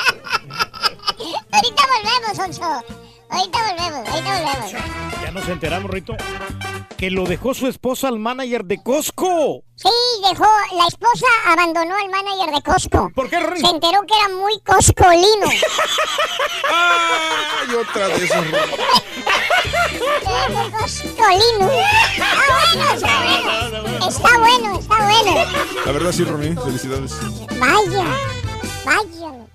Ahorita 1.52 1.82
volvemos, 2.02 2.38
Oncho. 2.38 2.84
Ahorita 3.30 3.58
volvemos, 3.58 4.08
ahorita 4.08 4.40
volvemos. 4.42 4.72
Ya 5.22 5.30
nos 5.30 5.48
enteramos, 5.48 5.90
Rito, 5.90 6.16
que 6.96 7.10
lo 7.10 7.24
dejó 7.24 7.54
su 7.54 7.66
esposa 7.66 8.08
al 8.08 8.18
manager 8.18 8.64
de 8.64 8.82
Costco. 8.82 9.62
Sí, 9.76 9.88
dejó, 10.28 10.46
la 10.76 10.86
esposa 10.86 11.26
abandonó 11.46 11.94
al 11.96 12.10
manager 12.10 12.54
de 12.54 12.62
Costco. 12.62 13.10
¿Por 13.14 13.30
qué, 13.30 13.40
Rory? 13.40 13.60
Se 13.60 13.68
enteró 13.68 14.02
que 14.06 14.14
era 14.18 14.28
muy 14.34 14.60
coscolino. 14.60 15.46
Ay, 16.70 17.74
otra. 17.74 18.08
Muy 20.48 20.70
coscolino. 20.72 21.70
Está 21.70 22.28
bueno, 22.48 22.94
está 22.94 23.12
bueno. 23.22 24.08
Está 24.08 24.38
bueno, 24.38 24.78
está 24.78 24.96
bueno. 24.96 25.32
La 25.86 25.92
verdad 25.92 26.12
sí, 26.12 26.24
Ronnie, 26.24 26.54
felicidades. 26.56 27.12
Vaya, 27.58 28.04
vaya. 28.84 29.49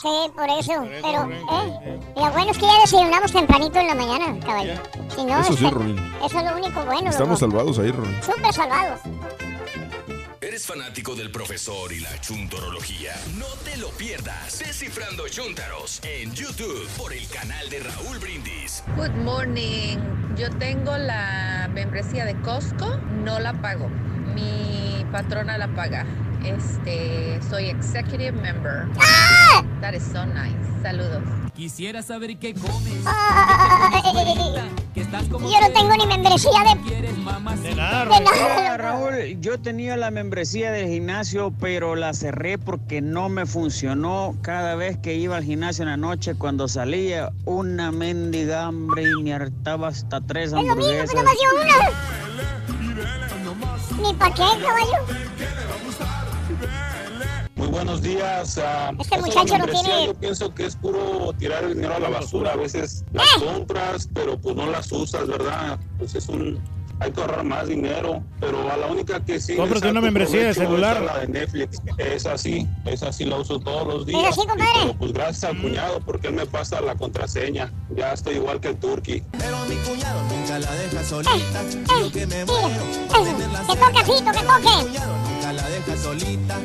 Sí, 0.00 0.08
por 0.34 0.48
eso. 0.48 0.72
Pero, 1.02 1.28
eh, 1.28 2.00
lo 2.16 2.30
bueno 2.32 2.50
es 2.52 2.58
que 2.58 2.66
ya 2.66 2.80
desayunamos 2.82 3.32
tempranito 3.32 3.78
en 3.80 3.86
la 3.88 3.94
mañana, 3.94 4.38
caballo. 4.46 4.74
Si 5.14 5.24
no, 5.24 5.40
Eso 5.40 5.52
sí, 5.56 5.64
este- 5.64 5.74
Ronin. 5.74 5.98
eso 6.24 6.38
es 6.38 6.44
lo 6.44 6.56
único 6.56 6.84
bueno. 6.84 7.10
Estamos 7.10 7.40
loco. 7.40 7.52
salvados 7.52 7.78
ahí, 7.80 7.90
Ronnie. 7.90 8.22
Súper 8.22 8.52
salvados. 8.52 9.00
¿Eres 10.40 10.66
fanático 10.66 11.14
del 11.16 11.30
profesor 11.32 11.92
y 11.92 12.00
la 12.00 12.18
chuntorología? 12.20 13.12
No 13.36 13.46
te 13.64 13.76
lo 13.76 13.88
pierdas. 13.90 14.60
Descifrando 14.60 15.28
Chuntaros 15.28 16.00
en 16.04 16.32
YouTube 16.32 16.88
por 16.96 17.12
el 17.12 17.26
canal 17.28 17.68
de 17.68 17.80
Raúl 17.80 18.18
Brindis. 18.18 18.82
Good 18.96 19.10
morning. 19.24 19.98
Yo 20.36 20.48
tengo 20.58 20.96
la 20.96 21.68
membresía 21.72 22.24
de 22.24 22.40
Costco, 22.42 22.96
no 23.24 23.40
la 23.40 23.52
pago. 23.60 23.88
Mi 24.34 25.04
patrona 25.10 25.58
la 25.58 25.68
paga. 25.74 26.06
Este, 26.44 27.40
soy 27.48 27.66
executive 27.66 28.32
member. 28.32 28.86
That 29.80 29.94
is 29.94 30.02
so 30.02 30.24
nice. 30.26 30.54
Saludos. 30.82 31.22
Quisiera 31.54 32.02
saber 32.02 32.38
qué 32.38 32.54
comes. 32.54 33.02
Yo 34.94 35.60
no 35.60 35.72
tengo 35.72 35.96
ni 35.96 36.06
membresía 36.06 36.60
de... 36.62 36.76
De 37.62 37.74
nada, 37.74 38.04
Raúl. 38.04 38.24
De 38.24 38.30
nada, 38.30 38.76
Raúl, 38.76 39.40
yo 39.40 39.58
tenía 39.58 39.96
la 39.96 40.10
membresía 40.12 40.70
del 40.70 40.86
gimnasio, 40.88 41.52
pero 41.60 41.96
la 41.96 42.14
cerré 42.14 42.58
porque 42.58 43.00
no 43.00 43.28
me 43.28 43.44
funcionó. 43.46 44.36
Cada 44.42 44.76
vez 44.76 44.98
que 44.98 45.14
iba 45.16 45.36
al 45.36 45.44
gimnasio 45.44 45.82
en 45.82 45.90
la 45.90 45.96
noche, 45.96 46.36
cuando 46.36 46.68
salía, 46.68 47.32
una 47.44 47.90
mendiga 47.90 48.66
hambre 48.66 49.04
y 49.18 49.22
me 49.22 49.34
hartaba 49.34 49.88
hasta 49.88 50.20
tres 50.20 50.46
Es 50.46 50.52
lo 50.52 50.60
mismo, 50.60 50.72
hamburguesas. 50.82 51.10
dio 51.10 51.24
una. 54.00 54.08
Ni 54.08 54.14
pa' 54.14 54.30
qué, 54.30 54.44
caballo. 54.62 55.04
Muy 57.56 57.66
buenos 57.68 58.00
días. 58.02 58.58
ah, 58.62 58.92
Este 58.98 59.18
muchacho 59.18 59.58
no 59.58 59.64
tiene- 59.66 60.06
Yo 60.06 60.14
pienso 60.14 60.54
que 60.54 60.66
es 60.66 60.76
puro 60.76 61.32
tirar 61.38 61.64
el 61.64 61.74
dinero 61.74 61.94
a 61.96 61.98
la 62.00 62.08
basura. 62.08 62.52
A 62.52 62.56
veces 62.56 63.04
las 63.12 63.26
¡Eh! 63.26 63.44
compras, 63.44 64.08
pero 64.14 64.38
pues 64.38 64.54
no 64.56 64.66
las 64.70 64.90
usas, 64.92 65.26
¿verdad? 65.26 65.78
Pues 65.98 66.14
es 66.14 66.28
un... 66.28 66.58
Hay 67.00 67.12
que 67.12 67.20
ahorrar 67.20 67.44
más 67.44 67.68
dinero, 67.68 68.24
pero 68.40 68.68
a 68.72 68.76
la 68.76 68.88
única 68.88 69.24
que 69.24 69.38
sí... 69.40 69.54
Cómprate 69.54 69.88
una 69.88 70.00
membresía 70.00 70.40
de 70.42 70.50
es 70.50 70.56
celular. 70.56 71.00
La 71.00 71.18
de 71.20 71.28
Netflix, 71.28 71.80
es 71.96 72.26
así, 72.26 72.66
es 72.86 73.04
así, 73.04 73.24
la 73.24 73.36
uso 73.36 73.60
todos 73.60 73.86
los 73.86 74.06
días. 74.06 74.20
así, 74.30 74.40
compadre? 74.40 74.64
Pero, 74.82 74.94
pues 74.98 75.12
gracias 75.12 75.44
al 75.44 75.60
cuñado, 75.60 76.00
porque 76.00 76.26
él 76.26 76.34
me 76.34 76.44
pasa 76.46 76.80
la 76.80 76.96
contraseña. 76.96 77.72
Ya 77.94 78.14
estoy 78.14 78.34
igual 78.36 78.60
que 78.60 78.68
el 78.70 78.78
turqui. 78.78 79.22
Pero 79.38 79.64
mi 79.66 79.76
cuñado 79.76 80.20
nunca 80.24 80.58
la 80.58 80.72
deja 80.74 81.04
solita. 81.04 81.62
Yo 82.00 82.10
que 82.10 82.26
me 82.26 82.44
muero. 82.44 82.84
Que 83.06 83.76
toque, 83.76 84.04
Fito, 84.04 84.32
que 84.32 84.40
toque. 84.40 84.98
Deja 85.78 85.96
solita. 85.96 86.60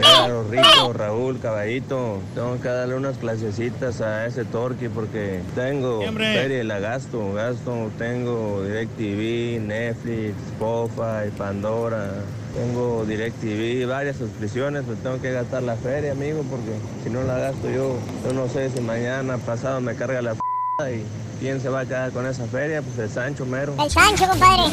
Claro, 0.00 0.44
Rico, 0.48 0.94
Raúl, 0.94 1.38
Caballito, 1.40 2.20
tengo 2.34 2.58
que 2.58 2.68
darle 2.68 2.94
unas 2.94 3.18
clasecitas 3.18 4.00
a 4.00 4.24
ese 4.24 4.46
Torqui 4.46 4.88
porque 4.88 5.40
tengo 5.54 6.00
feria 6.00 6.62
y 6.62 6.64
la 6.64 6.78
gasto, 6.80 7.34
gasto, 7.34 7.90
tengo 7.98 8.62
DirecTV, 8.62 9.60
Netflix, 9.60 10.36
Spotify, 10.52 11.30
Pandora, 11.36 12.12
tengo 12.54 13.04
DirecTV, 13.04 13.86
varias 13.86 14.16
suscripciones, 14.16 14.84
pues 14.86 14.98
tengo 15.02 15.20
que 15.20 15.32
gastar 15.32 15.62
la 15.62 15.76
feria, 15.76 16.12
amigo, 16.12 16.44
porque 16.50 16.72
si 17.04 17.10
no 17.10 17.24
la 17.24 17.36
gasto 17.36 17.68
yo, 17.68 17.98
yo 18.24 18.32
no 18.32 18.48
sé 18.48 18.70
si 18.70 18.80
mañana 18.80 19.36
pasado 19.36 19.82
me 19.82 19.94
carga 19.94 20.22
la 20.22 20.32
f 20.32 20.45
y 20.84 21.02
quién 21.40 21.58
se 21.60 21.70
va 21.70 21.80
a 21.80 21.86
quedar 21.86 22.12
con 22.12 22.26
esa 22.26 22.46
feria, 22.46 22.82
pues 22.82 22.98
el 22.98 23.08
Sancho 23.08 23.46
mero. 23.46 23.74
El 23.82 23.90
Sancho, 23.90 24.28
compadre. 24.28 24.64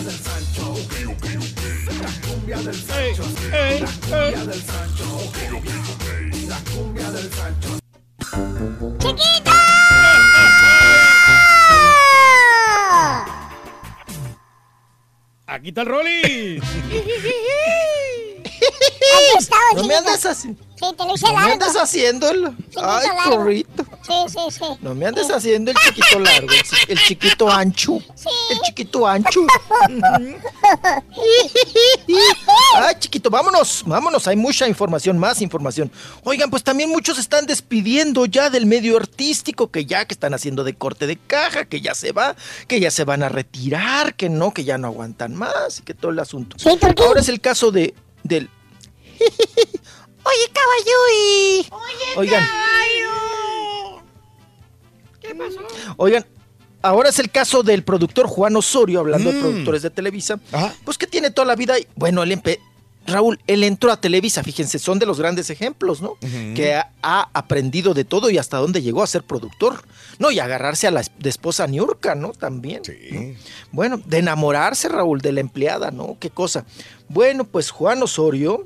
¡Chiquito! 9.00 9.52
Aquí 15.48 15.70
está 15.70 15.82
el 15.82 15.88
Rolly. 15.88 16.62
No 19.76 19.84
me 19.84 19.95
andes 19.95 20.26
así. 20.26 20.56
Sí, 20.76 20.86
te 20.98 21.06
lo 21.06 21.14
hice 21.15 21.26
No 21.28 21.34
me 21.34 21.40
largo. 21.40 21.53
andes 21.53 21.76
haciendo 21.76 22.30
el... 22.30 22.45
Ay, 22.82 23.07
corrito. 23.26 23.86
Sí, 24.06 24.14
sí, 24.28 24.40
sí. 24.49 24.65
No 24.82 24.94
me 24.95 25.06
andes 25.06 25.30
haciendo 25.32 25.72
el 25.72 25.78
chiquito 25.78 26.20
largo, 26.20 26.48
el, 26.52 26.64
chi- 26.64 26.76
el 26.90 26.99
chiquito 26.99 27.49
ancho. 27.52 27.98
El 28.49 28.60
chiquito 28.61 29.07
ancho. 29.07 29.41
Ay, 32.76 32.95
chiquito, 32.99 33.30
vámonos, 33.30 33.84
vámonos. 33.86 34.28
Hay 34.28 34.36
mucha 34.36 34.68
información, 34.68 35.18
más 35.18 35.41
información. 35.41 35.91
Oigan, 36.24 36.49
pues 36.49 36.64
también 36.64 36.90
muchos 36.90 37.18
están 37.18 37.45
despidiendo 37.45 38.26
ya 38.26 38.49
del 38.49 38.65
medio 38.65 38.98
artístico, 38.98 39.72
que 39.72 39.86
ya 39.86 40.06
que 40.06 40.14
están 40.14 40.34
haciendo 40.34 40.64
de 40.64 40.74
corte 40.76 41.07
de 41.07 41.18
caja, 41.18 41.65
que 41.65 41.82
ya 41.82 41.95
se 41.95 42.11
va, 42.11 42.36
que 42.68 42.80
ya 42.80 42.91
se 42.91 43.03
van 43.03 43.24
a 43.24 43.30
retirar, 43.30 44.15
que 44.15 44.30
no, 44.30 44.53
que 44.53 44.64
ya 44.64 44.78
no 44.78 44.88
aguantan 44.88 45.36
más 45.36 45.80
y 45.80 45.84
que 45.84 45.94
todo 45.94 46.11
el 46.11 46.20
asunto. 46.20 46.57
Ahora 47.06 47.22
es 47.22 47.30
el 47.30 47.40
caso 47.41 47.72
de 47.72 47.94
del 48.24 48.49
Oye, 50.26 50.52
caballui. 50.54 51.70
Oigan. 52.18 52.44
¿Qué 55.22 55.36
pasó? 55.36 55.60
Oigan, 55.98 56.26
ahora 56.82 57.10
es 57.10 57.20
el 57.20 57.30
caso 57.32 57.64
del 57.64 57.84
productor 57.84 58.28
Juan 58.28 58.56
Osorio, 58.56 59.00
hablando 59.00 59.32
de 59.32 59.38
Mm. 59.38 59.41
productores 59.41 59.82
de 59.82 59.90
Televisa, 59.90 60.40
pues 60.84 60.98
que 60.98 61.08
tiene 61.08 61.32
toda 61.32 61.45
la 61.45 61.56
vida, 61.56 61.80
y- 61.80 61.88
bueno, 61.95 62.24
él 62.24 62.41
Raúl, 63.06 63.38
él 63.48 63.66
entró 63.66 63.91
a 63.91 64.00
Televisa, 64.00 64.44
fíjense, 64.44 64.80
son 64.80 64.98
de 64.98 65.06
los 65.06 65.20
grandes 65.20 65.50
ejemplos, 65.50 66.02
¿no? 66.02 66.16
Que 66.56 66.74
ha, 66.76 66.90
ha 67.02 67.30
aprendido 67.34 67.94
de 67.94 68.06
todo 68.06 68.30
y 68.30 68.38
hasta 68.38 68.56
dónde 68.60 68.82
llegó 68.82 69.04
a 69.04 69.08
ser 69.08 69.24
productor, 69.24 69.84
¿no? 70.20 70.32
Y 70.32 70.40
agarrarse 70.40 70.88
a 70.88 70.91
la 70.91 71.04
de 71.20 71.30
esposa 71.30 71.68
Niurka, 71.68 72.16
¿no? 72.16 72.32
También. 72.32 72.82
¿no? 73.12 73.36
Bueno, 73.74 74.00
de 74.06 74.20
enamorarse, 74.20 74.88
Raúl, 74.88 75.20
de 75.20 75.34
la 75.34 75.41
empleada, 75.41 75.91
¿no? 75.91 76.16
Qué 76.18 76.30
cosa. 76.30 76.66
Bueno, 77.10 77.44
pues 77.44 77.72
Juan 77.72 78.02
Osorio, 78.02 78.66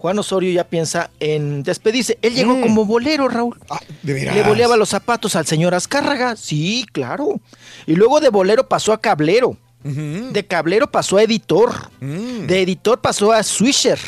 Juan 0.00 0.18
Osorio 0.18 0.50
ya 0.50 0.64
piensa 0.64 1.10
en 1.20 1.62
despedirse. 1.62 2.18
Él 2.22 2.34
llegó 2.34 2.54
Mm. 2.56 2.62
como 2.62 2.86
bolero, 2.86 3.28
Raúl. 3.28 3.58
Ah, 3.68 3.80
¿De 4.02 4.14
veras? 4.14 4.34
Le 4.34 4.42
boleaba 4.42 4.78
los 4.78 4.88
zapatos 4.88 5.36
al 5.36 5.46
señor 5.46 5.74
Azcárraga, 5.74 6.36
sí, 6.36 6.86
claro. 6.90 7.38
Y 7.86 7.96
luego 7.96 8.18
de 8.20 8.30
bolero 8.30 8.66
pasó 8.66 8.94
a 8.94 9.00
cablero. 9.00 9.58
De 9.82 10.46
cablero 10.46 10.90
pasó 10.90 11.18
a 11.18 11.22
editor. 11.22 11.90
Mm. 12.00 12.46
De 12.46 12.62
editor 12.62 13.00
pasó 13.02 13.32
a 13.32 13.42
Swisher. 13.42 13.98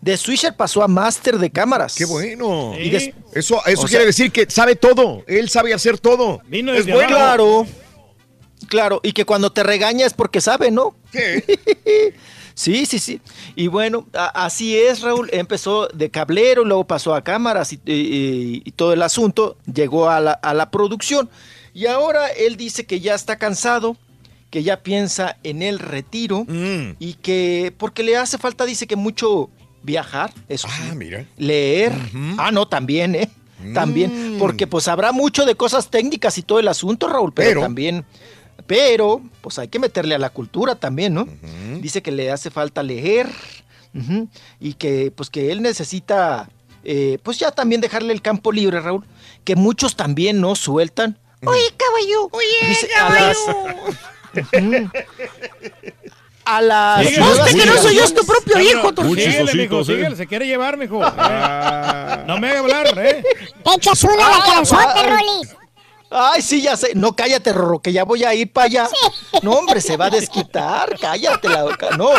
De 0.00 0.16
Swisher 0.16 0.54
pasó 0.54 0.82
a 0.84 0.88
Master 0.88 1.38
de 1.38 1.50
cámaras. 1.50 1.94
Qué 1.96 2.04
bueno. 2.04 2.72
Y 2.78 2.94
Eso, 2.94 3.12
eso 3.34 3.56
O 3.56 3.62
quiere 3.64 3.88
sea- 3.88 4.00
decir 4.06 4.30
que 4.30 4.46
sabe 4.48 4.76
todo. 4.76 5.24
Él 5.26 5.48
sabe 5.48 5.74
hacer 5.74 5.98
todo. 5.98 6.42
es 6.48 6.86
bueno. 6.86 7.08
Claro. 7.08 7.66
Claro, 8.68 9.00
y 9.02 9.12
que 9.12 9.24
cuando 9.24 9.50
te 9.52 9.62
regaña 9.62 10.06
es 10.06 10.14
porque 10.14 10.40
sabe, 10.40 10.70
¿no? 10.70 10.94
Sí, 12.54 12.86
sí, 12.86 12.98
sí. 12.98 13.20
Y 13.56 13.66
bueno, 13.66 14.06
a- 14.14 14.44
así 14.46 14.76
es, 14.76 15.00
Raúl. 15.02 15.28
Empezó 15.32 15.88
de 15.88 16.10
cablero, 16.10 16.64
luego 16.64 16.84
pasó 16.86 17.14
a 17.14 17.22
cámaras 17.24 17.72
y, 17.72 17.80
y- 17.84 18.62
y 18.64 18.70
todo 18.72 18.92
el 18.92 19.02
asunto. 19.02 19.56
Llegó 19.72 20.08
a 20.08 20.20
la, 20.20 20.32
a 20.32 20.54
la 20.54 20.70
producción. 20.70 21.28
Y 21.72 21.86
ahora 21.86 22.28
él 22.28 22.56
dice 22.56 22.86
que 22.86 23.00
ya 23.00 23.14
está 23.14 23.36
cansado, 23.36 23.96
que 24.50 24.62
ya 24.62 24.82
piensa 24.84 25.36
en 25.42 25.62
el 25.62 25.80
retiro 25.80 26.44
Mm. 26.46 26.94
y 27.00 27.14
que 27.14 27.74
porque 27.76 28.04
le 28.04 28.16
hace 28.16 28.38
falta, 28.38 28.64
dice 28.64 28.86
que 28.86 28.94
mucho 28.94 29.50
viajar, 29.82 30.32
eso 30.48 30.68
sí, 30.68 30.82
Ah, 30.90 30.94
mira. 30.94 31.26
leer. 31.36 31.92
Ah, 32.38 32.52
no, 32.52 32.68
también, 32.68 33.16
¿eh? 33.16 33.28
También, 33.72 34.36
porque 34.38 34.66
pues 34.66 34.88
habrá 34.88 35.10
mucho 35.12 35.44
de 35.46 35.54
cosas 35.54 35.88
técnicas 35.90 36.36
y 36.38 36.42
todo 36.42 36.58
el 36.60 36.68
asunto, 36.68 37.08
Raúl, 37.08 37.32
pero, 37.32 37.48
Pero- 37.50 37.60
también, 37.62 38.04
pero 38.66 39.20
pues 39.40 39.58
hay 39.58 39.68
que 39.68 39.78
meterle 39.78 40.14
a 40.14 40.18
la 40.18 40.30
cultura 40.30 40.74
también, 40.74 41.14
¿no? 41.14 41.26
Dice 41.80 42.02
que 42.02 42.10
le 42.12 42.30
hace 42.30 42.50
falta 42.50 42.82
leer. 42.82 43.28
Y 44.60 44.74
que 44.74 45.12
pues 45.14 45.30
que 45.30 45.52
él 45.52 45.62
necesita 45.62 46.48
eh, 46.82 47.18
pues 47.22 47.38
ya 47.38 47.50
también 47.52 47.80
dejarle 47.80 48.12
el 48.12 48.20
campo 48.22 48.50
libre, 48.52 48.80
Raúl, 48.80 49.04
que 49.44 49.54
muchos 49.56 49.96
también 49.96 50.40
no 50.40 50.54
sueltan. 50.56 51.18
Oye, 51.46 51.60
caballo. 51.76 52.28
Oye, 52.32 52.78
caballo. 52.96 53.84
A 56.46 56.60
las 56.60 56.98
Síguele, 57.06 57.18
nuevas 57.24 57.48
síguele. 57.48 57.62
generaciones. 57.72 58.14
Vámonos. 58.82 59.14
Síguele, 59.14 59.54
mijo, 59.54 59.84
síguele, 59.84 60.16
se 60.16 60.26
quiere 60.26 60.46
llevar, 60.46 60.76
mijo. 60.76 61.00
Eh, 61.02 62.24
No 62.26 62.38
me 62.38 62.50
haga 62.50 62.58
hablar, 62.60 62.98
¿eh? 62.98 63.22
Te 63.64 63.74
echas 63.76 64.04
una 64.04 64.26
a 64.26 64.38
la 64.38 64.44
calzota, 64.44 65.02
Rolis. 65.08 65.56
Ay, 66.16 66.42
sí, 66.42 66.62
ya 66.62 66.76
sé. 66.76 66.92
No, 66.94 67.16
cállate, 67.16 67.52
Rorro, 67.52 67.80
que 67.80 67.92
ya 67.92 68.04
voy 68.04 68.22
a 68.22 68.32
ir 68.34 68.52
para 68.52 68.66
allá. 68.66 68.88
No, 69.42 69.52
hombre, 69.52 69.80
se 69.80 69.96
va 69.96 70.06
a 70.06 70.10
desquitar. 70.10 70.96
Cállate 71.00 71.48
la 71.48 71.64
boca. 71.64 71.90
No, 71.96 72.10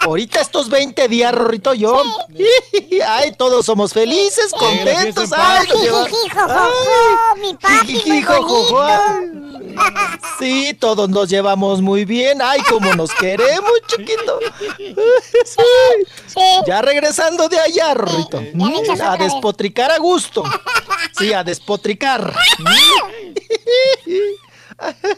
ahorita 0.00 0.40
estos 0.40 0.68
20 0.68 1.06
días, 1.06 1.32
Rorrito, 1.32 1.72
yo. 1.72 2.02
Ay, 3.06 3.32
todos 3.38 3.64
somos 3.64 3.92
felices, 3.92 4.52
contentos. 4.52 5.30
Ay, 5.32 5.66
Jijijijojojo, 5.66 7.36
mi 7.40 7.54
papi. 7.54 8.24
Sí, 10.38 10.76
todos 10.78 11.08
nos 11.08 11.28
llevamos 11.28 11.80
muy 11.80 12.04
bien. 12.04 12.40
Ay, 12.42 12.60
cómo 12.68 12.94
nos 12.94 13.12
queremos, 13.14 13.72
chiquito. 13.86 14.38
Ya 16.66 16.82
regresando 16.82 17.48
de 17.48 17.58
allá, 17.60 17.94
Rorrito. 17.94 18.42
A 19.02 19.16
despotricar 19.16 19.92
a 19.92 19.98
gusto. 19.98 20.42
Sí, 21.16 21.32
a 21.32 21.44
despotricar. 21.44 22.34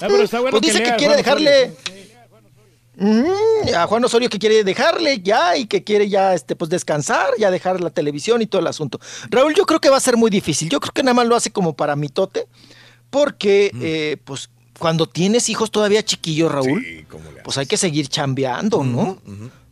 Pero 0.00 0.22
está 0.22 0.40
bueno 0.40 0.58
pues 0.58 0.72
que 0.72 0.78
dice 0.78 0.90
que 0.90 0.96
quiere 0.96 1.16
dejarle. 1.16 1.72
Mm, 2.98 3.74
a 3.76 3.86
Juan 3.86 4.04
Osorio 4.04 4.30
que 4.30 4.38
quiere 4.38 4.64
dejarle 4.64 5.20
ya 5.20 5.54
y 5.54 5.66
que 5.66 5.84
quiere 5.84 6.08
ya 6.08 6.32
este 6.32 6.56
pues 6.56 6.70
descansar, 6.70 7.28
ya 7.38 7.50
dejar 7.50 7.80
la 7.82 7.90
televisión 7.90 8.40
y 8.40 8.46
todo 8.46 8.60
el 8.60 8.66
asunto. 8.66 8.98
Raúl, 9.28 9.54
yo 9.54 9.66
creo 9.66 9.80
que 9.80 9.90
va 9.90 9.98
a 9.98 10.00
ser 10.00 10.16
muy 10.16 10.30
difícil. 10.30 10.70
Yo 10.70 10.80
creo 10.80 10.92
que 10.92 11.02
nada 11.02 11.12
más 11.12 11.26
lo 11.26 11.36
hace 11.36 11.50
como 11.50 11.76
para 11.76 11.94
mitote, 11.94 12.48
porque 13.10 13.70
eh, 13.82 14.16
pues 14.24 14.48
cuando 14.78 15.06
tienes 15.06 15.48
hijos 15.48 15.70
todavía 15.70 16.02
chiquillos, 16.04 16.50
Raúl, 16.50 17.06
pues 17.44 17.58
hay 17.58 17.66
que 17.66 17.76
seguir 17.76 18.08
chambeando, 18.08 18.82
¿no? 18.82 19.18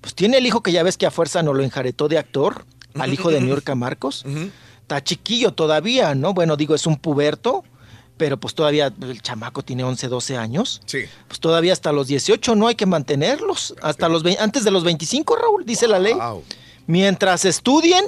Pues 0.00 0.14
tiene 0.14 0.38
el 0.38 0.46
hijo 0.46 0.62
que 0.62 0.72
ya 0.72 0.82
ves 0.82 0.98
que 0.98 1.06
a 1.06 1.10
fuerza 1.10 1.42
no 1.42 1.54
lo 1.54 1.62
enjaretó 1.62 2.08
de 2.08 2.18
actor, 2.18 2.66
al 2.94 3.12
hijo 3.12 3.30
de 3.30 3.40
New 3.40 3.48
York 3.48 3.74
Marcos. 3.74 4.24
Está 4.82 5.02
chiquillo 5.02 5.54
todavía, 5.54 6.14
¿no? 6.14 6.34
Bueno, 6.34 6.56
digo, 6.56 6.74
es 6.74 6.86
un 6.86 6.96
puberto, 6.96 7.64
pero 8.16 8.36
pues 8.38 8.54
todavía 8.54 8.92
el 9.02 9.22
chamaco 9.22 9.62
tiene 9.62 9.84
11, 9.84 10.08
12 10.08 10.36
años. 10.36 10.80
Sí. 10.86 11.00
Pues 11.28 11.40
todavía 11.40 11.72
hasta 11.72 11.92
los 11.92 12.06
18 12.06 12.54
no 12.54 12.68
hay 12.68 12.74
que 12.74 12.86
mantenerlos, 12.86 13.74
hasta 13.82 14.08
los 14.08 14.22
antes 14.38 14.64
de 14.64 14.70
los 14.70 14.84
25, 14.84 15.36
Raúl, 15.36 15.64
dice 15.64 15.88
la 15.88 15.98
ley. 15.98 16.14
Mientras 16.86 17.44
estudien, 17.44 18.04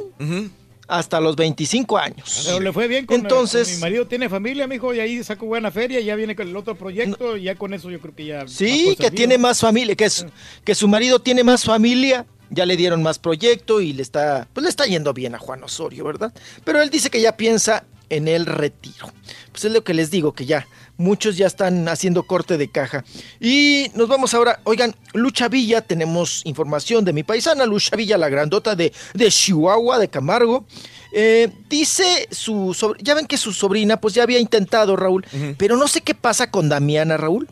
hasta 0.87 1.21
los 1.21 1.35
25 1.35 1.99
años. 1.99 2.43
Pero 2.45 2.61
le 2.61 2.73
fue 2.73 2.87
bien 2.89 3.07
con 3.07 3.17
Entonces- 3.17 3.69
con 3.69 3.75
mi 3.77 3.81
marido 3.81 4.07
tiene 4.07 4.29
familia, 4.29 4.67
mijo, 4.67 4.95
y 4.95 5.01
ahí 5.01 5.23
sacó 5.25 5.47
buena 5.47 5.71
feria, 5.71 6.01
ya 6.01 6.15
viene 6.15 6.37
con 6.37 6.49
el 6.49 6.57
otro 6.57 6.77
proyecto, 6.77 7.37
y 7.37 7.45
ya 7.45 7.57
con 7.57 7.75
eso 7.75 7.91
yo 7.91 8.01
creo 8.01 8.15
que 8.15 8.27
ya. 8.27 8.47
Sí, 8.47 8.97
que 8.99 9.11
tiene 9.11 9.39
más 9.39 9.61
familia, 9.61 9.97
que, 9.97 10.05
es, 10.05 10.27
que 10.65 10.75
su 10.75 10.87
marido 10.89 11.19
tiene 11.21 11.43
más 11.43 11.65
familia, 11.65 12.27
ya 12.51 12.65
le 12.65 12.77
dieron 12.77 13.03
más 13.03 13.19
proyecto 13.19 13.81
y 13.81 13.93
le 13.93 14.03
está, 14.03 14.47
pues 14.53 14.63
le 14.63 14.71
está 14.71 14.87
yendo 14.87 15.13
bien 15.13 15.35
a 15.35 15.39
Juan 15.39 15.65
Osorio, 15.65 16.05
¿verdad? 16.05 16.33
Pero 16.65 16.81
él 16.81 16.91
dice 16.91 17.11
que 17.11 17.21
ya 17.21 17.37
piensa 17.37 17.85
en 18.11 18.29
el 18.29 18.47
retiro. 18.47 19.11
Pues 19.53 19.65
es 19.65 19.73
lo 19.73 19.83
que 19.85 19.95
les 19.95 20.11
digo, 20.11 20.33
que 20.33 20.47
ya 20.47 20.67
muchos 20.99 21.37
ya 21.37 21.47
están 21.47 21.89
haciendo 21.89 22.23
corte 22.23 22.57
de 22.57 22.69
caja. 22.71 23.05
Y 23.41 23.91
nos 23.95 24.09
vamos 24.09 24.35
ahora, 24.35 24.61
oigan, 24.65 24.95
Lucha 25.15 25.49
Villa, 25.49 25.81
tenemos 25.83 26.43
información 26.45 27.05
de 27.05 27.13
mi 27.13 27.23
paisana, 27.23 27.67
Lucha 27.67 27.97
Villa, 27.97 28.17
la 28.19 28.29
grandota 28.29 28.75
de, 28.77 28.93
de 29.15 29.31
Chihuahua, 29.31 29.99
de 29.99 30.09
Camargo. 30.09 30.67
Eh, 31.13 31.49
dice 31.69 32.29
su 32.31 32.75
sobr- 32.79 32.97
ya 33.01 33.15
ven 33.15 33.27
que 33.27 33.39
su 33.39 33.53
sobrina 33.53 33.99
pues 34.01 34.15
ya 34.15 34.23
había 34.23 34.39
intentado, 34.39 34.97
Raúl, 34.97 35.25
pero 35.57 35.77
no 35.77 35.89
sé 35.89 36.01
qué 36.03 36.15
pasa 36.15 36.51
con 36.51 36.69
Damiana, 36.69 37.17
Raúl 37.17 37.49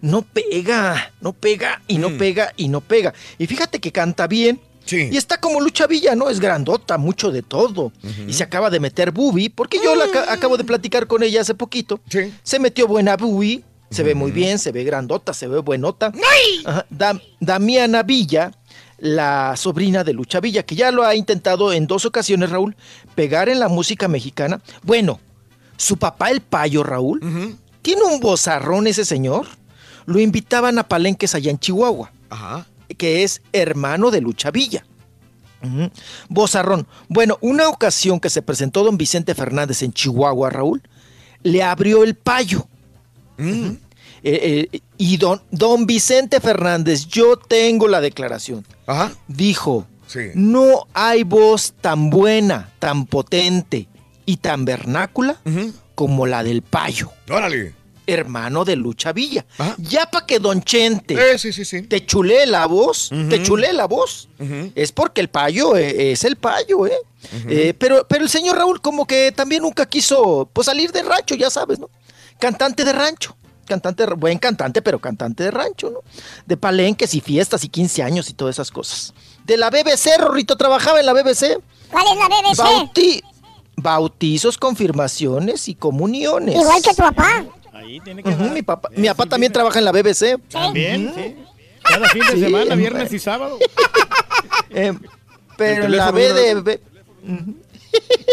no 0.00 0.22
pega, 0.22 1.12
no 1.20 1.32
pega 1.32 1.80
y 1.86 1.98
no 1.98 2.16
pega 2.18 2.52
y 2.56 2.66
no 2.68 2.80
pega. 2.80 3.14
Y 3.38 3.46
fíjate 3.46 3.78
que 3.80 3.92
canta 3.92 4.26
bien. 4.26 4.60
Y 5.12 5.16
está 5.16 5.38
como 5.40 5.60
Lucha 5.60 5.86
Villa, 5.86 6.14
¿no? 6.14 6.28
Es 6.28 6.40
grandota, 6.40 6.98
mucho 6.98 7.30
de 7.30 7.42
todo. 7.42 7.92
Y 8.28 8.32
se 8.32 8.42
acaba 8.42 8.68
de 8.70 8.80
meter 8.80 9.10
Bubi, 9.10 9.48
porque 9.48 9.78
yo 9.82 9.94
la 9.94 10.04
aca- 10.04 10.32
acabo 10.32 10.56
de 10.56 10.64
platicar 10.64 11.06
con 11.06 11.22
ella 11.22 11.40
hace 11.40 11.54
poquito. 11.54 12.00
Se 12.42 12.58
metió 12.58 12.86
buena 12.86 13.16
Bubi, 13.16 13.64
se 13.90 14.02
ve 14.02 14.14
muy 14.14 14.30
bien, 14.32 14.58
se 14.58 14.72
ve 14.72 14.84
grandota, 14.84 15.32
se 15.34 15.46
ve 15.48 15.58
buenota. 15.60 16.10
Ajá, 16.66 16.86
Dam- 16.90 17.22
Damiana 17.40 18.02
Villa, 18.02 18.52
la 18.98 19.54
sobrina 19.56 20.04
de 20.04 20.12
Lucha 20.12 20.40
Villa, 20.40 20.62
que 20.62 20.74
ya 20.76 20.90
lo 20.90 21.04
ha 21.04 21.14
intentado 21.14 21.72
en 21.72 21.86
dos 21.86 22.04
ocasiones, 22.04 22.50
Raúl, 22.50 22.76
pegar 23.14 23.48
en 23.48 23.58
la 23.60 23.68
música 23.68 24.08
mexicana. 24.08 24.60
Bueno, 24.82 25.20
su 25.76 25.96
papá 25.96 26.30
el 26.30 26.40
payo, 26.40 26.82
Raúl, 26.82 27.20
tiene 27.82 28.02
un 28.02 28.20
bozarrón 28.20 28.86
ese 28.86 29.04
señor. 29.04 29.46
Lo 30.06 30.18
invitaban 30.20 30.78
a 30.78 30.88
palenques 30.88 31.34
allá 31.34 31.50
en 31.50 31.58
Chihuahua, 31.58 32.12
que 32.94 33.22
es 33.22 33.42
hermano 33.52 34.10
de 34.10 34.20
Lucha 34.20 34.50
Villa. 34.50 34.84
Bozarrón. 36.28 36.86
Bueno, 37.08 37.38
una 37.40 37.68
ocasión 37.68 38.18
que 38.18 38.30
se 38.30 38.42
presentó 38.42 38.82
don 38.82 38.96
Vicente 38.96 39.34
Fernández 39.34 39.82
en 39.82 39.92
Chihuahua, 39.92 40.50
Raúl, 40.50 40.82
le 41.42 41.62
abrió 41.62 42.02
el 42.02 42.14
payo. 42.14 42.66
Ujú. 43.38 43.78
Eh, 44.24 44.68
eh, 44.72 44.80
y 44.98 45.16
don, 45.16 45.42
don 45.50 45.86
Vicente 45.86 46.40
Fernández, 46.40 47.06
yo 47.06 47.36
tengo 47.36 47.88
la 47.88 48.00
declaración. 48.00 48.64
Dijo, 49.26 49.86
no 50.34 50.86
hay 50.92 51.24
voz 51.24 51.74
tan 51.80 52.10
buena, 52.10 52.70
tan 52.78 53.06
potente 53.06 53.88
y 54.26 54.36
tan 54.36 54.64
vernácula 54.64 55.40
como 55.94 56.26
la 56.26 56.44
del 56.44 56.62
payo. 56.62 57.10
Órale. 57.30 57.74
Hermano 58.06 58.64
de 58.64 58.76
Lucha 58.76 59.12
Villa. 59.12 59.44
Ya 59.78 60.06
para 60.06 60.26
que 60.26 60.38
Don 60.38 60.62
Chente 60.62 61.14
te 61.88 62.04
chulé 62.06 62.46
la 62.46 62.66
voz, 62.66 63.10
te 63.28 63.42
chulé 63.42 63.72
la 63.72 63.86
voz, 63.86 64.28
es 64.74 64.92
porque 64.92 65.20
el 65.20 65.28
payo 65.28 65.76
eh, 65.76 66.12
es 66.12 66.24
el 66.24 66.36
payo, 66.36 66.86
¿eh? 66.86 66.96
Eh, 67.48 67.74
pero, 67.78 68.04
pero 68.08 68.24
el 68.24 68.28
señor 68.30 68.56
Raúl 68.56 68.80
como 68.80 69.06
que 69.06 69.30
también 69.32 69.62
nunca 69.62 69.86
quiso 69.86 70.48
pues, 70.52 70.66
salir 70.66 70.90
de 70.90 71.02
rancho, 71.02 71.34
ya 71.36 71.50
sabes, 71.50 71.78
¿no? 71.78 71.88
Cantante 72.40 72.84
de 72.84 72.92
rancho. 72.92 73.36
Cantante, 73.64 74.04
buen 74.06 74.38
cantante, 74.38 74.82
pero 74.82 74.98
cantante 74.98 75.44
de 75.44 75.50
rancho, 75.52 75.88
¿no? 75.90 76.00
De 76.46 76.56
palenques 76.56 77.14
y 77.14 77.20
fiestas 77.20 77.62
y 77.62 77.68
15 77.68 78.02
años 78.02 78.28
y 78.28 78.32
todas 78.34 78.56
esas 78.56 78.72
cosas. 78.72 79.14
De 79.44 79.56
la 79.56 79.70
BBC, 79.70 80.18
Rorrito, 80.18 80.56
trabajaba 80.56 80.98
en 80.98 81.06
la 81.06 81.12
BBC. 81.12 81.58
¿Cuál 81.90 82.04
es 82.10 82.16
la 82.18 82.28
BBC? 82.28 82.58
Bauti- 82.58 83.22
bautizos, 83.76 84.58
confirmaciones 84.58 85.68
y 85.68 85.74
comuniones. 85.76 86.56
Igual 86.56 86.82
que 86.82 86.90
tu 86.90 86.96
papá. 86.96 87.44
Ahí 87.82 88.00
tiene 88.00 88.22
Ujú, 88.24 88.44
mi 88.50 88.62
papá, 88.62 88.88
mi 88.96 89.08
papá 89.08 89.26
también 89.26 89.52
trabaja 89.52 89.78
en 89.78 89.84
la 89.84 89.92
BBC. 89.92 90.38
También, 90.50 91.12
sí. 91.14 91.36
Cada 91.82 92.08
fin 92.10 92.22
de 92.26 92.32
Sí, 92.32 92.40
semana, 92.40 92.74
viernes 92.76 93.12
y 93.12 93.18
sábado. 93.18 93.58
Eh, 94.74 94.94
pero 95.58 95.86
la 95.86 96.10
B 96.10 96.32
de... 96.32 96.54
B- 96.62 96.80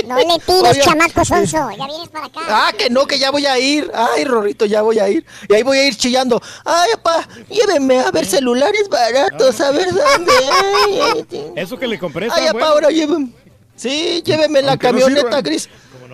No 0.08 0.18
le 0.18 0.40
tires, 0.40 0.86
chamaco 0.86 1.26
sonso. 1.26 1.70
Ya 1.78 1.86
vienes 1.86 2.08
para 2.08 2.28
acá. 2.28 2.40
Ah, 2.48 2.72
que 2.78 2.90
no, 2.90 3.06
que 3.06 3.20
ya 3.20 3.30
voy 3.30 3.46
a 3.46 3.60
ir. 3.60 3.92
Ay, 3.94 4.24
Rorrito, 4.24 4.66
ya 4.66 4.82
voy 4.82 5.00
a 5.00 5.10
ir. 5.10 5.26
Y 5.50 5.54
ahí 5.54 5.64
voy 5.64 5.78
a 5.80 5.88
ir 5.88 5.96
chillando. 5.98 6.42
Ay, 6.64 6.92
papá, 7.04 7.28
llévenme 7.50 8.00
a 8.00 8.10
ver 8.12 8.26
celulares 8.26 8.88
baratos, 8.90 9.60
a 9.60 9.72
ver 9.72 9.90
dónde. 9.94 10.32
Ay. 10.54 11.26
Eso 11.58 11.78
que 11.78 11.88
le 11.88 12.00
compré 12.00 12.28
Ay, 12.28 12.48
papá, 12.48 12.52
bueno. 12.54 12.68
ahora 12.68 12.90
llévenme. 12.90 13.32
Sí, 13.76 14.22
llévenme 14.26 14.60
en 14.60 14.66
la 14.68 14.72
Aunque 14.74 14.88
no 14.88 15.00
camioneta 15.00 15.22
sirvan. 15.28 15.44
gris. 15.44 15.70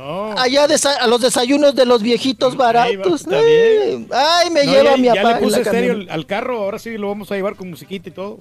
No. 0.05 0.37
Allá 0.37 0.67
a 0.99 1.07
los 1.07 1.19
desayunos 1.21 1.73
de 1.73 1.83
los 1.83 2.03
viejitos 2.03 2.55
baratos. 2.55 3.25
Ay, 3.27 4.51
me 4.51 4.63
No, 4.63 4.71
lleva 4.71 4.91
ya, 4.91 4.97
mi 4.97 5.07
ya 5.07 5.15
papá. 5.15 5.29
le 5.29 5.37
en 5.37 5.43
puse 5.43 5.61
estéreo 5.61 5.97
al, 6.11 6.25
carro, 6.27 6.59
ahora 6.59 6.77
sí 6.77 6.95
lo 6.95 7.07
vamos 7.07 7.31
a 7.31 7.35
llevar 7.35 7.55
con 7.55 7.71
musiquita 7.71 8.09
y 8.09 8.11
todo. 8.11 8.37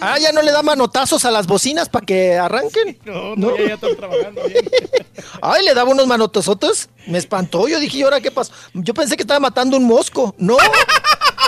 Ah, 0.00 0.18
ya 0.18 0.32
no 0.32 0.40
le 0.40 0.50
da 0.52 0.62
manotazos 0.62 1.26
a 1.26 1.30
las 1.30 1.46
bocinas 1.46 1.90
para 1.90 2.06
que 2.06 2.38
arranquen. 2.38 2.98
No, 3.04 3.36
no, 3.36 3.58
ya, 3.58 3.68
ya 3.68 3.74
están 3.74 3.94
trabajando 3.94 4.42
bien. 4.48 4.64
Ay, 5.42 5.64
le 5.66 5.74
daba 5.74 5.90
unos 5.90 6.06
manotazotes. 6.06 6.88
Me 7.06 7.18
espantó. 7.18 7.68
Yo 7.68 7.78
dije, 7.78 7.98
¿y 7.98 8.02
ahora 8.02 8.20
qué 8.22 8.30
pasó? 8.30 8.50
Yo 8.72 8.94
pensé 8.94 9.14
que 9.14 9.22
estaba 9.22 9.40
matando 9.40 9.76
un 9.76 9.84
mosco. 9.84 10.34
No. 10.38 10.56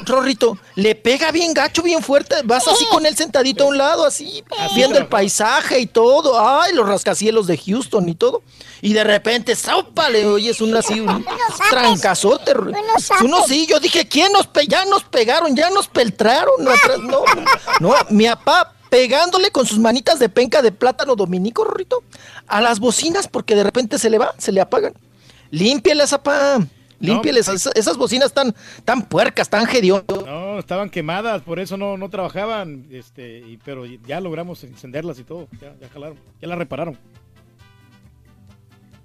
Rorrito, 0.06 0.58
le 0.74 0.94
pega 0.94 1.30
bien 1.32 1.54
gacho, 1.54 1.82
bien 1.82 2.02
fuerte. 2.02 2.36
Vas 2.44 2.66
así 2.68 2.84
con 2.90 3.06
él 3.06 3.16
sentadito 3.16 3.64
a 3.64 3.68
un 3.68 3.78
lado, 3.78 4.04
así, 4.04 4.44
viendo 4.74 4.98
el 4.98 5.06
paisaje 5.06 5.78
y 5.78 5.86
todo. 5.86 6.38
Ay, 6.38 6.74
los 6.74 6.86
rascacielos 6.86 7.46
de 7.46 7.56
Houston 7.56 8.08
y 8.08 8.14
todo. 8.14 8.42
Y 8.84 8.92
de 8.92 9.02
repente, 9.02 9.56
¡saupa! 9.56 10.10
Le 10.10 10.26
oyes 10.26 10.60
un 10.60 10.76
así, 10.76 11.00
un 11.00 11.24
trancazote. 11.70 12.52
Uno 13.22 13.46
sí, 13.48 13.66
yo 13.66 13.80
dije, 13.80 14.06
¿quién 14.06 14.30
nos 14.30 14.46
pe 14.46 14.66
Ya 14.66 14.84
nos 14.84 15.04
pegaron, 15.04 15.56
ya 15.56 15.70
nos 15.70 15.88
peltraron. 15.88 16.62
No, 16.62 16.70
atrás, 16.70 16.98
no, 16.98 17.24
no, 17.80 17.94
mi 18.10 18.26
papá 18.26 18.74
pegándole 18.90 19.50
con 19.50 19.64
sus 19.64 19.78
manitas 19.78 20.18
de 20.18 20.28
penca 20.28 20.60
de 20.60 20.70
plátano 20.70 21.16
dominico, 21.16 21.64
Rorrito, 21.64 22.02
a 22.46 22.60
las 22.60 22.78
bocinas 22.78 23.26
porque 23.26 23.54
de 23.56 23.64
repente 23.64 23.98
se 23.98 24.10
le 24.10 24.18
va, 24.18 24.34
se 24.36 24.52
le 24.52 24.60
apagan. 24.60 24.92
Límpialas, 25.50 26.12
apá. 26.12 26.58
Límpiales, 27.00 27.48
esas, 27.48 27.74
esas 27.74 27.96
bocinas 27.96 28.34
tan, 28.34 28.54
tan 28.84 29.00
puercas, 29.08 29.48
tan 29.48 29.66
hediondas. 29.66 30.26
No, 30.26 30.26
No, 30.26 30.58
estaban 30.58 30.90
quemadas, 30.90 31.40
por 31.40 31.58
eso 31.58 31.78
no, 31.78 31.96
no 31.96 32.10
trabajaban, 32.10 32.86
este, 32.90 33.38
y, 33.38 33.56
pero 33.64 33.86
ya 33.86 34.20
logramos 34.20 34.62
encenderlas 34.62 35.18
y 35.18 35.24
todo, 35.24 35.48
ya, 35.58 35.74
ya 35.80 35.88
jalaron, 35.88 36.18
ya 36.40 36.48
las 36.48 36.58
repararon. 36.58 36.98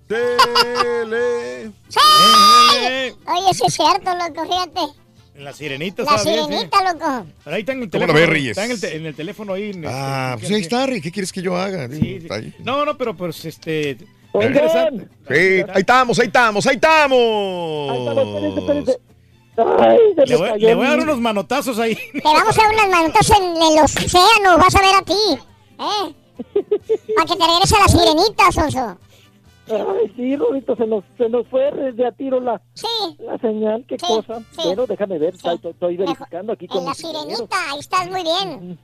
Tele. 0.09 1.71
¡Sí! 1.87 1.99
Oye, 3.27 3.53
sí 3.53 3.63
es 3.67 3.73
cierto, 3.75 4.11
loco, 4.15 4.43
fíjate. 4.45 4.79
En 5.35 5.43
la 5.45 5.53
sirenita, 5.53 6.03
La 6.03 6.17
sí. 6.17 6.29
sirenita, 6.29 6.77
loco. 6.93 7.25
Pero 7.43 7.55
ahí 7.55 7.59
está 7.61 7.71
en 7.73 7.83
el 7.83 7.89
¿Cómo 7.89 8.01
la 8.01 8.07
teléfono. 8.07 8.13
ves, 8.13 8.29
Reyes? 8.29 8.49
Está 8.51 8.65
en 8.65 8.71
el, 8.71 8.81
te- 8.81 8.95
en 8.97 9.05
el 9.05 9.15
teléfono 9.15 9.53
ahí. 9.53 9.69
en 9.69 9.85
Ah, 9.87 10.31
este, 10.35 10.39
pues 10.47 10.55
ahí 10.57 10.61
está, 10.61 10.85
Rick. 10.87 11.03
¿Qué 11.03 11.11
quieres 11.11 11.31
que 11.31 11.41
yo 11.41 11.55
haga? 11.55 11.87
Sí, 11.89 12.19
sí. 12.21 12.27
Ahí. 12.31 12.53
No, 12.59 12.83
no, 12.85 12.97
pero 12.97 13.15
pues 13.15 13.45
este. 13.45 13.97
Oigan. 14.31 14.51
interesante. 14.53 15.07
Sí, 15.29 15.63
ahí 15.73 15.79
estamos, 15.81 16.19
ahí 16.19 16.25
estamos, 16.27 16.65
ahí 16.67 16.75
estamos. 16.75 18.19
Le 20.25 20.35
voy, 20.35 20.59
le 20.59 20.75
voy 20.75 20.85
a 20.85 20.89
dar 20.89 20.99
unos 20.99 21.19
manotazos 21.19 21.77
ahí. 21.79 21.95
Te 21.95 22.21
vamos 22.23 22.57
a 22.57 22.61
dar 22.61 22.73
unas 22.73 22.89
manotas 22.89 23.29
en 23.29 23.43
el 23.43 23.83
océano, 23.83 24.57
vas 24.57 24.75
a 24.75 24.81
ver 24.81 24.95
a 24.95 25.01
ti. 25.03 25.39
¿Eh? 25.79 26.15
Para 27.15 27.27
que 27.27 27.35
te 27.35 27.45
regrese 27.47 27.75
la 27.79 27.87
sirenita, 27.87 28.51
Sonso. 28.51 28.97
Ay, 29.71 30.11
sí, 30.15 30.35
Rorito, 30.35 30.75
se 30.75 30.87
nos, 30.87 31.03
se 31.17 31.29
nos 31.29 31.47
fue 31.47 31.71
de 31.93 32.05
a 32.07 32.11
tiro 32.11 32.39
la, 32.39 32.61
la 33.19 33.37
señal, 33.39 33.85
qué 33.87 33.97
cosa. 33.97 34.41
Bueno, 34.55 34.85
déjame 34.87 35.17
ver, 35.19 35.35
estoy, 35.35 35.59
estoy 35.63 35.97
verificando 35.97 36.53
aquí 36.53 36.67
con 36.67 36.79
En 36.79 36.85
la 36.85 36.91
compañeros. 36.93 37.27
sirenita, 37.27 37.55
ahí 37.71 37.79
estás 37.79 38.09
muy 38.09 38.23
bien. 38.23 38.79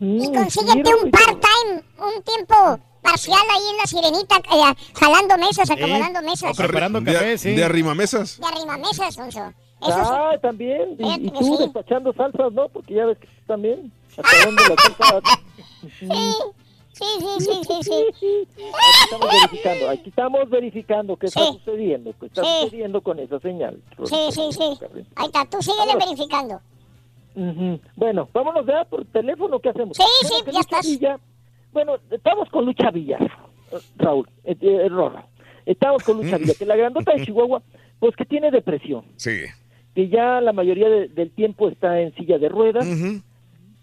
Y 0.00 0.20
sí, 0.20 0.32
consíguete 0.32 0.90
un 0.94 1.10
part-time, 1.10 1.82
un 1.98 2.22
tiempo 2.22 2.78
parcial 3.02 3.38
ahí 3.54 3.62
en 3.70 3.76
la 3.76 3.86
sirenita, 3.86 4.36
eh, 4.38 4.74
jalando 4.98 5.38
mesas, 5.38 5.70
acomodando 5.70 6.22
mesas. 6.22 6.56
preparando 6.56 7.00
De- 7.00 7.12
café, 7.12 7.38
sí. 7.38 7.54
De 7.54 7.64
arrimamesas. 7.64 8.40
De 8.40 8.46
arrimamesas, 8.46 9.14
Sonso. 9.14 9.52
Eso 9.80 9.92
sí. 9.92 10.10
Ah, 10.10 10.32
también. 10.42 10.96
Y, 10.98 11.26
y 11.26 11.30
tú 11.30 11.44
sí. 11.44 11.56
despachando 11.60 12.12
salsas, 12.14 12.52
¿no? 12.52 12.68
Porque 12.70 12.94
ya 12.94 13.06
ves 13.06 13.18
que 13.18 13.28
también. 13.46 13.92
acabando 14.16 14.62
la 14.68 14.76
salsa. 14.82 15.38
Sí, 16.00 16.08
sí, 16.98 17.44
sí, 17.44 17.60
sí, 17.64 17.82
sí. 17.82 18.48
Aquí 18.58 19.04
estamos 19.04 19.30
verificando, 19.32 19.90
aquí 19.90 20.08
estamos 20.08 20.50
verificando 20.50 21.16
qué 21.16 21.26
está 21.26 21.40
Sí. 21.40 21.52
sucediendo, 21.64 22.12
qué 22.20 22.26
está 22.26 22.42
Sí. 22.44 22.50
sucediendo 22.64 23.00
con 23.02 23.18
esa 23.18 23.38
señal. 23.40 23.80
Sí, 24.04 24.16
sí, 24.30 24.42
sí. 24.52 24.62
Ahí 25.16 25.26
está, 25.26 25.44
tú 25.46 25.62
síguele 25.62 25.94
verificando. 25.98 26.60
Bueno, 27.96 28.28
vámonos 28.32 28.66
ya 28.66 28.84
por 28.84 29.04
teléfono, 29.06 29.60
¿qué 29.60 29.68
hacemos? 29.68 29.96
Sí, 29.96 30.02
Bueno, 30.22 30.36
sí, 30.38 30.44
que 30.44 30.52
ya 30.52 30.58
Lucha 30.58 30.60
estás. 30.78 30.86
Villa- 30.86 31.20
bueno, 31.72 31.92
estamos 32.10 32.48
con 32.50 32.64
Lucha 32.64 32.90
Villa, 32.90 33.18
eh, 33.20 33.76
Raúl, 33.96 34.28
eh, 34.44 34.56
eh, 34.60 34.88
Rorro. 34.88 35.22
Estamos 35.64 36.02
con 36.02 36.16
Lucha 36.16 36.38
Villa, 36.38 36.54
que 36.58 36.66
la 36.66 36.76
grandota 36.76 37.12
de 37.14 37.24
Chihuahua, 37.26 37.62
pues 38.00 38.16
que 38.16 38.24
tiene 38.24 38.50
depresión, 38.50 39.04
Sí. 39.16 39.42
que 39.94 40.08
ya 40.08 40.40
la 40.40 40.52
mayoría 40.52 40.88
de- 40.88 41.08
del 41.08 41.30
tiempo 41.30 41.68
está 41.68 42.00
en 42.00 42.12
silla 42.14 42.38
de 42.38 42.48
ruedas, 42.48 42.86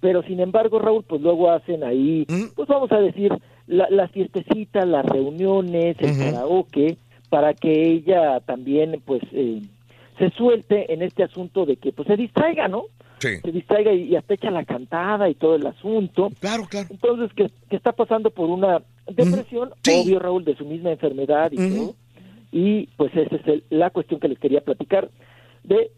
pero 0.06 0.22
sin 0.22 0.40
embargo, 0.40 0.78
Raúl, 0.78 1.04
pues 1.04 1.20
luego 1.20 1.50
hacen 1.50 1.84
ahí, 1.84 2.28
pues 2.56 2.68
vamos 2.68 2.92
a 2.92 3.00
decir, 3.00 3.34
la- 3.66 3.90
las 3.90 4.12
fiestecitas, 4.12 4.88
las 4.88 5.04
reuniones, 5.04 5.96
el 6.00 6.16
karaoke, 6.20 6.98
para 7.32 7.56
que 7.56 7.72
ella 7.90 8.40
también, 8.42 9.02
pues, 9.04 9.24
eh, 9.32 9.64
se 10.20 10.30
suelte 10.30 10.94
en 10.94 11.02
este 11.02 11.24
asunto 11.24 11.66
de 11.66 11.78
que, 11.78 11.92
pues, 11.92 12.08
se 12.08 12.16
distraiga, 12.18 12.68
¿no? 12.68 12.84
Sí. 13.18 13.30
Se 13.44 13.52
distraiga 13.52 13.94
y, 13.94 14.04
y 14.10 14.16
hasta 14.16 14.36
echa 14.36 14.52
la 14.52 14.64
cantada 14.64 15.28
y 15.28 15.34
todo 15.34 15.56
el 15.56 15.66
asunto. 15.66 16.30
Claro, 16.40 16.66
claro. 16.70 16.88
Entonces, 16.92 17.34
que, 17.34 17.50
que 17.68 17.76
está 17.76 17.92
pasando 17.92 18.30
por 18.30 18.48
una 18.52 18.84
depresión, 19.08 19.72
obvio, 20.04 20.20
Raúl, 20.20 20.46
de 20.46 20.56
su 20.56 20.66
misma 20.66 20.92
enfermedad 20.92 21.52
y 21.52 21.56
todo. 21.58 21.96
Y, 22.52 22.86
pues, 22.96 23.12
esa 23.16 23.38
es 23.38 23.48
el- 23.48 23.64
la 23.72 23.90
cuestión 23.90 24.20
que 24.20 24.28
les 24.28 24.38
quería 24.38 24.62
platicar 24.62 25.10
de 25.64 25.90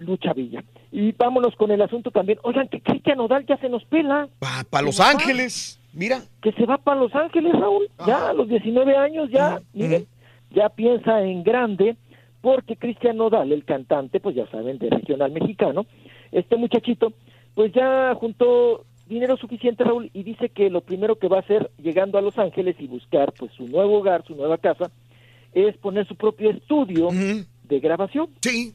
Lucha 0.00 0.32
Villa. 0.32 0.64
Y 0.92 1.12
vámonos 1.12 1.56
con 1.56 1.70
el 1.70 1.80
asunto 1.80 2.10
también. 2.10 2.38
Oigan, 2.42 2.68
que 2.68 2.82
Cristian 2.82 3.16
Nodal 3.16 3.46
ya 3.46 3.56
se 3.56 3.70
nos 3.70 3.82
pela. 3.86 4.28
Para 4.38 4.84
Los 4.84 5.00
Ángeles, 5.00 5.80
mira. 5.94 6.22
Que 6.42 6.52
se 6.52 6.66
va 6.66 6.76
para 6.76 7.00
Los 7.00 7.14
Ángeles, 7.14 7.52
Raúl. 7.58 7.88
Ya 8.06 8.28
a 8.28 8.34
los 8.34 8.46
19 8.48 8.94
años, 8.96 9.30
ya, 9.30 9.60
miren, 9.72 10.06
ya 10.50 10.68
piensa 10.68 11.22
en 11.22 11.42
grande, 11.42 11.96
porque 12.42 12.76
Cristian 12.76 13.16
Nodal, 13.16 13.52
el 13.52 13.64
cantante, 13.64 14.20
pues 14.20 14.36
ya 14.36 14.46
saben, 14.50 14.78
de 14.78 14.90
regional 14.90 15.32
mexicano, 15.32 15.86
este 16.30 16.56
muchachito, 16.56 17.14
pues 17.54 17.72
ya 17.72 18.14
juntó 18.16 18.84
dinero 19.06 19.36
suficiente, 19.38 19.84
Raúl, 19.84 20.10
y 20.12 20.22
dice 20.24 20.50
que 20.50 20.68
lo 20.68 20.82
primero 20.82 21.16
que 21.16 21.28
va 21.28 21.38
a 21.38 21.40
hacer 21.40 21.70
llegando 21.78 22.18
a 22.18 22.22
Los 22.22 22.38
Ángeles 22.38 22.76
y 22.78 22.86
buscar 22.86 23.32
pues 23.32 23.50
su 23.52 23.66
nuevo 23.66 23.98
hogar, 23.98 24.24
su 24.26 24.34
nueva 24.34 24.58
casa, 24.58 24.90
es 25.54 25.76
poner 25.78 26.06
su 26.06 26.16
propio 26.16 26.50
estudio 26.50 27.08
de 27.10 27.80
grabación. 27.80 28.28
Sí. 28.42 28.74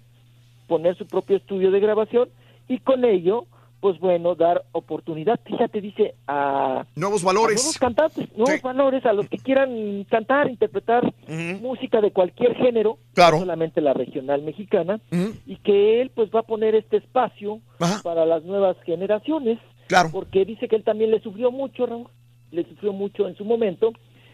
Poner 0.67 0.95
su 0.97 1.05
propio 1.07 1.37
estudio 1.37 1.71
de 1.71 1.79
grabación 1.79 2.29
y 2.67 2.79
con 2.79 3.05
ello, 3.05 3.45
pues 3.79 3.99
bueno, 3.99 4.35
dar 4.35 4.63
oportunidad, 4.71 5.39
fíjate, 5.45 5.79
dice, 5.81 6.15
a 6.27 6.85
Nuevos 6.95 7.23
a 7.23 7.27
valores. 7.27 7.55
nuevos 7.57 7.77
cantantes, 7.77 8.27
nuevos 8.35 8.61
valores, 8.61 9.05
a 9.05 9.13
los 9.13 9.29
que 9.29 9.37
quieran 9.37 10.03
cantar, 10.09 10.49
interpretar 10.49 11.13
música 11.61 12.01
de 12.01 12.11
cualquier 12.11 12.55
género, 12.55 12.97
Claro. 13.13 13.35
no 13.35 13.41
solamente 13.41 13.79
la 13.81 13.93
regional 13.93 14.41
mexicana, 14.41 14.99
y 15.45 15.57
que 15.57 16.01
él 16.01 16.11
pues 16.13 16.29
va 16.35 16.39
a 16.41 16.43
poner 16.43 16.75
este 16.75 16.97
espacio 16.97 17.61
para 18.03 18.25
las 18.25 18.43
nuevas 18.43 18.75
generaciones, 18.83 19.59
Claro. 19.87 20.09
porque 20.11 20.43
dice 20.43 20.67
que 20.67 20.75
él 20.75 20.83
también 20.83 21.11
le 21.11 21.21
sufrió 21.21 21.51
mucho, 21.51 21.85
Raúl, 21.85 22.07
le 22.51 22.63
sufrió 22.65 22.91
mucho 22.93 23.27
en 23.27 23.35
su 23.35 23.45
momento, 23.45 23.93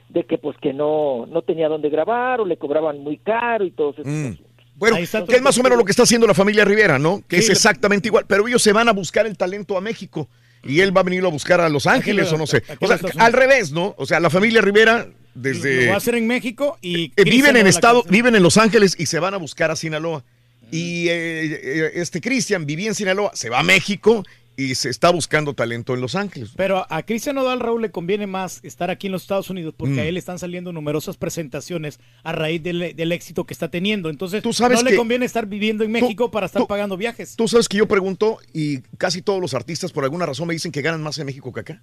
de 0.10 0.24
que 0.24 0.38
pues 0.38 0.56
que 0.58 0.74
no, 0.74 1.26
no 1.26 1.42
tenía 1.42 1.68
dónde 1.70 1.90
grabar 1.90 2.40
o 2.40 2.45
le 2.45 2.58
cobraban 2.58 3.00
muy 3.00 3.18
caro 3.18 3.66
y 3.66 3.72
todo 3.72 3.92
eso. 3.92 4.02
Mm. 4.06 4.38
Bueno, 4.76 4.98
que 4.98 5.35
es 5.35 5.42
más 5.42 5.58
o 5.58 5.64
menos 5.64 5.77
lo 5.77 5.85
que 5.85 5.92
está 5.92 6.03
haciendo 6.03 6.27
la 6.27 6.34
familia 6.34 6.66
Rivera, 6.66 7.00
¿no? 7.00 7.24
Que 7.27 7.38
es 7.38 7.50
exactamente 7.50 8.08
igual, 8.08 8.26
pero 8.27 8.48
ellos 8.48 8.61
se 8.61 8.74
van 8.74 8.90
a 8.90 8.92
buscar 8.92 9.26
el 9.27 9.38
talento 9.38 9.77
a 9.77 9.82
México 9.82 10.27
y 10.64 10.80
él 10.80 10.95
va 10.95 11.02
a 11.02 11.03
venirlo 11.03 11.27
a 11.27 11.32
buscar 11.32 11.61
a 11.61 11.69
Los 11.69 11.88
Ángeles 11.88 12.32
o 12.32 12.38
no 12.38 12.48
sé. 12.48 12.64
O 12.80 12.88
sea, 12.88 13.00
al 13.18 13.34
revés, 13.34 13.72
¿no? 13.72 13.95
O 13.98 14.06
sea, 14.06 14.19
la 14.19 14.30
familia 14.30 14.61
Rivera 14.61 15.08
desde 15.35 15.85
Lo 15.85 15.90
va 15.90 15.95
a 15.95 15.98
hacer 15.98 16.16
en 16.16 16.27
México 16.27 16.77
y. 16.82 17.06
eh, 17.06 17.11
viven 17.18 17.26
Cristian 17.26 17.58
en 17.58 17.68
estado, 17.68 18.02
canción. 18.02 18.11
viven 18.11 18.35
en 18.35 18.43
Los 18.43 18.58
Ángeles 18.58 18.95
y 18.98 19.06
se 19.06 19.19
van 19.19 19.34
a 19.34 19.38
buscar 19.38 19.72
a 19.72 19.76
Sinaloa. 19.76 20.24
Y 20.72 21.08
eh, 21.10 21.60
eh, 21.61 21.92
este 21.95 22.19
Cristian 22.19 22.66
vivía 22.66 22.88
en 22.88 22.95
Sinaloa, 22.95 23.32
se 23.35 23.50
va 23.50 23.60
a 23.60 23.64
México 23.64 24.24
y 24.56 24.75
se 24.75 24.90
está 24.90 25.09
buscando 25.09 25.53
talento 25.53 25.93
en 25.93 26.01
Los 26.01 26.15
Ángeles. 26.15 26.51
Pero 26.56 26.85
a- 26.90 27.03
Cristian 27.03 27.35
Nodal 27.35 27.59
Raúl 27.59 27.82
le 27.82 27.91
conviene 27.91 28.27
más 28.27 28.59
estar 28.64 28.90
aquí 28.91 29.07
en 29.07 29.14
los 29.14 29.23
Estados 29.23 29.49
Unidos 29.49 29.73
porque 29.77 29.95
Mm. 29.95 29.99
a 29.99 30.03
él 30.03 30.14
le 30.14 30.19
están 30.19 30.38
saliendo 30.40 30.72
numerosas 30.72 31.17
presentaciones 31.17 31.99
a 32.23 32.32
raíz 32.33 32.61
del, 32.61 32.95
del 32.95 33.11
éxito 33.11 33.45
que 33.45 33.53
está 33.53 33.69
teniendo. 33.69 34.09
Entonces, 34.09 34.43
sabes 34.51 34.83
no 34.83 34.90
le 34.90 34.95
conviene 34.95 35.25
estar 35.25 35.45
viviendo 35.48 35.83
en 35.83 35.91
México 35.91 36.30
para 36.32 36.45
estar 36.45 36.65
pagando 36.67 36.98
viajes. 36.98 37.35
Tú 37.35 37.48
sabes 37.48 37.67
que 37.67 37.77
yo 37.77 37.88
pregunto 37.88 38.38
y 38.53 38.80
casi 38.98 39.22
todos 39.22 39.41
los 39.41 39.53
artistas 39.53 39.91
por 39.91 40.03
alguna 40.03 40.25
razón 40.25 40.48
me 40.48 40.53
dicen 40.53 40.72
que 40.72 40.82
ganan 40.82 41.01
más 41.01 41.17
en 41.17 41.25
México 41.25 41.51
que 41.51 41.59
acá. 41.61 41.82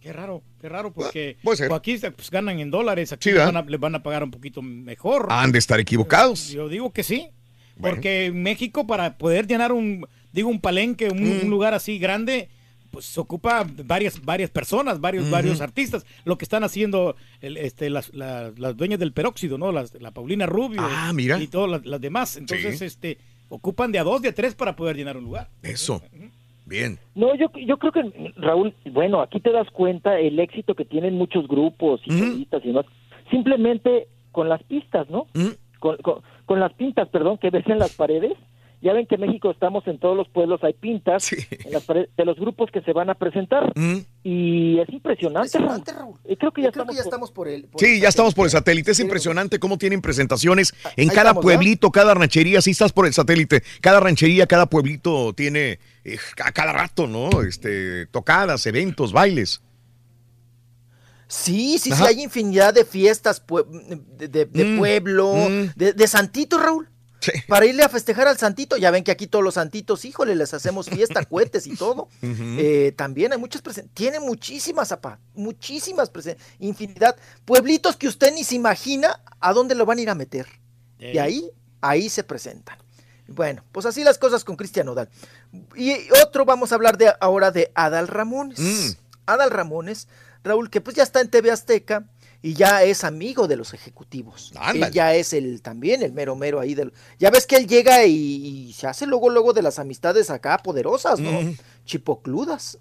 Qué 0.00 0.12
raro, 0.14 0.42
qué 0.60 0.68
raro, 0.68 0.92
porque 0.94 1.36
o 1.44 1.74
aquí 1.74 1.98
pues, 1.98 2.30
ganan 2.30 2.58
en 2.58 2.70
dólares, 2.70 3.12
aquí 3.12 3.24
Sí, 3.24 3.28
les, 3.30 3.38
¿verdad? 3.40 3.52
van 3.52 3.66
a, 3.66 3.70
les 3.70 3.80
van 3.80 3.94
a 3.96 4.02
pagar 4.02 4.24
un 4.24 4.30
poquito 4.30 4.62
mejor. 4.62 5.26
Han 5.28 5.52
de 5.52 5.58
estar 5.58 5.78
equivocados. 5.78 6.48
Yo 6.52 6.68
digo 6.70 6.90
que 6.92 7.02
sí, 7.02 7.28
porque 7.78 8.26
en 8.26 8.42
México 8.42 8.86
para 8.86 9.18
poder 9.18 9.46
llenar 9.46 9.72
un, 9.72 10.06
digo, 10.32 10.48
un 10.48 10.60
palenque, 10.60 11.08
un, 11.08 11.20
Mm. 11.22 11.44
un 11.44 11.50
lugar 11.50 11.74
así 11.74 11.98
grande, 11.98 12.48
pues 12.90 13.04
se 13.06 13.20
ocupa 13.20 13.64
varias, 13.84 14.24
varias 14.24 14.50
personas, 14.50 15.00
varios, 15.00 15.30
varios 15.30 15.60
artistas. 15.60 16.04
Lo 16.24 16.36
que 16.38 16.44
están 16.44 16.64
haciendo 16.64 17.14
el- 17.40 17.56
este, 17.56 17.88
las, 17.88 18.12
las, 18.14 18.58
las 18.58 18.76
dueñas 18.76 18.98
del 18.98 19.12
peróxido, 19.12 19.58
¿no? 19.58 19.70
Las, 19.70 19.94
la 20.00 20.10
Paulina 20.10 20.46
Rubio 20.46 20.80
Ah, 20.82 21.12
mira. 21.14 21.40
y 21.40 21.46
todas 21.46 21.70
las, 21.70 21.86
las 21.86 22.00
demás. 22.00 22.36
Entonces, 22.36 22.78
Sí. 22.80 22.84
este, 22.86 23.18
ocupan 23.48 23.92
de 23.92 23.98
a 24.00 24.04
dos, 24.04 24.22
de 24.22 24.30
a 24.30 24.34
tres 24.34 24.54
para 24.56 24.74
poder 24.74 24.96
llenar 24.96 25.16
un 25.16 25.24
lugar. 25.24 25.48
Eso. 25.62 26.02
Bien. 26.66 26.98
No, 27.16 27.34
yo, 27.36 27.46
yo 27.66 27.78
creo 27.78 27.92
que, 27.92 28.32
Raúl, 28.36 28.74
bueno, 28.92 29.20
aquí 29.20 29.40
te 29.40 29.50
das 29.52 29.68
cuenta 29.70 30.18
el 30.20 30.38
éxito 30.38 30.74
que 30.74 30.84
tienen 30.84 31.14
muchos 31.14 31.46
grupos 31.48 32.00
y 32.06 32.10
solistas 32.16 32.62
y 32.64 32.68
demás, 32.68 32.86
simplemente 33.30 34.08
con 34.32 34.48
las 34.48 34.62
pistas, 34.64 35.08
¿no? 35.10 35.26
Con, 35.78 35.96
con- 35.98 36.22
con 36.46 36.60
las 36.60 36.72
pintas, 36.74 37.08
perdón, 37.08 37.38
que 37.38 37.50
ves 37.50 37.66
en 37.68 37.78
las 37.78 37.94
paredes. 37.94 38.32
Ya 38.82 38.94
ven 38.94 39.06
que 39.06 39.16
en 39.16 39.20
México 39.20 39.50
estamos 39.50 39.86
en 39.86 39.98
todos 39.98 40.16
los 40.16 40.26
pueblos, 40.30 40.64
hay 40.64 40.72
pintas 40.72 41.30
en 41.34 41.70
las 41.72 41.86
de 41.86 42.24
los 42.24 42.38
grupos 42.38 42.70
que 42.72 42.80
se 42.80 42.94
van 42.94 43.10
a 43.10 43.14
presentar. 43.14 43.70
Y 44.24 44.78
es 44.78 44.88
impresionante, 44.88 45.58
Raúl. 45.58 46.16
Y 46.26 46.36
creo 46.36 46.50
que 46.50 46.62
ya, 46.62 46.68
estamos, 46.70 47.30
por 47.30 47.46
el... 47.48 47.68
Sí, 47.76 48.00
ya 48.00 48.08
estamos 48.08 48.32
por 48.34 48.46
el 48.46 48.50
satélite. 48.50 48.92
Es 48.92 49.00
impresionante 49.00 49.58
cómo 49.58 49.76
tienen 49.76 50.00
presentaciones 50.00 50.72
en 50.96 51.10
Ahí 51.10 51.14
cada 51.14 51.30
estamos, 51.30 51.44
¿verdad? 51.44 51.58
pueblito, 51.58 51.90
cada 51.90 52.14
ranchería. 52.14 52.62
Sí, 52.62 52.70
estás 52.70 52.92
por 52.92 53.04
el 53.06 53.12
satélite. 53.12 53.62
Cada 53.82 54.00
ranchería, 54.00 54.46
cada 54.46 54.64
pueblito 54.64 55.34
tiene 55.34 55.78
eh, 56.04 56.16
a 56.42 56.50
cada 56.52 56.72
rato, 56.72 57.06
¿no? 57.06 57.42
Este, 57.42 58.06
tocadas, 58.06 58.64
eventos, 58.66 59.12
bailes. 59.12 59.60
Sí, 61.28 61.78
sí, 61.78 61.92
Ajá. 61.92 62.06
sí, 62.08 62.14
hay 62.16 62.24
infinidad 62.24 62.74
de 62.74 62.84
fiestas 62.84 63.46
pue- 63.46 63.64
de, 64.16 64.26
de- 64.28 64.46
de 64.46 64.64
Mm, 64.64 64.78
pueblo, 64.78 65.34
mm. 65.34 65.72
de, 65.76 65.92
de 65.92 66.06
Santito, 66.08 66.58
Raúl. 66.58 66.88
Para 67.48 67.66
irle 67.66 67.82
a 67.82 67.88
festejar 67.88 68.28
al 68.28 68.38
Santito, 68.38 68.76
ya 68.76 68.90
ven 68.90 69.04
que 69.04 69.10
aquí 69.10 69.26
todos 69.26 69.44
los 69.44 69.54
Santitos, 69.54 70.04
híjole, 70.04 70.34
les 70.34 70.54
hacemos 70.54 70.88
fiesta, 70.88 71.24
cohetes 71.28 71.66
y 71.66 71.76
todo. 71.76 72.08
Eh, 72.22 72.92
también 72.96 73.32
hay 73.32 73.38
muchas 73.38 73.62
presentaciones, 73.62 73.94
tiene 73.94 74.20
muchísimas, 74.20 74.88
zapá, 74.88 75.18
muchísimas 75.34 76.10
presentaciones, 76.10 76.56
infinidad. 76.60 77.16
Pueblitos 77.44 77.96
que 77.96 78.08
usted 78.08 78.32
ni 78.34 78.44
se 78.44 78.54
imagina 78.54 79.20
a 79.40 79.52
dónde 79.52 79.74
lo 79.74 79.86
van 79.86 79.98
a 79.98 80.02
ir 80.02 80.10
a 80.10 80.14
meter. 80.14 80.46
Y 80.98 81.18
ahí, 81.18 81.50
ahí 81.80 82.08
se 82.08 82.24
presentan. 82.24 82.78
Bueno, 83.26 83.64
pues 83.72 83.86
así 83.86 84.02
las 84.02 84.18
cosas 84.18 84.44
con 84.44 84.56
Cristian 84.56 84.86
Nodal. 84.86 85.08
Y 85.76 85.94
otro 86.24 86.44
vamos 86.44 86.72
a 86.72 86.74
hablar 86.74 86.98
de 86.98 87.12
ahora 87.20 87.50
de 87.50 87.70
Adal 87.74 88.08
Ramones. 88.08 88.58
Mm. 88.58 88.90
Adal 89.26 89.50
Ramones, 89.50 90.08
Raúl, 90.42 90.68
que 90.68 90.80
pues 90.80 90.96
ya 90.96 91.04
está 91.04 91.20
en 91.20 91.30
TV 91.30 91.50
Azteca 91.50 92.06
y 92.42 92.54
ya 92.54 92.82
es 92.82 93.04
amigo 93.04 93.46
de 93.48 93.56
los 93.56 93.74
ejecutivos. 93.74 94.52
Ándale. 94.56 94.86
Él 94.86 94.92
ya 94.92 95.14
es 95.14 95.32
el 95.32 95.60
también 95.62 96.02
el 96.02 96.12
mero 96.12 96.36
mero 96.36 96.58
ahí 96.60 96.74
del. 96.74 96.92
Ya 97.18 97.30
ves 97.30 97.46
que 97.46 97.56
él 97.56 97.66
llega 97.66 98.04
y, 98.06 98.14
y 98.14 98.72
se 98.72 98.86
hace 98.86 99.06
luego 99.06 99.28
luego 99.30 99.52
de 99.52 99.62
las 99.62 99.78
amistades 99.78 100.30
acá 100.30 100.58
poderosas, 100.58 101.20
¿no? 101.20 101.54
Chipocludas. 101.84 102.78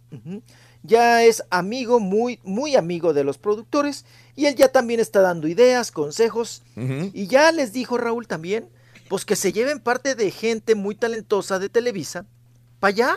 Ya 0.81 1.23
es 1.23 1.43
amigo, 1.49 1.99
muy, 1.99 2.39
muy 2.43 2.75
amigo 2.77 3.13
de 3.13 3.25
los 3.25 3.37
productores, 3.37 4.05
y 4.35 4.45
él 4.45 4.55
ya 4.55 4.69
también 4.69 5.01
está 5.01 5.19
dando 5.19 5.47
ideas, 5.49 5.91
consejos, 5.91 6.63
y 7.13 7.27
ya 7.27 7.51
les 7.51 7.73
dijo 7.73 7.97
Raúl 7.97 8.27
también, 8.27 8.69
pues 9.09 9.25
que 9.25 9.35
se 9.35 9.51
lleven 9.51 9.79
parte 9.81 10.15
de 10.15 10.31
gente 10.31 10.75
muy 10.75 10.95
talentosa 10.95 11.59
de 11.59 11.67
Televisa 11.67 12.25
para 12.79 12.89
allá, 12.93 13.15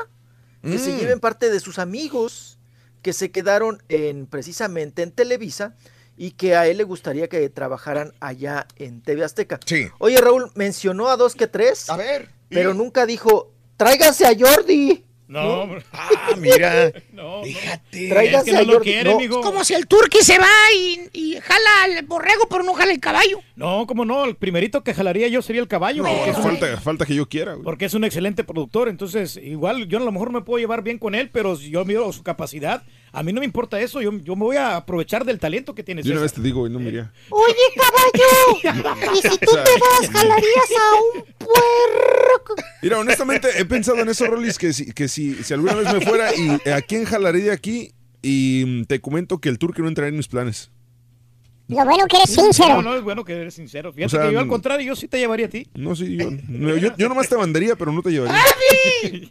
que 0.62 0.78
se 0.78 0.92
Mm. 0.92 0.98
lleven 0.98 1.20
parte 1.20 1.50
de 1.50 1.60
sus 1.60 1.78
amigos 1.78 2.58
que 3.02 3.12
se 3.12 3.30
quedaron 3.30 3.82
en 3.88 4.26
precisamente 4.26 5.02
en 5.02 5.12
Televisa 5.12 5.76
y 6.22 6.30
que 6.32 6.54
a 6.54 6.68
él 6.68 6.76
le 6.78 6.84
gustaría 6.84 7.26
que 7.28 7.48
trabajaran 7.48 8.12
allá 8.20 8.68
en 8.76 9.00
TV 9.02 9.24
Azteca. 9.24 9.58
Sí. 9.66 9.88
Oye, 9.98 10.18
Raúl, 10.18 10.52
mencionó 10.54 11.08
a 11.08 11.16
dos 11.16 11.34
que 11.34 11.48
tres. 11.48 11.90
A 11.90 11.96
ver. 11.96 12.28
Pero 12.48 12.74
nunca 12.74 13.06
dijo, 13.06 13.50
tráiganse 13.76 14.24
a 14.26 14.32
Jordi. 14.38 15.02
No, 15.26 15.62
hombre. 15.62 15.82
Ah, 15.92 16.34
mira. 16.38 16.92
No, 17.12 17.42
Fíjate. 17.42 18.08
Tráigase 18.08 18.36
Es 18.38 18.44
que 18.44 18.52
no 18.52 18.58
a 18.58 18.62
lo 18.62 18.72
Jordi. 18.74 18.84
quiere, 18.92 19.10
No, 19.10 19.18
mijo. 19.18 19.40
Como 19.40 19.64
si 19.64 19.74
el 19.74 19.86
turqui 19.86 20.18
se 20.22 20.38
va 20.38 20.46
y, 20.76 21.08
y 21.12 21.40
jala 21.40 21.70
al 21.84 22.04
borrego, 22.04 22.46
pero 22.48 22.62
no 22.62 22.74
jala 22.74 22.92
el 22.92 23.00
caballo. 23.00 23.40
No, 23.56 23.86
como 23.86 24.04
no, 24.04 24.24
el 24.24 24.36
primerito 24.36 24.84
que 24.84 24.94
jalaría 24.94 25.26
yo 25.28 25.40
sería 25.42 25.60
el 25.62 25.68
caballo. 25.68 26.06
es 26.06 26.36
No, 26.36 26.36
un, 26.36 26.42
falta, 26.42 26.80
falta 26.80 27.04
que 27.06 27.14
yo 27.14 27.28
quiera, 27.28 27.54
güey. 27.54 27.64
porque 27.64 27.86
es 27.86 27.94
un 27.94 28.04
excelente 28.04 28.44
productor. 28.44 28.88
Entonces, 28.88 29.36
igual 29.42 29.88
yo 29.88 29.98
a 29.98 30.02
lo 30.02 30.12
mejor 30.12 30.30
me 30.32 30.42
puedo 30.42 30.58
llevar 30.60 30.82
bien 30.82 30.98
con 30.98 31.14
él, 31.14 31.30
pero 31.32 31.56
si 31.56 31.70
yo 31.70 31.84
miro 31.84 32.12
su 32.12 32.22
capacidad. 32.22 32.84
A 33.14 33.22
mí 33.22 33.32
no 33.32 33.40
me 33.40 33.44
importa 33.44 33.78
eso. 33.78 34.00
Yo, 34.00 34.10
yo 34.18 34.34
me 34.36 34.44
voy 34.44 34.56
a 34.56 34.76
aprovechar 34.76 35.24
del 35.24 35.38
talento 35.38 35.74
que 35.74 35.82
tiene 35.82 36.02
De 36.02 36.10
una 36.10 36.22
vez 36.22 36.32
te 36.32 36.40
digo, 36.40 36.60
güey, 36.60 36.72
no 36.72 36.78
me 36.78 36.88
iría. 36.88 37.12
Oye, 37.28 37.54
caballo. 37.76 39.12
Y 39.14 39.28
si 39.28 39.38
tú 39.38 39.50
O 39.50 39.54
sea, 39.54 39.64
te 39.64 39.70
vas, 39.78 40.10
jalarías 40.12 40.70
a 40.80 41.18
un 41.18 41.24
puerco. 41.38 42.54
Mira, 42.82 42.98
honestamente 42.98 43.48
he 43.56 43.66
pensado 43.66 43.98
en 43.98 44.08
eso, 44.08 44.26
Rolis, 44.26 44.56
que 44.56 44.72
si, 44.72 44.92
que 44.92 45.08
si, 45.08 45.34
si 45.44 45.52
alguna 45.52 45.74
vez 45.74 45.92
me 45.92 46.00
fuera 46.00 46.30
y 46.34 46.68
a 46.70 46.80
quién 46.80 47.04
jalaré 47.04 47.40
de 47.40 47.52
aquí 47.52 47.92
y 48.22 48.64
mm, 48.66 48.84
te 48.86 49.00
comento 49.00 49.38
que 49.40 49.50
el 49.50 49.58
tour 49.58 49.74
que 49.74 49.82
no 49.82 49.88
entraría 49.88 50.08
en 50.08 50.16
mis 50.16 50.28
planes. 50.28 50.70
Lo 51.68 51.84
bueno 51.84 52.06
que 52.06 52.16
eres 52.16 52.30
sincero. 52.30 52.76
No, 52.76 52.82
no, 52.82 52.94
es 52.96 53.02
bueno 53.02 53.24
que 53.24 53.34
eres 53.34 53.54
sincero. 53.54 53.92
Fíjate 53.92 54.06
O 54.06 54.08
sea, 54.08 54.26
que 54.26 54.32
yo 54.32 54.38
al 54.38 54.46
mm, 54.46 54.50
contrario, 54.50 54.86
yo 54.86 54.96
sí 54.96 55.06
te 55.06 55.18
llevaría 55.18 55.46
a 55.46 55.50
ti. 55.50 55.68
No, 55.74 55.94
sí, 55.94 56.16
yo, 56.16 56.30
yo, 56.76 56.96
yo 56.96 57.08
nomás 57.08 57.28
te 57.28 57.36
mandaría, 57.36 57.76
pero 57.76 57.92
no 57.92 58.02
te 58.02 58.10
llevaría. 58.10 58.40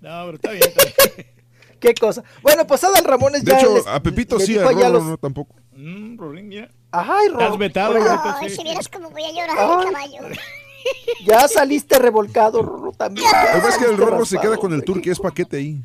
No, 0.00 0.24
pero 0.24 0.34
está 0.34 0.50
bien. 0.50 0.64
está 0.64 1.14
bien. 1.14 1.35
Qué 1.80 1.94
cosa. 1.94 2.22
Bueno, 2.42 2.66
pues 2.66 2.82
Adal 2.84 3.04
Ramones 3.04 3.44
De 3.44 3.52
ya 3.52 3.58
hecho, 3.58 3.74
les- 3.74 3.86
a 3.86 4.00
Pepito 4.02 4.38
sí, 4.40 4.56
a 4.58 4.62
Rorro 4.64 4.88
los- 4.90 5.04
no 5.04 5.18
tampoco. 5.18 5.54
Mm, 5.72 6.18
Rolín, 6.18 6.48
mira. 6.48 6.70
Ay, 6.90 7.28
Ro- 7.28 7.40
Estás 7.40 7.58
vetado, 7.58 7.94
Ay, 8.40 8.48
sí. 8.50 8.56
si 8.56 8.62
vieras 8.64 8.88
cómo 8.88 9.10
voy 9.10 9.22
a 9.24 9.30
llorar, 9.32 9.56
Ay. 9.58 9.86
caballo. 9.92 10.18
Ya 11.26 11.48
saliste 11.48 11.98
revolcado, 11.98 12.62
Rorro, 12.62 12.92
también. 12.92 13.26
Ya 13.30 13.42
Lo 13.46 13.52
que 13.54 13.58
pasa 13.66 13.68
es 13.70 13.78
que 13.78 13.90
el 13.90 13.96
Rorro 13.98 14.24
se 14.24 14.38
queda 14.38 14.56
con 14.56 14.72
el 14.72 14.84
tour 14.84 15.02
que 15.02 15.10
es 15.10 15.18
paquete 15.18 15.56
ahí. 15.56 15.80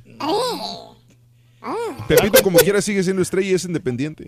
Ah. 1.63 2.05
Pepito, 2.07 2.41
como 2.43 2.59
quiera, 2.59 2.81
sigue 2.81 3.01
siendo 3.03 3.21
estrella 3.21 3.49
y 3.49 3.53
es 3.55 3.65
independiente. 3.65 4.25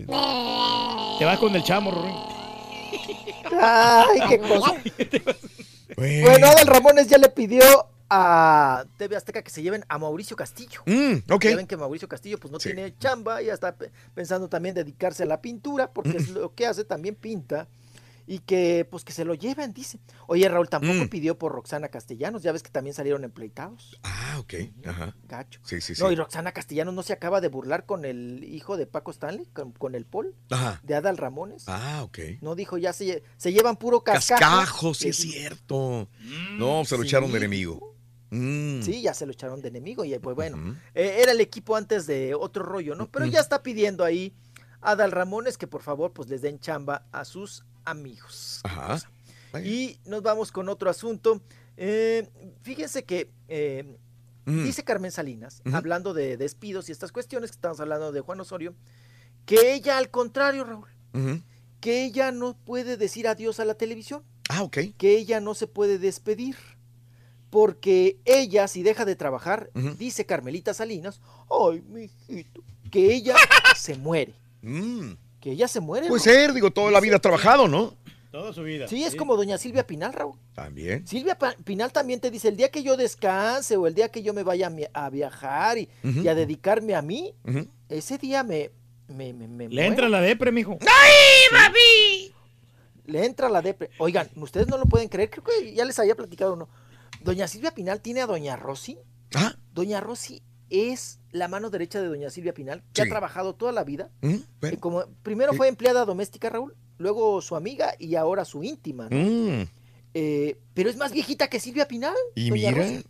Te 1.18 1.24
vas 1.24 1.38
con 1.38 1.54
el 1.54 1.62
chamo, 1.62 1.90
Rolín. 1.92 2.14
Ay, 3.60 4.20
qué 4.28 4.38
cosa. 4.40 4.74
Bueno, 5.96 6.46
Adal 6.46 6.66
Ramones 6.66 7.06
ya 7.08 7.18
le 7.18 7.28
pidió 7.28 7.62
a 8.10 8.84
TV 8.96 9.16
Azteca 9.16 9.42
que 9.42 9.50
se 9.50 9.62
lleven 9.62 9.84
a 9.88 9.98
Mauricio 9.98 10.36
Castillo. 10.36 10.82
Mm, 10.86 11.30
ok. 11.32 11.44
Ya 11.44 11.56
ven 11.56 11.66
que 11.66 11.76
Mauricio 11.76 12.08
Castillo 12.08 12.38
pues 12.38 12.52
no 12.52 12.60
Sí. 12.60 12.68
tiene 12.72 12.96
chamba, 12.98 13.42
ya 13.42 13.54
está 13.54 13.76
pe- 13.76 13.90
pensando 14.14 14.48
también 14.48 14.74
dedicarse 14.74 15.22
a 15.22 15.26
la 15.26 15.40
pintura, 15.40 15.92
porque 15.92 16.16
es 16.18 16.28
lo 16.30 16.54
que 16.54 16.66
hace, 16.66 16.84
también 16.84 17.14
pinta. 17.14 17.68
Y 18.26 18.38
que 18.38 18.88
pues 18.90 19.04
que 19.04 19.12
se 19.12 19.26
lo 19.26 19.34
lleven, 19.34 19.74
dice. 19.74 19.98
Oye, 20.28 20.48
Raúl 20.48 20.70
tampoco 20.70 20.94
Mm. 21.04 21.08
pidió 21.08 21.36
por 21.38 21.52
Roxana 21.52 21.88
Castellanos, 21.90 22.42
ya 22.42 22.52
ves 22.52 22.62
que 22.62 22.70
también 22.70 22.94
salieron 22.94 23.22
empleitados. 23.22 24.00
Ah, 24.02 24.36
ok. 24.38 24.54
Ajá. 24.86 25.14
Gacho. 25.28 25.60
Sí, 25.62 25.82
sí, 25.82 25.94
sí. 25.94 26.02
No, 26.02 26.10
y 26.10 26.16
Roxana 26.16 26.52
Castellanos 26.52 26.94
no 26.94 27.02
se 27.02 27.12
acaba 27.12 27.42
de 27.42 27.48
burlar 27.48 27.84
con 27.84 28.06
el 28.06 28.42
hijo 28.44 28.78
de 28.78 28.86
Paco 28.86 29.10
Stanley, 29.10 29.44
con, 29.52 29.72
con 29.72 29.94
el 29.94 30.06
Paul, 30.06 30.34
Ajá. 30.48 30.80
de 30.82 30.94
Adal 30.94 31.18
Ramones. 31.18 31.64
Ah, 31.66 32.00
ok. 32.02 32.18
No 32.40 32.54
dijo, 32.54 32.78
ya 32.78 32.94
se, 32.94 33.22
se 33.36 33.52
llevan 33.52 33.76
puro 33.76 34.02
cascajo. 34.02 34.40
Cascajo, 34.40 34.94
sí 34.94 35.08
es 35.10 35.16
cierto. 35.18 36.08
No, 36.56 36.86
se 36.86 36.96
lo 36.96 37.02
echaron 37.02 37.30
de 37.30 37.36
enemigo. 37.36 37.93
Mm. 38.30 38.82
Sí, 38.82 39.02
ya 39.02 39.14
se 39.14 39.26
lo 39.26 39.32
echaron 39.32 39.60
de 39.62 39.68
enemigo 39.68 40.04
y 40.04 40.18
pues 40.18 40.34
bueno, 40.34 40.76
eh, 40.94 41.18
era 41.20 41.32
el 41.32 41.40
equipo 41.40 41.76
antes 41.76 42.06
de 42.06 42.34
otro 42.34 42.64
rollo, 42.64 42.94
¿no? 42.94 43.08
Pero 43.10 43.26
ya 43.26 43.40
está 43.40 43.62
pidiendo 43.62 44.04
ahí 44.04 44.32
a 44.80 44.92
Adal 44.92 45.12
Ramones 45.12 45.56
que 45.58 45.66
por 45.66 45.82
favor 45.82 46.12
pues 46.12 46.28
les 46.28 46.42
den 46.42 46.58
chamba 46.58 47.06
a 47.12 47.24
sus 47.24 47.64
amigos. 47.84 48.60
Ajá. 48.64 48.98
Y 49.62 49.98
nos 50.06 50.22
vamos 50.22 50.50
con 50.50 50.68
otro 50.68 50.90
asunto. 50.90 51.40
Eh, 51.76 52.28
fíjense 52.62 53.04
que 53.04 53.30
eh, 53.48 53.96
Mm. 54.46 54.64
dice 54.64 54.84
Carmen 54.84 55.10
Salinas, 55.10 55.62
hablando 55.72 56.12
de 56.12 56.36
despidos 56.36 56.90
y 56.90 56.92
estas 56.92 57.12
cuestiones 57.12 57.50
que 57.50 57.54
estamos 57.54 57.80
hablando 57.80 58.12
de 58.12 58.20
Juan 58.20 58.38
Osorio, 58.40 58.74
que 59.46 59.72
ella 59.72 59.96
al 59.96 60.10
contrario, 60.10 60.64
Raúl, 60.64 61.42
que 61.80 62.04
ella 62.04 62.30
no 62.30 62.54
puede 62.54 62.98
decir 62.98 63.26
adiós 63.26 63.58
a 63.58 63.64
la 63.64 63.72
televisión 63.74 64.22
Ah, 64.50 64.62
ok. 64.62 64.78
que 64.98 65.16
ella 65.16 65.40
no 65.40 65.54
se 65.54 65.66
puede 65.66 65.98
despedir. 65.98 66.56
Porque 67.54 68.16
ella, 68.24 68.66
si 68.66 68.82
deja 68.82 69.04
de 69.04 69.14
trabajar, 69.14 69.70
dice 69.96 70.26
Carmelita 70.26 70.74
Salinas, 70.74 71.20
ay, 71.48 71.82
mijito, 71.82 72.64
que 72.90 73.14
ella 73.14 73.36
se 73.76 73.96
muere. 73.96 74.34
Mm. 74.60 75.12
Que 75.38 75.52
ella 75.52 75.68
se 75.68 75.78
muere. 75.78 76.08
Puede 76.08 76.20
ser, 76.20 76.52
digo, 76.52 76.72
toda 76.72 76.90
la 76.90 76.98
vida 76.98 77.14
ha 77.14 77.20
trabajado, 77.20 77.68
¿no? 77.68 77.94
Toda 78.32 78.52
su 78.52 78.64
vida. 78.64 78.88
Sí, 78.88 79.04
es 79.04 79.14
como 79.14 79.36
doña 79.36 79.56
Silvia 79.56 79.86
Pinal, 79.86 80.12
Raúl. 80.12 80.36
También. 80.52 81.06
Silvia 81.06 81.38
Pa- 81.38 81.54
Pinal 81.62 81.92
también 81.92 82.18
te 82.18 82.32
dice, 82.32 82.48
el 82.48 82.56
día 82.56 82.72
que 82.72 82.82
yo 82.82 82.96
descanse 82.96 83.76
o 83.76 83.86
el 83.86 83.94
día 83.94 84.08
que 84.08 84.24
yo 84.24 84.34
me 84.34 84.42
vaya 84.42 84.72
a, 84.92 85.10
viajar 85.10 85.78
y, 85.78 85.88
a 86.26 86.34
dedicarme 86.34 86.96
a 86.96 87.02
mí, 87.02 87.36
ese 87.88 88.18
día 88.18 88.42
me... 88.42 88.72
me, 89.06 89.32
me, 89.32 89.46
me 89.46 89.68
Le 89.68 89.74
muero". 89.76 89.88
entra 89.90 90.08
la 90.08 90.20
depre, 90.20 90.50
mijo. 90.50 90.76
¡Ay, 90.80 91.12
papi! 91.52 92.34
Le 93.06 93.24
entra 93.24 93.48
la 93.48 93.62
depre. 93.62 93.90
Oigan, 93.98 94.28
ustedes 94.34 94.66
no 94.66 94.76
lo 94.76 94.86
pueden 94.86 95.08
creer, 95.08 95.30
creo 95.30 95.44
que 95.44 95.72
ya 95.72 95.84
les 95.84 95.96
había 96.00 96.16
platicado 96.16 96.54
uno. 96.54 96.68
Doña 97.24 97.48
Silvia 97.48 97.72
Pinal 97.72 98.00
tiene 98.02 98.20
a 98.20 98.26
doña 98.26 98.54
Rosy. 98.56 98.98
Ah. 99.34 99.56
Doña 99.72 100.00
Rosy 100.00 100.42
es 100.68 101.20
la 101.30 101.48
mano 101.48 101.70
derecha 101.70 102.00
de 102.00 102.08
doña 102.08 102.28
Silvia 102.30 102.52
Pinal, 102.54 102.82
que 102.92 103.02
Sí. 103.02 103.08
ha 103.08 103.10
trabajado 103.10 103.54
toda 103.54 103.72
la 103.72 103.82
vida. 103.82 104.10
Mm, 104.20 104.34
bueno. 104.60 104.80
como, 104.80 105.04
primero 105.22 105.54
fue 105.54 105.68
empleada 105.68 106.04
doméstica, 106.04 106.50
Raúl, 106.50 106.76
luego 106.98 107.40
su 107.40 107.56
amiga 107.56 107.94
y 107.98 108.14
ahora 108.16 108.44
su 108.44 108.62
íntima. 108.62 109.08
¿no? 109.10 109.16
Mm. 109.16 109.66
Eh, 110.12 110.58
pero 110.74 110.90
es 110.90 110.96
más 110.96 111.12
viejita 111.12 111.48
que 111.48 111.60
Silvia 111.60 111.88
Pinal. 111.88 112.14
Y 112.34 112.50
doña 112.50 112.70
mira. 112.70 112.82
Rosy. 112.82 113.04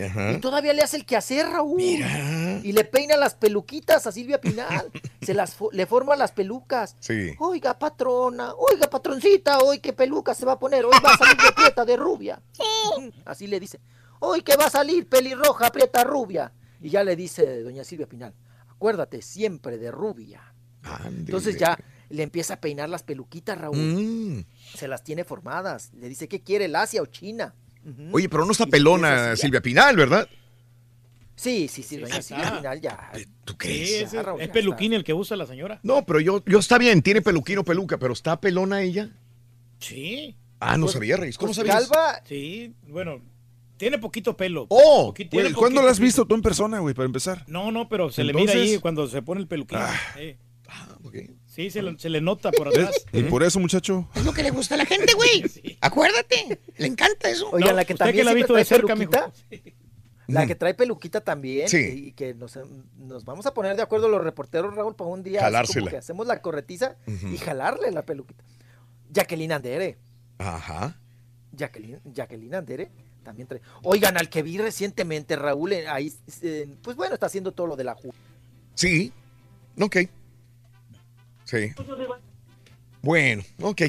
Ajá. 0.00 0.32
Y 0.32 0.38
todavía 0.38 0.72
le 0.72 0.82
hace 0.82 0.96
el 0.96 1.04
quehacer, 1.06 1.46
Raúl. 1.46 1.76
Mira. 1.76 2.60
Y 2.62 2.72
le 2.72 2.84
peina 2.84 3.16
las 3.16 3.34
peluquitas 3.34 4.06
a 4.06 4.12
Silvia 4.12 4.40
Pinal. 4.40 4.90
Se 5.22 5.34
las 5.34 5.58
fo- 5.58 5.70
le 5.72 5.86
forma 5.86 6.16
las 6.16 6.32
pelucas. 6.32 6.96
Sí. 7.00 7.34
Oiga, 7.38 7.78
patrona, 7.78 8.54
oiga, 8.54 8.88
patroncita, 8.88 9.58
hoy 9.58 9.78
qué 9.80 9.92
peluca 9.92 10.34
se 10.34 10.46
va 10.46 10.52
a 10.52 10.58
poner, 10.58 10.84
hoy 10.84 10.92
va 11.04 11.12
a 11.12 11.18
salir 11.18 11.36
de 11.36 11.52
prieta 11.52 11.84
de 11.84 11.96
rubia. 11.96 12.40
Sí. 12.52 13.12
Así 13.24 13.46
le 13.46 13.60
dice, 13.60 13.80
hoy 14.20 14.42
que 14.42 14.56
va 14.56 14.66
a 14.66 14.70
salir 14.70 15.08
pelirroja, 15.08 15.70
prieta, 15.70 16.04
rubia. 16.04 16.52
Y 16.80 16.90
ya 16.90 17.02
le 17.04 17.16
dice 17.16 17.62
doña 17.62 17.84
Silvia 17.84 18.06
Pinal, 18.08 18.32
acuérdate 18.68 19.20
siempre 19.22 19.78
de 19.78 19.90
rubia. 19.90 20.54
Entonces 21.06 21.58
ya 21.58 21.78
le 22.08 22.22
empieza 22.22 22.54
a 22.54 22.60
peinar 22.60 22.88
las 22.88 23.02
peluquitas, 23.02 23.58
Raúl. 23.58 23.76
Mm. 23.76 24.44
Se 24.76 24.88
las 24.88 25.02
tiene 25.04 25.24
formadas. 25.24 25.90
Le 25.94 26.08
dice, 26.08 26.28
¿qué 26.28 26.40
quiere, 26.40 26.66
el 26.66 26.76
Asia 26.76 27.02
o 27.02 27.06
China? 27.06 27.54
Oye, 28.12 28.28
pero 28.28 28.44
no 28.44 28.52
está 28.52 28.66
pelona 28.66 29.36
Silvia 29.36 29.60
Pinal, 29.60 29.96
¿verdad? 29.96 30.28
Sí, 31.36 31.68
sí, 31.68 31.82
sí, 31.84 31.96
doña 31.98 32.20
Silvia. 32.20 32.56
Pinal 32.58 32.80
ya. 32.80 33.10
¿Tú 33.44 33.52
Sí, 33.52 33.58
crees? 33.58 33.90
es, 34.02 34.12
Ya, 34.12 34.22
Raúl, 34.22 34.40
es 34.40 34.48
ya 34.48 34.52
peluquín 34.52 34.92
el 34.92 35.04
que 35.04 35.14
usa 35.14 35.36
la 35.36 35.46
señora. 35.46 35.78
No, 35.84 36.04
pero 36.04 36.18
yo, 36.20 36.42
yo 36.46 36.58
está 36.58 36.78
bien, 36.78 37.00
tiene 37.02 37.22
peluquín 37.22 37.58
o 37.58 37.64
peluca, 37.64 37.96
pero 37.98 38.12
¿está 38.12 38.40
pelona 38.40 38.82
ella? 38.82 39.10
Sí. 39.78 40.36
Ah, 40.60 40.76
no 40.76 40.86
Pues- 40.86 40.94
sabía, 40.94 41.16
Reyes. 41.16 41.38
¿Cómo 41.38 41.48
pues 41.52 41.56
sabías? 41.58 41.88
calva, 41.88 42.20
Sí, 42.26 42.74
bueno, 42.88 43.20
tiene 43.76 43.98
poquito 43.98 44.36
pelo. 44.36 44.66
¡Oh! 44.70 45.06
Poquito- 45.14 45.36
Güey, 45.36 45.52
¿Cuándo 45.52 45.76
poquito 45.76 45.82
la 45.84 45.90
has 45.92 46.00
visto 46.00 46.26
tú 46.26 46.34
en 46.34 46.42
persona, 46.42 46.80
güey, 46.80 46.94
para 46.94 47.06
empezar? 47.06 47.44
No, 47.46 47.70
no, 47.70 47.88
pero 47.88 48.10
se 48.10 48.24
le 48.24 48.34
mira 48.34 48.54
ahí 48.54 48.78
cuando 48.78 49.06
se 49.06 49.22
pone 49.22 49.40
el 49.40 49.46
peluquín. 49.46 49.78
Sí. 50.16 50.34
Ah, 50.68 50.88
ok. 51.04 51.14
Sí, 51.58 51.70
se, 51.72 51.82
le- 51.82 51.98
se 51.98 52.08
le 52.08 52.20
nota 52.20 52.52
por 52.52 52.68
atrás. 52.68 53.04
Y 53.12 53.24
por 53.24 53.42
eso, 53.42 53.58
muchacho. 53.58 54.08
Es 54.14 54.24
lo 54.24 54.32
que 54.32 54.44
le 54.44 54.50
gusta 54.52 54.76
a 54.76 54.78
la 54.78 54.86
gente, 54.86 55.12
güey. 55.14 55.42
Acuérdate. 55.80 56.60
Le 56.76 56.86
encanta 56.86 57.28
eso. 57.28 57.50
Oigan, 57.50 57.70
No, 57.70 57.74
la 57.76 57.84
que 57.84 57.94
usted 57.94 58.04
también 58.04 58.20
que 58.20 58.24
la 58.24 58.30
ha 58.30 58.34
visto 58.34 58.54
de 58.54 58.64
trae 58.64 58.78
cerca. 58.78 59.32
La 60.28 60.46
que 60.46 60.54
trae 60.54 60.74
peluquita 60.74 61.20
también. 61.22 61.68
Sí. 61.68 62.04
Y 62.08 62.12
que 62.12 62.34
nos, 62.34 62.56
nos 62.98 63.24
vamos 63.24 63.46
a 63.46 63.54
poner 63.54 63.74
de 63.76 63.82
acuerdo 63.82 64.08
los 64.08 64.22
reporteros, 64.22 64.72
Raúl, 64.74 64.94
para 64.94 65.08
un 65.10 65.22
día. 65.24 65.38
como 65.40 65.46
Jalársela. 65.46 65.90
que 65.90 65.96
hacemos 65.96 66.26
la 66.28 66.42
corretiza 66.42 66.96
y 67.32 67.38
jalarle 67.38 67.90
la 67.90 68.02
peluquita. 68.02 68.44
Jacqueline 69.10 69.50
Andere. 69.52 69.96
Ajá. 70.36 70.96
Jacqueline, 71.52 71.98
Jacqueline 72.04 72.54
Andere 72.54 72.90
también 73.24 73.48
trae. 73.48 73.62
Oigan, 73.82 74.16
al 74.18 74.28
que 74.28 74.42
vi 74.42 74.58
recientemente, 74.58 75.34
Raúl, 75.34 75.72
ahí, 75.72 76.12
eh, 76.42 76.68
pues 76.82 76.94
bueno, 76.96 77.14
está 77.14 77.26
haciendo 77.26 77.50
todo 77.52 77.66
lo 77.66 77.74
de 77.76 77.84
la 77.84 77.94
Ju. 77.94 78.12
Sí. 78.74 79.10
Ok. 79.80 79.96
Sí. 81.48 81.72
Bueno, 83.00 83.42
ok. 83.60 83.82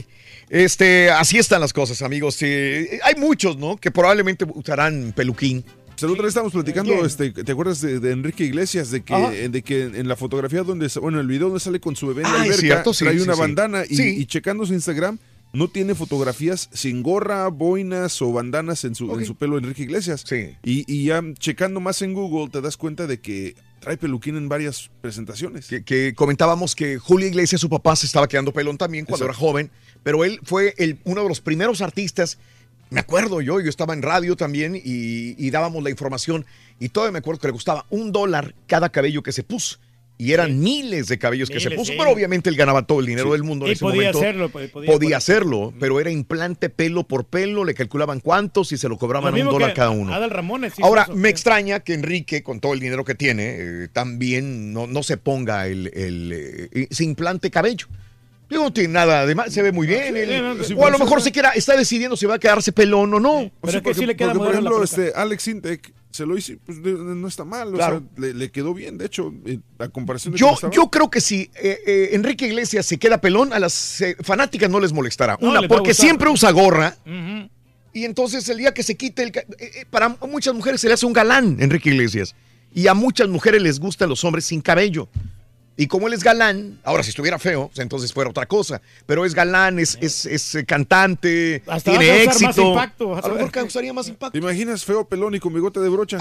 Este, 0.50 1.10
así 1.10 1.38
están 1.38 1.62
las 1.62 1.74
cosas, 1.74 2.02
amigos. 2.02 2.36
Sí, 2.36 2.46
hay 2.46 3.16
muchos, 3.18 3.58
¿no? 3.58 3.76
Que 3.78 3.92
probablemente 3.92 4.46
usarán 4.54 5.14
peluquín. 5.16 5.66
O 5.68 6.00
sea, 6.00 6.08
la 6.08 6.14
otra 6.14 6.24
vez 6.24 6.30
estábamos 6.30 6.54
platicando, 6.54 7.06
este, 7.06 7.32
¿te 7.32 7.52
acuerdas 7.52 7.82
de, 7.82 8.00
de 8.00 8.12
Enrique 8.12 8.46
Iglesias? 8.46 8.90
De 8.92 9.02
que, 9.02 9.14
Ajá. 9.14 9.32
de 9.32 9.62
que 9.64 9.84
en 9.84 10.08
la 10.08 10.16
fotografía 10.16 10.64
donde, 10.64 10.88
bueno, 11.02 11.20
el 11.20 11.28
video 11.28 11.48
donde 11.48 11.60
sale 11.60 11.82
con 11.82 11.96
su 11.98 12.08
bebé 12.08 12.22
en 12.22 12.32
la 12.32 12.34
Ah, 12.36 12.36
es 12.38 12.42
alberca, 12.44 12.62
cierto, 12.62 12.94
sí, 12.94 13.04
trae 13.04 13.18
sí, 13.18 13.24
una 13.24 13.34
sí. 13.34 13.40
bandana 13.42 13.84
y, 13.90 13.96
Sí. 13.98 14.16
y 14.18 14.26
checando 14.26 14.66
su 14.66 14.74
Instagram, 14.74 15.18
no 15.52 15.68
tiene 15.68 15.96
fotografías 15.96 16.70
sin 16.72 17.04
gorra, 17.04 17.48
boinas 17.50 18.22
o 18.22 18.32
bandanas 18.32 18.86
en 18.86 18.96
su, 18.96 19.12
en 19.20 19.26
su 19.26 19.36
pelo 19.36 19.58
Enrique 19.58 19.82
Iglesias. 19.84 20.24
Sí. 20.26 20.56
Y, 20.64 20.86
y 20.88 21.06
ya 21.06 21.22
checando 21.38 21.82
más 21.82 22.02
en 22.02 22.14
Google 22.14 22.50
te 22.50 22.62
das 22.62 22.78
cuenta 22.78 23.06
de 23.06 23.20
que 23.20 23.56
trae 23.80 23.98
peluquín 23.98 24.38
en 24.38 24.50
varias 24.50 24.90
presentaciones. 25.02 25.68
Que, 25.68 25.84
que 25.84 26.14
comentábamos 26.16 26.76
que 26.76 26.98
Julio 26.98 27.28
Iglesias, 27.28 27.62
su 27.62 27.70
papá, 27.70 27.96
se 27.96 28.06
estaba 28.06 28.28
quedando 28.28 28.54
pelón 28.54 28.78
también 28.78 29.06
cuando 29.06 29.26
Exacto. 29.26 29.42
era 29.42 29.52
joven, 29.52 29.72
pero 30.04 30.24
él 30.24 30.40
fue 30.44 30.74
el, 30.78 31.00
uno 31.06 31.24
de 31.24 31.30
los 31.30 31.42
primeros 31.42 31.82
artistas. 31.82 32.38
Me 32.90 33.00
acuerdo 33.00 33.42
yo, 33.42 33.60
yo 33.60 33.70
estaba 33.70 33.94
en 33.94 34.02
radio 34.02 34.36
también 34.36 34.76
y, 34.76 35.36
y 35.38 35.50
dábamos 35.52 35.84
la 35.84 35.92
información 35.92 36.46
y 36.80 36.90
todavía 36.90 37.12
me 37.12 37.20
acuerdo 37.20 37.40
que 37.40 37.48
le 37.48 37.54
costaba 37.54 37.86
un 37.90 38.12
dólar 38.12 38.56
cada 38.68 38.90
cabello 38.90 39.22
que 39.22 39.32
se 39.32 39.44
puso. 39.44 39.78
Y 40.22 40.34
eran 40.34 40.60
miles 40.60 41.08
de 41.08 41.18
cabellos 41.18 41.50
que 41.50 41.62
se 41.62 41.72
puso, 41.72 41.94
sí. 41.94 41.98
pero 41.98 42.12
obviamente 42.12 42.50
él 42.50 42.58
ganaba 42.58 42.82
todo 42.86 43.00
el 43.00 43.06
dinero 43.06 43.28
Sí. 43.28 43.32
del 43.32 43.44
mundo 43.44 43.66
en 43.66 43.70
Y 43.70 43.74
ese 43.76 43.80
podía 43.80 43.96
momento. 44.12 44.20
hacerlo, 44.20 44.50
podía 44.50 44.70
podía 44.70 44.90
poner- 44.92 45.16
hacerlo, 45.16 45.74
pero 45.80 45.98
era 46.02 46.12
implante 46.12 46.70
pelo 46.70 47.04
por 47.06 47.24
pelo, 47.24 47.64
le 47.64 47.74
calculaban 47.74 48.20
cuántos 48.20 48.74
y 48.74 48.78
se 48.78 48.90
lo 48.90 48.98
cobraban 48.98 49.34
Lo 49.34 49.42
un 49.46 49.50
dólar 49.50 49.70
que 49.70 49.76
cada 49.78 49.92
uno. 49.92 50.14
Adal 50.14 50.30
Ramones. 50.30 50.74
Ahora, 50.82 51.04
eso. 51.04 51.16
me 51.16 51.30
extraña 51.30 51.80
que 51.80 51.94
Enrique, 51.94 52.44
con 52.44 52.60
todo 52.60 52.74
el 52.74 52.82
dinero 52.82 53.06
que 53.06 53.16
tiene, 53.16 53.56
eh, 53.60 53.88
también 53.94 54.74
no, 54.74 54.88
no 54.88 55.04
se 55.04 55.16
ponga 55.16 55.68
el, 55.68 55.88
el, 55.94 56.32
eh, 56.74 56.88
se 56.92 57.06
implante 57.06 57.50
cabello. 57.50 57.88
Digo, 58.50 58.64
no 58.64 58.74
tiene 58.74 58.90
nada 58.94 59.26
de 59.26 59.36
mal, 59.36 59.50
se 59.50 59.62
ve 59.62 59.72
muy 59.72 59.88
bien. 59.88 60.18
él- 60.18 60.28
sí, 60.28 60.42
no, 60.42 60.64
sí, 60.66 60.74
o 60.76 60.86
a 60.86 60.90
lo 60.90 61.00
mejor 61.00 61.20
sí. 61.22 61.26
se 61.26 61.32
quiera, 61.32 61.52
está 61.52 61.78
decidiendo 61.78 62.18
si 62.18 62.26
va 62.26 62.36
a 62.36 62.40
quedarse 62.40 62.74
pelón 62.74 63.14
o 63.14 63.20
no. 63.22 63.52
O 63.62 63.70
sea, 63.72 63.82
porque, 63.82 64.02
porque, 64.06 64.26
por 64.38 64.52
ejemplo, 64.52 64.84
este, 64.84 65.14
Alex 65.16 65.48
Intec 65.48 65.94
se 66.12 66.26
lo 66.26 66.38
hizo, 66.38 66.54
pues 66.66 66.82
de- 66.82 66.92
no 66.94 67.28
está 67.28 67.46
mal, 67.46 67.74
o 67.74 67.78
sea, 67.78 68.02
le, 68.18 68.34
le 68.34 68.52
quedó 68.52 68.74
bien, 68.74 68.98
de 68.98 69.06
hecho, 69.06 69.32
eh, 69.46 69.60
a 69.78 69.88
comparación 69.90 70.34
de 70.34 70.40
Yo, 70.40 70.56
yo 70.72 70.90
creo 70.90 71.10
que 71.10 71.22
si 71.22 71.50
eh, 71.62 71.78
eh, 71.86 72.10
Enrique 72.14 72.48
Iglesias 72.48 72.86
se 72.86 72.98
queda 72.98 73.22
pelón, 73.22 73.54
a 73.54 73.60
las 73.60 74.02
eh, 74.02 74.16
fanáticas 74.22 74.70
no 74.70 74.80
les 74.80 74.92
molestará. 74.92 75.38
No, 75.40 75.50
Una, 75.52 75.68
porque 75.68 75.94
siempre 75.94 76.30
usa 76.30 76.52
gorra. 76.52 76.98
Y 77.94 78.06
entonces 78.06 78.48
el 78.50 78.58
día 78.58 78.74
que 78.74 78.84
se 78.84 78.96
quite 78.96 79.24
el... 79.24 79.32
eh, 79.36 79.86
para 79.90 80.10
muchas 80.10 80.54
mujeres 80.54 80.80
se 80.82 80.88
le 80.88 80.94
hace 80.94 81.06
un 81.06 81.14
galán, 81.14 81.58
Enrique 81.60 81.90
Iglesias. 81.90 82.36
Y 82.74 82.86
a 82.88 82.94
muchas 82.94 83.28
mujeres 83.28 83.62
les 83.62 83.80
gustan 83.80 84.10
los 84.10 84.24
hombres 84.24 84.46
sin 84.46 84.62
cabello. 84.62 85.10
Y 85.82 85.88
como 85.88 86.08
él 86.08 86.14
es 86.14 86.24
galán, 86.26 86.78
ahora 86.84 87.04
si 87.04 87.12
estuviera 87.12 87.40
feo, 87.40 87.68
pues 87.70 87.80
entonces 87.80 88.12
fuera 88.12 88.30
otra 88.32 88.46
cosa. 88.46 88.82
Pero 89.06 89.24
es 89.26 89.34
galán, 89.34 89.80
es, 89.80 89.98
es, 90.02 90.26
es, 90.26 90.56
eh, 90.56 90.66
cantante, 90.66 91.64
Hasta 91.66 91.92
tiene 91.92 92.12
a 92.12 92.26
causar 92.26 92.42
más 92.42 92.42
éxito. 92.50 92.70
impacto, 92.70 93.16
a 93.16 93.20
a 93.20 93.28
lo 93.30 93.36
mejor 93.36 93.52
causaría 93.52 93.94
más 93.94 94.10
impacto. 94.10 94.34
¿Te 94.34 94.40
imaginas 94.40 94.84
feo 94.84 95.08
pelón 95.08 95.36
y 95.36 95.40
con 95.40 95.54
bigote 95.54 95.80
de 95.80 95.88
brocha? 95.88 96.18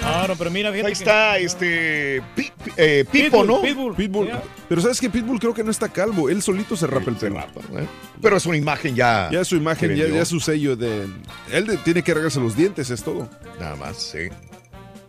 Ah, 0.00 0.24
no, 0.28 0.36
pero 0.36 0.50
mira, 0.50 0.70
Ahí 0.70 0.82
que- 0.82 0.92
está 0.92 1.38
este 1.38 2.22
Pi- 2.36 2.52
Pi- 2.64 2.70
eh, 2.76 3.04
Pipo, 3.10 3.44
¿no? 3.44 3.60
Pitbull. 3.62 3.94
Pitbull. 3.96 4.30
Pero 4.68 4.80
sabes 4.80 5.00
que 5.00 5.10
Pitbull 5.10 5.38
creo 5.40 5.52
que 5.52 5.64
no 5.64 5.70
está 5.70 5.88
calvo, 5.88 6.30
él 6.30 6.40
solito 6.40 6.76
se 6.76 6.86
rapa 6.86 7.10
el 7.10 7.16
pelo. 7.16 7.44
Pero 8.22 8.36
es 8.36 8.46
una 8.46 8.56
imagen 8.56 8.94
ya. 8.94 9.28
Ya 9.32 9.40
es 9.40 9.48
su 9.48 9.56
imagen, 9.56 9.94
ya, 9.96 10.06
ya 10.06 10.22
es 10.22 10.28
su 10.28 10.40
sello 10.40 10.76
de. 10.76 11.06
Él 11.50 11.66
de- 11.66 11.76
tiene 11.78 12.02
que 12.02 12.12
arreglarse 12.12 12.40
los 12.40 12.56
dientes, 12.56 12.88
es 12.90 13.02
todo. 13.02 13.28
Nada 13.58 13.76
más, 13.76 13.96
sí. 13.96 14.28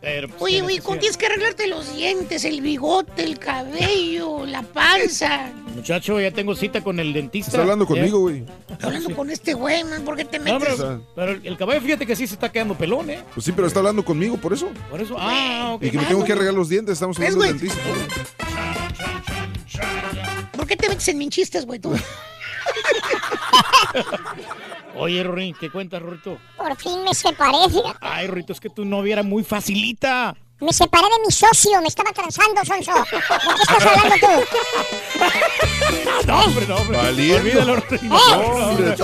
Pero, 0.02 0.30
pues, 0.30 0.42
Oye, 0.42 0.62
güey, 0.62 0.80
¿cómo 0.80 0.98
tienes 0.98 1.18
que 1.18 1.26
arreglarte 1.26 1.68
los 1.68 1.94
dientes, 1.94 2.46
el 2.46 2.62
bigote, 2.62 3.22
el 3.24 3.38
cabello, 3.38 4.46
la 4.46 4.62
panza? 4.64 5.52
Muchacho, 5.76 6.22
ya 6.22 6.32
tengo 6.32 6.56
cita 6.56 6.82
con 6.82 7.02
el 7.02 7.12
dentista. 7.12 7.50
Está 7.52 7.62
hablando 7.62 7.86
conmigo, 7.86 8.20
güey. 8.22 8.46
Hablando 8.82 9.14
con 9.14 9.30
este 9.30 9.54
güey, 9.54 9.84
man, 9.84 10.04
¿por 10.06 10.16
qué 10.16 10.24
te 10.24 10.40
No, 10.40 10.58
metes? 10.58 10.76
pero, 10.78 11.02
pero 11.16 11.32
el 11.44 11.58
caballo, 11.58 11.82
fíjate 11.82 12.06
que 12.06 12.16
sí 12.16 12.28
se 12.28 12.36
está 12.36 12.50
quedando 12.50 12.76
pelón, 12.76 13.10
¿eh? 13.10 13.22
Pues 13.34 13.46
sí, 13.46 13.52
pero 13.52 13.68
está 13.68 13.80
hablando 13.80 14.06
conmigo, 14.06 14.38
por 14.38 14.54
eso. 14.54 14.70
Por 14.90 15.02
eso. 15.02 15.18
Ah, 15.20 15.72
ok. 15.74 15.84
Y 15.84 15.92
que 15.92 15.98
me 15.98 16.06
tengo 16.06 16.24
que 16.24 16.32
arreglar 16.32 16.54
los 16.54 16.70
dientes, 16.70 16.94
estamos 16.94 17.18
¿Ves, 17.18 17.34
hablando 17.36 17.60
del 17.60 17.70
güey? 17.70 17.70
dentista. 17.70 17.90
¿Por 20.54 20.66
qué 20.66 20.78
te 20.78 20.88
metes 20.88 21.08
en 21.10 21.18
mis 21.18 21.30
chistes, 21.30 21.66
güey, 21.66 21.80
tú? 21.80 21.94
Oye, 25.02 25.24
Rorín, 25.24 25.56
¿qué 25.58 25.70
cuentas, 25.70 26.02
Rorito? 26.02 26.38
Por 26.58 26.76
fin 26.76 27.02
me 27.06 27.14
separé, 27.14 27.70
fíjate. 27.70 28.00
Ay, 28.02 28.28
Rorito, 28.28 28.52
es 28.52 28.60
que 28.60 28.70
tu 28.70 28.84
novia 28.84 29.14
era 29.14 29.24
muy 29.24 29.46
facilita. 29.46 30.36
Me 30.60 30.74
separé 30.74 31.06
de 31.06 31.26
mi 31.26 31.32
socio, 31.32 31.82
me 31.82 31.88
estaba 31.88 32.12
transando, 32.12 32.66
Sonso. 32.66 32.94
¿De 32.94 33.04
qué 33.10 33.18
estás 33.62 33.86
hablando 33.86 34.16
tú? 34.20 34.28
No, 36.28 36.42
hombre, 36.42 36.68
no, 36.68 36.76
hombre. 36.76 36.98
Valiendo. 36.98 37.38
Olvídalo, 37.38 37.78
Rorín. 37.78 38.12
¡Eh! 38.12 38.62
Hombre, 38.62 38.96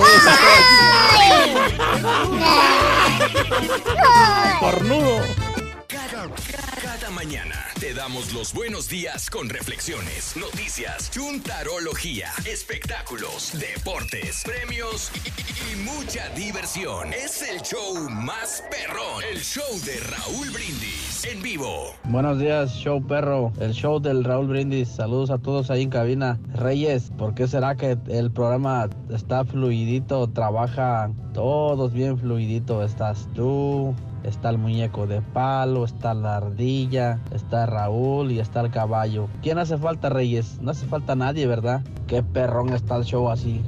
Cornudo. 4.60 5.22
Cada, 5.88 6.28
cada 6.82 7.10
mañana 7.12 7.65
damos 7.96 8.34
los 8.34 8.54
buenos 8.54 8.90
días 8.90 9.30
con 9.30 9.48
reflexiones, 9.50 10.36
noticias, 10.36 11.10
chuntarología, 11.12 12.28
espectáculos, 12.46 13.54
deportes, 13.60 14.44
premios 14.44 15.12
y, 15.24 15.30
y- 15.30 15.84
mucha 15.84 16.30
diversión. 16.36 17.14
Es 17.14 17.42
el 17.50 17.62
show 17.62 18.10
más 18.10 18.64
perrón, 18.70 19.24
el 19.32 19.40
show 19.40 19.64
de 19.86 20.00
Raúl 20.00 20.50
Brindis 20.52 21.26
en 21.32 21.42
vivo. 21.42 21.94
Buenos 22.06 22.40
días, 22.40 22.74
show 22.76 23.02
perro, 23.06 23.54
el 23.60 23.72
show 23.74 24.00
del 24.00 24.24
Raúl 24.24 24.48
Brindis. 24.48 24.90
Saludos 24.90 25.30
a 25.32 25.38
todos 25.38 25.72
ahí 25.72 25.84
en 25.84 25.90
cabina. 25.90 26.40
Reyes, 26.54 27.12
¿por 27.18 27.34
qué 27.34 27.48
será 27.48 27.76
que 27.76 27.98
el 28.10 28.32
programa 28.32 28.90
está 29.14 29.46
fluidito? 29.46 30.28
Trabaja 30.30 31.12
todos 31.34 31.94
bien 31.94 32.18
fluidito. 32.18 32.84
Estás 32.84 33.28
tú, 33.34 33.96
está 34.26 34.50
el 34.50 34.58
muñeco 34.58 35.08
de 35.08 35.22
palo, 35.22 35.86
está 35.86 36.14
la 36.14 36.38
ardilla, 36.38 37.20
está 37.32 37.66
Raúl 37.66 38.32
y 38.32 38.40
está 38.40 38.62
el 38.62 38.72
caballo. 38.72 39.28
¿Quién 39.42 39.58
hace 39.60 39.78
falta, 39.78 40.10
Reyes? 40.10 40.60
No 40.62 40.72
hace 40.72 40.86
falta 40.88 41.16
nadie, 41.16 41.48
¿verdad? 41.48 41.84
Qué 42.08 42.24
perrón 42.24 42.74
está 42.74 42.98
el 42.98 43.04
show 43.04 43.30
así. 43.30 43.62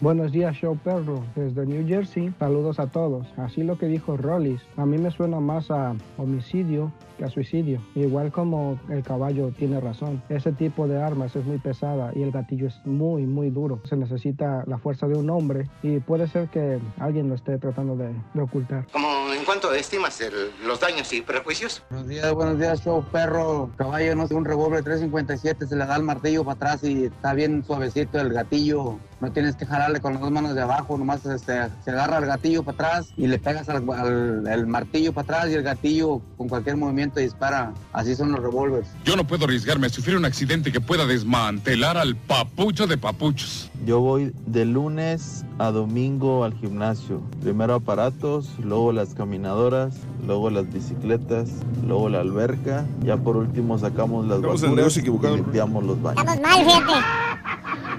Buenos 0.00 0.32
días, 0.32 0.56
show 0.56 0.78
perro, 0.78 1.22
desde 1.36 1.66
New 1.66 1.86
Jersey. 1.86 2.32
Saludos 2.38 2.80
a 2.80 2.86
todos. 2.86 3.26
Así 3.36 3.62
lo 3.62 3.76
que 3.76 3.86
dijo 3.86 4.16
Rollis, 4.16 4.62
a 4.78 4.86
mí 4.86 4.96
me 4.96 5.10
suena 5.10 5.40
más 5.40 5.70
a 5.70 5.94
homicidio 6.16 6.90
a 7.24 7.30
suicidio. 7.30 7.80
Igual 7.94 8.32
como 8.32 8.78
el 8.88 9.02
caballo 9.02 9.52
tiene 9.58 9.80
razón. 9.80 10.22
Ese 10.28 10.52
tipo 10.52 10.86
de 10.88 11.02
armas 11.02 11.34
es 11.36 11.44
muy 11.44 11.58
pesada 11.58 12.12
y 12.14 12.22
el 12.22 12.30
gatillo 12.30 12.68
es 12.68 12.80
muy, 12.84 13.24
muy 13.26 13.50
duro. 13.50 13.80
Se 13.88 13.96
necesita 13.96 14.64
la 14.66 14.78
fuerza 14.78 15.06
de 15.06 15.16
un 15.16 15.28
hombre 15.30 15.68
y 15.82 15.98
puede 16.00 16.28
ser 16.28 16.48
que 16.48 16.78
alguien 16.98 17.28
lo 17.28 17.34
esté 17.34 17.58
tratando 17.58 17.96
de, 17.96 18.10
de 18.34 18.40
ocultar. 18.40 18.86
Como 18.92 19.08
en 19.36 19.44
cuanto 19.44 19.72
estimas 19.74 20.20
el- 20.20 20.50
los 20.66 20.80
daños 20.80 21.12
y 21.12 21.20
prejuicios. 21.22 21.82
Buenos 21.90 22.08
días, 22.08 22.32
buenos 22.32 22.58
días, 22.58 22.82
show 22.82 23.04
perro. 23.10 23.70
Caballo, 23.76 24.14
no 24.14 24.26
sé, 24.26 24.34
un 24.34 24.44
revólver 24.44 24.82
357 24.84 25.66
se 25.66 25.76
le 25.76 25.86
da 25.86 25.96
el 25.96 26.02
martillo 26.02 26.44
para 26.44 26.54
atrás 26.56 26.84
y 26.84 27.04
está 27.04 27.34
bien 27.34 27.64
suavecito 27.64 28.20
el 28.20 28.32
gatillo. 28.32 28.98
No 29.20 29.30
tienes 29.32 29.54
que 29.56 29.66
jalarle 29.66 30.00
con 30.00 30.14
las 30.14 30.22
dos 30.22 30.30
manos 30.30 30.54
de 30.54 30.62
abajo, 30.62 30.96
nomás 30.96 31.24
este, 31.26 31.60
se 31.84 31.90
agarra 31.90 32.18
el 32.18 32.26
gatillo 32.26 32.62
para 32.62 32.74
atrás 32.88 33.12
y 33.18 33.26
le 33.26 33.38
pegas 33.38 33.68
al, 33.68 33.84
al- 33.90 34.46
el 34.46 34.66
martillo 34.66 35.12
para 35.12 35.24
atrás 35.38 35.50
y 35.50 35.54
el 35.54 35.62
gatillo 35.62 36.20
con 36.38 36.48
cualquier 36.48 36.76
movimiento 36.76 37.09
dispara. 37.18 37.72
Así 37.92 38.14
son 38.14 38.30
los 38.30 38.40
revólveres. 38.40 38.86
Yo 39.04 39.16
no 39.16 39.26
puedo 39.26 39.46
arriesgarme 39.46 39.88
a 39.88 39.90
sufrir 39.90 40.16
un 40.16 40.24
accidente 40.24 40.70
que 40.70 40.80
pueda 40.80 41.06
desmantelar 41.06 41.98
al 41.98 42.14
papucho 42.14 42.86
de 42.86 42.96
papuchos. 42.96 43.70
Yo 43.84 43.98
voy 43.98 44.32
de 44.46 44.64
lunes 44.64 45.44
a 45.58 45.72
domingo 45.72 46.44
al 46.44 46.54
gimnasio. 46.54 47.20
Primero 47.42 47.74
aparatos, 47.74 48.50
luego 48.62 48.92
las 48.92 49.14
caminadoras, 49.14 49.96
luego 50.24 50.50
las 50.50 50.72
bicicletas, 50.72 51.50
luego 51.84 52.08
la 52.08 52.20
alberca. 52.20 52.86
Ya 53.02 53.16
por 53.16 53.36
último 53.36 53.78
sacamos 53.78 54.26
las 54.26 54.36
Estamos 54.36 54.62
basuras 54.62 54.96
y 54.96 55.02
limpiamos 55.02 55.82
los 55.84 56.00
baños. 56.00 56.22
Estamos 56.22 56.40
mal, 56.40 56.64
fíjate. 56.64 56.92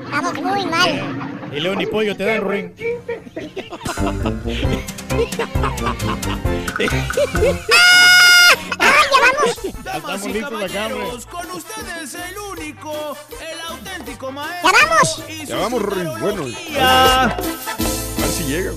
Estamos 0.06 0.34
muy 0.42 0.66
mal. 0.66 1.52
Y 1.52 1.60
León 1.60 1.82
y 1.82 1.86
Pollo 1.86 2.16
te 2.16 2.24
dan, 2.24 2.42
Rorín. 2.42 2.74
Damas 9.84 10.26
y 10.26 10.40
caballeros, 10.40 11.26
con 11.26 11.52
ustedes 11.52 12.14
el 12.16 12.38
único, 12.38 13.18
el 13.40 13.62
auténtico 13.70 14.32
maestro. 14.32 14.72
¡Ya 14.72 14.86
vamos! 14.88 15.24
Ya 15.48 15.56
vamos, 15.58 16.20
Bueno, 16.20 16.46
a 16.80 17.38
ver 17.38 18.28
si 18.28 18.44
llega. 18.46 18.72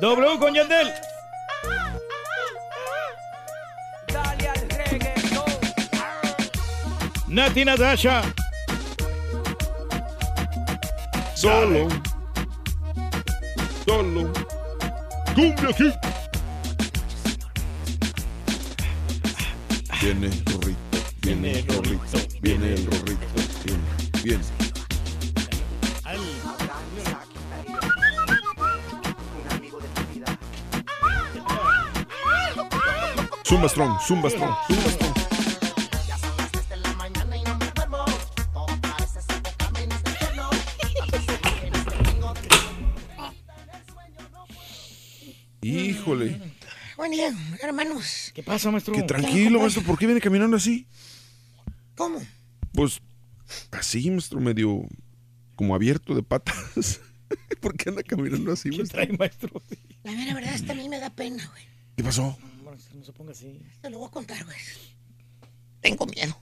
W 0.00 0.38
con 0.38 0.54
Yandel. 0.54 0.92
Dale 4.12 4.48
al 4.48 4.68
reggaetón. 4.68 5.44
Nati 7.28 7.64
Natasha. 7.64 8.22
Solo. 11.34 11.88
Solo. 13.86 14.32
Cumbia 15.34 15.68
aquí. 15.70 15.92
Viene 20.04 20.26
el 20.26 20.44
rorrito. 20.44 20.98
Viene 21.22 21.50
el 21.60 21.66
rorrito. 21.66 22.18
Viene 22.42 22.74
el 22.74 22.84
rorrito. 22.84 23.26
Viene. 23.64 23.82
Viene. 24.22 24.44
Zumba 33.44 33.66
strong, 33.66 33.98
zumba 34.06 34.28
strong, 34.28 34.54
zumba 34.68 34.90
strong. 34.90 35.14
Híjole. 45.62 46.54
Buen 47.04 47.12
día, 47.12 47.36
hermanos. 47.60 48.32
¿Qué 48.32 48.42
pasa, 48.42 48.70
maestro? 48.70 48.94
Que 48.94 49.02
tranquilo, 49.02 49.60
maestro. 49.60 49.82
¿Por 49.82 49.98
qué 49.98 50.06
viene 50.06 50.22
caminando 50.22 50.56
así? 50.56 50.86
¿Cómo? 51.96 52.18
Pues 52.72 53.02
así, 53.72 54.10
maestro, 54.10 54.40
medio 54.40 54.86
como 55.54 55.74
abierto 55.74 56.14
de 56.14 56.22
patas. 56.22 57.02
¿Por 57.60 57.76
qué 57.76 57.90
anda 57.90 58.02
caminando 58.02 58.50
así, 58.52 58.70
maestro? 58.70 58.86
trae, 58.88 59.14
maestro? 59.18 59.62
La 60.02 60.12
mera 60.12 60.32
verdad, 60.32 60.54
hasta 60.54 60.72
a 60.72 60.76
mí 60.76 60.88
me 60.88 60.98
da 60.98 61.10
pena, 61.10 61.46
güey. 61.46 61.64
¿Qué 61.94 62.02
pasó? 62.02 62.38
No 62.94 63.04
se 63.04 63.12
ponga 63.12 63.32
así. 63.32 63.60
Te 63.82 63.90
lo 63.90 63.98
voy 63.98 64.08
a 64.08 64.10
contar, 64.10 64.42
güey. 64.42 64.56
Tengo 65.82 66.06
miedo. 66.06 66.34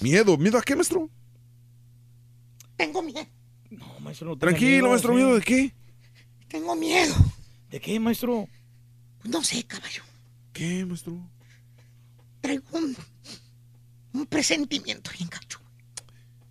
¿Miedo? 0.00 0.38
¿Miedo 0.38 0.56
a 0.56 0.62
qué, 0.62 0.76
maestro? 0.76 1.10
Tengo 2.78 3.02
miedo. 3.02 3.26
No, 3.68 4.00
maestro, 4.00 4.28
no 4.28 4.38
tenga 4.38 4.52
Tranquilo, 4.52 4.70
miedo, 4.70 4.88
maestro, 4.88 5.10
sí. 5.12 5.16
¿miedo 5.16 5.34
de 5.34 5.42
qué? 5.42 5.74
Tengo 6.48 6.74
miedo. 6.74 7.14
¿De 7.70 7.78
qué, 7.78 8.00
maestro? 8.00 8.48
No 9.24 9.42
sé, 9.44 9.64
caballo. 9.64 10.02
¿Qué, 10.52 10.84
maestro? 10.84 11.28
Traigo 12.40 12.64
un, 12.72 12.96
un 14.14 14.26
presentimiento 14.26 15.10
bien 15.16 15.28
gacho. 15.28 15.60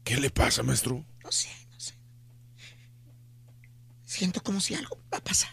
¿Qué 0.04 0.18
le 0.18 0.30
pasa, 0.30 0.64
maestro? 0.64 1.06
No 1.24 1.32
sé, 1.32 1.50
no 1.72 1.80
sé. 1.80 1.94
Siento 4.06 4.42
como 4.42 4.60
si 4.60 4.76
algo 4.76 4.98
va 5.14 5.18
a 5.20 5.24
pasar. 5.24 5.52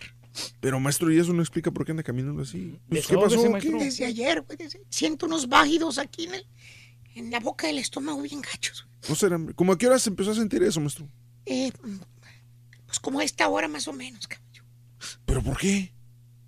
Pero, 0.61 0.79
maestro, 0.81 1.11
y 1.13 1.19
eso 1.19 1.33
no 1.33 1.41
explica 1.43 1.71
por 1.71 1.85
qué 1.85 1.93
anda 1.93 2.03
caminando 2.03 2.43
así. 2.43 2.79
Pues, 2.89 3.07
¿Qué 3.07 3.15
pasó? 3.17 3.51
maestro. 3.51 3.79
¿Qué? 3.79 3.85
Desde 3.85 4.05
ayer, 4.05 4.43
güey. 4.43 4.57
desde- 4.59 4.83
Siento 4.91 5.27
unos 5.27 5.49
bájidos 5.49 5.99
aquí 5.99 6.25
en, 6.25 6.35
el- 6.35 6.47
en 7.15 7.31
la 7.31 7.41
boca 7.41 7.67
del 7.67 7.79
estómago 7.79 8.21
bien 8.23 8.43
gachos. 8.43 8.87
No 9.09 9.15
será. 9.15 9.39
¿Cómo 9.55 9.73
a 9.73 9.79
qué 9.79 9.87
hora 9.87 9.99
se 9.99 10.11
empezó 10.11 10.33
a 10.33 10.35
sentir 10.35 10.63
eso, 10.63 10.81
maestro? 10.81 11.09
Eh, 11.47 11.73
pues 12.87 13.01
como 13.01 13.21
a 13.21 13.25
esta 13.25 13.49
hora 13.49 13.69
más 13.69 13.89
o 13.89 13.93
menos, 13.93 14.27
caballo. 14.27 14.65
¿Pero 15.25 15.43
por 15.43 15.57
qué? 15.59 15.93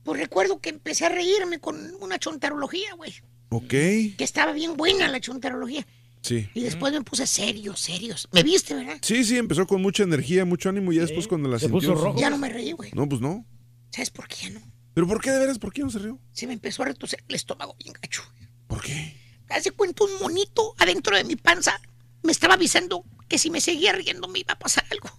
Pues 0.09 0.20
recuerdo 0.20 0.59
que 0.59 0.70
empecé 0.70 1.05
a 1.05 1.11
reírme 1.11 1.61
con 1.61 1.77
una 2.01 2.19
chontarología, 2.19 2.95
güey. 2.95 3.12
Ok. 3.51 3.69
Que 3.69 4.15
estaba 4.20 4.53
bien 4.53 4.75
buena 4.75 5.07
la 5.07 5.20
chontarología. 5.20 5.87
Sí. 6.23 6.49
Y 6.55 6.62
después 6.62 6.95
me 6.95 7.03
puse 7.03 7.27
serio, 7.27 7.77
serios. 7.77 8.27
¿Me 8.33 8.43
viste, 8.43 8.75
verdad? 8.75 8.97
Sí, 9.03 9.23
sí, 9.23 9.37
empezó 9.37 9.67
con 9.67 9.83
mucha 9.83 10.05
energía, 10.05 10.47
mucho 10.47 10.70
ánimo 10.70 10.93
y 10.93 10.97
ya 10.97 11.03
después 11.03 11.28
cuando 11.28 11.51
la 11.51 11.59
se 11.59 11.67
sintió... 11.67 11.91
puso 11.91 12.03
rojo. 12.03 12.19
Ya 12.19 12.31
no 12.31 12.39
me 12.39 12.49
reí, 12.49 12.73
güey. 12.73 12.91
No, 12.95 13.07
pues 13.07 13.20
no. 13.20 13.45
¿Sabes 13.91 14.09
por 14.09 14.27
qué 14.28 14.37
ya 14.45 14.49
no? 14.49 14.62
¿Pero 14.95 15.07
por 15.07 15.20
qué 15.20 15.31
de 15.31 15.41
veras? 15.41 15.59
¿Por 15.59 15.75
qué 15.75 15.83
no 15.83 15.91
se 15.91 15.99
rió? 15.99 16.19
Se 16.33 16.47
me 16.47 16.55
empezó 16.55 16.85
a 16.85 16.87
retorcer 16.87 17.23
el 17.28 17.35
estómago 17.35 17.77
bien 17.78 17.93
gacho. 17.93 18.23
¿Por 18.67 18.81
qué? 18.81 19.15
Hace 19.51 19.73
cuenta 19.73 20.05
un 20.05 20.23
monito 20.23 20.75
adentro 20.78 21.19
de 21.19 21.25
mi 21.25 21.37
panza. 21.37 21.78
Me 22.23 22.33
estaba 22.33 22.55
avisando 22.55 23.05
que 23.28 23.37
si 23.37 23.51
me 23.51 23.61
seguía 23.61 23.93
riendo 23.93 24.27
me 24.27 24.39
iba 24.39 24.55
a 24.55 24.59
pasar 24.59 24.87
algo. 24.91 25.11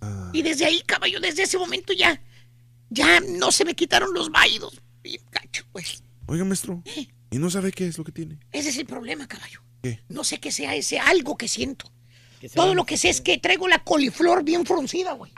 Ah. 0.00 0.30
Y 0.32 0.40
desde 0.40 0.64
ahí, 0.64 0.80
caballo, 0.86 1.20
desde 1.20 1.42
ese 1.42 1.58
momento 1.58 1.92
ya, 1.92 2.22
ya 2.90 3.20
no 3.20 3.52
se 3.52 3.64
me 3.64 3.74
quitaron 3.74 4.12
los 4.14 4.30
vaídos. 4.30 4.80
Bien 5.02 5.20
gacho, 5.30 5.64
pues. 5.72 6.02
Oiga, 6.26 6.44
maestro. 6.44 6.82
¿Y 7.30 7.38
no 7.38 7.50
sabe 7.50 7.72
qué 7.72 7.86
es 7.86 7.98
lo 7.98 8.04
que 8.04 8.12
tiene? 8.12 8.38
Ese 8.52 8.70
es 8.70 8.78
el 8.78 8.86
problema, 8.86 9.26
caballo. 9.26 9.62
¿Qué? 9.82 10.00
No 10.08 10.24
sé 10.24 10.40
qué 10.40 10.50
sea 10.50 10.74
ese 10.74 10.98
algo 10.98 11.36
que 11.36 11.48
siento. 11.48 11.90
Todo 12.54 12.74
lo 12.74 12.84
que 12.84 12.96
sé 12.96 13.08
es 13.08 13.20
que 13.20 13.38
traigo 13.38 13.68
la 13.68 13.82
coliflor 13.82 14.44
bien 14.44 14.64
fruncida, 14.64 15.12
güey. 15.12 15.32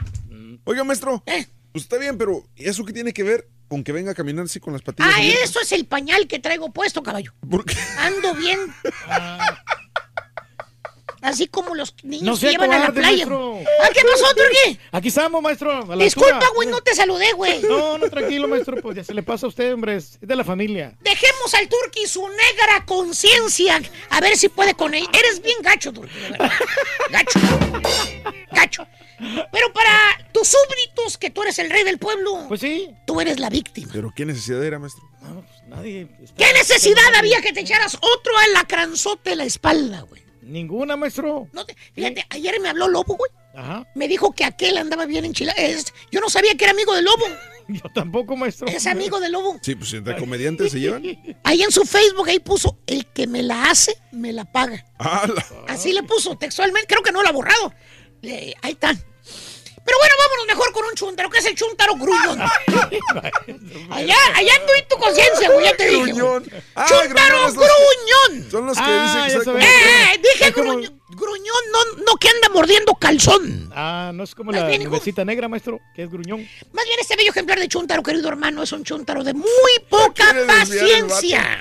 Oiga, 0.63 0.83
maestro. 0.83 1.23
¿Eh? 1.25 1.47
Pues 1.71 1.85
está 1.85 1.97
bien, 1.97 2.17
pero 2.17 2.45
¿y 2.55 2.65
¿eso 2.65 2.85
qué 2.85 2.93
tiene 2.93 3.13
que 3.13 3.23
ver 3.23 3.49
con 3.67 3.83
que 3.83 3.91
venga 3.91 4.11
a 4.11 4.15
caminar 4.15 4.45
así 4.45 4.59
con 4.59 4.73
las 4.73 4.81
patillas? 4.81 5.11
Ah, 5.13 5.17
abiertas? 5.17 5.49
eso 5.49 5.61
es 5.61 5.71
el 5.71 5.85
pañal 5.85 6.27
que 6.27 6.39
traigo 6.39 6.71
puesto, 6.71 7.01
caballo. 7.01 7.33
¿Por 7.49 7.65
qué? 7.65 7.75
Ando 7.97 8.35
bien. 8.35 8.59
Así 11.21 11.47
como 11.47 11.75
los 11.75 11.93
niños 12.03 12.23
No 12.23 12.37
que 12.39 12.49
llevan 12.51 12.73
a 12.73 12.79
la 12.79 12.91
playa. 12.91 13.25
¿Ah, 13.27 13.89
qué 13.93 14.01
pasó, 14.11 14.33
Turquí? 14.35 14.79
Aquí 14.91 15.07
estamos, 15.09 15.41
maestro. 15.41 15.71
a 15.91 15.95
la 15.95 16.03
Disculpa, 16.03 16.47
güey, 16.55 16.67
no 16.67 16.81
te 16.81 16.95
saludé, 16.95 17.31
güey. 17.33 17.61
No, 17.61 17.97
no, 17.99 18.09
tranquilo, 18.09 18.47
maestro. 18.47 18.81
Pues 18.81 18.95
ya 18.97 19.03
se 19.03 19.13
le 19.13 19.21
pasa 19.21 19.45
a 19.45 19.49
usted, 19.49 19.73
hombre. 19.73 19.97
Es 19.97 20.19
de 20.19 20.35
la 20.35 20.43
familia. 20.43 20.95
Dejemos 21.01 21.53
al 21.53 21.67
Turqui 21.69 22.07
su 22.07 22.21
negra 22.27 22.85
conciencia. 22.87 23.79
A 24.09 24.19
ver 24.19 24.35
si 24.35 24.49
puede 24.49 24.73
con 24.73 24.93
él. 24.95 25.05
Eres 25.13 25.41
bien 25.41 25.57
gacho, 25.61 25.93
Turqui. 25.93 26.11
Gacho. 27.11 27.39
Gacho. 28.51 28.87
Pero 29.51 29.71
para 29.73 30.27
tus 30.33 30.47
súbditos, 30.47 31.17
que 31.19 31.29
tú 31.29 31.43
eres 31.43 31.59
el 31.59 31.69
rey 31.69 31.83
del 31.83 31.99
pueblo. 31.99 32.45
Pues 32.47 32.61
sí. 32.61 32.89
Tú 33.05 33.21
eres 33.21 33.39
la 33.39 33.49
víctima. 33.51 33.91
¿Pero 33.93 34.11
qué 34.15 34.25
necesidad 34.25 34.63
era, 34.63 34.79
maestro? 34.79 35.03
Nadie. 35.67 36.07
está- 36.23 36.35
¿Qué 36.47 36.53
necesidad 36.53 37.13
había 37.15 37.41
que 37.41 37.53
te 37.53 37.59
echaras 37.59 37.95
otro 37.95 38.33
alacranzote 38.49 39.33
en 39.33 39.37
la 39.37 39.43
espalda, 39.45 40.01
güey? 40.01 40.20
Ninguna, 40.41 40.95
maestro. 40.97 41.47
No 41.53 41.65
te- 41.65 41.75
Fíjate, 41.93 42.25
ayer 42.29 42.59
me 42.61 42.69
habló 42.69 42.87
Lobo, 42.87 43.15
güey. 43.15 43.31
Ajá. 43.53 43.85
Me 43.95 44.07
dijo 44.07 44.31
que 44.31 44.45
aquel 44.45 44.77
andaba 44.77 45.05
bien 45.05 45.25
enchilado. 45.25 45.57
Es- 45.61 45.93
Yo 46.11 46.19
no 46.21 46.29
sabía 46.29 46.55
que 46.55 46.63
era 46.65 46.71
amigo 46.71 46.93
de 46.95 47.01
Lobo. 47.01 47.25
Yo 47.67 47.81
tampoco, 47.93 48.35
maestro. 48.35 48.67
Es 48.67 48.87
amigo 48.87 49.19
de 49.19 49.29
Lobo. 49.29 49.57
Sí, 49.61 49.75
pues 49.75 49.93
entre 49.93 50.17
comediantes 50.17 50.71
se 50.71 50.79
llevan. 50.79 51.03
Ahí 51.43 51.61
en 51.61 51.71
su 51.71 51.83
Facebook 51.85 52.27
ahí 52.29 52.39
puso, 52.39 52.77
el 52.87 53.05
que 53.07 53.27
me 53.27 53.43
la 53.43 53.69
hace, 53.69 53.95
me 54.11 54.33
la 54.33 54.45
paga. 54.45 54.83
Ah, 54.99 55.27
la- 55.33 55.45
Así 55.73 55.93
le 55.93 56.03
puso 56.03 56.35
textualmente, 56.37 56.87
creo 56.87 57.01
que 57.03 57.11
no 57.11 57.21
lo 57.21 57.29
ha 57.29 57.31
borrado. 57.31 57.73
Le- 58.21 58.55
ahí 58.61 58.71
está. 58.73 58.93
Pero 59.83 59.97
bueno, 59.97 60.15
vámonos 60.19 60.45
mejor 60.47 60.71
con 60.73 60.85
un 60.85 60.93
chuntaro, 60.95 61.29
que 61.29 61.39
es 61.39 61.45
el 61.45 61.55
chuntaro 61.55 61.95
gruñón. 61.95 62.39
allá, 63.89 64.15
allá 64.35 64.55
ando 64.55 64.73
en 64.75 64.87
tu 64.87 64.97
conciencia, 64.97 65.49
güey, 65.51 65.65
ya 65.65 65.75
te 65.75 65.87
dije. 65.87 66.01
Gruñón. 66.13 66.45
Ah, 66.75 66.85
¡Chuntaro 66.87 67.51
gruñón! 67.51 68.51
Son 68.51 68.65
los 68.67 68.77
que 68.77 68.83
Ah, 68.85 69.23
dicen 69.25 69.39
que 69.39 69.45
como- 69.45 69.57
¡Eh, 69.59 69.63
eh! 69.65 70.21
Dije 70.21 70.53
como- 70.53 70.71
gruñón, 70.73 71.01
gruñón, 71.09 71.63
no, 71.71 72.03
no 72.05 72.15
que 72.17 72.29
anda 72.29 72.49
mordiendo 72.49 72.93
calzón. 72.95 73.71
Ah, 73.75 74.11
no 74.13 74.23
es 74.23 74.35
como 74.35 74.51
la 74.51 74.69
nubecita 74.77 75.25
negra, 75.25 75.47
maestro, 75.47 75.79
que 75.95 76.03
es 76.03 76.11
gruñón. 76.11 76.47
Más 76.73 76.85
bien 76.85 76.99
este 76.99 77.15
bello 77.15 77.31
ejemplar 77.31 77.59
de 77.59 77.67
chuntaro, 77.67 78.03
querido 78.03 78.29
hermano, 78.29 78.63
es 78.63 78.71
un 78.71 78.83
chuntaro 78.83 79.23
de 79.23 79.33
muy 79.33 79.47
poca 79.89 80.33
paciencia. 80.47 81.59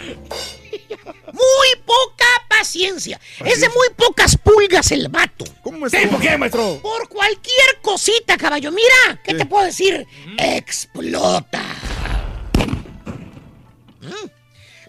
Muy 1.33 1.69
poca 1.87 2.25
paciencia. 2.49 3.21
Es 3.45 3.61
de 3.61 3.69
muy 3.69 3.89
pocas 3.97 4.37
pulgas 4.37 4.91
el 4.93 5.09
vato. 5.09 5.45
¿Cómo 5.63 5.87
está? 5.87 5.99
¿Por 6.09 6.21
qué, 6.21 6.37
maestro? 6.37 6.79
Por 6.83 7.09
cualquier 7.09 7.81
cosita, 7.83 8.37
caballo. 8.37 8.71
Mira, 8.73 9.21
¿qué 9.25 9.35
te 9.35 9.47
puedo 9.47 9.65
decir? 9.65 10.07
Explota. 10.39 11.63
¿Mm? 14.01 14.29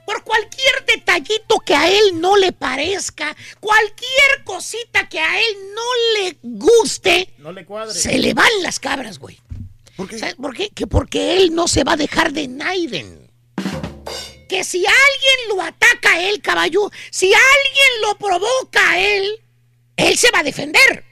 Por 0.06 0.24
cualquier 0.24 0.86
detallito 0.86 1.60
que 1.60 1.76
a 1.76 1.90
él 1.90 2.20
no 2.20 2.36
le 2.36 2.52
parezca, 2.52 3.36
cualquier 3.60 4.44
cosita 4.44 5.08
que 5.08 5.20
a 5.20 5.40
él 5.40 5.56
no 5.74 6.20
le 6.24 6.38
guste, 6.42 7.34
No 7.38 7.52
le 7.52 7.66
cuadre. 7.66 7.94
se 7.94 8.18
le 8.18 8.34
van 8.34 8.50
las 8.62 8.80
cabras, 8.80 9.20
güey. 9.20 9.40
¿Por 9.96 10.10
qué? 10.10 10.18
¿Sabes 10.20 10.36
por 10.36 10.54
qué? 10.56 10.70
Que 10.70 10.88
porque 10.88 11.38
él 11.38 11.54
no 11.54 11.68
se 11.68 11.84
va 11.84 11.94
a 11.94 11.98
dejar 11.98 12.34
de 12.34 12.48
Naiden. 12.48 13.21
Que 14.52 14.66
si 14.66 14.80
alguien 14.80 15.56
lo 15.56 15.62
ataca 15.62 16.12
a 16.12 16.22
él, 16.30 16.42
caballo, 16.42 16.92
si 17.10 17.28
alguien 17.28 18.02
lo 18.02 18.18
provoca 18.18 18.92
a 18.92 19.00
él, 19.00 19.40
él 19.96 20.18
se 20.18 20.30
va 20.30 20.40
a 20.40 20.44
defender. 20.44 21.06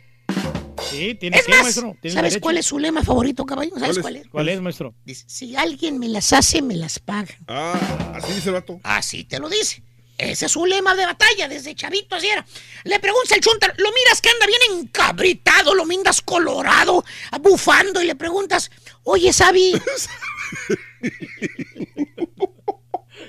Sí, 0.92 1.16
tiene 1.16 1.38
Es 1.38 1.46
que, 1.46 1.52
más, 1.54 1.62
maestro. 1.64 1.96
tiene 2.02 2.16
¿sabes 2.16 2.32
derecho. 2.34 2.42
cuál 2.44 2.58
es 2.58 2.66
su 2.66 2.78
lema 2.78 3.02
favorito, 3.02 3.46
caballo? 3.46 3.72
¿Sabes 3.80 4.00
¿Cuál 4.00 4.02
cuál 4.02 4.16
es? 4.18 4.28
¿Cuál 4.28 4.50
es, 4.50 4.60
maestro? 4.60 4.94
Dice, 5.06 5.24
si 5.30 5.56
alguien 5.56 6.00
me 6.00 6.10
las 6.10 6.34
hace, 6.34 6.62
me 6.62 6.76
las 6.76 7.00
paga. 7.00 7.34
Ah, 7.48 8.12
así 8.16 8.34
dice 8.34 8.50
el 8.50 8.56
vato. 8.56 8.82
Así 8.84 9.24
te 9.24 9.40
lo 9.40 9.48
dice. 9.48 9.84
Ese 10.18 10.48
es 10.48 10.52
su 10.52 10.66
lema 10.66 10.94
de 10.96 11.06
batalla, 11.06 11.48
desde 11.48 11.74
chavito 11.76 12.16
así 12.16 12.28
era. 12.28 12.46
Le 12.84 13.00
pregunta 13.00 13.36
el 13.36 13.40
chuntar, 13.42 13.74
lo 13.78 13.90
miras 13.94 14.20
que 14.20 14.32
anda 14.32 14.48
bien 14.48 14.60
encabritado, 14.82 15.74
lo 15.74 15.86
miras 15.86 16.22
colorado, 16.22 17.06
bufando, 17.40 18.02
y 18.04 18.06
le 18.06 18.16
preguntas, 18.16 18.70
oye, 19.04 19.32
Sabi, 19.32 19.82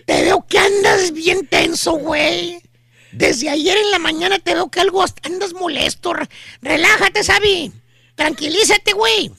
te 0.01 0.23
veo 0.23 0.47
que 0.49 0.59
andas 0.59 1.13
bien 1.13 1.47
tenso, 1.47 1.93
güey. 1.93 2.61
Desde 3.13 3.49
ayer 3.51 3.77
en 3.77 3.91
la 3.91 3.99
mañana 3.99 4.39
te 4.39 4.55
veo 4.55 4.71
que 4.71 4.81
algo 4.81 5.03
hasta 5.03 5.27
andas 5.29 5.53
molesto. 5.53 6.13
Re- 6.13 6.29
Relájate, 6.63 7.25
Sabi. 7.25 7.73
Tranquilízate, 8.15 8.93
güey. 8.93 9.33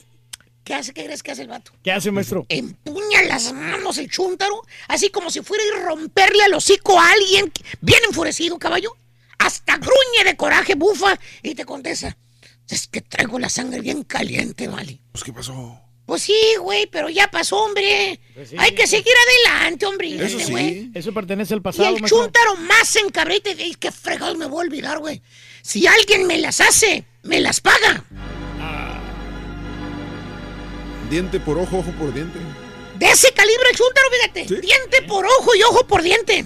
¿Qué 0.64 0.74
hace? 0.74 0.92
¿Qué 0.92 1.04
crees 1.04 1.22
que 1.22 1.32
hace 1.32 1.42
el 1.42 1.48
vato? 1.48 1.72
¿Qué 1.82 1.90
hace, 1.90 2.10
maestro? 2.12 2.46
empuña 2.48 3.22
las 3.22 3.52
manos 3.52 3.98
el 3.98 4.08
chúntaro, 4.10 4.62
así 4.88 5.10
como 5.10 5.30
si 5.30 5.40
fuera 5.40 5.62
a 5.64 5.66
ir 5.66 5.84
romperle 5.84 6.42
al 6.44 6.54
hocico 6.54 7.00
a 7.00 7.10
alguien 7.10 7.50
bien 7.80 7.98
enfurecido, 8.08 8.58
caballo. 8.58 8.96
hasta 9.38 9.76
gruñe 9.76 10.24
de 10.24 10.36
coraje, 10.36 10.74
bufa, 10.76 11.18
y 11.42 11.54
te 11.56 11.64
contesta. 11.64 12.16
Es 12.68 12.86
que 12.86 13.00
traigo 13.00 13.38
la 13.40 13.48
sangre 13.48 13.80
bien 13.80 14.04
caliente, 14.04 14.68
vale. 14.68 15.00
Pues, 15.10 15.24
¿qué 15.24 15.32
pasó? 15.32 15.80
Pues 16.12 16.24
sí, 16.24 16.36
güey, 16.60 16.86
pero 16.88 17.08
ya 17.08 17.30
pasó, 17.30 17.56
hombre. 17.56 18.20
Pues 18.34 18.50
sí. 18.50 18.56
Hay 18.58 18.72
que 18.72 18.86
seguir 18.86 19.14
adelante, 19.48 19.86
hombre. 19.86 20.14
Eso 20.16 20.24
Este, 20.36 20.44
sí. 20.44 20.50
güey. 20.50 20.90
Eso 20.92 21.10
pertenece 21.14 21.54
al 21.54 21.60
Y 21.60 21.62
pasado, 21.62 21.88
el 21.88 22.02
maestro. 22.02 22.18
chúntaro 22.24 22.54
más 22.56 22.94
encabrita 22.96 23.48
y 23.48 23.54
dice, 23.54 23.76
qué 23.80 23.90
fregado 23.90 24.34
me 24.34 24.44
voy 24.44 24.58
a 24.58 24.66
olvidar, 24.66 24.98
güey. 24.98 25.22
Si 25.62 25.86
alguien 25.86 26.26
me 26.26 26.36
las 26.36 26.60
hace, 26.60 27.06
me 27.22 27.40
las 27.40 27.62
paga. 27.62 28.04
Diente 31.08 31.40
por 31.40 31.56
ojo, 31.56 31.78
ojo 31.78 31.90
por 31.92 32.12
diente. 32.12 32.38
De 32.98 33.06
ese 33.10 33.32
calibre 33.32 33.70
el 33.70 33.76
chúntaro, 33.78 34.06
fíjate. 34.10 34.60
Diente 34.60 35.02
por 35.08 35.24
ojo 35.24 35.54
y 35.54 35.62
ojo 35.62 35.86
por 35.86 36.02
diente. 36.02 36.44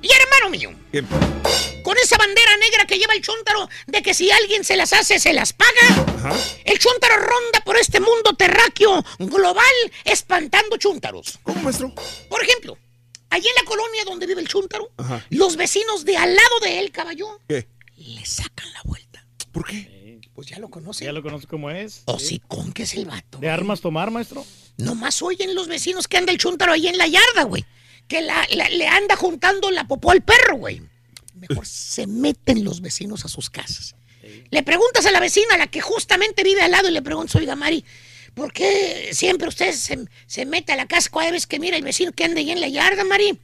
Y 0.00 0.08
hermano 0.12 0.50
mío, 0.50 0.70
¿Qué? 0.92 1.02
con 1.82 1.96
esa 1.98 2.16
bandera 2.18 2.56
negra 2.58 2.84
que 2.86 2.98
lleva 2.98 3.14
el 3.14 3.22
chúntaro 3.22 3.68
de 3.86 4.02
que 4.02 4.14
si 4.14 4.30
alguien 4.30 4.62
se 4.64 4.76
las 4.76 4.92
hace, 4.92 5.18
se 5.18 5.32
las 5.32 5.52
paga. 5.52 6.04
Ajá. 6.18 6.36
El 6.64 6.78
chúntaro 6.78 7.16
ronda 7.16 7.60
por 7.64 7.76
este 7.76 7.98
mundo 8.00 8.34
terráqueo 8.36 9.04
global 9.18 9.64
espantando 10.04 10.76
chúntaros. 10.76 11.38
¿Cómo, 11.42 11.62
maestro? 11.62 11.92
Por 12.28 12.42
ejemplo, 12.42 12.78
allí 13.30 13.46
en 13.48 13.54
la 13.56 13.68
colonia 13.68 14.04
donde 14.04 14.26
vive 14.26 14.40
el 14.40 14.48
chúntaro, 14.48 14.90
Ajá. 14.98 15.24
los 15.30 15.56
vecinos 15.56 16.04
de 16.04 16.16
al 16.16 16.34
lado 16.34 16.60
de 16.62 16.78
él, 16.78 16.90
caballo, 16.92 17.40
¿Qué? 17.48 17.66
le 17.96 18.24
sacan 18.24 18.72
la 18.72 18.82
vuelta. 18.84 19.24
¿Por 19.50 19.66
qué? 19.66 20.20
Pues 20.34 20.46
ya 20.46 20.60
lo 20.60 20.68
conoce. 20.70 21.04
Ya 21.04 21.12
lo 21.12 21.20
conozco 21.22 21.48
como 21.48 21.70
es. 21.70 22.02
Hocicón 22.04 22.72
que 22.72 22.84
es 22.84 22.94
el 22.94 23.06
vato. 23.06 23.38
¿De 23.38 23.50
armas 23.50 23.80
tomar, 23.80 24.12
maestro? 24.12 24.46
Nomás 24.76 25.20
oyen 25.22 25.56
los 25.56 25.66
vecinos 25.66 26.06
que 26.06 26.16
anda 26.16 26.30
el 26.30 26.38
chúntaro 26.38 26.72
ahí 26.72 26.86
en 26.86 26.96
la 26.96 27.08
yarda, 27.08 27.42
güey. 27.42 27.64
Que 28.08 28.20
la- 28.22 28.46
la- 28.50 28.68
le 28.70 28.86
anda 28.88 29.16
juntando 29.16 29.70
la 29.70 29.86
popó 29.86 30.10
al 30.10 30.22
perro, 30.22 30.56
güey. 30.56 30.82
Mejor 31.34 31.64
se 31.66 32.06
meten 32.06 32.64
los 32.64 32.80
vecinos 32.80 33.24
a 33.24 33.28
sus 33.28 33.48
casas. 33.50 33.94
Le 34.50 34.62
preguntas 34.62 35.06
a 35.06 35.10
la 35.12 35.20
vecina, 35.20 35.56
la 35.56 35.68
que 35.68 35.80
justamente 35.80 36.42
vive 36.42 36.62
al 36.62 36.70
lado, 36.72 36.88
y 36.88 36.92
le 36.92 37.02
preguntas, 37.02 37.36
oiga, 37.36 37.54
Mari, 37.54 37.84
¿por 38.34 38.52
qué 38.52 39.10
siempre 39.12 39.48
usted 39.48 39.72
se, 39.72 39.98
se 40.26 40.44
mete 40.46 40.72
a 40.72 40.76
la 40.76 40.86
casa 40.86 41.10
cada 41.10 41.30
vez 41.30 41.46
que 41.46 41.58
mira 41.60 41.76
el 41.76 41.84
vecino 41.84 42.12
que 42.12 42.24
anda 42.24 42.40
ahí 42.40 42.50
en 42.50 42.60
la 42.60 42.68
yarda, 42.68 43.04
Mari? 43.04 43.38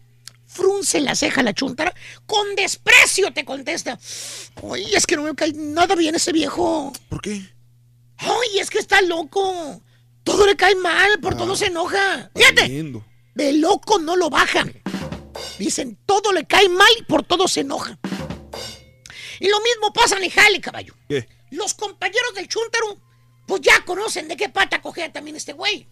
Frunce 0.47 1.01
la 1.01 1.15
ceja 1.15 1.43
la 1.43 1.53
chuntara. 1.55 1.95
Con 2.27 2.55
desprecio 2.55 3.33
te 3.33 3.45
contesta. 3.45 3.99
Oye, 4.63 4.97
es 4.97 5.07
que 5.07 5.17
no 5.17 5.23
me 5.23 5.35
cae 5.35 5.53
nada 5.53 5.95
bien 5.95 6.15
ese 6.15 6.33
viejo. 6.33 6.93
¿Por 7.09 7.21
qué? 7.23 7.41
Ay, 8.19 8.59
es 8.61 8.71
que 8.71 8.79
está 8.79 9.01
loco. 9.03 9.83
Todo 10.23 10.47
le 10.47 10.57
cae 10.57 10.75
mal, 10.77 11.19
por 11.21 11.37
todo 11.37 11.55
se 11.57 11.67
enoja. 11.67 12.31
Fíjate, 12.35 12.69
Lindo. 12.69 13.05
De 13.35 13.53
loco 13.55 13.99
no 13.99 14.17
lo 14.17 14.31
bajan. 14.31 14.73
Dicen, 15.59 15.99
todo 16.07 16.33
le 16.33 16.47
cae 16.47 16.69
mal 16.69 16.89
y 16.99 17.03
por 17.03 17.23
todo 17.23 17.49
se 17.49 17.61
enoja. 17.61 17.99
Y 19.41 19.49
lo 19.49 19.61
mismo 19.61 19.93
pasa 19.93 20.17
en 20.17 20.25
el 20.25 20.31
jale, 20.31 20.61
caballo. 20.61 20.95
¿Qué? 21.09 21.29
Los 21.51 21.75
compañeros 21.75 22.35
del 22.35 22.49
chúntaro, 22.49 22.99
pues 23.47 23.61
ya 23.61 23.85
conocen 23.85 24.29
de 24.29 24.37
qué 24.37 24.49
pata 24.49 24.81
cogea 24.81 25.13
también 25.13 25.37
este 25.37 25.53
güey. 25.53 25.87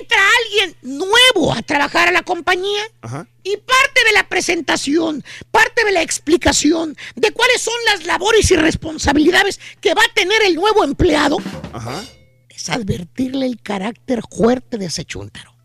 Entra 0.00 0.18
alguien 0.42 0.76
nuevo 0.82 1.52
a 1.52 1.62
trabajar 1.62 2.08
a 2.08 2.12
la 2.12 2.22
compañía 2.22 2.82
Ajá. 3.02 3.28
y 3.44 3.56
parte 3.58 4.04
de 4.06 4.12
la 4.12 4.28
presentación, 4.28 5.22
parte 5.50 5.84
de 5.84 5.92
la 5.92 6.02
explicación 6.02 6.96
de 7.14 7.30
cuáles 7.30 7.60
son 7.60 7.74
las 7.86 8.04
labores 8.04 8.50
y 8.50 8.56
responsabilidades 8.56 9.60
que 9.80 9.94
va 9.94 10.02
a 10.02 10.14
tener 10.14 10.42
el 10.42 10.54
nuevo 10.56 10.82
empleado 10.82 11.36
Ajá. 11.72 12.02
es 12.48 12.68
advertirle 12.70 13.46
el 13.46 13.60
carácter 13.62 14.22
fuerte 14.28 14.78
de 14.78 14.86
ese 14.86 15.04
chúntaro. 15.04 15.55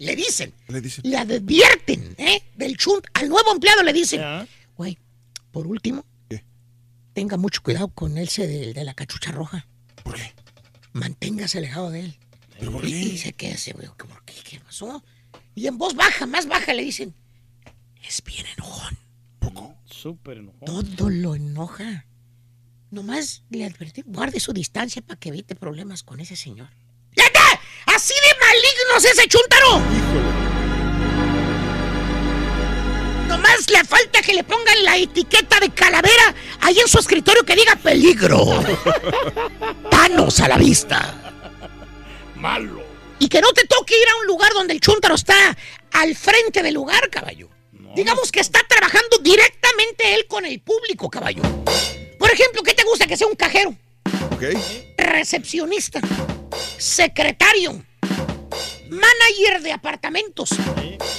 Le 0.00 0.16
dicen, 0.16 0.52
Le 0.68 0.80
dicen. 0.80 1.02
le 1.08 1.16
advierten, 1.16 2.14
¿eh? 2.18 2.42
Del 2.56 2.76
chunt 2.76 3.06
al 3.14 3.28
nuevo 3.28 3.52
empleado 3.52 3.82
le 3.82 3.92
dicen, 3.92 4.20
güey, 4.76 4.98
por 5.52 5.66
último, 5.66 6.04
¿Qué? 6.28 6.44
tenga 7.12 7.36
mucho 7.36 7.62
cuidado 7.62 7.88
con 7.88 8.18
ese 8.18 8.46
de, 8.46 8.72
de 8.74 8.84
la 8.84 8.94
cachucha 8.94 9.30
roja. 9.32 9.66
¿Por 10.02 10.14
qué? 10.16 10.32
Manténgase 10.92 11.58
alejado 11.58 11.90
de 11.90 12.00
él. 12.00 12.18
¿Pero 12.58 12.72
por 12.72 12.84
Y, 12.84 12.90
qué? 12.90 12.98
y 12.98 13.18
se 13.18 13.32
queda 13.32 13.54
ese 13.54 13.72
güey, 13.72 13.88
¿por 13.96 14.24
qué? 14.24 14.34
¿Qué 14.48 14.60
pasó? 14.60 15.04
Y 15.54 15.66
en 15.66 15.78
voz 15.78 15.94
baja, 15.94 16.26
más 16.26 16.46
baja, 16.46 16.74
le 16.74 16.82
dicen, 16.82 17.14
es 18.06 18.22
bien 18.24 18.46
enojón. 18.56 18.98
Súper 19.86 20.38
enojón. 20.38 20.60
Todo 20.66 21.08
lo 21.08 21.34
enoja. 21.34 22.06
Nomás 22.90 23.42
le 23.50 23.64
advertí, 23.64 24.02
guarde 24.06 24.38
su 24.40 24.52
distancia 24.52 25.00
para 25.02 25.18
que 25.18 25.30
evite 25.30 25.54
problemas 25.54 26.02
con 26.02 26.20
ese 26.20 26.36
señor. 26.36 26.68
¡Fíjate! 27.12 27.38
¡Así 27.86 28.14
de 28.14 28.46
maligno 28.46 28.96
es 28.98 29.04
ese 29.04 29.28
chúntaro! 29.28 29.80
Nomás 33.28 33.70
le 33.70 33.84
falta 33.84 34.22
que 34.22 34.34
le 34.34 34.44
pongan 34.44 34.84
la 34.84 34.96
etiqueta 34.96 35.58
de 35.60 35.70
calavera 35.70 36.34
ahí 36.60 36.78
en 36.78 36.88
su 36.88 36.98
escritorio 36.98 37.44
que 37.44 37.56
diga 37.56 37.76
peligro. 37.76 38.44
Panos 39.90 40.40
a 40.40 40.48
la 40.48 40.56
vista. 40.56 41.14
Malo. 42.36 42.82
Y 43.18 43.28
que 43.28 43.40
no 43.40 43.52
te 43.52 43.66
toque 43.66 43.94
ir 44.00 44.08
a 44.08 44.16
un 44.20 44.26
lugar 44.26 44.52
donde 44.52 44.74
el 44.74 44.80
chúntaro 44.80 45.14
está 45.14 45.56
al 45.92 46.14
frente 46.14 46.62
del 46.62 46.74
lugar, 46.74 47.08
caballo. 47.10 47.48
Digamos 47.94 48.32
que 48.32 48.40
está 48.40 48.60
trabajando 48.68 49.18
directamente 49.18 50.14
él 50.14 50.26
con 50.26 50.44
el 50.44 50.60
público, 50.60 51.08
caballo. 51.08 51.42
Por 52.18 52.30
ejemplo, 52.30 52.62
¿qué 52.62 52.74
te 52.74 52.82
gusta? 52.82 53.06
Que 53.06 53.16
sea 53.16 53.28
un 53.28 53.36
cajero, 53.36 53.74
Recepcionista, 54.96 56.00
secretario, 56.78 57.84
manager 58.90 59.62
de 59.62 59.72
apartamentos, 59.72 60.50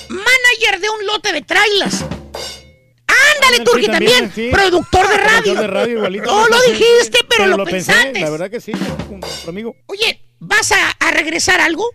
manager 0.09 0.79
de 0.81 0.89
un 0.89 1.05
lote 1.05 1.31
de 1.33 1.41
trailas. 1.41 2.03
Ándale, 2.03 3.57
Sí, 3.57 3.63
Turki, 3.63 3.85
también, 3.87 4.11
también, 4.11 4.31
sí. 4.33 4.49
productor 4.51 5.07
de 5.07 5.17
radio. 5.17 5.41
Productor 5.43 5.61
de 5.61 5.67
radio 5.67 5.97
igualito. 5.97 6.25
No 6.25 6.47
lo 6.47 6.61
dijiste, 6.63 7.19
pero, 7.29 7.57
lo, 7.57 7.63
pensaste. 7.65 8.19
La 8.19 8.29
verdad 8.29 8.49
que 8.49 8.59
sí, 8.59 8.71
amigo. 9.47 9.75
Oye, 9.87 10.21
¿vas 10.39 10.71
a, 10.71 10.89
a 10.91 11.11
regresar 11.11 11.61
algo? 11.61 11.89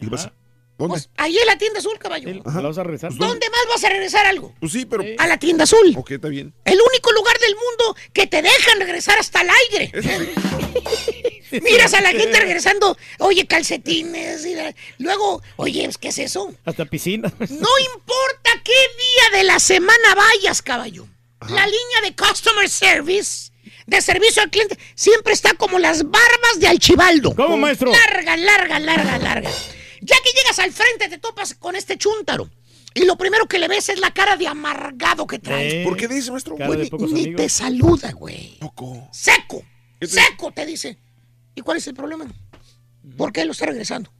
¿Y 0.00 0.04
qué 0.06 0.10
pasa? 0.10 0.32
¿Dónde? 0.80 0.94
Pues 0.94 1.10
ahí 1.18 1.36
en 1.38 1.46
la 1.46 1.58
tienda 1.58 1.78
azul, 1.78 1.98
caballo. 1.98 2.28
Sí, 2.28 2.42
¿La 2.44 2.60
vas 2.62 2.78
a 2.78 2.82
regresar? 2.82 3.12
¿Dónde 3.14 3.48
más 3.50 3.60
vas 3.68 3.84
a 3.84 3.88
regresar 3.90 4.26
algo? 4.26 4.54
Pues 4.60 4.72
sí, 4.72 4.86
pero. 4.86 5.04
A 5.18 5.26
la 5.26 5.38
tienda 5.38 5.64
azul. 5.64 5.94
Ok, 5.96 6.12
está 6.12 6.28
bien. 6.28 6.52
El 6.64 6.78
único 6.80 7.12
lugar 7.12 7.38
del 7.38 7.54
mundo 7.54 7.96
que 8.12 8.26
te 8.26 8.40
dejan 8.42 8.80
regresar 8.80 9.18
hasta 9.18 9.42
el 9.42 9.48
aire. 9.72 9.92
Sí. 10.02 11.60
Miras 11.62 11.92
a 11.94 12.00
la 12.00 12.10
gente 12.10 12.38
regresando, 12.40 12.96
oye, 13.18 13.46
calcetines. 13.46 14.46
y 14.46 14.54
la- 14.54 14.74
Luego, 14.98 15.42
oye, 15.56 15.88
¿qué 16.00 16.08
es 16.08 16.18
eso? 16.18 16.52
Hasta 16.64 16.84
piscina. 16.86 17.32
No 17.38 17.68
importa 17.94 18.50
qué 18.64 18.72
día 18.72 19.38
de 19.38 19.44
la 19.44 19.58
semana 19.58 20.14
vayas, 20.14 20.62
caballo. 20.62 21.06
La 21.48 21.66
línea 21.66 22.00
de 22.04 22.14
customer 22.16 22.68
service, 22.68 23.50
de 23.86 24.00
servicio 24.00 24.42
al 24.42 24.50
cliente, 24.50 24.78
siempre 24.94 25.32
está 25.32 25.54
como 25.54 25.78
las 25.78 26.04
barbas 26.04 26.58
de 26.60 26.68
Alchibaldo. 26.68 27.34
¿Cómo, 27.34 27.56
maestro? 27.56 27.90
Larga, 27.92 28.36
larga, 28.36 28.78
larga, 28.78 29.18
larga. 29.18 29.50
Ya 30.10 30.16
que 30.24 30.30
llegas 30.36 30.58
al 30.58 30.72
frente, 30.72 31.08
te 31.08 31.18
topas 31.18 31.54
con 31.54 31.76
este 31.76 31.96
chúntaro. 31.96 32.50
Y 32.94 33.04
lo 33.04 33.16
primero 33.16 33.46
que 33.46 33.58
le 33.60 33.68
ves 33.68 33.88
es 33.88 34.00
la 34.00 34.12
cara 34.12 34.36
de 34.36 34.48
amargado 34.48 35.26
que 35.26 35.38
trae. 35.38 35.82
Eh, 35.82 35.84
¿Por 35.84 35.96
qué 35.96 36.08
dice, 36.08 36.32
maestro? 36.32 36.56
cara 36.56 36.70
de 36.72 36.80
Oye, 36.80 36.90
pocos 36.90 37.12
ni 37.12 37.20
amigos. 37.22 37.42
te 37.42 37.48
saluda, 37.48 38.10
güey. 38.12 38.56
Poco. 38.58 39.08
Seco. 39.12 39.62
¿Qué 40.00 40.06
te- 40.06 40.12
Seco, 40.14 40.50
te 40.52 40.66
dice. 40.66 40.98
¿Y 41.54 41.60
cuál 41.60 41.78
es 41.78 41.86
el 41.86 41.94
problema? 41.94 42.26
¿Por 43.16 43.32
qué 43.32 43.44
lo 43.44 43.52
está 43.52 43.66
regresando? 43.66 44.12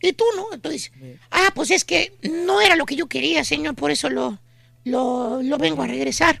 Y 0.00 0.12
tú, 0.14 0.24
¿no? 0.36 0.52
Entonces, 0.54 0.90
ah, 1.30 1.50
pues 1.54 1.70
es 1.70 1.84
que 1.84 2.16
no 2.22 2.60
era 2.60 2.76
lo 2.76 2.86
que 2.86 2.96
yo 2.96 3.08
quería, 3.08 3.44
señor, 3.44 3.74
por 3.74 3.90
eso 3.90 4.08
lo, 4.08 4.38
lo, 4.84 5.42
lo 5.42 5.58
vengo 5.58 5.82
a 5.82 5.86
regresar. 5.86 6.40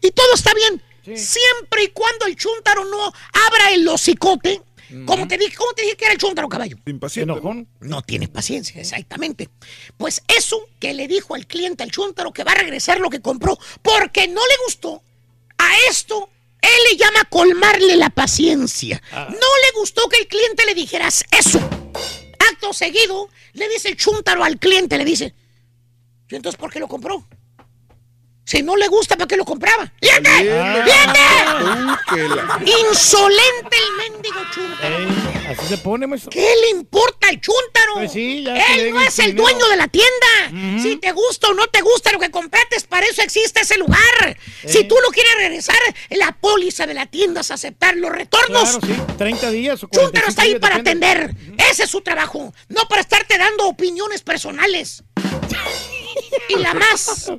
Y 0.00 0.10
todo 0.12 0.34
está 0.34 0.52
bien. 0.54 0.82
Siempre 1.16 1.84
y 1.84 1.88
cuando 1.88 2.26
el 2.26 2.36
chúntaro 2.36 2.84
no 2.84 3.06
abra 3.06 3.72
el 3.72 3.88
hocicote. 3.88 4.62
Como 5.06 5.26
te 5.26 5.38
dije, 5.38 5.56
¿cómo 5.56 5.72
te 5.72 5.82
dije 5.82 5.96
que 5.96 6.04
era 6.04 6.14
el 6.14 6.18
chúntaro, 6.18 6.48
caballo? 6.48 6.76
Impaciente. 6.86 7.32
Enojón. 7.32 7.68
No 7.80 8.02
tiene 8.02 8.28
paciencia, 8.28 8.80
exactamente. 8.80 9.48
Pues 9.96 10.22
eso 10.28 10.60
que 10.78 10.94
le 10.94 11.08
dijo 11.08 11.34
al 11.34 11.46
cliente, 11.46 11.82
al 11.82 11.90
chúntaro, 11.90 12.32
que 12.32 12.44
va 12.44 12.52
a 12.52 12.56
regresar 12.56 13.00
lo 13.00 13.10
que 13.10 13.20
compró, 13.20 13.58
porque 13.82 14.28
no 14.28 14.40
le 14.46 14.54
gustó, 14.66 15.02
a 15.58 15.70
esto 15.90 16.28
él 16.60 16.70
le 16.90 16.96
llama 16.96 17.24
colmarle 17.28 17.96
la 17.96 18.10
paciencia. 18.10 19.02
Ah. 19.12 19.26
No 19.28 19.36
le 19.36 19.80
gustó 19.80 20.08
que 20.08 20.18
el 20.18 20.28
cliente 20.28 20.64
le 20.64 20.74
dijeras 20.74 21.24
eso. 21.30 21.58
Acto 22.50 22.72
seguido, 22.72 23.28
le 23.54 23.68
dice 23.68 23.88
el 23.88 23.96
chúntaro 23.96 24.44
al 24.44 24.58
cliente, 24.58 24.96
le 24.96 25.04
dice, 25.04 25.34
¿y 26.28 26.36
entonces 26.36 26.58
por 26.58 26.72
qué 26.72 26.78
lo 26.78 26.88
compró? 26.88 27.26
Si 28.44 28.62
no 28.62 28.76
le 28.76 28.88
gusta, 28.88 29.16
¿para 29.16 29.28
qué 29.28 29.36
lo 29.36 29.44
compraba? 29.44 29.92
Ah. 30.02 31.96
Uh, 32.08 32.14
que 32.14 32.22
la- 32.28 32.60
Insolente 32.90 33.76
el 33.76 34.12
mendigo 34.12 34.40
chúntaro. 34.52 34.98
Ey, 34.98 35.08
así 35.50 35.66
se 35.68 35.78
pone, 35.78 36.06
maestro. 36.06 36.30
¿Qué 36.30 36.40
le 36.62 36.70
importa 36.70 37.28
al 37.28 37.40
chúntaro? 37.40 37.94
Pues 37.94 38.12
sí, 38.12 38.42
ya 38.44 38.56
Él 38.74 38.92
no 38.92 39.00
es 39.00 39.18
el 39.20 39.26
dinero. 39.26 39.44
dueño 39.44 39.68
de 39.68 39.76
la 39.76 39.88
tienda. 39.88 40.82
Si 40.82 40.96
te 40.96 41.12
gusta 41.12 41.48
o 41.48 41.54
no 41.54 41.66
te 41.68 41.80
gusta 41.82 42.10
lo 42.12 42.18
que 42.18 42.30
compraste, 42.30 42.76
para 42.88 43.06
eso 43.06 43.22
existe 43.22 43.60
ese 43.60 43.78
lugar. 43.78 44.36
Si 44.66 44.84
tú 44.84 44.96
lo 45.02 45.10
quieres 45.10 45.34
regresar, 45.36 45.76
la 46.10 46.32
póliza 46.32 46.86
de 46.86 46.94
la 46.94 47.06
tienda 47.06 47.42
es 47.42 47.50
aceptar 47.52 47.96
los 47.96 48.10
retornos. 48.10 48.78
Claro, 48.78 48.86
sí. 48.86 49.14
30 49.18 49.50
días 49.50 49.82
o 49.84 49.88
45 49.88 50.02
Chúntaro 50.02 50.28
está 50.28 50.42
ahí 50.42 50.58
para 50.58 50.76
atender. 50.76 51.34
Ese 51.70 51.84
es 51.84 51.90
su 51.90 52.00
trabajo. 52.00 52.52
No 52.68 52.88
para 52.88 53.00
estarte 53.02 53.38
dando 53.38 53.66
opiniones 53.68 54.22
personales. 54.22 55.04
y 56.48 56.56
la 56.56 56.74
más 56.74 57.30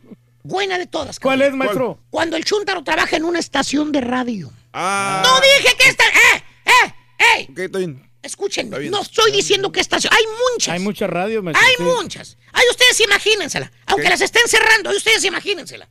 Buena 0.43 0.77
de 0.77 0.87
todas. 0.87 1.19
¿Cuál 1.19 1.41
es, 1.41 1.53
maestro? 1.53 1.99
Cuando 2.09 2.35
el 2.35 2.43
Chuntaro 2.43 2.83
trabaja 2.83 3.15
en 3.15 3.23
una 3.23 3.39
estación 3.39 3.91
de 3.91 4.01
radio. 4.01 4.51
Ah. 4.73 5.21
No 5.23 5.39
dije 5.39 5.75
que 5.77 5.89
esta... 5.89 6.03
¡Eh! 6.03 6.43
¡Eh! 6.65 6.93
¡Eh! 7.19 7.47
Ok, 7.49 7.59
está 7.59 7.77
bien. 7.79 8.09
Escúchenme, 8.21 8.79
bien. 8.79 8.91
no 8.91 9.01
estoy 9.01 9.31
diciendo 9.31 9.71
que 9.71 9.81
estación. 9.81 10.13
Hay 10.13 10.23
muchas. 10.51 10.73
Hay 10.73 10.79
mucha 10.79 11.07
radio, 11.07 11.43
maestro. 11.43 11.65
Hay 11.65 11.75
sí. 11.75 11.83
muchas. 11.83 12.37
Ay, 12.53 12.63
ustedes 12.71 12.99
imagínensela. 13.01 13.71
Aunque 13.85 14.09
las 14.09 14.21
estén 14.21 14.47
cerrando, 14.47 14.89
ay, 14.89 14.97
ustedes 14.97 15.23
imagínensela. 15.25 15.89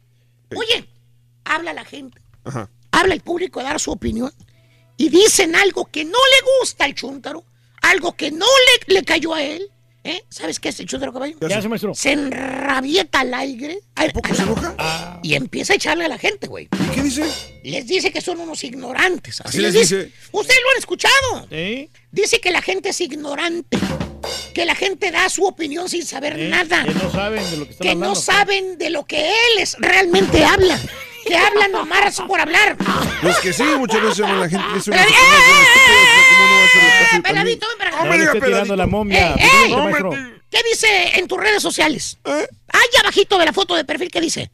Oye, 0.55 0.89
habla 1.45 1.73
la 1.73 1.85
gente, 1.85 2.21
Ajá. 2.45 2.71
habla 2.91 3.15
el 3.15 3.21
público 3.21 3.61
a 3.61 3.65
dar 3.65 3.81
su 3.81 3.91
opinión 3.91 4.33
y 4.97 5.09
dicen 5.09 5.55
algo 5.57 5.87
que 5.91 6.05
no 6.05 6.11
le 6.19 6.61
gusta 6.61 6.85
al 6.85 6.95
chúntaro, 6.95 7.45
algo 7.83 8.15
que 8.15 8.31
no 8.31 8.47
le, 8.47 8.95
le 8.95 9.05
cayó 9.05 9.35
a 9.35 9.43
él. 9.43 9.71
¿Eh? 10.05 10.25
¿Sabes 10.29 10.59
qué 10.61 10.71
es 10.71 10.81
el 10.81 10.87
chúntaro 10.87 11.13
caballo? 11.13 11.37
¿Qué 11.39 11.55
hace, 11.55 11.69
maestro? 11.69 11.95
Se 11.95 12.13
enrabieta 12.13 13.21
al 13.21 13.35
aire. 13.35 13.79
al- 13.95 14.13
¿Poco 14.13 14.29
al- 14.31 14.37
se 14.37 14.43
enoja? 14.43 15.21
Y 15.23 15.35
empieza 15.35 15.73
a 15.73 15.77
echarle 15.77 16.05
a 16.05 16.09
la 16.09 16.19
gente, 16.19 16.47
güey. 16.49 16.69
¿Y 16.73 16.95
qué 16.95 17.03
dice? 17.03 17.25
Les 17.65 17.87
dice 17.87 18.11
que 18.11 18.21
son 18.21 18.41
unos 18.41 18.63
ignorantes. 18.65 19.41
Así, 19.41 19.49
Así 19.49 19.59
les 19.59 19.75
les 19.75 19.83
dice. 19.91 20.05
dice. 20.05 20.17
Ustedes 20.33 20.61
lo 20.65 20.71
han 20.71 20.79
escuchado. 20.79 21.47
¿Sí? 21.51 21.91
Dice 22.11 22.41
que 22.41 22.51
la 22.51 22.63
gente 22.63 22.89
es 22.91 23.01
ignorante. 23.01 23.79
Que 24.55 24.65
la 24.65 24.75
gente 24.75 25.11
da 25.11 25.29
su 25.29 25.45
opinión 25.45 25.89
sin 25.89 26.05
saber 26.07 26.39
¿Eh? 26.39 26.49
nada. 26.49 26.85
Que 26.85 26.95
no 26.95 27.11
saben 27.11 27.51
de 27.51 27.57
lo 27.57 27.65
que 27.65 27.71
están 27.73 27.85
Que 27.85 27.91
hablando. 27.93 28.15
no 28.15 28.21
saben 28.21 28.79
de 28.79 28.91
lo 28.91 29.05
que 29.05 29.29
él 29.31 29.59
es, 29.61 29.77
realmente 29.79 30.45
habla. 30.45 30.79
Que 31.27 31.37
hablan 31.37 31.71
nomás 31.73 32.21
por 32.27 32.41
hablar. 32.41 32.77
Pues 33.23 33.39
que 33.39 33.53
sí, 33.53 33.63
muchas 33.79 34.03
veces 34.03 34.19
la 34.21 34.49
gente 34.49 34.67
dice 34.75 34.91
Pero- 34.91 35.03
unas 35.09 35.19
cosas 35.21 35.47
bien 35.47 35.59
estúpidas, 35.63 36.22
¿Cómo 36.33 36.47
no 36.49 36.57
va 36.57 36.65
a 36.65 36.69
ser 36.69 36.83
acá. 37.23 38.05
No 38.05 38.17
le 38.17 38.25
esté 38.25 38.41
tirando 38.41 38.77
la 38.77 38.86
momia. 38.86 39.35
Ey, 39.35 39.41
ey. 39.43 39.67
Vidente, 39.69 39.77
maestro. 39.83 40.11
¿Qué 40.51 40.59
dice 40.70 41.19
en 41.19 41.28
tus 41.28 41.39
redes 41.39 41.62
sociales? 41.62 42.19
¿Eh? 42.25 42.47
Allá 42.69 43.01
abajito 43.01 43.39
de 43.39 43.47
la 43.47 43.52
foto 43.52 43.75
de 43.75 43.85
perfil, 43.85 44.11
¿qué 44.11 44.20
dice? 44.20 44.51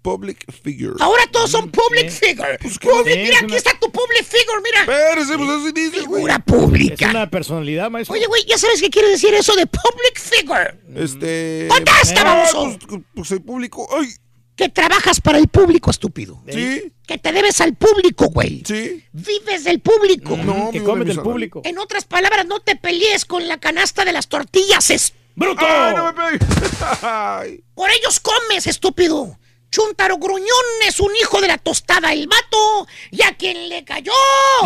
Public 0.00 0.44
figure. 0.62 0.94
Ahora 1.00 1.24
todos 1.30 1.50
son 1.50 1.70
public 1.70 2.04
¿qué? 2.04 2.10
figure. 2.10 2.58
Pues, 2.60 2.78
Public, 2.78 3.16
mira, 3.16 3.38
aquí 3.40 3.54
está 3.54 3.72
tu 3.78 3.90
public 3.92 4.24
figure, 4.24 4.60
mira. 4.62 4.80
Espérese, 4.80 5.36
pues 5.36 5.48
así 5.50 5.72
dice, 5.72 6.00
güey. 6.06 6.20
Figura 6.22 6.38
pública. 6.38 7.10
una 7.10 7.28
personalidad, 7.30 7.90
maestro. 7.90 8.14
Oye, 8.14 8.26
güey, 8.26 8.44
¿ya 8.46 8.56
sabes 8.56 8.80
qué 8.80 8.88
quiere 8.88 9.08
decir 9.08 9.34
eso 9.34 9.54
de 9.54 9.66
public 9.66 10.18
figure? 10.18 10.78
Este. 10.96 11.66
¡Contesta, 11.68 12.22
Ah, 12.22 12.24
baboso! 12.24 12.78
Pues, 12.88 13.00
pues 13.14 13.30
el 13.32 13.42
público. 13.42 13.86
¡Ay! 13.98 14.08
Que 14.56 14.68
trabajas 14.68 15.20
para 15.20 15.38
el 15.38 15.48
público, 15.48 15.90
estúpido. 15.90 16.42
Sí, 16.48 16.92
Que 17.06 17.18
te 17.18 17.32
debes 17.32 17.60
al 17.60 17.74
público, 17.74 18.26
güey. 18.26 18.62
sí. 18.66 19.02
Vives 19.12 19.64
del 19.64 19.80
público. 19.80 20.36
No, 20.36 20.70
que 20.70 20.78
vivo 20.80 20.84
de 20.86 20.98
comes 21.00 21.06
del 21.08 21.20
público. 21.20 21.62
En 21.64 21.78
otras 21.78 22.04
palabras, 22.04 22.46
no 22.46 22.60
te 22.60 22.76
pelees 22.76 23.24
con 23.24 23.48
la 23.48 23.58
canasta 23.58 24.04
de 24.04 24.12
las 24.12 24.28
tortillas. 24.28 24.90
es- 24.90 25.14
¡Bruto! 25.34 25.64
¡Ay, 25.66 25.94
no 25.96 26.12
me. 26.12 26.38
Por 27.74 27.90
ellos 27.90 28.20
comes, 28.20 28.66
estúpido. 28.66 29.38
Chuntaro 29.72 30.18
Gruñón 30.18 30.46
es 30.86 31.00
un 31.00 31.10
hijo 31.18 31.40
de 31.40 31.48
la 31.48 31.56
tostada, 31.56 32.12
el 32.12 32.28
vato. 32.28 32.86
Y 33.10 33.22
a 33.22 33.34
quien 33.38 33.70
le 33.70 33.82
cayó. 33.84 34.12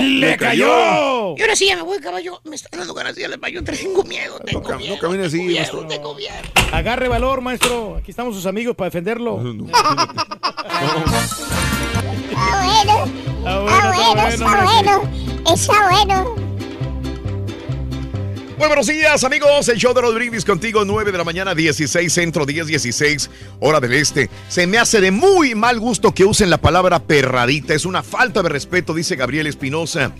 ¡Le 0.00 0.36
cayó! 0.36 1.36
Y 1.36 1.40
ahora 1.42 1.54
sí, 1.54 1.66
ya 1.66 1.76
me 1.76 1.82
voy, 1.82 2.00
caballo. 2.00 2.40
Me 2.42 2.56
está 2.56 2.76
dando 2.76 2.92
ganas 2.92 3.14
de 3.14 3.20
ir 3.22 3.26
al 3.32 3.38
baño. 3.38 3.62
Tengo 3.62 4.02
miedo, 4.02 4.40
tengo 4.40 4.68
no 4.68 4.78
miedo. 4.78 4.98
camine 4.98 5.26
así, 5.26 5.36
tengo 5.38 5.46
miedo, 5.48 5.60
maestro. 5.60 5.86
tengo 5.86 6.14
miedo. 6.16 6.32
Agarre 6.72 7.06
valor, 7.06 7.40
maestro. 7.40 7.94
Aquí 7.96 8.10
estamos 8.10 8.34
sus 8.34 8.46
amigos 8.46 8.74
para 8.76 8.88
defenderlo. 8.88 9.40
Ah, 12.38 12.62
bueno. 12.84 13.04
Ah, 13.46 13.64
Ah, 13.68 13.92
bueno, 13.94 14.28
está 14.28 14.28
está 14.28 14.64
bueno, 14.64 15.00
bueno. 15.00 15.52
Está 15.54 15.88
bueno. 15.90 16.55
Muy 18.58 18.68
buenos 18.68 18.86
días, 18.86 19.22
amigos. 19.22 19.68
El 19.68 19.76
show 19.76 19.92
de 19.92 20.00
Rodríguez 20.00 20.44
contigo, 20.44 20.84
9 20.84 21.12
de 21.12 21.18
la 21.18 21.24
mañana, 21.24 21.54
16 21.54 22.10
centro, 22.10 22.46
10, 22.46 22.66
16, 22.66 23.30
hora 23.60 23.80
del 23.80 23.92
este. 23.92 24.30
Se 24.48 24.66
me 24.66 24.78
hace 24.78 25.00
de 25.02 25.10
muy 25.10 25.54
mal 25.54 25.78
gusto 25.78 26.14
que 26.14 26.24
usen 26.24 26.48
la 26.48 26.56
palabra 26.56 26.98
perradita. 27.00 27.74
Es 27.74 27.84
una 27.84 28.02
falta 28.02 28.42
de 28.42 28.48
respeto, 28.48 28.94
dice 28.94 29.14
Gabriel 29.14 29.46
Espinosa. 29.46 30.12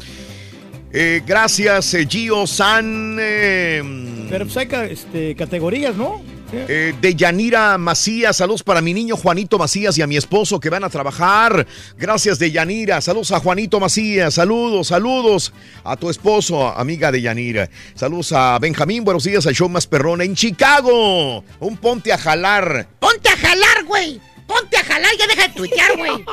Eh, 0.92 1.23
gracias, 1.26 1.94
eh, 1.94 2.06
Gio 2.06 2.47
San. 2.47 3.16
eh, 3.18 4.26
Pero 4.28 4.44
pues 4.47 4.56
hay 4.58 4.68
este, 4.90 5.34
categorías, 5.34 5.97
¿no? 5.97 6.23
Eh, 6.52 6.94
de 7.00 7.15
Yanira 7.15 7.76
Macías, 7.76 8.36
saludos 8.36 8.62
para 8.62 8.81
mi 8.81 8.94
niño 8.94 9.16
Juanito 9.16 9.58
Macías 9.58 9.99
y 9.99 10.02
a 10.02 10.07
mi 10.07 10.16
esposo 10.16 10.60
que 10.60 10.70
van 10.70 10.84
a 10.84 10.91
trabajar. 10.91 11.66
Gracias 11.97 12.39
de 12.39 12.52
Yanira, 12.52 13.00
saludos 13.00 13.33
a 13.33 13.41
Juanito 13.41 13.81
Macías, 13.81 14.34
saludos, 14.34 14.89
saludos 14.89 15.52
a 15.83 15.97
tu 15.97 16.08
esposo, 16.08 16.68
amiga 16.68 17.10
de 17.10 17.23
Yanira. 17.23 17.68
Saludos 17.94 18.33
a 18.33 18.58
Benjamín, 18.58 19.05
buenos 19.05 19.25
días 19.25 19.47
al 19.47 19.55
show 19.55 19.68
más 19.68 19.86
perrón 19.86 20.23
en 20.23 20.34
Chicago. 20.34 21.44
Un 21.60 21.76
ponte 21.78 22.12
a 22.12 22.18
jalar. 22.18 22.89
Ponte 23.00 23.28
a 23.28 23.36
jalar, 23.36 23.84
güey. 23.84 24.20
Ponte 24.47 24.76
a 24.76 24.84
jalar, 24.84 25.10
ya 25.18 25.26
deja 25.26 25.49
de 25.49 25.55
tuitear, 25.55 25.97
güey. 25.97 26.25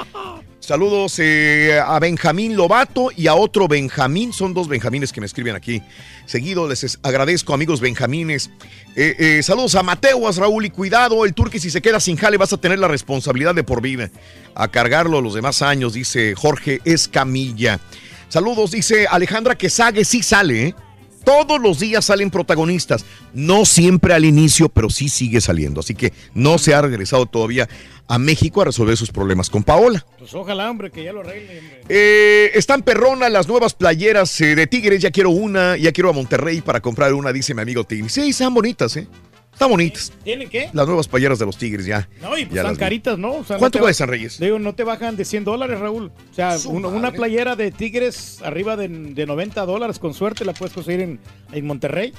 Saludos 0.68 1.20
eh, 1.20 1.78
a 1.86 2.00
Benjamín 2.00 2.56
Lobato 2.56 3.10
y 3.14 3.28
a 3.28 3.36
otro 3.36 3.68
Benjamín. 3.68 4.32
Son 4.32 4.54
dos 4.54 4.70
Benjamines 4.70 5.12
que 5.12 5.20
me 5.20 5.26
escriben 5.26 5.56
aquí. 5.58 5.82
Seguido 6.26 6.70
les 6.70 6.86
es- 6.86 7.00
agradezco, 7.04 7.54
amigos 7.54 7.82
Benjamines. 7.82 8.50
Eh, 8.96 9.14
eh, 9.20 9.44
saludos 9.44 9.76
a 9.76 9.84
Mateos, 9.84 10.38
Raúl, 10.38 10.64
y 10.64 10.70
cuidado, 10.70 11.26
el 11.26 11.34
turque 11.34 11.60
si 11.60 11.70
se 11.70 11.82
queda 11.82 12.00
sin 12.00 12.16
jale 12.16 12.38
vas 12.38 12.54
a 12.54 12.58
tener 12.62 12.80
la 12.80 12.88
responsabilidad 12.88 13.54
de 13.54 13.66
por 13.66 13.82
vida. 13.82 14.10
A 14.56 14.70
cargarlo 14.70 15.20
los 15.20 15.34
demás 15.34 15.62
años, 15.62 15.92
dice 15.96 16.34
Jorge 16.34 16.80
Escamilla. 16.86 17.82
Saludos, 18.30 18.72
dice 18.72 19.06
Alejandra 19.06 19.56
Quesague, 19.58 20.06
sí 20.06 20.24
sale, 20.24 20.68
¿eh? 20.68 20.76
Todos 21.24 21.62
los 21.62 21.80
días 21.80 22.06
salen 22.06 22.30
protagonistas. 22.30 23.06
No 23.34 23.66
siempre 23.66 24.14
al 24.14 24.26
inicio, 24.26 24.70
pero 24.70 24.90
sí 24.90 25.10
sigue 25.10 25.42
saliendo. 25.42 25.80
Así 25.80 25.96
que 25.96 26.14
no 26.34 26.58
se 26.58 26.74
ha 26.74 26.82
regresado 26.82 27.26
todavía 27.26 27.68
a 28.08 28.20
México 28.20 28.62
a 28.62 28.66
resolver 28.66 28.98
sus 28.98 29.12
problemas 29.12 29.50
con 29.50 29.64
Paola. 29.64 30.06
Pues 30.20 30.34
ojalá, 30.34 30.70
hombre, 30.70 30.92
que 30.92 31.04
ya 31.04 31.14
lo 31.14 31.22
arregle, 31.22 31.60
hombre. 31.60 31.82
Eh, 31.90 32.52
están 32.56 32.82
perronas 32.82 33.32
las 33.32 33.48
nuevas 33.48 33.74
playeras 33.74 34.40
eh, 34.42 34.56
de 34.56 34.68
Tigres. 34.68 35.02
Ya 35.02 35.12
quiero 35.12 35.30
una, 35.30 35.78
ya 35.78 35.92
quiero 35.92 36.10
a 36.10 36.14
Monterrey 36.14 36.62
para 36.62 36.82
comprar 36.82 37.14
una, 37.14 37.32
dice 37.32 37.54
mi 37.54 37.62
amigo 37.62 37.84
Tigres. 37.84 38.14
Sí, 38.14 38.30
están 38.30 38.54
bonitas, 38.54 38.98
¿eh? 38.98 39.08
Están 39.54 39.70
bonitas. 39.70 40.12
¿Tienen 40.24 40.50
qué? 40.50 40.70
Las 40.74 40.86
nuevas 40.88 41.08
playeras 41.08 41.40
de 41.40 41.46
los 41.46 41.58
Tigres 41.58 41.86
ya. 41.86 42.10
No, 42.22 42.38
y 42.38 42.46
pues 42.46 42.58
están 42.58 42.76
caritas, 42.76 43.18
¿no? 43.18 43.34
O 43.34 43.44
sea, 43.44 43.56
no 43.56 43.60
¿Cuánto 43.60 43.80
ba- 43.80 43.84
cuestan, 43.84 44.10
Reyes? 44.10 44.40
Digo, 44.40 44.60
no 44.60 44.74
te 44.76 44.84
bajan 44.84 45.16
de 45.16 45.26
100 45.26 45.44
dólares, 45.46 45.80
Raúl. 45.80 46.12
O 46.32 46.34
sea, 46.36 46.58
una, 46.68 47.12
playera 47.12 47.56
de 47.56 47.72
Tigres 47.72 48.40
arriba 48.44 48.76
de, 48.76 48.88
de 48.88 49.26
90 49.26 49.66
dólares, 49.66 50.00
con 50.00 50.14
suerte 50.14 50.44
la 50.44 50.54
puedes 50.54 50.74
conseguir 50.74 51.02
en, 51.02 51.20
en 51.52 51.66
Monterrey. 51.68 52.14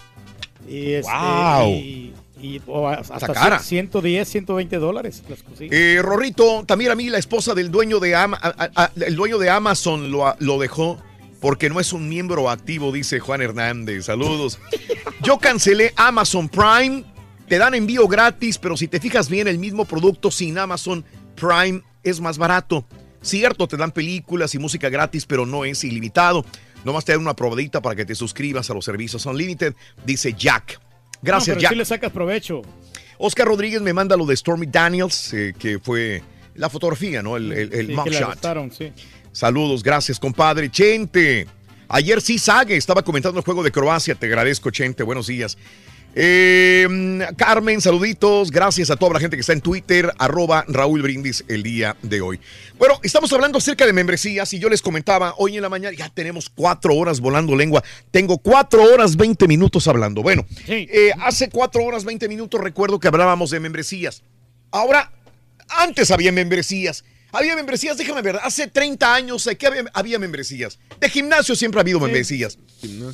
Y 0.69 0.93
este, 0.93 1.11
¡Guau! 1.11 1.69
Y, 1.71 2.15
y- 2.41 2.61
hasta 2.99 3.33
cara. 3.33 3.59
110, 3.59 4.29
120 4.29 4.77
dólares 4.79 5.23
las. 5.29 5.41
Eh, 5.61 5.99
Rorrito, 6.03 6.65
también 6.67 6.91
a 6.91 6.95
mí 6.95 7.09
la 7.11 7.19
esposa 7.19 7.53
del 7.55 7.71
dueño 7.71 7.99
de, 8.01 8.15
Ama- 8.15 8.39
a- 8.41 8.49
a- 8.77 8.85
a- 8.85 8.91
el 9.05 9.17
dueño 9.17 9.39
de 9.39 9.51
Amazon 9.51 10.11
lo, 10.11 10.35
lo 10.39 10.59
dejó 10.59 10.99
porque 11.41 11.69
no 11.69 11.81
es 11.81 11.93
un 11.93 12.09
miembro 12.09 12.49
activo, 12.49 12.93
dice 12.93 13.21
Juan 13.21 13.43
Hernández. 13.43 14.07
Saludos. 14.07 14.59
Yo 15.23 15.39
cancelé 15.39 15.93
Amazon 15.97 16.49
Prime. 16.49 17.05
Te 17.49 17.59
dan 17.59 17.75
envío 17.75 18.09
gratis, 18.09 18.59
pero 18.59 18.77
si 18.77 18.89
te 18.89 19.01
fijas 19.01 19.29
bien, 19.29 19.49
el 19.49 19.59
mismo 19.59 19.85
producto 19.85 20.31
sin 20.31 20.59
Amazon 20.59 21.05
Prime 21.35 21.83
es 22.03 22.21
más 22.21 22.39
barato. 22.39 22.87
Cierto, 23.21 23.67
te 23.69 23.77
dan 23.77 23.93
películas 23.93 24.55
y 24.55 24.59
música 24.59 24.89
gratis, 24.89 25.27
pero 25.27 25.47
no 25.47 25.65
es 25.65 25.85
ilimitado. 25.85 26.45
Nomás 26.85 27.05
te 27.05 27.13
dan 27.13 27.21
una 27.23 27.35
probadita 27.35 27.81
para 27.81 27.97
que 27.97 28.05
te 28.05 28.15
suscribas 28.15 28.69
a 28.71 28.75
los 28.75 28.85
servicios 28.85 29.25
Unlimited, 29.27 29.75
dice 30.05 30.35
Jack. 30.35 30.81
Gracias, 31.23 31.49
no, 31.49 31.55
pero 31.55 31.61
Jack. 31.63 31.73
sí 31.73 31.79
le 31.79 31.85
sacas 31.85 32.13
provecho. 32.13 32.63
Oscar 33.19 33.47
Rodríguez 33.47 33.81
me 33.81 33.93
manda 33.93 34.17
lo 34.17 34.27
de 34.27 34.37
Stormy 34.37 34.67
Daniels, 34.67 35.33
eh, 35.33 35.55
que 35.59 35.79
fue 35.79 36.23
la 36.55 36.69
fotografía, 36.69 37.23
¿no? 37.23 37.37
El, 37.37 37.53
el, 37.53 37.73
el 37.73 37.97
Sí, 38.71 38.71
sí. 38.71 38.93
Saludos, 39.33 39.83
gracias, 39.83 40.21
compadre. 40.21 40.71
Chente. 40.71 41.47
Ayer 41.89 42.21
sí 42.21 42.39
Sague 42.39 42.77
estaba 42.77 43.03
comentando 43.03 43.39
el 43.39 43.45
juego 43.45 43.63
de 43.63 43.71
Croacia. 43.71 44.15
Te 44.15 44.27
agradezco, 44.27 44.71
Chente. 44.71 45.03
Buenos 45.03 45.27
días. 45.27 45.57
Eh, 46.17 46.87
mm, 46.89 47.35
Carmen, 47.37 47.81
saluditos. 47.81 48.51
Gracias 48.51 48.91
a 48.91 48.97
toda 48.97 49.15
la 49.15 49.21
gente 49.21 49.37
que 49.37 49.41
está 49.41 49.53
en 49.53 49.61
Twitter, 49.61 50.13
arroba 50.19 50.65
Raúl 50.69 51.03
Brindis 51.03 51.45
el 51.49 51.63
día 51.63 51.97
de 52.03 52.21
hoy. 52.21 52.41
Bueno, 52.79 53.01
estamos 53.03 53.33
hablando 53.33 53.59
acerca 53.59 53.85
de 53.85 53.93
membresías 53.93 54.53
y 54.53 54.59
yo 54.59 54.69
les 54.69 54.81
comentaba 54.81 55.35
hoy 55.39 55.57
en 55.57 55.63
la 55.63 55.69
mañana, 55.69 55.97
ya 55.97 56.09
tenemos 56.09 56.49
cuatro 56.49 56.95
horas 56.95 57.21
volando 57.21 57.57
lengua. 57.57 57.83
Tengo 58.11 58.39
cuatro 58.39 58.83
horas, 58.83 59.17
20 59.17 59.49
minutos 59.49 59.89
hablando. 59.89 60.23
Bueno, 60.23 60.47
eh, 60.69 61.11
hace 61.21 61.49
cuatro 61.49 61.83
horas, 61.83 62.05
20 62.05 62.29
minutos 62.29 62.61
recuerdo 62.61 63.01
que 63.01 63.09
hablábamos 63.09 63.51
de 63.51 63.61
membresías. 63.61 64.23
Ahora, 64.71 65.13
antes 65.69 66.11
había 66.11 66.31
membresías. 66.31 67.05
Había 67.35 67.57
membresías, 67.57 67.97
déjame 67.99 68.23
ver, 68.23 68.37
hace 68.43 68.67
30 68.69 69.15
años, 69.15 69.49
¿qué 69.59 69.67
había, 69.67 69.85
había 69.93 70.19
membresías? 70.19 70.79
De 71.01 71.11
gimnasio 71.11 71.55
siempre 71.57 71.81
ha 71.81 71.83
habido 71.83 72.01
membresías. 72.01 72.59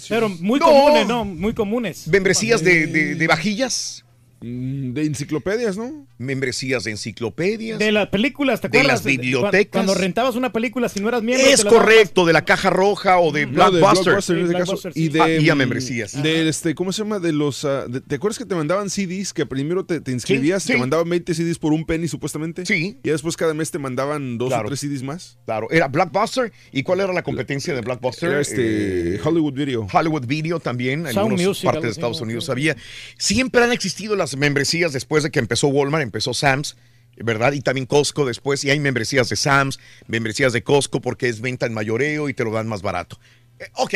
Pero 0.09 0.29
muy 0.29 0.61
No. 0.61 0.67
comunes, 0.67 1.07
¿no? 1.07 1.25
Muy 1.25 1.55
comunes. 1.55 2.07
¿Membresías 2.07 2.63
de, 2.63 2.87
de- 2.87 3.15
de 3.15 3.27
vajillas? 3.27 4.05
Mm, 4.43 4.93
De 4.95 5.05
enciclopedias, 5.05 5.77
¿no? 5.77 6.07
Membresías 6.19 6.85
de 6.85 6.93
enciclopedias. 6.93 7.79
De 7.79 7.93
las 7.93 8.09
películas, 8.09 8.61
¿te 8.61 8.69
De 8.69 8.79
acuerdas? 8.79 9.05
las 9.05 9.05
bibliotecas. 9.05 9.71
Cuando 9.73 9.95
rentabas 9.95 10.35
una 10.37 10.53
película, 10.53 10.89
si 10.89 11.01
no 11.01 11.09
eras 11.09 11.23
miembro. 11.23 11.47
Es 11.47 11.65
correcto, 11.65 12.25
de 12.25 12.33
la 12.33 12.45
caja 12.45 12.71
roja 12.71 13.19
o 13.19 13.33
de 13.33 13.47
No, 13.47 13.71
de 13.71 13.79
Blockbuster. 13.81 14.05
Blockbuster 14.05 14.37
en 14.39 14.43
este 14.47 14.55
caso. 14.59 14.73
Blockbuster, 14.73 14.93
Y 15.03 15.09
de, 15.09 15.21
Ah, 15.21 15.29
y 15.31 15.49
a 15.51 15.55
mm, 15.55 15.59
membresías. 15.59 16.23
De 16.23 16.49
este, 16.49 16.75
¿cómo 16.75 16.93
se 16.93 17.03
llama? 17.03 17.19
De 17.19 17.33
los. 17.33 17.65
ah, 17.65 17.87
de- 17.87 18.01
¿Te 18.01 18.15
acuerdas 18.17 18.39
que 18.39 18.47
te 18.47 18.55
mandaban 18.55 18.89
CDs? 18.91 19.33
Que 19.35 19.45
primero 19.47 19.85
te, 19.85 20.01
te 20.01 20.11
inscribías 20.13 20.63
sí. 20.63 20.73
te 20.73 20.79
mandaban 20.79 21.09
20 21.09 21.35
CDs 21.35 21.59
por 21.59 21.73
un 21.73 21.85
penny, 21.85 22.09
supuestamente. 22.09 22.65
Sí. 22.67 22.99
Y 23.03 23.09
después 23.11 23.37
cada 23.37 23.53
mes 23.55 23.71
te 23.71 23.79
mandaban 23.79 24.39
dos 24.39 24.49
Claro. 24.49 24.65
o 24.65 24.69
tres 24.69 24.81
CDs 24.81 25.03
más. 25.03 25.39
Claro, 25.45 25.69
era 25.71 25.89
Blockbuster. 25.89 26.53
¿Y 26.73 26.83
cuál 26.83 27.01
era 27.01 27.13
la 27.13 27.23
competencia 27.23 27.75
de 27.75 27.81
Blockbuster? 27.83 28.31
Era 28.31 28.41
este, 28.41 29.17
Eh, 29.17 29.21
Hollywood 29.23 29.53
Video. 29.55 29.87
Hollywood 29.93 30.27
Video 30.27 30.61
también, 30.61 31.07
en 31.07 31.19
algunas 31.19 31.61
partes 31.61 31.83
de 31.83 31.89
Estados. 31.91 32.21
Unidos 32.21 32.49
había. 32.51 32.77
Siempre 33.19 33.63
han 33.63 33.73
existido 33.73 34.17
las 34.17 34.30
membresías 34.37 34.93
después 34.93 35.23
de 35.23 35.31
que 35.31 35.39
empezó 35.39 35.69
Walmart, 35.69 36.03
empezó 36.03 36.35
Sam's, 36.35 36.77
¿verdad? 37.17 37.53
Y 37.53 37.61
también 37.61 37.87
Costco 37.87 38.25
después, 38.25 38.65
y 38.65 38.71
hay 38.71 38.81
membresías 38.81 39.29
de 39.29 39.37
Sam's, 39.37 39.79
membresías 40.07 40.53
de 40.53 40.63
Costco 40.63 41.01
porque 41.01 41.29
es 41.29 41.41
venta 41.41 41.67
en 41.67 41.75
mayoreo 41.75 42.29
y 42.29 42.35
te 42.35 42.45
lo 42.45 42.51
dan 42.51 42.67
más 42.69 42.83
barato. 42.83 43.19
Eh, 43.59 43.69
ok, 43.75 43.95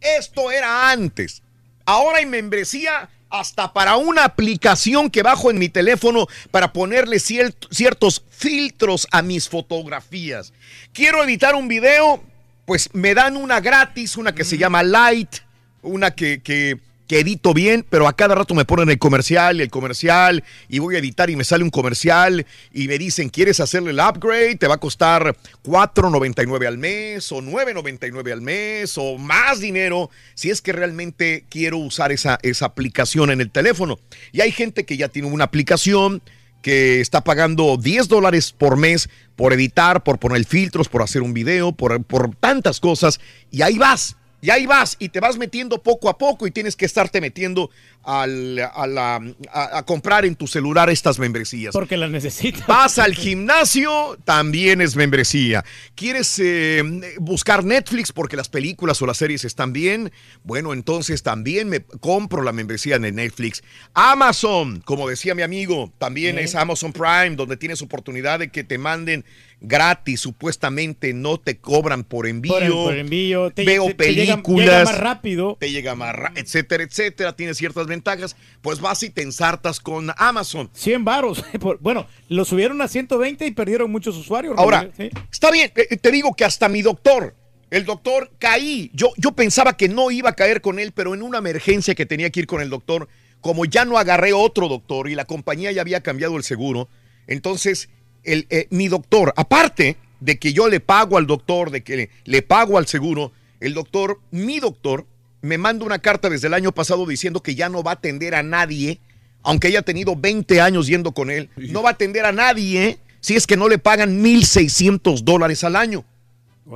esto 0.00 0.50
era 0.50 0.90
antes. 0.90 1.42
Ahora 1.84 2.18
hay 2.18 2.26
membresía 2.26 3.08
hasta 3.28 3.72
para 3.72 3.96
una 3.96 4.24
aplicación 4.24 5.10
que 5.10 5.22
bajo 5.22 5.50
en 5.50 5.58
mi 5.58 5.68
teléfono 5.68 6.26
para 6.50 6.72
ponerle 6.72 7.16
cier- 7.18 7.54
ciertos 7.70 8.24
filtros 8.30 9.06
a 9.10 9.22
mis 9.22 9.48
fotografías. 9.48 10.52
Quiero 10.92 11.22
editar 11.24 11.54
un 11.54 11.68
video, 11.68 12.22
pues 12.64 12.90
me 12.92 13.14
dan 13.14 13.36
una 13.36 13.60
gratis, 13.60 14.16
una 14.16 14.34
que 14.34 14.44
se 14.44 14.58
llama 14.58 14.82
Light, 14.82 15.36
una 15.82 16.12
que, 16.12 16.40
que, 16.42 16.78
que 17.06 17.20
edito 17.20 17.54
bien, 17.54 17.84
pero 17.88 18.08
a 18.08 18.14
cada 18.14 18.34
rato 18.34 18.54
me 18.54 18.64
ponen 18.64 18.90
el 18.90 18.98
comercial 18.98 19.60
el 19.60 19.70
comercial 19.70 20.44
y 20.68 20.78
voy 20.78 20.96
a 20.96 20.98
editar 20.98 21.30
y 21.30 21.36
me 21.36 21.44
sale 21.44 21.64
un 21.64 21.70
comercial 21.70 22.46
y 22.72 22.88
me 22.88 22.98
dicen, 22.98 23.28
¿quieres 23.28 23.60
hacerle 23.60 23.90
el 23.90 24.00
upgrade? 24.00 24.56
Te 24.56 24.66
va 24.66 24.74
a 24.74 24.80
costar 24.80 25.36
4.99 25.64 26.66
al 26.66 26.78
mes 26.78 27.30
o 27.32 27.40
9.99 27.40 28.32
al 28.32 28.40
mes 28.42 28.98
o 28.98 29.18
más 29.18 29.60
dinero 29.60 30.10
si 30.34 30.50
es 30.50 30.60
que 30.62 30.72
realmente 30.72 31.44
quiero 31.48 31.78
usar 31.78 32.12
esa, 32.12 32.38
esa 32.42 32.66
aplicación 32.66 33.30
en 33.30 33.40
el 33.40 33.50
teléfono. 33.50 33.98
Y 34.32 34.40
hay 34.40 34.52
gente 34.52 34.84
que 34.84 34.96
ya 34.96 35.08
tiene 35.08 35.28
una 35.28 35.44
aplicación 35.44 36.22
que 36.62 37.00
está 37.00 37.22
pagando 37.22 37.76
10 37.76 38.08
dólares 38.08 38.52
por 38.52 38.76
mes 38.76 39.08
por 39.36 39.52
editar, 39.52 40.02
por 40.02 40.18
poner 40.18 40.44
filtros, 40.44 40.88
por 40.88 41.02
hacer 41.02 41.22
un 41.22 41.34
video, 41.34 41.72
por, 41.72 42.02
por 42.04 42.34
tantas 42.34 42.80
cosas. 42.80 43.20
Y 43.50 43.62
ahí 43.62 43.78
vas, 43.78 44.16
y 44.46 44.50
ahí 44.50 44.64
vas, 44.64 44.94
y 45.00 45.08
te 45.08 45.18
vas 45.18 45.38
metiendo 45.38 45.82
poco 45.82 46.08
a 46.08 46.18
poco 46.18 46.46
y 46.46 46.52
tienes 46.52 46.76
que 46.76 46.84
estarte 46.84 47.20
metiendo 47.20 47.68
al- 48.06 48.58
a, 48.72 48.86
la- 48.86 49.20
a- 49.52 49.78
a 49.78 49.82
comprar 49.84 50.24
en 50.24 50.36
tu 50.36 50.46
celular 50.46 50.88
estas 50.90 51.18
membresías. 51.18 51.72
Porque 51.72 51.96
las 51.96 52.10
necesitas. 52.10 52.66
Vas 52.66 52.98
al 52.98 53.14
gimnasio, 53.14 54.16
también 54.24 54.80
es 54.80 54.96
membresía. 54.96 55.64
¿Quieres 55.94 56.38
eh, 56.38 56.82
buscar 57.18 57.64
Netflix 57.64 58.12
porque 58.12 58.36
las 58.36 58.48
películas 58.48 59.02
o 59.02 59.06
las 59.06 59.16
series 59.16 59.44
están 59.44 59.72
bien? 59.72 60.12
Bueno, 60.44 60.72
entonces 60.72 61.22
también 61.22 61.68
me 61.68 61.80
compro 61.82 62.42
la 62.42 62.52
membresía 62.52 62.98
de 62.98 63.12
Netflix. 63.12 63.62
Amazon, 63.94 64.80
como 64.84 65.08
decía 65.08 65.34
mi 65.34 65.42
amigo, 65.42 65.92
también 65.98 66.38
es 66.38 66.54
Amazon 66.54 66.92
Prime, 66.92 67.34
donde 67.36 67.56
tienes 67.56 67.82
oportunidad 67.82 68.38
de 68.38 68.50
que 68.50 68.62
te 68.62 68.78
manden 68.78 69.24
gratis, 69.60 70.20
supuestamente 70.20 71.14
no 71.14 71.38
te 71.38 71.56
cobran 71.58 72.04
por 72.04 72.26
envío. 72.26 72.52
Por, 72.52 72.62
el- 72.62 72.72
por 72.72 72.96
envío. 72.96 73.50
Te, 73.50 73.64
Veo 73.64 73.86
te- 73.86 73.94
te 73.94 74.14
llega- 74.14 74.34
películas. 74.36 74.66
llega 74.68 74.84
más 74.84 74.98
rápido. 74.98 75.56
Te 75.58 75.70
llega 75.72 75.94
más 75.94 76.14
ra- 76.14 76.32
etcétera, 76.36 76.84
etcétera. 76.84 77.34
Tiene 77.34 77.54
ciertas 77.54 77.86
ventajas. 77.96 78.36
Pues 78.62 78.80
vas 78.80 79.02
y 79.02 79.10
te 79.10 79.22
ensartas 79.22 79.80
con 79.80 80.10
Amazon. 80.16 80.70
100 80.72 81.04
varos. 81.04 81.44
Bueno, 81.80 82.06
lo 82.28 82.44
subieron 82.44 82.80
a 82.82 82.88
120 82.88 83.46
y 83.46 83.50
perdieron 83.52 83.90
muchos 83.90 84.16
usuarios. 84.16 84.54
Ahora, 84.56 84.90
Sí. 84.96 85.10
está 85.32 85.50
bien, 85.50 85.72
eh, 85.76 85.96
te 85.96 86.10
digo 86.10 86.34
que 86.34 86.44
hasta 86.44 86.68
mi 86.68 86.82
doctor, 86.82 87.34
el 87.70 87.84
doctor 87.84 88.30
caí. 88.38 88.90
Yo, 88.94 89.10
yo 89.16 89.32
pensaba 89.32 89.76
que 89.76 89.88
no 89.88 90.10
iba 90.10 90.30
a 90.30 90.34
caer 90.34 90.60
con 90.60 90.78
él, 90.78 90.92
pero 90.92 91.14
en 91.14 91.22
una 91.22 91.38
emergencia 91.38 91.94
que 91.94 92.06
tenía 92.06 92.30
que 92.30 92.40
ir 92.40 92.46
con 92.46 92.60
el 92.62 92.70
doctor, 92.70 93.08
como 93.40 93.64
ya 93.64 93.84
no 93.84 93.98
agarré 93.98 94.32
otro 94.32 94.68
doctor 94.68 95.08
y 95.08 95.14
la 95.14 95.24
compañía 95.24 95.72
ya 95.72 95.80
había 95.82 96.00
cambiado 96.02 96.36
el 96.36 96.42
seguro, 96.44 96.88
entonces 97.26 97.88
el, 98.24 98.46
eh, 98.50 98.66
mi 98.70 98.88
doctor, 98.88 99.32
aparte 99.36 99.96
de 100.20 100.38
que 100.38 100.52
yo 100.52 100.68
le 100.68 100.80
pago 100.80 101.18
al 101.18 101.26
doctor, 101.26 101.70
de 101.70 101.82
que 101.82 101.96
le, 101.96 102.10
le 102.24 102.42
pago 102.42 102.78
al 102.78 102.86
seguro, 102.86 103.32
el 103.60 103.74
doctor, 103.74 104.20
mi 104.30 104.58
doctor, 104.60 105.06
me 105.42 105.58
manda 105.58 105.84
una 105.84 105.98
carta 105.98 106.28
desde 106.28 106.48
el 106.48 106.54
año 106.54 106.72
pasado 106.72 107.06
diciendo 107.06 107.42
que 107.42 107.54
ya 107.54 107.68
no 107.68 107.82
va 107.82 107.92
a 107.92 107.94
atender 107.94 108.34
a 108.34 108.42
nadie, 108.42 109.00
aunque 109.42 109.68
haya 109.68 109.82
tenido 109.82 110.16
20 110.16 110.60
años 110.60 110.86
yendo 110.86 111.12
con 111.12 111.30
él, 111.30 111.50
no 111.56 111.82
va 111.82 111.90
a 111.90 111.92
atender 111.92 112.24
a 112.24 112.32
nadie 112.32 112.98
si 113.20 113.34
es 113.36 113.46
que 113.46 113.56
no 113.56 113.68
le 113.68 113.78
pagan 113.78 114.22
1.600 114.22 115.22
dólares 115.22 115.64
al 115.64 115.76
año. 115.76 116.04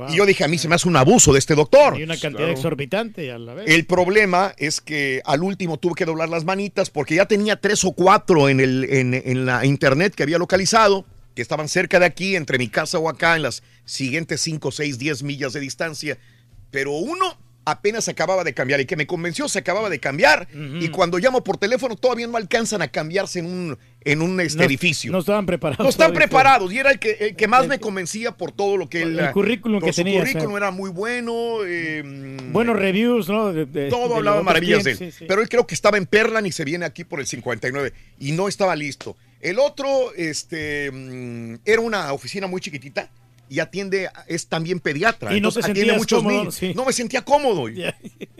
Y 0.09 0.15
yo 0.15 0.25
dije, 0.25 0.45
a 0.45 0.47
mí 0.47 0.57
se 0.57 0.69
me 0.69 0.75
hace 0.75 0.87
un 0.87 0.95
abuso 0.95 1.33
de 1.33 1.39
este 1.39 1.53
doctor. 1.53 1.99
Y 1.99 2.03
una 2.03 2.17
cantidad 2.17 2.49
exorbitante 2.49 3.29
a 3.29 3.37
la 3.37 3.53
vez. 3.53 3.69
El 3.69 3.85
problema 3.85 4.53
es 4.57 4.79
que 4.79 5.21
al 5.25 5.43
último 5.43 5.77
tuve 5.77 5.95
que 5.95 6.05
doblar 6.05 6.29
las 6.29 6.45
manitas 6.45 6.89
porque 6.89 7.15
ya 7.15 7.25
tenía 7.25 7.57
tres 7.57 7.83
o 7.83 7.91
cuatro 7.91 8.47
en, 8.47 8.61
el, 8.61 8.85
en, 8.89 9.13
en 9.13 9.45
la 9.45 9.65
internet 9.65 10.15
que 10.15 10.23
había 10.23 10.37
localizado, 10.37 11.05
que 11.35 11.41
estaban 11.41 11.67
cerca 11.67 11.99
de 11.99 12.05
aquí, 12.05 12.37
entre 12.37 12.57
mi 12.57 12.69
casa 12.69 12.99
o 12.99 13.09
acá, 13.09 13.35
en 13.35 13.43
las 13.43 13.63
siguientes 13.83 14.39
5, 14.41 14.71
6, 14.71 14.97
10 14.97 15.23
millas 15.23 15.51
de 15.51 15.59
distancia. 15.59 16.17
Pero 16.71 16.93
uno 16.93 17.37
apenas 17.63 18.07
acababa 18.07 18.43
de 18.43 18.53
cambiar 18.53 18.79
y 18.81 18.85
que 18.85 18.95
me 18.95 19.05
convenció 19.05 19.47
se 19.47 19.59
acababa 19.59 19.89
de 19.89 19.99
cambiar 19.99 20.47
y 20.79 20.89
cuando 20.89 21.17
llamo 21.19 21.43
por 21.43 21.57
teléfono 21.57 21.95
todavía 21.95 22.25
no 22.27 22.37
alcanzan 22.37 22.81
a 22.81 22.87
cambiarse 22.87 23.39
en 23.39 23.45
un, 23.45 23.77
en 24.03 24.21
un 24.21 24.39
este, 24.41 24.57
No- 24.59 24.63
edificio. 24.65 25.11
No 25.11 25.19
estaban 25.19 25.45
preparados. 25.45 25.83
No 25.83 25.89
están 25.89 26.07
todavía. 26.07 26.27
preparados 26.27 26.73
y 26.73 26.79
era 26.79 26.91
el 26.91 26.99
que, 26.99 27.11
el 27.19 27.35
que 27.35 27.47
más 27.47 27.67
me 27.67 27.79
convencía 27.79 28.31
por 28.31 28.51
todo 28.51 28.77
lo 28.77 28.89
que 28.89 29.03
El 29.03 29.19
él... 29.19 29.31
currículum 29.31 29.81
que 29.81 29.91
tenía, 29.93 30.19
currículum 30.19 30.47
o 30.47 30.49
sea. 30.49 30.57
era 30.57 30.71
muy 30.71 30.89
bueno. 30.89 31.33
eh, 31.65 32.37
Buenos 32.51 32.75
reviews, 32.77 33.29
¿no? 33.29 33.53
De- 33.53 33.65
de- 33.65 33.89
todo 33.89 34.09
de 34.09 34.15
hablaba 34.15 34.41
maravillas 34.43 34.83
de 34.83 34.91
él. 34.91 34.97
clientes, 34.97 35.15
sí, 35.15 35.19
sí. 35.19 35.25
Pero 35.27 35.41
él 35.41 35.47
creo 35.49 35.67
que 35.67 35.75
estaba 35.75 35.97
en 35.97 36.05
Perlan 36.07 36.45
y 36.45 36.51
se 36.51 36.65
viene 36.65 36.85
aquí 36.85 37.03
por 37.03 37.19
el 37.19 37.27
59 37.27 37.93
y 38.19 38.31
no 38.31 38.47
estaba 38.47 38.75
listo. 38.75 39.15
El 39.39 39.59
otro 39.59 40.13
este, 40.15 40.91
mm, 40.91 41.55
era 41.65 41.81
una 41.81 42.11
oficina 42.13 42.47
muy 42.47 42.61
chiquitita 42.61 43.09
y 43.53 43.59
atiende, 43.59 44.09
es 44.27 44.47
también 44.47 44.79
pediatra. 44.79 45.35
Y 45.35 45.41
no 45.41 45.51
te 45.51 45.59
atiende 45.59 45.91
muchos 45.97 46.19
cómodo, 46.19 46.37
niños. 46.37 46.55
sí. 46.55 46.73
No 46.73 46.85
me 46.85 46.93
sentía 46.93 47.21
cómodo. 47.25 47.67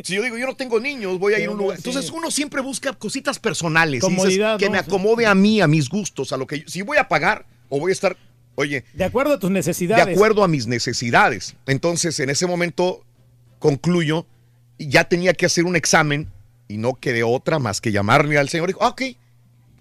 Si 0.04 0.16
yo 0.16 0.24
digo, 0.24 0.38
yo 0.38 0.46
no 0.48 0.56
tengo 0.56 0.80
niños, 0.80 1.20
voy 1.20 1.34
a 1.34 1.40
ir 1.40 1.50
a 1.50 1.52
un 1.52 1.58
lugar. 1.58 1.78
sí. 1.78 1.84
Entonces 1.90 2.10
uno 2.12 2.32
siempre 2.32 2.62
busca 2.62 2.94
cositas 2.94 3.38
personales. 3.38 4.02
y 4.04 4.08
dices, 4.08 4.18
Comodidad, 4.18 4.58
que 4.58 4.68
¿no? 4.68 4.72
me 4.72 4.78
acomode 4.78 5.26
a 5.26 5.36
mí, 5.36 5.60
a 5.60 5.68
mis 5.68 5.90
gustos, 5.90 6.32
a 6.32 6.38
lo 6.38 6.48
que 6.48 6.62
yo- 6.62 6.68
Si 6.70 6.82
voy 6.82 6.98
a 6.98 7.10
pagar 7.10 7.46
o 7.68 7.78
voy 7.80 7.92
a 7.92 7.94
estar, 7.94 8.16
oye, 8.56 8.86
De 8.94 9.04
acuerdo 9.04 9.34
a 9.34 9.40
tus 9.40 9.52
necesidades. 9.52 10.06
de 10.06 10.12
acuerdo 10.14 10.46
a 10.46 10.48
mis 10.48 10.68
necesidades. 10.68 11.56
Entonces, 11.68 12.18
en 12.22 12.30
ese 12.30 12.48
momento, 12.48 13.04
concluyo, 13.60 14.26
ya 14.80 15.04
tenía 15.04 15.34
que 15.34 15.46
hacer 15.46 15.66
un 15.66 15.76
examen 15.76 16.30
y 16.70 16.78
no 16.78 16.96
quedé 16.96 17.24
otra 17.24 17.60
más 17.60 17.82
que 17.82 17.92
llamarle 17.92 18.38
al 18.38 18.48
señor 18.50 18.70
y 18.70 18.74
dijo, 18.74 18.84
"Ah, 18.84 18.90
ok, 18.90 19.02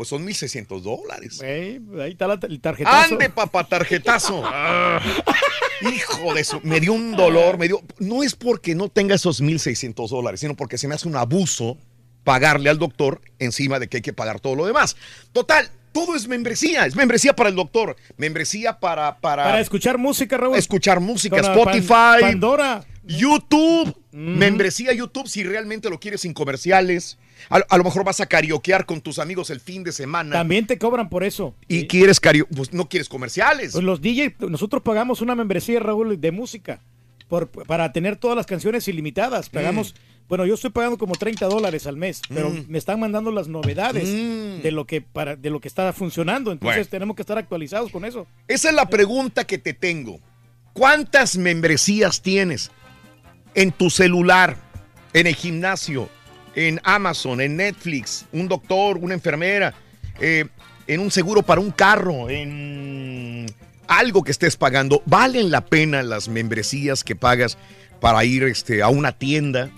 pues 0.01 0.09
son 0.09 0.27
1.600 0.27 0.81
dólares. 0.81 1.43
Ey, 1.43 1.79
ahí 2.01 2.13
está 2.13 2.27
la- 2.27 2.39
el 2.41 2.59
tarjetazo. 2.59 3.13
Ande, 3.13 3.29
papá, 3.29 3.65
tarjetazo. 3.65 4.41
Ah, 4.47 4.99
hijo 5.83 6.33
de 6.33 6.41
eso, 6.41 6.59
me 6.65 6.81
dio 6.81 6.95
un 6.95 7.15
dolor, 7.15 7.59
me 7.59 7.69
dio... 7.69 7.83
No 7.99 8.23
es 8.23 8.35
porque 8.35 8.75
no 8.75 8.89
tenga 8.89 9.15
esos 9.15 9.43
1.600 9.43 10.09
dólares, 10.09 10.41
sino 10.41 10.57
porque 10.57 10.79
se 10.79 10.89
me 10.89 10.95
hace 10.95 11.07
un 11.07 11.17
abuso 11.17 11.77
pagarle 12.25 12.71
al 12.71 12.79
doctor 12.79 13.21
encima 13.39 13.79
de 13.79 13.89
que 13.89 13.99
hay 13.99 14.03
que 14.03 14.15
pagar 14.15 14.41
todo 14.41 14.55
lo 14.55 14.65
demás. 14.65 14.97
Total, 15.33 15.69
todo 15.93 16.17
es 16.17 16.27
membresía, 16.29 16.87
es 16.87 16.97
membresía 16.97 17.37
para 17.37 17.51
el 17.51 17.55
doctor, 17.55 17.95
membresía 18.17 18.81
para... 18.81 19.19
Para, 19.21 19.45
Para 19.45 19.61
escuchar 19.61 19.99
música, 19.99 20.39
Raúl. 20.39 20.57
escuchar 20.57 21.01
música, 21.01 21.43
Con 21.43 21.51
Spotify, 21.59 21.89
Pan- 21.89 22.21
Pandora. 22.23 22.85
YouTube, 23.05 23.95
membresía 24.13 24.93
YouTube 24.93 25.29
si 25.29 25.43
realmente 25.43 25.89
lo 25.91 25.99
quieres 26.01 26.21
sin 26.23 26.35
comerciales. 26.35 27.19
A, 27.49 27.57
a 27.69 27.79
lo 27.79 27.85
mejor 27.85 28.05
vas 28.05 28.21
a 28.21 28.27
carioquear 28.27 28.85
con 28.85 29.01
tus 29.01 29.19
amigos 29.19 29.49
el 29.49 29.61
fin 29.61 29.83
de 29.83 29.93
semana 29.93 30.33
También 30.37 30.67
te 30.67 30.77
cobran 30.79 31.09
por 31.09 31.25
eso. 31.25 31.55
y 31.69 31.87
quieres 31.87 32.21
cario 32.21 32.47
pues 32.55 32.73
no 32.75 32.89
quieres 32.89 33.09
comerciales. 33.09 33.73
Pues 33.73 33.83
los 33.85 34.01
DJ, 34.03 34.37
nosotros 34.41 34.83
pagamos 34.83 35.23
una 35.23 35.35
membresía, 35.35 35.81
Raúl, 35.81 36.21
de 36.21 36.33
música 36.33 36.83
por, 37.29 37.49
para 37.49 37.93
tener 37.93 38.17
todas 38.17 38.37
las 38.37 38.45
canciones 38.47 38.87
ilimitadas. 38.89 39.49
Pagamos, 39.49 39.95
bueno, 40.29 40.45
yo 40.45 40.55
estoy 40.55 40.69
pagando 40.71 40.99
como 40.99 41.15
30 41.15 41.47
dólares 41.47 41.87
al 41.87 41.97
mes, 41.97 42.21
pero 42.29 42.51
Mm. 42.51 42.65
me 42.69 42.77
están 42.77 43.01
mandando 43.01 43.31
las 43.31 43.49
novedades 43.49 44.05
de 44.63 44.71
lo 44.71 44.87
que 44.87 45.01
para 45.01 45.35
de 45.37 45.49
lo 45.49 45.61
que 45.61 45.69
está 45.69 45.91
funcionando. 45.95 46.53
Entonces 46.53 46.77
Bueno. 46.77 46.91
tenemos 46.91 47.17
que 47.17 47.23
estar 47.23 47.39
actualizados 47.39 47.91
con 47.91 48.05
eso. 48.05 48.27
Esa 48.49 48.69
es 48.69 48.75
la 48.75 48.91
pregunta 48.91 49.47
que 49.47 49.57
te 49.57 49.73
tengo. 49.73 50.21
¿Cuántas 50.75 51.37
membresías 51.39 52.21
tienes 52.23 52.71
en 53.55 53.73
tu 53.73 53.91
celular, 53.91 54.57
en 55.13 55.27
el 55.27 55.35
gimnasio, 55.35 56.09
en 56.55 56.81
Amazon, 56.85 57.41
en 57.41 57.57
Netflix, 57.57 58.27
un 58.33 58.49
doctor, 58.49 58.99
una 58.99 59.15
enfermera, 59.15 59.75
eh, 60.21 60.47
en 60.87 61.01
un 61.01 61.11
seguro 61.11 61.43
para 61.43 61.61
un 61.61 61.71
carro, 61.71 62.29
en 62.29 63.47
algo 63.87 64.23
que 64.23 64.31
estés 64.31 64.57
pagando? 64.57 65.03
¿Valen 65.07 65.51
la 65.51 65.65
pena 65.65 66.03
las 66.03 66.29
membresías 66.29 67.05
que 67.05 67.17
pagas 67.17 67.59
para 68.01 68.25
ir 68.25 68.45
este, 68.45 68.83
a 68.83 68.89
una 68.89 69.13
tienda? 69.13 69.71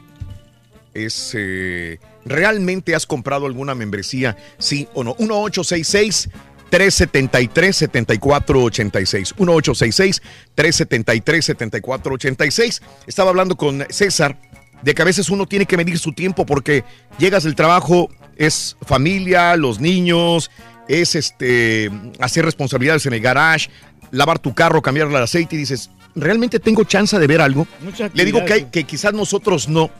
es 0.95 1.33
eh, 1.35 1.99
¿realmente 2.25 2.95
has 2.95 3.07
comprado 3.07 3.47
alguna 3.47 3.75
membresía? 3.75 4.37
Sí 4.59 4.89
o 4.95 5.05
no. 5.05 5.17
1866 5.19 6.31
373 6.73 7.77
7486 7.77 9.35
1866 9.39 10.23
373 10.55 11.45
7486 11.45 12.83
Estaba 13.07 13.29
hablando 13.29 13.57
con 13.57 13.85
César 13.91 14.39
de 14.81 14.95
que 14.95 15.03
a 15.03 15.05
veces 15.05 15.29
uno 15.29 15.47
tiene 15.47 15.67
que 15.67 15.77
medir 15.77 15.99
su 15.99 16.13
tiempo 16.13 16.47
porque 16.47 16.83
llegas 17.19 17.45
del 17.45 17.55
trabajo, 17.55 18.09
es 18.37 18.77
familia, 18.87 19.55
los 19.57 19.81
niños, 19.81 20.51
es 20.89 21.15
este 21.15 21.91
hacer 22.19 22.45
responsabilidades 22.47 23.05
en 23.07 23.13
el 23.13 23.21
garage, 23.21 23.69
lavar 24.11 24.39
tu 24.39 24.55
carro, 24.55 24.81
cambiarle 24.81 25.15
el 25.19 25.23
aceite 25.23 25.55
y 25.55 25.59
dices, 25.59 25.91
¿realmente 26.17 26.59
tengo 26.59 26.85
chance 26.85 27.17
de 27.19 27.27
ver 27.27 27.43
algo? 27.43 27.67
Le 28.15 28.25
digo 28.25 28.39
que, 28.39 28.45
hay- 28.55 28.61
actividades. 28.63 28.73
que 28.73 28.85
quizás 28.85 29.13
nosotros 29.13 29.69
no, 29.69 29.91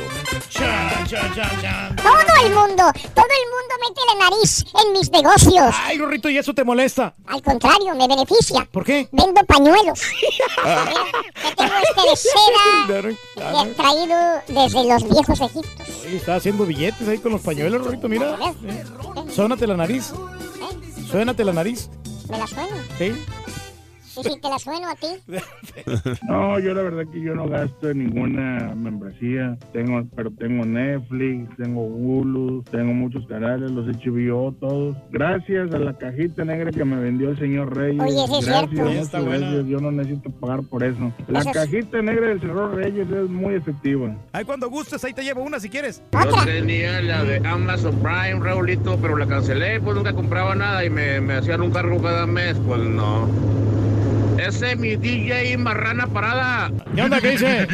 Todo 1.09 2.45
el 2.45 2.53
mundo, 2.55 2.85
todo 3.15 3.27
el 3.27 3.47
mundo 3.51 3.75
mete 3.89 4.01
la 4.07 4.15
nariz 4.31 4.65
en 4.85 4.93
mis 4.93 5.11
negocios. 5.11 5.75
Ay, 5.85 5.99
Rorrito, 5.99 6.29
¿y 6.31 6.39
eso 6.39 6.55
te 6.55 6.63
molesta? 6.65 7.15
Al 7.27 7.43
contrario, 7.43 7.95
me 7.97 8.07
beneficia. 8.07 8.69
¿Por 8.71 8.85
qué? 8.85 9.09
Vendo 9.13 9.43
pañuelos. 9.45 10.01
Ah. 10.63 10.85
Mira, 10.89 11.01
que 11.35 11.55
tengo 11.57 11.73
este 11.89 12.03
de 12.11 12.17
seda 12.17 12.65
que 13.35 13.43
he 13.71 13.75
traído 13.75 14.17
desde 14.49 14.85
los 14.85 15.03
viejos 15.09 15.41
Egiptos. 15.41 15.89
Oye, 16.05 16.17
está 16.17 16.35
haciendo 16.37 16.65
billetes 16.67 17.09
ahí 17.09 17.19
con 17.19 17.33
los 17.33 17.41
pañuelos, 17.41 17.83
Rorrito, 17.85 18.09
mira. 18.09 18.37
Suénate 19.35 19.67
la 19.67 19.77
nariz. 19.77 20.13
Suénate 21.11 21.45
la 21.45 21.53
nariz. 21.53 21.89
¿Me 22.29 22.39
la 22.39 22.47
sueno? 22.47 22.77
Sí. 22.99 23.13
¿Y 24.17 24.23
si 24.25 24.41
te 24.41 24.49
la 24.49 24.59
sueno 24.59 24.89
a 24.89 24.95
ti? 24.95 25.07
No, 26.29 26.59
yo 26.59 26.75
la 26.75 26.83
verdad 26.83 27.05
que 27.13 27.21
yo 27.21 27.35
no 27.35 27.49
gasto 27.49 27.91
en 27.91 27.99
ninguna 27.99 28.73
membresía. 28.77 29.57
Tengo, 29.73 30.03
pero 30.15 30.31
tengo 30.33 30.65
Netflix, 30.65 31.57
tengo 31.57 31.83
Hulu, 31.85 32.63
tengo 32.71 32.93
muchos 32.93 33.27
canales, 33.27 33.71
los 33.71 33.87
HBO, 33.87 34.53
todos. 34.61 34.97
Gracias 35.11 35.73
a 35.75 35.79
la 35.79 35.97
cajita 35.97 36.45
negra 36.45 36.71
que 36.71 36.85
me 36.85 36.97
vendió 37.01 37.31
el 37.31 37.39
señor 37.39 37.77
Reyes. 37.77 38.03
Oye, 38.03 38.27
sí 38.27 38.39
es 38.41 38.47
gracias, 38.47 38.73
muchas 38.73 39.25
gracias. 39.25 39.67
Yo 39.67 39.79
no 39.81 39.91
necesito 39.93 40.31
pagar 40.31 40.63
por 40.65 40.83
eso. 40.85 41.13
La 41.29 41.41
Eso 41.41 41.51
es- 41.51 41.55
cajita 41.57 42.03
negra 42.03 42.29
del 42.29 42.41
señor 42.41 42.75
Reyes 42.75 43.09
es 43.11 43.29
muy 43.31 43.55
efectiva. 43.55 44.15
Ay, 44.33 44.45
cuando 44.45 44.69
gustes, 44.71 45.03
ahí 45.05 45.13
te 45.13 45.23
llevo 45.23 45.43
una 45.43 45.59
si 45.61 45.69
quieres. 45.69 46.03
Yo 46.13 46.45
tenía 46.45 47.01
la 47.01 47.25
de 47.25 47.39
Amazon 47.47 47.97
Prime, 48.01 48.41
Raulito, 48.41 48.99
pero 49.01 49.17
la 49.17 49.27
cancelé, 49.27 49.81
pues 49.81 49.97
nunca 49.97 50.13
compraba 50.13 50.55
nada 50.55 50.85
y 50.85 50.91
me, 50.91 51.21
me 51.21 51.35
hacían 51.35 51.61
un 51.63 51.71
cargo 51.71 52.01
cada 52.03 52.27
mes, 52.27 52.57
pues 52.67 52.81
no. 52.83 53.29
Ese 54.41 54.73
es 54.73 54.79
mi 54.79 54.97
DJ 54.97 55.59
Marrana 55.59 56.07
Parada. 56.07 56.71
¿Qué 56.95 57.03
onda? 57.03 57.21
¿Qué 57.21 57.33
dice? 57.33 57.67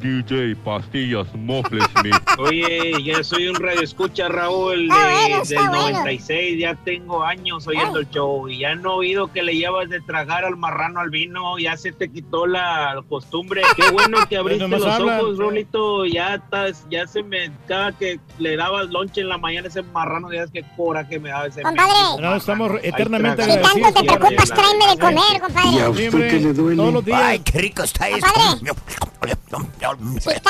DJ 0.00 0.56
Pastillas 0.64 1.26
Mofles 1.34 1.84
Me. 2.02 2.10
Oye, 2.42 2.92
ya 3.04 3.22
soy 3.22 3.46
un 3.48 3.54
radio 3.56 3.80
escucha, 3.82 4.28
Raúl, 4.28 4.88
de- 4.88 4.94
bueno, 4.94 5.44
del 5.44 5.56
bueno. 5.58 5.72
96. 5.92 6.58
Ya 6.60 6.74
tengo 6.84 7.22
años 7.24 7.66
oyendo 7.68 8.00
el 8.00 8.10
show 8.10 8.48
y 8.48 8.58
ya 8.60 8.74
no 8.74 8.90
he 8.94 8.96
oído 8.96 9.32
que 9.32 9.42
le 9.42 9.54
llevas 9.56 9.88
de 9.88 10.00
tragar 10.00 10.44
al 10.44 10.56
marrano 10.56 10.98
al 11.00 11.10
vino. 11.10 11.58
Ya 11.58 11.76
se 11.76 11.92
te 11.92 12.10
quitó 12.10 12.46
la 12.46 13.00
costumbre. 13.08 13.62
Qué 13.76 13.88
bueno 13.90 14.18
que 14.28 14.36
abriste 14.36 14.66
los 14.66 14.84
hablan. 14.84 15.20
ojos, 15.20 15.38
Rolito. 15.38 16.06
Ya 16.06 16.34
estás, 16.34 16.84
ya 16.90 17.06
se 17.06 17.22
me. 17.22 17.50
Cada 17.68 17.92
que 17.92 18.18
le 18.38 18.56
dabas 18.56 18.88
lonche 18.88 19.20
en 19.20 19.28
la 19.28 19.38
mañana 19.38 19.68
ese 19.68 19.82
marrano, 19.82 20.32
ya 20.32 20.42
es 20.42 20.50
que 20.50 20.64
coraje 20.76 21.20
me 21.20 21.28
daba 21.28 21.46
ese. 21.46 21.62
Compadre. 21.62 21.92
No, 22.20 22.34
estamos 22.34 22.72
eternamente 22.82 23.42
Ahí 23.42 23.52
Si 23.52 23.80
tanto 23.80 24.00
te 24.00 24.06
preocupas, 24.06 24.48
la- 24.48 24.54
tráeme 24.56 24.86
de 24.88 24.98
comer, 24.98 25.19
compadre. 25.40 25.70
¿Y 25.70 25.78
a 25.80 25.88
usted 25.90 26.00
Siempre, 26.10 26.28
qué 26.28 26.38
le 26.40 26.52
duele? 26.52 26.76
Todos 26.76 26.92
los 26.94 27.04
días. 27.04 27.20
Ay, 27.22 27.38
qué 27.40 27.58
rico 27.58 27.82
está 27.82 28.08
esto. 28.08 28.26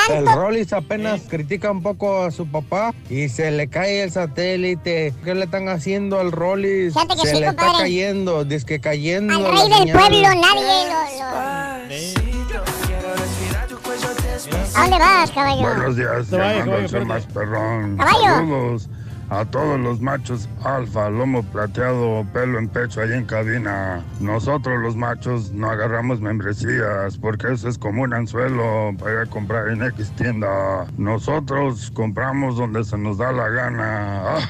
El 0.09 0.25
Rollis 0.33 0.71
apenas 0.73 1.21
critica 1.29 1.71
un 1.71 1.81
poco 1.83 2.23
a 2.23 2.31
su 2.31 2.47
papá 2.47 2.93
y 3.09 3.27
se 3.29 3.51
le 3.51 3.67
cae 3.67 4.03
el 4.03 4.11
satélite. 4.11 5.13
¿Qué 5.23 5.35
le 5.35 5.45
están 5.45 5.67
haciendo 5.69 6.19
al 6.19 6.31
Rollis? 6.31 6.93
Fíjate 6.93 7.15
que 7.15 7.21
Se 7.27 7.35
sí, 7.35 7.39
le 7.41 7.47
está 7.47 7.63
compadre. 7.63 7.83
cayendo, 7.83 8.45
dice 8.45 8.65
que 8.65 8.79
cayendo. 8.79 9.33
Al 9.35 9.43
rey 9.57 9.69
del 9.69 9.77
señal. 9.79 9.97
pueblo, 9.99 10.21
nadie 10.41 10.61
lo... 10.87 11.25
lo- 11.25 11.41
¿A 14.73 14.81
dónde 14.83 14.97
vas, 14.99 15.31
caballo? 15.31 15.61
Buenos 15.61 15.95
días, 15.97 16.27
Caballo, 16.29 16.59
caballo, 16.65 16.85
espérate. 16.85 17.05
más 17.07 17.25
perrón. 17.25 17.97
Caballo. 17.97 18.19
Saludos 18.23 18.89
a 19.31 19.45
todos 19.45 19.79
los 19.79 20.01
machos 20.01 20.49
alfa, 20.61 21.09
lomo 21.09 21.41
plateado, 21.41 22.25
pelo 22.33 22.59
en 22.59 22.67
pecho 22.67 22.99
ahí 22.99 23.13
en 23.13 23.23
cabina. 23.23 24.03
Nosotros 24.19 24.81
los 24.81 24.97
machos 24.97 25.53
no 25.53 25.69
agarramos 25.69 26.19
membresías 26.19 27.17
porque 27.17 27.53
eso 27.53 27.69
es 27.69 27.77
como 27.77 28.03
un 28.03 28.13
anzuelo 28.13 28.91
para 28.99 29.13
ir 29.13 29.17
a 29.19 29.25
comprar 29.27 29.69
en 29.69 29.83
X 29.83 30.11
tienda. 30.17 30.85
Nosotros 30.97 31.91
compramos 31.91 32.57
donde 32.57 32.83
se 32.83 32.97
nos 32.97 33.19
da 33.19 33.31
la 33.31 33.47
gana. 33.47 34.49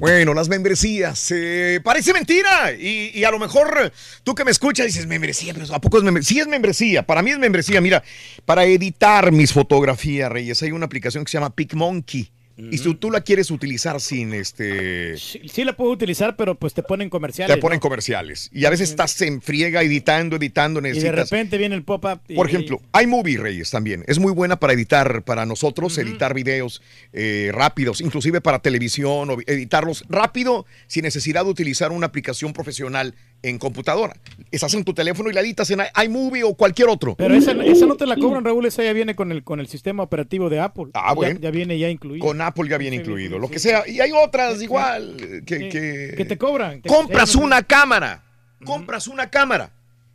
Bueno, 0.00 0.32
las 0.34 0.48
membresías. 0.48 1.30
eh, 1.30 1.80
parece 1.84 2.12
mentira. 2.12 2.72
Y, 2.72 3.12
y 3.14 3.24
a 3.24 3.30
lo 3.30 3.38
mejor 3.38 3.92
tú 4.24 4.34
que 4.34 4.44
me 4.44 4.50
escuchas 4.50 4.86
dices, 4.86 5.06
membresía, 5.06 5.52
pero 5.52 5.72
¿a 5.74 5.80
poco 5.80 5.98
es 5.98 6.04
membresía? 6.04 6.28
Sí 6.28 6.40
es 6.40 6.46
membresía. 6.48 7.06
Para 7.06 7.22
mí 7.22 7.30
es 7.30 7.38
membresía. 7.38 7.80
Mira, 7.80 8.02
para 8.46 8.64
editar 8.64 9.30
mis 9.30 9.52
fotografías, 9.52 10.32
Reyes, 10.32 10.62
hay 10.62 10.72
una 10.72 10.86
aplicación 10.86 11.24
que 11.24 11.30
se 11.30 11.36
llama 11.36 11.54
PicMonkey. 11.54 12.30
Y 12.70 12.78
si 12.78 12.94
tú 12.94 13.10
la 13.10 13.20
quieres 13.20 13.50
utilizar 13.50 14.00
sin 14.00 14.34
este... 14.34 15.16
Sí, 15.16 15.40
sí 15.52 15.64
la 15.64 15.74
puedo 15.76 15.90
utilizar, 15.90 16.36
pero 16.36 16.54
pues 16.54 16.74
te 16.74 16.82
ponen 16.82 17.08
comerciales. 17.10 17.54
Te 17.56 17.60
ponen 17.60 17.76
¿no? 17.76 17.80
comerciales. 17.80 18.50
Y 18.52 18.64
a 18.64 18.70
veces 18.70 18.90
estás 18.90 19.20
en 19.22 19.40
friega 19.40 19.82
editando, 19.82 20.36
editando, 20.36 20.80
Y 20.80 20.82
de 20.82 20.88
necesitas... 20.90 21.30
repente 21.30 21.58
viene 21.58 21.74
el 21.74 21.82
pop-up. 21.82 22.20
y- 22.28 22.34
Por 22.34 22.48
ejemplo, 22.48 22.80
iMovie 23.02 23.38
Reyes 23.38 23.70
también. 23.70 24.04
Es 24.06 24.18
muy 24.18 24.32
buena 24.32 24.58
para 24.58 24.72
editar, 24.72 25.22
para 25.22 25.46
nosotros, 25.46 25.96
editar 25.98 26.34
videos 26.34 26.82
eh, 27.12 27.50
rápidos, 27.52 28.00
inclusive 28.00 28.40
para 28.40 28.58
televisión, 28.60 29.30
o 29.30 29.36
editarlos 29.46 30.04
rápido 30.08 30.66
sin 30.86 31.02
necesidad 31.02 31.44
de 31.44 31.50
utilizar 31.50 31.92
una 31.92 32.06
aplicación 32.06 32.52
profesional 32.52 33.14
en 33.42 33.58
computadora. 33.58 34.14
Estás 34.50 34.74
en 34.74 34.84
tu 34.84 34.92
teléfono 34.92 35.30
y 35.30 35.32
la 35.32 35.40
editas 35.40 35.70
en 35.70 35.80
iMovie 36.04 36.42
o 36.44 36.54
cualquier 36.54 36.88
otro. 36.88 37.14
Pero 37.16 37.34
esa, 37.34 37.52
esa 37.52 37.86
no 37.86 37.96
te 37.96 38.06
la 38.06 38.16
cobran, 38.16 38.44
Raúl, 38.44 38.66
esa 38.66 38.82
ya 38.82 38.92
viene 38.92 39.14
con 39.14 39.32
el, 39.32 39.42
con 39.44 39.60
el 39.60 39.66
sistema 39.68 40.02
operativo 40.02 40.50
de 40.50 40.60
Apple. 40.60 40.86
Ah, 40.94 41.14
bueno. 41.14 41.38
Ya, 41.40 41.50
viene 41.50 41.78
ya 41.78 41.88
incluido. 41.88 42.26
Con 42.26 42.40
Apple 42.40 42.68
ya 42.68 42.76
viene 42.78 42.96
incluido, 42.96 43.38
lo 43.38 43.48
que 43.48 43.58
sea. 43.58 43.86
Y 43.88 44.00
hay 44.00 44.10
otras 44.12 44.60
igual 44.62 45.16
que... 45.46 45.68
que- 45.68 46.14
Que 46.16 46.24
te 46.24 46.36
cobran. 46.36 46.82
te- 46.82 46.88
compras 46.88 47.34
una 47.34 47.62
cámara, 47.62 48.22
compras 48.64 49.06
una 49.06 49.30
cámara 49.30 49.72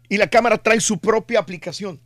y 0.09 0.17
la 0.17 0.27
cámara 0.27 0.57
trae 0.57 0.79
su 0.81 0.99
propia 0.99 1.39
aplicación. 1.39 1.99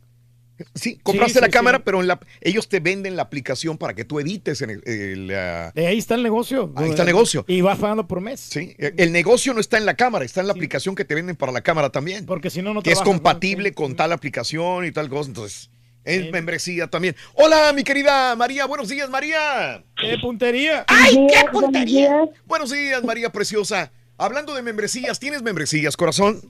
Sí, 0.74 0.98
compraste 1.02 1.34
sí, 1.34 1.40
la 1.40 1.46
sí. 1.46 1.52
cámara, 1.52 1.80
pero 1.84 2.00
en 2.00 2.08
la, 2.08 2.20
ellos 2.40 2.68
te 2.68 2.80
venden 2.80 3.16
la 3.16 3.22
aplicación 3.22 3.78
para 3.78 3.94
que 3.94 4.04
tú 4.04 4.20
edites 4.20 4.62
en 4.62 4.70
el, 4.70 4.82
el, 4.84 5.26
De 5.28 5.86
ahí 5.86 5.98
está 5.98 6.14
el 6.14 6.22
negocio. 6.22 6.72
Ahí 6.76 6.90
está 6.90 7.02
el 7.02 7.06
negocio. 7.06 7.44
Y 7.48 7.60
vas 7.60 7.78
pagando 7.78 8.06
por 8.06 8.20
mes. 8.20 8.40
Sí, 8.40 8.74
el 8.78 9.12
negocio 9.12 9.54
no 9.54 9.60
está 9.60 9.78
en 9.78 9.86
la 9.86 9.94
cámara, 9.94 10.24
está 10.24 10.40
en 10.40 10.46
la 10.46 10.52
aplicación 10.52 10.94
que 10.94 11.04
te 11.04 11.14
venden 11.14 11.36
para 11.36 11.52
la 11.52 11.60
cámara 11.60 11.90
también. 11.90 12.26
Porque 12.26 12.50
si 12.50 12.62
no, 12.62 12.74
no 12.74 12.82
que 12.82 12.92
es 12.92 13.00
compatible 13.00 13.72
con 13.72 13.96
tal 13.96 14.12
aplicación 14.12 14.84
y 14.84 14.92
tal 14.92 15.08
cosa. 15.08 15.28
Entonces, 15.28 15.70
es 16.04 16.32
membresía 16.32 16.86
también. 16.88 17.14
Hola, 17.34 17.72
mi 17.74 17.84
querida 17.84 18.34
María. 18.36 18.66
Buenos 18.66 18.88
días, 18.88 19.10
María. 19.10 19.84
¡Qué 19.96 20.16
puntería! 20.18 20.84
¡Ay, 20.88 21.26
qué 21.28 21.44
puntería! 21.52 22.28
Buenos 22.46 22.70
días, 22.70 23.04
María 23.04 23.30
Preciosa. 23.30 23.92
Hablando 24.16 24.54
de 24.54 24.62
membresías, 24.62 25.18
¿tienes 25.18 25.42
membresías, 25.42 25.96
corazón? 25.96 26.40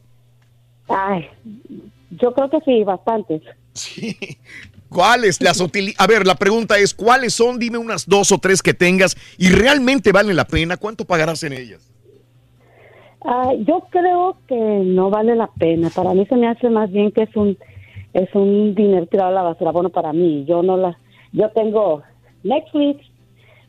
Ay, 0.89 1.29
yo 2.11 2.33
creo 2.35 2.51
que 2.51 2.61
sí, 2.65 2.83
bastantes. 2.85 3.43
Sí. 3.73 4.17
¿Cuáles 4.89 5.41
las 5.41 5.61
A 5.61 6.07
ver, 6.09 6.27
la 6.27 6.35
pregunta 6.35 6.77
es, 6.79 6.93
¿cuáles 6.95 7.33
son? 7.33 7.61
Dime 7.61 7.79
unas 7.79 8.09
dos 8.09 8.33
o 8.33 8.39
tres 8.39 8.61
que 8.61 8.75
tengas 8.75 9.17
y 9.39 9.49
realmente 9.51 10.11
valen 10.11 10.35
la 10.35 10.47
pena. 10.47 10.77
¿Cuánto 10.77 11.05
pagarás 11.05 11.45
en 11.45 11.53
ellas? 11.53 11.89
Ah, 13.23 13.53
yo 13.67 13.87
creo 13.91 14.37
que 14.49 14.57
no 14.57 15.11
vale 15.11 15.37
la 15.37 15.47
pena. 15.47 15.91
Para 15.91 16.13
mí 16.13 16.27
se 16.27 16.37
me 16.37 16.49
hace 16.49 16.69
más 16.71 16.91
bien 16.91 17.13
que 17.13 17.23
es 17.23 17.37
un 17.37 17.57
es 18.13 18.29
un 18.35 18.75
dinero 18.75 19.07
tirado 19.07 19.29
a 19.31 19.33
la 19.33 19.43
basura. 19.43 19.71
Bueno, 19.71 19.91
para 19.91 20.13
mí, 20.13 20.45
yo 20.49 20.63
no 20.63 20.77
la 20.77 20.99
yo 21.33 21.49
tengo 21.51 22.03
Netflix, 22.43 23.07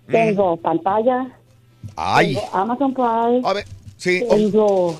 tengo 0.08 0.58
pantalla, 0.58 1.38
Ay. 1.96 2.34
tengo 2.34 2.50
Amazon 2.54 2.94
Prime. 2.94 3.42
A 3.44 3.54
ver, 3.54 3.66
sí. 3.98 4.24
Tengo... 4.28 5.00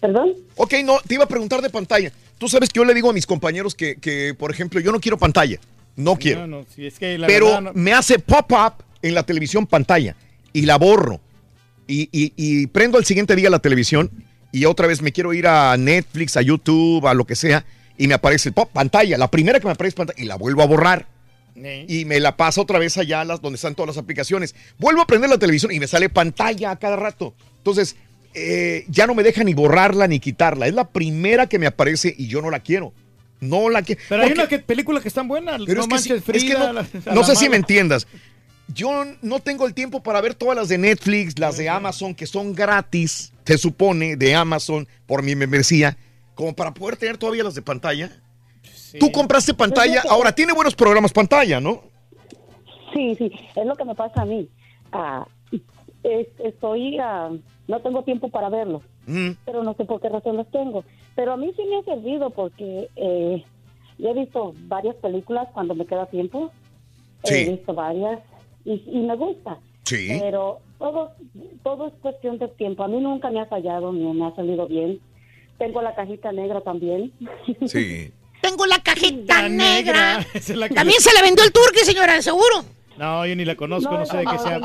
¿Perdón? 0.00 0.34
Ok, 0.56 0.74
no, 0.84 0.98
te 1.06 1.14
iba 1.14 1.24
a 1.24 1.28
preguntar 1.28 1.62
de 1.62 1.70
pantalla. 1.70 2.12
Tú 2.44 2.50
sabes 2.50 2.68
que 2.68 2.76
yo 2.76 2.84
le 2.84 2.92
digo 2.92 3.08
a 3.08 3.14
mis 3.14 3.24
compañeros 3.24 3.74
que, 3.74 3.96
que, 3.96 4.34
por 4.38 4.50
ejemplo, 4.50 4.78
yo 4.80 4.92
no 4.92 5.00
quiero 5.00 5.16
pantalla. 5.16 5.58
No 5.96 6.16
quiero. 6.16 6.40
No, 6.46 6.58
no, 6.58 6.66
sí, 6.74 6.86
es 6.86 6.98
que 6.98 7.16
la 7.16 7.26
pero 7.26 7.58
no- 7.62 7.72
me 7.72 7.94
hace 7.94 8.18
pop-up 8.18 8.84
en 9.00 9.14
la 9.14 9.22
televisión 9.22 9.66
pantalla 9.66 10.14
y 10.52 10.66
la 10.66 10.76
borro. 10.76 11.22
Y, 11.88 12.02
y- 12.12 12.34
y 12.36 12.66
prendo 12.66 12.98
al 12.98 13.06
siguiente 13.06 13.34
día 13.34 13.48
la 13.48 13.60
televisión 13.60 14.10
y 14.52 14.66
otra 14.66 14.86
vez 14.86 15.00
me 15.00 15.10
quiero 15.10 15.32
ir 15.32 15.46
a 15.46 15.74
Netflix, 15.78 16.36
a 16.36 16.42
YouTube, 16.42 17.06
a 17.06 17.14
lo 17.14 17.24
que 17.26 17.34
sea, 17.34 17.64
y 17.96 18.08
me 18.08 18.12
aparece 18.14 18.50
el 18.50 18.54
pop 18.54 18.68
pantalla, 18.70 19.16
la 19.16 19.30
primera 19.30 19.58
que 19.58 19.64
me 19.64 19.72
aparece 19.72 19.96
pantalla, 19.96 20.22
y 20.22 20.26
la 20.26 20.36
vuelvo 20.36 20.60
a 20.60 20.66
borrar. 20.66 21.06
Y 21.88 22.04
me 22.04 22.20
la 22.20 22.36
paso 22.36 22.60
otra 22.60 22.78
vez 22.78 22.98
allá 22.98 23.24
las, 23.24 23.40
donde 23.40 23.54
están 23.56 23.74
todas 23.74 23.94
las 23.96 24.02
aplicaciones. 24.02 24.54
Vuelvo 24.78 25.00
a 25.00 25.06
prender 25.06 25.30
la 25.30 25.38
televisión 25.38 25.72
y 25.72 25.80
me 25.80 25.86
sale 25.86 26.10
pantalla 26.10 26.72
a 26.72 26.76
cada 26.78 26.96
rato. 26.96 27.34
Entonces, 27.56 27.96
eh, 28.34 28.84
ya 28.88 29.06
no 29.06 29.14
me 29.14 29.22
deja 29.22 29.42
ni 29.44 29.54
borrarla 29.54 30.06
ni 30.06 30.20
quitarla. 30.20 30.66
Es 30.66 30.74
la 30.74 30.88
primera 30.88 31.46
que 31.46 31.58
me 31.58 31.66
aparece 31.66 32.14
y 32.16 32.26
yo 32.28 32.42
no 32.42 32.50
la 32.50 32.60
quiero. 32.60 32.92
No 33.40 33.68
la 33.68 33.82
quiero. 33.82 34.00
Pero 34.08 34.22
hay 34.22 34.32
una 34.32 34.48
que, 34.48 34.58
película 34.58 35.00
que 35.00 35.08
están 35.08 35.28
buenas. 35.28 35.60
pero 35.66 35.86
no 35.86 35.96
es 35.96 36.06
que 36.06 36.14
es 36.14 36.58
no, 36.58 36.72
la- 36.72 36.86
no 37.06 37.14
la 37.20 37.24
sé 37.24 37.36
si 37.36 37.48
me 37.48 37.56
entiendas. 37.56 38.06
Yo 38.68 39.04
no 39.20 39.40
tengo 39.40 39.66
el 39.66 39.74
tiempo 39.74 40.02
para 40.02 40.20
ver 40.22 40.34
todas 40.34 40.56
las 40.56 40.68
de 40.68 40.78
Netflix, 40.78 41.38
las 41.38 41.58
de 41.58 41.68
Amazon, 41.68 42.14
que 42.14 42.26
son 42.26 42.54
gratis, 42.54 43.32
se 43.44 43.58
supone, 43.58 44.16
de 44.16 44.34
Amazon, 44.34 44.88
por 45.06 45.22
mi 45.22 45.36
membresía, 45.36 45.98
como 46.34 46.54
para 46.54 46.72
poder 46.72 46.96
tener 46.96 47.18
todavía 47.18 47.44
las 47.44 47.54
de 47.54 47.60
pantalla. 47.62 48.10
Tú 48.98 49.12
compraste 49.12 49.52
pantalla, 49.52 50.02
ahora 50.08 50.34
tiene 50.34 50.52
buenos 50.54 50.74
programas 50.74 51.12
pantalla, 51.12 51.60
¿no? 51.60 51.82
Sí, 52.94 53.14
sí, 53.18 53.30
es 53.54 53.66
lo 53.66 53.74
que 53.76 53.84
me 53.84 53.94
pasa 53.94 54.22
a 54.22 54.24
mí. 54.24 54.48
Ah, 54.92 55.26
es- 56.02 56.28
estoy, 56.42 56.96
ah, 56.98 57.30
no 57.68 57.80
tengo 57.80 58.02
tiempo 58.02 58.28
para 58.28 58.48
verlo, 58.48 58.82
Mm. 59.06 59.30
pero 59.44 59.62
no 59.62 59.74
sé 59.74 59.84
por 59.84 60.00
qué 60.00 60.08
razón 60.08 60.36
los 60.36 60.50
tengo. 60.50 60.84
Pero 61.14 61.32
a 61.32 61.36
mí 61.36 61.52
sí 61.56 61.62
me 61.68 61.78
ha 61.78 61.82
servido 61.82 62.30
porque 62.30 62.88
eh, 62.96 63.44
yo 63.98 64.08
he 64.10 64.14
visto 64.14 64.54
varias 64.66 64.96
películas 64.96 65.48
cuando 65.54 65.74
me 65.74 65.86
queda 65.86 66.06
tiempo. 66.06 66.50
He 67.24 67.44
Sí. 67.44 67.50
visto 67.50 67.72
varias 67.74 68.20
y, 68.64 68.82
y 68.86 69.00
me 69.00 69.16
gusta. 69.16 69.58
Sí. 69.84 70.08
Pero 70.20 70.60
todo, 70.78 71.12
todo 71.62 71.86
es 71.88 71.92
cuestión 72.02 72.38
de 72.38 72.48
tiempo. 72.48 72.82
A 72.84 72.88
mí 72.88 72.98
nunca 73.00 73.30
me 73.30 73.40
ha 73.40 73.46
fallado 73.46 73.92
ni 73.92 74.04
me 74.12 74.26
ha 74.26 74.34
salido 74.34 74.66
bien. 74.66 74.98
Tengo 75.58 75.80
la 75.82 75.94
cajita 75.94 76.32
negra 76.32 76.60
también. 76.62 77.12
Sí. 77.66 78.10
Tengo 78.42 78.66
la 78.66 78.78
cajita 78.82 79.48
negra. 79.48 80.18
Es 80.34 80.50
la 80.54 80.68
También 80.68 81.00
se 81.00 81.14
la 81.14 81.22
vendió 81.22 81.44
el 81.44 81.52
turque, 81.52 81.78
señora, 81.84 82.20
seguro. 82.20 82.62
No, 82.98 83.26
yo 83.26 83.34
ni 83.34 83.44
la 83.44 83.56
conozco, 83.56 83.90
no, 83.96 84.04
sé 84.06 84.18
de 84.18 84.24
qué 84.26 84.38
sea. 84.38 84.58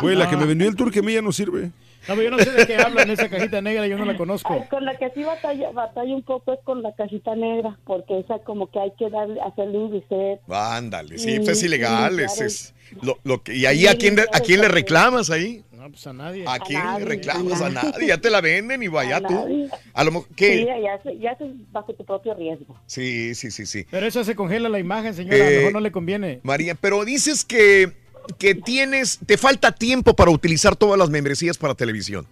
Güey, 0.00 0.16
la 0.16 0.28
que 0.30 0.36
No. 0.36 0.42
me 0.42 0.46
vendió 0.46 0.68
el 0.68 0.76
tour 0.76 0.90
que 0.92 1.00
a 1.00 1.02
mí 1.02 1.12
ya 1.12 1.20
no 1.22 1.32
sirve. 1.32 1.72
No, 2.08 2.14
pero 2.14 2.22
yo 2.22 2.30
no 2.30 2.38
sé 2.38 2.50
de 2.52 2.66
qué 2.66 2.76
hablan 2.76 3.10
esa 3.10 3.28
cajita 3.28 3.60
negra, 3.60 3.86
yo 3.86 3.96
no 3.98 4.04
la 4.04 4.16
conozco. 4.16 4.52
Ay, 4.52 4.68
con 4.68 4.84
la 4.84 4.96
que 4.96 5.10
sí 5.14 5.22
batalla, 5.24 5.70
batalla 5.70 6.14
un 6.14 6.22
poco 6.22 6.52
es 6.52 6.60
con 6.64 6.82
la 6.82 6.94
cajita 6.94 7.34
negra, 7.34 7.78
porque 7.84 8.18
esa 8.20 8.38
como 8.40 8.70
que 8.70 8.78
hay 8.80 8.92
que 8.98 9.08
darle, 9.10 9.40
hacerle 9.40 9.78
un 9.78 9.92
reset. 9.92 10.40
Ándale, 10.48 11.18
sí, 11.18 11.36
pues 11.38 11.50
es 11.58 11.62
ilegal. 11.64 12.20
Es, 12.20 12.40
es 12.40 12.74
lo, 13.02 13.18
lo 13.24 13.42
que, 13.42 13.54
y 13.54 13.66
ahí 13.66 13.86
a 13.86 13.96
quién, 13.96 14.16
le- 14.16 14.26
a 14.32 14.40
quién 14.40 14.60
le 14.60 14.68
reclamas 14.68 15.30
ahí. 15.30 15.62
No, 15.72 15.90
pues 15.90 16.06
a 16.06 16.12
nadie. 16.12 16.44
¿A 16.46 16.58
quién 16.60 16.80
le 16.80 16.86
nadie, 16.86 17.04
reclamas? 17.04 17.60
a 17.60 17.66
A 17.66 17.70
nadie. 17.70 18.06
Ya 18.08 18.18
te 18.18 18.30
la 18.30 18.40
venden 18.40 18.82
y 18.82 18.88
vaya 18.88 19.16
A 19.16 19.20
tú. 19.20 19.34
nadie. 19.34 19.68
A 19.92 20.04
lo 20.04 20.10
Sí, 20.12 20.26
¿qué? 20.36 20.66
ya, 20.66 21.12
ya 21.20 21.32
es 21.32 21.38
bajo 21.72 21.92
tu 21.94 22.04
propio 22.04 22.32
riesgo. 22.34 22.78
Sí, 22.86 23.34
sí, 23.34 23.50
sí, 23.50 23.66
sí. 23.66 23.84
Pero 23.90 24.06
eso 24.06 24.24
se 24.24 24.34
congela 24.34 24.68
la 24.68 24.78
imagen, 24.78 25.12
señora. 25.14 25.36
A 25.36 25.38
lo 25.38 25.44
Eh, 25.50 25.56
mejor 25.58 25.72
no 25.74 25.80
le 25.80 25.92
conviene. 25.92 26.40
María, 26.42 26.74
pero 26.74 27.04
dices 27.04 27.44
que, 27.44 27.92
que 28.38 28.54
tienes, 28.54 29.18
te 29.26 29.36
falta 29.36 29.72
tiempo 29.72 30.14
para 30.14 30.30
utilizar 30.30 30.76
todas 30.76 30.98
las 30.98 31.10
membresías 31.10 31.58
para 31.58 31.74
televisión. 31.74 32.26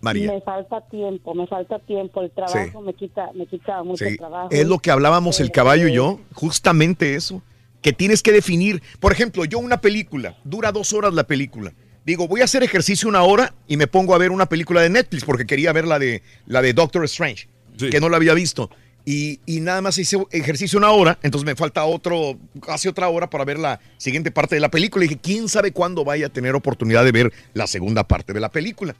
María. 0.00 0.32
Me 0.32 0.40
falta 0.40 0.80
tiempo, 0.88 1.32
me 1.34 1.46
falta 1.46 1.78
tiempo. 1.78 2.22
El 2.22 2.30
trabajo 2.32 2.80
me 2.80 2.92
quita, 2.92 3.30
me 3.34 3.46
quita 3.46 3.82
mucho 3.84 4.04
Sí, 4.04 4.16
trabajo. 4.16 4.48
es 4.50 4.66
lo 4.66 4.80
que 4.80 4.90
hablábamos 4.90 5.38
el 5.38 5.52
caballo 5.52 5.86
y 5.86 5.94
yo, 5.94 6.18
justamente 6.32 7.14
eso, 7.14 7.40
que 7.82 7.92
tienes 7.92 8.20
que 8.22 8.32
definir. 8.32 8.82
Por 8.98 9.12
ejemplo, 9.12 9.44
yo 9.44 9.60
una 9.60 9.80
película, 9.80 10.36
dura 10.44 10.72
dos 10.72 10.92
horas 10.92 11.14
la 11.14 11.24
película. 11.24 11.72
Digo, 12.04 12.26
voy 12.26 12.40
a 12.40 12.44
hacer 12.44 12.64
ejercicio 12.64 13.08
una 13.08 13.22
hora 13.22 13.54
y 13.68 13.76
me 13.76 13.86
pongo 13.86 14.12
a 14.14 14.18
ver 14.18 14.32
una 14.32 14.46
película 14.46 14.80
de 14.82 14.90
Netflix 14.90 15.24
porque 15.24 15.46
quería 15.46 15.72
ver 15.72 15.86
la 15.86 16.00
de, 16.00 16.22
la 16.46 16.62
de 16.62 16.72
Doctor 16.72 17.04
Strange, 17.04 17.48
que 17.78 18.00
no 18.00 18.08
la 18.08 18.16
había 18.16 18.34
visto. 18.34 18.70
Y, 19.04 19.40
y 19.46 19.60
nada 19.60 19.80
más 19.80 19.98
hice 19.98 20.16
ejercicio 20.30 20.78
una 20.78 20.90
hora, 20.92 21.18
entonces 21.22 21.44
me 21.44 21.56
falta 21.56 21.84
otro, 21.84 22.38
casi 22.64 22.86
otra 22.88 23.08
hora 23.08 23.28
para 23.28 23.44
ver 23.44 23.58
la 23.58 23.80
siguiente 23.96 24.30
parte 24.30 24.54
de 24.54 24.60
la 24.60 24.70
película. 24.70 25.04
Y 25.04 25.08
dije, 25.08 25.20
¿quién 25.20 25.48
sabe 25.48 25.72
cuándo 25.72 26.04
vaya 26.04 26.26
a 26.26 26.28
tener 26.28 26.54
oportunidad 26.54 27.04
de 27.04 27.10
ver 27.12 27.32
la 27.52 27.66
segunda 27.66 28.06
parte 28.06 28.32
de 28.32 28.38
la 28.40 28.50
película? 28.50 28.94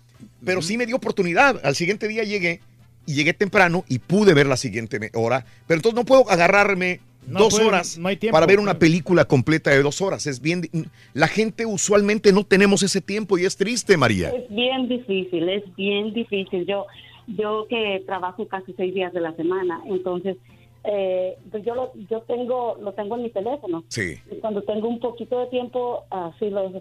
Pero 0.45 0.61
sí 0.61 0.77
me 0.77 0.87
dio 0.87 0.97
oportunidad. 0.97 1.61
Al 1.65 1.77
siguiente 1.77 2.09
día 2.09 2.25
llegué 2.25 2.61
y 3.07 3.15
llegué 3.15 3.33
temprano 3.33 3.85
y 3.89 4.01
pude 4.01 4.35
ver 4.35 4.47
la 4.47 4.57
siguiente 4.57 5.11
hora. 5.15 5.45
Pero 5.67 5.79
entonces 5.79 5.97
no 5.97 6.05
puedo 6.05 6.29
agarrarme 6.31 7.01
No 7.27 7.39
dos 7.39 7.55
puede, 7.55 7.67
horas 7.67 7.97
no 7.97 8.09
hay 8.09 8.17
tiempo, 8.17 8.35
para 8.35 8.47
ver 8.47 8.59
una 8.59 8.79
película 8.81 9.25
completa 9.25 9.71
de 9.71 9.83
dos 9.83 10.01
horas. 10.01 10.27
Es 10.27 10.41
bien, 10.41 10.69
la 11.15 11.29
gente 11.29 11.65
usualmente 11.65 12.33
no 12.33 12.45
tenemos 12.45 12.83
ese 12.83 13.01
tiempo 13.01 13.39
y 13.39 13.45
es 13.45 13.57
triste, 13.57 13.97
María. 13.97 14.31
Es 14.31 14.49
bien 14.51 14.89
difícil, 14.89 15.49
es 15.49 15.63
bien 15.77 16.13
difícil. 16.13 16.67
Yo, 16.67 16.87
yo 17.27 17.67
que 17.69 18.03
trabajo 18.07 18.47
casi 18.49 18.73
seis 18.75 18.95
días 18.95 19.13
de 19.13 19.21
la 19.21 19.35
semana, 19.35 19.83
entonces, 19.87 20.37
eh, 20.85 21.37
pues 21.51 21.65
yo 21.65 21.75
lo, 21.75 21.93
yo 22.11 22.21
tengo, 22.23 22.77
lo 22.81 22.93
tengo 22.93 23.17
en 23.17 23.23
mi 23.23 23.31
teléfono. 23.31 23.85
Sí. 23.89 24.15
Y 24.31 24.37
cuando 24.37 24.63
tengo 24.63 24.89
un 24.89 24.99
poquito 25.01 25.39
de 25.39 25.47
tiempo, 25.47 26.05
así 26.11 26.51
lo 26.51 26.73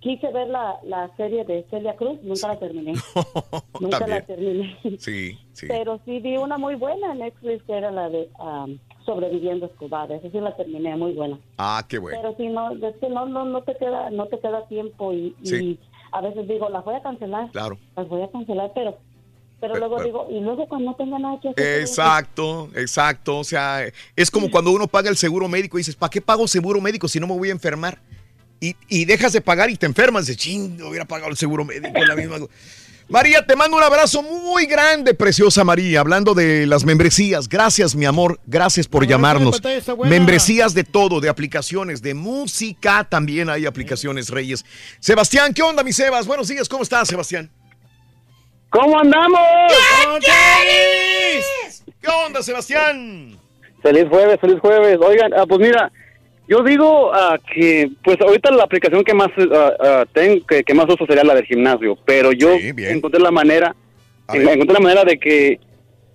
quise 0.00 0.32
ver 0.32 0.48
la, 0.48 0.78
la 0.84 1.14
serie 1.16 1.44
de 1.44 1.64
Celia 1.70 1.94
Cruz, 1.94 2.18
nunca 2.22 2.48
la 2.48 2.58
terminé. 2.58 2.94
nunca 3.80 4.04
la 4.06 4.20
terminé. 4.22 4.76
Sí, 4.98 5.38
sí. 5.52 5.66
Pero 5.68 6.00
sí 6.04 6.18
vi 6.18 6.36
una 6.36 6.58
muy 6.58 6.74
buena 6.74 7.12
en 7.12 7.18
Netflix 7.20 7.62
que 7.64 7.72
era 7.72 7.90
la 7.92 8.08
de 8.08 8.28
um, 8.40 8.78
Sobreviviendo 9.04 9.66
Escobar. 9.66 10.10
Esa 10.10 10.28
sí 10.30 10.40
la 10.40 10.56
terminé, 10.56 10.96
muy 10.96 11.12
buena. 11.12 11.38
Ah, 11.58 11.84
qué 11.88 11.98
bueno. 11.98 12.18
Pero 12.20 12.34
sí, 12.36 12.48
no, 12.48 12.72
es 12.72 12.96
que 12.96 13.08
no, 13.08 13.26
no, 13.26 13.44
no 13.44 13.62
te 13.62 13.76
queda, 13.76 14.10
no 14.10 14.26
te 14.26 14.40
queda 14.40 14.66
tiempo 14.66 15.12
y, 15.12 15.36
y 15.40 15.46
Sí. 15.46 15.78
a 16.10 16.20
veces 16.20 16.48
digo, 16.48 16.68
las 16.68 16.84
voy 16.84 16.96
a 16.96 17.02
cancelar. 17.02 17.50
Claro. 17.52 17.78
Las 17.96 18.08
voy 18.08 18.22
a 18.22 18.30
cancelar, 18.30 18.72
pero, 18.74 18.98
pero 19.62 19.74
Pero- 19.74 19.78
luego 19.86 19.96
pero- 19.98 20.06
digo, 20.06 20.26
y 20.28 20.40
luego 20.42 20.66
cuando 20.66 20.90
no 20.90 20.96
tenga 20.96 21.18
nada 21.20 21.38
que 21.40 21.50
hacer. 21.50 21.80
Exacto, 21.80 22.68
exacto. 22.74 23.38
O 23.38 23.44
sea, 23.44 23.86
es 24.16 24.28
como 24.28 24.50
cuando 24.50 24.72
uno 24.72 24.88
paga 24.88 25.08
el 25.08 25.16
seguro 25.16 25.46
médico 25.48 25.78
y 25.78 25.80
dices, 25.80 25.94
¿para 25.94 26.10
qué 26.10 26.20
pago 26.20 26.48
seguro 26.48 26.80
médico 26.80 27.06
si 27.06 27.20
no 27.20 27.28
me 27.28 27.38
voy 27.38 27.48
a 27.48 27.52
enfermar? 27.52 28.00
Y, 28.58 28.74
y 28.88 29.04
dejas 29.04 29.32
de 29.32 29.40
pagar 29.40 29.70
y 29.70 29.76
te 29.76 29.86
enfermas. 29.86 30.26
Dices, 30.26 30.42
ching, 30.42 30.76
no 30.78 30.88
hubiera 30.88 31.04
pagado 31.04 31.30
el 31.30 31.36
seguro 31.36 31.64
médico. 31.64 31.96
La 32.04 32.16
misma... 32.16 32.38
María, 33.08 33.44
te 33.46 33.54
mando 33.56 33.76
un 33.76 33.82
abrazo 33.82 34.22
muy 34.22 34.66
grande, 34.66 35.14
preciosa 35.14 35.62
María. 35.64 36.00
Hablando 36.00 36.34
de 36.34 36.66
las 36.66 36.84
membresías. 36.84 37.48
Gracias, 37.48 37.94
mi 37.94 38.04
amor. 38.04 38.40
Gracias 38.46 38.88
por 38.88 39.06
llamarnos. 39.06 39.60
Membresías 40.04 40.74
de 40.74 40.82
todo, 40.82 41.20
de 41.20 41.28
aplicaciones, 41.28 42.02
de 42.02 42.14
música. 42.14 43.04
También 43.08 43.48
hay 43.48 43.66
aplicaciones, 43.66 44.28
Reyes. 44.28 44.64
Sebastián, 44.98 45.54
¿qué 45.54 45.62
onda, 45.62 45.82
mi 45.84 45.92
Sebas? 45.92 46.26
Buenos 46.26 46.48
días, 46.48 46.68
¿cómo 46.68 46.82
estás, 46.82 47.06
Sebastián? 47.08 47.48
¿Cómo 48.72 48.98
andamos? 48.98 49.40
¿Qué 52.00 52.08
onda, 52.26 52.42
Sebastián? 52.42 53.36
Feliz 53.82 54.06
jueves, 54.08 54.40
feliz 54.40 54.58
jueves. 54.60 54.98
Oigan, 55.00 55.32
ah, 55.34 55.44
pues 55.46 55.60
mira, 55.60 55.90
yo 56.48 56.62
digo 56.62 57.12
ah, 57.14 57.36
que, 57.52 57.90
pues 58.02 58.18
ahorita 58.20 58.50
la 58.50 58.64
aplicación 58.64 59.04
que 59.04 59.12
más 59.14 59.28
ah, 59.52 59.72
ah, 59.78 60.04
tengo, 60.12 60.46
que, 60.46 60.64
que 60.64 60.74
más 60.74 60.86
uso 60.88 61.04
sería 61.06 61.22
la 61.24 61.34
del 61.34 61.44
gimnasio, 61.44 61.96
pero 62.06 62.32
yo 62.32 62.50
encontré 62.94 63.20
la 63.20 63.30
manera, 63.30 63.74
en- 64.32 64.48
encontré 64.48 64.74
la 64.74 64.80
manera 64.80 65.04
de 65.04 65.18
que 65.18 65.60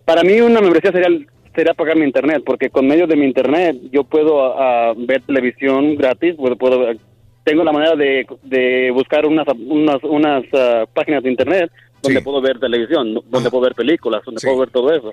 para 0.05 0.23
mí 0.23 0.39
una 0.41 0.59
membresía 0.61 0.91
sería 0.91 1.09
sería 1.53 1.73
pagar 1.73 1.95
mi 1.97 2.05
internet, 2.05 2.43
porque 2.45 2.69
con 2.69 2.85
medio 2.87 3.07
de 3.07 3.15
mi 3.15 3.25
internet 3.25 3.75
yo 3.91 4.03
puedo 4.03 4.59
ah, 4.59 4.93
ver 4.95 5.21
televisión 5.21 5.95
gratis, 5.95 6.35
puedo, 6.35 6.55
puedo 6.55 6.79
ver- 6.79 6.97
tengo 7.43 7.63
la 7.63 7.71
manera 7.71 7.95
de, 7.95 8.25
de 8.43 8.91
buscar 8.91 9.25
unas 9.25 9.47
unas 9.67 10.03
unas 10.03 10.43
ah, 10.53 10.85
páginas 10.93 11.23
de 11.23 11.29
internet 11.31 11.71
donde 12.07 12.21
puedo 12.21 12.41
ver 12.41 12.59
televisión, 12.59 13.13
donde 13.29 13.49
puedo 13.49 13.63
ver 13.63 13.75
películas, 13.75 14.21
donde 14.25 14.41
puedo 14.41 14.59
ver 14.59 14.69
todo 14.71 14.93
eso. 14.93 15.11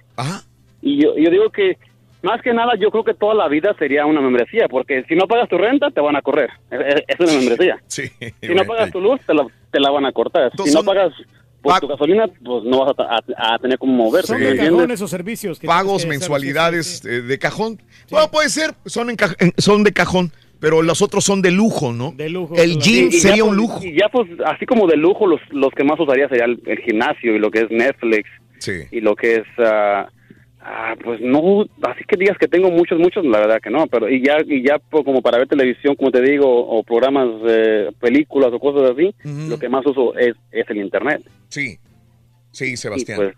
Y 0.82 1.02
yo, 1.02 1.16
yo 1.16 1.30
digo 1.30 1.50
que 1.50 1.76
más 2.22 2.40
que 2.42 2.52
nada 2.54 2.72
yo 2.80 2.90
creo 2.90 3.04
que 3.04 3.14
toda 3.14 3.34
la 3.34 3.48
vida 3.48 3.74
sería 3.78 4.06
una 4.06 4.20
membresía, 4.20 4.66
porque 4.68 5.04
si 5.08 5.14
no 5.14 5.26
pagas 5.26 5.48
tu 5.48 5.58
renta 5.58 5.90
te 5.90 6.00
van 6.00 6.16
a 6.16 6.22
correr. 6.22 6.50
Es, 6.70 7.20
una 7.20 7.32
membresía. 7.32 7.76
Sí. 7.86 8.04
Si 8.40 8.54
no 8.54 8.64
pagas 8.64 8.90
tu 8.90 9.00
luz 9.00 9.20
te 9.26 9.34
la, 9.34 9.46
te 9.70 9.80
la 9.80 9.90
van 9.90 10.06
a 10.06 10.12
cortar. 10.12 10.50
Si 10.64 10.72
no 10.72 10.82
pagas 10.82 11.12
pues, 11.62 11.80
tu 11.80 11.88
gasolina, 11.88 12.26
pues 12.26 12.64
no 12.64 12.80
vas 12.80 12.90
a, 12.90 12.94
ta- 12.94 13.08
a- 13.38 13.54
a 13.54 13.58
tener 13.58 13.78
cómo 13.78 13.92
moverte. 13.94 14.28
Son 14.28 14.38
¿me 14.38 14.44
de 14.44 14.50
entiendes? 14.52 14.74
cajón 14.76 14.90
esos 14.90 15.10
servicios. 15.10 15.58
que 15.58 15.66
Pagos, 15.66 16.04
mensualidades 16.06 17.04
eh, 17.04 17.22
de 17.22 17.38
cajón. 17.38 17.80
Bueno, 18.10 18.30
puede 18.30 18.48
ser, 18.50 18.74
son, 18.86 19.08
en 19.10 19.16
ca- 19.16 19.34
en- 19.38 19.52
son 19.58 19.82
de 19.82 19.92
cajón, 19.92 20.30
pero 20.64 20.82
los 20.82 21.02
otros 21.02 21.22
son 21.24 21.42
de 21.42 21.50
lujo, 21.50 21.92
¿no? 21.92 22.12
De 22.16 22.28
lujo. 22.28 22.54
El 22.56 22.78
gym 22.78 23.04
Y- 23.04 23.08
y 23.08 23.10
ya, 23.10 23.18
sería 23.20 23.44
un 23.44 23.50
pues, 23.56 23.58
lujo. 23.60 23.80
Y 23.84 23.92
ya 23.98 24.08
pues 24.10 24.28
así 24.46 24.66
como 24.66 24.86
de 24.86 24.96
lujo 24.96 25.26
los, 25.26 25.40
los 25.50 25.70
que 25.72 25.84
más 25.84 26.00
usaría 26.00 26.28
sería 26.28 26.46
el, 26.46 26.60
el 26.66 26.78
gimnasio 26.78 27.36
y 27.36 27.38
lo 27.38 27.50
que 27.50 27.60
es 27.60 27.70
Netflix 27.70 28.28
Sí. 28.58 28.72
y 28.90 29.00
lo 29.00 29.14
que 29.14 29.36
es 29.36 29.44
ah, 29.58 30.08
Ah, 30.66 30.94
pues 31.04 31.20
no, 31.20 31.66
así 31.82 32.04
que 32.08 32.16
digas 32.16 32.38
que 32.38 32.48
tengo 32.48 32.70
muchos, 32.70 32.98
muchos, 32.98 33.22
la 33.26 33.38
verdad 33.40 33.60
que 33.62 33.68
no, 33.68 33.86
pero 33.86 34.08
y 34.08 34.24
ya, 34.24 34.38
y 34.46 34.66
ya 34.66 34.78
pues, 34.78 35.04
como 35.04 35.20
para 35.20 35.36
ver 35.36 35.46
televisión, 35.46 35.94
como 35.94 36.10
te 36.10 36.22
digo, 36.22 36.46
o 36.48 36.82
programas, 36.82 37.28
eh, 37.46 37.90
películas 38.00 38.50
o 38.50 38.58
cosas 38.58 38.92
así, 38.92 39.14
lo 39.50 39.58
que 39.58 39.68
más 39.68 39.84
uso 39.84 40.16
es, 40.16 40.34
es 40.50 40.64
el 40.70 40.78
internet. 40.78 41.20
Sí, 41.48 41.76
sí, 42.50 42.78
Sebastián. 42.78 43.18
Y 43.18 43.22
pues, 43.24 43.34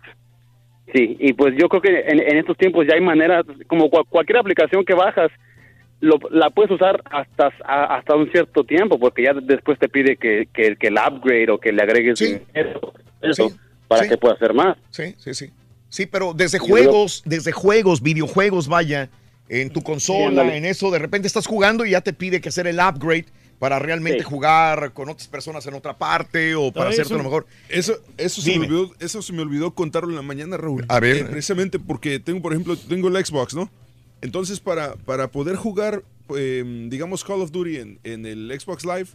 sí, 0.93 1.17
y 1.19 1.33
pues 1.33 1.53
yo 1.59 1.67
creo 1.67 1.81
que 1.81 1.99
en, 2.09 2.21
en 2.21 2.37
estos 2.37 2.55
tiempos 2.57 2.87
ya 2.87 2.95
hay 2.95 3.01
maneras, 3.01 3.43
como 3.67 3.89
cual- 3.89 4.05
cualquier 4.07 4.37
aplicación 4.37 4.85
que 4.85 4.93
bajas, 4.93 5.29
lo, 5.99 6.19
la 6.31 6.49
puedes 6.51 6.71
usar 6.71 7.01
hasta 7.11 7.51
a- 7.65 7.97
hasta 7.97 8.15
un 8.15 8.31
cierto 8.31 8.63
tiempo, 8.63 8.99
porque 8.99 9.23
ya 9.23 9.33
después 9.33 9.79
te 9.79 9.89
pide 9.89 10.17
que, 10.17 10.47
que, 10.53 10.75
que 10.75 10.87
el 10.87 10.95
upgrade 10.95 11.49
o 11.51 11.59
que 11.59 11.71
le 11.71 11.81
agregues 11.81 12.19
dinero, 12.19 12.93
eso, 13.21 13.51
para 13.87 14.03
sí. 14.03 14.09
que 14.09 14.17
pueda 14.17 14.35
hacer 14.35 14.53
más. 14.53 14.77
Sí, 14.91 15.15
sí, 15.17 15.33
sí. 15.33 15.49
Sí, 15.89 16.05
pero 16.05 16.33
desde 16.33 16.57
Y 16.57 16.59
juegos, 16.59 17.23
desde 17.25 17.51
juegos, 17.51 18.01
videojuegos, 18.01 18.67
vaya, 18.67 19.09
en 19.49 19.69
tu 19.71 19.81
consola, 19.81 20.55
en 20.55 20.65
eso, 20.65 20.91
de 20.91 20.99
repente 20.99 21.27
estás 21.27 21.47
jugando 21.47 21.85
y 21.85 21.91
ya 21.91 22.01
te 22.01 22.11
pide 22.13 22.41
que 22.41 22.49
hacer 22.49 22.67
el 22.67 22.77
upgrade 22.79 23.25
para 23.57 23.79
realmente 23.79 24.19
Sí. 24.19 24.25
jugar 24.25 24.91
con 24.91 25.09
otras 25.09 25.27
personas 25.29 25.65
en 25.65 25.73
otra 25.73 25.97
parte 25.97 26.53
o 26.53 26.71
para 26.71 26.89
hacerte 26.91 27.13
lo 27.15 27.23
mejor. 27.23 27.47
Eso, 27.69 27.95
eso, 28.17 28.41
se 28.41 28.51
me 28.59 28.65
olvidó, 28.67 28.91
eso 28.99 29.21
se 29.23 29.33
me 29.33 29.41
olvidó 29.41 29.71
contarlo 29.73 30.09
en 30.09 30.15
la 30.17 30.21
mañana, 30.21 30.57
Raúl. 30.57 30.85
A 30.89 30.99
ver. 30.99 31.15
Eh, 31.15 31.23
precisamente 31.23 31.79
porque 31.79 32.19
tengo, 32.19 32.39
por 32.41 32.51
ejemplo, 32.51 32.75
tengo 32.77 33.07
el 33.07 33.25
Xbox, 33.25 33.55
¿no? 33.55 33.67
Entonces, 34.21 34.59
para, 34.59 34.95
para 34.95 35.29
poder 35.31 35.55
jugar, 35.55 36.03
eh, 36.35 36.87
digamos, 36.89 37.23
Call 37.23 37.41
of 37.41 37.51
Duty 37.51 37.77
en, 37.77 37.99
en 38.03 38.25
el 38.25 38.51
Xbox 38.59 38.83
Live, 38.85 39.07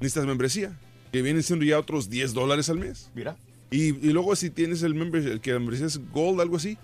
necesitas 0.00 0.26
membresía, 0.26 0.78
que 1.12 1.22
viene 1.22 1.42
siendo 1.42 1.64
ya 1.64 1.78
otros 1.78 2.10
10 2.10 2.34
dólares 2.34 2.68
al 2.68 2.78
mes. 2.78 3.10
Mira. 3.14 3.36
Y, 3.70 3.88
y 4.06 4.12
luego 4.12 4.34
si 4.36 4.50
tienes 4.50 4.82
el 4.82 4.94
membership, 4.94 5.30
el 5.30 5.40
que 5.40 5.52
la 5.52 5.58
membresía 5.58 5.86
es 5.86 6.00
Gold, 6.12 6.40
algo 6.40 6.56
así, 6.56 6.76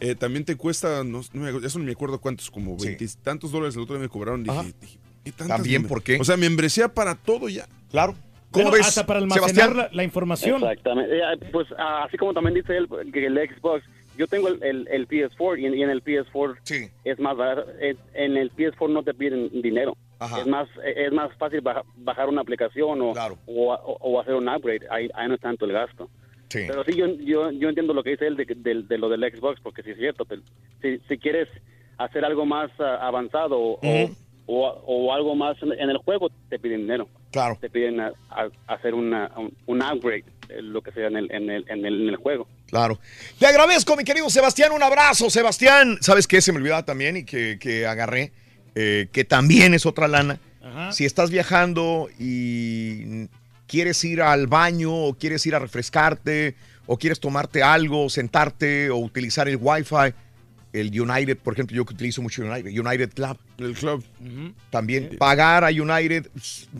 eh, 0.00 0.14
también 0.14 0.44
te 0.44 0.56
cuesta, 0.56 1.02
no, 1.04 1.22
no 1.32 1.40
me- 1.42 1.66
eso 1.66 1.78
no 1.78 1.84
me 1.84 1.92
acuerdo 1.92 2.20
cuántos, 2.20 2.50
como 2.50 2.76
veintitantos 2.76 3.50
dólares 3.50 3.74
el 3.76 3.82
otro 3.82 3.94
día 3.96 4.02
me 4.02 4.08
cobraron. 4.08 4.42
Dije, 4.44 4.74
dije, 4.80 4.98
¿qué 5.24 5.32
También, 5.32 5.86
¿por 5.86 6.02
qué? 6.02 6.18
O 6.20 6.24
sea, 6.24 6.36
membresía 6.36 6.88
para 6.92 7.14
todo 7.14 7.48
ya. 7.48 7.66
Claro. 7.90 8.14
Bueno, 8.52 8.70
hasta 8.80 9.04
para 9.06 9.18
almacenar 9.20 9.74
la, 9.76 9.88
la 9.92 10.04
información. 10.04 10.62
Exactamente. 10.62 11.14
Eh, 11.18 11.50
Pues 11.52 11.66
ah, 11.78 12.04
así 12.06 12.16
como 12.16 12.32
también 12.32 12.54
dice 12.54 12.76
él, 12.76 12.88
que 13.12 13.26
el 13.26 13.34
Xbox, 13.34 13.82
yo 14.16 14.26
tengo 14.26 14.48
el, 14.48 14.62
el, 14.62 14.88
el 14.90 15.08
PS4 15.08 15.58
y 15.60 15.66
en, 15.66 15.74
y 15.74 15.82
en 15.82 15.90
el 15.90 16.02
PS4 16.04 16.58
es 17.04 17.18
más 17.18 17.36
barato. 17.36 17.70
En 18.14 18.36
el 18.36 18.50
PS4 18.52 18.88
no 18.90 19.02
te 19.02 19.14
piden 19.14 19.50
dinero. 19.62 19.96
Ajá. 20.18 20.40
Es 20.40 20.46
más 20.46 20.68
es 20.84 21.12
más 21.12 21.34
fácil 21.36 21.60
baja- 21.60 21.84
bajar 21.96 22.28
una 22.28 22.40
aplicación 22.40 23.00
o, 23.02 23.12
o, 23.46 23.72
o- 23.74 23.98
o 24.00 24.20
hacer 24.20 24.34
un 24.34 24.48
upgrade. 24.48 24.86
Ahí, 24.90 25.08
ahí 25.14 25.28
no 25.28 25.34
es 25.34 25.40
tanto 25.40 25.64
el 25.66 25.72
gasto. 25.72 26.08
Sí. 26.48 26.60
Pero 26.66 26.84
sí, 26.84 26.94
yo, 26.94 27.06
yo, 27.06 27.50
yo 27.50 27.68
entiendo 27.68 27.92
lo 27.92 28.02
que 28.02 28.10
dice 28.10 28.26
él 28.26 28.36
de, 28.36 28.44
de, 28.46 28.82
de 28.82 28.98
lo 28.98 29.08
del 29.08 29.20
Xbox, 29.30 29.60
porque 29.60 29.82
sí 29.82 29.90
es 29.90 29.98
cierto. 29.98 30.24
te- 30.24 30.38
si, 30.80 30.98
si 31.08 31.18
quieres 31.18 31.48
hacer 31.98 32.24
algo 32.24 32.46
más 32.46 32.70
ah, 32.78 32.98
avanzado 33.02 33.58
o, 33.60 33.72
Ujú. 33.82 34.14
o, 34.46 35.12
algo 35.12 35.34
más 35.34 35.60
en, 35.62 35.72
en 35.72 35.90
el 35.90 35.98
juego, 35.98 36.28
te 36.48 36.58
piden 36.58 36.82
dinero. 36.82 37.08
Claro. 37.32 37.58
Te 37.60 37.68
piden 37.68 38.00
a- 38.00 38.12
a- 38.30 38.48
hacer 38.68 38.94
una, 38.94 39.30
un, 39.36 39.52
un 39.66 39.82
upgrade, 39.82 40.24
lo 40.48 40.82
que 40.82 40.92
sea 40.92 41.08
en 41.08 41.16
el, 41.16 41.32
en 41.32 41.50
el, 41.50 41.64
en 41.68 41.84
el, 41.84 42.02
en 42.02 42.08
el 42.08 42.16
juego. 42.16 42.48
Claro. 42.66 42.98
Te 43.38 43.46
agradezco, 43.46 43.96
mi 43.96 44.04
querido 44.04 44.28
Sebastián. 44.30 44.72
Un 44.72 44.82
abrazo, 44.82 45.30
Sebastián. 45.30 45.98
¿Sabes 46.00 46.26
qué? 46.26 46.40
Se 46.40 46.52
me 46.52 46.58
olvidaba 46.58 46.84
también 46.84 47.16
y 47.16 47.24
que, 47.24 47.58
que 47.58 47.86
agarré, 47.86 48.32
eh, 48.74 49.08
que 49.12 49.24
también 49.24 49.74
es 49.74 49.86
otra 49.86 50.08
lana. 50.08 50.38
Ajá. 50.62 50.92
Si 50.92 51.04
estás 51.04 51.30
viajando 51.30 52.08
y 52.18 53.28
quieres 53.66 54.02
ir 54.04 54.22
al 54.22 54.46
baño 54.46 54.94
o 54.94 55.14
quieres 55.14 55.46
ir 55.46 55.54
a 55.54 55.58
refrescarte 55.58 56.54
o 56.86 56.96
quieres 56.98 57.20
tomarte 57.20 57.62
algo, 57.62 58.08
sentarte 58.08 58.90
o 58.90 58.96
utilizar 58.96 59.48
el 59.48 59.58
Wi-Fi, 59.60 60.14
el 60.72 61.00
United, 61.00 61.38
por 61.38 61.54
ejemplo, 61.54 61.76
yo 61.76 61.84
que 61.84 61.94
utilizo 61.94 62.22
mucho 62.22 62.42
United, 62.42 62.70
United 62.70 63.12
Club. 63.14 63.38
El 63.58 63.74
club. 63.74 64.04
También 64.70 65.16
pagar 65.18 65.64
a 65.64 65.68
United, 65.68 66.28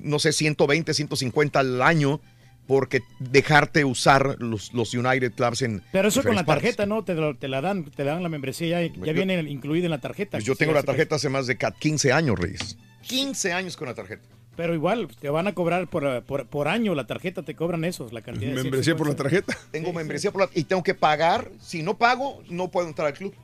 no 0.03 0.19
sé, 0.19 0.33
120, 0.33 0.93
150 0.93 1.59
al 1.59 1.83
año 1.83 2.21
porque 2.67 3.03
dejarte 3.19 3.85
usar 3.85 4.37
los, 4.41 4.73
los 4.75 4.93
United 4.95 5.33
Clubs 5.33 5.63
en 5.63 5.83
Pero 5.93 6.09
eso 6.09 6.23
con 6.23 6.35
la 6.35 6.45
partes. 6.45 6.63
tarjeta, 6.77 6.87
¿no? 6.87 7.05
Te, 7.05 7.15
lo- 7.15 7.37
te 7.37 7.49
la 7.49 7.61
dan, 7.61 7.85
te 7.85 8.05
dan 8.05 8.23
la 8.23 8.29
membresía, 8.29 8.83
ya, 8.83 8.93
ya 8.95 9.05
Yo- 9.07 9.15
viene 9.15 9.39
incluida 9.51 9.85
en 9.85 9.91
la 9.91 10.01
tarjeta. 10.01 10.33
Pues 10.39 10.45
yo 10.45 10.55
Sí, 10.55 10.59
tengo 10.61 10.73
la 10.73 10.83
tarjeta 10.83 11.15
hace 11.17 11.29
más 11.29 11.47
de 11.47 11.57
ca- 11.57 11.73
15 11.73 12.13
años, 12.13 12.39
Reyes. 12.39 12.77
15 13.03 13.53
años 13.53 13.77
con 13.77 13.87
la 13.89 13.95
tarjeta. 13.95 14.23
Pero 14.57 14.75
igual, 14.75 15.07
te 15.21 15.29
van 15.29 15.47
a 15.47 15.55
cobrar 15.55 15.87
por, 15.89 16.23
por, 16.25 16.47
por 16.47 16.67
año 16.69 16.95
la 16.95 17.07
tarjeta, 17.07 17.43
te 17.43 17.55
cobran 17.55 17.85
eso, 17.85 18.09
la 18.11 18.23
cantidad. 18.23 18.55
de 18.55 18.63
Membresía 18.63 18.97
por 18.97 19.07
la 19.07 19.13
150. 19.15 19.23
tarjeta. 19.53 19.71
Tengo 19.71 19.93
membresía 19.93 20.31
por 20.33 20.43
la, 20.43 20.49
y 20.55 20.65
tengo 20.65 20.83
que 20.83 20.95
pagar. 20.95 21.51
Si 21.61 21.83
no 21.83 21.99
pago, 21.99 22.43
no 22.49 22.71
puedo 22.71 22.89
entrar 22.89 23.09
al 23.09 23.13
club. 23.15 23.35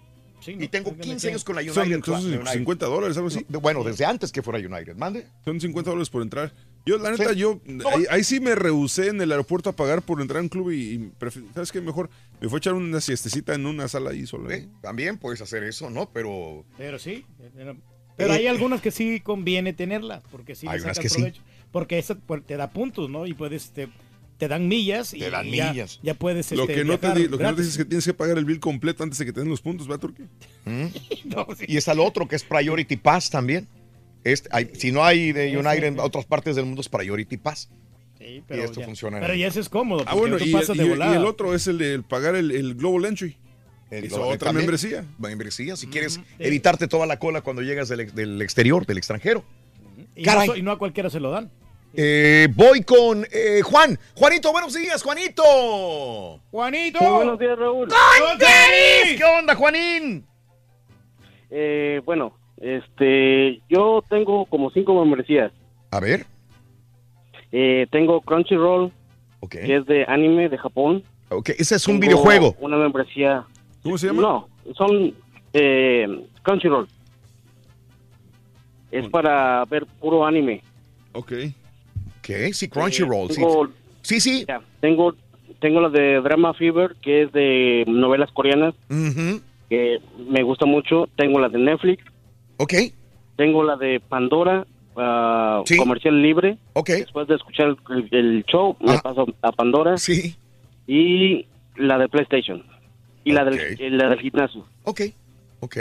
y 0.46 0.66
tengo 0.68 0.96
15 0.96 1.28
años 1.28 1.44
con 1.44 1.54
la 1.54 1.60
United 1.60 1.74
Son, 1.74 2.00
Club. 2.00 2.16
la 2.16 2.20
United. 2.40 2.52
50 2.54 2.86
dólares, 2.86 3.16
algo 3.18 3.28
así. 3.28 3.44
No, 3.48 3.60
bueno, 3.60 3.84
desde 3.84 4.06
antes 4.06 4.32
que 4.32 4.42
fuera 4.42 4.58
United. 4.58 4.96
Mande. 4.96 5.26
Son 5.44 5.60
50 5.60 5.90
dólares 5.90 6.08
por 6.10 6.22
entrar. 6.22 6.50
Yo, 6.84 6.98
la 6.98 7.12
neta, 7.12 7.32
Sí. 7.32 7.38
yo 7.38 7.60
ahí, 7.94 8.04
ahí 8.10 8.24
sí 8.24 8.40
me 8.40 8.54
rehusé 8.56 9.08
en 9.08 9.20
el 9.20 9.30
aeropuerto 9.30 9.70
a 9.70 9.72
pagar 9.76 10.02
por 10.02 10.20
entrar 10.20 10.38
a 10.38 10.42
un 10.42 10.48
club 10.48 10.70
y, 10.72 10.76
y 10.94 11.12
¿sabes 11.54 11.70
qué? 11.70 11.80
Mejor 11.80 12.10
me 12.40 12.48
fue 12.48 12.56
a 12.56 12.58
echar 12.58 12.74
una 12.74 13.00
siestecita 13.00 13.54
en 13.54 13.66
una 13.66 13.86
sala 13.88 14.10
ahí 14.10 14.26
solo. 14.26 14.50
Sí, 14.50 14.68
también 14.80 15.16
puedes 15.18 15.40
hacer 15.40 15.62
eso, 15.64 15.90
¿no? 15.90 16.10
Pero 16.10 16.64
Pero 16.76 16.98
sí. 16.98 17.24
Pero, 17.54 17.76
pero 18.16 18.32
Eh, 18.34 18.36
hay 18.38 18.46
algunas 18.48 18.80
que 18.80 18.90
sí 18.90 19.20
conviene 19.20 19.72
tenerlas, 19.72 20.22
porque 20.30 20.54
sí 20.56 20.66
Hay 20.68 20.80
unas 20.80 20.98
que 20.98 21.08
sí. 21.08 21.32
Porque 21.70 21.98
esa 21.98 22.16
pues, 22.16 22.44
te 22.44 22.56
da 22.56 22.70
puntos, 22.70 23.08
¿no? 23.08 23.26
Y 23.26 23.34
puedes, 23.34 23.70
te, 23.70 23.88
te 24.38 24.48
dan 24.48 24.66
millas. 24.66 25.14
y 25.14 25.20
Te 25.20 25.30
dan 25.30 25.46
ya- 25.50 25.70
millas. 25.72 26.00
Ya 26.02 26.14
puedes 26.14 26.50
Lo 26.52 26.62
este, 26.62 26.74
que 26.74 26.84
no 26.84 26.98
te 26.98 27.06
viajar 27.06 27.16
di- 27.18 27.28
lo 27.28 27.38
que 27.38 27.44
no 27.44 27.54
te 27.54 27.62
dices 27.62 27.74
es 27.74 27.78
que 27.78 27.84
tienes 27.84 28.04
que 28.04 28.12
pagar 28.14 28.36
el 28.38 28.44
bill 28.44 28.58
completo 28.60 29.04
antes 29.04 29.18
de 29.18 29.24
que 29.24 29.32
te 29.32 29.38
den 29.40 29.48
los 29.48 29.60
puntos, 29.62 29.86
¿verdad, 29.86 30.00
Turquía? 30.00 30.26
Y 31.68 31.76
está 31.76 31.92
el 31.92 32.00
otro 32.00 32.26
que 32.26 32.36
es 32.36 32.42
Priority 32.44 32.96
Pass 32.96 33.30
también. 33.30 33.68
Este, 34.24 34.48
hay- 34.52 34.70
si 34.74 34.92
no 34.92 35.04
hay 35.04 35.32
de 35.32 35.56
United 35.56 35.84
en 35.84 35.98
otras 36.00 36.24
partes 36.26 36.54
del 36.56 36.64
mundo 36.66 36.80
es 36.80 36.88
Priority 36.88 37.36
Pass. 37.36 37.68
Sí, 38.18 38.42
y 38.48 38.58
esto 38.60 38.80
ya- 38.80 38.86
funciona. 38.86 39.18
Pero 39.20 39.34
ya 39.34 39.48
ese 39.48 39.58
es 39.60 39.68
cómodo, 39.68 40.04
Ah, 40.06 40.14
bueno, 40.14 40.36
y, 40.38 40.52
pasas 40.52 40.76
y- 40.76 40.78
de 40.78 40.86
y 40.86 40.92
el 40.92 41.24
otro 41.26 41.54
es 41.54 41.66
el 41.66 41.78
de 41.78 42.00
pagar 42.02 42.36
el, 42.36 42.50
el 42.52 42.74
Global 42.76 43.06
Entry. 43.06 43.36
El- 43.90 44.04
es 44.04 44.12
otra 44.12 44.38
también, 44.38 44.58
membresía. 44.66 45.04
Membresía, 45.18 45.76
si 45.76 45.86
quieres 45.88 46.20
evitarte 46.38 46.86
toda 46.88 47.04
la 47.06 47.18
cola 47.18 47.40
cuando 47.42 47.62
llegas 47.62 47.88
del, 47.88 48.00
ex- 48.00 48.14
del 48.14 48.40
exterior, 48.40 48.86
del 48.86 48.98
extranjero. 48.98 49.44
y, 50.14 50.22
Caray. 50.24 50.46
no, 50.48 50.52
so- 50.54 50.58
y 50.58 50.62
no 50.62 50.70
a 50.72 50.78
cualquiera 50.78 51.10
se 51.10 51.18
lo 51.20 51.30
dan. 51.30 51.50
Eh, 51.94 52.48
voy 52.54 52.82
con 52.84 53.26
eh, 53.30 53.60
Juan. 53.62 53.98
Juanito, 54.14 54.50
buenos 54.52 54.72
días, 54.72 55.02
Juanito. 55.02 56.40
Juanito. 56.50 57.00
Muy 57.02 57.12
buenos 57.12 57.38
días, 57.38 57.58
Raúl. 57.58 57.88
¿Qué 59.18 59.24
onda, 59.24 59.54
Juanín? 59.54 60.24
Eh, 61.50 62.00
bueno, 62.04 62.38
este, 62.62 63.60
yo 63.68 64.02
tengo 64.08 64.46
como 64.46 64.70
cinco 64.70 64.94
membresías. 65.04 65.52
A 65.90 66.00
ver. 66.00 66.24
Eh, 67.50 67.86
tengo 67.90 68.20
Crunchyroll, 68.22 68.90
que 69.50 69.76
es 69.76 69.84
de 69.86 70.04
anime 70.08 70.48
de 70.48 70.56
Japón. 70.56 71.02
Ok, 71.28 71.50
ese 71.58 71.74
es 71.74 71.86
un 71.88 72.00
Tengo 72.00 72.12
videojuego. 72.12 72.56
Una 72.60 72.76
membresía. 72.78 73.44
¿Cómo 73.82 73.98
se 73.98 74.06
llama? 74.06 74.22
No, 74.22 74.48
son 74.76 75.12
eh, 75.52 76.06
Crunchyroll. 76.42 76.86
Es 78.90 79.08
para 79.08 79.64
ver 79.66 79.86
puro 80.00 80.24
anime. 80.24 80.62
Ok. 81.12 81.32
Ok, 82.20 82.30
sí, 82.52 82.68
Crunchyroll. 82.68 83.30
Eh, 83.30 83.34
sí. 83.34 83.40
tengo- 83.40 83.68
Sí, 84.02 84.20
sí. 84.20 84.44
ya, 84.48 84.60
tengo, 84.80 85.14
tengo 85.60 85.80
la 85.80 85.88
de 85.88 86.20
Drama 86.20 86.54
Fever, 86.54 86.96
que 87.00 87.22
es 87.22 87.32
de 87.32 87.84
novelas 87.86 88.30
coreanas, 88.32 88.74
que 89.68 90.00
me 90.28 90.42
gusta 90.42 90.66
mucho. 90.66 91.08
Tengo 91.16 91.38
la 91.40 91.48
de 91.48 91.58
Netflix. 91.58 92.04
Ok. 92.62 92.74
Tengo 93.36 93.64
la 93.64 93.76
de 93.76 93.98
Pandora, 94.00 94.64
ah, 94.96 95.62
Sí. 95.66 95.76
comercial 95.76 96.22
libre. 96.22 96.58
Ok. 96.74 96.90
Después 96.90 97.26
de 97.26 97.34
escuchar 97.34 97.74
el, 97.90 98.08
el 98.12 98.44
show, 98.44 98.76
me 98.80 98.98
paso 98.98 99.26
a 99.42 99.50
Pandora. 99.52 99.98
Sí. 99.98 100.36
Y 100.86 101.46
la 101.76 101.98
de 101.98 102.08
PlayStation. 102.08 102.62
Y 103.24 103.32
la, 103.32 103.44
del, 103.44 103.80
y 103.80 103.90
la 103.90 104.08
del 104.10 104.20
gimnasio. 104.20 104.64
Ok, 104.84 105.00
ok. 105.60 105.76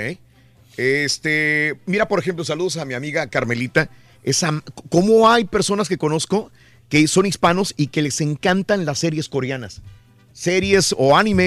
Este, 0.78 1.76
mira, 1.86 2.08
por 2.08 2.20
ejemplo, 2.20 2.44
saludos 2.44 2.78
a 2.78 2.86
mi 2.86 2.94
amiga 2.94 3.28
Carmelita. 3.28 3.90
Esa, 4.24 4.52
¿Cómo 4.90 5.30
hay 5.30 5.46
personas 5.46 5.90
que 5.90 5.98
conozco 5.98 6.52
que 6.90 7.08
son 7.08 7.26
hispanos 7.26 7.74
y 7.78 7.88
que 7.88 8.02
les 8.02 8.22
encantan 8.22 8.86
las 8.86 9.00
series 9.00 9.28
coreanas? 9.30 9.82
Series 10.34 10.96
o 10.98 11.16
anime 11.18 11.44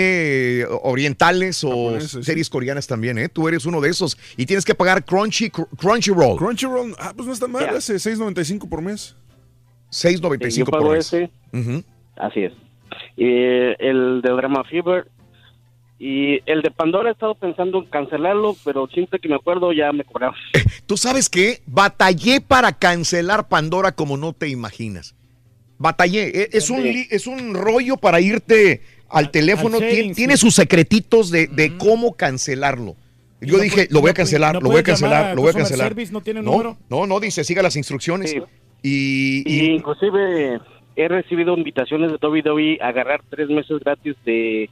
eh, 0.60 0.66
orientales 0.82 1.64
o 1.64 1.68
Japoneses, 1.70 2.10
sí. 2.10 2.22
series 2.22 2.50
coreanas 2.50 2.86
también, 2.86 3.18
¿eh? 3.18 3.28
Tú 3.28 3.48
eres 3.48 3.64
uno 3.66 3.80
de 3.80 3.88
esos 3.90 4.16
y 4.36 4.46
tienes 4.46 4.64
que 4.64 4.74
pagar 4.74 5.04
Crunchy, 5.04 5.50
Crunchyroll. 5.50 6.36
Crunchyroll, 6.36 6.94
ah, 6.98 7.12
pues 7.16 7.26
no 7.26 7.32
está 7.32 7.46
mal, 7.48 7.64
Ya. 7.64 7.78
hace 7.78 7.94
6.95 7.94 8.68
por 8.68 8.82
mes. 8.82 9.16
6.95 9.90 10.56
yo 10.56 10.64
pago 10.66 10.84
por 10.86 10.96
mes. 10.96 11.06
ese. 11.12 11.30
Así 12.16 12.40
es. 12.40 12.52
Y 13.16 13.26
el 13.26 14.20
de 14.22 14.30
Drama 14.30 14.64
Fever. 14.64 15.08
Y 15.98 16.40
el 16.50 16.60
de 16.60 16.70
Pandora 16.72 17.08
he 17.08 17.12
estado 17.12 17.34
pensando 17.36 17.78
en 17.78 17.86
cancelarlo, 17.86 18.56
pero 18.64 18.88
siempre 18.88 19.20
que 19.20 19.28
me 19.28 19.36
acuerdo 19.36 19.72
ya 19.72 19.92
me 19.92 20.04
cobraron. 20.04 20.34
Tú 20.86 20.96
sabes 20.96 21.30
qué? 21.30 21.62
Batallé 21.66 22.40
para 22.40 22.72
cancelar 22.72 23.48
Pandora 23.48 23.92
como 23.92 24.16
no 24.16 24.32
te 24.32 24.48
imaginas. 24.48 25.14
Batallé. 25.78 26.28
E- 26.42 26.48
Es 26.52 26.70
un, 26.70 26.82
li- 26.82 27.06
es 27.10 27.26
un 27.26 27.54
rollo 27.54 27.96
para 27.96 28.20
irte 28.20 28.82
al 29.08 29.30
teléfono, 29.30 29.76
al 29.78 29.88
tiene, 29.88 30.14
tiene 30.14 30.36
sí. 30.36 30.40
sus 30.42 30.54
secretitos 30.54 31.30
de, 31.30 31.46
de 31.46 31.76
cómo 31.76 32.14
cancelarlo. 32.14 32.96
Yo 33.40 33.58
No 33.58 33.62
dije, 33.62 33.88
lo 33.90 34.00
voy 34.00 34.10
a 34.10 34.14
cancelar, 34.14 34.54
no 34.54 34.60
lo 34.60 34.70
voy 34.70 34.80
a 34.80 34.82
cancelar, 34.82 35.24
a 35.26 35.34
lo 35.34 35.42
voy 35.42 35.50
a 35.50 35.54
cancelar. 35.54 35.88
service, 35.88 36.12
¿no 36.12 36.20
tiene 36.22 36.40
no, 36.42 36.52
número? 36.52 36.78
no, 36.88 37.06
no, 37.06 37.20
dice, 37.20 37.44
siga 37.44 37.62
las 37.62 37.76
instrucciones. 37.76 38.34
Y, 38.82 39.42
Y 39.46 39.60
y- 39.66 39.74
inclusive 39.74 40.60
he 40.96 41.08
recibido 41.08 41.56
invitaciones 41.56 42.10
de 42.12 42.18
WWE 42.26 42.78
a 42.80 42.88
agarrar 42.88 43.22
tres 43.28 43.48
meses 43.50 43.80
gratis 43.80 44.14
de, 44.24 44.70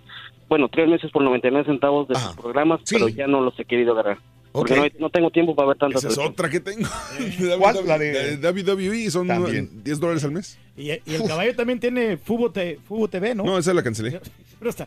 bueno, 0.49 0.69
tres 0.69 0.89
meses 0.89 1.11
por 1.11 1.23
99 1.23 1.67
centavos 1.67 2.09
de 2.09 2.15
sus 2.15 2.35
programas, 2.37 2.81
pero 2.91 3.09
ya 3.09 3.27
no 3.27 3.41
los 3.43 3.59
he 3.59 3.65
querido 3.65 3.93
agarrar. 3.93 4.19
Porque 4.53 4.93
no, 4.99 5.09
tengo 5.11 5.31
tiempo 5.31 5.57
para 5.57 5.69
ver 5.69 5.79
tantas 5.79 6.01
Esa 6.05 6.09
es 6.09 6.15
cosas. 6.17 6.31
otra 6.31 6.51
que 6.51 6.61
tengo. 6.61 6.87
¿Cuál? 7.59 7.87
La 7.87 7.99
de 7.99 8.37
WWE 8.37 9.11
son 9.11 9.27
También. 9.27 9.83
10 9.83 9.99
dólares 10.01 10.23
al 10.25 10.33
mes. 10.33 10.59
Y, 10.77 10.91
y 10.91 11.01
el 11.07 11.25
caballo 11.27 11.55
también 11.57 11.81
tiene 11.81 12.17
Fubo, 12.19 12.51
Te- 12.51 12.79
Fubo 12.87 13.09
TV, 13.09 13.35
¿no? 13.35 13.45
No, 13.45 13.59
esa 13.59 13.73
la 13.75 13.83
cancelé. 13.83 14.21
Pero 14.59 14.71
está, 14.71 14.87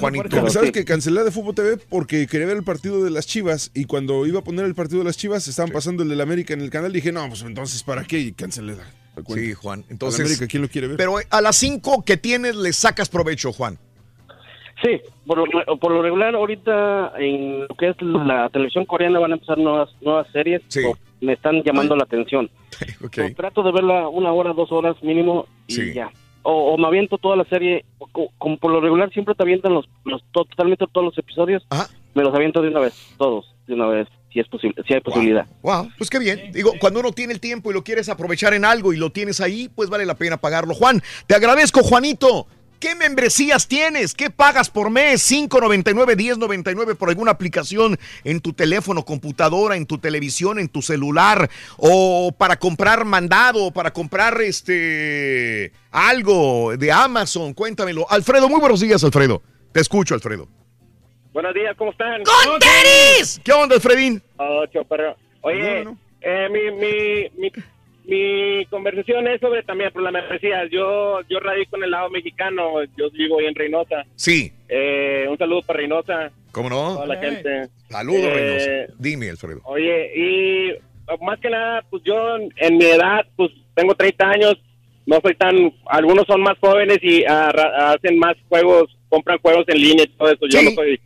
por 0.00 0.14
eso. 0.14 0.22
Porque 0.30 0.50
sabes 0.50 0.70
que 0.72 0.84
cancelé 0.84 1.24
de 1.24 1.30
Fútbol 1.30 1.54
TV 1.54 1.78
porque 1.88 2.26
quería 2.26 2.46
ver 2.46 2.58
el 2.58 2.62
partido 2.64 3.02
de 3.02 3.10
las 3.10 3.26
Chivas 3.26 3.70
y 3.72 3.84
cuando 3.86 4.26
iba 4.26 4.40
a 4.40 4.44
poner 4.44 4.66
el 4.66 4.74
partido 4.74 4.98
de 4.98 5.04
las 5.06 5.16
Chivas 5.16 5.48
estaban 5.48 5.72
pasando 5.72 6.02
el 6.02 6.08
del 6.10 6.20
América 6.20 6.52
en 6.52 6.60
el 6.60 6.68
canal. 6.68 6.92
Dije, 6.92 7.10
no, 7.10 7.26
pues 7.28 7.40
entonces, 7.42 7.82
¿para 7.82 8.04
qué? 8.04 8.18
Y 8.18 8.32
cancelé 8.32 8.74
la, 8.76 8.84
la 9.16 9.22
cuenta. 9.22 9.46
Sí, 9.46 9.54
Juan. 9.54 9.84
Entonces, 9.88 10.20
América, 10.20 10.46
¿quién 10.46 10.62
lo 10.62 10.68
quiere 10.68 10.88
ver? 10.88 10.96
Pero 10.98 11.16
a 11.30 11.40
las 11.40 11.56
5 11.56 12.04
que 12.04 12.16
tienes 12.18 12.54
le 12.56 12.72
sacas 12.74 13.08
provecho, 13.08 13.52
Juan. 13.52 13.78
Sí, 14.82 15.00
por 15.26 15.38
lo, 15.38 15.76
por 15.78 15.90
lo 15.92 16.02
regular 16.02 16.34
ahorita 16.34 17.12
en 17.18 17.60
lo 17.62 17.74
que 17.76 17.88
es 17.88 17.96
la 18.00 18.48
televisión 18.50 18.84
coreana 18.84 19.18
van 19.18 19.32
a 19.32 19.34
empezar 19.34 19.58
nuevas 19.58 19.90
nuevas 20.00 20.26
series. 20.32 20.62
o 20.86 20.96
me 21.20 21.32
están 21.32 21.62
llamando 21.64 21.96
la 21.96 22.04
atención. 22.04 22.48
So, 23.00 23.34
trato 23.36 23.62
de 23.64 23.72
verla 23.72 24.08
una 24.08 24.32
hora, 24.32 24.52
dos 24.52 24.70
horas 24.70 24.94
mínimo 25.02 25.46
y 25.66 25.74
Sí. 25.74 25.92
ya. 25.94 26.10
O, 26.42 26.74
o 26.74 26.78
me 26.78 26.86
aviento 26.86 27.18
toda 27.18 27.34
la 27.36 27.44
serie, 27.44 27.84
o 27.98 28.06
co- 28.06 28.28
como 28.38 28.56
por 28.56 28.70
lo 28.70 28.80
regular 28.80 29.10
siempre 29.12 29.34
te 29.34 29.42
avientan 29.42 29.74
los, 29.74 29.86
los 30.04 30.22
to- 30.32 30.44
totalmente 30.44 30.84
todos 30.92 31.04
los 31.06 31.18
episodios, 31.18 31.66
me 32.14 32.22
los 32.22 32.32
aviento 32.34 32.62
de 32.62 32.68
una 32.68 32.78
vez, 32.80 32.94
todos, 33.18 33.52
de 33.66 33.74
una 33.74 33.86
vez, 33.86 34.06
si 34.32 34.38
es 34.38 34.46
posible, 34.48 34.80
si 34.86 34.94
hay 34.94 35.00
posibilidad. 35.00 35.46
Wow, 35.62 35.88
pues 35.98 36.08
qué 36.08 36.18
bien. 36.20 36.52
Digo, 36.52 36.72
cuando 36.80 37.00
uno 37.00 37.10
tiene 37.12 37.32
el 37.32 37.40
tiempo 37.40 37.70
y 37.70 37.74
lo 37.74 37.82
quieres 37.82 38.08
aprovechar 38.08 38.54
en 38.54 38.64
algo 38.64 38.92
y 38.92 38.96
lo 38.96 39.10
tienes 39.10 39.40
ahí, 39.40 39.68
pues 39.74 39.90
vale 39.90 40.06
la 40.06 40.14
pena 40.14 40.36
pagarlo. 40.36 40.72
Juan, 40.74 41.02
te 41.26 41.34
agradezco, 41.34 41.82
Juanito. 41.82 42.46
¿Qué 42.80 42.94
membresías 42.94 43.66
tienes? 43.66 44.14
¿Qué 44.14 44.30
pagas 44.30 44.70
por 44.70 44.88
mes? 44.90 45.30
5.99, 45.32 46.14
10.99 46.14 46.96
por 46.96 47.08
alguna 47.08 47.32
aplicación 47.32 47.98
en 48.22 48.40
tu 48.40 48.52
teléfono, 48.52 49.04
computadora, 49.04 49.74
en 49.76 49.84
tu 49.84 49.98
televisión, 49.98 50.60
en 50.60 50.68
tu 50.68 50.80
celular 50.80 51.50
o 51.76 52.32
para 52.36 52.56
comprar 52.56 53.04
mandado, 53.04 53.72
para 53.72 53.92
comprar 53.92 54.40
este 54.40 55.72
algo 55.90 56.76
de 56.76 56.92
Amazon. 56.92 57.52
Cuéntamelo. 57.52 58.06
Alfredo, 58.08 58.48
muy 58.48 58.60
buenos 58.60 58.80
días, 58.80 59.02
Alfredo. 59.02 59.42
Te 59.72 59.80
escucho, 59.80 60.14
Alfredo. 60.14 60.48
Buenos 61.32 61.54
días, 61.54 61.76
¿cómo 61.76 61.90
están? 61.90 62.22
¡Con 62.22 62.60
tenis! 62.60 63.40
¿Qué 63.44 63.52
onda, 63.52 63.74
Alfredín? 63.74 64.22
Oh, 64.36 64.64
choperro. 64.72 65.16
Oye, 65.40 65.84
eh, 66.20 66.48
mi, 66.50 66.70
mi, 66.72 67.30
mi, 67.40 67.52
mi 68.08 68.64
conversación 68.70 69.28
es 69.28 69.38
sobre 69.40 69.62
también 69.62 69.92
por 69.92 70.02
la 70.02 70.10
membresía. 70.10 70.64
Yo, 70.70 71.20
yo 71.28 71.38
radico 71.40 71.76
en 71.76 71.84
el 71.84 71.90
lado 71.90 72.08
mexicano, 72.08 72.82
yo 72.96 73.10
vivo 73.10 73.38
ahí 73.38 73.46
en 73.46 73.54
Reynosa. 73.54 74.04
Sí. 74.16 74.50
Eh, 74.68 75.26
un 75.28 75.36
saludo 75.36 75.60
para 75.62 75.78
Reynosa. 75.80 76.30
¿Cómo 76.52 76.70
no? 76.70 76.94
Toda 76.94 77.06
la 77.06 77.16
gente. 77.20 77.68
Saludos, 77.90 78.22
Eh, 78.24 78.34
Reynosa. 78.34 78.94
Dime, 78.98 79.28
Alfredo. 79.30 79.60
Oye, 79.64 80.10
y 80.16 80.72
más 81.24 81.38
que 81.40 81.50
nada, 81.50 81.84
pues 81.90 82.02
yo 82.04 82.36
en 82.56 82.78
mi 82.78 82.84
edad, 82.86 83.26
pues 83.36 83.50
tengo 83.74 83.94
30 83.94 84.26
años, 84.30 84.54
no 85.06 85.20
soy 85.22 85.34
tan, 85.34 85.70
algunos 85.86 86.26
son 86.26 86.40
más 86.42 86.58
jóvenes 86.60 86.98
y 87.02 87.24
ra- 87.24 87.92
hacen 87.92 88.18
más 88.18 88.36
juegos, 88.48 88.96
compran 89.10 89.38
juegos 89.38 89.64
en 89.68 89.80
línea 89.82 90.04
y 90.04 90.08
todo 90.08 90.28
eso. 90.32 90.46
Yo 90.48 90.62
no 90.62 90.70
soy 90.70 90.98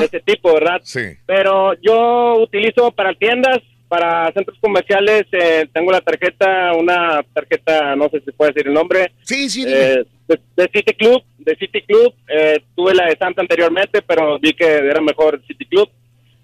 de 0.00 0.04
ese 0.06 0.20
tipo, 0.20 0.54
¿verdad? 0.54 0.80
Sí. 0.82 1.00
Pero 1.24 1.74
yo 1.80 2.36
utilizo 2.42 2.90
para 2.90 3.14
tiendas, 3.14 3.58
para 3.88 4.30
centros 4.32 4.58
comerciales, 4.60 5.24
eh, 5.32 5.66
tengo 5.72 5.90
la 5.90 6.00
tarjeta, 6.00 6.72
una 6.74 7.22
tarjeta, 7.32 7.96
no 7.96 8.08
sé 8.10 8.20
si 8.20 8.30
puede 8.32 8.52
decir 8.52 8.68
el 8.68 8.74
nombre. 8.74 9.12
Sí, 9.22 9.48
sí, 9.48 9.64
eh, 9.66 10.04
de, 10.28 10.40
de 10.56 10.70
City 10.72 10.92
Club, 10.94 11.22
de 11.38 11.56
City 11.56 11.82
Club. 11.82 12.14
eh, 12.28 12.60
tuve 12.76 12.94
la 12.94 13.06
de 13.06 13.16
Santa 13.16 13.40
anteriormente, 13.40 14.02
pero 14.02 14.38
vi 14.38 14.52
que 14.52 14.66
era 14.66 15.00
mejor 15.00 15.40
City 15.46 15.64
Club. 15.64 15.88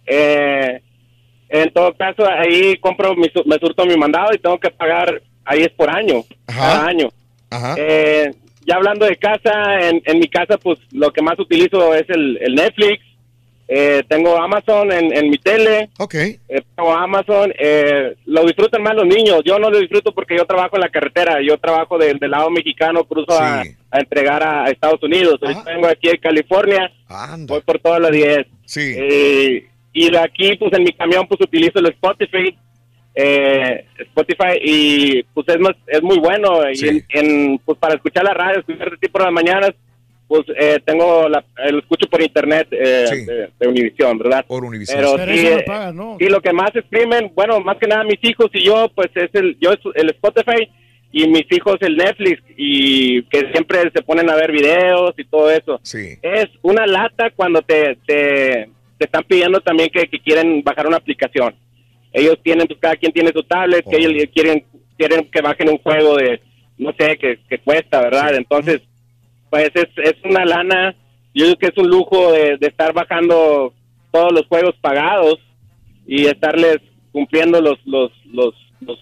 Eh, 0.06 0.80
en 1.50 1.72
todo 1.72 1.94
caso, 1.94 2.26
ahí 2.28 2.76
compro, 2.78 3.14
mi, 3.14 3.30
me 3.44 3.58
surto 3.58 3.84
mi 3.84 3.96
mandado 3.96 4.34
y 4.34 4.38
tengo 4.38 4.58
que 4.58 4.70
pagar, 4.70 5.22
ahí 5.44 5.62
es 5.62 5.70
por 5.70 5.90
año, 5.90 6.24
cada 6.46 6.86
año. 6.86 7.08
Eh, 7.76 8.32
ya 8.66 8.76
hablando 8.76 9.04
de 9.06 9.16
casa, 9.16 9.78
en, 9.88 10.02
en 10.06 10.18
mi 10.18 10.26
casa, 10.26 10.56
pues 10.56 10.78
lo 10.92 11.12
que 11.12 11.22
más 11.22 11.38
utilizo 11.38 11.94
es 11.94 12.08
el, 12.08 12.38
el 12.40 12.54
Netflix. 12.54 13.04
Eh, 13.66 14.02
tengo 14.08 14.36
Amazon 14.36 14.92
en, 14.92 15.16
en 15.16 15.30
mi 15.30 15.38
tele. 15.38 15.88
Ok. 15.98 16.14
Eh, 16.14 16.38
tengo 16.76 16.92
Amazon. 16.92 17.52
Eh, 17.58 18.14
lo 18.26 18.44
disfrutan 18.44 18.82
más 18.82 18.94
los 18.94 19.06
niños. 19.06 19.40
Yo 19.44 19.58
no 19.58 19.70
lo 19.70 19.78
disfruto 19.78 20.12
porque 20.12 20.36
yo 20.36 20.44
trabajo 20.44 20.76
en 20.76 20.82
la 20.82 20.90
carretera. 20.90 21.38
Yo 21.40 21.56
trabajo 21.58 21.96
del, 21.98 22.18
lado 22.20 22.50
mexicano, 22.50 23.04
cruzo 23.04 23.32
a, 23.32 23.62
a 23.62 23.98
entregar 23.98 24.42
a, 24.42 24.64
a 24.64 24.70
Estados 24.70 25.02
Unidos. 25.02 25.38
Ahorita 25.40 25.62
vengo 25.64 25.86
aquí 25.86 26.08
en 26.10 26.18
California. 26.18 26.92
Voy 27.46 27.60
por 27.62 27.78
todas 27.78 28.00
las 28.00 28.10
10. 28.10 28.46
Sí. 28.66 28.94
Eh, 28.96 29.66
y 29.92 30.10
de 30.10 30.18
aquí, 30.18 30.56
pues 30.56 30.72
en 30.72 30.82
mi 30.82 30.92
camión, 30.92 31.26
pues 31.26 31.40
utilizo 31.40 31.78
el 31.78 31.86
Spotify. 31.86 32.56
Eh, 33.14 33.86
Spotify 33.96 34.58
y 34.60 35.22
pues 35.22 35.48
es, 35.48 35.58
más, 35.60 35.74
es 35.86 36.02
muy 36.02 36.18
bueno. 36.18 36.70
Y 36.70 36.86
en, 36.88 37.06
en, 37.08 37.58
pues 37.64 37.78
para 37.78 37.94
escuchar 37.94 38.24
la 38.24 38.34
radio, 38.34 38.58
escuchar 38.58 38.88
este 38.88 39.06
tipo 39.06 39.18
de 39.18 39.24
las 39.24 39.32
mañanas, 39.32 39.72
pues 40.34 40.56
eh, 40.58 40.80
tengo 40.84 41.28
la, 41.28 41.44
eh, 41.64 41.70
lo 41.70 41.78
escucho 41.78 42.08
por 42.08 42.20
internet 42.20 42.66
eh, 42.72 43.06
de, 43.24 43.50
de 43.56 43.68
Univision, 43.68 44.18
¿verdad? 44.18 44.44
Por 44.46 44.64
Univision. 44.64 44.98
Pero, 44.98 45.14
Pero 45.16 45.32
sí, 45.32 45.46
eh, 45.46 45.64
¿no? 45.94 46.16
y 46.18 46.24
lo 46.28 46.40
que 46.40 46.52
más 46.52 46.74
exprimen, 46.74 47.30
bueno, 47.36 47.60
más 47.60 47.76
que 47.78 47.86
nada 47.86 48.02
mis 48.02 48.18
hijos 48.22 48.50
y 48.52 48.64
yo, 48.64 48.90
pues 48.94 49.10
es 49.14 49.30
el, 49.34 49.56
yo 49.60 49.72
es 49.72 49.78
el 49.94 50.10
Spotify 50.10 50.68
y 51.12 51.28
mis 51.28 51.46
hijos 51.52 51.76
el 51.82 51.96
Netflix 51.96 52.42
y 52.56 53.22
que 53.24 53.48
siempre 53.52 53.78
se 53.94 54.02
ponen 54.02 54.28
a 54.28 54.34
ver 54.34 54.50
videos 54.50 55.14
y 55.16 55.24
todo 55.24 55.50
eso. 55.50 55.78
Sí. 55.84 56.18
Es 56.20 56.48
una 56.62 56.84
lata 56.84 57.30
cuando 57.30 57.62
te, 57.62 57.96
te, 58.04 58.68
te 58.98 59.04
están 59.04 59.22
pidiendo 59.22 59.60
también 59.60 59.88
que, 59.90 60.08
que 60.08 60.18
quieren 60.18 60.64
bajar 60.64 60.88
una 60.88 60.96
aplicación. 60.96 61.54
Ellos 62.12 62.38
tienen, 62.42 62.66
pues 62.66 62.80
cada 62.80 62.96
quien 62.96 63.12
tiene 63.12 63.30
su 63.32 63.44
tablet, 63.44 63.84
que 63.88 63.96
ellos 63.98 64.28
quieren, 64.34 64.64
quieren 64.98 65.30
que 65.30 65.40
bajen 65.40 65.68
un 65.68 65.78
juego 65.78 66.16
de, 66.16 66.40
no 66.78 66.92
sé, 66.98 67.16
que, 67.18 67.38
que 67.48 67.58
cuesta, 67.58 68.00
¿verdad? 68.00 68.34
Entonces, 68.34 68.80
pues 69.54 69.70
es, 69.74 69.86
es 69.96 70.14
una 70.24 70.44
lana, 70.44 70.94
yo 71.32 71.44
creo 71.44 71.56
que 71.56 71.66
es 71.66 71.78
un 71.78 71.88
lujo 71.88 72.32
de, 72.32 72.56
de 72.58 72.66
estar 72.66 72.92
bajando 72.92 73.72
todos 74.10 74.32
los 74.32 74.46
juegos 74.48 74.74
pagados 74.80 75.36
y 76.06 76.26
estarles 76.26 76.78
cumpliendo 77.12 77.60
los 77.60 77.78
los 77.86 78.10
los, 78.32 78.54
los 78.80 78.98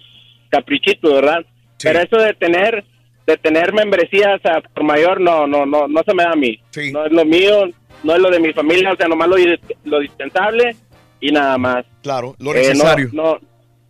caprichitos, 0.50 1.10
¿verdad? 1.12 1.44
Pero 1.82 2.00
eso 2.00 2.16
de 2.18 2.34
tener 2.34 2.84
de 3.26 3.36
tener 3.38 3.72
membresías 3.72 4.40
a 4.44 4.60
por 4.60 4.84
mayor 4.84 5.20
no 5.20 5.46
no 5.46 5.64
no 5.64 5.88
no 5.88 6.02
se 6.06 6.14
me 6.14 6.22
da 6.24 6.32
a 6.32 6.36
mí. 6.36 6.58
No 6.92 7.06
es 7.06 7.12
lo 7.12 7.24
mío, 7.24 7.68
no 8.04 8.14
es 8.14 8.20
lo 8.20 8.30
de 8.30 8.40
mi 8.40 8.52
familia, 8.52 8.92
o 8.92 8.96
sea, 8.96 9.08
nomás 9.08 9.28
lo, 9.28 9.36
lo 9.84 10.00
dispensable 10.00 10.76
y 11.20 11.30
nada 11.32 11.56
más. 11.56 11.84
Claro, 12.02 12.34
lo 12.38 12.50
Eh, 12.54 12.56
no- 12.56 12.68
necesario. 12.68 13.08
no, 13.12 13.38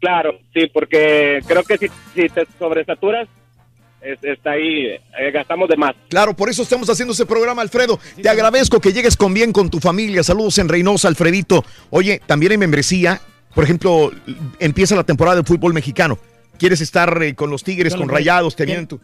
claro, 0.01 0.39
sí, 0.55 0.67
porque 0.73 1.41
creo 1.49 1.65
que 1.65 1.77
si, 1.79 1.89
si 2.15 2.29
te 2.29 2.47
sobresaturas 2.59 3.27
es- 3.27 3.42
está 4.23 4.53
ahí, 4.53 4.87
eh, 4.87 5.31
gastamos 5.33 5.69
de 5.69 5.77
más. 5.77 5.93
Claro, 6.09 6.35
por 6.35 6.49
eso 6.49 6.63
estamos 6.63 6.89
haciendo 6.91 7.13
ese 7.13 7.27
programa, 7.27 7.63
Alfredo. 7.63 7.99
Te 8.21 8.29
agradezco 8.29 8.81
que 8.81 8.93
llegues 8.93 9.17
con 9.17 9.33
bien 9.35 9.53
con 9.53 9.71
tu 9.71 9.81
familia. 9.81 10.23
Saludos 10.23 10.59
en 10.59 10.69
Reynosa, 10.69 11.09
Alfredito. 11.09 11.65
Oye, 11.91 12.21
también 12.27 12.53
hay 12.53 12.59
membresía. 12.59 13.21
Por 13.55 13.65
ejemplo, 13.65 14.11
empieza 14.59 14.97
la 14.97 15.05
temporada 15.05 15.37
de 15.39 15.45
fútbol 15.45 15.75
mexicano. 15.75 16.19
¿Quieres 16.59 16.81
estar 16.81 17.23
eh, 17.23 17.35
con 17.35 17.51
los 17.51 17.65
Tigres, 17.65 17.95
con 17.95 18.09
Rayados? 18.09 18.57
Te 18.57 18.65
vienen 18.65 18.87
tu, 18.87 19.01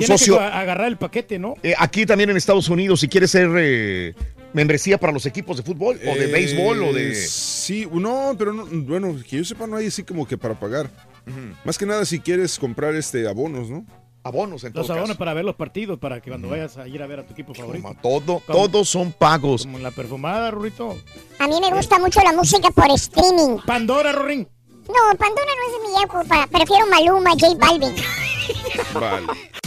socio. 0.00 0.38
que 0.38 0.44
agarrar 0.44 0.88
el 0.88 0.96
paquete, 0.96 1.38
¿no? 1.38 1.54
Eh, 1.62 1.74
aquí 1.78 2.06
también 2.06 2.30
en 2.30 2.36
Estados 2.36 2.68
Unidos, 2.68 3.00
si 3.00 3.08
quieres 3.08 3.30
ser 3.30 3.50
eh, 3.56 4.14
membresía 4.52 4.98
para 4.98 5.12
los 5.12 5.26
equipos 5.26 5.56
de 5.56 5.62
fútbol 5.62 5.98
o 6.04 6.14
de 6.14 6.24
Eh, 6.24 6.32
béisbol 6.32 6.82
o 6.84 6.92
de... 6.92 7.14
Sí, 7.14 7.86
no, 7.92 8.34
pero 8.38 8.52
no, 8.52 8.66
bueno, 8.66 9.16
que 9.28 9.38
yo 9.38 9.44
sepa, 9.44 9.66
no 9.66 9.76
hay 9.76 9.86
así 9.86 10.02
como 10.02 10.26
que 10.26 10.38
para 10.38 10.54
pagar. 10.54 10.90
Más 11.64 11.78
que 11.78 11.86
nada 11.86 12.04
si 12.04 12.18
quieres 12.18 12.58
comprar 12.58 12.96
este 12.96 13.28
abonos, 13.28 13.70
¿no? 13.70 13.84
Abonos, 14.24 14.62
en 14.64 14.72
Los 14.72 14.86
todo 14.86 14.92
abonos 14.94 15.10
caso. 15.10 15.18
para 15.18 15.34
ver 15.34 15.44
los 15.44 15.56
partidos, 15.56 15.98
para 15.98 16.20
que 16.20 16.30
cuando 16.30 16.48
vayas 16.48 16.76
a 16.76 16.86
ir 16.86 17.02
a 17.02 17.06
ver 17.08 17.20
a 17.20 17.26
tu 17.26 17.32
equipo 17.32 17.54
favorito. 17.54 17.94
Todo, 18.00 18.40
Como- 18.46 18.68
todos 18.68 18.88
son 18.88 19.12
pagos. 19.12 19.62
Como 19.64 19.78
la 19.78 19.90
perfumada, 19.90 20.50
Rurito. 20.52 20.96
A 21.40 21.48
mí 21.48 21.60
me 21.60 21.74
gusta 21.74 21.98
mucho 21.98 22.20
la 22.22 22.32
música 22.32 22.70
por 22.70 22.90
streaming. 22.92 23.58
Pandora, 23.66 24.12
Rorín. 24.12 24.48
No, 24.88 25.18
Pandora 25.18 25.46
no 25.56 25.66
es 25.66 25.82
de 25.82 25.88
mi 25.88 26.02
época. 26.04 26.48
Prefiero 26.50 26.86
Maluma, 26.86 27.30
J 27.30 27.54
Balvin. 27.56 27.94
Vale. 28.94 29.26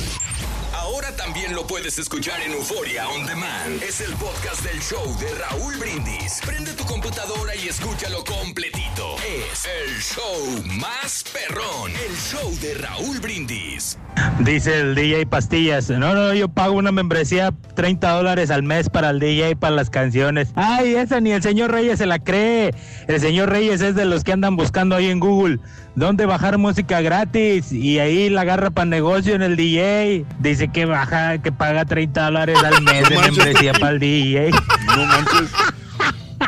Lo 1.53 1.67
puedes 1.67 1.99
escuchar 1.99 2.41
en 2.41 2.53
Euforia 2.53 3.07
On 3.07 3.25
Demand. 3.25 3.81
Es 3.83 4.01
el 4.01 4.13
podcast 4.15 4.63
del 4.63 4.81
show 4.81 5.17
de 5.19 5.27
Raúl 5.35 5.75
Brindis. 5.77 6.41
Prende 6.45 6.73
tu 6.73 6.83
computadora 6.85 7.55
y 7.55 7.67
escúchalo 7.67 8.23
completito 8.23 9.15
es 9.25 9.65
el 9.65 10.01
show 10.01 10.77
más 10.79 11.23
perrón, 11.33 11.91
el 11.91 12.15
show 12.15 12.51
de 12.61 12.75
Raúl 12.75 13.19
Brindis. 13.19 13.97
Dice 14.39 14.79
el 14.79 14.95
DJ 14.95 15.25
Pastillas, 15.25 15.89
no, 15.89 16.13
no, 16.13 16.33
yo 16.33 16.47
pago 16.47 16.75
una 16.75 16.91
membresía 16.91 17.53
30 17.75 18.11
dólares 18.11 18.51
al 18.51 18.63
mes 18.63 18.89
para 18.89 19.09
el 19.09 19.19
DJ, 19.19 19.55
para 19.55 19.75
las 19.75 19.89
canciones. 19.89 20.49
Ay, 20.55 20.95
esa 20.95 21.19
ni 21.21 21.31
el 21.31 21.41
señor 21.41 21.71
Reyes 21.71 21.97
se 21.97 22.05
la 22.05 22.19
cree. 22.19 22.73
El 23.07 23.19
señor 23.19 23.49
Reyes 23.49 23.81
es 23.81 23.95
de 23.95 24.05
los 24.05 24.23
que 24.23 24.31
andan 24.31 24.55
buscando 24.55 24.95
ahí 24.95 25.09
en 25.09 25.19
Google 25.19 25.59
dónde 25.95 26.25
bajar 26.25 26.57
música 26.57 27.01
gratis 27.01 27.71
y 27.71 27.99
ahí 27.99 28.29
la 28.29 28.41
agarra 28.41 28.69
para 28.69 28.85
negocio 28.85 29.35
en 29.35 29.41
el 29.41 29.55
DJ. 29.55 30.25
Dice 30.39 30.67
que 30.67 30.85
baja, 30.85 31.37
que 31.39 31.51
paga 31.51 31.85
30 31.85 32.25
dólares 32.25 32.57
al 32.63 32.81
mes 32.83 33.09
de 33.09 33.17
membresía 33.17 33.73
para 33.73 33.91
el 33.91 33.99
DJ. 33.99 34.51
No 34.95 35.05
manches. 35.05 35.51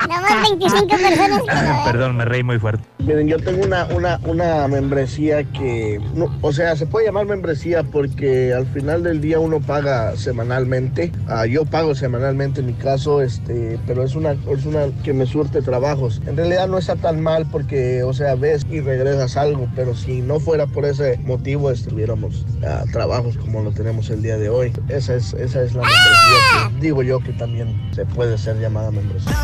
Nomás 0.07 0.49
25 0.49 0.87
personas. 0.97 1.41
Perdón, 1.85 2.17
me 2.17 2.25
reí 2.25 2.43
muy 2.43 2.59
fuerte. 2.59 2.83
Miren, 2.99 3.27
yo 3.27 3.37
tengo 3.39 3.63
una, 3.63 3.85
una, 3.85 4.19
una 4.25 4.67
membresía 4.67 5.43
que, 5.43 6.01
no, 6.13 6.33
o 6.41 6.51
sea, 6.51 6.75
se 6.75 6.85
puede 6.85 7.05
llamar 7.05 7.25
membresía 7.25 7.83
porque 7.83 8.53
al 8.53 8.65
final 8.67 9.03
del 9.03 9.21
día 9.21 9.39
uno 9.39 9.59
paga 9.59 10.15
semanalmente. 10.15 11.11
Ah, 11.27 11.45
yo 11.45 11.65
pago 11.65 11.95
semanalmente 11.95 12.61
en 12.61 12.67
mi 12.67 12.73
caso, 12.73 13.21
este, 13.21 13.79
pero 13.87 14.03
es 14.03 14.15
una, 14.15 14.31
es 14.31 14.65
una 14.65 14.87
que 15.03 15.13
me 15.13 15.25
surte 15.25 15.61
trabajos. 15.61 16.21
En 16.25 16.37
realidad 16.37 16.67
no 16.67 16.77
está 16.77 16.95
tan 16.95 17.21
mal 17.21 17.47
porque, 17.51 18.03
o 18.03 18.13
sea, 18.13 18.35
ves 18.35 18.65
y 18.69 18.81
regresas 18.81 19.37
algo, 19.37 19.67
pero 19.75 19.95
si 19.95 20.21
no 20.21 20.39
fuera 20.39 20.67
por 20.67 20.85
ese 20.85 21.17
motivo, 21.23 21.71
estuviéramos 21.71 22.45
a 22.65 22.83
trabajos 22.91 23.37
como 23.37 23.61
lo 23.61 23.71
tenemos 23.71 24.09
el 24.09 24.21
día 24.21 24.37
de 24.37 24.49
hoy. 24.49 24.73
Esa 24.89 25.15
es, 25.15 25.33
esa 25.33 25.61
es 25.61 25.73
la 25.73 25.83
membresía 25.83 26.69
que 26.69 26.81
digo 26.81 27.03
yo 27.03 27.19
que 27.19 27.33
también 27.33 27.89
se 27.93 28.05
puede 28.05 28.37
ser 28.37 28.59
llamada 28.59 28.91
membresía. 28.91 29.35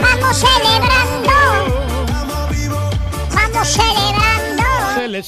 Vamos 0.00 0.36
celebrando. 0.36 1.30
Vamos 3.34 3.68
celebrando. 3.68 4.24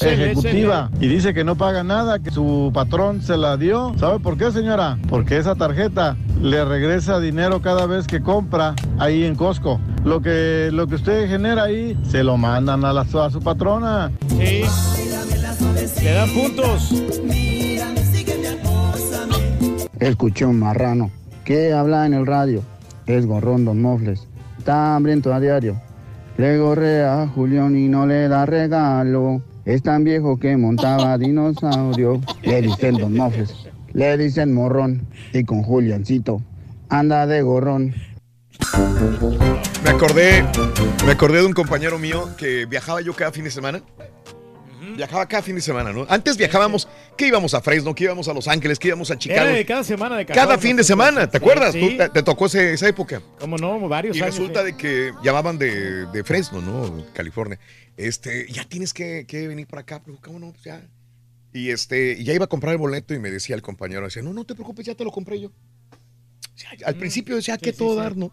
Ejecutiva 0.01 0.89
y 0.99 1.07
dice 1.07 1.33
que 1.33 1.43
no 1.43 1.55
paga 1.55 1.83
nada, 1.83 2.19
que 2.19 2.31
su 2.31 2.71
patrón 2.73 3.21
se 3.21 3.37
la 3.37 3.57
dio. 3.57 3.93
¿Sabe 3.97 4.19
por 4.19 4.37
qué, 4.37 4.51
señora? 4.51 4.97
Porque 5.07 5.37
esa 5.37 5.55
tarjeta 5.55 6.17
le 6.41 6.65
regresa 6.65 7.19
dinero 7.19 7.61
cada 7.61 7.85
vez 7.85 8.05
que 8.05 8.21
compra 8.21 8.75
ahí 8.99 9.23
en 9.23 9.35
Costco. 9.35 9.79
Lo 10.03 10.21
que, 10.21 10.69
lo 10.73 10.87
que 10.87 10.95
usted 10.95 11.29
genera 11.29 11.63
ahí 11.63 11.97
se 12.09 12.23
lo 12.23 12.37
mandan 12.37 12.83
a, 12.85 12.93
la, 12.93 13.01
a 13.01 13.29
su 13.29 13.39
patrona. 13.41 14.11
Sí. 14.29 14.63
Le 16.03 16.11
dan 16.11 16.29
puntos. 16.31 16.93
Escuché 19.99 20.45
un 20.45 20.59
marrano 20.59 21.11
que 21.47 21.71
habla 21.71 22.05
en 22.05 22.13
el 22.13 22.25
radio. 22.25 22.61
Es 23.05 23.25
gorrón 23.25 23.63
Don 23.63 23.81
Mofles. 23.81 24.27
Está 24.57 24.97
hambriento 24.97 25.33
a 25.33 25.39
diario. 25.39 25.81
Le 26.35 26.57
gorrea 26.57 27.21
a 27.21 27.27
Julián 27.29 27.77
y 27.77 27.87
no 27.87 28.05
le 28.05 28.27
da 28.27 28.45
regalo. 28.45 29.41
Es 29.63 29.81
tan 29.81 30.03
viejo 30.03 30.37
que 30.37 30.57
montaba 30.57 31.17
dinosaurio. 31.17 32.19
Le 32.43 32.61
dicen 32.61 32.95
Don 32.95 33.15
Mofles. 33.15 33.55
Le 33.93 34.17
dicen 34.17 34.53
morrón. 34.53 35.07
Y 35.31 35.45
con 35.45 35.63
Juliancito 35.63 36.41
anda 36.89 37.25
de 37.25 37.41
gorrón. 37.41 37.95
Me 39.85 39.89
acordé, 39.89 40.43
me 41.05 41.11
acordé 41.13 41.39
de 41.39 41.45
un 41.45 41.53
compañero 41.53 41.97
mío 41.97 42.27
que 42.37 42.65
viajaba 42.65 42.99
yo 42.99 43.13
cada 43.13 43.31
fin 43.31 43.45
de 43.45 43.51
semana. 43.51 43.81
Viajaba 44.97 45.27
cada 45.27 45.41
fin 45.43 45.55
de 45.55 45.61
semana, 45.61 45.93
¿no? 45.93 46.05
Antes 46.09 46.35
viajábamos, 46.37 46.87
que 47.15 47.27
íbamos 47.27 47.53
a 47.53 47.61
Fresno, 47.61 47.93
que 47.95 48.03
íbamos 48.05 48.27
a 48.27 48.33
Los 48.33 48.47
Ángeles, 48.47 48.79
que 48.79 48.87
íbamos 48.89 49.09
a 49.11 49.17
Chicago. 49.17 49.41
Era 49.47 49.51
de 49.55 49.65
cada 49.65 49.83
semana 49.83 50.17
de 50.17 50.25
Cada 50.25 50.57
fin 50.57 50.75
de 50.75 50.83
semana, 50.83 51.27
¿te 51.29 51.37
Sí, 51.37 51.43
acuerdas? 51.43 51.73
sí. 51.73 51.79
Tú 51.79 51.97
te, 51.97 52.09
te 52.09 52.23
tocó 52.23 52.47
ese- 52.47 52.73
esa 52.73 52.87
época. 52.89 53.21
Como 53.39 53.57
no, 53.57 53.79
varios 53.87 54.17
Y 54.17 54.21
años. 54.21 54.35
resulta 54.35 54.61
sí. 54.61 54.65
de 54.71 54.77
que 54.77 55.13
llamaban 55.23 55.57
de, 55.57 56.07
de 56.07 56.23
Fresno, 56.23 56.61
¿no? 56.61 57.05
California. 57.13 57.59
Este, 57.95 58.51
ya 58.51 58.63
tienes 58.65 58.93
que, 58.93 59.25
que 59.27 59.47
venir 59.47 59.67
para 59.67 59.81
acá, 59.83 60.01
pero 60.03 60.17
¿cómo 60.21 60.39
no? 60.39 60.51
Pues 60.51 60.63
ya. 60.63 60.81
Y 61.53 61.69
este, 61.69 62.13
y 62.19 62.23
ya 62.23 62.33
iba 62.33 62.45
a 62.45 62.49
comprar 62.49 62.73
el 62.73 62.77
boleto 62.79 63.13
y 63.13 63.19
me 63.19 63.31
decía 63.31 63.55
el 63.55 63.61
compañero, 63.61 64.03
decía, 64.03 64.21
no, 64.23 64.33
no 64.33 64.43
te 64.45 64.53
preocupes, 64.55 64.85
ya 64.85 64.95
te 64.95 65.03
lo 65.03 65.11
compré 65.11 65.39
yo. 65.39 65.47
O 65.49 66.57
sea, 66.59 66.71
al 66.85 66.95
principio 66.95 67.35
decía, 67.35 67.57
que 67.57 67.71
todo 67.71 67.95
dar, 67.95 68.17
¿no? 68.17 68.31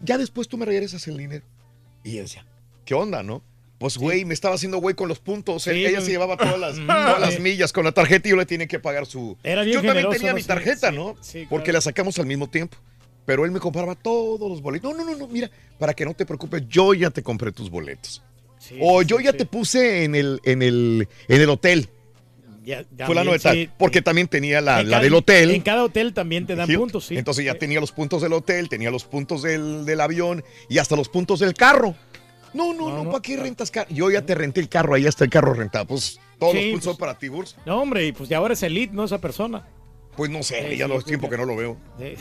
Ya 0.00 0.16
después 0.16 0.48
tú 0.48 0.56
me 0.56 0.64
regresas 0.64 1.06
el 1.08 1.18
dinero. 1.18 1.44
Y 2.04 2.16
decía, 2.16 2.46
¿qué 2.86 2.94
onda, 2.94 3.22
no? 3.22 3.42
Pues, 3.80 3.96
güey, 3.96 4.26
me 4.26 4.34
estaba 4.34 4.54
haciendo 4.56 4.76
güey 4.78 4.94
con 4.94 5.08
los 5.08 5.18
puntos. 5.20 5.62
Sí, 5.62 5.70
Ella 5.70 6.02
se 6.02 6.10
llevaba 6.10 6.36
todas 6.36 6.58
las, 6.60 6.76
todas 6.76 7.18
las 7.18 7.34
Sí. 7.34 7.40
millas 7.40 7.72
con 7.72 7.84
la 7.86 7.92
tarjeta 7.92 8.28
y 8.28 8.30
yo 8.32 8.36
le 8.36 8.44
tenía 8.44 8.66
que 8.68 8.78
pagar 8.78 9.06
su. 9.06 9.36
Era 9.42 9.62
bien 9.62 9.80
yo 9.80 9.82
también 9.82 10.10
tenía 10.10 10.34
mi 10.34 10.42
tarjeta, 10.42 10.92
¿no? 10.92 11.16
sí, 11.22 11.46
Porque 11.48 11.64
claro. 11.64 11.78
la 11.78 11.80
sacamos 11.80 12.18
al 12.18 12.26
mismo 12.26 12.48
tiempo. 12.48 12.76
Pero 13.24 13.44
él 13.46 13.50
me 13.52 13.58
compraba 13.58 13.94
todos 13.94 14.48
los 14.50 14.60
boletos. 14.60 14.92
No, 14.92 15.02
no, 15.04 15.10
no, 15.10 15.16
no, 15.16 15.26
mira, 15.28 15.50
para 15.78 15.94
que 15.94 16.04
no 16.04 16.12
te 16.14 16.26
preocupes, 16.26 16.62
yo 16.68 16.92
ya 16.94 17.08
te 17.10 17.22
compré 17.22 17.52
tus 17.52 17.70
boletos. 17.70 18.22
o 18.80 19.00
yo 19.02 19.18
ya 19.18 19.32
te 19.32 19.46
puse 19.46 20.04
en 20.04 20.14
el, 20.14 20.40
en 20.44 20.60
el, 20.62 21.08
en 21.28 21.40
el 21.40 21.48
hotel. 21.48 21.88
Ya- 22.62 22.84
Fulano 23.06 23.32
de 23.32 23.38
tal. 23.38 23.72
Porque 23.78 24.02
también 24.02 24.28
tenía 24.28 24.60
la, 24.60 24.82
la 24.82 24.90
cada- 24.90 25.02
del 25.02 25.14
hotel. 25.14 25.50
En 25.52 25.62
cada 25.62 25.84
hotel 25.84 26.12
también 26.12 26.46
te 26.46 26.54
dan 26.54 26.68
puntos, 26.68 27.06
sí. 27.06 27.16
Entonces 27.16 27.44
ya 27.46 27.54
tenía 27.54 27.80
los 27.80 27.92
puntos 27.92 28.20
del 28.20 28.34
hotel, 28.34 28.68
tenía 28.68 28.90
los 28.90 29.04
puntos 29.04 29.40
del, 29.42 29.86
del 29.86 30.00
avión 30.02 30.44
y 30.68 30.76
hasta 30.78 30.96
los 30.96 31.08
puntos 31.08 31.40
del 31.40 31.54
carro. 31.54 31.94
No, 32.54 32.74
no, 32.74 33.04
no, 33.04 33.10
¿para 33.10 33.22
qué 33.22 33.36
rentas 33.36 33.70
carro? 33.70 33.88
Yo 33.90 34.10
ya 34.10 34.24
te 34.24 34.34
renté 34.34 34.60
el 34.60 34.68
carro, 34.68 34.94
ahí 34.94 35.06
está 35.06 35.24
el 35.24 35.30
carro 35.30 35.54
rentado. 35.54 35.86
Pues 35.86 36.18
todos 36.38 36.52
Sí, 36.52 36.58
los 36.58 36.64
puntos 36.72 36.72
pues- 36.72 36.84
son 36.84 36.96
para 36.96 37.18
ti, 37.18 37.28
Burs. 37.28 37.56
No, 37.66 37.80
hombre, 37.80 38.06
y 38.06 38.12
pues 38.12 38.28
ya 38.28 38.38
ahora 38.38 38.54
es 38.54 38.62
elite, 38.62 38.94
¿no? 38.94 39.04
Esa 39.04 39.20
persona. 39.20 39.66
Pues 40.16 40.28
no 40.30 40.42
sé, 40.42 40.70
Sí, 40.72 40.76
ya 40.76 40.86
sí, 40.86 40.92
es 40.94 41.04
tiempo 41.04 41.30
que 41.30 41.36
no 41.38 41.44
lo 41.44 41.56
veo. 41.56 41.76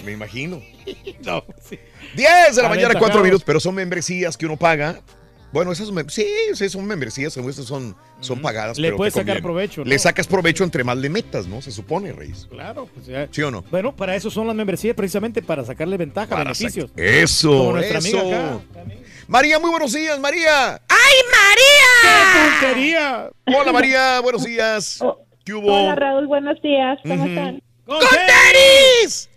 Me 0.06 0.12
imagino. 0.12 0.62
No, 1.26 1.44
sí. 1.68 1.78
10 2.16 2.56
de 2.56 2.62
la 2.62 2.70
mañana, 2.70 2.88
4 2.90 2.98
Aventajados. 2.98 3.24
minutos, 3.24 3.44
pero 3.44 3.60
son 3.60 3.76
membresías 3.76 4.38
que 4.38 4.46
uno 4.46 4.56
paga. 4.58 5.02
Bueno, 5.52 5.72
esas 5.72 5.90
mem- 5.92 6.08
sí, 6.10 6.28
sí, 6.54 6.70
son 6.70 6.86
membresías, 6.86 7.36
esas 7.36 7.66
son, 7.66 7.96
son 8.20 8.40
pagadas. 8.40 8.78
Le 8.78 8.90
pero 8.90 8.98
puedes 8.98 9.16
sacar 9.16 9.42
provecho, 9.42 9.84
¿no? 9.84 9.90
Le 9.90 9.98
sacas 9.98 10.28
provecho 10.28 10.64
entre 10.64 10.84
más 10.84 10.96
le 10.98 11.10
metas, 11.10 11.48
¿no? 11.48 11.60
Se 11.64 11.72
supone, 11.72 12.14
Reyes. 12.14 12.48
Claro, 12.52 12.88
pues 12.94 13.08
ya. 13.08 13.28
¿Sí 13.32 13.42
o 13.42 13.50
no? 13.50 13.64
Bueno, 13.72 13.96
para 13.96 14.16
eso 14.16 14.30
son 14.30 14.46
las 14.46 14.56
membresías, 14.56 14.96
precisamente 14.96 15.42
para 15.42 15.66
sacarle 15.66 15.98
ventaja, 15.98 16.28
Para 16.30 16.44
beneficios. 16.44 16.92
Eso, 16.96 17.50
Como 17.50 17.72
nuestra 17.74 17.98
eso. 17.98 18.20
amiga 18.20 18.54
acá. 18.54 18.60
María, 19.30 19.60
muy 19.60 19.70
buenos 19.70 19.94
días, 19.94 20.20
María. 20.20 20.74
¡Ay, 20.90 21.18
María! 21.32 22.02
¡Qué 22.34 22.50
puntería! 22.74 23.30
Hola, 23.46 23.72
María, 23.72 24.20
buenos 24.22 24.44
días. 24.44 25.00
¿Qué 25.46 25.54
hubo? 25.54 25.72
Hola 25.72 25.94
Raúl, 25.94 26.26
buenos 26.26 26.60
días. 26.64 26.98
¿Cómo 27.04 27.14
Ujú. 27.14 27.28
están? 27.28 27.62
¡Con 27.86 28.00
tenis! 28.00 29.30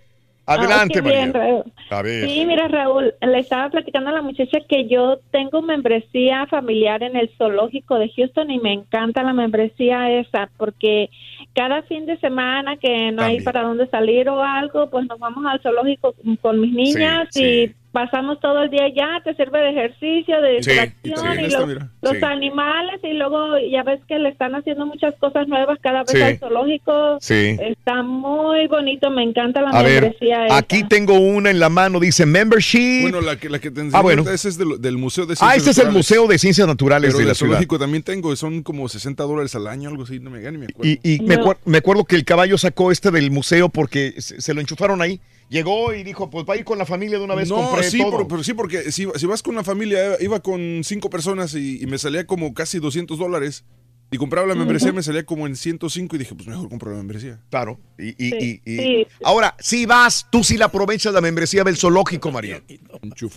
Adelante, 0.47 0.99
Ah, 0.99 1.03
bien, 1.03 1.31
María. 1.31 1.33
Raúl. 1.33 1.73
A 1.91 2.01
ver. 2.03 2.27
Sí, 2.27 2.47
mira 2.47 2.69
Raúl, 2.69 3.15
le 3.21 3.39
estaba 3.39 3.69
platicando 3.69 4.09
a 4.09 4.15
la 4.15 4.23
muchacha 4.23 4.59
que 4.67 4.89
yo 4.89 5.19
tengo 5.31 5.61
membresía 5.61 6.47
familiar 6.47 7.03
en 7.03 7.15
el 7.15 7.31
zoológico 7.37 7.99
de 7.99 8.11
Houston 8.17 8.51
y 8.51 8.59
me 8.61 8.73
encanta 8.73 9.23
la 9.23 9.35
membresía 9.35 10.11
esa 10.21 10.49
porque 10.57 11.11
cada 11.55 11.83
fin 11.83 12.07
de 12.07 12.19
semana 12.19 12.79
que 12.79 13.13
no 13.13 13.23
hay 13.25 13.43
para 13.43 13.61
dónde 13.63 13.87
salir 13.89 14.31
o 14.31 14.43
algo, 14.43 14.89
pues 14.89 15.07
nos 15.07 15.19
vamos 15.19 15.45
al 15.47 15.61
zoológico 15.61 16.15
con 16.41 16.61
mis 16.63 16.73
niñas 16.73 17.29
Sí, 17.31 17.43
y 17.45 17.75
pasamos 17.93 18.41
todo 18.41 18.63
el 18.63 18.71
día 18.71 18.89
ya, 18.97 19.21
te 19.23 19.35
sirve 19.35 19.59
de 19.61 19.71
ejercicio, 19.71 20.41
de 20.41 20.53
distracción 20.57 21.35
sí, 21.37 21.41
y 21.41 21.45
esta, 21.45 21.61
lo- 21.61 21.67
mira. 21.67 21.89
los 22.01 22.13
Sí. 22.13 22.25
animales 22.25 23.01
y 23.03 23.13
luego 23.13 23.59
ya 23.71 23.83
ves 23.83 24.01
que 24.09 24.19
le 24.19 24.31
están 24.31 24.55
haciendo 24.55 24.87
muchas 24.87 25.15
cosas 25.17 25.47
nuevas 25.47 25.79
cada 25.83 26.01
vez 26.01 26.11
Sí. 26.11 26.21
al 26.23 26.39
zoológico. 26.39 27.19
Sí. 27.21 27.57
Está 27.61 28.03
muy 28.03 28.67
bonito, 28.67 29.11
me 29.11 29.23
encanta 29.23 29.61
la 29.61 29.71
A 29.71 29.83
ver, 29.83 30.03
membresía 30.03 30.47
esa. 30.47 30.57
aquí 30.57 30.85
tengo 30.85 31.19
una 31.19 31.51
en 31.51 31.61
la 31.61 31.69
mano, 31.69 32.01
dice 32.01 32.25
membership. 32.27 33.03
Bueno, 33.03 33.21
la 33.21 33.37
que, 33.37 33.49
la 33.51 33.59
que 33.59 33.71
te 33.71 33.83
Ah, 33.93 34.01
bueno. 34.01 34.23
ese 34.29 34.49
es 34.49 34.59
del, 34.59 34.81
del 34.81 34.97
Museo 34.99 35.27
de 35.27 35.35
Ah, 35.35 35.37
Ciencias 35.37 35.57
este 35.59 35.71
es 35.71 35.79
el 35.79 35.85
Naturales. 35.85 35.97
Museo 36.11 36.27
de 36.29 36.39
Ciencias 36.39 36.67
Naturales 36.67 37.11
Pero 37.11 37.19
de 37.19 37.25
la 37.27 37.35
ciudad. 37.35 37.51
zoológico 37.53 37.79
también 37.79 38.03
tengo, 38.03 38.35
son 38.37 38.63
como 38.63 38.89
60 38.89 39.23
dólares 39.25 39.55
al 39.55 39.67
año, 39.67 39.89
algo 39.91 40.05
así, 40.05 40.19
no 40.19 40.31
me, 40.31 40.41
ni 40.51 40.59
me 40.59 40.67
acuerdo. 40.67 40.91
Y, 40.91 40.99
y 41.03 41.21
me, 41.21 41.37
acuer- 41.37 41.59
me 41.67 41.79
acuerdo 41.79 42.05
que 42.05 42.17
el 42.17 42.25
caballo 42.25 42.57
sacó 42.59 42.91
este 42.91 43.11
del 43.11 43.31
museo 43.31 43.69
porque 43.69 44.15
se, 44.19 44.41
se 44.41 44.55
lo 44.55 44.61
enchufaron 44.61 45.03
ahí. 45.03 45.21
Llegó 45.53 45.93
y 45.93 46.03
dijo, 46.03 46.31
pues 46.31 46.47
va 46.49 46.55
a 46.55 46.57
ir 46.57 46.65
con 46.65 46.79
la 46.79 46.87
familia 46.87 47.19
de 47.19 47.25
una 47.25 47.35
vez, 47.35 47.51
no, 47.51 47.57
compré 47.57 47.83
sí, 47.91 47.99
todo. 47.99 48.11
por- 48.13 48.27
pero 48.27 48.43
sí, 48.43 48.55
porque 48.55 48.91
si, 48.91 49.07
si 49.15 49.27
vas 49.27 49.43
con 49.43 49.55
una 49.55 49.63
familia, 49.63 50.17
iba 50.19 50.41
con 50.41 50.81
cinco 50.83 51.11
personas 51.11 51.55
y, 51.55 51.83
y 51.83 51.87
me 51.87 51.99
salía 51.99 52.27
como 52.27 52.55
casi 52.55 52.79
200 52.79 53.19
dólares. 53.19 53.63
Y 54.13 54.19
compraba 54.19 54.47
la 54.47 54.55
membresía, 54.55 54.93
me 54.93 55.03
salía 55.03 55.25
como 55.25 55.47
en 55.47 55.57
105 55.57 56.15
y 56.15 56.19
dije, 56.21 56.35
pues 56.35 56.47
mejor 56.47 56.69
compro 56.69 56.91
la 56.91 56.99
membresía. 56.99 57.41
Claro. 57.51 57.79
Y, 57.99 58.11
y- 58.11 58.31
Sí, 58.31 58.61
y- 58.65 58.73
y- 58.73 58.77
sí. 58.79 59.07
Ahora, 59.25 59.55
si 59.59 59.87
vas, 59.87 60.29
tú 60.31 60.45
sí 60.45 60.57
la 60.59 60.67
aprovechas 60.67 61.13
la 61.15 61.21
membresía 61.23 61.65
del 61.65 61.77
zoológico, 61.77 62.31
María. 62.31 62.61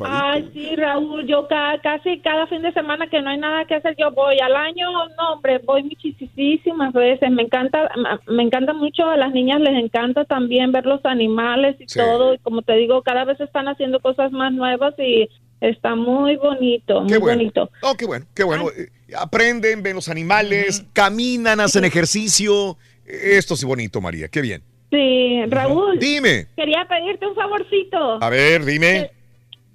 Ay, 0.03 0.49
sí, 0.53 0.75
Raúl, 0.75 1.25
yo 1.27 1.47
ca- 1.47 1.79
casi 1.81 2.19
cada 2.19 2.45
fin 2.47 2.61
de 2.61 2.73
semana 2.73 3.07
que 3.07 3.21
no 3.21 3.29
hay 3.29 3.37
nada 3.37 3.65
que 3.65 3.75
hacer, 3.75 3.95
yo 3.97 4.11
voy 4.11 4.37
al 4.39 4.55
año, 4.55 4.87
no, 5.17 5.33
hombre, 5.33 5.59
voy 5.59 5.83
muchísimas 5.83 6.93
veces. 6.93 7.31
Me 7.31 7.43
encanta, 7.43 7.89
me 8.27 8.43
encanta 8.43 8.73
mucho, 8.73 9.05
a 9.07 9.17
las 9.17 9.31
niñas 9.33 9.61
les 9.61 9.81
encanta 9.83 10.25
también 10.25 10.71
ver 10.71 10.85
los 10.85 11.03
animales 11.05 11.75
y 11.79 11.85
Sí. 11.87 11.99
todo. 11.99 12.33
Y 12.33 12.39
como 12.39 12.61
te 12.61 12.73
digo, 12.73 13.01
cada 13.01 13.23
vez 13.25 13.39
están 13.39 13.67
haciendo 13.67 13.99
cosas 13.99 14.31
más 14.31 14.51
nuevas 14.51 14.93
y 14.99 15.29
está 15.61 15.95
muy 15.95 16.35
bonito, 16.37 17.01
muy 17.01 17.11
Qué 17.11 17.17
bueno. 17.17 17.37
bonito. 17.37 17.69
Oh, 17.81 17.95
qué 17.95 18.05
bueno, 18.05 18.25
qué 18.33 18.43
bueno. 18.43 18.69
Eh, 18.75 18.89
Aprenden, 19.17 19.83
ven 19.83 19.95
los 19.95 20.09
animales, 20.09 20.83
caminan, 20.93 21.59
hacen 21.59 21.85
ejercicio. 21.85 22.77
Esto 23.05 23.55
sí 23.55 23.65
bonito, 23.65 24.01
María. 24.01 24.27
Qué 24.27 24.41
bien. 24.41 24.63
Sí, 24.91 25.43
Raúl. 25.47 25.99
Dime. 25.99 26.47
Quería 26.55 26.85
pedirte 26.87 27.27
un 27.27 27.35
favorcito. 27.35 28.23
A 28.23 28.29
ver, 28.29 28.65
dime. 28.65 29.11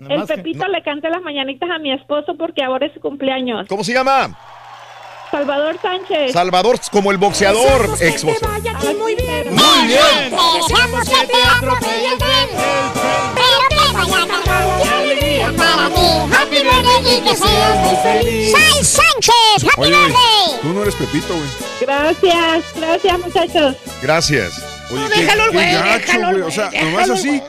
el 0.08 0.26
Pepito 0.26 0.66
le 0.68 0.82
cante 0.82 1.08
las 1.10 1.22
mañanitas 1.22 1.70
a 1.70 1.78
mi 1.78 1.92
esposo 1.92 2.36
porque 2.36 2.62
ahora 2.62 2.86
es 2.86 2.94
su 2.94 3.00
cumpleaños. 3.00 3.66
¿Cómo 3.68 3.84
se 3.84 3.92
llama? 3.92 4.36
Salvador 5.30 5.78
Sánchez. 5.80 6.32
Salvador, 6.32 6.76
como 6.90 7.12
el 7.12 7.18
boxeador, 7.18 7.88
ex 8.00 8.24
Muy 8.24 8.34
bien. 9.14 9.54
Muy 9.54 9.86
bien. 9.86 10.34
Deseamos 10.56 11.08
que 11.08 11.26
te 11.26 11.42
atropelle 11.56 12.06
el 12.12 12.18
tren, 12.18 12.48
pero 13.34 13.68
que 13.68 13.94
vaya 13.94 14.39
para 15.52 15.88
ti. 15.88 16.00
Happy 16.32 16.56
birthday 16.62 17.16
y 17.18 17.20
que 17.22 17.36
seas 17.36 17.76
muy 17.78 17.96
feliz. 17.96 18.52
¡Sai 18.52 18.84
Sánchez! 18.84 19.64
¡Happy 19.72 19.80
Oye, 19.82 19.90
birthday! 19.90 20.60
tú 20.62 20.68
no 20.72 20.82
eres 20.82 20.94
Pepito, 20.94 21.34
güey. 21.34 21.48
Gracias, 21.80 22.64
gracias 22.76 23.18
muchachos. 23.18 23.76
Gracias. 24.02 24.62
Oye, 24.90 25.00
No, 25.02 25.08
qué- 25.10 25.20
déjalo 25.20 25.52
güey, 25.52 25.66
déjalo 25.74 26.30
güey. 26.32 26.42
O 26.42 26.50
sea, 26.50 26.70
nomás 26.82 27.10
así. 27.10 27.42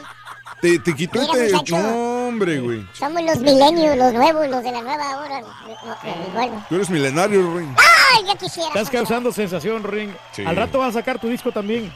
Te, 0.61 0.77
te 0.77 0.93
quitó 0.95 1.17
y 1.17 1.21
Mira, 1.21 1.33
te. 1.33 1.53
muchacho. 1.53 1.77
No, 1.79 2.27
hombre, 2.27 2.59
güey. 2.59 2.85
Somos 2.93 3.23
los 3.23 3.37
milenios, 3.39 3.97
los 3.97 4.13
nuevos, 4.13 4.47
los 4.47 4.63
de 4.63 4.71
la 4.71 4.81
nueva 4.81 5.17
hora. 5.17 5.41
Bueno. 6.33 6.65
Tú 6.69 6.75
eres 6.75 6.89
milenario, 6.91 7.57
Ring. 7.57 7.75
¡Ay, 8.15 8.23
ya 8.27 8.35
quisiera! 8.35 8.67
Estás 8.69 8.89
causando 8.91 9.31
sensación, 9.31 9.83
Ring. 9.83 10.11
Sí. 10.33 10.43
Al 10.45 10.55
rato 10.55 10.77
vas 10.77 10.89
a 10.89 10.99
sacar 10.99 11.17
tu 11.19 11.27
disco 11.29 11.51
también. 11.51 11.91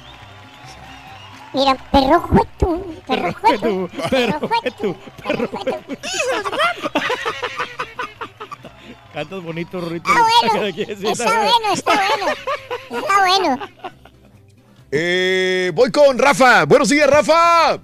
Mira, 1.56 1.74
perro 1.90 2.20
jueto, 2.20 2.86
perro 3.08 3.32
jueto, 3.34 3.90
Perro 4.10 4.12
perro 4.40 4.48
jueto, 4.48 4.50
jueto, 4.50 4.98
perro 5.24 5.48
jueto. 5.48 5.80
Cantas 9.14 9.42
bonito, 9.42 9.80
Rito. 9.80 10.10
Está 10.10 10.22
bueno, 10.54 10.66
está 11.08 11.32
bueno, 11.32 11.74
está 11.74 11.94
bueno. 11.94 12.26
Está 13.00 13.20
bueno. 13.26 13.58
Eh, 14.92 15.72
voy 15.74 15.90
con 15.92 16.20
Rafa. 16.20 16.66
Buenos 16.66 16.90
días, 16.90 17.10
Rafa. 17.10 17.76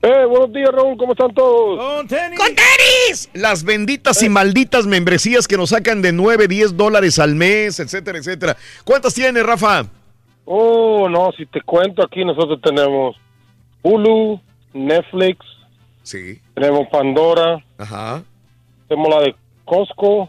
Eh, 0.00 0.24
buenos 0.26 0.50
días, 0.50 0.70
Raúl. 0.72 0.96
¿Cómo 0.96 1.12
están 1.12 1.34
todos? 1.34 1.78
¡Con 1.78 2.08
tenis! 2.08 2.38
¡Con 2.38 2.48
tenis! 2.48 3.28
Las 3.34 3.62
benditas 3.62 4.22
y 4.22 4.30
malditas 4.30 4.86
membresías 4.86 5.46
que 5.46 5.58
nos 5.58 5.68
sacan 5.68 6.00
de 6.00 6.12
9, 6.12 6.48
10 6.48 6.78
dólares 6.78 7.18
al 7.18 7.34
mes, 7.34 7.78
etcétera, 7.78 8.16
etcétera. 8.16 8.56
¿Cuántas 8.84 9.12
tienes, 9.12 9.44
Rafa? 9.44 9.84
Oh, 10.44 11.08
no, 11.08 11.30
si 11.32 11.46
te 11.46 11.60
cuento 11.60 12.02
aquí, 12.04 12.24
nosotros 12.24 12.60
tenemos 12.62 13.16
Hulu, 13.82 14.40
Netflix, 14.74 15.38
Sí. 16.02 16.40
tenemos 16.54 16.88
Pandora, 16.88 17.64
Ajá. 17.78 18.22
tenemos 18.88 19.08
la 19.08 19.20
de 19.22 19.34
Costco. 19.64 20.28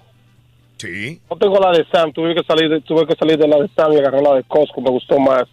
Sí. 0.78 1.20
No 1.30 1.38
tengo 1.38 1.58
la 1.60 1.72
de 1.72 1.86
Sam, 1.92 2.12
tuve 2.12 2.36
que 2.36 2.44
salir 2.44 2.70
de, 2.70 2.82
tuve 2.82 3.08
que 3.08 3.16
salir 3.16 3.38
de 3.38 3.48
la 3.48 3.58
de 3.58 3.70
Sam 3.70 3.94
y 3.94 3.98
agarrar 3.98 4.22
la 4.22 4.34
de 4.36 4.44
Costco, 4.44 4.82
me 4.82 4.90
gustó 4.92 5.18
más. 5.20 5.46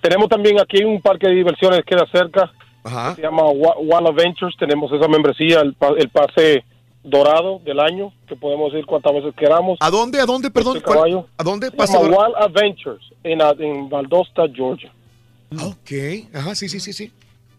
Tenemos 0.00 0.28
también 0.28 0.60
aquí 0.60 0.82
un 0.84 1.00
parque 1.02 1.28
de 1.28 1.34
diversiones 1.34 1.80
que 1.80 1.94
queda 1.96 2.06
cerca, 2.12 2.50
Ajá. 2.84 3.14
se 3.16 3.22
llama 3.22 3.42
Wa- 3.44 3.76
Wild 3.78 4.08
Adventures, 4.08 4.56
tenemos 4.56 4.90
esa 4.92 5.08
membresía, 5.08 5.60
el, 5.60 5.76
el 5.98 6.08
pase 6.08 6.64
dorado 7.04 7.60
del 7.64 7.80
año, 7.80 8.12
que 8.26 8.36
podemos 8.36 8.72
ir 8.74 8.84
cuantas 8.86 9.12
veces 9.14 9.34
queramos. 9.36 9.78
¿A 9.80 9.90
dónde? 9.90 10.20
¿A 10.20 10.26
dónde? 10.26 10.50
Perdón. 10.50 10.76
Este 10.76 10.90
caballo. 10.90 11.26
¿A 11.36 11.42
dónde? 11.42 11.70
Dorado. 11.70 12.02
Wild 12.04 12.36
Adventures 12.36 13.02
en, 13.24 13.40
en 13.60 13.88
Valdosta, 13.88 14.42
Georgia. 14.52 14.92
Ok. 15.52 15.90
Ajá, 16.34 16.54
sí, 16.54 16.68
sí, 16.68 16.80
sí, 16.80 16.92
sí. 16.92 17.12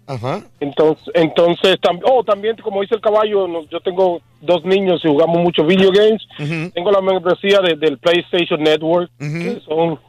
Ajá. 0.06 0.43
Entonces, 0.59 1.06
entonces 1.14 1.77
tam- 1.82 2.01
oh, 2.03 2.24
también 2.24 2.56
como 2.64 2.82
dice 2.82 2.95
el 2.95 3.01
caballo, 3.01 3.48
no- 3.48 3.64
yo 3.69 3.80
tengo 3.80 4.22
dos 4.42 4.64
niños 4.66 5.01
y 5.03 5.08
jugamos 5.08 5.38
mucho 5.40 5.64
video 5.66 5.92
games. 5.92 6.22
Tengo 6.74 6.92
la 6.92 7.01
membresía 7.01 7.59
de- 7.61 7.76
del 7.76 7.98
PlayStation 8.00 8.61
Network, 8.61 9.11
que 9.19 9.61
son 9.68 10.00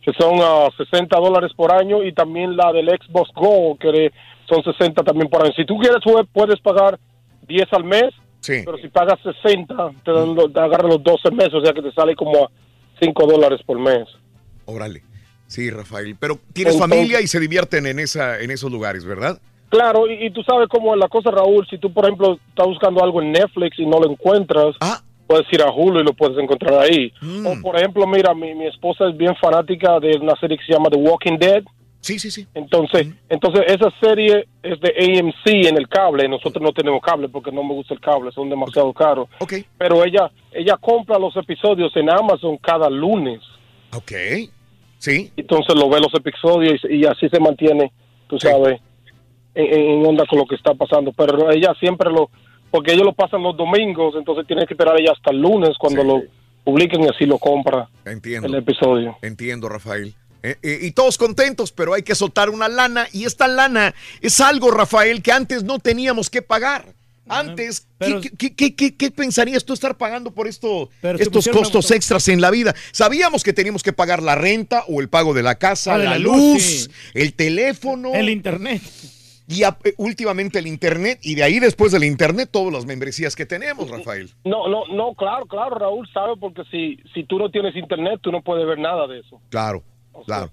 que 0.00 0.12
son 0.14 0.38
ah, 0.40 0.68
60 0.76 1.18
dólares 1.18 1.50
por 1.54 1.70
año 1.72 2.02
y 2.04 2.12
también 2.12 2.56
la 2.56 2.72
del 2.72 2.88
Xbox 2.88 3.30
Go, 3.34 3.76
que 3.78 4.10
son 4.48 4.62
60 4.62 5.02
también 5.02 5.28
por 5.28 5.42
año. 5.42 5.52
Si 5.54 5.66
tú 5.66 5.76
quieres, 5.76 5.98
puedes 6.32 6.60
pagar 6.60 6.98
10 7.46 7.66
al 7.72 7.84
mes, 7.84 8.14
Sí. 8.48 8.62
pero 8.64 8.78
si 8.78 8.88
pagas 8.88 9.18
60, 9.22 9.74
te, 10.04 10.10
dan 10.12 10.34
los- 10.34 10.52
te 10.52 10.60
agarran 10.60 10.88
los 10.90 11.02
12 11.02 11.30
meses, 11.30 11.54
o 11.54 11.60
sea 11.62 11.72
que 11.72 11.82
te 11.82 11.92
sale 11.92 12.14
como 12.16 12.44
a 12.44 12.50
5 13.00 13.26
dólares 13.26 13.60
por 13.66 13.78
mes. 13.78 14.08
Órale. 14.64 15.02
Sí, 15.46 15.70
Rafael. 15.70 16.16
Pero 16.18 16.38
tienes 16.52 16.74
Entonces- 16.74 16.96
familia 16.98 17.20
y 17.20 17.26
se 17.26 17.40
divierten 17.40 17.86
en, 17.86 17.98
esa, 17.98 18.38
en 18.40 18.50
esos 18.50 18.70
lugares, 18.70 19.04
¿verdad? 19.04 19.38
Claro, 19.70 20.06
y, 20.10 20.26
y 20.26 20.30
tú 20.30 20.42
sabes 20.42 20.68
cómo 20.68 20.94
es 20.94 21.00
la 21.00 21.08
cosa, 21.08 21.30
Raúl. 21.30 21.66
Si 21.68 21.78
tú, 21.78 21.92
por 21.92 22.04
ejemplo, 22.04 22.38
estás 22.48 22.66
buscando 22.66 23.02
algo 23.04 23.20
en 23.22 23.32
Netflix 23.32 23.78
y 23.78 23.86
no 23.86 23.98
lo 24.00 24.10
encuentras, 24.10 24.74
Ah. 24.80 25.00
puedes 25.26 25.46
ir 25.52 25.60
a 25.62 25.70
Hulu 25.70 26.00
y 26.00 26.04
lo 26.04 26.12
puedes 26.14 26.38
encontrar 26.38 26.80
ahí. 26.80 27.12
Mm. 27.20 27.46
O, 27.46 27.62
por 27.62 27.76
ejemplo, 27.76 28.06
mira, 28.06 28.32
mi, 28.34 28.54
mi 28.54 28.66
esposa 28.66 29.08
es 29.08 29.16
bien 29.16 29.34
fanática 29.36 30.00
de 30.00 30.16
una 30.18 30.34
serie 30.40 30.56
que 30.58 30.64
se 30.64 30.72
llama 30.72 30.88
The 30.90 30.96
Walking 30.96 31.36
Dead. 31.38 31.62
Sí, 32.00 32.18
sí, 32.18 32.30
sí. 32.30 32.46
Entonces, 32.54 33.08
entonces 33.28 33.64
esa 33.66 33.90
serie 34.00 34.46
es 34.62 34.80
de 34.80 34.88
AMC 35.18 35.66
en 35.68 35.76
el 35.76 35.88
cable. 35.88 36.28
Nosotros 36.28 36.62
no 36.62 36.72
tenemos 36.72 37.00
cable 37.02 37.28
porque 37.28 37.50
no 37.50 37.62
me 37.64 37.74
gusta 37.74 37.94
el 37.94 38.00
cable, 38.00 38.30
son 38.32 38.48
demasiado 38.48 38.92
caros. 38.92 39.28
Ok. 39.40 39.54
Pero 39.76 40.04
ella, 40.04 40.30
ella 40.52 40.76
compra 40.80 41.18
los 41.18 41.36
episodios 41.36 41.94
en 41.96 42.08
Amazon 42.10 42.56
cada 42.58 42.88
lunes. 42.88 43.40
Ok. 43.94 44.12
Sí. 44.98 45.32
Entonces 45.36 45.74
lo 45.74 45.88
ve 45.88 46.00
los 46.00 46.14
episodios 46.14 46.80
y, 46.88 46.96
y 46.98 47.04
así 47.04 47.28
se 47.28 47.40
mantiene, 47.40 47.92
tú 48.28 48.38
sabes, 48.38 48.80
en, 49.54 49.74
en 50.00 50.06
onda 50.06 50.24
con 50.26 50.38
lo 50.38 50.46
que 50.46 50.54
está 50.54 50.74
pasando. 50.74 51.12
Pero 51.12 51.50
ella 51.50 51.74
siempre 51.80 52.10
lo, 52.10 52.30
porque 52.70 52.92
ellos 52.92 53.06
lo 53.06 53.12
pasan 53.12 53.42
los 53.42 53.56
domingos, 53.56 54.14
entonces 54.16 54.46
tiene 54.46 54.66
que 54.66 54.74
esperar 54.74 54.98
ella 55.00 55.12
hasta 55.12 55.30
el 55.30 55.40
lunes 55.40 55.70
cuando 55.78 56.04
lo 56.04 56.22
publiquen 56.64 57.02
y 57.02 57.08
así 57.08 57.24
lo 57.26 57.38
compra 57.38 57.88
Entiendo. 58.04 58.46
el 58.46 58.54
episodio. 58.56 59.16
Entiendo, 59.22 59.68
Rafael. 59.68 60.14
Eh, 60.42 60.56
eh, 60.62 60.78
y 60.82 60.90
todos 60.92 61.18
contentos, 61.18 61.72
pero 61.72 61.94
hay 61.94 62.02
que 62.02 62.14
soltar 62.14 62.50
una 62.50 62.68
lana. 62.68 63.06
Y 63.12 63.24
esta 63.24 63.48
lana 63.48 63.94
es 64.20 64.40
algo, 64.40 64.70
Rafael, 64.70 65.22
que 65.22 65.32
antes 65.32 65.64
no 65.64 65.78
teníamos 65.78 66.30
que 66.30 66.42
pagar. 66.42 66.94
Antes, 67.30 67.86
pero- 67.98 68.22
¿qué, 68.22 68.30
qué- 68.30 68.54
qué- 68.54 68.74
qué- 68.74 68.96
qué 68.96 69.10
pensarías 69.10 69.62
tú 69.64 69.74
estar 69.74 69.98
pagando 69.98 70.30
por 70.30 70.48
esto, 70.48 70.88
estos 71.02 71.46
costos 71.48 71.90
extras 71.90 72.26
en 72.28 72.40
la 72.40 72.50
vida? 72.50 72.74
Sabíamos 72.90 73.44
que 73.44 73.52
teníamos 73.52 73.82
que 73.82 73.92
pagar 73.92 74.22
la 74.22 74.34
renta 74.34 74.84
o 74.88 75.02
el 75.02 75.10
pago 75.10 75.34
de 75.34 75.42
la 75.42 75.56
casa, 75.56 75.94
Ah, 75.94 75.98
la, 75.98 76.04
la 76.12 76.18
luz, 76.18 76.36
luz, 76.54 76.62
sí. 76.62 76.90
el 77.12 77.34
teléfono. 77.34 78.14
El 78.14 78.30
internet. 78.30 78.80
Y 79.46 79.62
a- 79.62 79.76
eh, 79.84 79.92
últimamente 79.98 80.58
el 80.58 80.66
internet. 80.66 81.18
Y 81.22 81.34
de 81.34 81.42
ahí 81.42 81.58
después 81.58 81.92
del 81.92 82.04
internet, 82.04 82.48
todas 82.50 82.72
las 82.72 82.86
membresías 82.86 83.36
que 83.36 83.44
tenemos, 83.44 83.90
Rafael. 83.90 84.30
No, 84.44 84.66
no, 84.68 84.86
no, 84.86 85.14
claro, 85.14 85.44
claro, 85.46 85.78
Raúl 85.78 86.08
sabe 86.14 86.32
porque 86.40 86.62
si, 86.70 86.98
si 87.12 87.24
tú 87.24 87.38
no 87.38 87.50
tienes 87.50 87.76
internet, 87.76 88.20
tú 88.22 88.30
no 88.32 88.40
puedes 88.42 88.66
ver 88.66 88.78
nada 88.78 89.06
de 89.06 89.20
eso. 89.20 89.38
Claro, 89.50 89.82
claro. 90.26 90.50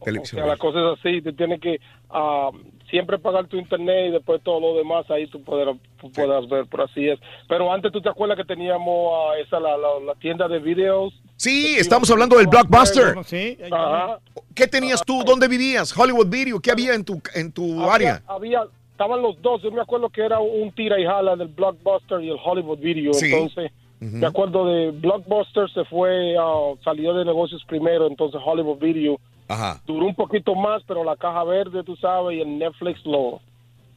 O 0.00 0.04
Televisión. 0.04 0.40
sea, 0.42 0.46
la 0.46 0.56
cosa 0.58 0.78
es 0.80 0.98
así, 0.98 1.22
te 1.22 1.32
tienes 1.32 1.60
que 1.60 1.80
ah, 2.10 2.50
siempre 2.90 3.18
pagar 3.18 3.46
tu 3.46 3.56
internet 3.56 4.08
y 4.08 4.12
después 4.12 4.42
todo 4.42 4.60
lo 4.60 4.76
demás 4.76 5.08
ahí 5.10 5.26
tú 5.28 5.42
puedas, 5.42 5.76
tú 6.00 6.10
puedas 6.12 6.46
ver, 6.48 6.66
por 6.66 6.82
así 6.82 7.08
es. 7.08 7.18
Pero 7.48 7.72
antes 7.72 7.90
tú 7.90 8.02
te 8.02 8.08
acuerdas 8.10 8.36
que 8.36 8.44
teníamos 8.44 9.12
ah, 9.14 9.38
esa 9.38 9.58
la, 9.60 9.76
la, 9.78 9.88
la 10.04 10.14
tienda 10.16 10.46
de 10.48 10.58
videos. 10.58 11.14
Sí, 11.36 11.76
estamos 11.78 12.10
hablando 12.10 12.36
del 12.36 12.48
Blockbuster. 12.48 13.14
Sí. 13.24 13.56
Ajá. 13.70 14.18
¿Qué 14.54 14.66
tenías 14.66 15.02
tú? 15.04 15.22
¿Dónde 15.24 15.48
vivías? 15.48 15.96
Hollywood 15.96 16.28
Video. 16.28 16.60
¿Qué 16.60 16.70
había 16.70 16.94
en 16.94 17.04
tu, 17.04 17.20
en 17.34 17.50
tu 17.52 17.88
área? 17.90 18.22
Había, 18.26 18.58
había- 18.60 18.70
estaban 18.92 19.22
los 19.22 19.40
dos. 19.42 19.62
Yo 19.62 19.70
me 19.72 19.80
acuerdo 19.80 20.10
que 20.10 20.20
era 20.22 20.38
un 20.38 20.70
tira 20.72 21.00
y 21.00 21.04
jala 21.04 21.34
del 21.36 21.48
Blockbuster 21.48 22.20
y 22.20 22.28
el 22.30 22.36
Hollywood 22.44 22.78
Video. 22.78 23.12
Sí. 23.14 23.32
Entonces, 23.32 23.72
me 24.12 24.26
acuerdo 24.26 24.66
de 24.66 24.90
Blockbuster 24.90 25.68
se 25.70 25.84
fue, 25.84 26.36
ah, 26.38 26.72
salió 26.82 27.14
de 27.14 27.24
negocios 27.24 27.62
primero, 27.66 28.06
entonces 28.06 28.40
Hollywood 28.44 28.78
Video 28.78 29.18
Ajá. 29.48 29.80
duró 29.86 30.06
un 30.06 30.14
poquito 30.14 30.54
más, 30.54 30.82
pero 30.86 31.04
la 31.04 31.16
caja 31.16 31.44
verde, 31.44 31.82
tú 31.84 31.96
sabes, 31.96 32.38
y 32.38 32.40
el 32.40 32.58
Netflix 32.58 33.04
lo, 33.04 33.40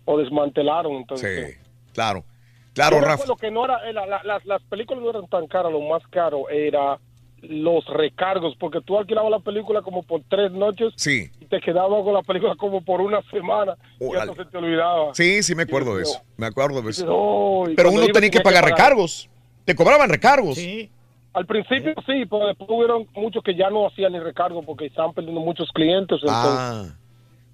lo 0.05 0.17
desmantelaron. 0.17 0.93
Entonces, 0.93 1.55
Sí, 1.55 1.69
claro. 1.93 2.23
Claro, 2.73 2.99
Rafa. 2.99 3.13
acuerdo 3.13 3.35
que 3.37 3.49
no 3.49 3.65
era, 3.65 3.79
era- 3.89 4.05
la- 4.05 4.21
las, 4.23 4.45
las 4.45 4.61
películas 4.63 5.03
no 5.03 5.09
eran 5.09 5.27
tan 5.27 5.47
caras, 5.47 5.71
lo 5.71 5.81
más 5.81 6.05
caro 6.09 6.47
era 6.49 6.99
los 7.41 7.85
recargos, 7.87 8.55
porque 8.59 8.81
tú 8.81 8.97
alquilabas 8.97 9.29
la 9.31 9.39
película 9.39 9.81
como 9.83 10.01
por 10.03 10.21
tres 10.27 10.51
noches 10.51 10.91
Sí. 10.95 11.29
y 11.39 11.45
te 11.45 11.59
quedabas 11.59 12.03
con 12.03 12.13
la 12.13 12.21
película 12.23 12.55
como 12.55 12.81
por 12.81 12.99
una 13.01 13.21
semana 13.31 13.75
y 13.99 14.05
Órale. 14.05 14.31
hasta 14.31 14.43
se 14.43 14.49
te 14.51 14.57
olvidaba. 14.57 15.13
Sí, 15.13 15.41
sí 15.43 15.53
me 15.55 15.63
acuerdo 15.63 15.95
de 15.97 16.03
eso. 16.03 16.19
Me 16.35 16.47
acuerdo 16.47 16.81
de 16.81 16.89
eso. 16.91 17.05
No, 17.05 17.69
y 17.71 17.75
Pero 17.75 17.89
uno 17.91 18.03
iba 18.03 18.11
tenía 18.13 18.29
que 18.31 18.41
pagar 18.41 18.65
recargos. 18.65 19.29
Te 19.67 19.75
cobraban 19.75 20.09
recargos. 20.09 20.57
Al 21.33 21.45
principio 21.45 21.93
sí, 22.05 22.25
pero 22.29 22.47
después 22.47 22.69
hubieron 22.71 23.05
muchos 23.13 23.43
que 23.43 23.53
ya 23.53 23.69
no 23.69 23.85
hacían 23.87 24.13
ni 24.13 24.19
recargo 24.19 24.63
porque 24.63 24.85
estaban 24.85 25.13
perdiendo 25.13 25.41
muchos 25.41 25.69
clientes. 25.73 26.17
Entonces, 26.21 26.31
Ah. 26.31 26.85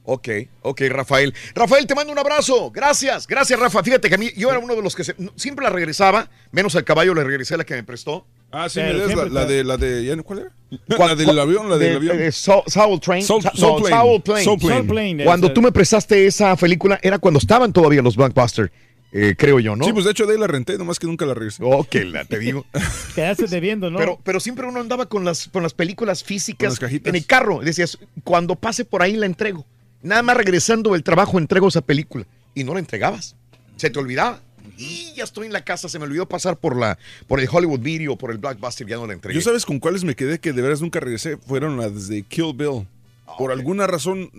Ok, 0.05 0.27
ok, 0.61 0.81
Rafael. 0.89 1.33
Rafael, 1.55 1.87
te 1.87 1.95
mando 1.95 2.11
un 2.13 2.19
abrazo. 2.19 2.69
Gracias, 2.71 3.25
gracias, 3.25 3.57
Rafa. 3.59 3.81
Fíjate 3.81 4.09
que 4.09 4.15
a 4.15 4.17
mí, 4.17 4.29
yo 4.35 4.49
era 4.49 4.59
uno 4.59 4.75
de 4.75 4.81
los 4.83 4.95
que 4.95 5.03
se- 5.05 5.15
siempre 5.35 5.63
la 5.63 5.69
regresaba, 5.71 6.29
menos 6.51 6.75
al 6.75 6.83
caballo 6.83 7.13
le 7.15 7.23
regresé 7.23 7.55
la 7.57 7.63
que 7.63 7.73
me 7.73 7.83
prestó. 7.83 8.25
Ah, 8.51 8.67
sí, 8.69 8.79
me 8.81 8.93
la, 8.93 9.25
la 9.25 9.45
de, 9.45 9.63
la 9.63 9.77
de, 9.77 10.05
¿ya 10.05 10.15
no- 10.17 10.23
¿cuál 10.23 10.39
era? 10.39 10.49
Cuan- 10.97 11.07
La 11.09 11.15
del 11.15 11.39
avión, 11.39 11.69
la 11.69 11.77
del 11.77 11.89
de- 11.91 11.95
avión. 11.95 12.17
de 12.17 12.31
Soul, 12.33 12.63
Soul 12.67 12.99
Train. 12.99 13.23
Soul- 13.23 13.41
Soul 13.55 13.81
no, 13.81 13.87
Plane. 13.87 13.95
Soul 14.03 14.21
Plane. 14.21 14.43
Soul 14.43 14.59
Plane. 14.59 14.75
Soul 14.75 14.87
Plane, 14.87 15.23
Cuando 15.23 15.51
tú 15.53 15.61
me 15.61 15.71
prestaste 15.71 16.25
esa 16.27 16.55
película, 16.57 16.99
era 17.01 17.17
cuando 17.17 17.37
estaban 17.39 17.71
todavía 17.73 18.01
los 18.01 18.15
Blockbuster, 18.17 18.71
eh, 19.15 19.35
creo 19.37 19.59
yo, 19.59 19.75
¿no? 19.75 19.85
Sí, 19.85 19.93
pues 19.93 20.05
de 20.05 20.11
hecho 20.11 20.25
de 20.25 20.33
ahí 20.33 20.39
la 20.39 20.47
renté, 20.47 20.75
nomás 20.77 20.97
que 20.97 21.05
nunca 21.05 21.25
la 21.27 21.35
regresé. 21.35 21.61
Oh, 21.63 21.83
que 21.83 22.03
la 22.03 22.25
te 22.25 22.39
digo. 22.39 22.65
Quedaste 23.15 23.45
debiendo, 23.45 23.91
¿no? 23.91 23.99
Pero, 23.99 24.19
pero 24.23 24.39
siempre 24.39 24.65
uno 24.65 24.79
andaba 24.79 25.05
con 25.07 25.23
las, 25.23 25.49
con 25.49 25.61
las 25.61 25.75
películas 25.75 26.23
Con 26.23 26.27
físicas 26.29 26.81
las 26.81 26.91
en 26.91 27.15
el 27.15 27.25
carro. 27.27 27.59
Decías, 27.61 27.99
cuando 28.23 28.55
pase 28.55 28.85
por 28.85 29.03
ahí 29.03 29.15
la 29.15 29.27
entrego. 29.27 29.67
Nada 30.01 30.23
más 30.23 30.35
regresando 30.35 30.93
del 30.93 31.03
trabajo 31.03 31.37
entrego 31.37 31.67
esa 31.67 31.81
película. 31.81 32.25
Y 32.55 32.63
no 32.63 32.73
la 32.73 32.79
entregabas. 32.79 33.35
Se 33.77 33.91
te 33.91 33.99
olvidaba. 33.99 34.41
Y 34.77 35.13
ya 35.15 35.23
estoy 35.25 35.45
en 35.45 35.53
la 35.53 35.63
casa, 35.63 35.89
se 35.89 35.99
me 35.99 36.05
olvidó 36.05 36.27
pasar 36.27 36.57
por 36.57 36.75
la 36.75 36.97
por 37.27 37.39
el 37.39 37.47
Hollywood 37.51 37.81
Video, 37.81 38.17
por 38.17 38.31
el 38.31 38.39
Blockbuster, 38.39 38.87
ya 38.87 38.95
no 38.95 39.05
la 39.05 39.13
entregué. 39.13 39.35
Yo 39.35 39.43
sabes 39.43 39.65
con 39.65 39.79
cuáles 39.79 40.03
me 40.03 40.15
quedé 40.15 40.39
que 40.39 40.53
de 40.53 40.61
veras 40.61 40.81
nunca 40.81 40.99
regresé. 40.99 41.37
Fueron 41.37 41.77
las 41.77 42.07
de 42.07 42.23
Kill 42.23 42.53
Bill. 42.55 42.87
Ah, 43.27 43.35
por 43.37 43.51
alguna 43.51 43.85
razón, 43.85 44.31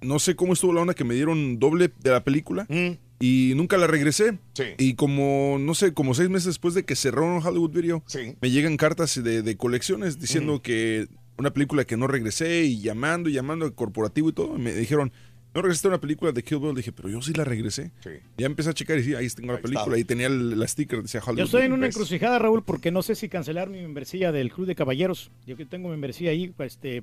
no 0.00 0.18
sé 0.18 0.36
cómo 0.36 0.52
estuvo 0.52 0.72
la 0.72 0.82
onda 0.82 0.94
que 0.94 1.04
me 1.04 1.14
dieron 1.14 1.58
doble 1.58 1.90
de 2.02 2.10
la 2.10 2.22
película. 2.22 2.66
Mm. 2.68 2.92
Y 3.24 3.52
nunca 3.54 3.76
la 3.76 3.86
regresé. 3.86 4.38
Sí. 4.54 4.64
Y 4.78 4.94
como, 4.94 5.56
no 5.60 5.74
sé, 5.74 5.94
como 5.94 6.12
seis 6.12 6.28
meses 6.28 6.46
después 6.46 6.74
de 6.74 6.84
que 6.84 6.96
cerraron 6.96 7.40
Hollywood 7.46 7.70
Video, 7.70 8.02
Sí. 8.06 8.34
me 8.40 8.50
llegan 8.50 8.76
cartas 8.76 9.22
de, 9.22 9.42
de 9.42 9.56
colecciones 9.56 10.18
diciendo 10.18 10.60
que 10.60 11.06
una 11.38 11.52
película 11.52 11.84
que 11.84 11.96
no 11.96 12.08
regresé 12.08 12.64
y 12.64 12.80
llamando 12.80 13.28
y 13.28 13.32
llamando 13.34 13.64
al 13.64 13.74
corporativo 13.74 14.28
y 14.28 14.32
todo. 14.32 14.56
y 14.56 14.60
me 14.60 14.74
dijeron, 14.74 15.12
no 15.54 15.60
regresaste 15.62 15.86
a 15.88 15.90
una 15.90 16.00
película 16.00 16.32
de 16.32 16.42
Kill 16.42 16.58
Bill. 16.58 16.74
Dije, 16.74 16.90
pero 16.92 17.10
yo 17.10 17.22
sí 17.22 17.32
la 17.34 17.44
regresé. 17.44 17.92
Ya 18.38 18.46
empecé 18.46 18.70
a 18.70 18.72
checar 18.74 18.98
y 18.98 19.04
sí, 19.04 19.14
ahí 19.14 19.28
tengo 19.28 19.52
la 19.52 19.60
película. 19.60 19.96
Y 19.98 20.04
tenía 20.04 20.26
el- 20.26 20.58
la 20.58 20.66
sticker, 20.66 21.02
decía 21.02 21.20
Hollywood 21.20 21.38
Yo 21.38 21.44
estoy 21.44 21.62
en 21.62 21.74
una 21.74 21.86
encrucijada, 21.86 22.38
Raúl, 22.40 22.64
porque 22.64 22.90
no 22.90 23.02
sé 23.02 23.14
si 23.14 23.28
cancelar 23.28 23.70
mi 23.70 23.82
membresía 23.82 24.32
del 24.32 24.50
Club 24.50 24.66
de 24.66 24.74
Caballeros. 24.74 25.30
Yo 25.46 25.56
que 25.56 25.64
tengo 25.66 25.88
membresía 25.90 26.30
ahí, 26.30 26.48
pues, 26.56 26.72
este... 26.74 27.02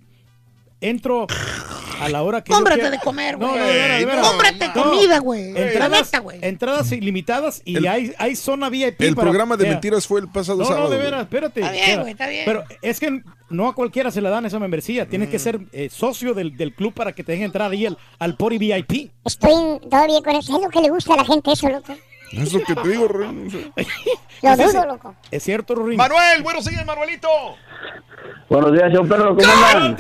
Entro 0.82 1.28
a 2.00 2.08
la 2.08 2.24
hora 2.24 2.42
que 2.42 2.54
Cómprate 2.54 2.90
de 2.90 3.00
comer, 3.00 3.36
güey. 3.36 3.50
no, 3.50 3.56
de 3.58 4.06
veras. 4.06 4.28
Cómprate 4.30 4.68
No. 4.74 4.84
comida, 4.84 5.20
güey. 5.20 5.50
Entradas, 5.58 6.12
entradas 6.42 6.92
ilimitadas 6.94 7.62
y 7.66 7.86
hay, 7.86 8.14
hay 8.18 8.36
zona 8.38 8.70
VIP. 8.70 9.02
El 9.08 9.16
para- 9.16 9.26
programa 9.26 9.58
de 9.58 9.68
mentiras 9.70 10.08
fue 10.08 10.22
el 10.22 10.30
pasado 10.30 10.60
No, 10.60 10.66
sábado. 10.66 10.86
no, 10.86 10.90
de 10.92 10.98
veras, 10.98 11.22
espérate. 11.24 11.60
Está 11.60 11.72
bien, 11.74 12.00
güey, 12.00 12.12
está 12.14 12.28
bien. 12.30 12.44
Pero 12.46 12.64
es 12.82 13.00
que 13.02 13.22
no 13.50 13.68
a 13.68 13.76
cualquiera 13.76 14.10
se 14.12 14.22
le 14.22 14.30
dan 14.30 14.46
esa 14.46 14.58
membresía. 14.60 15.06
Tienes 15.10 15.28
Mm. 15.28 15.32
que 15.32 15.40
ser 15.40 15.60
eh, 15.74 15.90
socio 15.92 16.34
del, 16.34 16.56
del 16.56 16.74
club 16.74 16.94
para 16.94 17.12
que 17.12 17.24
te 17.26 17.34
dejen 17.34 17.46
entrar 17.48 17.70
ahí 17.70 17.86
al, 17.86 17.98
al 18.18 18.38
Pori 18.38 18.58
VIP. 18.58 19.12
Estoy 19.26 19.80
todavía 19.90 20.22
con 20.24 20.36
eso. 20.38 20.56
Es 20.56 20.64
lo 20.64 20.70
que 20.70 20.80
le 20.82 20.90
gusta 20.92 21.14
a 21.14 21.18
la 21.18 21.26
gente, 21.26 21.52
eso, 21.52 21.68
loco. 21.68 21.94
Es 22.32 22.54
lo 22.54 22.62
que 22.64 22.76
te 22.76 22.88
digo. 22.88 23.08
Lo 23.08 23.32
Pues 24.42 24.74
dudo, 24.74 24.86
loco. 24.86 25.16
Es 25.32 25.44
cierto. 25.44 25.76
Manuel, 25.76 26.44
buenos 26.44 26.66
días, 26.66 26.86
Manuelito. 26.86 27.28
Buenos 28.50 28.72
días, 28.74 28.92
yo 28.94 29.08
perro, 29.08 29.36
¿cómo 29.36 29.52
andan? 29.66 29.98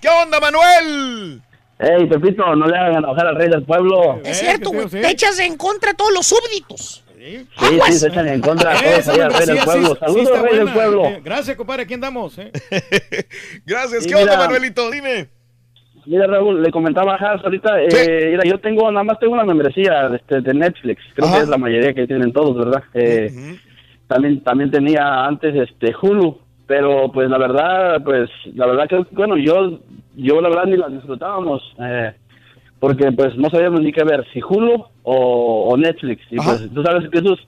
¿Qué 0.00 0.08
onda, 0.08 0.40
Manuel? 0.40 1.42
Ey, 1.78 2.06
Pepito, 2.06 2.54
no 2.54 2.66
le 2.66 2.76
hagan 2.76 2.96
enojar 2.96 3.26
al 3.26 3.36
rey 3.36 3.48
del 3.48 3.64
pueblo. 3.64 4.20
Es 4.24 4.38
cierto, 4.38 4.70
güey. 4.70 4.86
Te 4.88 5.10
echas 5.10 5.38
en 5.38 5.56
contra 5.56 5.92
a 5.92 5.94
todos 5.94 6.12
los 6.12 6.26
súbditos. 6.26 7.04
Sí, 7.16 7.46
sí, 7.86 7.92
se 7.92 8.08
echan 8.08 8.28
en 8.28 8.40
contra 8.40 8.72
a 8.72 8.82
todos 8.82 8.98
Esa 8.98 9.12
ahí 9.12 9.20
al 9.20 9.32
rey 9.32 9.46
del 9.46 9.58
pueblo. 9.64 9.96
Saludos, 9.96 10.42
rey 10.42 10.58
del 10.58 10.72
pueblo. 10.72 11.04
Eh, 11.06 11.20
gracias, 11.22 11.56
compadre. 11.56 11.82
Aquí 11.82 11.94
andamos. 11.94 12.38
eh. 12.38 12.50
Gracias. 13.66 14.06
¿Qué 14.06 14.14
onda. 14.14 14.36
Manuelito? 14.38 14.90
Dime. 14.90 15.28
Mira, 16.06 16.26
Raúl, 16.26 16.62
le 16.62 16.70
comentaba 16.70 17.14
a 17.14 17.32
ahorita, 17.32 17.82
eh, 17.82 18.28
mira, 18.30 18.42
yo 18.44 18.58
tengo, 18.58 18.90
nada 18.90 19.04
más 19.04 19.18
tengo 19.18 19.34
una 19.34 19.44
membresía 19.44 20.08
de, 20.08 20.40
de 20.40 20.54
Netflix, 20.54 21.02
creo 21.14 21.30
que 21.32 21.38
es 21.40 21.48
la 21.48 21.58
mayoría 21.58 21.92
que 21.92 22.06
tienen 22.06 22.32
todos, 22.32 22.56
¿verdad? 22.56 22.82
Eh, 22.94 23.30
También 24.06 24.40
también 24.40 24.70
tenía 24.70 25.24
antes 25.24 25.54
este 25.54 25.94
Hulu, 26.00 26.38
pero 26.66 27.10
pues 27.12 27.30
la 27.30 27.38
verdad, 27.38 28.02
pues 28.04 28.28
la 28.54 28.66
verdad 28.66 28.88
que, 28.88 29.04
bueno, 29.12 29.36
yo, 29.36 29.78
yo 30.16 30.40
la 30.40 30.48
verdad 30.48 30.64
ni 30.66 30.76
la 30.76 30.88
disfrutábamos, 30.88 31.62
eh, 31.80 32.12
porque 32.80 33.12
pues 33.12 33.36
no 33.36 33.50
sabíamos 33.50 33.80
ni 33.82 33.92
qué 33.92 34.02
ver, 34.02 34.26
si 34.32 34.40
Hulu 34.42 34.84
o, 35.04 35.68
o 35.68 35.76
Netflix, 35.76 36.22
y 36.30 36.36
pues 36.36 36.68
tú 36.74 36.82
sabes 36.82 37.08
que 37.10 37.18
esos 37.18 37.38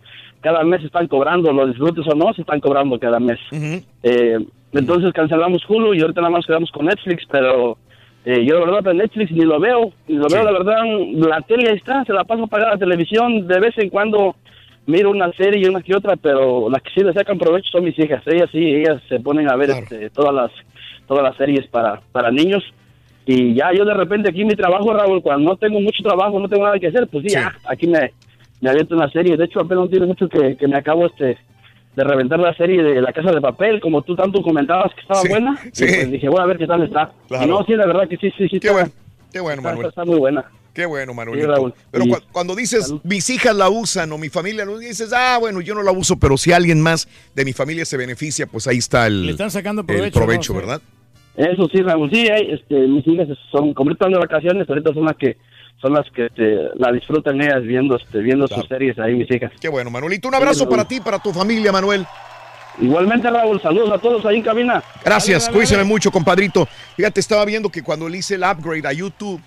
cada 0.41 0.65
mes 0.65 0.83
están 0.85 1.07
cobrando, 1.07 1.53
lo 1.53 1.67
disfrutes 1.69 2.05
o 2.07 2.15
no, 2.17 2.33
se 2.35 2.43
están 2.43 2.61
cobrando 2.61 2.99
cada 2.99 3.21
mes. 3.21 3.39
Eh, 4.03 4.39
entonces 4.73 5.13
cancelamos 5.13 5.63
Hulu 5.69 5.95
y 5.95 6.01
ahorita 6.01 6.21
nada 6.21 6.33
más 6.33 6.47
quedamos 6.47 6.71
con 6.73 6.87
Netflix, 6.87 7.25
pero 7.31 7.79
eh, 8.25 8.45
yo 8.45 8.59
la 8.61 8.67
verdad 8.67 8.85
pues, 8.85 8.97
Netflix 8.97 9.33
ni 9.33 9.45
lo 9.45 9.59
veo, 9.59 9.93
ni 10.07 10.17
lo 10.17 10.27
veo 10.29 10.45
la 10.45 10.53
verdad, 10.53 10.85
la 11.15 11.41
tele 11.41 11.73
está, 11.73 12.05
se 12.05 12.13
la 12.13 12.25
paso 12.25 12.45
a 12.45 12.47
pagar 12.47 12.69
la 12.69 12.79
televisión, 12.79 13.47
de 13.49 13.61
vez 13.61 13.77
en 13.79 13.91
cuando 13.91 14.37
miro 14.87 15.11
una 15.11 15.33
serie 15.33 15.61
y 15.61 15.69
una 15.69 15.83
que 15.83 15.97
otra, 15.97 16.17
pero 16.17 16.69
las 16.71 16.83
que 16.83 16.91
sí 16.91 17.03
le 17.03 17.13
sacan 17.13 17.39
provecho 17.39 17.71
son 17.71 17.85
mis 17.85 17.99
hijas, 17.99 18.23
ellas 18.27 18.49
sí, 18.53 18.65
ellas 18.65 19.03
se 19.09 19.21
ponen 19.21 19.51
a 19.51 19.57
ver 19.57 19.71
este, 19.71 20.11
todas 20.11 20.35
las 20.35 20.51
todas 21.07 21.25
las 21.25 21.37
series 21.37 21.67
para, 21.67 22.01
para 22.13 22.31
niños. 22.31 22.63
Y 23.27 23.55
ya 23.55 23.73
yo 23.73 23.85
de 23.85 23.95
repente 23.95 24.31
aquí 24.31 24.43
en 24.43 24.49
mi 24.49 24.57
trabajo, 24.57 24.93
Raúl, 24.93 25.23
cuando 25.23 25.51
no 25.51 25.57
tengo 25.57 25.81
mucho 25.81 26.03
trabajo, 26.03 26.41
no 26.41 26.49
tengo 26.49 26.65
nada 26.65 26.79
que 26.79 26.89
hacer, 26.89 27.07
pues 27.07 27.25
sí, 27.25 27.31
ya, 27.31 27.53
aquí 27.67 27.87
me, 27.87 28.13
me 28.61 28.71
aviento 28.71 28.97
una 28.97 29.11
serie, 29.11 29.37
de 29.37 29.45
hecho 29.45 29.61
apenas 29.61 29.85
no 29.85 29.91
tiene 29.91 30.07
mucho 30.07 30.29
que, 30.29 30.57
que 30.57 30.69
me 30.69 30.77
acabo 30.77 31.07
este 31.07 31.39
de 31.97 32.05
reventar 32.05 32.39
la 32.41 32.55
serie 32.55 32.83
de 32.83 33.01
La 33.03 33.13
Casa 33.13 33.31
de 33.33 33.41
Papel, 33.41 33.81
como 33.81 34.03
tú 34.03 34.17
tanto 34.17 34.41
comentabas 34.43 34.95
que 34.95 35.01
estaba 35.03 35.23
buena, 35.29 35.59
y 35.65 35.71
pues 35.79 36.11
dije, 36.11 36.29
bueno, 36.29 36.45
a 36.45 36.47
ver 36.47 36.59
qué 36.59 36.67
tal 36.67 36.83
está. 36.83 37.13
Claro. 37.29 37.45
Y 37.45 37.49
no, 37.49 37.65
sí, 37.65 37.73
la 37.75 37.87
verdad 37.87 38.09
que 38.09 38.17
sí, 38.17 38.31
sí, 38.37 38.49
sí. 38.49 38.61
Qué 38.61 38.69
está- 38.69 38.73
bueno, 38.73 38.91
qué 39.33 39.41
bueno, 39.41 39.61
está- 39.61 39.71
Manuel. 39.71 39.89
Está, 39.89 40.05
muy 40.05 40.19
buena. 40.19 40.45
Qué 40.73 40.87
bueno, 40.87 41.13
Sí. 41.43 41.43
Raúl. 41.43 41.75
Pero 41.91 42.05
cu- 42.07 42.23
cuando 42.33 42.55
dices, 42.57 42.95
mis 43.05 43.29
hijas 43.29 43.55
la 43.55 43.69
usan 43.69 44.11
o 44.11 44.17
mi 44.17 44.31
familia 44.31 44.65
lo 44.65 44.79
dices, 44.79 45.13
ah, 45.15 45.37
bueno, 45.39 45.61
yo 45.61 45.75
no 45.75 45.83
la 45.83 45.93
uso, 45.93 46.17
pero 46.19 46.39
si 46.39 46.51
alguien 46.53 46.81
más 46.81 47.07
de 47.35 47.45
mi 47.45 47.53
familia 47.53 47.85
se 47.85 47.99
beneficia, 47.99 48.47
pues 48.47 48.67
ahí 48.67 48.79
está 48.79 49.07
el, 49.07 49.27
Le 49.27 49.33
están 49.33 49.51
sacando 49.51 49.83
el 49.83 49.87
provecho. 49.87 50.19
provecho, 50.19 50.53
¿no? 50.55 50.59
¿verdad? 50.61 50.81
Eso 51.37 51.69
sí, 51.71 51.83
Raúl, 51.83 52.11
sí, 52.11 52.27
hay, 52.31 52.53
este, 52.53 52.75
mis 52.89 53.07
hijas 53.07 53.29
son, 53.51 53.75
de 54.13 54.19
vacaciones, 54.19 54.67
ahorita 54.69 54.95
son 54.95 55.05
las 55.05 55.17
que 55.17 55.37
son 55.81 55.95
las 55.95 56.09
que 56.11 56.27
este, 56.27 56.57
la 56.77 56.93
disfrutan 56.93 57.41
ellas 57.41 57.63
viendo 57.63 57.97
este, 57.97 58.19
viendo 58.19 58.47
sus 58.49 58.67
series 58.69 58.99
ahí, 58.99 59.15
mis 59.15 59.31
hijas. 59.31 59.51
Qué 59.61 59.69
bueno, 59.69 59.91
Manuelito. 59.91 60.29
Un 60.29 60.35
abrazo 60.35 60.69
para 60.69 60.87
ti, 60.87 61.01
para 61.01 61.19
tu 61.19 61.33
familia, 61.33 61.73
Manuel. 61.73 62.07
Igualmente, 62.81 63.29
Raúl, 63.31 63.61
saludos 63.61 63.91
a 63.93 63.99
todos 63.99 64.25
ahí 64.25 64.37
en 64.37 64.43
cabina. 64.43 64.83
Gracias, 65.05 65.49
cuídese 65.49 65.83
mucho, 65.85 66.11
compadrito. 66.11 66.67
Fíjate, 66.97 67.21
estaba 67.21 67.45
viendo 67.45 67.69
que 67.69 67.83
cuando 67.83 68.09
le 68.09 68.19
hice 68.19 68.37
el 68.37 68.43
upgrade 68.45 68.87
a 68.89 68.93
YouTube, 68.93 69.41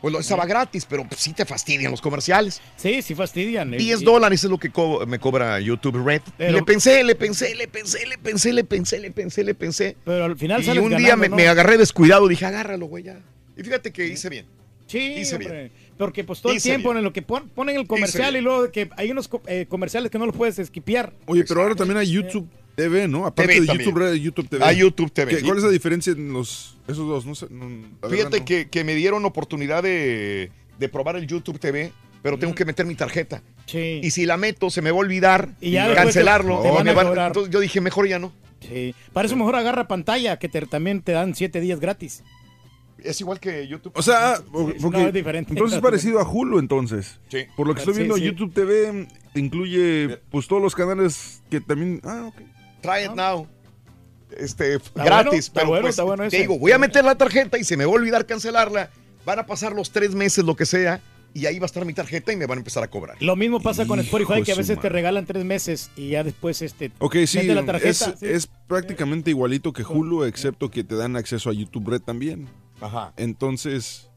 pues 0.00 0.12
lo 0.12 0.20
estaba 0.20 0.44
gratis, 0.44 0.84
pero 0.84 1.04
pues, 1.08 1.20
sí 1.20 1.32
te 1.32 1.46
fastidian 1.46 1.90
los 1.90 2.02
comerciales. 2.02 2.60
Sí, 2.76 3.00
sí 3.00 3.14
fastidian. 3.14 3.72
eh. 3.72 3.78
10 3.78 4.02
dólares 4.02 4.44
es 4.44 4.50
lo 4.50 4.58
que 4.58 4.70
co- 4.70 5.06
me 5.06 5.18
cobra 5.18 5.58
YouTube 5.58 6.04
Red. 6.04 6.20
Y 6.26 6.32
Pero- 6.36 6.52
le 6.58 6.62
pensé, 6.64 7.02
le 7.02 7.14
pensé, 7.14 7.54
le 7.54 7.66
pensé, 7.66 8.04
le 8.06 8.18
pensé, 8.18 8.52
le 8.52 8.64
pensé, 8.64 9.00
le 9.00 9.10
pensé, 9.10 9.42
le 9.44 9.54
pensé. 9.54 9.96
Pero 10.04 10.24
al 10.26 10.36
final 10.36 10.62
Y 10.62 10.78
un 10.78 10.90
día 10.90 10.98
ganando, 10.98 11.16
me, 11.16 11.28
¿no? 11.30 11.36
me 11.36 11.48
agarré 11.48 11.78
descuidado, 11.78 12.28
dije, 12.28 12.44
agárralo, 12.44 12.86
güey, 12.86 13.04
ya. 13.04 13.16
Y 13.56 13.62
fíjate 13.62 13.90
que 13.90 14.06
hice 14.06 14.28
bien. 14.28 14.44
Sí, 14.86 15.22
hombre. 15.32 15.70
Porque 15.98 16.24
pues 16.24 16.40
todo 16.40 16.52
el 16.52 16.62
tiempo 16.62 16.90
bien. 16.90 16.98
en 16.98 17.04
lo 17.04 17.12
que 17.12 17.22
pon- 17.22 17.48
ponen 17.48 17.76
el 17.76 17.86
comercial 17.86 18.36
y 18.36 18.40
luego 18.40 18.70
que 18.70 18.88
hay 18.96 19.10
unos 19.10 19.28
eh, 19.46 19.66
comerciales 19.68 20.10
que 20.10 20.18
no 20.18 20.26
los 20.26 20.36
puedes 20.36 20.58
esquipear. 20.58 21.12
Oye, 21.26 21.44
pero 21.48 21.62
ahora 21.62 21.74
también 21.74 21.96
hay 21.98 22.10
YouTube 22.10 22.46
TV, 22.74 23.08
¿no? 23.08 23.24
Aparte 23.26 23.42
TV 23.54 23.60
de 23.62 23.66
también. 23.66 23.88
YouTube 23.88 24.00
Red, 24.00 24.14
YouTube 24.14 24.48
TV. 24.48 24.64
Hay 24.64 24.76
YouTube 24.76 25.10
TV. 25.10 25.36
¿Qué- 25.36 25.42
¿Cuál 25.42 25.56
es 25.58 25.64
la 25.64 25.70
diferencia 25.70 26.12
en 26.12 26.32
los 26.32 26.76
esos 26.86 27.08
dos? 27.08 27.24
No 27.26 27.34
sé. 27.34 27.46
no, 27.50 27.64
la 27.68 27.76
verdad 28.02 28.10
Fíjate 28.10 28.38
no. 28.40 28.44
que, 28.44 28.68
que 28.68 28.84
me 28.84 28.94
dieron 28.94 29.24
oportunidad 29.24 29.82
de, 29.82 30.50
de 30.78 30.88
probar 30.90 31.16
el 31.16 31.26
YouTube 31.26 31.58
TV, 31.58 31.90
pero 32.22 32.38
tengo 32.38 32.54
que 32.54 32.64
meter 32.66 32.84
mi 32.84 32.94
tarjeta. 32.94 33.42
Sí. 33.64 34.00
Y 34.02 34.10
si 34.10 34.26
la 34.26 34.36
meto, 34.36 34.68
se 34.70 34.82
me 34.82 34.90
va 34.90 34.98
a 34.98 35.00
olvidar 35.00 35.48
Y 35.62 35.70
ya 35.72 35.92
cancelarlo. 35.94 36.58
te- 36.60 36.68
te 36.68 36.74
van 36.74 36.88
a 36.88 36.92
van- 36.92 37.26
entonces 37.28 37.50
yo 37.52 37.58
dije, 37.58 37.80
mejor 37.80 38.06
ya 38.06 38.18
no. 38.18 38.32
Sí. 38.60 38.94
Para 39.14 39.26
eso 39.26 39.36
mejor 39.36 39.56
agarra 39.56 39.88
pantalla, 39.88 40.38
que 40.38 40.48
te- 40.50 40.60
también 40.66 41.00
te 41.02 41.12
dan 41.12 41.34
siete 41.34 41.60
días 41.60 41.80
gratis. 41.80 42.22
Es 43.02 43.20
igual 43.20 43.38
que 43.38 43.66
YouTube. 43.68 43.92
O 43.94 44.02
sea, 44.02 44.40
porque- 44.52 44.78
no, 44.80 44.98
es 45.08 45.12
diferente. 45.12 45.52
entonces 45.52 45.76
es 45.76 45.82
parecido 45.82 46.18
a 46.20 46.28
Hulu, 46.28 46.58
entonces. 46.58 47.18
Sí. 47.28 47.44
Por 47.56 47.66
lo 47.66 47.74
que 47.74 47.80
estoy 47.80 47.94
Sí, 47.94 47.98
viendo, 48.00 48.16
sí. 48.16 48.22
YouTube 48.24 48.52
TV 48.54 49.06
incluye 49.34 50.18
pues 50.30 50.46
todos 50.48 50.62
los 50.62 50.74
canales 50.74 51.42
que 51.50 51.60
también. 51.60 52.00
Ah, 52.04 52.24
ok. 52.28 52.36
Try 52.80 53.04
it 53.06 53.12
now. 53.14 53.46
Este, 54.38 54.78
bueno, 54.78 55.04
gratis, 55.04 55.38
está 55.38 55.52
pero 55.60 55.68
bueno, 55.68 55.82
pues, 55.82 55.92
está 55.92 56.02
bueno 56.02 56.28
te 56.28 56.38
digo, 56.38 56.58
voy 56.58 56.72
a 56.72 56.78
meter 56.78 57.04
la 57.04 57.14
tarjeta 57.16 57.58
y 57.58 57.64
se 57.64 57.76
me 57.76 57.84
va 57.84 57.92
a 57.92 57.94
olvidar 57.94 58.26
cancelarla. 58.26 58.90
Van 59.24 59.38
a 59.38 59.46
pasar 59.46 59.72
los 59.72 59.90
tres 59.92 60.14
meses, 60.14 60.44
lo 60.44 60.56
que 60.56 60.66
sea, 60.66 61.00
y 61.32 61.46
ahí 61.46 61.58
va 61.60 61.64
a 61.64 61.66
estar 61.66 61.84
mi 61.84 61.92
tarjeta 61.94 62.32
y 62.32 62.36
me 62.36 62.46
van 62.46 62.58
a 62.58 62.60
empezar 62.60 62.82
a 62.82 62.88
cobrar. 62.88 63.16
Lo 63.22 63.36
mismo 63.36 63.60
pasa 63.60 63.86
con 63.86 64.00
Spotify, 64.00 64.32
Hijo 64.34 64.44
que 64.44 64.52
a 64.52 64.56
veces 64.56 64.80
te 64.80 64.88
regalan 64.88 65.26
tres 65.26 65.44
meses 65.44 65.90
y 65.96 66.10
ya 66.10 66.24
después 66.24 66.60
este 66.62 66.90
Ok, 66.98 67.16
sí, 67.26 67.42
la 67.42 67.60
es, 67.60 67.66
tarjeta. 67.66 68.16
sí. 68.18 68.26
es 68.26 68.48
prácticamente 68.66 69.30
igualito 69.30 69.72
que 69.72 69.82
Hulu, 69.84 70.24
excepto 70.24 70.70
que 70.70 70.82
te 70.82 70.96
dan 70.96 71.16
acceso 71.16 71.50
a 71.50 71.52
YouTube 71.52 71.88
Red 71.90 72.02
también. 72.02 72.48
Ajá. 72.80 73.12
Entonces, 73.16 74.08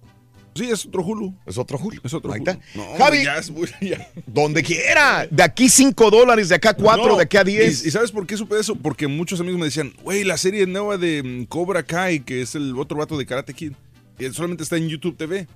sí, 0.56 0.70
es 0.70 0.86
otro 0.86 1.02
Hulu. 1.04 1.34
Es 1.46 1.58
otro 1.58 1.78
Hulu. 1.78 2.02
Es 2.04 2.14
otro 2.14 2.34
Ahí 2.34 2.42
Hulu. 2.42 2.52
está. 2.52 2.64
No, 2.76 2.86
Javi. 2.98 3.24
ya 3.24 3.38
es 3.38 3.50
muy- 3.52 3.70
ya. 3.82 4.10
Donde 4.26 4.64
quiera. 4.64 5.28
De 5.30 5.44
aquí 5.44 5.70
cinco 5.70 6.10
dólares, 6.12 6.50
de 6.50 6.56
acá 6.56 6.74
cuatro, 6.74 7.08
No, 7.08 7.16
de 7.18 7.24
acá 7.24 7.42
¿Y, 7.42 7.46
diez. 7.46 7.86
y 7.86 7.92
sabes 7.92 8.12
por 8.12 8.26
qué 8.28 8.36
supe 8.38 8.60
eso? 8.60 8.76
Porque 8.76 9.08
muchos 9.08 9.40
amigos 9.40 9.60
me 9.60 9.66
decían, 9.66 9.94
güey, 10.04 10.24
la 10.24 10.38
serie 10.38 10.66
nueva 10.68 10.98
de 10.98 11.24
mm, 11.24 11.46
Cobra 11.46 11.84
Kai, 11.84 12.20
que 12.22 12.42
es 12.42 12.56
el 12.56 12.78
otro 12.78 12.98
vato 12.98 13.18
de 13.18 13.26
Karate 13.26 13.54
Kid, 13.54 13.74
eh, 14.20 14.32
solamente 14.34 14.64
está 14.64 14.76
en 14.76 14.90
YouTube 14.90 15.16
TV. 15.16 15.48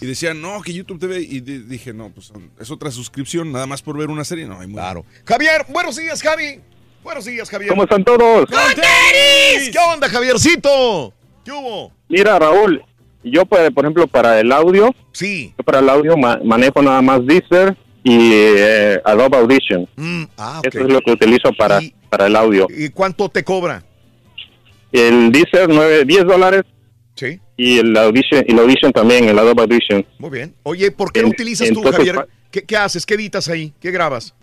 Y 0.00 0.06
decían, 0.06 0.40
no, 0.40 0.60
que 0.62 0.72
YouTube 0.72 1.00
TV. 1.00 1.20
Y 1.20 1.40
di- 1.40 1.58
dije, 1.60 1.92
no, 1.92 2.10
pues 2.10 2.30
es 2.60 2.70
otra 2.70 2.90
suscripción, 2.92 3.50
nada 3.50 3.66
más 3.66 3.82
por 3.82 3.96
ver 3.98 4.10
una 4.10 4.22
serie. 4.24 4.46
No, 4.46 4.60
hay 4.60 4.66
muy 4.68 4.74
Claro. 4.76 5.04
Javier, 5.24 5.66
buenos 5.70 5.96
días, 5.96 6.22
Javi. 6.22 6.60
Buenos 7.02 7.24
días, 7.24 7.50
Javier. 7.50 7.70
¿Cómo 7.70 7.82
están 7.82 8.04
todos? 8.04 8.48
¿Qué 8.48 9.78
onda, 9.92 10.08
Javiercito? 10.08 11.12
¿Qué 11.44 11.50
hubo? 11.52 11.92
Mira, 12.08 12.38
Raúl, 12.38 12.82
yo 13.24 13.44
pues, 13.46 13.70
por 13.70 13.84
ejemplo 13.84 14.06
para 14.06 14.40
el 14.40 14.50
audio, 14.52 14.94
sí. 15.12 15.54
yo 15.58 15.64
para 15.64 15.78
el 15.80 15.88
audio 15.88 16.16
ma- 16.16 16.40
manejo 16.44 16.82
nada 16.82 17.00
más 17.02 17.24
Deezer 17.26 17.76
y 18.04 18.30
eh, 18.32 19.00
Adobe 19.04 19.36
Audition. 19.38 19.88
ah, 20.36 20.58
ok. 20.60 20.66
Eso 20.66 20.80
es 20.80 20.92
lo 20.92 21.00
que 21.00 21.12
utilizo 21.12 21.50
para, 21.56 21.80
para 22.08 22.26
el 22.26 22.36
audio. 22.36 22.66
¿Y 22.76 22.88
cuánto 22.90 23.28
te 23.28 23.42
cobra? 23.44 23.82
El 24.92 25.32
Deezer, 25.32 25.68
9, 25.68 26.04
10 26.04 26.24
dólares. 26.26 26.62
Sí. 27.14 27.40
Y 27.56 27.78
el 27.78 27.96
Audition, 27.96 28.44
y 28.46 28.52
el 28.52 28.58
Audition 28.58 28.92
también, 28.92 29.28
el 29.28 29.38
Adobe 29.38 29.62
Audition. 29.62 30.04
Muy 30.18 30.30
bien. 30.30 30.54
Oye, 30.64 30.90
¿por 30.90 31.12
qué 31.12 31.20
En- 31.20 31.26
utilizas 31.26 31.68
tú, 31.68 31.78
entonces, 31.78 31.96
Javier? 31.96 32.14
pa- 32.16 32.26
¿Qué, 32.50 32.64
qué 32.64 32.76
haces? 32.76 33.06
¿Qué 33.06 33.14
editas 33.14 33.48
ahí? 33.48 33.72
¿Qué 33.80 33.90
grabas? 33.90 34.34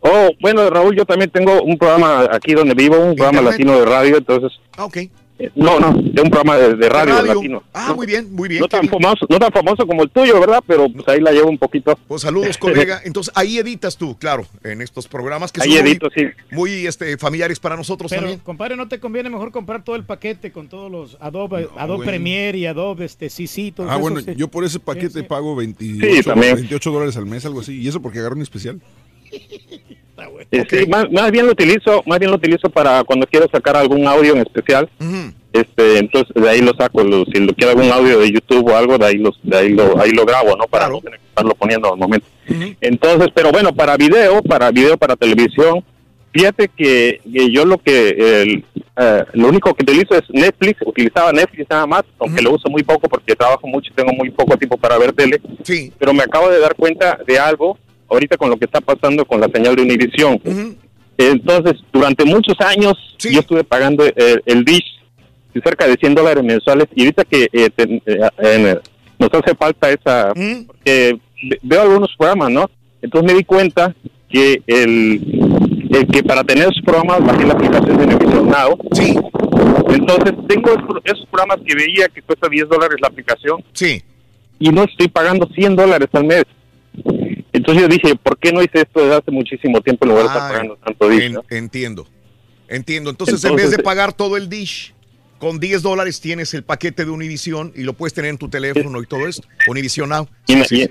Oh, 0.00 0.30
bueno, 0.40 0.68
Raúl, 0.70 0.94
yo 0.96 1.04
también 1.06 1.30
tengo 1.30 1.62
un 1.62 1.76
programa 1.78 2.28
aquí 2.30 2.52
donde 2.52 2.74
vivo, 2.74 2.96
un 2.98 3.16
programa 3.16 3.40
latino 3.50 3.78
de 3.78 3.86
radio, 3.86 4.16
entonces... 4.18 4.52
Ah, 4.76 4.84
ok. 4.84 4.98
Eh, 5.38 5.50
No, 5.56 5.80
no, 5.80 5.92
de 5.92 6.22
un 6.22 6.30
programa 6.30 6.56
de, 6.56 6.74
de 6.76 6.88
radio, 6.88 7.14
radio. 7.14 7.34
latino. 7.34 7.62
Ah, 7.72 7.86
No- 7.88 7.96
muy 7.96 8.06
bien, 8.06 8.32
muy 8.32 8.48
bien. 8.48 8.60
No 8.60 8.68
tan, 8.68 8.82
bien. 8.82 8.92
famoso, 8.92 9.26
no 9.28 9.38
tan 9.38 9.50
famoso 9.52 9.86
como 9.86 10.02
el 10.04 10.10
tuyo, 10.10 10.38
¿verdad? 10.40 10.62
Pero 10.66 10.88
pues 10.88 11.06
ahí 11.08 11.20
la 11.20 11.32
llevo 11.32 11.48
un 11.50 11.58
poquito. 11.58 11.98
Pues 12.06 12.22
saludos, 12.22 12.56
colega. 12.58 13.00
Entonces, 13.04 13.32
ahí 13.36 13.58
editas 13.58 13.96
tú, 13.96 14.16
claro, 14.18 14.46
en 14.62 14.80
estos 14.80 15.08
programas 15.08 15.50
que 15.50 15.60
Ahí 15.62 15.72
son 15.72 15.82
muy- 15.82 15.90
edito, 15.90 16.08
sí. 16.14 16.24
muy, 16.52 16.86
este, 16.86 17.18
familiares 17.18 17.58
para 17.58 17.76
nosotros 17.76 18.10
Pero, 18.10 18.22
también. 18.22 18.40
compadre, 18.40 18.76
¿no 18.76 18.86
te 18.88 19.00
conviene 19.00 19.28
mejor 19.30 19.50
comprar 19.50 19.82
todo 19.82 19.96
el 19.96 20.04
paquete 20.04 20.52
con 20.52 20.68
todos 20.68 20.90
los 20.90 21.16
Adobe, 21.20 21.68
Adobe 21.76 21.96
güey. 21.96 22.08
Premiere 22.08 22.58
y 22.58 22.66
Adobe 22.66 23.04
este, 23.06 23.28
CC? 23.28 23.72
todos 23.74 23.88
Ah, 23.90 23.94
esos, 23.94 24.02
bueno, 24.02 24.20
sí. 24.20 24.34
yo 24.36 24.48
por 24.48 24.64
ese 24.64 24.78
paquete 24.78 25.20
Sí, 25.20 25.22
pago 25.22 25.56
28, 25.56 26.06
Sí, 26.16 26.22
también. 26.22 26.54
28 26.56 26.90
dólares 26.92 27.16
al 27.16 27.26
mes, 27.26 27.44
algo 27.44 27.60
así. 27.60 27.80
Y 27.80 27.88
eso 27.88 28.00
porque 28.00 28.18
agarro 28.20 28.36
un 28.36 28.42
especial. 28.42 28.80
Eh, 30.50 30.64
sí, 30.70 30.86
más, 30.88 31.10
más 31.10 31.30
bien 31.30 31.46
lo 31.46 31.52
utilizo, 31.52 32.02
más 32.06 32.18
bien 32.18 32.30
lo 32.30 32.36
utilizo 32.36 32.68
para 32.70 33.02
cuando 33.04 33.26
quiero 33.26 33.48
sacar 33.50 33.76
algún 33.76 34.06
audio 34.06 34.34
en 34.34 34.40
especial. 34.42 34.88
Este, 35.52 35.98
entonces 35.98 36.34
de 36.34 36.48
ahí 36.50 36.60
lo 36.60 36.72
saco, 36.74 37.02
lo- 37.04 37.24
si 37.26 37.38
lo 37.40 37.52
quiero 37.54 37.70
algún 37.72 37.90
audio 37.92 38.18
de 38.18 38.30
YouTube 38.32 38.68
o 38.70 38.76
algo, 38.76 38.98
de 38.98 39.06
ahí 39.06 39.18
los, 39.18 39.38
de 39.42 39.56
ahí 39.56 39.68
lo, 39.70 40.00
ahí 40.00 40.10
lo 40.10 40.24
grabo, 40.24 40.56
¿no? 40.56 40.64
Para 40.66 40.88
no 40.88 41.00
tener 41.00 41.18
que 41.20 41.26
estarlo 41.26 41.54
poniendo 41.54 41.92
al 41.92 41.98
momento. 41.98 42.26
Entonces, 42.80 43.28
pero 43.34 43.50
bueno, 43.52 43.72
para 43.74 43.96
video, 43.96 44.42
para 44.42 44.70
video, 44.72 44.96
para 44.96 45.14
televisión, 45.16 45.84
fíjate 46.32 46.68
que, 46.68 47.20
que 47.32 47.50
yo 47.52 47.64
lo 47.64 47.78
que, 47.78 48.08
el, 48.42 48.64
eh, 48.96 49.24
lo 49.34 49.48
único 49.48 49.72
que 49.74 49.84
utilizo 49.84 50.14
es 50.16 50.22
Netflix, 50.30 50.80
utilizaba 50.84 51.32
Netflix 51.32 51.66
nada 51.70 51.86
más, 51.86 52.02
aunque 52.18 52.42
lo 52.42 52.52
uso 52.52 52.68
muy 52.68 52.82
poco 52.82 53.08
porque 53.08 53.36
trabajo 53.36 53.66
mucho 53.68 53.90
y 53.92 53.94
tengo 53.94 54.12
muy 54.12 54.30
poco 54.30 54.56
tiempo 54.56 54.76
para 54.76 54.98
ver 54.98 55.12
tele. 55.12 55.40
Sí. 55.62 55.92
Pero 55.98 56.12
me 56.12 56.24
acabo 56.24 56.50
de 56.50 56.58
dar 56.58 56.74
cuenta 56.74 57.18
de 57.26 57.38
algo 57.38 57.78
ahorita 58.14 58.36
con 58.36 58.50
lo 58.50 58.56
que 58.56 58.64
está 58.64 58.80
pasando 58.80 59.24
con 59.24 59.40
la 59.40 59.48
señal 59.52 59.76
de 59.76 59.82
Univision. 59.82 60.40
Entonces, 61.16 61.74
durante 61.92 62.24
muchos 62.24 62.54
años 62.60 62.94
yo 63.18 63.40
estuve 63.40 63.62
pagando 63.64 64.04
el, 64.04 64.42
el 64.46 64.64
Dish 64.64 64.84
cerca 65.64 65.86
de 65.86 65.94
100 65.94 66.14
dólares 66.16 66.42
mensuales 66.42 66.88
y 66.96 67.02
ahorita 67.02 67.24
que 67.24 67.44
eh, 67.52 67.68
eh, 67.76 68.00
eh, 68.38 68.78
nos 69.20 69.30
hace 69.32 69.54
falta 69.54 69.88
esa, 69.90 70.32
porque 70.66 71.16
ve- 71.48 71.58
veo 71.62 71.82
algunos 71.82 72.10
programas, 72.18 72.50
¿no? 72.50 72.68
Entonces 73.00 73.32
me 73.32 73.38
di 73.38 73.44
cuenta 73.44 73.94
que 74.28 74.60
el, 74.66 75.86
el 75.90 76.06
que 76.08 76.24
para 76.24 76.42
tener 76.42 76.64
esos 76.64 76.82
programas 76.84 77.24
bajé 77.24 77.46
la 77.46 77.52
aplicación 77.54 77.96
de 77.98 78.04
Univision 78.04 78.48
Now. 78.48 78.76
Sí. 78.92 79.14
Entonces 79.90 80.32
tengo 80.48 80.70
esos, 80.72 81.00
esos 81.04 81.26
programas 81.30 81.58
que 81.64 81.74
veía 81.76 82.08
que 82.08 82.22
cuesta 82.22 82.48
10 82.48 82.68
dólares 82.68 82.96
la 83.00 83.06
aplicación. 83.08 83.62
Sí. 83.72 84.02
Y 84.58 84.70
no 84.70 84.82
estoy 84.82 85.06
pagando 85.06 85.46
100 85.54 85.76
dólares 85.76 86.08
al 86.12 86.24
mes. 86.24 86.42
Entonces 87.66 87.82
yo 87.82 87.88
dije, 87.88 88.14
¿por 88.16 88.36
qué 88.36 88.52
no 88.52 88.62
hice 88.62 88.80
esto 88.82 89.00
desde 89.00 89.14
hace 89.16 89.30
muchísimo 89.30 89.80
tiempo 89.80 90.04
en 90.04 90.10
lugar 90.10 90.24
de 90.24 90.28
estar 90.32 90.42
Ah, 90.44 90.48
pagando 90.52 90.76
tanto 90.76 91.08
Dish? 91.08 91.22
En- 91.22 91.32
no? 91.32 91.44
entiendo. 91.48 92.06
Entiendo. 92.68 93.08
Entonces, 93.10 93.42
en 93.44 93.56
vez 93.56 93.70
de 93.70 93.78
pagar 93.78 94.12
todo 94.12 94.36
el 94.36 94.50
dish, 94.50 94.92
con 95.38 95.58
10 95.58 95.82
dólares 95.82 96.20
tienes 96.20 96.52
el 96.52 96.62
paquete 96.62 97.04
de 97.06 97.10
Univision 97.10 97.72
y 97.74 97.82
lo 97.84 97.94
puedes 97.94 98.12
tener 98.12 98.30
en 98.30 98.38
tu 98.38 98.48
teléfono 98.50 99.00
y 99.02 99.06
todo 99.06 99.26
esto. 99.26 99.46
Univision 99.66 100.10
Now. 100.10 100.28
Y, 100.46 100.52
en- 100.52 100.64
y- 100.70 100.90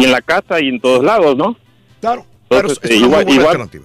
y 0.00 0.04
en 0.04 0.12
la 0.12 0.22
casa 0.22 0.60
y 0.62 0.68
en 0.68 0.80
todos 0.80 1.04
lados, 1.04 1.36
¿no? 1.36 1.56
Claro. 2.00 2.24
Entonces, 2.48 2.78
es- 2.84 3.02
una 3.02 3.20
igual, 3.22 3.46
alternativa. 3.46 3.84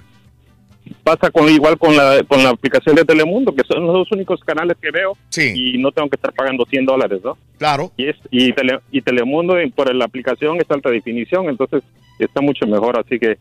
pasa 1.04 1.30
con 1.32 1.48
igual 1.50 1.78
con 1.78 1.96
la 1.96 2.24
con 2.28 2.42
la 2.44 2.50
aplicación 2.50 2.96
de 2.96 3.04
Telemundo, 3.06 3.54
que 3.54 3.64
son 3.68 3.86
los 3.86 3.94
dos 3.94 4.12
únicos 4.12 4.40
canales 4.46 4.78
que 4.82 4.92
veo 4.92 5.18
y 5.56 5.78
no 5.78 5.92
tengo 5.92 6.10
que 6.10 6.16
estar 6.16 6.34
pagando 6.34 6.66
100 6.70 6.86
dólares, 6.86 7.20
¿no? 7.24 7.38
Claro. 7.58 7.92
Y, 7.98 8.08
es, 8.10 8.16
y, 8.32 8.52
Tele- 8.54 8.80
y 8.92 9.02
Telemundo 9.02 9.56
por 9.76 9.94
la 9.94 10.06
aplicación 10.06 10.58
es 10.60 10.70
alta 10.70 10.90
definición, 10.90 11.48
entonces 11.50 11.84
está 12.26 12.42
mucho 12.42 12.66
mejor, 12.68 13.00
así 13.00 13.18
que 13.20 13.38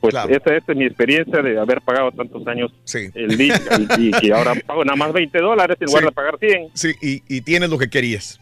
pues 0.00 0.12
Claro. 0.12 0.28
esa, 0.30 0.54
esa 0.54 0.72
es 0.72 0.76
mi 0.78 0.84
experiencia 0.84 1.40
de 1.42 1.58
haber 1.58 1.80
pagado 1.80 2.12
tantos 2.12 2.46
años 2.46 2.70
el 3.14 3.36
Dish 3.38 3.54
y 3.98 4.10
que 4.12 4.32
ahora 4.32 4.54
pago 4.66 4.84
nada 4.84 4.96
más 4.96 5.12
20 5.12 5.38
dólares 5.38 5.76
en 5.80 5.86
lugar 5.86 6.02
Sí. 6.02 6.06
de 6.06 6.12
pagar 6.12 6.38
100. 6.38 6.68
Sí, 6.74 6.92
y, 7.00 7.22
y 7.36 7.40
tienes 7.40 7.70
lo 7.70 7.78
que 7.78 7.88
querías. 7.88 8.38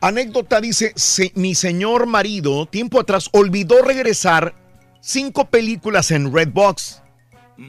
Anécdota 0.00 0.60
dice, 0.60 0.92
"Se- 0.94 1.32
mi 1.34 1.54
señor 1.56 2.06
marido, 2.06 2.66
tiempo 2.66 3.00
atrás, 3.00 3.28
olvidó 3.32 3.82
regresar 3.82 4.54
cinco 5.00 5.46
películas 5.46 6.10
en 6.12 6.32
Redbox. 6.32 7.00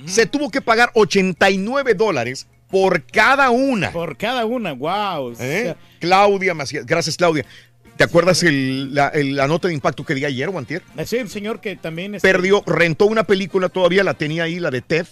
Se 0.05 0.25
tuvo 0.25 0.49
que 0.51 0.61
pagar 0.61 0.91
89 0.95 1.93
dólares 1.93 2.47
por 2.69 3.03
cada 3.05 3.51
una. 3.51 3.91
Por 3.91 4.17
cada 4.17 4.45
una, 4.45 4.73
wow. 4.73 5.33
¿Eh? 5.39 5.75
Claudia 5.99 6.53
Macías, 6.53 6.85
gracias 6.85 7.15
Claudia. 7.15 7.45
¿Te 7.95 8.03
acuerdas 8.03 8.43
el- 8.43 8.93
la, 8.93 9.07
el- 9.09 9.35
la 9.37 9.47
nota 9.47 9.69
de 9.69 9.73
impacto 9.73 10.03
que 10.03 10.15
di 10.15 10.25
ayer 10.25 10.49
o 10.49 10.57
antier? 10.57 10.81
Sí, 11.05 11.17
un 11.17 11.29
señor 11.29 11.61
que 11.61 11.77
también... 11.77 12.15
este, 12.15 12.27
Perdió, 12.27 12.61
rentó 12.65 13.05
una 13.05 13.23
película 13.23 13.69
todavía, 13.69 14.03
la 14.03 14.15
tenía 14.15 14.43
ahí, 14.43 14.59
la 14.59 14.69
de 14.71 14.81
Tef. 14.81 15.09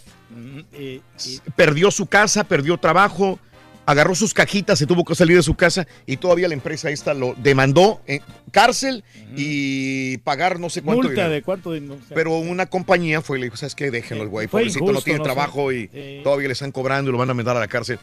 eh, 0.74 1.00
y- 1.26 1.40
Perdió 1.56 1.92
su 1.92 2.08
casa, 2.08 2.44
perdió 2.44 2.78
trabajo, 2.78 3.40
agarró 3.86 4.16
sus 4.16 4.34
cajitas, 4.34 4.80
se 4.80 4.86
tuvo 4.88 5.04
que 5.04 5.16
salir 5.16 5.36
de 5.38 5.44
su 5.44 5.56
casa 5.56 5.88
y 6.06 6.18
todavía 6.18 6.48
la 6.48 6.54
empresa 6.54 6.90
esta 6.90 7.14
lo 7.14 7.36
demandó 7.38 8.02
en 8.08 8.22
cárcel 8.52 9.04
y 9.36 10.18
pagar 10.20 10.60
no 10.60 10.70
sé 10.70 10.82
cuánto. 10.82 11.04
multa 11.04 11.28
de 11.30 11.42
cuánto... 11.42 11.72
de- 11.72 11.82
no 11.82 11.96
sé. 11.96 12.14
Pero 12.16 12.38
una 12.38 12.66
compañía 12.66 13.22
fue 13.22 13.38
y 13.38 13.42
le 13.42 13.46
dijo, 13.48 13.58
¿sabes 13.58 13.76
qué? 13.76 13.92
Déjenlo, 13.92 14.28
güey. 14.30 14.48
Pobrecito, 14.48 14.86
no 14.86 14.92
injusto, 14.92 15.04
tiene 15.06 15.20
no 15.20 15.26
sé. 15.26 15.28
trabajo 15.34 15.72
y 15.72 15.90
todavía 16.24 16.48
le 16.48 16.54
están 16.54 16.72
cobrando 16.72 17.10
y 17.10 17.12
lo 17.12 17.18
van 17.18 17.30
a 17.30 17.34
mandar 17.34 17.58
a 17.58 17.60
la 17.60 17.68
cárcel. 17.68 18.00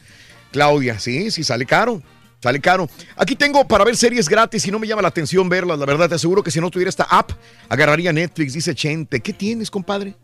Claudia, 0.52 0.98
sí, 0.98 1.30
sí, 1.30 1.44
sale 1.44 1.64
caro. 1.66 2.02
Sale 2.42 2.58
caro. 2.58 2.88
Aquí 3.16 3.36
tengo 3.36 3.68
para 3.68 3.84
ver 3.84 3.94
series 3.96 4.26
gratis 4.26 4.66
y 4.66 4.70
no 4.70 4.78
me 4.78 4.86
llama 4.86 5.02
la 5.02 5.08
atención 5.08 5.46
verlas. 5.50 5.78
La 5.78 5.84
verdad, 5.84 6.08
te 6.08 6.14
aseguro 6.14 6.42
que 6.42 6.50
si 6.50 6.58
no 6.58 6.70
tuviera 6.70 6.88
esta 6.88 7.04
app, 7.04 7.32
agarraría 7.68 8.14
Netflix, 8.14 8.54
dice 8.54 8.74
Chente. 8.74 9.20
¿Qué 9.20 9.34
tienes, 9.34 9.70
compadre? 9.70 10.14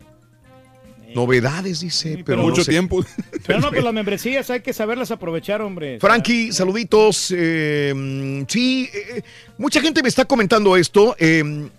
Novedades, 1.15 1.79
dice, 1.79 2.23
pero 2.25 2.41
Mucho 2.43 2.57
no 2.57 2.63
sé. 2.63 2.71
tiempo. 2.71 3.03
Pero 3.45 3.59
no, 3.59 3.69
pues 3.69 3.83
las 3.83 3.93
membresías 3.93 4.49
hay 4.49 4.61
que 4.61 4.73
saberlas 4.73 5.11
aprovechar, 5.11 5.61
hombre. 5.61 5.99
Frankie, 5.99 6.51
saluditos. 6.51 7.33
eh, 7.35 8.45
sí, 8.47 8.89
eh, 8.93 9.21
mucha 9.57 9.81
gente 9.81 10.01
me 10.03 10.09
está 10.09 10.25
comentando 10.25 10.75
esto. 10.77 11.15
eh, 11.19 11.69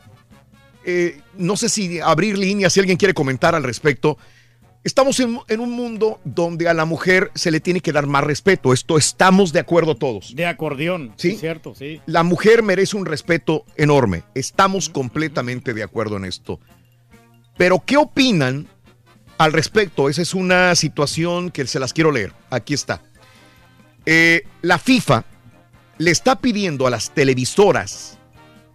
eh, 0.84 1.20
no 1.36 1.57
sé 1.57 1.68
si 1.68 2.00
abrir 2.00 2.39
líneas, 2.39 2.73
si 2.73 2.81
alguien 2.81 2.97
quiere 2.97 3.12
comentar 3.15 3.55
al 3.55 3.62
respecto. 3.62 4.16
Estamos 4.84 5.20
en, 5.20 5.39
en 5.48 5.60
un 5.60 5.73
mundo 5.73 6.18
donde 6.24 6.66
a 6.68 6.73
la 6.73 6.86
mujer 6.86 7.31
se 7.34 7.50
le 7.50 7.60
tiene 7.60 7.81
que 7.81 7.92
dar 7.92 8.07
más 8.07 8.24
respeto. 8.24 8.73
Esto 8.73 8.97
estamos 8.97 9.52
de 9.52 9.60
acuerdo 9.60 9.97
todos. 9.97 10.34
De 10.34 10.47
acordeón, 10.47 11.12
¿Sí? 11.16 11.32
sí, 11.32 11.36
cierto, 11.36 11.74
sí. 11.74 12.00
La 12.07 12.23
mujer 12.23 12.62
merece 12.62 12.97
un 12.97 13.05
respeto 13.05 13.65
enorme. 13.76 14.23
Estamos 14.34 14.89
completamente 14.89 15.74
de 15.74 15.82
acuerdo 15.82 16.16
en 16.16 16.24
esto. 16.24 16.58
Pero, 17.58 17.82
¿qué 17.84 17.97
opinan 17.98 18.68
al 19.39 19.52
respecto? 19.52 20.08
Esa 20.08 20.23
es 20.23 20.34
una 20.34 20.75
situación 20.75 21.50
que 21.50 21.67
se 21.67 21.78
las 21.81 21.92
quiero 21.92 22.10
leer. 22.12 22.33
Aquí 22.50 22.75
está. 22.75 23.00
Eh, 24.07 24.42
la 24.62 24.78
FIFA 24.78 25.25
le 25.99 26.10
está 26.10 26.36
pidiendo 26.36 26.86
a 26.86 26.91
las 26.91 27.10
televisoras 27.15 28.18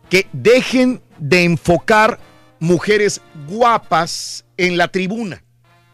que 0.10 0.28
dejen 0.34 1.02
de 1.18 1.44
enfocar 1.44 2.20
mujeres 2.60 3.22
guapas 3.48 4.46
en 4.58 4.78
la 4.78 4.88
tribuna. 4.90 5.44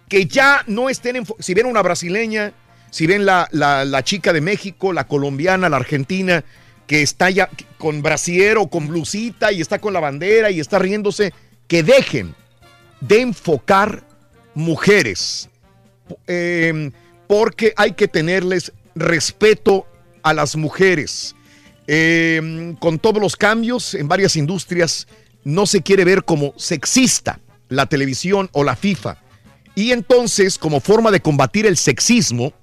Que 0.07 0.25
ya 0.25 0.63
no 0.67 0.89
estén, 0.89 1.23
si 1.39 1.53
ven 1.53 1.67
una 1.67 1.81
brasileña, 1.81 2.53
si 2.91 3.05
ven 3.07 3.25
la, 3.25 3.47
la- 3.51 3.85
la 3.85 4.03
chica 4.03 4.33
de 4.33 4.41
México, 4.41 4.91
la 4.91 5.07
colombiana, 5.07 5.69
la 5.69 5.77
argentina, 5.77 6.43
que 6.87 7.03
está 7.03 7.29
ya 7.29 7.49
con 7.77 8.01
brasier 8.01 8.57
o 8.57 8.67
con 8.67 8.87
blusita 8.87 9.51
y 9.51 9.61
está 9.61 9.79
con 9.79 9.93
la 9.93 9.99
bandera 9.99 10.49
y 10.49 10.59
está 10.59 10.79
riéndose, 10.79 11.31
que 11.67 11.83
dejen 11.83 12.33
de 12.99 13.21
enfocar 13.21 14.03
mujeres. 14.53 15.49
Eh, 16.27 16.91
porque 17.27 17.73
hay 17.77 17.91
que 17.91 18.07
tenerles 18.07 18.71
respeto 18.95 19.85
a 20.23 20.33
las 20.33 20.55
mujeres. 20.55 21.35
Eh, 21.87 22.75
con 22.79 22.99
todos 22.99 23.21
los 23.21 23.35
cambios 23.35 23.93
en 23.95 24.07
varias 24.07 24.35
industrias, 24.35 25.07
no 25.43 25.65
se 25.65 25.81
quiere 25.81 26.05
ver 26.05 26.23
como 26.23 26.53
sexista 26.57 27.39
la 27.67 27.85
televisión 27.85 28.49
o 28.51 28.63
la 28.63 28.75
FIFA. 28.75 29.17
Y 29.75 29.91
entonces, 29.91 30.57
como 30.57 30.81
forma 30.81 31.11
de 31.11 31.21
combatir 31.21 31.65
el 31.65 31.77
sexismo, 31.77 32.53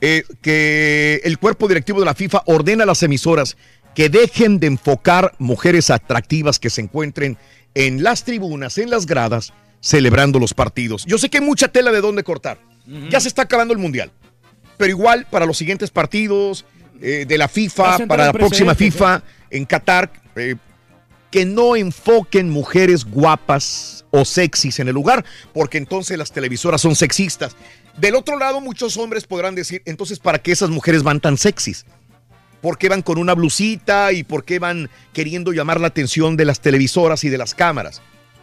eh, 0.00 0.24
que 0.40 1.20
el 1.24 1.38
cuerpo 1.38 1.68
directivo 1.68 2.00
de 2.00 2.06
la 2.06 2.14
FIFA 2.14 2.42
ordena 2.46 2.82
a 2.82 2.86
las 2.86 3.02
emisoras 3.02 3.56
que 3.94 4.08
dejen 4.08 4.58
de 4.58 4.66
enfocar 4.66 5.34
mujeres 5.38 5.90
atractivas 5.90 6.58
que 6.58 6.70
se 6.70 6.80
encuentren 6.80 7.38
en 7.74 8.02
las 8.02 8.24
tribunas, 8.24 8.78
en 8.78 8.90
las 8.90 9.06
gradas, 9.06 9.52
celebrando 9.82 10.38
los 10.38 10.54
partidos. 10.54 11.04
Yo 11.04 11.18
sé 11.18 11.28
que 11.28 11.38
hay 11.38 11.44
mucha 11.44 11.68
tela 11.68 11.90
de 11.92 12.00
dónde 12.00 12.22
cortar. 12.22 12.58
Ya 13.10 13.20
se 13.20 13.28
está 13.28 13.42
acabando 13.42 13.74
el 13.74 13.78
Mundial. 13.78 14.10
Pero 14.78 14.90
igual 14.90 15.26
para 15.30 15.44
los 15.44 15.58
siguientes 15.58 15.90
partidos 15.90 16.64
eh, 17.00 17.26
de 17.28 17.38
la 17.38 17.48
FIFA, 17.48 18.06
para 18.06 18.26
la 18.26 18.32
próxima 18.32 18.74
FIFA 18.74 19.22
en 19.50 19.64
Qatar, 19.66 20.10
eh, 20.36 20.56
que 21.30 21.44
no 21.44 21.76
enfoquen 21.76 22.50
mujeres 22.50 23.04
guapas 23.04 24.04
o 24.10 24.24
sexys 24.24 24.78
en 24.78 24.88
el 24.88 24.94
lugar, 24.94 25.24
porque 25.52 25.78
entonces 25.78 26.16
las 26.16 26.30
televisoras 26.30 26.80
son 26.80 26.94
sexistas. 26.94 27.56
Del 27.96 28.14
otro 28.14 28.38
lado, 28.38 28.60
muchos 28.60 28.96
hombres 28.96 29.24
podrán 29.24 29.54
decir, 29.54 29.82
entonces, 29.84 30.18
¿para 30.18 30.40
qué 30.40 30.52
esas 30.52 30.70
mujeres 30.70 31.02
van 31.02 31.20
tan 31.20 31.36
sexys? 31.36 31.86
¿Por 32.60 32.78
qué 32.78 32.88
van 32.88 33.02
con 33.02 33.18
una 33.18 33.34
blusita 33.34 34.12
y 34.12 34.22
por 34.22 34.44
qué 34.44 34.58
van 34.58 34.88
queriendo 35.12 35.52
llamar 35.52 35.80
la 35.80 35.88
atención 35.88 36.36
de 36.36 36.44
las 36.44 36.60
televisoras 36.60 37.24
y 37.24 37.28
de 37.28 37.38
las 37.38 37.54
cámaras? 37.54 38.00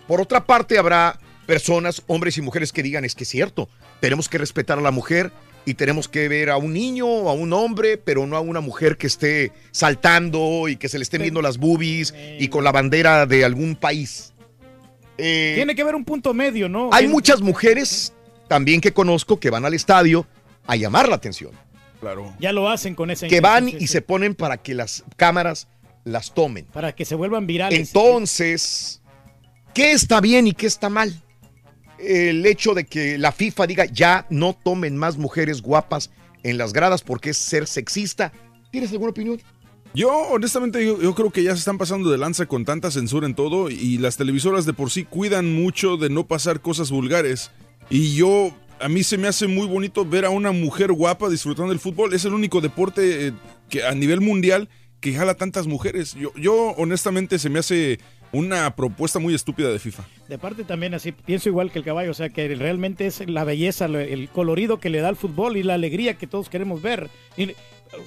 Por 0.07 0.19
otra 0.19 0.45
parte, 0.45 0.77
habrá 0.77 1.19
personas, 1.49 2.03
hombres 2.05 2.37
y 2.37 2.43
mujeres 2.43 2.71
que 2.71 2.83
digan, 2.83 3.03
es 3.05 3.15
que 3.15 3.23
es 3.23 3.29
cierto, 3.29 3.69
tenemos 4.01 4.29
que 4.29 4.37
respetar 4.37 4.77
a 4.77 4.81
la 4.81 4.91
mujer 4.91 5.31
y 5.65 5.73
tenemos 5.73 6.07
que 6.07 6.27
ver 6.27 6.51
a 6.51 6.57
un 6.57 6.73
niño 6.73 7.07
o 7.07 7.27
a 7.27 7.33
un 7.33 7.53
hombre, 7.53 7.97
pero 7.97 8.27
no 8.27 8.37
a 8.37 8.39
una 8.39 8.61
mujer 8.61 8.97
que 8.97 9.07
esté 9.07 9.51
saltando 9.71 10.67
y 10.67 10.75
que 10.75 10.87
se 10.89 10.99
le 10.99 11.03
estén 11.03 11.23
viendo 11.23 11.41
las 11.41 11.57
boobies 11.57 12.13
y 12.37 12.49
con 12.49 12.63
la 12.63 12.71
bandera 12.71 13.25
de 13.25 13.43
algún 13.43 13.75
país. 13.75 14.31
Eh, 15.17 15.53
Tiene 15.55 15.73
que 15.73 15.81
haber 15.81 15.95
un 15.95 16.05
punto 16.05 16.35
medio, 16.35 16.69
¿no? 16.69 16.91
Hay 16.93 17.07
muchas 17.07 17.41
mujeres 17.41 18.13
también 18.47 18.79
que 18.79 18.93
conozco 18.93 19.39
que 19.39 19.49
van 19.49 19.65
al 19.65 19.73
estadio 19.73 20.27
a 20.67 20.75
llamar 20.75 21.09
la 21.09 21.15
atención. 21.15 21.51
Claro. 21.99 22.31
Ya 22.39 22.53
lo 22.53 22.69
hacen 22.69 22.93
con 22.93 23.09
ese. 23.09 23.27
Que 23.27 23.41
van 23.41 23.69
y 23.69 23.87
se 23.87 24.03
ponen 24.03 24.35
para 24.35 24.57
que 24.57 24.75
las 24.75 25.03
cámaras 25.17 25.67
las 26.03 26.31
tomen. 26.31 26.65
Para 26.65 26.93
que 26.93 27.05
se 27.05 27.15
vuelvan 27.15 27.47
virales. 27.47 27.79
Entonces, 27.79 29.01
¿qué 29.73 29.93
está 29.93 30.21
bien 30.21 30.45
y 30.45 30.53
qué 30.53 30.67
está 30.67 30.89
mal? 30.89 31.23
El 32.01 32.45
hecho 32.45 32.73
de 32.73 32.85
que 32.85 33.17
la 33.17 33.31
FIFA 33.31 33.67
diga 33.67 33.85
ya 33.85 34.25
no 34.29 34.53
tomen 34.53 34.97
más 34.97 35.17
mujeres 35.17 35.61
guapas 35.61 36.09
en 36.43 36.57
las 36.57 36.73
gradas 36.73 37.01
porque 37.01 37.31
es 37.31 37.37
ser 37.37 37.67
sexista. 37.67 38.31
¿Tienes 38.71 38.91
alguna 38.91 39.11
opinión? 39.11 39.41
Yo, 39.93 40.11
honestamente, 40.29 40.85
yo, 40.85 41.15
creo 41.15 41.31
que 41.31 41.41
ya 41.41 41.51
se 41.53 41.59
están 41.59 41.79
pasando 41.79 42.11
de 42.11 42.17
lanza 42.17 42.45
con 42.45 42.63
tanta 42.63 42.91
censura 42.91 43.25
en 43.25 43.33
todo 43.33 43.69
y 43.69 43.97
las 43.97 44.17
televisoras 44.17 44.65
de 44.65 44.73
por 44.73 44.91
sí 44.91 45.03
cuidan 45.03 45.53
mucho 45.53 45.97
de 45.97 46.09
no 46.09 46.27
pasar 46.27 46.61
cosas 46.61 46.91
vulgares. 46.91 47.49
Y 47.89 48.15
yo, 48.15 48.55
a 48.79 48.87
mí 48.87 49.03
se 49.03 49.17
me 49.17 49.27
hace 49.27 49.47
muy 49.47 49.65
bonito 49.65 50.05
ver 50.05 50.25
a 50.25 50.29
una 50.29 50.51
mujer 50.51 50.91
guapa 50.91 51.27
disfrutando 51.27 51.69
del 51.71 51.79
fútbol. 51.79 52.13
Es 52.13 52.23
el 52.25 52.33
único 52.33 52.61
deporte 52.61 53.27
eh, 53.27 53.33
que 53.69 53.83
a 53.83 53.95
nivel 53.95 54.21
mundial 54.21 54.69
que 54.99 55.13
jala 55.13 55.33
tantas 55.33 55.65
mujeres. 55.65 56.13
Yo, 56.13 56.33
yo 56.35 56.75
honestamente, 56.77 57.39
se 57.39 57.49
me 57.49 57.59
hace 57.59 57.99
una 58.31 58.75
propuesta 58.75 59.19
muy 59.19 59.33
estúpida 59.33 59.69
de 59.69 59.79
FIFA. 59.79 60.03
De 60.27 60.37
parte 60.37 60.63
también 60.63 60.93
así, 60.93 61.11
pienso 61.11 61.49
igual 61.49 61.71
que 61.71 61.79
el 61.79 61.85
caballo, 61.85 62.11
o 62.11 62.13
sea 62.13 62.29
que 62.29 62.47
realmente 62.55 63.05
es 63.05 63.27
la 63.27 63.43
belleza, 63.43 63.85
el 63.85 64.29
colorido 64.29 64.79
que 64.79 64.89
le 64.89 65.01
da 65.01 65.09
al 65.09 65.15
fútbol 65.15 65.57
y 65.57 65.63
la 65.63 65.73
alegría 65.73 66.15
que 66.15 66.27
todos 66.27 66.49
queremos 66.49 66.81
ver. 66.81 67.09
Y, 67.37 67.51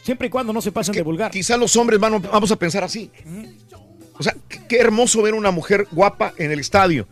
siempre 0.02 0.28
y 0.28 0.30
cuando 0.30 0.52
no 0.52 0.62
se 0.62 0.72
pasen 0.72 0.94
de 0.94 1.02
vulgar. 1.02 1.30
Quizá 1.30 1.56
los 1.56 1.76
hombres 1.76 1.98
van, 1.98 2.22
vamos 2.22 2.50
a 2.52 2.56
pensar 2.56 2.84
así. 2.84 3.10
O 4.18 4.22
sea, 4.22 4.36
qué 4.68 4.78
hermoso 4.78 5.22
ver 5.22 5.34
una 5.34 5.50
mujer 5.50 5.86
guapa 5.90 6.34
en 6.36 6.52
el 6.52 6.60
estadio. 6.60 7.06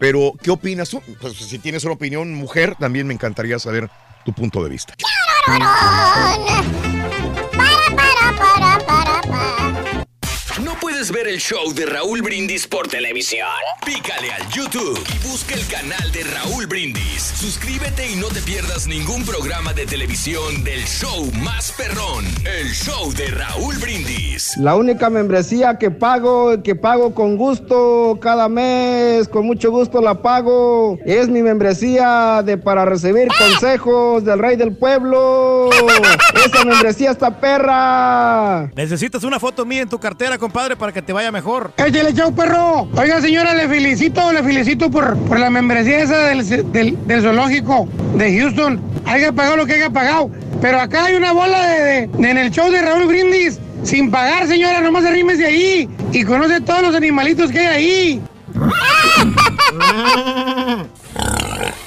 Pero, 0.00 0.32
¿qué 0.42 0.50
opinas 0.50 0.88
tú? 0.88 1.02
Pues 1.20 1.34
si 1.34 1.58
tienes 1.58 1.84
una 1.84 1.94
opinión, 1.94 2.34
mujer, 2.34 2.74
también 2.76 3.06
me 3.06 3.14
encantaría 3.14 3.58
saber 3.58 3.88
tu 4.24 4.32
punto 4.32 4.64
de 4.64 4.70
vista. 4.70 4.94
¿No 8.58 8.61
ver 11.10 11.26
el 11.26 11.38
show 11.38 11.72
de 11.74 11.86
Raúl 11.86 12.22
Brindis 12.22 12.68
por 12.68 12.86
televisión? 12.86 13.48
Pícale 13.84 14.30
al 14.30 14.48
YouTube 14.50 15.02
y 15.12 15.28
busca 15.28 15.54
el 15.54 15.66
canal 15.66 16.12
de 16.12 16.22
Raúl 16.22 16.66
Brindis. 16.66 17.32
Suscríbete 17.34 18.12
y 18.12 18.16
no 18.16 18.28
te 18.28 18.40
pierdas 18.42 18.86
ningún 18.86 19.24
programa 19.24 19.72
de 19.72 19.86
televisión 19.86 20.62
del 20.62 20.84
show 20.84 21.28
más 21.42 21.72
perrón, 21.72 22.24
el 22.44 22.68
show 22.72 23.12
de 23.14 23.26
Raúl 23.28 23.76
Brindis. 23.78 24.56
La 24.58 24.76
única 24.76 25.10
membresía 25.10 25.76
que 25.78 25.90
pago, 25.90 26.62
que 26.62 26.76
pago 26.76 27.14
con 27.14 27.36
gusto 27.36 28.18
cada 28.20 28.48
mes, 28.48 29.26
con 29.28 29.46
mucho 29.46 29.72
gusto 29.72 30.00
la 30.00 30.22
pago, 30.22 30.98
es 31.04 31.28
mi 31.28 31.42
membresía 31.42 32.42
de 32.44 32.58
para 32.58 32.84
recibir 32.84 33.28
consejos 33.38 34.24
del 34.24 34.38
rey 34.38 34.56
del 34.56 34.76
pueblo. 34.76 35.70
Esa 36.44 36.64
membresía 36.64 37.10
está 37.10 37.38
perra. 37.38 38.70
Necesitas 38.74 39.22
una 39.24 39.38
foto 39.38 39.64
mía 39.64 39.82
en 39.82 39.88
tu 39.88 39.98
cartera 39.98 40.38
compadre, 40.38 40.76
para 40.76 40.92
que 40.92 41.02
te 41.02 41.12
vaya 41.12 41.30
mejor. 41.30 41.72
Échale, 41.76 42.12
chau, 42.14 42.34
perro. 42.34 42.88
Oiga, 42.96 43.20
señora, 43.20 43.54
le 43.54 43.68
felicito, 43.68 44.32
le 44.32 44.42
felicito 44.42 44.90
por, 44.90 45.16
por 45.18 45.38
la 45.38 45.50
membresía 45.50 46.00
esa 46.02 46.18
del, 46.18 46.72
del, 46.72 47.22
zoológico 47.22 47.88
de 48.16 48.38
Houston. 48.38 48.80
Haya 49.06 49.32
pagado 49.32 49.56
lo 49.58 49.66
que 49.66 49.74
haya 49.74 49.90
pagado. 49.90 50.30
Pero 50.60 50.80
acá 50.80 51.04
hay 51.04 51.14
una 51.14 51.32
bola 51.32 51.66
de, 51.66 52.02
en 52.02 52.38
el 52.38 52.50
show 52.50 52.70
de 52.70 52.82
Raúl 52.82 53.06
Brindis. 53.06 53.60
Sin 53.84 54.10
pagar, 54.10 54.46
señora, 54.46 54.80
nomás 54.80 55.04
arrímese 55.04 55.44
ahí 55.44 55.88
y 56.12 56.24
conoce 56.24 56.60
todos 56.60 56.82
los 56.82 56.94
animalitos 56.94 57.50
que 57.50 57.58
hay 57.58 57.66
ahí. 57.66 58.22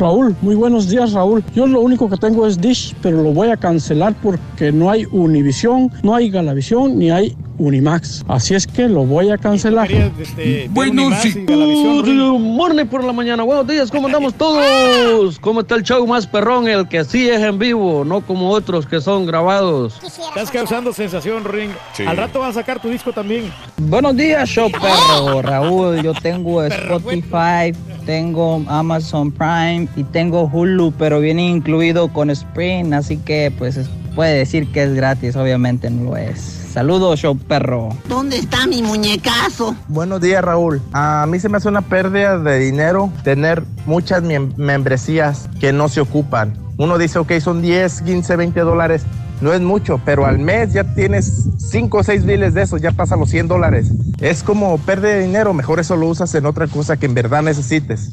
Raúl, 0.00 0.34
muy 0.40 0.54
buenos 0.54 0.88
días 0.88 1.12
Raúl. 1.12 1.44
Yo 1.54 1.66
lo 1.66 1.82
único 1.82 2.08
que 2.08 2.16
tengo 2.16 2.46
es 2.46 2.58
Dish, 2.58 2.96
pero 3.02 3.22
lo 3.22 3.34
voy 3.34 3.48
a 3.48 3.56
cancelar 3.58 4.14
porque 4.22 4.72
no 4.72 4.90
hay 4.90 5.06
Univisión, 5.12 5.92
no 6.02 6.14
hay 6.14 6.30
Galavisión, 6.30 6.98
ni 6.98 7.10
hay 7.10 7.36
Unimax. 7.60 8.24
Así 8.26 8.54
es 8.54 8.66
que 8.66 8.88
lo 8.88 9.04
voy 9.04 9.30
a 9.30 9.38
cancelar. 9.38 9.90
Este, 9.92 10.68
bueno, 10.70 11.10
sí. 11.20 11.44
Morning 11.46 12.86
por 12.86 13.04
la 13.04 13.12
mañana. 13.12 13.42
Buenos 13.42 13.66
días, 13.66 13.90
¿cómo 13.90 14.06
andamos 14.06 14.34
todos? 14.34 15.38
¿Cómo 15.38 15.60
está 15.60 15.74
el 15.74 15.82
show 15.82 16.06
más 16.06 16.26
perrón? 16.26 16.66
El 16.66 16.88
que 16.88 17.04
sí 17.04 17.28
es 17.28 17.40
en 17.40 17.58
vivo, 17.58 18.04
no 18.04 18.22
como 18.22 18.50
otros 18.50 18.86
que 18.86 19.00
son 19.00 19.26
grabados. 19.26 20.00
Estás 20.02 20.50
causando 20.50 20.92
sensación, 20.92 21.44
Ring. 21.44 21.70
Al 22.06 22.16
rato 22.16 22.40
vas 22.40 22.50
a 22.56 22.60
sacar 22.60 22.80
tu 22.80 22.88
disco 22.88 23.12
también. 23.12 23.52
Buenos 23.76 24.16
días, 24.16 24.48
show 24.48 24.70
perro. 24.70 25.42
Raúl, 25.42 26.02
yo 26.02 26.14
tengo 26.14 26.64
Spotify, 26.64 27.74
tengo 28.06 28.64
Amazon 28.68 29.30
Prime 29.30 29.86
y 29.96 30.04
tengo 30.04 30.50
Hulu, 30.50 30.92
pero 30.98 31.20
viene 31.20 31.46
incluido 31.46 32.08
con 32.08 32.30
Spring, 32.30 32.94
así 32.94 33.18
que 33.18 33.52
pues 33.58 33.78
puede 34.14 34.38
decir 34.38 34.72
que 34.72 34.84
es 34.84 34.94
gratis, 34.94 35.36
obviamente 35.36 35.90
no 35.90 36.10
lo 36.10 36.16
es. 36.16 36.59
Saludos, 36.72 37.18
show 37.18 37.36
perro. 37.36 37.88
¿Dónde 38.08 38.38
está 38.38 38.68
mi 38.68 38.80
muñecazo? 38.80 39.74
Buenos 39.88 40.20
días, 40.20 40.44
Raúl. 40.44 40.80
A 40.92 41.26
mí 41.28 41.40
se 41.40 41.48
me 41.48 41.56
hace 41.56 41.68
una 41.68 41.82
pérdida 41.82 42.38
de 42.38 42.60
dinero 42.60 43.12
tener 43.24 43.64
muchas 43.86 44.22
membresías 44.22 45.48
que 45.58 45.72
no 45.72 45.88
se 45.88 46.00
ocupan. 46.00 46.54
Uno 46.76 46.96
dice, 46.96 47.18
ok, 47.18 47.32
son 47.40 47.60
10, 47.60 48.02
15, 48.02 48.36
20 48.36 48.60
dólares. 48.60 49.02
No 49.40 49.52
es 49.52 49.60
mucho, 49.60 50.00
pero 50.04 50.26
al 50.26 50.38
mes 50.38 50.72
ya 50.72 50.84
tienes 50.94 51.48
5 51.70 51.98
o 51.98 52.04
6 52.04 52.24
biles 52.24 52.54
de 52.54 52.62
esos, 52.62 52.80
ya 52.80 52.92
pasa 52.92 53.16
los 53.16 53.30
100 53.30 53.48
dólares. 53.48 53.90
Es 54.20 54.44
como 54.44 54.78
perder 54.78 55.24
dinero, 55.24 55.52
mejor 55.52 55.80
eso 55.80 55.96
lo 55.96 56.06
usas 56.06 56.32
en 56.36 56.46
otra 56.46 56.68
cosa 56.68 56.96
que 56.96 57.06
en 57.06 57.14
verdad 57.14 57.42
necesites 57.42 58.12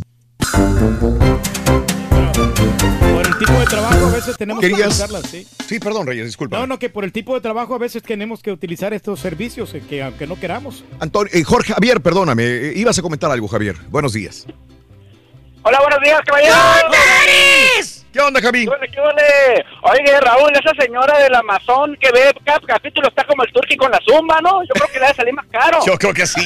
el 3.40 3.45
tipo 3.45 3.59
de 3.59 3.66
trabajo 3.66 4.06
a 4.07 4.11
veces 4.11 4.38
tenemos 4.38 4.61
que 4.61 4.74
utilizarlas, 4.74 5.24
¿sí? 5.30 5.48
Sí, 5.67 5.80
perdón, 5.80 6.07
Reyes, 6.07 6.25
disculpa. 6.25 6.57
No, 6.57 6.67
no, 6.67 6.80
que 6.80 6.90
por 6.90 7.03
el 7.03 7.11
tipo 7.11 7.35
de 7.35 7.41
trabajo 7.41 7.75
a 7.75 7.77
veces 7.77 8.01
tenemos 8.01 8.41
que 8.41 8.51
utilizar 8.51 8.93
estos 8.93 9.19
servicios 9.19 9.74
eh, 9.74 9.83
que 9.88 10.01
aunque 10.01 10.25
no 10.25 10.40
queramos. 10.40 10.83
Antonio, 10.99 11.32
eh, 11.33 11.43
Jorge 11.43 11.74
Javier, 11.74 12.01
perdóname, 12.01 12.43
eh, 12.43 12.74
ibas 12.75 12.98
a 12.98 13.01
comentar 13.01 13.30
algo, 13.30 13.48
Javier. 13.48 13.75
Buenos 13.90 14.14
días. 14.14 14.48
Hola, 15.64 15.80
buenos 15.82 16.01
días, 16.01 16.19
caballero. 16.25 16.56
¿Qué 18.18 18.24
onda, 18.24 18.42
Javi? 18.42 18.66
¿Qué 18.66 19.00
onda, 19.00 19.24
Oye, 19.84 20.20
Raúl, 20.22 20.52
esa 20.52 20.74
señora 20.84 21.20
del 21.20 21.36
Amazon 21.36 21.96
que 22.02 22.10
ve 22.12 22.34
cada 22.44 22.60
capítulo 22.62 23.08
está 23.10 23.24
como 23.26 23.44
el 23.44 23.54
turqui 23.54 23.78
con 23.78 23.92
la 23.92 24.00
zumba, 24.04 24.42
¿no? 24.42 24.64
Yo 24.64 24.70
creo 24.74 24.88
que 24.88 24.94
le 25.00 25.06
va 25.06 25.12
a 25.12 25.14
salir 25.14 25.34
más 25.36 25.46
caro. 25.52 25.78
Yo 25.86 25.96
creo 26.00 26.14
que 26.16 26.26
sí. 26.26 26.42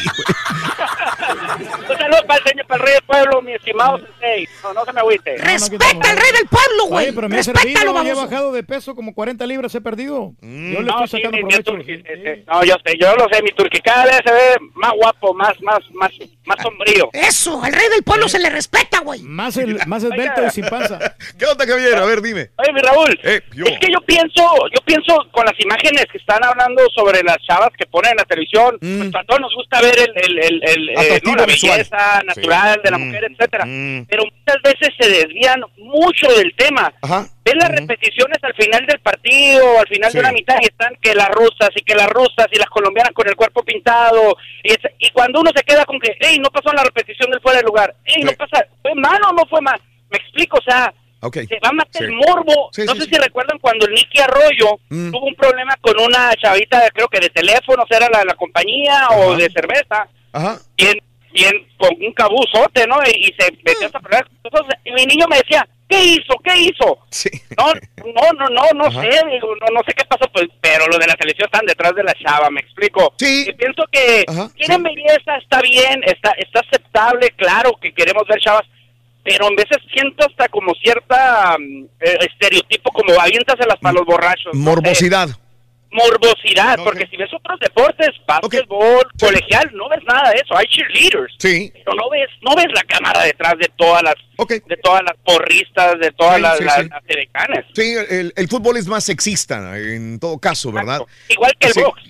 Un 1.90 1.98
saludo 1.98 2.26
para 2.28 2.40
el 2.44 2.50
señor, 2.50 2.68
para 2.68 2.82
el 2.82 2.86
rey 2.88 2.94
del 2.96 3.04
pueblo, 3.04 3.42
mi 3.42 3.54
estimado 3.54 4.00
sensei. 4.00 4.50
No, 4.64 4.74
no 4.74 4.84
se 4.84 4.92
me 4.92 5.00
agüite. 5.00 5.38
Respeta 5.38 5.86
al 6.10 6.18
rey 6.18 6.32
del 6.34 6.48
pueblo, 6.50 6.86
güey. 6.88 7.06
Oye, 7.06 7.14
pero 7.14 7.30
me 7.30 7.38
Respétalo, 7.38 7.94
servido, 7.94 8.02
he 8.02 8.14
bajado 8.26 8.52
de 8.52 8.64
peso 8.64 8.94
como 8.94 9.14
40 9.14 9.46
libras, 9.48 9.74
he 9.74 9.80
perdido. 9.80 10.34
Yo 10.42 10.48
le 10.50 10.84
No, 10.84 11.06
estoy 11.06 11.08
sí, 11.08 11.26
sacando 11.26 11.38
mi- 11.38 11.44
mi 11.44 11.64
provecho. 11.64 11.72
turqui- 11.72 12.44
No, 12.48 12.64
yo 12.66 12.76
sé, 12.86 12.98
yo 13.00 13.16
lo 13.16 13.30
sé, 13.32 13.42
mi 13.44 13.52
turqui 13.52 13.80
cada 13.80 14.04
vez 14.06 14.20
se 14.26 14.32
ve 14.34 14.58
más 14.74 14.92
guapo, 14.98 15.34
más, 15.34 15.54
más, 15.62 15.80
más, 15.94 16.12
más 16.44 16.58
sombrío. 16.62 17.10
Eso, 17.14 17.64
al 17.64 17.72
rey 17.72 17.88
del 17.90 18.04
pueblo 18.04 18.28
se 18.28 18.40
le 18.40 18.50
respeta, 18.50 19.00
güey. 19.00 19.22
Más, 19.32 19.56
el, 19.58 19.80
más 19.88 20.04
esbelto 20.04 20.46
y 20.46 20.50
sin 20.50 20.66
panza. 20.66 21.00
¿Qué 21.40 21.46
onda, 21.46 21.61
Javier? 21.68 21.96
A 21.98 22.06
ver, 22.06 22.22
dime. 22.22 22.50
Oye, 22.58 22.74
mi 22.74 22.82
Raúl, 22.82 23.20
Eh, 23.24 23.42
es 23.52 23.80
que 23.80 23.88
yo 23.92 24.02
pienso, 24.06 24.44
yo 24.74 24.82
pienso 24.86 25.16
con 25.32 25.46
las 25.46 25.60
imágenes 25.60 26.06
que 26.12 26.18
están 26.18 26.44
hablando 26.44 26.84
sobre 26.96 27.24
las 27.24 27.38
chavas 27.48 27.70
que 27.78 27.86
ponen 27.86 28.12
en 28.12 28.18
la 28.18 28.26
televisión, 28.26 28.78
pues 28.80 29.16
a 29.16 29.24
todos 29.26 29.42
nos 29.42 29.54
gusta 29.56 29.82
ver 29.82 29.96
el, 29.98 30.12
el, 30.16 30.40
el, 30.40 30.64
el, 30.64 30.90
eh, 30.90 31.22
¿no? 31.24 31.36
la 31.36 31.46
visual. 31.46 31.78
belleza 31.78 32.22
natural 32.26 32.74
Sí. 32.76 32.82
de 32.84 32.92
la 32.92 32.98
Mm, 32.98 33.06
mujer, 33.08 33.24
etcétera. 33.32 33.64
Pero 34.10 34.24
muchas 34.26 34.62
veces 34.64 34.90
se 35.00 35.10
desvían 35.10 35.62
mucho 35.78 36.28
del 36.34 36.54
tema. 36.56 36.94
Ven 37.44 37.58
las 37.58 37.70
repeticiones 37.72 38.38
al 38.44 38.54
final 38.54 38.86
del 38.86 39.00
partido, 39.00 39.80
al 39.80 39.88
final 39.88 40.12
Sí. 40.12 40.18
de 40.18 40.24
una 40.24 40.32
mitad, 40.32 40.56
y 40.62 40.66
están 40.66 40.96
que 41.02 41.16
las 41.16 41.30
rusas 41.30 41.70
y 41.76 41.82
que 41.82 41.96
las 41.96 42.08
rusas 42.10 42.48
y 42.52 42.58
las 42.60 42.70
colombianas 42.70 43.14
con 43.14 43.28
el 43.28 43.36
cuerpo 43.36 43.64
pintado. 43.64 44.36
Y, 44.64 44.72
es- 44.72 44.80
y 45.00 45.10
cuando 45.12 45.40
uno 45.42 45.52
se 45.56 45.64
queda 45.64 45.86
con 45.86 46.00
que, 46.00 46.16
hey, 46.20 46.38
no 46.40 46.50
pasó 46.52 46.70
en 46.70 46.76
la 46.78 46.84
repetición 46.84 47.32
del 47.32 47.42
fuera 47.42 47.60
de 47.60 47.66
lugar, 47.66 47.96
hey, 48.06 48.24
no 48.24 48.32
pasa, 48.34 48.66
¿fue 48.82 48.94
mal 48.96 49.20
o 49.30 49.34
no 49.34 49.46
fue 49.50 49.62
mal? 49.62 49.80
Me 50.12 50.18
explico, 50.18 50.58
o 50.58 50.62
sea, 50.62 50.94
Se 51.22 51.60
va 51.64 51.70
a 51.70 51.74
matar 51.74 52.02
Sí. 52.02 52.04
el 52.06 52.12
morbo. 52.14 52.70
Sí, 52.74 52.84
no 52.86 52.94
sí, 52.96 53.02
sé 53.02 53.06
si 53.10 53.16
recuerdan 53.22 53.60
cuando 53.60 53.86
el 53.86 53.94
Nicky 53.94 54.20
Arroyo 54.22 54.80
Mm. 54.90 55.12
tuvo 55.12 55.26
un 55.28 55.36
problema 55.36 55.76
con 55.82 56.00
una 56.00 56.34
chavita, 56.36 56.90
creo 56.94 57.08
que 57.08 57.20
de 57.20 57.30
teléfono, 57.30 57.84
era 57.90 58.08
la, 58.12 58.24
la 58.26 58.34
compañía 58.36 59.08
o 59.18 59.36
de 59.36 59.50
cerveza, 59.52 60.08
Ajá. 60.34 60.58
bien, 60.78 60.98
bien 61.34 61.54
con 61.78 61.90
un 62.00 62.12
cabuzote, 62.14 62.88
¿no? 62.88 62.98
Y, 63.06 63.28
y 63.30 63.36
se 63.38 63.52
metió 63.64 63.88
esa 63.88 64.00
problema. 64.00 64.28
Entonces, 64.44 64.76
y 64.84 64.92
mi 64.94 65.06
niño 65.06 65.26
me 65.30 65.38
decía, 65.38 65.68
¿qué 65.88 66.04
hizo? 66.04 66.34
¿Qué 66.44 66.58
hizo? 66.58 66.98
No, 67.58 67.74
no, 68.06 68.32
no, 68.40 68.50
no, 68.50 68.64
no 68.76 68.86
Ajá. 68.86 69.02
sé, 69.02 69.22
digo, 69.30 69.56
no, 69.62 69.68
no 69.74 69.82
sé 69.86 69.94
qué 69.94 70.06
pasó, 70.06 70.26
pues, 70.34 70.48
pero 70.62 70.88
lo 70.88 70.98
de 70.98 71.06
la 71.08 71.16
televisión 71.16 71.46
están 71.52 71.66
detrás 71.66 71.94
de 71.96 72.04
la 72.04 72.14
chava, 72.16 72.50
me 72.50 72.62
explico. 72.62 73.14
Sí. 73.20 73.46
Y 73.48 73.54
pienso 73.54 73.84
que 73.92 74.26
quieren 74.58 74.82
belleza, 74.84 75.36
está 75.42 75.62
bien, 75.62 76.02
está, 76.06 76.32
está 76.38 76.62
aceptable, 76.62 77.30
claro 77.38 77.74
que 77.80 77.94
queremos 77.94 78.24
ver 78.28 78.40
chavas, 78.40 78.64
pero 79.24 79.48
en 79.48 79.56
veces 79.56 79.78
siento 79.94 80.26
hasta 80.28 80.48
como 80.50 80.74
cierta 80.76 81.56
mm, 81.60 81.86
eh, 82.00 82.18
estereotipo, 82.32 82.92
como 82.92 83.20
aviéntaselas 83.20 83.78
para 83.82 83.94
los 83.94 84.06
borrachos. 84.06 84.54
no 84.54 84.60
sé 84.60 84.60
Morbosidad. 84.60 85.30
morbosidad, 85.92 86.80
porque 86.84 87.06
si 87.08 87.18
ves 87.18 87.30
otros 87.34 87.60
deportes, 87.60 88.10
básquetbol, 88.26 89.06
colegial, 89.20 89.70
no 89.74 89.90
ves 89.90 90.00
nada 90.08 90.30
de 90.32 90.38
eso, 90.38 90.56
hay 90.58 90.66
cheerleaders. 90.68 91.34
Sí. 91.38 91.72
Pero 91.74 91.94
no 91.96 92.10
ves, 92.10 92.30
no 92.42 92.56
ves 92.56 92.68
la 92.74 92.82
cámara 92.84 93.24
detrás 93.24 93.56
de 93.60 93.70
todas 93.76 94.02
las, 94.04 94.16
de 94.48 94.78
todas 94.78 95.02
las 95.04 95.18
porristas, 95.26 96.00
de 96.00 96.12
todas 96.12 96.36
Sí, 96.38 96.42
las, 96.42 96.58
sí, 96.58 96.64
las, 96.64 96.76
sí. 96.78 96.90
las 96.90 97.04
edecanes. 97.08 97.66
Sí, 97.76 97.94
el, 98.10 98.34
el 98.36 98.48
fútbol 98.48 98.78
es 98.78 98.88
más 98.88 99.04
sexista 99.04 99.78
en 99.78 100.20
todo 100.20 100.38
caso, 100.40 100.72
¿verdad? 100.72 101.02
Igual 101.30 101.52
que 101.60 101.68
el 101.68 101.84
box. 101.84 102.02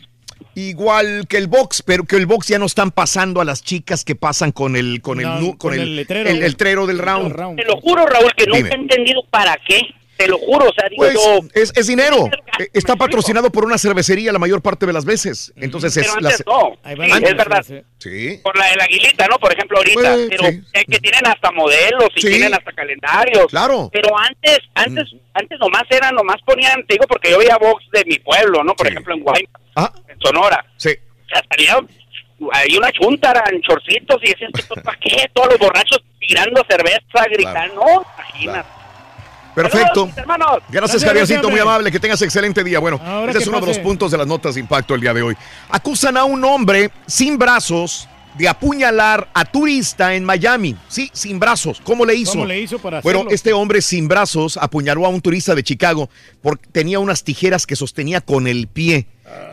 Igual 0.55 1.25
que 1.29 1.37
el 1.37 1.47
box, 1.47 1.81
pero 1.81 2.03
que 2.03 2.17
el 2.17 2.25
box 2.25 2.47
ya 2.49 2.59
no 2.59 2.65
están 2.65 2.91
pasando 2.91 3.39
a 3.41 3.45
las 3.45 3.63
chicas 3.63 4.03
que 4.03 4.15
pasan 4.15 4.51
con 4.51 4.75
el 4.75 5.01
con 5.01 5.19
el 5.19 5.25
No, 5.27 5.39
con, 5.39 5.57
con 5.57 5.73
el, 5.73 5.79
el 5.81 5.95
letrero. 5.95 6.29
el 6.29 6.39
letrero 6.39 6.87
del 6.87 6.99
round. 6.99 7.55
Te 7.55 7.63
lo 7.65 7.77
juro, 7.77 8.05
Raúl, 8.05 8.31
que 8.35 8.45
nunca 8.47 8.69
he 8.69 8.73
entendido 8.73 9.23
para 9.29 9.57
qué. 9.67 9.81
Te 10.21 10.27
lo 10.27 10.37
juro, 10.37 10.67
o 10.69 10.73
sea, 10.73 10.87
digo 10.89 11.03
Pues 11.03 11.13
yo, 11.13 11.39
es, 11.53 11.73
es 11.75 11.87
dinero. 11.87 12.27
Eh, 12.59 12.69
Está 12.73 12.95
patrocinado 12.95 13.51
por 13.51 13.65
una 13.65 13.77
cervecería 13.77 14.31
la 14.31 14.39
mayor 14.39 14.61
parte 14.61 14.85
de 14.85 14.93
las 14.93 15.03
veces. 15.05 15.51
Entonces 15.55 15.95
es 15.97 16.07
pero 16.07 16.19
la 16.21 16.29
antes 16.29 16.45
no. 16.45 16.77
Sí, 16.83 17.11
Antes. 17.11 17.31
es 17.31 17.37
verdad. 17.37 17.65
Sí. 17.97 18.39
Por 18.43 18.57
la 18.57 18.65
de 18.69 18.75
la 18.75 18.83
aguilita, 18.83 19.27
¿no? 19.27 19.37
Por 19.37 19.51
ejemplo, 19.53 19.77
ahorita. 19.79 19.99
Pues, 20.13 20.27
pero 20.29 20.43
sí, 20.49 20.61
eh, 20.73 20.85
que 20.89 20.99
tienen 20.99 21.25
hasta 21.25 21.51
modelos 21.51 22.09
y 22.15 22.21
Sí. 22.21 22.27
tienen 22.27 22.53
hasta 22.53 22.71
calendarios. 22.71 23.47
Claro. 23.47 23.89
Pero 23.91 24.09
antes, 24.17 24.59
antes, 24.75 25.05
antes 25.33 25.59
nomás 25.59 25.83
eran, 25.89 26.13
nomás 26.15 26.37
ponían, 26.45 26.85
te 26.87 26.93
digo, 26.95 27.05
porque 27.07 27.31
yo 27.31 27.39
veía 27.39 27.57
box 27.57 27.83
de 27.93 28.03
mi 28.05 28.19
pueblo, 28.19 28.63
¿no? 28.63 28.75
Por 28.75 28.87
ejemplo, 28.87 29.13
en 29.15 29.21
Guaymas, 29.23 29.61
Ah. 29.75 29.91
en 30.07 30.19
Sonora. 30.19 30.65
Sí. 30.77 30.89
O 31.25 31.29
sea, 31.29 31.43
salía 31.49 31.77
ahí 32.53 32.75
una 32.77 32.91
chuntara 32.91 33.43
en 33.51 33.61
chorcitos 33.61 34.17
y 34.23 34.29
decían, 34.31 34.51
¿para 34.83 34.97
qué? 34.99 35.29
Todos 35.33 35.49
los 35.49 35.59
borrachos 35.59 36.03
tirando 36.19 36.63
cerveza, 36.69 37.25
gritando. 37.31 37.75
No, 37.75 38.05
imagínate. 38.17 38.69
Perfecto. 39.55 40.09
hermanos. 40.15 40.47
Gracias, 40.69 41.01
Gracias, 41.01 41.03
Javiercito, 41.03 41.49
muy 41.49 41.59
amable. 41.59 41.91
Que 41.91 41.99
tengas 41.99 42.21
excelente 42.21 42.63
día. 42.63 42.79
Bueno, 42.79 42.99
Ahora 43.03 43.31
este 43.31 43.43
es 43.43 43.47
uno 43.47 43.59
de 43.59 43.67
los 43.67 43.79
puntos 43.79 44.11
de 44.11 44.17
las 44.17 44.27
notas 44.27 44.55
de 44.55 44.61
impacto 44.61 44.95
el 44.95 45.01
día 45.01 45.13
de 45.13 45.21
hoy. 45.21 45.35
Acusan 45.69 46.17
a 46.17 46.23
un 46.23 46.43
hombre 46.43 46.91
sin 47.07 47.37
brazos 47.37 48.07
de 48.37 48.47
apuñalar 48.47 49.29
a 49.33 49.43
turista 49.45 50.15
en 50.15 50.23
Miami. 50.23 50.75
Sí, 50.87 51.09
sin 51.13 51.39
brazos. 51.39 51.81
¿Cómo 51.83 52.05
le 52.05 52.15
hizo? 52.15 52.31
¿Cómo 52.33 52.45
le 52.45 52.61
hizo 52.61 52.79
para 52.79 53.01
Bueno, 53.01 53.19
hacerlo? 53.19 53.35
este 53.35 53.53
hombre 53.53 53.81
sin 53.81 54.07
brazos 54.07 54.57
apuñaló 54.57 55.05
a 55.05 55.09
un 55.09 55.21
turista 55.21 55.53
de 55.53 55.63
Chicago 55.63 56.09
porque 56.41 56.67
tenía 56.71 56.99
unas 56.99 57.23
tijeras 57.23 57.65
que 57.67 57.75
sostenía 57.75 58.21
con 58.21 58.47
el 58.47 58.67
pie. 58.67 59.07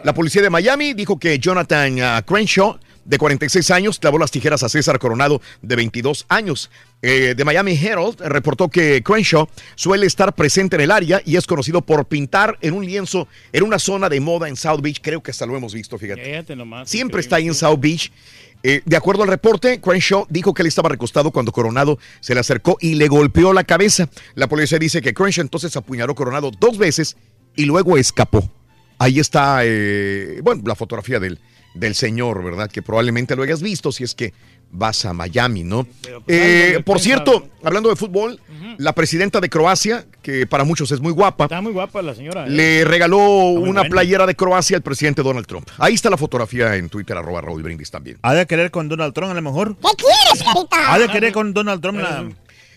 La 0.05 0.15
policía 0.15 0.43
de 0.43 0.51
Miami 0.51 0.93
dijo 0.95 1.19
que 1.19 1.39
Jonathan 1.39 2.01
ah, 2.01 2.23
Crenshaw, 2.27 2.79
de 3.09 3.17
46 3.17 3.71
años, 3.71 3.99
clavó 3.99 4.19
las 4.19 4.31
tijeras 4.31 4.63
a 4.63 4.69
César 4.69 4.99
Coronado, 4.99 5.41
de 5.63 5.77
22 5.77 6.27
años. 6.29 6.71
Eh, 7.01 7.35
de 7.35 7.45
Miami 7.45 7.73
Herald 7.73 8.21
reportó 8.21 8.69
que 8.69 9.03
Crenshaw 9.03 9.49
suele 9.77 10.07
estar 10.07 10.35
presente 10.35 10.77
en 10.77 10.83
el 10.83 10.91
área 10.91 11.23
y 11.25 11.37
es 11.37 11.47
conocido 11.47 11.81
por 11.81 12.05
pintar 12.05 12.59
en 12.61 12.75
un 12.75 12.85
lienzo 12.85 13.27
en 13.53 13.63
una 13.63 13.79
zona 13.79 14.11
de 14.11 14.21
moda 14.21 14.47
en 14.47 14.57
South 14.57 14.81
Beach. 14.83 15.01
Creo 15.01 15.23
que 15.23 15.31
hasta 15.31 15.47
lo 15.47 15.57
hemos 15.57 15.73
visto, 15.73 15.97
fíjate. 15.97 16.23
Fíjate 16.23 16.55
nomás. 16.55 16.91
Siempre 16.91 17.23
está 17.23 17.37
ahí 17.37 17.47
en 17.47 17.55
South 17.55 17.81
Beach. 17.81 18.13
Eh, 18.63 18.83
de 18.85 18.97
acuerdo 18.97 19.23
al 19.23 19.29
reporte, 19.31 19.81
Crenshaw 19.81 20.27
dijo 20.29 20.53
que 20.53 20.61
él 20.61 20.69
estaba 20.69 20.91
recostado 20.91 21.31
cuando 21.31 21.51
Coronado 21.51 21.99
se 22.21 22.35
le 22.35 22.41
acercó 22.41 22.77
y 22.79 22.97
le 22.97 23.09
golpeó 23.09 23.55
la 23.55 23.65
cabeza. 23.65 24.11
La 24.35 24.49
policía 24.49 24.79
dice 24.79 25.01
que 25.01 25.15
Crenshaw 25.15 25.43
entonces 25.43 25.75
apuñaló 25.77 26.13
a 26.13 26.17
Coronado 26.17 26.51
dos 26.51 26.77
veces 26.77 27.17
y 27.57 27.65
luego 27.65 27.97
escapó. 27.97 28.51
Ahí 28.99 29.19
está, 29.19 29.61
eh, 29.63 30.41
bueno, 30.43 30.63
la 30.67 30.75
fotografía 30.75 31.21
del, 31.21 31.39
del 31.79 31.95
señor, 31.95 32.43
¿verdad? 32.45 32.71
Que 32.71 32.83
probablemente 32.83 33.37
lo 33.37 33.43
hayas 33.43 33.63
visto 33.63 33.93
si 33.93 34.05
es 34.05 34.15
que 34.15 34.33
vas 34.71 35.05
a 35.07 35.13
Miami, 35.15 35.65
¿no? 35.65 35.87
Eh, 36.27 36.73
algo 36.73 36.85
por 36.85 37.01
cierto, 37.01 37.49
hablando 37.65 37.89
de 37.89 37.97
fútbol, 37.97 38.39
la 38.77 38.93
presidenta 38.95 39.41
de 39.41 39.49
Croacia, 39.49 40.05
que 40.21 40.47
para 40.47 40.65
muchos 40.65 40.93
es 40.93 41.01
muy 41.01 41.13
guapa, 41.13 41.45
Está 41.45 41.61
muy 41.63 41.73
guapa 41.73 42.03
la 42.03 42.15
señora. 42.15 42.47
¿eh? 42.47 42.51
le 42.51 42.85
regaló 42.85 43.19
una 43.19 43.81
buena. 43.81 43.85
playera 43.85 44.27
de 44.27 44.35
Croacia 44.35 44.77
al 44.77 44.83
presidente 44.83 45.23
Donald 45.23 45.47
Trump. 45.47 45.69
Ahí 45.79 45.95
está 45.95 46.11
la 46.11 46.19
fotografía 46.19 46.77
en 46.77 46.89
Twitter, 46.91 47.17
arroba 47.17 47.41
Raúl 47.41 47.63
Brindis 47.63 47.91
también. 47.91 48.19
Ha 48.23 48.35
de 48.35 48.47
querer 48.47 48.71
con 48.71 48.89
Donald 48.89 49.15
Trump 49.15 49.31
a 49.31 49.35
lo 49.35 49.43
mejor. 49.43 49.77
¿Qué 49.77 49.89
quieres, 49.97 50.43
carita? 50.45 50.93
Ha 50.93 50.99
de 50.99 51.09
querer 51.09 51.33
con 51.33 51.55
Donald 51.55 51.81
Trump 51.81 51.99
la... 52.01 52.29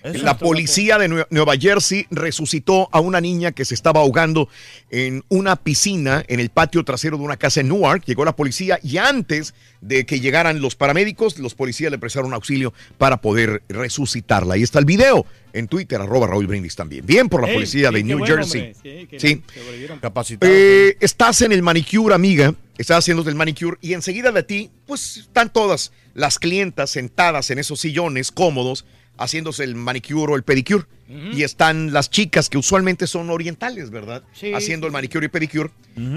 Eso 0.03 0.23
La 0.25 0.37
policía 0.37 0.97
de 0.97 1.07
Nue- 1.09 1.27
Nueva 1.29 1.55
Jersey 1.57 2.07
resucitó 2.09 2.89
a 2.91 2.99
una 2.99 3.21
niña 3.21 3.51
que 3.51 3.65
se 3.65 3.73
estaba 3.75 3.99
ahogando 4.01 4.49
en 4.89 5.23
una 5.29 5.55
piscina 5.55 6.23
en 6.27 6.39
el 6.39 6.49
patio 6.49 6.83
trasero 6.83 7.17
de 7.17 7.23
una 7.23 7.37
casa 7.37 7.61
en 7.61 7.67
Newark. 7.69 8.03
Llegó 8.05 8.25
la 8.25 8.35
policía 8.35 8.79
y 8.81 8.97
antes 8.97 9.53
de 9.81 10.05
que 10.05 10.19
llegaran 10.19 10.61
los 10.61 10.75
paramédicos, 10.75 11.37
los 11.39 11.53
policías 11.53 11.91
le 11.91 11.97
prestaron 11.99 12.33
auxilio 12.33 12.73
para 12.97 13.17
poder 13.21 13.61
resucitarla. 13.69 14.55
Ahí 14.55 14.63
está 14.63 14.79
el 14.79 14.85
video 14.85 15.25
en 15.53 15.67
Twitter, 15.67 15.99
arroba 16.01 16.27
Raúl 16.27 16.47
Brindis 16.47 16.75
también. 16.75 17.05
Bien 17.05 17.29
por 17.29 17.45
la 17.45 17.53
policía 17.53 17.89
sí, 17.89 17.95
de 17.95 18.03
New 18.03 18.19
bueno, 18.19 18.35
Jersey. 18.35 18.73
hombre. 18.73 18.75
Sí, 19.01 19.07
que 19.07 19.19
Sí. 19.19 19.43
se 19.53 19.63
volvieron 19.63 19.99
capacitados. 19.99 20.55
Eh, 20.55 20.97
estás 20.99 21.41
en 21.41 21.51
el 21.51 21.61
manicure, 21.61 22.15
amiga. 22.15 22.55
Estás 22.77 22.99
haciendo 22.99 23.27
el 23.29 23.35
manicure 23.35 23.77
y 23.81 23.93
enseguida 23.93 24.31
de 24.31 24.41
ti, 24.43 24.71
pues 24.87 25.17
están 25.17 25.51
todas 25.53 25.91
las 26.15 26.39
clientas 26.39 26.89
sentadas 26.89 27.51
en 27.51 27.59
esos 27.59 27.79
sillones 27.79 28.31
cómodos 28.31 28.85
haciéndose 29.17 29.63
el 29.63 29.75
manicure 29.75 30.33
o 30.33 30.35
el 30.35 30.43
pedicure. 30.43 30.85
Y 31.33 31.43
están 31.43 31.91
las 31.91 32.09
chicas 32.09 32.49
que 32.49 32.57
usualmente 32.57 33.05
son 33.05 33.29
orientales, 33.29 33.89
¿verdad? 33.89 34.23
Sí, 34.31 34.53
Haciendo 34.53 34.85
sí, 34.85 34.87
el 34.87 34.93
manicure 34.93 35.25
y 35.25 35.29
pedicure. 35.29 35.69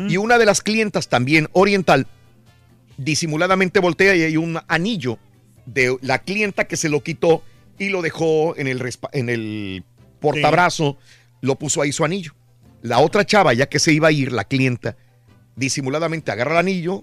Y 0.08 0.16
una 0.18 0.38
de 0.38 0.46
las 0.46 0.60
clientas 0.62 1.08
también 1.08 1.48
oriental 1.52 2.06
disimuladamente 2.96 3.80
voltea 3.80 4.14
y 4.14 4.22
hay 4.22 4.36
un 4.36 4.58
anillo 4.68 5.18
de 5.66 5.96
la 6.00 6.20
clienta 6.20 6.64
que 6.66 6.76
se 6.76 6.88
lo 6.88 7.02
quitó 7.02 7.42
y 7.78 7.88
lo 7.88 8.02
dejó 8.02 8.56
en 8.56 8.68
el, 8.68 8.78
respa- 8.78 9.10
en 9.12 9.28
el 9.30 9.82
portabrazo, 10.20 10.96
lo 11.40 11.56
puso 11.58 11.82
ahí 11.82 11.90
su 11.92 12.04
anillo. 12.04 12.32
La 12.82 13.00
otra 13.00 13.24
chava, 13.26 13.52
ya 13.52 13.66
que 13.68 13.78
se 13.80 13.92
iba 13.92 14.08
a 14.08 14.12
ir, 14.12 14.30
la 14.30 14.44
clienta, 14.44 14.96
disimuladamente 15.56 16.30
agarra 16.30 16.52
el 16.52 16.58
anillo, 16.58 17.02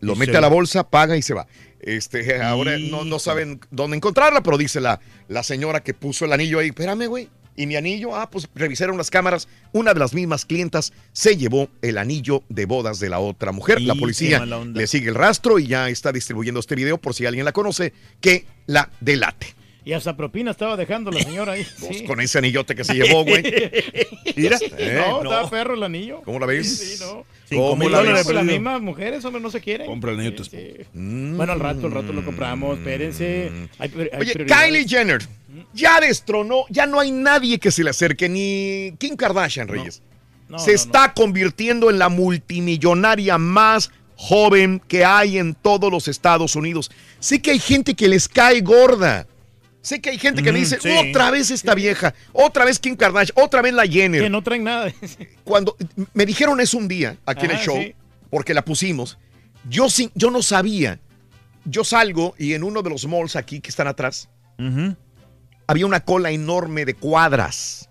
lo 0.00 0.14
Y 0.14 0.16
mete 0.16 0.36
a 0.36 0.40
la 0.40 0.48
bolsa, 0.48 0.88
paga 0.88 1.16
y 1.16 1.22
se 1.22 1.34
va. 1.34 1.46
Este, 1.80 2.40
ahora 2.42 2.76
no, 2.78 3.04
no 3.04 3.18
saben 3.18 3.60
dónde 3.70 3.96
encontrarla, 3.96 4.42
pero 4.42 4.58
dice 4.58 4.80
la, 4.80 5.00
la 5.28 5.42
señora 5.42 5.82
que 5.82 5.94
puso 5.94 6.24
el 6.24 6.32
anillo 6.32 6.58
ahí, 6.58 6.68
espérame, 6.68 7.06
güey. 7.06 7.28
¿Y 7.58 7.66
mi 7.66 7.74
anillo? 7.74 8.14
Ah, 8.14 8.30
pues 8.30 8.48
revisaron 8.54 8.96
las 8.96 9.10
cámaras. 9.10 9.48
Una 9.72 9.92
de 9.92 9.98
las 9.98 10.14
mismas 10.14 10.44
clientas 10.44 10.92
se 11.12 11.36
llevó 11.36 11.68
el 11.82 11.98
anillo 11.98 12.44
de 12.48 12.66
bodas 12.66 13.00
de 13.00 13.08
la 13.08 13.18
otra 13.18 13.50
mujer. 13.50 13.82
la 13.82 13.96
policía 13.96 14.46
le 14.46 14.86
sigue 14.86 15.08
el 15.08 15.16
rastro 15.16 15.58
y 15.58 15.66
ya 15.66 15.88
está 15.88 16.12
distribuyendo 16.12 16.60
este 16.60 16.76
video 16.76 16.98
por 16.98 17.14
si 17.14 17.26
alguien 17.26 17.44
la 17.44 17.50
conoce, 17.50 17.92
que 18.20 18.46
la 18.66 18.90
delate. 19.00 19.57
Y 19.88 19.94
hasta 19.94 20.14
propina 20.14 20.50
estaba 20.50 20.76
dejando 20.76 21.10
la 21.10 21.18
señora 21.22 21.52
ahí. 21.52 21.64
Sí. 21.64 22.04
con 22.04 22.20
ese 22.20 22.36
anillote 22.36 22.74
que 22.74 22.84
se 22.84 22.92
llevó, 22.92 23.24
güey. 23.24 23.42
Mira. 24.36 24.58
Eh, 24.76 25.00
no, 25.00 25.22
no. 25.24 25.30
estaba 25.30 25.48
perro 25.48 25.72
el 25.72 25.82
anillo. 25.82 26.20
¿Cómo 26.26 26.38
la 26.38 26.44
ves? 26.44 26.78
Sí, 26.78 26.96
sí, 26.98 27.04
no. 27.04 27.24
¿Cómo 27.56 27.88
la 27.88 28.02
ves? 28.02 28.26
las 28.26 28.44
mismas 28.44 28.82
mujeres, 28.82 29.24
hombre, 29.24 29.40
no 29.40 29.50
se 29.50 29.62
quieren. 29.62 29.86
Compra 29.86 30.10
el 30.12 30.20
anillo 30.20 30.44
Sí, 30.44 30.50
sí. 30.50 30.84
Bueno, 30.92 31.54
al 31.54 31.60
rato, 31.60 31.86
al 31.86 31.92
rato 31.92 32.12
lo 32.12 32.22
compramos, 32.22 32.76
espérense. 32.76 33.50
Hay, 33.78 33.88
pri- 33.88 34.10
hay 34.12 34.20
Oye. 34.20 34.44
Kylie 34.44 34.86
Jenner 34.86 35.26
ya 35.72 36.00
destronó, 36.00 36.66
ya 36.68 36.84
no 36.84 37.00
hay 37.00 37.10
nadie 37.10 37.58
que 37.58 37.70
se 37.70 37.82
le 37.82 37.88
acerque, 37.88 38.28
ni 38.28 38.94
Kim 38.98 39.16
Kardashian, 39.16 39.68
Reyes. 39.68 40.02
No, 40.50 40.58
se 40.58 40.72
no, 40.72 40.76
está 40.76 41.14
convirtiendo 41.14 41.88
en 41.88 41.98
la 41.98 42.10
multimillonaria 42.10 43.38
más 43.38 43.90
joven 44.16 44.82
que 44.86 45.06
hay 45.06 45.38
en 45.38 45.54
todos 45.54 45.90
los 45.90 46.08
Estados 46.08 46.56
Unidos. 46.56 46.90
Sé 47.20 47.40
que 47.40 47.52
hay 47.52 47.58
gente 47.58 47.94
que 47.94 48.06
les 48.06 48.28
cae 48.28 48.60
gorda. 48.60 49.26
Sé 49.80 50.00
que 50.00 50.10
hay 50.10 50.18
gente 50.18 50.42
que 50.42 50.52
me 50.52 50.58
Mm, 50.58 50.62
dice, 50.62 50.78
sí. 50.80 50.90
otra 51.08 51.30
vez 51.30 51.50
esta 51.50 51.74
vieja, 51.74 52.12
otra 52.32 52.64
vez 52.64 52.78
Kim 52.78 52.96
Kardashian, 52.96 53.34
otra 53.42 53.62
vez 53.62 53.72
la 53.72 53.86
Jenner. 53.86 54.22
Que 54.22 54.28
no 54.30 54.42
traen 54.42 54.64
nada. 54.64 54.92
Cuando 55.44 55.76
me 56.14 56.26
dijeron 56.26 56.60
eso 56.60 56.76
un 56.78 56.88
día 56.88 57.16
aquí 57.24 57.44
en 57.46 57.52
el 57.52 57.56
Ajá, 57.58 57.64
show, 57.64 57.76
sí. 57.80 57.94
porque 58.28 58.54
la 58.54 58.64
pusimos, 58.64 59.18
yo, 59.68 59.88
sí- 59.88 60.10
yo 60.14 60.30
no 60.30 60.42
sabía. 60.42 61.00
Yo 61.64 61.84
salgo 61.84 62.34
y 62.38 62.54
en 62.54 62.64
uno 62.64 62.82
de 62.82 62.88
los 62.90 63.06
malls 63.06 63.36
aquí 63.36 63.60
que 63.60 63.68
están 63.68 63.86
atrás, 63.88 64.28
había 65.66 65.86
una 65.86 66.00
cola 66.00 66.30
enorme 66.30 66.84
de 66.84 66.94
cuadras. 66.94 67.90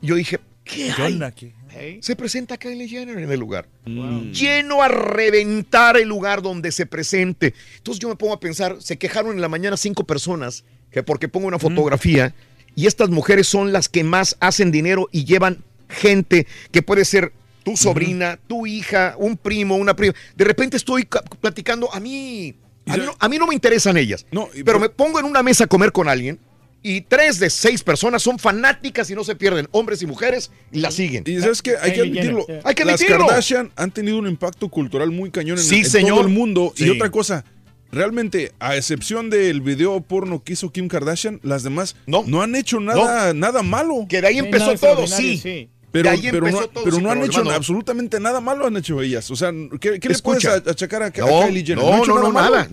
Yo 0.00 0.14
dije, 0.14 0.40
¿qué 0.64 0.92
¿Qué 0.96 1.02
hay? 1.02 1.12
onda 1.14 1.26
aquí? 1.26 1.52
Se 2.00 2.16
presenta 2.16 2.56
Kylie 2.56 2.88
Jenner 2.88 3.18
en 3.18 3.30
el 3.30 3.38
lugar. 3.38 3.68
Lleno 3.84 4.82
a 4.82 4.88
reventar 4.88 5.96
el 5.96 6.08
lugar 6.08 6.42
donde 6.42 6.72
se 6.72 6.86
presente. 6.86 7.54
Entonces 7.76 8.00
yo 8.00 8.08
me 8.08 8.16
pongo 8.16 8.32
a 8.32 8.40
pensar, 8.40 8.76
se 8.80 8.96
quejaron 8.98 9.32
en 9.32 9.40
la 9.40 9.48
mañana 9.48 9.76
cinco 9.76 10.04
personas 10.04 10.64
que 10.90 11.02
porque 11.02 11.28
pongo 11.28 11.46
una 11.46 11.58
fotografía 11.58 12.34
y 12.74 12.86
estas 12.86 13.10
mujeres 13.10 13.46
son 13.46 13.72
las 13.72 13.88
que 13.88 14.04
más 14.04 14.36
hacen 14.40 14.70
dinero 14.70 15.08
y 15.12 15.24
llevan 15.24 15.64
gente 15.88 16.46
que 16.70 16.82
puede 16.82 17.04
ser 17.04 17.32
tu 17.64 17.76
sobrina, 17.76 18.38
tu 18.46 18.66
hija, 18.66 19.14
un 19.18 19.36
primo, 19.36 19.76
una 19.76 19.94
prima. 19.94 20.14
De 20.36 20.44
repente 20.44 20.76
estoy 20.76 21.04
ca- 21.04 21.22
platicando, 21.40 21.92
a 21.92 22.00
mí, 22.00 22.54
a 22.86 22.96
mí, 22.96 23.02
no, 23.04 23.14
a 23.18 23.28
mí 23.28 23.36
no 23.38 23.46
me 23.46 23.54
interesan 23.54 23.96
ellas, 23.96 24.24
pero 24.64 24.78
me 24.78 24.88
pongo 24.88 25.18
en 25.18 25.26
una 25.26 25.42
mesa 25.42 25.64
a 25.64 25.66
comer 25.66 25.92
con 25.92 26.08
alguien 26.08 26.38
y 26.82 27.00
tres 27.00 27.40
de 27.40 27.50
seis 27.50 27.82
personas 27.82 28.22
son 28.22 28.38
fanáticas 28.38 29.10
y 29.10 29.14
no 29.14 29.24
se 29.24 29.34
pierden, 29.34 29.66
hombres 29.72 30.00
y 30.00 30.06
mujeres, 30.06 30.50
y 30.70 30.78
la 30.78 30.90
siguen. 30.92 31.24
Y 31.26 31.40
sabes 31.40 31.60
que 31.60 31.76
hay 31.76 31.92
que 31.92 32.00
admitirlo. 32.02 32.46
Hay 32.64 32.74
que 32.74 32.84
Las 32.84 32.94
admitirlo. 32.94 33.26
Kardashian 33.26 33.72
han 33.74 33.90
tenido 33.90 34.16
un 34.18 34.28
impacto 34.28 34.68
cultural 34.68 35.10
muy 35.10 35.30
cañón 35.32 35.58
en, 35.58 35.64
Sí, 35.64 35.78
en 35.80 35.84
señor. 35.90 36.18
todo 36.18 36.26
el 36.28 36.32
mundo. 36.32 36.72
Sí. 36.76 36.84
Y 36.86 36.90
otra 36.90 37.10
cosa, 37.10 37.44
realmente, 37.92 38.52
a 38.58 38.76
excepción 38.76 39.30
del 39.30 39.60
video 39.60 40.00
porno 40.00 40.42
que 40.42 40.52
hizo 40.54 40.70
Kim 40.70 40.88
Kardashian, 40.88 41.40
las 41.42 41.62
demás 41.62 41.96
no, 42.06 42.42
han 42.42 42.54
hecho 42.54 42.80
nada, 42.80 43.34
nada 43.34 43.62
malo. 43.62 44.06
Que 44.08 44.20
de 44.20 44.28
ahí 44.28 44.38
empezó 44.38 44.74
todo, 44.74 45.06
sí. 45.06 45.70
Pero, 45.90 46.10
pero, 46.20 46.46
empezó 46.46 46.60
no, 46.60 46.68
todo, 46.68 46.84
pero 46.84 46.96
sí, 46.96 47.02
no 47.02 47.10
han 47.10 47.22
hecho 47.22 47.38
hermano. 47.38 47.56
absolutamente 47.56 48.20
nada 48.20 48.40
malo 48.42 48.66
han 48.66 48.76
hecho 48.76 49.00
ellas. 49.00 49.30
O 49.30 49.36
sea, 49.36 49.50
¿qué, 49.80 49.98
qué 49.98 50.08
le 50.10 50.18
puedes 50.18 50.44
a- 50.44 50.56
achacar 50.56 51.02
a, 51.02 51.06
a 51.06 51.10
No, 51.16 51.46
Kylie 51.46 51.64
Jenner? 51.64 51.82
no, 51.82 52.04
no, 52.04 52.22
no, 52.30 52.32
nada, 52.32 52.68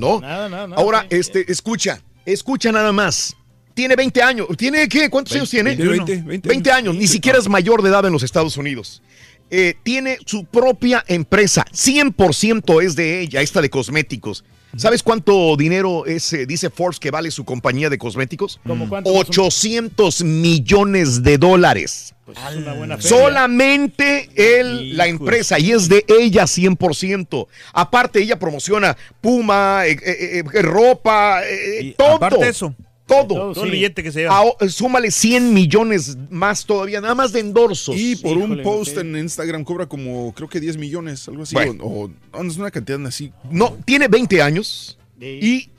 no. 0.68 0.76
Ahora, 0.76 1.08
este, 1.10 1.50
escucha, 1.50 2.02
escucha 2.26 2.74
nada 2.74 2.92
más. 2.92 3.34
Tiene 3.74 3.96
20 3.96 4.22
años. 4.22 4.48
¿Tiene 4.58 4.88
qué? 4.90 5.10
¿Cuántos 5.10 5.34
años 5.36 5.50
tiene? 5.50 5.76
20, 5.76 6.24
20, 6.26 6.48
20 6.50 6.72
años. 6.72 6.96
Ni 6.96 7.08
siquiera 7.08 7.38
es 7.40 7.48
mayor 7.48 7.82
de 7.82 7.90
edad 7.90 8.06
en 8.06 8.12
los 8.14 8.24
Estados 8.24 8.58
Unidos. 8.58 9.02
Eh, 9.50 9.76
tiene 9.84 10.18
su 10.26 10.46
propia 10.46 11.04
empresa. 11.08 11.66
100% 11.72 12.84
es 12.84 12.96
de 12.96 13.22
ella, 13.22 13.42
esta 13.42 13.62
de 13.62 13.70
cosméticos. 13.70 14.44
¿Sabes 14.78 15.04
cuánto 15.04 15.56
dinero 15.56 16.06
es, 16.06 16.32
eh, 16.34 16.46
dice 16.46 16.70
Forbes 16.70 17.00
que 17.00 17.12
vale 17.12 17.32
su 17.32 17.46
compañía 17.46 17.90
de 17.90 17.98
cosméticos? 17.98 18.60
¿Cómo 18.66 18.90
cuánto? 18.90 19.12
800 19.12 20.24
millones 20.24 21.24
de 21.24 21.38
dólares. 21.38 22.14
Pues 22.26 22.38
es 22.38 22.56
una 22.58 22.74
buena. 22.74 23.02
Solamente 23.02 24.30
él, 24.36 24.98
la 24.98 25.08
empresa, 25.08 25.60
y 25.60 25.72
es 25.72 25.88
de 25.88 26.04
ella 26.08 26.44
100%. 26.44 27.48
Aparte, 27.74 28.22
ella 28.22 28.40
promociona 28.40 28.98
Puma, 29.22 29.86
eh, 29.86 29.98
eh, 30.04 30.62
ropa, 30.62 31.42
todo. 31.98 32.16
aparte 32.16 32.48
eso, 32.48 32.76
todo. 33.06 33.54
todo 33.54 33.64
el 33.66 33.72
billete 33.72 34.04
que 34.04 34.12
se 34.12 34.22
lleva. 34.22 34.42
Súmale 34.70 35.12
100 35.12 35.54
millones 35.54 36.18
más 36.30 36.66
todavía, 36.66 37.02
nada 37.02 37.16
más 37.16 37.32
de 37.32 37.40
endorsos. 37.42 37.96
Y 37.98 38.16
por 38.16 38.38
un 38.38 38.62
post 38.64 38.98
en 38.98 39.16
Instagram 39.16 39.64
cobra 39.64 39.86
como, 39.86 40.34
creo 40.34 40.50
que 40.50 40.60
10 40.60 40.78
millones, 40.78 41.28
algo 41.28 41.44
así. 41.44 41.56
Bueno. 41.56 41.84
O, 41.84 42.10
o- 42.32 42.44
no, 42.44 42.50
es 42.52 42.58
una 42.58 42.72
cantidad 42.72 43.04
así. 43.06 43.32
No, 43.50 43.78
tiene 43.86 44.08
20 44.08 44.42
años 44.42 44.98
y, 45.20 45.70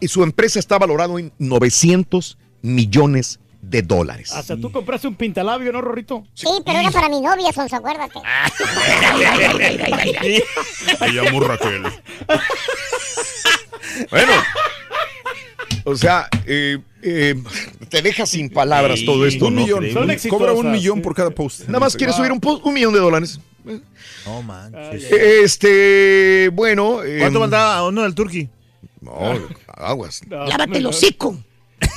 y 0.00 0.08
su 0.08 0.22
empresa 0.22 0.58
está 0.58 0.78
valorado 0.78 1.18
en 1.18 1.32
900 1.38 2.38
millones 2.62 3.38
de 3.60 3.82
dólares. 3.82 4.32
Hasta 4.32 4.56
tú 4.56 4.72
compraste 4.72 5.06
un 5.06 5.14
pintalabio, 5.14 5.72
¿no, 5.72 5.80
Rorrito? 5.80 6.24
Sí, 6.34 6.48
pero 6.66 6.80
era 6.80 6.90
para 6.90 7.08
mi 7.08 7.20
novia, 7.20 7.52
Sonso, 7.52 7.76
acuérdate. 7.76 8.18
Me 11.00 11.08
llamo 11.10 11.40
Raquel. 11.40 11.82
Bueno. 14.10 14.32
O 15.84 15.96
sea, 15.96 16.28
eh, 16.46 16.78
eh, 17.02 17.34
te 17.88 18.02
deja 18.02 18.24
sin 18.26 18.48
palabras 18.50 19.00
Sí. 19.00 19.06
todo 19.06 19.26
esto, 19.26 19.46
Un 19.46 19.56
¿no? 19.56 19.60
millón. 19.62 19.90
Son 19.92 20.10
exitosas. 20.10 20.38
Cobra 20.46 20.52
un 20.52 20.70
millón 20.72 21.02
por 21.02 21.14
cada 21.14 21.30
post. 21.30 21.66
Nada 21.66 21.80
más 21.80 21.96
quiere 21.96 22.12
subir 22.12 22.30
un, 22.32 22.40
post, 22.40 22.64
un 22.64 22.74
millón 22.74 22.92
de 22.92 23.00
dólares. 23.00 23.40
No 24.26 24.42
manches. 24.42 25.10
Este, 25.12 26.48
bueno. 26.52 27.02
eh, 27.04 27.18
¿Cuánto 27.20 27.40
mandaba 27.40 27.86
uno 27.88 28.02
del 28.02 28.14
Turqui? 28.14 28.48
No, 29.00 29.12
aguas. 29.68 30.22
Lávate 30.28 30.78
el 30.78 30.86
hocico. 30.86 31.36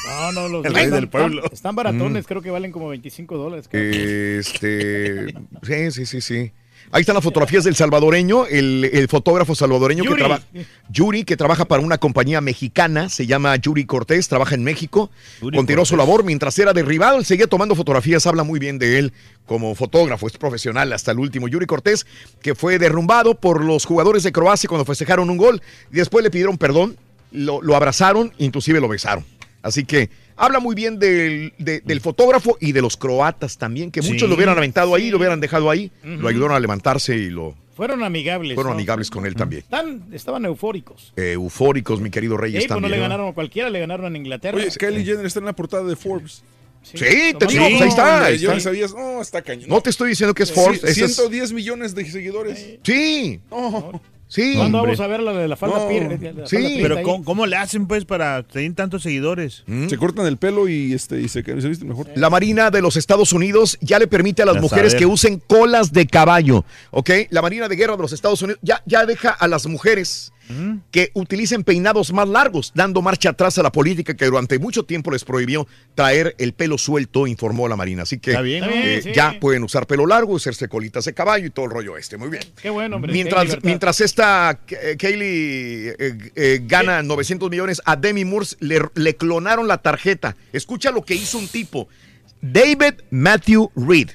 No, 0.07 0.31
no, 0.31 0.47
los 0.47 0.65
El 0.65 0.73
rey 0.73 0.88
del 0.89 1.07
pueblo. 1.09 1.41
Están, 1.43 1.53
están 1.53 1.75
baratones, 1.75 2.23
Mm. 2.23 2.27
creo 2.27 2.41
que 2.41 2.49
valen 2.49 2.72
como 2.72 2.88
25 2.89 3.38
dólares. 3.38 3.67
Este, 3.72 5.27
sí, 5.64 5.91
sí, 5.91 6.05
sí, 6.05 6.22
sí. 6.22 6.51
Ahí 6.95 7.01
están 7.01 7.15
las 7.15 7.25
fotografías 7.25 7.65
del 7.65 7.75
salvadoreño, 7.75 8.45
el, 8.45 8.90
el 8.93 9.09
fotógrafo 9.09 9.53
salvadoreño 9.53 10.03
que 10.03 10.11
Yuri. 10.11 10.22
trabaja. 10.22 10.43
Yuri, 10.88 11.25
que 11.25 11.35
trabaja 11.35 11.65
para 11.65 11.83
una 11.83 11.98
compañía 11.98 12.40
mexicana, 12.40 13.09
se 13.09 13.27
llama 13.27 13.53
Yuri 13.57 13.85
Cortés, 13.85 14.30
trabaja 14.30 14.56
en 14.56 14.64
México. 14.64 15.11
Yuri 15.41 15.57
continuó 15.57 15.83
su 15.83 15.98
labor 15.98 16.24
mientras 16.24 16.57
era 16.57 16.72
derribado. 16.72 17.17
Él 17.17 17.25
seguía 17.25 17.48
tomando 17.48 17.75
fotografías, 17.75 18.25
habla 18.27 18.43
muy 18.43 18.61
bien 18.61 18.80
de 18.80 18.98
él 18.98 19.11
como 19.45 19.75
fotógrafo, 19.75 20.25
es 20.27 20.38
profesional 20.38 20.93
hasta 20.93 21.11
el 21.11 21.19
último. 21.19 21.49
Yuri 21.49 21.65
Cortés, 21.65 22.06
que 22.41 22.56
fue 22.56 22.80
derrumbado 22.80 23.35
por 23.35 23.61
los 23.61 23.83
jugadores 23.83 24.24
de 24.24 24.32
Croacia 24.32 24.69
cuando 24.69 24.85
festejaron 24.85 25.30
un 25.30 25.35
gol. 25.35 25.61
Y 25.91 25.98
después 25.98 26.24
le 26.24 26.32
pidieron 26.32 26.57
perdón, 26.57 26.95
lo, 27.33 27.61
lo 27.61 27.75
abrazaron, 27.75 28.32
inclusive 28.38 28.80
lo 28.80 28.88
besaron. 28.88 29.25
Así 29.64 29.83
que 29.83 30.09
habla 30.38 30.59
muy 30.59 30.75
bien 30.75 30.99
del, 30.99 31.53
de- 31.57 31.81
del 31.81 32.01
fotógrafo 32.01 32.57
y 32.59 32.72
de 32.72 32.81
los 32.81 32.97
croatas 32.97 33.57
también, 33.57 33.91
que 33.91 34.01
muchos 34.01 34.22
Sí, 34.22 34.27
lo 34.27 34.35
hubieran 34.35 34.57
aventado 34.57 34.93
ahí, 34.95 35.09
lo 35.09 35.17
hubieran 35.17 35.39
dejado 35.39 35.69
ahí, 35.69 35.91
lo 36.03 36.27
ayudaron 36.27 36.55
a 36.55 36.59
levantarse 36.59 37.15
y 37.15 37.30
lo 37.30 37.55
Fueron 37.75 38.03
amigables. 38.03 38.55
fueron 38.55 38.72
¿no? 38.72 38.77
amigables 38.77 39.09
con 39.09 39.25
él 39.25 39.35
también. 39.35 39.61
Están, 39.64 40.03
estaban 40.14 40.45
eufóricos. 40.45 41.11
Eh, 41.17 41.33
eufóricos, 41.33 41.99
mi 41.99 42.09
querido 42.09 42.38
Reyes 42.38 42.61
ahí, 42.61 42.67
pues, 42.67 42.69
no 42.69 42.75
también. 42.83 42.91
le 42.93 42.99
ganaron 42.99 43.27
a 43.30 43.33
cualquiera, 43.33 43.69
le 43.69 43.80
ganaron 43.80 44.14
a 44.14 44.17
Inglaterra. 44.17 44.57
Oye, 44.57 44.69
Kylie 44.69 45.03
Jenner 45.03 45.25
está 45.25 45.39
en 45.39 45.45
la 45.45 45.53
portada 45.53 45.83
de 45.83 45.95
Forbes. 45.95 46.41
Sí, 46.83 46.93
te 46.99 47.47
digo, 47.47 47.65
pues 47.67 47.81
ahí 47.81 47.88
está. 47.89 48.25
ahí 48.25 48.59
sabías, 48.61 48.93
no, 48.93 49.19
está 49.22 49.41
cañón. 49.41 49.67
No 49.67 49.81
te 49.81 49.89
estoy 49.89 50.09
diciendo 50.09 50.33
que 50.35 50.43
es 50.43 50.49
Sí, 50.49 50.55
Forbes. 50.55 50.83
ese 50.83 51.05
es- 51.05 51.15
110 51.15 51.51
millones 51.51 51.95
de 51.95 52.05
seguidores. 52.09 52.77
Sí. 52.83 53.39
Oh. 53.49 53.99
Sí. 54.27 54.55
¿Cuándo 54.55 54.81
vamos 54.81 54.99
a 54.99 55.07
ver 55.07 55.19
la 55.21 55.33
de 55.33 55.47
la 55.47 55.55
falda 55.55 55.77
No. 55.77 55.87
pir- 55.89 56.35
la 56.35 56.47
Sí, 56.47 56.79
pero? 56.81 57.01
¿cómo, 57.03 57.23
cómo 57.23 57.45
le 57.45 57.55
hacen 57.55 57.85
pues 57.87 58.05
para 58.05 58.41
tener 58.43 58.73
tantos 58.73 59.03
seguidores? 59.03 59.63
Se 59.87 59.97
cortan 59.97 60.25
el 60.25 60.37
pelo 60.37 60.67
y, 60.67 60.93
este, 60.93 61.21
y 61.21 61.27
se, 61.29 61.43
se 61.43 61.69
visten 61.69 61.87
mejor. 61.87 62.07
La 62.15 62.29
Marina 62.29 62.71
de 62.71 62.81
los 62.81 62.97
Estados 62.97 63.33
Unidos 63.33 63.77
ya 63.81 63.99
le 63.99 64.07
permite 64.07 64.41
a 64.41 64.45
las 64.45 64.55
Ya 64.55 64.61
mujeres 64.61 64.93
saber. 64.93 64.99
que 64.99 65.05
usen 65.05 65.41
colas 65.45 65.93
de 65.93 66.07
caballo, 66.07 66.65
¿ok? 66.91 67.09
La 67.29 67.41
Marina 67.43 67.67
de 67.67 67.75
Guerra 67.75 67.95
de 67.95 68.01
los 68.01 68.13
Estados 68.13 68.41
Unidos 68.41 68.59
ya, 68.63 68.81
ya 68.85 69.05
deja 69.05 69.29
a 69.29 69.47
las 69.47 69.67
mujeres 69.67 70.31
que 70.91 71.11
utilicen 71.14 71.64
peinados 71.64 72.14
más 72.14 72.27
largos, 72.30 72.72
dando 72.75 73.01
marcha 73.01 73.30
atrás 73.30 73.57
a 73.57 73.64
la 73.64 73.72
política 73.72 74.14
que 74.14 74.25
durante 74.25 74.59
mucho 74.59 74.83
tiempo 74.83 75.11
les 75.11 75.24
prohibió 75.24 75.67
traer 75.95 76.35
el 76.38 76.53
pelo 76.53 76.77
suelto, 76.77 77.25
informó 77.27 77.67
la 77.67 77.75
Marina. 77.75 78.03
Así 78.03 78.19
que 78.19 78.32
Está 78.32 78.41
bien, 78.41 78.61
¿no? 78.61 78.67
eh, 78.67 78.72
Está 78.77 78.88
bien, 78.90 79.03
sí. 79.03 79.11
ya 79.14 79.40
pueden 79.40 79.64
usar 79.64 79.88
pelo 79.88 80.06
largo, 80.06 80.35
hacerse 80.35 80.67
colitas 80.67 81.06
de 81.06 81.14
caballo 81.14 81.45
y 81.48 81.49
todo 81.49 81.65
el 81.65 81.72
rollo 81.72 81.98
este. 81.98 82.17
Muy 82.17 82.30
bien. 82.30 82.43
Qué 82.61 82.69
bueno, 82.69 82.98
hombre. 82.98 83.11
Mientras, 83.11 83.64
mientras 83.64 84.01
esta 84.01 84.59
eh, 84.67 84.95
Kaylee 84.99 85.95
eh, 85.98 86.17
eh, 86.35 86.59
gana 86.64 87.01
900 87.03 87.49
millones, 87.49 87.82
a 87.85 87.95
Demi 87.95 88.25
Moore 88.25 88.45
le, 88.59 88.82
le 88.95 89.15
clonaron 89.15 89.67
la 89.67 89.80
tarjeta. 89.80 90.35
Escucha 90.53 90.91
lo 90.91 91.03
que 91.03 91.15
hizo 91.15 91.38
un 91.38 91.48
tipo. 91.48 91.88
David 92.41 93.01
Matthew 93.09 93.72
Reed 93.75 94.11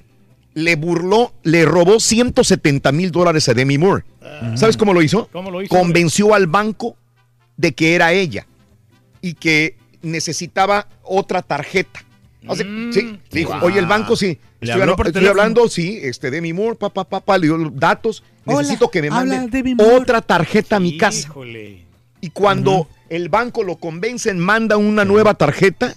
le 0.55 0.77
burló, 0.77 1.33
le 1.43 1.65
robó 1.65 2.01
170 2.01 2.93
mil 2.93 3.11
dólares 3.11 3.49
a 3.49 3.55
Demi 3.55 3.79
Moore. 3.79 4.05
¿Sabes 4.55 4.77
cómo 4.77 4.93
lo 4.93 5.03
hizo? 5.03 5.29
¿Cómo 5.33 5.51
lo 5.51 5.63
hizo, 5.63 5.75
Convenció 5.75 6.35
al 6.35 6.47
banco 6.47 6.97
de 7.57 7.73
que 7.73 7.95
era 7.95 8.13
ella 8.13 8.47
y 9.21 9.35
que 9.35 9.77
necesitaba 10.03 10.89
otra 11.03 11.43
tarjeta. 11.43 12.05
O 12.47 12.57
sea, 12.57 12.67
sí, 12.91 13.19
dijo, 13.31 13.51
Guau. 13.51 13.67
oye, 13.67 13.79
el 13.79 13.87
banco 13.87 14.17
sí. 14.17 14.39
Le 14.61 14.73
Estoy, 14.73 14.95
por 14.95 15.29
hablando, 15.29 15.69
sí, 15.69 15.99
este, 16.03 16.31
Demi 16.31 16.53
Moore, 16.53 16.77
papá, 16.77 17.05
papá, 17.05 17.39
le 17.39 17.47
dio 17.47 17.57
los 17.57 17.75
datos. 17.77 18.23
Hola, 18.45 18.59
Necesito 18.59 18.91
que 18.91 19.03
me 19.03 19.11
manden 19.11 19.51
otra 19.79 20.21
tarjeta 20.21 20.77
a 20.77 20.81
mi 20.81 20.99
casa. 20.99 21.29
Híjole. 21.29 21.85
Y 22.21 22.31
cuando 22.31 22.89
el 23.09 23.29
banco 23.31 23.63
lo 23.63 23.77
convencen, 23.77 24.39
manda 24.39 24.77
una 24.77 25.05
nueva 25.05 25.35
tarjeta, 25.35 25.95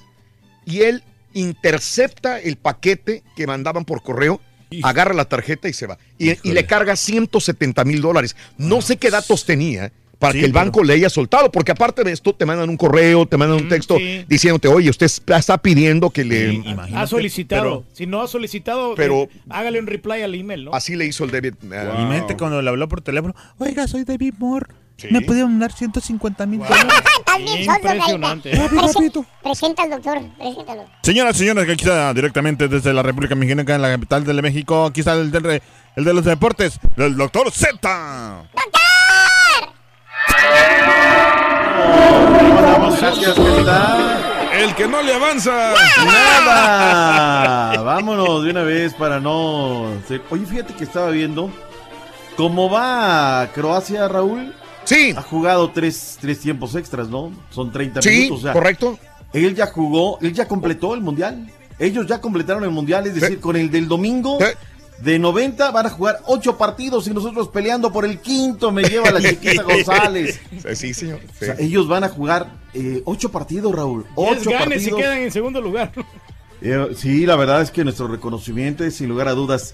y 0.66 0.82
él 0.82 1.04
intercepta 1.34 2.40
el 2.40 2.56
paquete 2.58 3.24
que 3.36 3.48
mandaban 3.48 3.86
por 3.86 4.02
correo, 4.04 4.42
agarra 4.82 5.14
la 5.14 5.26
tarjeta 5.26 5.70
y 5.70 5.74
se 5.74 5.86
va. 5.88 5.98
Y, 6.18 6.32
y 6.48 6.52
le 6.54 6.66
carga 6.66 6.96
170 6.96 7.84
mil 7.86 8.02
dólares. 8.02 8.36
No 8.58 8.82
sé 8.82 8.98
qué 8.98 9.12
datos 9.12 9.46
tenía 9.46 9.92
para 10.20 10.34
Sí, 10.34 10.40
que 10.40 10.46
el 10.46 10.54
banco 10.54 10.84
le 10.86 10.94
haya 10.94 11.10
soltado, 11.10 11.52
porque 11.52 11.74
aparte 11.74 12.02
de 12.04 12.14
esto 12.14 12.34
te 12.34 12.46
mandan 12.46 12.70
un 12.70 12.78
correo, 12.78 13.26
te 13.26 13.36
mandan 13.36 13.58
un 13.62 13.68
texto 13.68 13.98
sí. 13.98 14.24
diciéndote, 14.30 14.70
oye, 14.70 14.90
usted 14.90 15.06
está 15.06 15.58
pidiendo 15.58 16.10
que 16.12 16.24
le... 16.24 16.64
Ha 16.96 17.06
solicitado. 17.08 17.84
si 17.92 18.06
no 18.08 18.22
ha 18.22 18.28
solicitado, 18.30 18.96
pero- 18.96 19.24
eh, 19.24 19.30
hágale 19.50 19.80
un 19.80 19.88
reply 19.88 20.22
al 20.22 20.34
email, 20.34 20.64
¿no? 20.66 20.74
Así 20.74 20.96
le 20.96 21.06
hizo 21.06 21.26
el 21.26 21.32
David. 21.32 21.56
ah, 21.74 21.98
Y 22.02 22.06
mente 22.06 22.38
cuando 22.38 22.62
le 22.62 22.70
habló 22.70 22.88
por 22.88 23.02
teléfono, 23.02 23.36
oiga, 23.58 23.86
soy 23.88 24.06
David 24.06 24.36
Moore. 24.40 24.68
¿Me 25.10 25.22
pudieron 25.22 25.52
mandar 25.52 25.72
150 25.74 26.46
mil 26.46 26.60
dólares? 26.60 26.86
Estás 27.20 27.38
bien 27.40 27.66
sordo, 27.66 27.94
Impresionante. 27.94 28.52
Presenta 29.44 29.84
al 29.84 29.90
doctor, 29.90 30.22
preséntalo. 30.38 30.86
Señoras 31.02 31.36
y 31.36 31.40
señores, 31.40 31.66
que 31.66 31.72
aquí 31.74 31.84
está 31.84 32.14
directamente 32.14 32.68
desde 32.68 32.94
la 32.94 33.02
República 33.04 33.36
Mexicana, 33.36 33.76
en 33.76 33.82
la 33.82 33.92
capital 33.92 34.24
de 34.24 34.42
México. 34.42 34.86
Aquí 34.86 35.02
está 35.02 35.14
el, 35.14 35.32
del- 35.32 35.62
el 35.96 36.04
de 36.06 36.14
los 36.14 36.24
deportes, 36.24 36.80
el 36.96 37.18
doctor 37.18 37.52
Z. 37.52 38.44
Gracias, 43.00 43.34
¿qué 43.36 43.64
tal? 43.66 44.50
El 44.54 44.76
que 44.76 44.88
no 44.88 45.02
le 45.02 45.14
avanza. 45.14 45.74
Nada. 46.06 47.82
Vámonos 47.84 48.44
de 48.44 48.52
una 48.52 48.62
vez 48.64 48.94
para 48.94 49.20
no. 49.20 49.92
ser- 50.08 50.22
Oye, 50.30 50.46
fíjate 50.46 50.74
que 50.76 50.84
estaba 50.86 51.10
viendo 51.10 51.52
cómo 52.38 52.70
va 52.70 53.48
Croacia, 53.54 54.08
Raúl. 54.08 54.56
Sí. 54.86 55.14
Ha 55.16 55.22
jugado 55.22 55.72
tres, 55.72 56.18
tres 56.20 56.40
tiempos 56.40 56.76
extras, 56.76 57.10
¿no? 57.10 57.32
Son 57.50 57.72
30 57.72 58.02
Sí, 58.02 58.10
minutos. 58.10 58.40
o 58.40 58.42
sea, 58.44 58.54
correcto. 58.54 59.00
Él 59.34 59.56
ya 59.56 59.68
jugó, 59.68 60.20
él 60.22 60.34
ya 60.34 60.48
completó 60.48 60.94
el 60.94 61.02
mundial. 61.02 61.50
Ellos 61.80 62.06
ya 62.06 62.22
completaron 62.22 62.64
el 62.64 62.70
mundial, 62.70 63.08
es 63.08 63.16
decir, 63.16 63.40
con 63.40 63.56
el 63.56 63.72
del 63.72 63.88
domingo. 63.88 64.38
De 65.00 65.18
90 65.20 65.72
van 65.72 65.88
a 65.88 65.90
jugar 65.90 66.20
ocho 66.28 66.56
partidos 66.58 67.08
y 67.08 67.10
nosotros 67.12 67.50
peleando 67.50 67.92
por 67.92 68.06
el 68.06 68.20
quinto, 68.20 68.72
me 68.72 68.84
lleva 68.84 69.10
la 69.12 69.20
chiquita 69.22 69.64
González. 69.64 70.40
Sí, 70.76 70.94
señor. 70.94 71.20
O 71.30 71.46
sea, 71.46 71.56
ellos 71.60 71.88
van 71.88 72.04
a 72.04 72.10
jugar 72.10 72.48
eh, 72.74 73.02
ocho 73.06 73.30
partidos, 73.32 73.74
Raúl. 73.76 74.04
Diez 74.04 74.14
Ocho 74.16 74.52
ganes 74.52 74.84
y 74.84 74.92
partidos. 74.92 75.00
quedan 75.02 75.18
en 75.18 75.32
segundo 75.32 75.60
lugar. 75.62 75.92
Eh, 76.62 76.90
sí, 76.96 77.26
la 77.26 77.36
verdad 77.36 77.62
es 77.62 77.72
que 77.72 77.84
nuestro 77.84 78.08
reconocimiento 78.08 78.86
es 78.86 78.96
sin 78.96 79.10
lugar 79.10 79.28
a 79.28 79.32
dudas. 79.34 79.74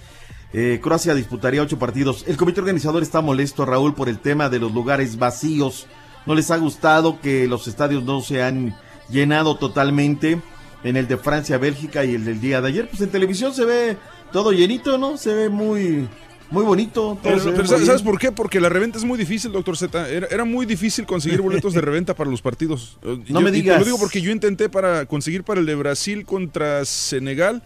Eh, 0.53 0.79
Croacia 0.81 1.13
disputaría 1.13 1.61
ocho 1.61 1.77
partidos. 1.79 2.25
El 2.27 2.37
comité 2.37 2.59
organizador 2.61 3.03
está 3.03 3.21
molesto, 3.21 3.65
Raúl, 3.65 3.93
por 3.93 4.09
el 4.09 4.19
tema 4.19 4.49
de 4.49 4.59
los 4.59 4.71
lugares 4.73 5.17
vacíos. 5.17 5.87
No 6.25 6.35
les 6.35 6.51
ha 6.51 6.57
gustado 6.57 7.19
que 7.21 7.47
los 7.47 7.67
estadios 7.67 8.03
no 8.03 8.21
se 8.21 8.41
han 8.43 8.75
llenado 9.09 9.57
totalmente 9.57 10.41
en 10.83 10.95
el 10.97 11.07
de 11.07 11.17
Francia, 11.17 11.57
Bélgica 11.57 12.05
y 12.05 12.15
el 12.15 12.25
del 12.25 12.39
día 12.41 12.61
de 12.61 12.67
ayer. 12.67 12.89
Pues 12.89 13.01
en 13.01 13.09
televisión 13.09 13.53
se 13.53 13.65
ve 13.65 13.97
todo 14.31 14.51
llenito, 14.51 14.97
¿no? 14.97 15.17
Se 15.17 15.33
ve 15.33 15.49
muy, 15.49 16.07
muy 16.51 16.63
bonito. 16.63 17.17
Pero, 17.23 17.39
¿sabes 17.39 17.69
bien. 17.69 17.85
¿sabes 17.85 18.01
por 18.01 18.17
qué? 18.19 18.31
Porque 18.31 18.59
la 18.59 18.69
reventa 18.69 18.97
es 18.97 19.03
muy 19.05 19.17
difícil, 19.17 19.51
doctor 19.51 19.77
Z. 19.77 20.09
Era, 20.09 20.27
era 20.27 20.45
muy 20.45 20.65
difícil 20.65 21.05
conseguir 21.05 21.41
boletos 21.41 21.73
de 21.73 21.81
reventa 21.81 22.13
para 22.15 22.29
los 22.29 22.41
partidos. 22.41 22.97
No 23.03 23.15
yo- 23.23 23.41
me 23.41 23.51
te 23.51 23.57
digas. 23.57 23.79
lo 23.79 23.85
digo 23.85 23.99
porque 23.99 24.21
yo 24.21 24.31
intenté 24.31 24.69
para 24.69 25.05
conseguir 25.05 25.43
para 25.43 25.59
el 25.59 25.65
de 25.65 25.75
Brasil 25.75 26.25
contra 26.25 26.85
Senegal 26.85 27.61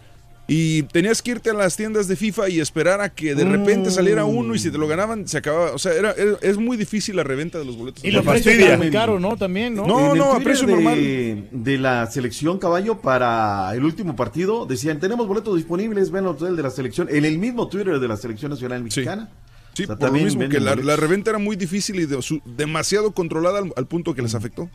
y 0.46 0.82
tenías 0.84 1.22
que 1.22 1.30
irte 1.30 1.48
a 1.50 1.54
las 1.54 1.74
tiendas 1.76 2.06
de 2.06 2.16
FIFA 2.16 2.50
y 2.50 2.60
esperar 2.60 3.00
a 3.00 3.08
que 3.08 3.34
de 3.34 3.44
repente 3.46 3.90
saliera 3.90 4.26
uno 4.26 4.54
y 4.54 4.58
si 4.58 4.70
te 4.70 4.76
lo 4.76 4.86
ganaban 4.86 5.26
se 5.26 5.38
acababa. 5.38 5.70
O 5.72 5.78
sea, 5.78 5.92
era, 5.94 6.12
era- 6.12 6.36
es 6.42 6.58
muy 6.58 6.76
difícil 6.76 7.16
la 7.16 7.24
reventa 7.24 7.58
de 7.58 7.64
los 7.64 7.76
boletos. 7.78 8.04
Y 8.04 8.10
precios 8.10 8.46
están 8.54 8.78
muy 8.78 8.90
caros, 8.90 9.20
¿no? 9.20 9.36
También, 9.38 9.74
¿no? 9.74 9.86
No, 9.86 10.00
En 10.06 10.10
el 10.12 10.18
no, 10.18 10.32
a 10.32 10.40
precio 10.40 10.66
de, 10.66 10.72
normal. 10.74 11.48
De 11.50 11.78
la 11.78 12.06
selección 12.10 12.58
caballo 12.58 13.00
para 13.00 13.74
el 13.74 13.84
último 13.84 14.16
partido 14.16 14.66
decían 14.66 15.00
tenemos 15.00 15.26
boletos 15.26 15.56
disponibles, 15.56 16.10
ven 16.10 16.24
al 16.24 16.30
hotel 16.32 16.56
de 16.56 16.62
la 16.62 16.70
selección, 16.70 17.08
en 17.10 17.24
el 17.24 17.38
mismo 17.38 17.68
Twitter 17.68 17.98
de 17.98 18.08
la 18.08 18.16
selección 18.18 18.50
nacional 18.50 18.82
mexicana. 18.84 19.30
Sí, 19.72 19.84
O 19.84 19.86
sea, 19.86 19.96
por 19.96 20.08
lo 20.10 20.14
mismo 20.14 20.48
que 20.48 20.60
la, 20.60 20.74
reventa 20.96 21.30
era 21.30 21.38
muy 21.38 21.56
difícil 21.56 21.98
y 22.00 22.06
de- 22.06 22.20
su- 22.22 22.40
demasiado 22.44 23.12
controlada 23.12 23.58
al, 23.60 23.72
al 23.76 23.86
punto 23.86 24.14
que 24.14 24.22
les 24.22 24.34
afectó. 24.34 24.68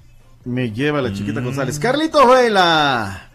Me 0.46 0.72
lleva 0.72 1.02
la 1.02 1.10
Mm. 1.10 1.14
chiquita 1.14 1.42
González. 1.42 1.78
Carlitos 1.80 2.28
Vela. 2.28 3.29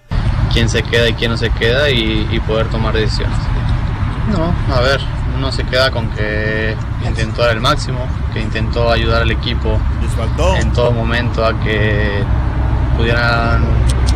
Quién 0.53 0.69
se 0.69 0.83
queda 0.83 1.09
y 1.09 1.15
quién 1.15 1.31
no 1.31 1.37
se 1.37 1.51
queda 1.51 1.91
y, 1.91 2.29
y 2.31 2.41
poder 2.41 2.69
tomar 2.69 2.95
decisiones. 2.95 3.37
No, 4.31 4.55
a 4.75 4.81
ver, 4.81 5.01
uno 5.37 5.53
se 5.53 5.65
queda 5.65 5.91
con 5.91 6.11
que 6.11 6.77
intentó 7.07 7.43
dar 7.43 7.53
el 7.53 7.61
máximo, 7.61 7.99
que 8.33 8.41
intentó 8.41 8.91
ayudar 8.91 9.23
al 9.23 9.31
equipo 9.31 9.79
en 10.59 10.73
todo 10.73 10.93
momento 10.93 11.45
a 11.45 11.59
que 11.61 12.23
pudieran 12.97 13.65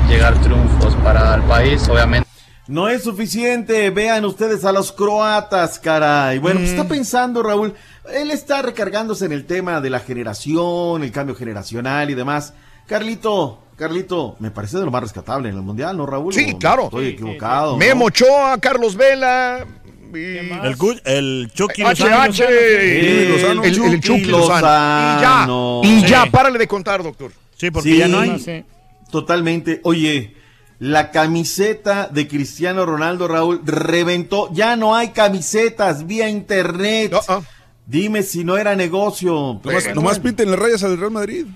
llegar 0.08 0.40
triunfos 0.40 0.94
para 0.96 1.34
el 1.34 1.42
país, 1.42 1.88
obviamente. 1.88 2.28
No 2.68 2.88
es 2.88 3.02
suficiente, 3.04 3.90
vean 3.90 4.24
ustedes 4.24 4.64
a 4.64 4.72
los 4.72 4.92
croatas, 4.92 5.78
caray. 5.78 6.38
Bueno, 6.38 6.60
pues 6.60 6.70
está 6.70 6.84
pensando 6.84 7.42
Raúl, 7.42 7.74
él 8.12 8.30
está 8.30 8.62
recargándose 8.62 9.24
en 9.24 9.32
el 9.32 9.46
tema 9.46 9.80
de 9.80 9.90
la 9.90 10.00
generación, 10.00 11.02
el 11.02 11.10
cambio 11.10 11.34
generacional 11.34 12.10
y 12.10 12.14
demás. 12.14 12.52
Carlito, 12.86 13.62
Carlito, 13.78 14.36
me 14.40 14.50
parece 14.50 14.76
de 14.78 14.84
lo 14.84 14.90
más 14.90 15.02
rescatable 15.02 15.48
en 15.48 15.54
el 15.54 15.62
Mundial, 15.62 15.96
¿no, 15.96 16.04
Raúl? 16.04 16.34
Sí, 16.34 16.50
¿O 16.54 16.58
claro. 16.58 16.84
Estoy 16.84 17.06
equivocado. 17.08 17.72
¿no? 17.72 17.78
Memo 17.78 18.06
Ochoa, 18.06 18.58
Carlos 18.58 18.96
Vela. 18.96 19.64
El, 20.12 20.76
el 21.04 21.50
Chucky 21.54 21.82
Lozano. 21.82 22.24
el, 22.24 23.28
Lozano. 23.32 23.62
el, 23.62 23.68
el 23.70 23.76
Chucky 23.76 24.00
Chucky 24.00 24.24
Lozano. 24.24 25.82
Y 25.82 25.90
ya, 25.92 25.96
y 25.96 26.06
ya, 26.06 26.24
Sí. 26.24 26.30
párale 26.30 26.58
de 26.58 26.66
contar, 26.66 27.02
doctor. 27.02 27.30
Sí, 27.56 27.68
Sí, 27.82 28.64
Totalmente. 29.10 29.80
Oye, 29.84 30.34
la 30.80 31.10
camiseta 31.10 32.08
de 32.10 32.26
Cristiano 32.26 32.84
Ronaldo, 32.86 33.28
Raúl, 33.28 33.60
reventó. 33.64 34.52
Ya 34.52 34.76
no 34.76 34.94
hay 34.96 35.08
camisetas 35.08 36.06
vía 36.06 36.28
internet. 36.28 37.14
Dime 37.86 38.22
si 38.22 38.44
no 38.44 38.56
era 38.58 38.74
negocio. 38.76 39.60
Nomás, 39.64 39.94
nomás 39.94 40.18
pinten 40.18 40.50
las 40.50 40.58
rayas 40.58 40.82
al 40.84 40.98
Real 40.98 41.10
Madrid. 41.10 41.46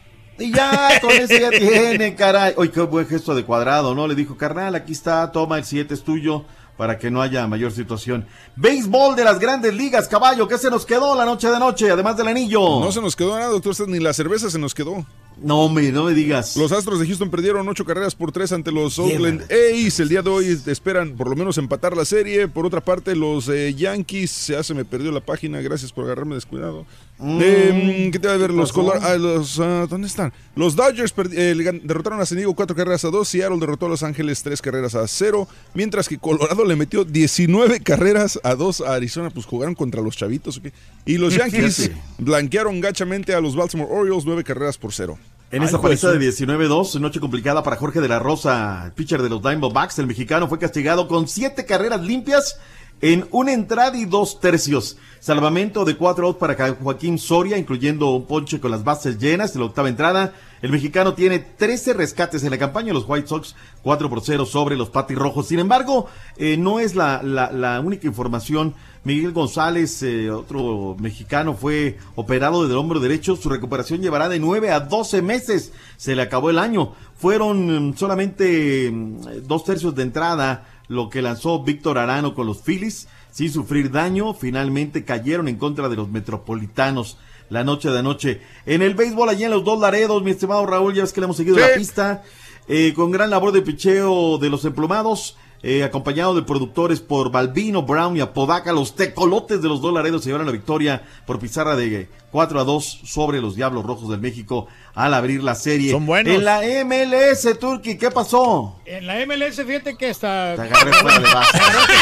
Y 0.42 0.52
ya, 0.52 1.00
con 1.00 1.12
eso 1.12 1.34
ya 1.34 1.50
tiene, 1.50 2.14
caray. 2.14 2.54
Oye, 2.56 2.70
qué 2.70 2.80
buen 2.82 3.06
gesto 3.06 3.34
de 3.34 3.44
cuadrado, 3.44 3.94
¿no? 3.94 4.06
Le 4.06 4.14
dijo, 4.14 4.36
carnal, 4.36 4.74
aquí 4.74 4.92
está, 4.92 5.30
toma 5.32 5.58
el 5.58 5.64
7 5.64 5.94
es 5.94 6.02
tuyo 6.02 6.44
para 6.76 6.98
que 6.98 7.10
no 7.10 7.22
haya 7.22 7.46
mayor 7.46 7.72
situación. 7.72 8.26
Béisbol 8.56 9.14
de 9.14 9.24
las 9.24 9.38
grandes 9.38 9.74
ligas, 9.74 10.08
caballo, 10.08 10.48
¿qué 10.48 10.58
se 10.58 10.70
nos 10.70 10.84
quedó 10.84 11.14
la 11.14 11.24
noche 11.24 11.48
de 11.48 11.58
noche, 11.58 11.90
además 11.90 12.16
del 12.16 12.28
anillo? 12.28 12.80
No 12.80 12.90
se 12.90 13.00
nos 13.00 13.14
quedó 13.14 13.38
nada, 13.38 13.50
doctor, 13.50 13.88
ni 13.88 14.00
la 14.00 14.12
cerveza 14.12 14.50
se 14.50 14.58
nos 14.58 14.74
quedó. 14.74 15.06
No, 15.40 15.68
me, 15.68 15.90
no 15.90 16.04
me 16.04 16.12
digas. 16.12 16.56
Los 16.56 16.72
Astros 16.72 17.00
de 17.00 17.06
Houston 17.06 17.30
perdieron 17.30 17.68
ocho 17.68 17.84
carreras 17.84 18.14
por 18.14 18.32
tres 18.32 18.52
ante 18.52 18.70
los 18.70 18.98
Oakland 18.98 19.42
A's. 19.42 19.98
El 20.00 20.08
día 20.08 20.22
de 20.22 20.30
hoy 20.30 20.60
esperan 20.66 21.16
por 21.16 21.28
lo 21.28 21.36
menos 21.36 21.58
empatar 21.58 21.96
la 21.96 22.04
serie. 22.04 22.48
Por 22.48 22.66
otra 22.66 22.80
parte, 22.80 23.16
los 23.16 23.48
eh, 23.48 23.74
Yankees, 23.74 24.48
ya 24.48 24.62
se 24.62 24.74
me 24.74 24.84
perdió 24.84 25.10
la 25.10 25.20
página, 25.20 25.60
gracias 25.60 25.92
por 25.92 26.04
agarrarme 26.04 26.34
descuidado. 26.34 26.86
De, 27.23 28.09
mm, 28.09 28.10
¿Qué 28.10 28.18
te 28.18 28.26
va 28.26 28.34
a 28.34 28.36
ver? 28.36 28.51
Los, 28.51 28.73
color, 28.73 28.99
ah, 29.01 29.15
los 29.15 29.60
ah, 29.60 29.86
¿Dónde 29.89 30.09
están? 30.09 30.33
Los 30.57 30.75
Dodgers 30.75 31.15
perdi- 31.15 31.34
eh, 31.36 31.81
derrotaron 31.84 32.20
a 32.20 32.26
San 32.26 32.36
Diego 32.36 32.55
cuatro 32.55 32.75
carreras 32.75 33.05
a 33.05 33.10
dos. 33.10 33.28
Seattle 33.28 33.59
derrotó 33.60 33.86
a 33.86 33.89
Los 33.91 34.02
Ángeles 34.02 34.42
tres 34.42 34.60
carreras 34.60 34.97
a 34.97 35.07
cero. 35.07 35.47
Mientras 35.73 36.09
que 36.09 36.18
Colorado 36.18 36.65
le 36.65 36.75
metió 36.75 37.05
19 37.05 37.81
carreras 37.81 38.41
a 38.42 38.57
dos 38.57 38.81
a 38.81 38.94
Arizona. 38.94 39.31
Pues 39.31 39.47
jugaron 39.47 39.75
contra 39.76 40.02
los 40.02 40.17
chavitos. 40.17 40.60
Y 41.07 41.18
los 41.18 41.34
Yankees 41.36 41.92
blanquearon 42.18 42.81
gachamente 42.81 43.34
a 43.34 43.41
los 43.41 43.55
Baltimore 43.55 43.91
Orioles 43.92 44.25
nueve 44.25 44.42
carreras 44.42 44.76
por 44.76 44.92
cero. 44.92 45.17
En 45.52 45.62
esa 45.62 45.83
paliza 45.83 46.10
de 46.10 46.18
19-2, 46.18 46.99
noche 46.99 47.20
complicada 47.20 47.62
para 47.62 47.76
Jorge 47.76 48.01
de 48.01 48.09
la 48.09 48.18
Rosa, 48.18 48.91
pitcher 48.97 49.20
de 49.20 49.28
los 49.28 49.42
Diamondbacks, 49.42 49.99
el 49.99 50.07
mexicano 50.07 50.49
fue 50.49 50.59
castigado 50.59 51.07
con 51.09 51.28
siete 51.28 51.67
carreras 51.67 52.01
limpias 52.01 52.57
en 53.02 53.26
una 53.32 53.52
entrada 53.52 53.98
y 53.98 54.06
dos 54.06 54.40
tercios. 54.40 54.97
Salvamento 55.20 55.84
de 55.84 55.97
cuatro 55.97 56.26
outs 56.26 56.39
para 56.39 56.74
Joaquín 56.74 57.18
Soria, 57.18 57.58
incluyendo 57.58 58.10
un 58.10 58.26
ponche 58.26 58.60
con 58.60 58.70
las 58.70 58.82
bases 58.82 59.18
llenas 59.18 59.55
en 59.55 59.60
la 59.60 59.66
octava 59.66 59.89
entrada. 59.89 60.32
El 60.62 60.70
mexicano 60.70 61.14
tiene 61.14 61.40
13 61.40 61.92
rescates 61.94 62.42
en 62.44 62.50
la 62.50 62.58
campaña, 62.58 62.92
los 62.92 63.05
White 63.08 63.28
Sox 63.28 63.55
4 63.82 64.08
por 64.08 64.20
0 64.22 64.47
sobre 64.47 64.76
los 64.76 64.90
Rojos. 64.92 65.48
Sin 65.48 65.58
embargo, 65.58 66.06
eh, 66.36 66.56
no 66.56 66.81
es 66.81 66.94
la 66.94 67.82
única 67.84 68.06
información. 68.06 68.74
Miguel 69.05 69.32
González, 69.32 70.00
eh, 70.05 70.31
otro 70.31 70.97
mexicano, 70.98 71.55
fue 71.55 71.98
operado 72.14 72.68
del 72.68 72.76
hombro 72.76 73.00
derecho. 73.00 73.34
Su 73.34 73.48
recuperación 73.48 74.00
llevará 74.00 74.28
de 74.28 74.39
9 74.39 74.70
a 74.70 74.78
12 74.78 75.22
meses. 75.22 75.72
Se 75.97 76.14
le 76.14 76.22
acabó 76.22 76.50
el 76.50 76.58
año. 76.58 76.92
Fueron 77.16 77.89
mm, 77.89 77.97
solamente 77.97 78.90
mm, 78.92 79.47
dos 79.47 79.64
tercios 79.64 79.94
de 79.97 80.05
entrada 80.05 80.72
lo 80.92 81.08
que 81.08 81.22
lanzó 81.22 81.62
Víctor 81.62 81.98
Arano 81.98 82.34
con 82.34 82.46
los 82.46 82.62
Phillies. 82.62 83.08
Sin 83.30 83.50
sufrir 83.50 83.90
daño, 83.90 84.34
finalmente 84.34 85.04
cayeron 85.04 85.48
en 85.48 85.56
contra 85.56 85.88
de 85.88 85.96
los 85.96 86.08
metropolitanos 86.10 87.16
la 87.48 87.64
noche 87.64 87.90
de 87.90 87.98
anoche. 87.98 88.40
En 88.66 88.82
el 88.82 88.94
béisbol, 88.94 89.28
allí 89.28 89.44
en 89.44 89.50
los 89.50 89.64
dos 89.64 89.80
Laredos, 89.80 90.22
mi 90.22 90.30
estimado 90.30 90.66
Raúl, 90.66 90.94
ya 90.94 91.02
ves 91.02 91.12
que 91.12 91.20
le 91.20 91.24
hemos 91.24 91.36
seguido 91.36 91.56
Sí. 91.56 91.62
la 91.62 91.74
pista. 91.76 92.22
eh, 92.68 92.92
con 92.94 93.10
gran 93.10 93.28
labor 93.28 93.50
de 93.52 93.60
picheo 93.60 94.38
de 94.38 94.48
los 94.48 94.64
emplumados. 94.64 95.36
Eh, 95.62 95.84
acompañado 95.84 96.34
de 96.34 96.42
productores 96.42 97.00
por 97.00 97.31
Balbino, 97.31 97.82
Brown 97.82 98.16
y 98.16 98.20
Apodaca, 98.20 98.73
los 98.73 98.94
tecolotes 98.97 99.62
de 99.62 99.68
los 99.68 99.81
dolaredos 99.81 100.23
se 100.23 100.28
llevaron 100.28 100.47
la 100.47 100.52
victoria 100.52 101.02
por 101.26 101.39
pizarra 101.39 101.76
de 101.76 102.08
4 102.32 102.60
a 102.60 102.65
2 102.65 103.00
sobre 103.05 103.41
los 103.41 103.55
Diablos 103.55 103.84
Rojos 103.84 104.08
del 104.10 104.20
México 104.20 104.66
al 104.94 105.15
abrir 105.15 105.42
la 105.42 105.55
serie. 105.55 105.91
Son 105.92 106.05
buenos. 106.07 106.34
En 106.34 106.44
la 106.44 106.60
MLS, 106.84 107.58
Turki, 107.60 107.97
¿qué 107.97 108.10
pasó? 108.10 108.81
En 108.86 109.07
la 109.07 109.24
MLS, 109.26 109.57
fíjate 109.65 109.97
que 109.97 110.10
está. 110.10 110.55
Te 110.57 110.62
agarré 110.62 110.92
fuera 110.94 111.18
de 111.20 111.34
base. 111.34 111.58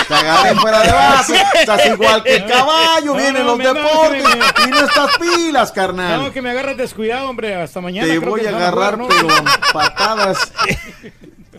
Te 0.09 0.15
agarré 0.15 0.55
fuera 0.57 0.83
de 0.83 0.93
base. 0.93 1.43
Estás 1.61 1.87
igual 1.87 2.23
que 2.23 2.37
el 2.37 2.47
caballo. 2.47 3.07
No, 3.07 3.15
Vienen 3.15 3.45
no, 3.47 3.57
los 3.57 3.59
deportes. 3.59 4.25
me- 4.25 4.65
Y 4.67 4.71
no 4.71 4.79
estás 4.87 5.11
pilas, 5.19 5.73
carnal. 5.73 6.23
No, 6.23 6.33
que 6.33 6.41
me 6.43 6.51
agarres 6.51 6.77
descuidado, 6.77 7.29
hombre. 7.29 7.55
Hasta 7.57 7.81
mañana. 7.81 8.07
Te 8.09 8.19
creo 8.19 8.31
voy 8.31 8.41
que 8.41 8.49
a 8.49 8.53
jugar, 8.53 8.69
agarrar, 8.69 8.99
¿no? 8.99 9.09
pero 9.09 9.29
patadas. 9.73 10.53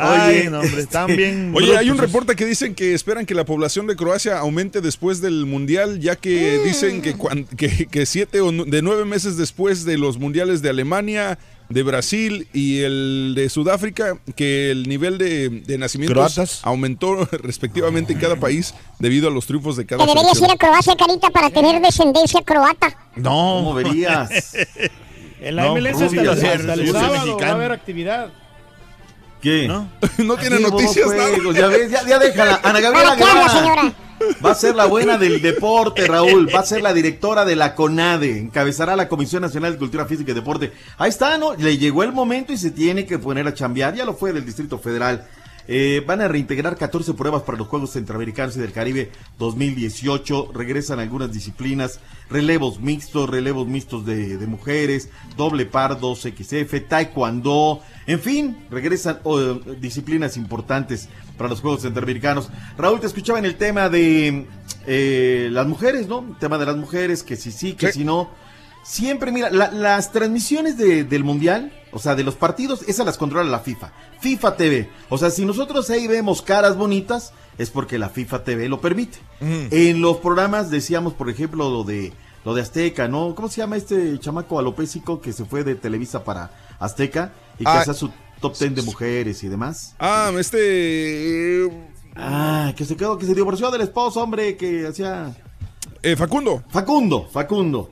Ay, 0.02 0.48
no, 0.50 0.60
hombre, 0.62 0.82
están 0.82 1.10
este, 1.10 1.22
bien. 1.22 1.52
Oye, 1.56 1.78
hay 1.78 1.90
un 1.90 1.98
reporte 1.98 2.36
que 2.36 2.46
dicen 2.46 2.76
que 2.76 2.94
esperan 2.94 3.26
que 3.26 3.34
la 3.36 3.46
población 3.46 3.88
de 3.88 3.96
Croacia 3.96 4.38
aumente 4.40 4.82
después 4.82 5.22
del 5.22 5.46
mundial, 5.46 6.00
ya 6.00 6.16
que 6.16 6.60
dicen 6.66 7.02
que, 7.02 7.16
cuan- 7.16 7.46
que, 7.46 7.88
que 7.88 8.06
siete 8.06 8.42
o 8.42 8.52
de 8.52 8.82
nueve 8.82 9.06
meses 9.06 9.38
después 9.38 9.86
de 9.86 9.98
los 9.98 10.18
mundiales 10.18 10.62
de 10.62 10.70
Alemania, 10.70 11.38
de 11.70 11.84
Brasil 11.84 12.48
y 12.52 12.82
el 12.82 13.34
de 13.36 13.50
Sudáfrica, 13.50 14.18
que 14.36 14.72
el 14.72 14.90
nivel 14.90 15.18
de, 15.18 15.50
de 15.50 15.78
nacimientos 15.78 16.16
Croatas. 16.34 16.60
aumentó 16.64 17.26
respectivamente 17.32 18.12
en 18.14 18.20
cada 18.20 18.36
país 18.36 18.74
debido 19.00 19.30
a 19.30 19.32
los 19.32 19.46
triunfos 19.46 19.78
de 19.78 19.86
cada 19.86 20.04
Te 20.06 20.10
deberías 20.12 20.38
ir 20.42 20.52
a 20.52 20.58
Croacia, 20.58 20.96
Carita, 20.98 21.30
para 21.30 21.50
tener 21.50 21.82
descendencia 21.82 22.42
croata. 22.42 22.98
No. 23.16 23.62
¿Cómo 23.64 23.74
verías? 23.74 24.30
En 25.44 25.56
la 25.56 25.64
No, 25.64 25.76
MLS 25.76 26.00
hasta, 26.00 26.22
el- 26.74 26.92
sábado 26.92 27.36
va 27.40 27.48
a 27.48 27.52
haber 27.54 27.72
actividad. 27.72 28.32
¿Qué? 29.42 29.68
¿No? 29.68 29.90
no 30.20 30.38
tiene 30.38 30.60
noticias 30.60 31.08
hubo 31.08 31.14
nada. 31.14 31.60
Ya 31.60 31.68
ves, 31.68 31.92
ya, 31.92 32.08
ya 32.08 32.20
déjala. 32.20 32.60
Ana 32.64 32.80
Gabriela 32.82 33.10
¿Para 33.10 33.18
qué 33.18 33.24
habla, 33.24 33.34
Guevara. 33.34 33.60
señora? 33.60 33.94
Va 34.46 34.52
a 34.52 34.56
ser 34.56 34.76
la 34.76 34.86
buena 34.86 35.18
del 35.18 35.42
deporte, 35.42 36.06
Raúl. 36.08 36.54
Va 36.54 36.60
a 36.60 36.66
ser 36.66 36.84
la 36.84 36.94
directora 36.94 37.44
de 37.44 37.56
la 37.56 37.74
CONADE. 37.74 38.38
Encabezará 38.38 38.96
la 38.96 39.08
Comisión 39.08 39.42
Nacional 39.42 39.74
de 39.74 39.80
Cultura 39.80 40.06
Física 40.06 40.32
y 40.32 40.36
Deporte. 40.36 40.74
Ahí 41.00 41.10
está, 41.10 41.38
¿no? 41.40 41.56
Le 41.56 41.78
llegó 41.78 42.04
el 42.04 42.12
momento 42.12 42.54
y 42.54 42.58
se 42.58 42.70
tiene 42.70 43.06
que 43.08 43.18
poner 43.18 43.48
a 43.48 43.54
chambear. 43.54 43.96
Ya 43.96 44.06
lo 44.06 44.14
fue 44.14 44.32
del 44.32 44.46
Distrito 44.46 44.78
Federal. 44.78 45.28
Eh, 45.68 46.04
van 46.06 46.22
a 46.22 46.28
reintegrar 46.28 46.78
14 46.78 47.14
pruebas 47.14 47.44
para 47.44 47.58
los 47.58 47.68
Juegos 47.68 47.92
Centroamericanos 47.92 48.56
y 48.58 48.60
del 48.60 48.72
Caribe 48.72 49.12
2018. 49.40 50.52
Regresan 50.54 51.00
algunas 51.00 51.32
disciplinas, 51.32 52.00
relevos 52.30 52.80
mixtos, 52.80 53.30
relevos 53.30 53.68
mixtos 53.68 54.06
de, 54.06 54.38
de 54.38 54.48
mujeres, 54.48 55.10
doble 55.38 55.66
par 55.66 56.00
2XF, 56.00 56.88
taekwondo. 56.88 57.82
En 58.08 58.20
fin, 58.20 58.58
regresan 58.70 59.20
oh, 59.24 59.40
disciplinas 59.80 60.38
importantes 60.38 61.08
para 61.38 61.50
los 61.50 61.62
Juegos 61.62 61.82
Centroamericanos. 61.84 62.50
Raúl, 62.78 63.00
te 63.00 63.08
escuchaba 63.08 63.40
en 63.40 63.46
el 63.46 63.56
tema 63.56 63.90
de 63.90 64.46
eh, 64.88 65.50
las 65.52 65.68
mujeres, 65.68 66.08
¿no? 66.08 66.20
El 66.28 66.38
tema 66.38 66.58
de 66.58 66.66
las 66.66 66.76
mujeres, 66.78 67.24
que 67.24 67.36
si 67.36 67.52
sí, 67.52 67.74
que 67.74 67.88
Sí. 67.92 68.00
si 68.00 68.04
no. 68.06 68.30
Siempre, 68.84 69.32
mira, 69.32 69.50
la- 69.52 69.72
las 69.72 70.12
transmisiones 70.12 70.78
de- 70.78 71.04
del 71.04 71.24
Mundial, 71.24 71.72
o 71.92 72.00
sea, 72.00 72.16
de 72.16 72.24
los 72.24 72.36
partidos, 72.36 72.82
esas 72.88 73.06
las 73.06 73.18
controla 73.18 73.50
la 73.50 73.60
FIFA. 73.60 73.92
FIFA 74.20 74.56
TV. 74.58 74.90
O 75.10 75.18
sea, 75.18 75.30
si 75.30 75.46
nosotros 75.46 75.90
ahí 75.90 76.08
vemos 76.08 76.42
caras 76.42 76.76
bonitas, 76.78 77.34
es 77.58 77.70
porque 77.70 78.00
la 78.00 78.10
FIFA 78.10 78.44
TV 78.44 78.70
lo 78.70 78.82
permite. 78.82 79.20
En 79.40 80.02
los 80.02 80.18
programas 80.18 80.70
decíamos, 80.72 81.14
por 81.14 81.30
ejemplo, 81.30 81.70
lo 81.70 81.84
de 81.84 82.12
lo 82.44 82.56
de 82.56 82.62
Azteca, 82.64 83.08
¿no? 83.08 83.36
¿Cómo 83.36 83.50
se 83.50 83.58
llama 83.62 83.76
este 83.78 84.18
chamaco 84.20 84.58
alopésico 84.58 85.22
que 85.22 85.32
se 85.32 85.46
fue 85.46 85.64
de 85.64 85.76
Televisa 85.76 86.24
para 86.24 86.50
Azteca 86.80 87.34
y 87.60 87.64
que 87.66 87.70
Ah, 87.70 87.82
hacía 87.82 87.94
su 87.94 88.10
top 88.40 88.58
ten 88.58 88.74
de 88.74 88.82
mujeres 88.82 89.44
y 89.44 89.48
demás? 89.48 89.94
Ah, 90.00 90.32
este... 90.40 91.70
Ah, 92.16 92.74
que 92.76 92.84
se 92.86 92.96
quedó, 92.98 93.18
que 93.20 93.28
se 93.28 93.36
divorció 93.36 93.70
del 93.70 93.82
esposo, 93.82 94.22
hombre, 94.24 94.58
que 94.58 94.88
hacía... 94.88 95.36
eh, 96.02 96.16
Facundo. 96.16 96.64
Facundo, 96.70 97.28
Facundo. 97.32 97.92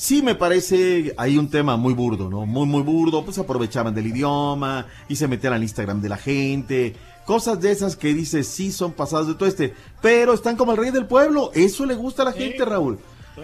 Sí 0.00 0.22
me 0.22 0.34
parece 0.34 1.12
ahí 1.18 1.36
un 1.36 1.50
tema 1.50 1.76
muy 1.76 1.92
burdo, 1.92 2.30
¿no? 2.30 2.46
Muy, 2.46 2.64
muy 2.64 2.80
burdo. 2.80 3.22
Pues 3.22 3.36
aprovechaban 3.36 3.94
del 3.94 4.06
idioma 4.06 4.86
y 5.10 5.16
se 5.16 5.28
metían 5.28 5.52
al 5.52 5.62
Instagram 5.62 6.00
de 6.00 6.08
la 6.08 6.16
gente. 6.16 6.96
Cosas 7.26 7.60
de 7.60 7.70
esas 7.70 7.96
que 7.96 8.14
dices, 8.14 8.48
sí 8.48 8.72
son 8.72 8.92
pasadas 8.92 9.26
de 9.26 9.34
todo 9.34 9.46
este. 9.46 9.74
Pero 10.00 10.32
están 10.32 10.56
como 10.56 10.72
el 10.72 10.78
rey 10.78 10.90
del 10.90 11.04
pueblo. 11.04 11.50
Eso 11.52 11.84
le 11.84 11.96
gusta 11.96 12.22
a 12.22 12.24
la 12.24 12.32
gente, 12.32 12.64
Raúl. 12.64 12.98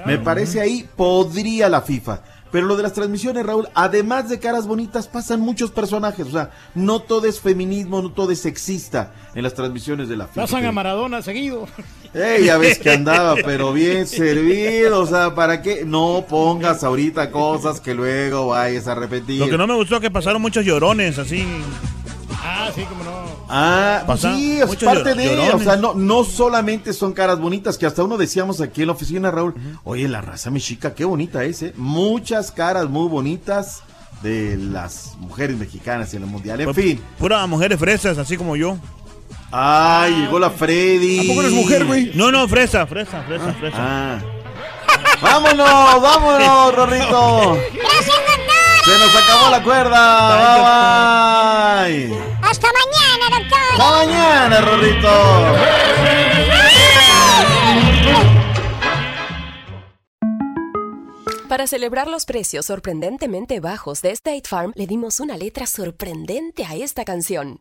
Me 0.06 0.16
parece 0.16 0.62
ahí 0.62 0.88
podría 0.96 1.68
la 1.68 1.82
FIFA. 1.82 2.22
Pero 2.50 2.66
lo 2.66 2.76
de 2.76 2.84
las 2.84 2.94
transmisiones, 2.94 3.44
Raúl, 3.44 3.68
además 3.74 4.30
de 4.30 4.38
caras 4.38 4.66
bonitas, 4.66 5.08
pasan 5.08 5.40
muchos 5.40 5.70
personajes. 5.70 6.26
O 6.26 6.30
sea, 6.30 6.52
no 6.74 7.00
todo 7.00 7.26
es 7.26 7.38
feminismo, 7.38 8.00
no 8.00 8.12
todo 8.12 8.30
es 8.30 8.40
sexista 8.40 9.12
en 9.34 9.42
las 9.42 9.52
transmisiones 9.52 10.08
de 10.08 10.16
la 10.16 10.26
FIFA. 10.26 10.40
Pasan 10.40 10.64
a 10.64 10.72
Maradona 10.72 11.20
seguido. 11.20 11.68
Ey, 12.14 12.44
ya 12.44 12.58
ves 12.58 12.78
que 12.78 12.90
andaba, 12.90 13.34
pero 13.44 13.72
bien 13.72 14.06
servido. 14.06 15.00
O 15.00 15.06
sea, 15.06 15.34
¿para 15.34 15.62
qué? 15.62 15.84
No 15.84 16.24
pongas 16.28 16.82
ahorita 16.84 17.30
cosas 17.30 17.80
que 17.80 17.94
luego 17.94 18.48
vayas 18.48 18.86
a 18.88 18.94
repetir. 18.94 19.40
Lo 19.40 19.48
que 19.48 19.58
no 19.58 19.66
me 19.66 19.74
gustó 19.74 19.96
es 19.96 20.00
que 20.02 20.10
pasaron 20.10 20.40
muchos 20.42 20.64
llorones, 20.64 21.18
así. 21.18 21.44
Ah, 22.42 22.70
sí, 22.74 22.82
como 22.84 23.02
no. 23.04 23.16
Ah, 23.48 24.04
Pasan 24.06 24.36
sí, 24.36 24.58
es 24.60 24.66
muchos 24.66 24.84
parte 24.92 25.14
de. 25.14 25.24
llorones. 25.26 25.54
O 25.54 25.58
sea, 25.60 25.76
no, 25.76 25.94
no 25.94 26.24
solamente 26.24 26.92
son 26.92 27.12
caras 27.12 27.38
bonitas, 27.40 27.76
que 27.78 27.86
hasta 27.86 28.02
uno 28.04 28.16
decíamos 28.16 28.60
aquí 28.60 28.82
en 28.82 28.88
la 28.88 28.92
oficina, 28.94 29.30
Raúl. 29.30 29.54
Oye, 29.84 30.08
la 30.08 30.20
raza 30.20 30.50
mexica, 30.50 30.94
qué 30.94 31.04
bonita 31.04 31.44
es, 31.44 31.62
¿eh? 31.62 31.72
Muchas 31.76 32.50
caras 32.52 32.88
muy 32.88 33.08
bonitas 33.08 33.82
de 34.22 34.56
las 34.56 35.14
mujeres 35.18 35.56
mexicanas 35.56 36.14
en 36.14 36.22
el 36.22 36.28
mundial. 36.28 36.60
En 36.60 36.66
Pues, 36.72 36.76
fin. 36.76 37.00
Puras 37.18 37.48
mujeres 37.48 37.78
fresas, 37.78 38.16
así 38.18 38.36
como 38.36 38.56
yo. 38.56 38.76
Ay, 39.50 40.12
llegó 40.14 40.38
la 40.38 40.50
Freddy. 40.50 41.20
¿A 41.20 41.28
poco 41.28 41.40
eres 41.40 41.52
mujer, 41.52 41.84
güey? 41.84 42.10
No, 42.14 42.30
no, 42.30 42.48
fresa, 42.48 42.86
fresa, 42.86 43.22
fresa, 43.22 43.52
fresa. 43.54 43.76
Ah. 43.78 44.18
¡Vámonos, 45.20 46.02
vámonos, 46.02 46.74
Rorrito! 46.74 47.58
¡Se 48.84 48.98
nos 48.98 49.16
acabó 49.16 49.50
la 49.50 49.62
cuerda! 49.62 50.06
¡Bye, 51.86 52.08
bye! 52.08 52.18
Hasta 52.42 52.68
mañana, 52.68 53.38
doctor. 53.38 53.58
¡Hasta 53.72 53.90
mañana, 53.90 54.60
Rorrito! 54.60 55.10
Para 61.48 61.66
celebrar 61.66 62.08
los 62.08 62.26
precios 62.26 62.66
sorprendentemente 62.66 63.60
bajos 63.60 64.02
de 64.02 64.10
State 64.10 64.42
Farm, 64.46 64.72
le 64.74 64.86
dimos 64.86 65.20
una 65.20 65.36
letra 65.36 65.66
sorprendente 65.66 66.64
a 66.64 66.74
esta 66.74 67.04
canción. 67.04 67.60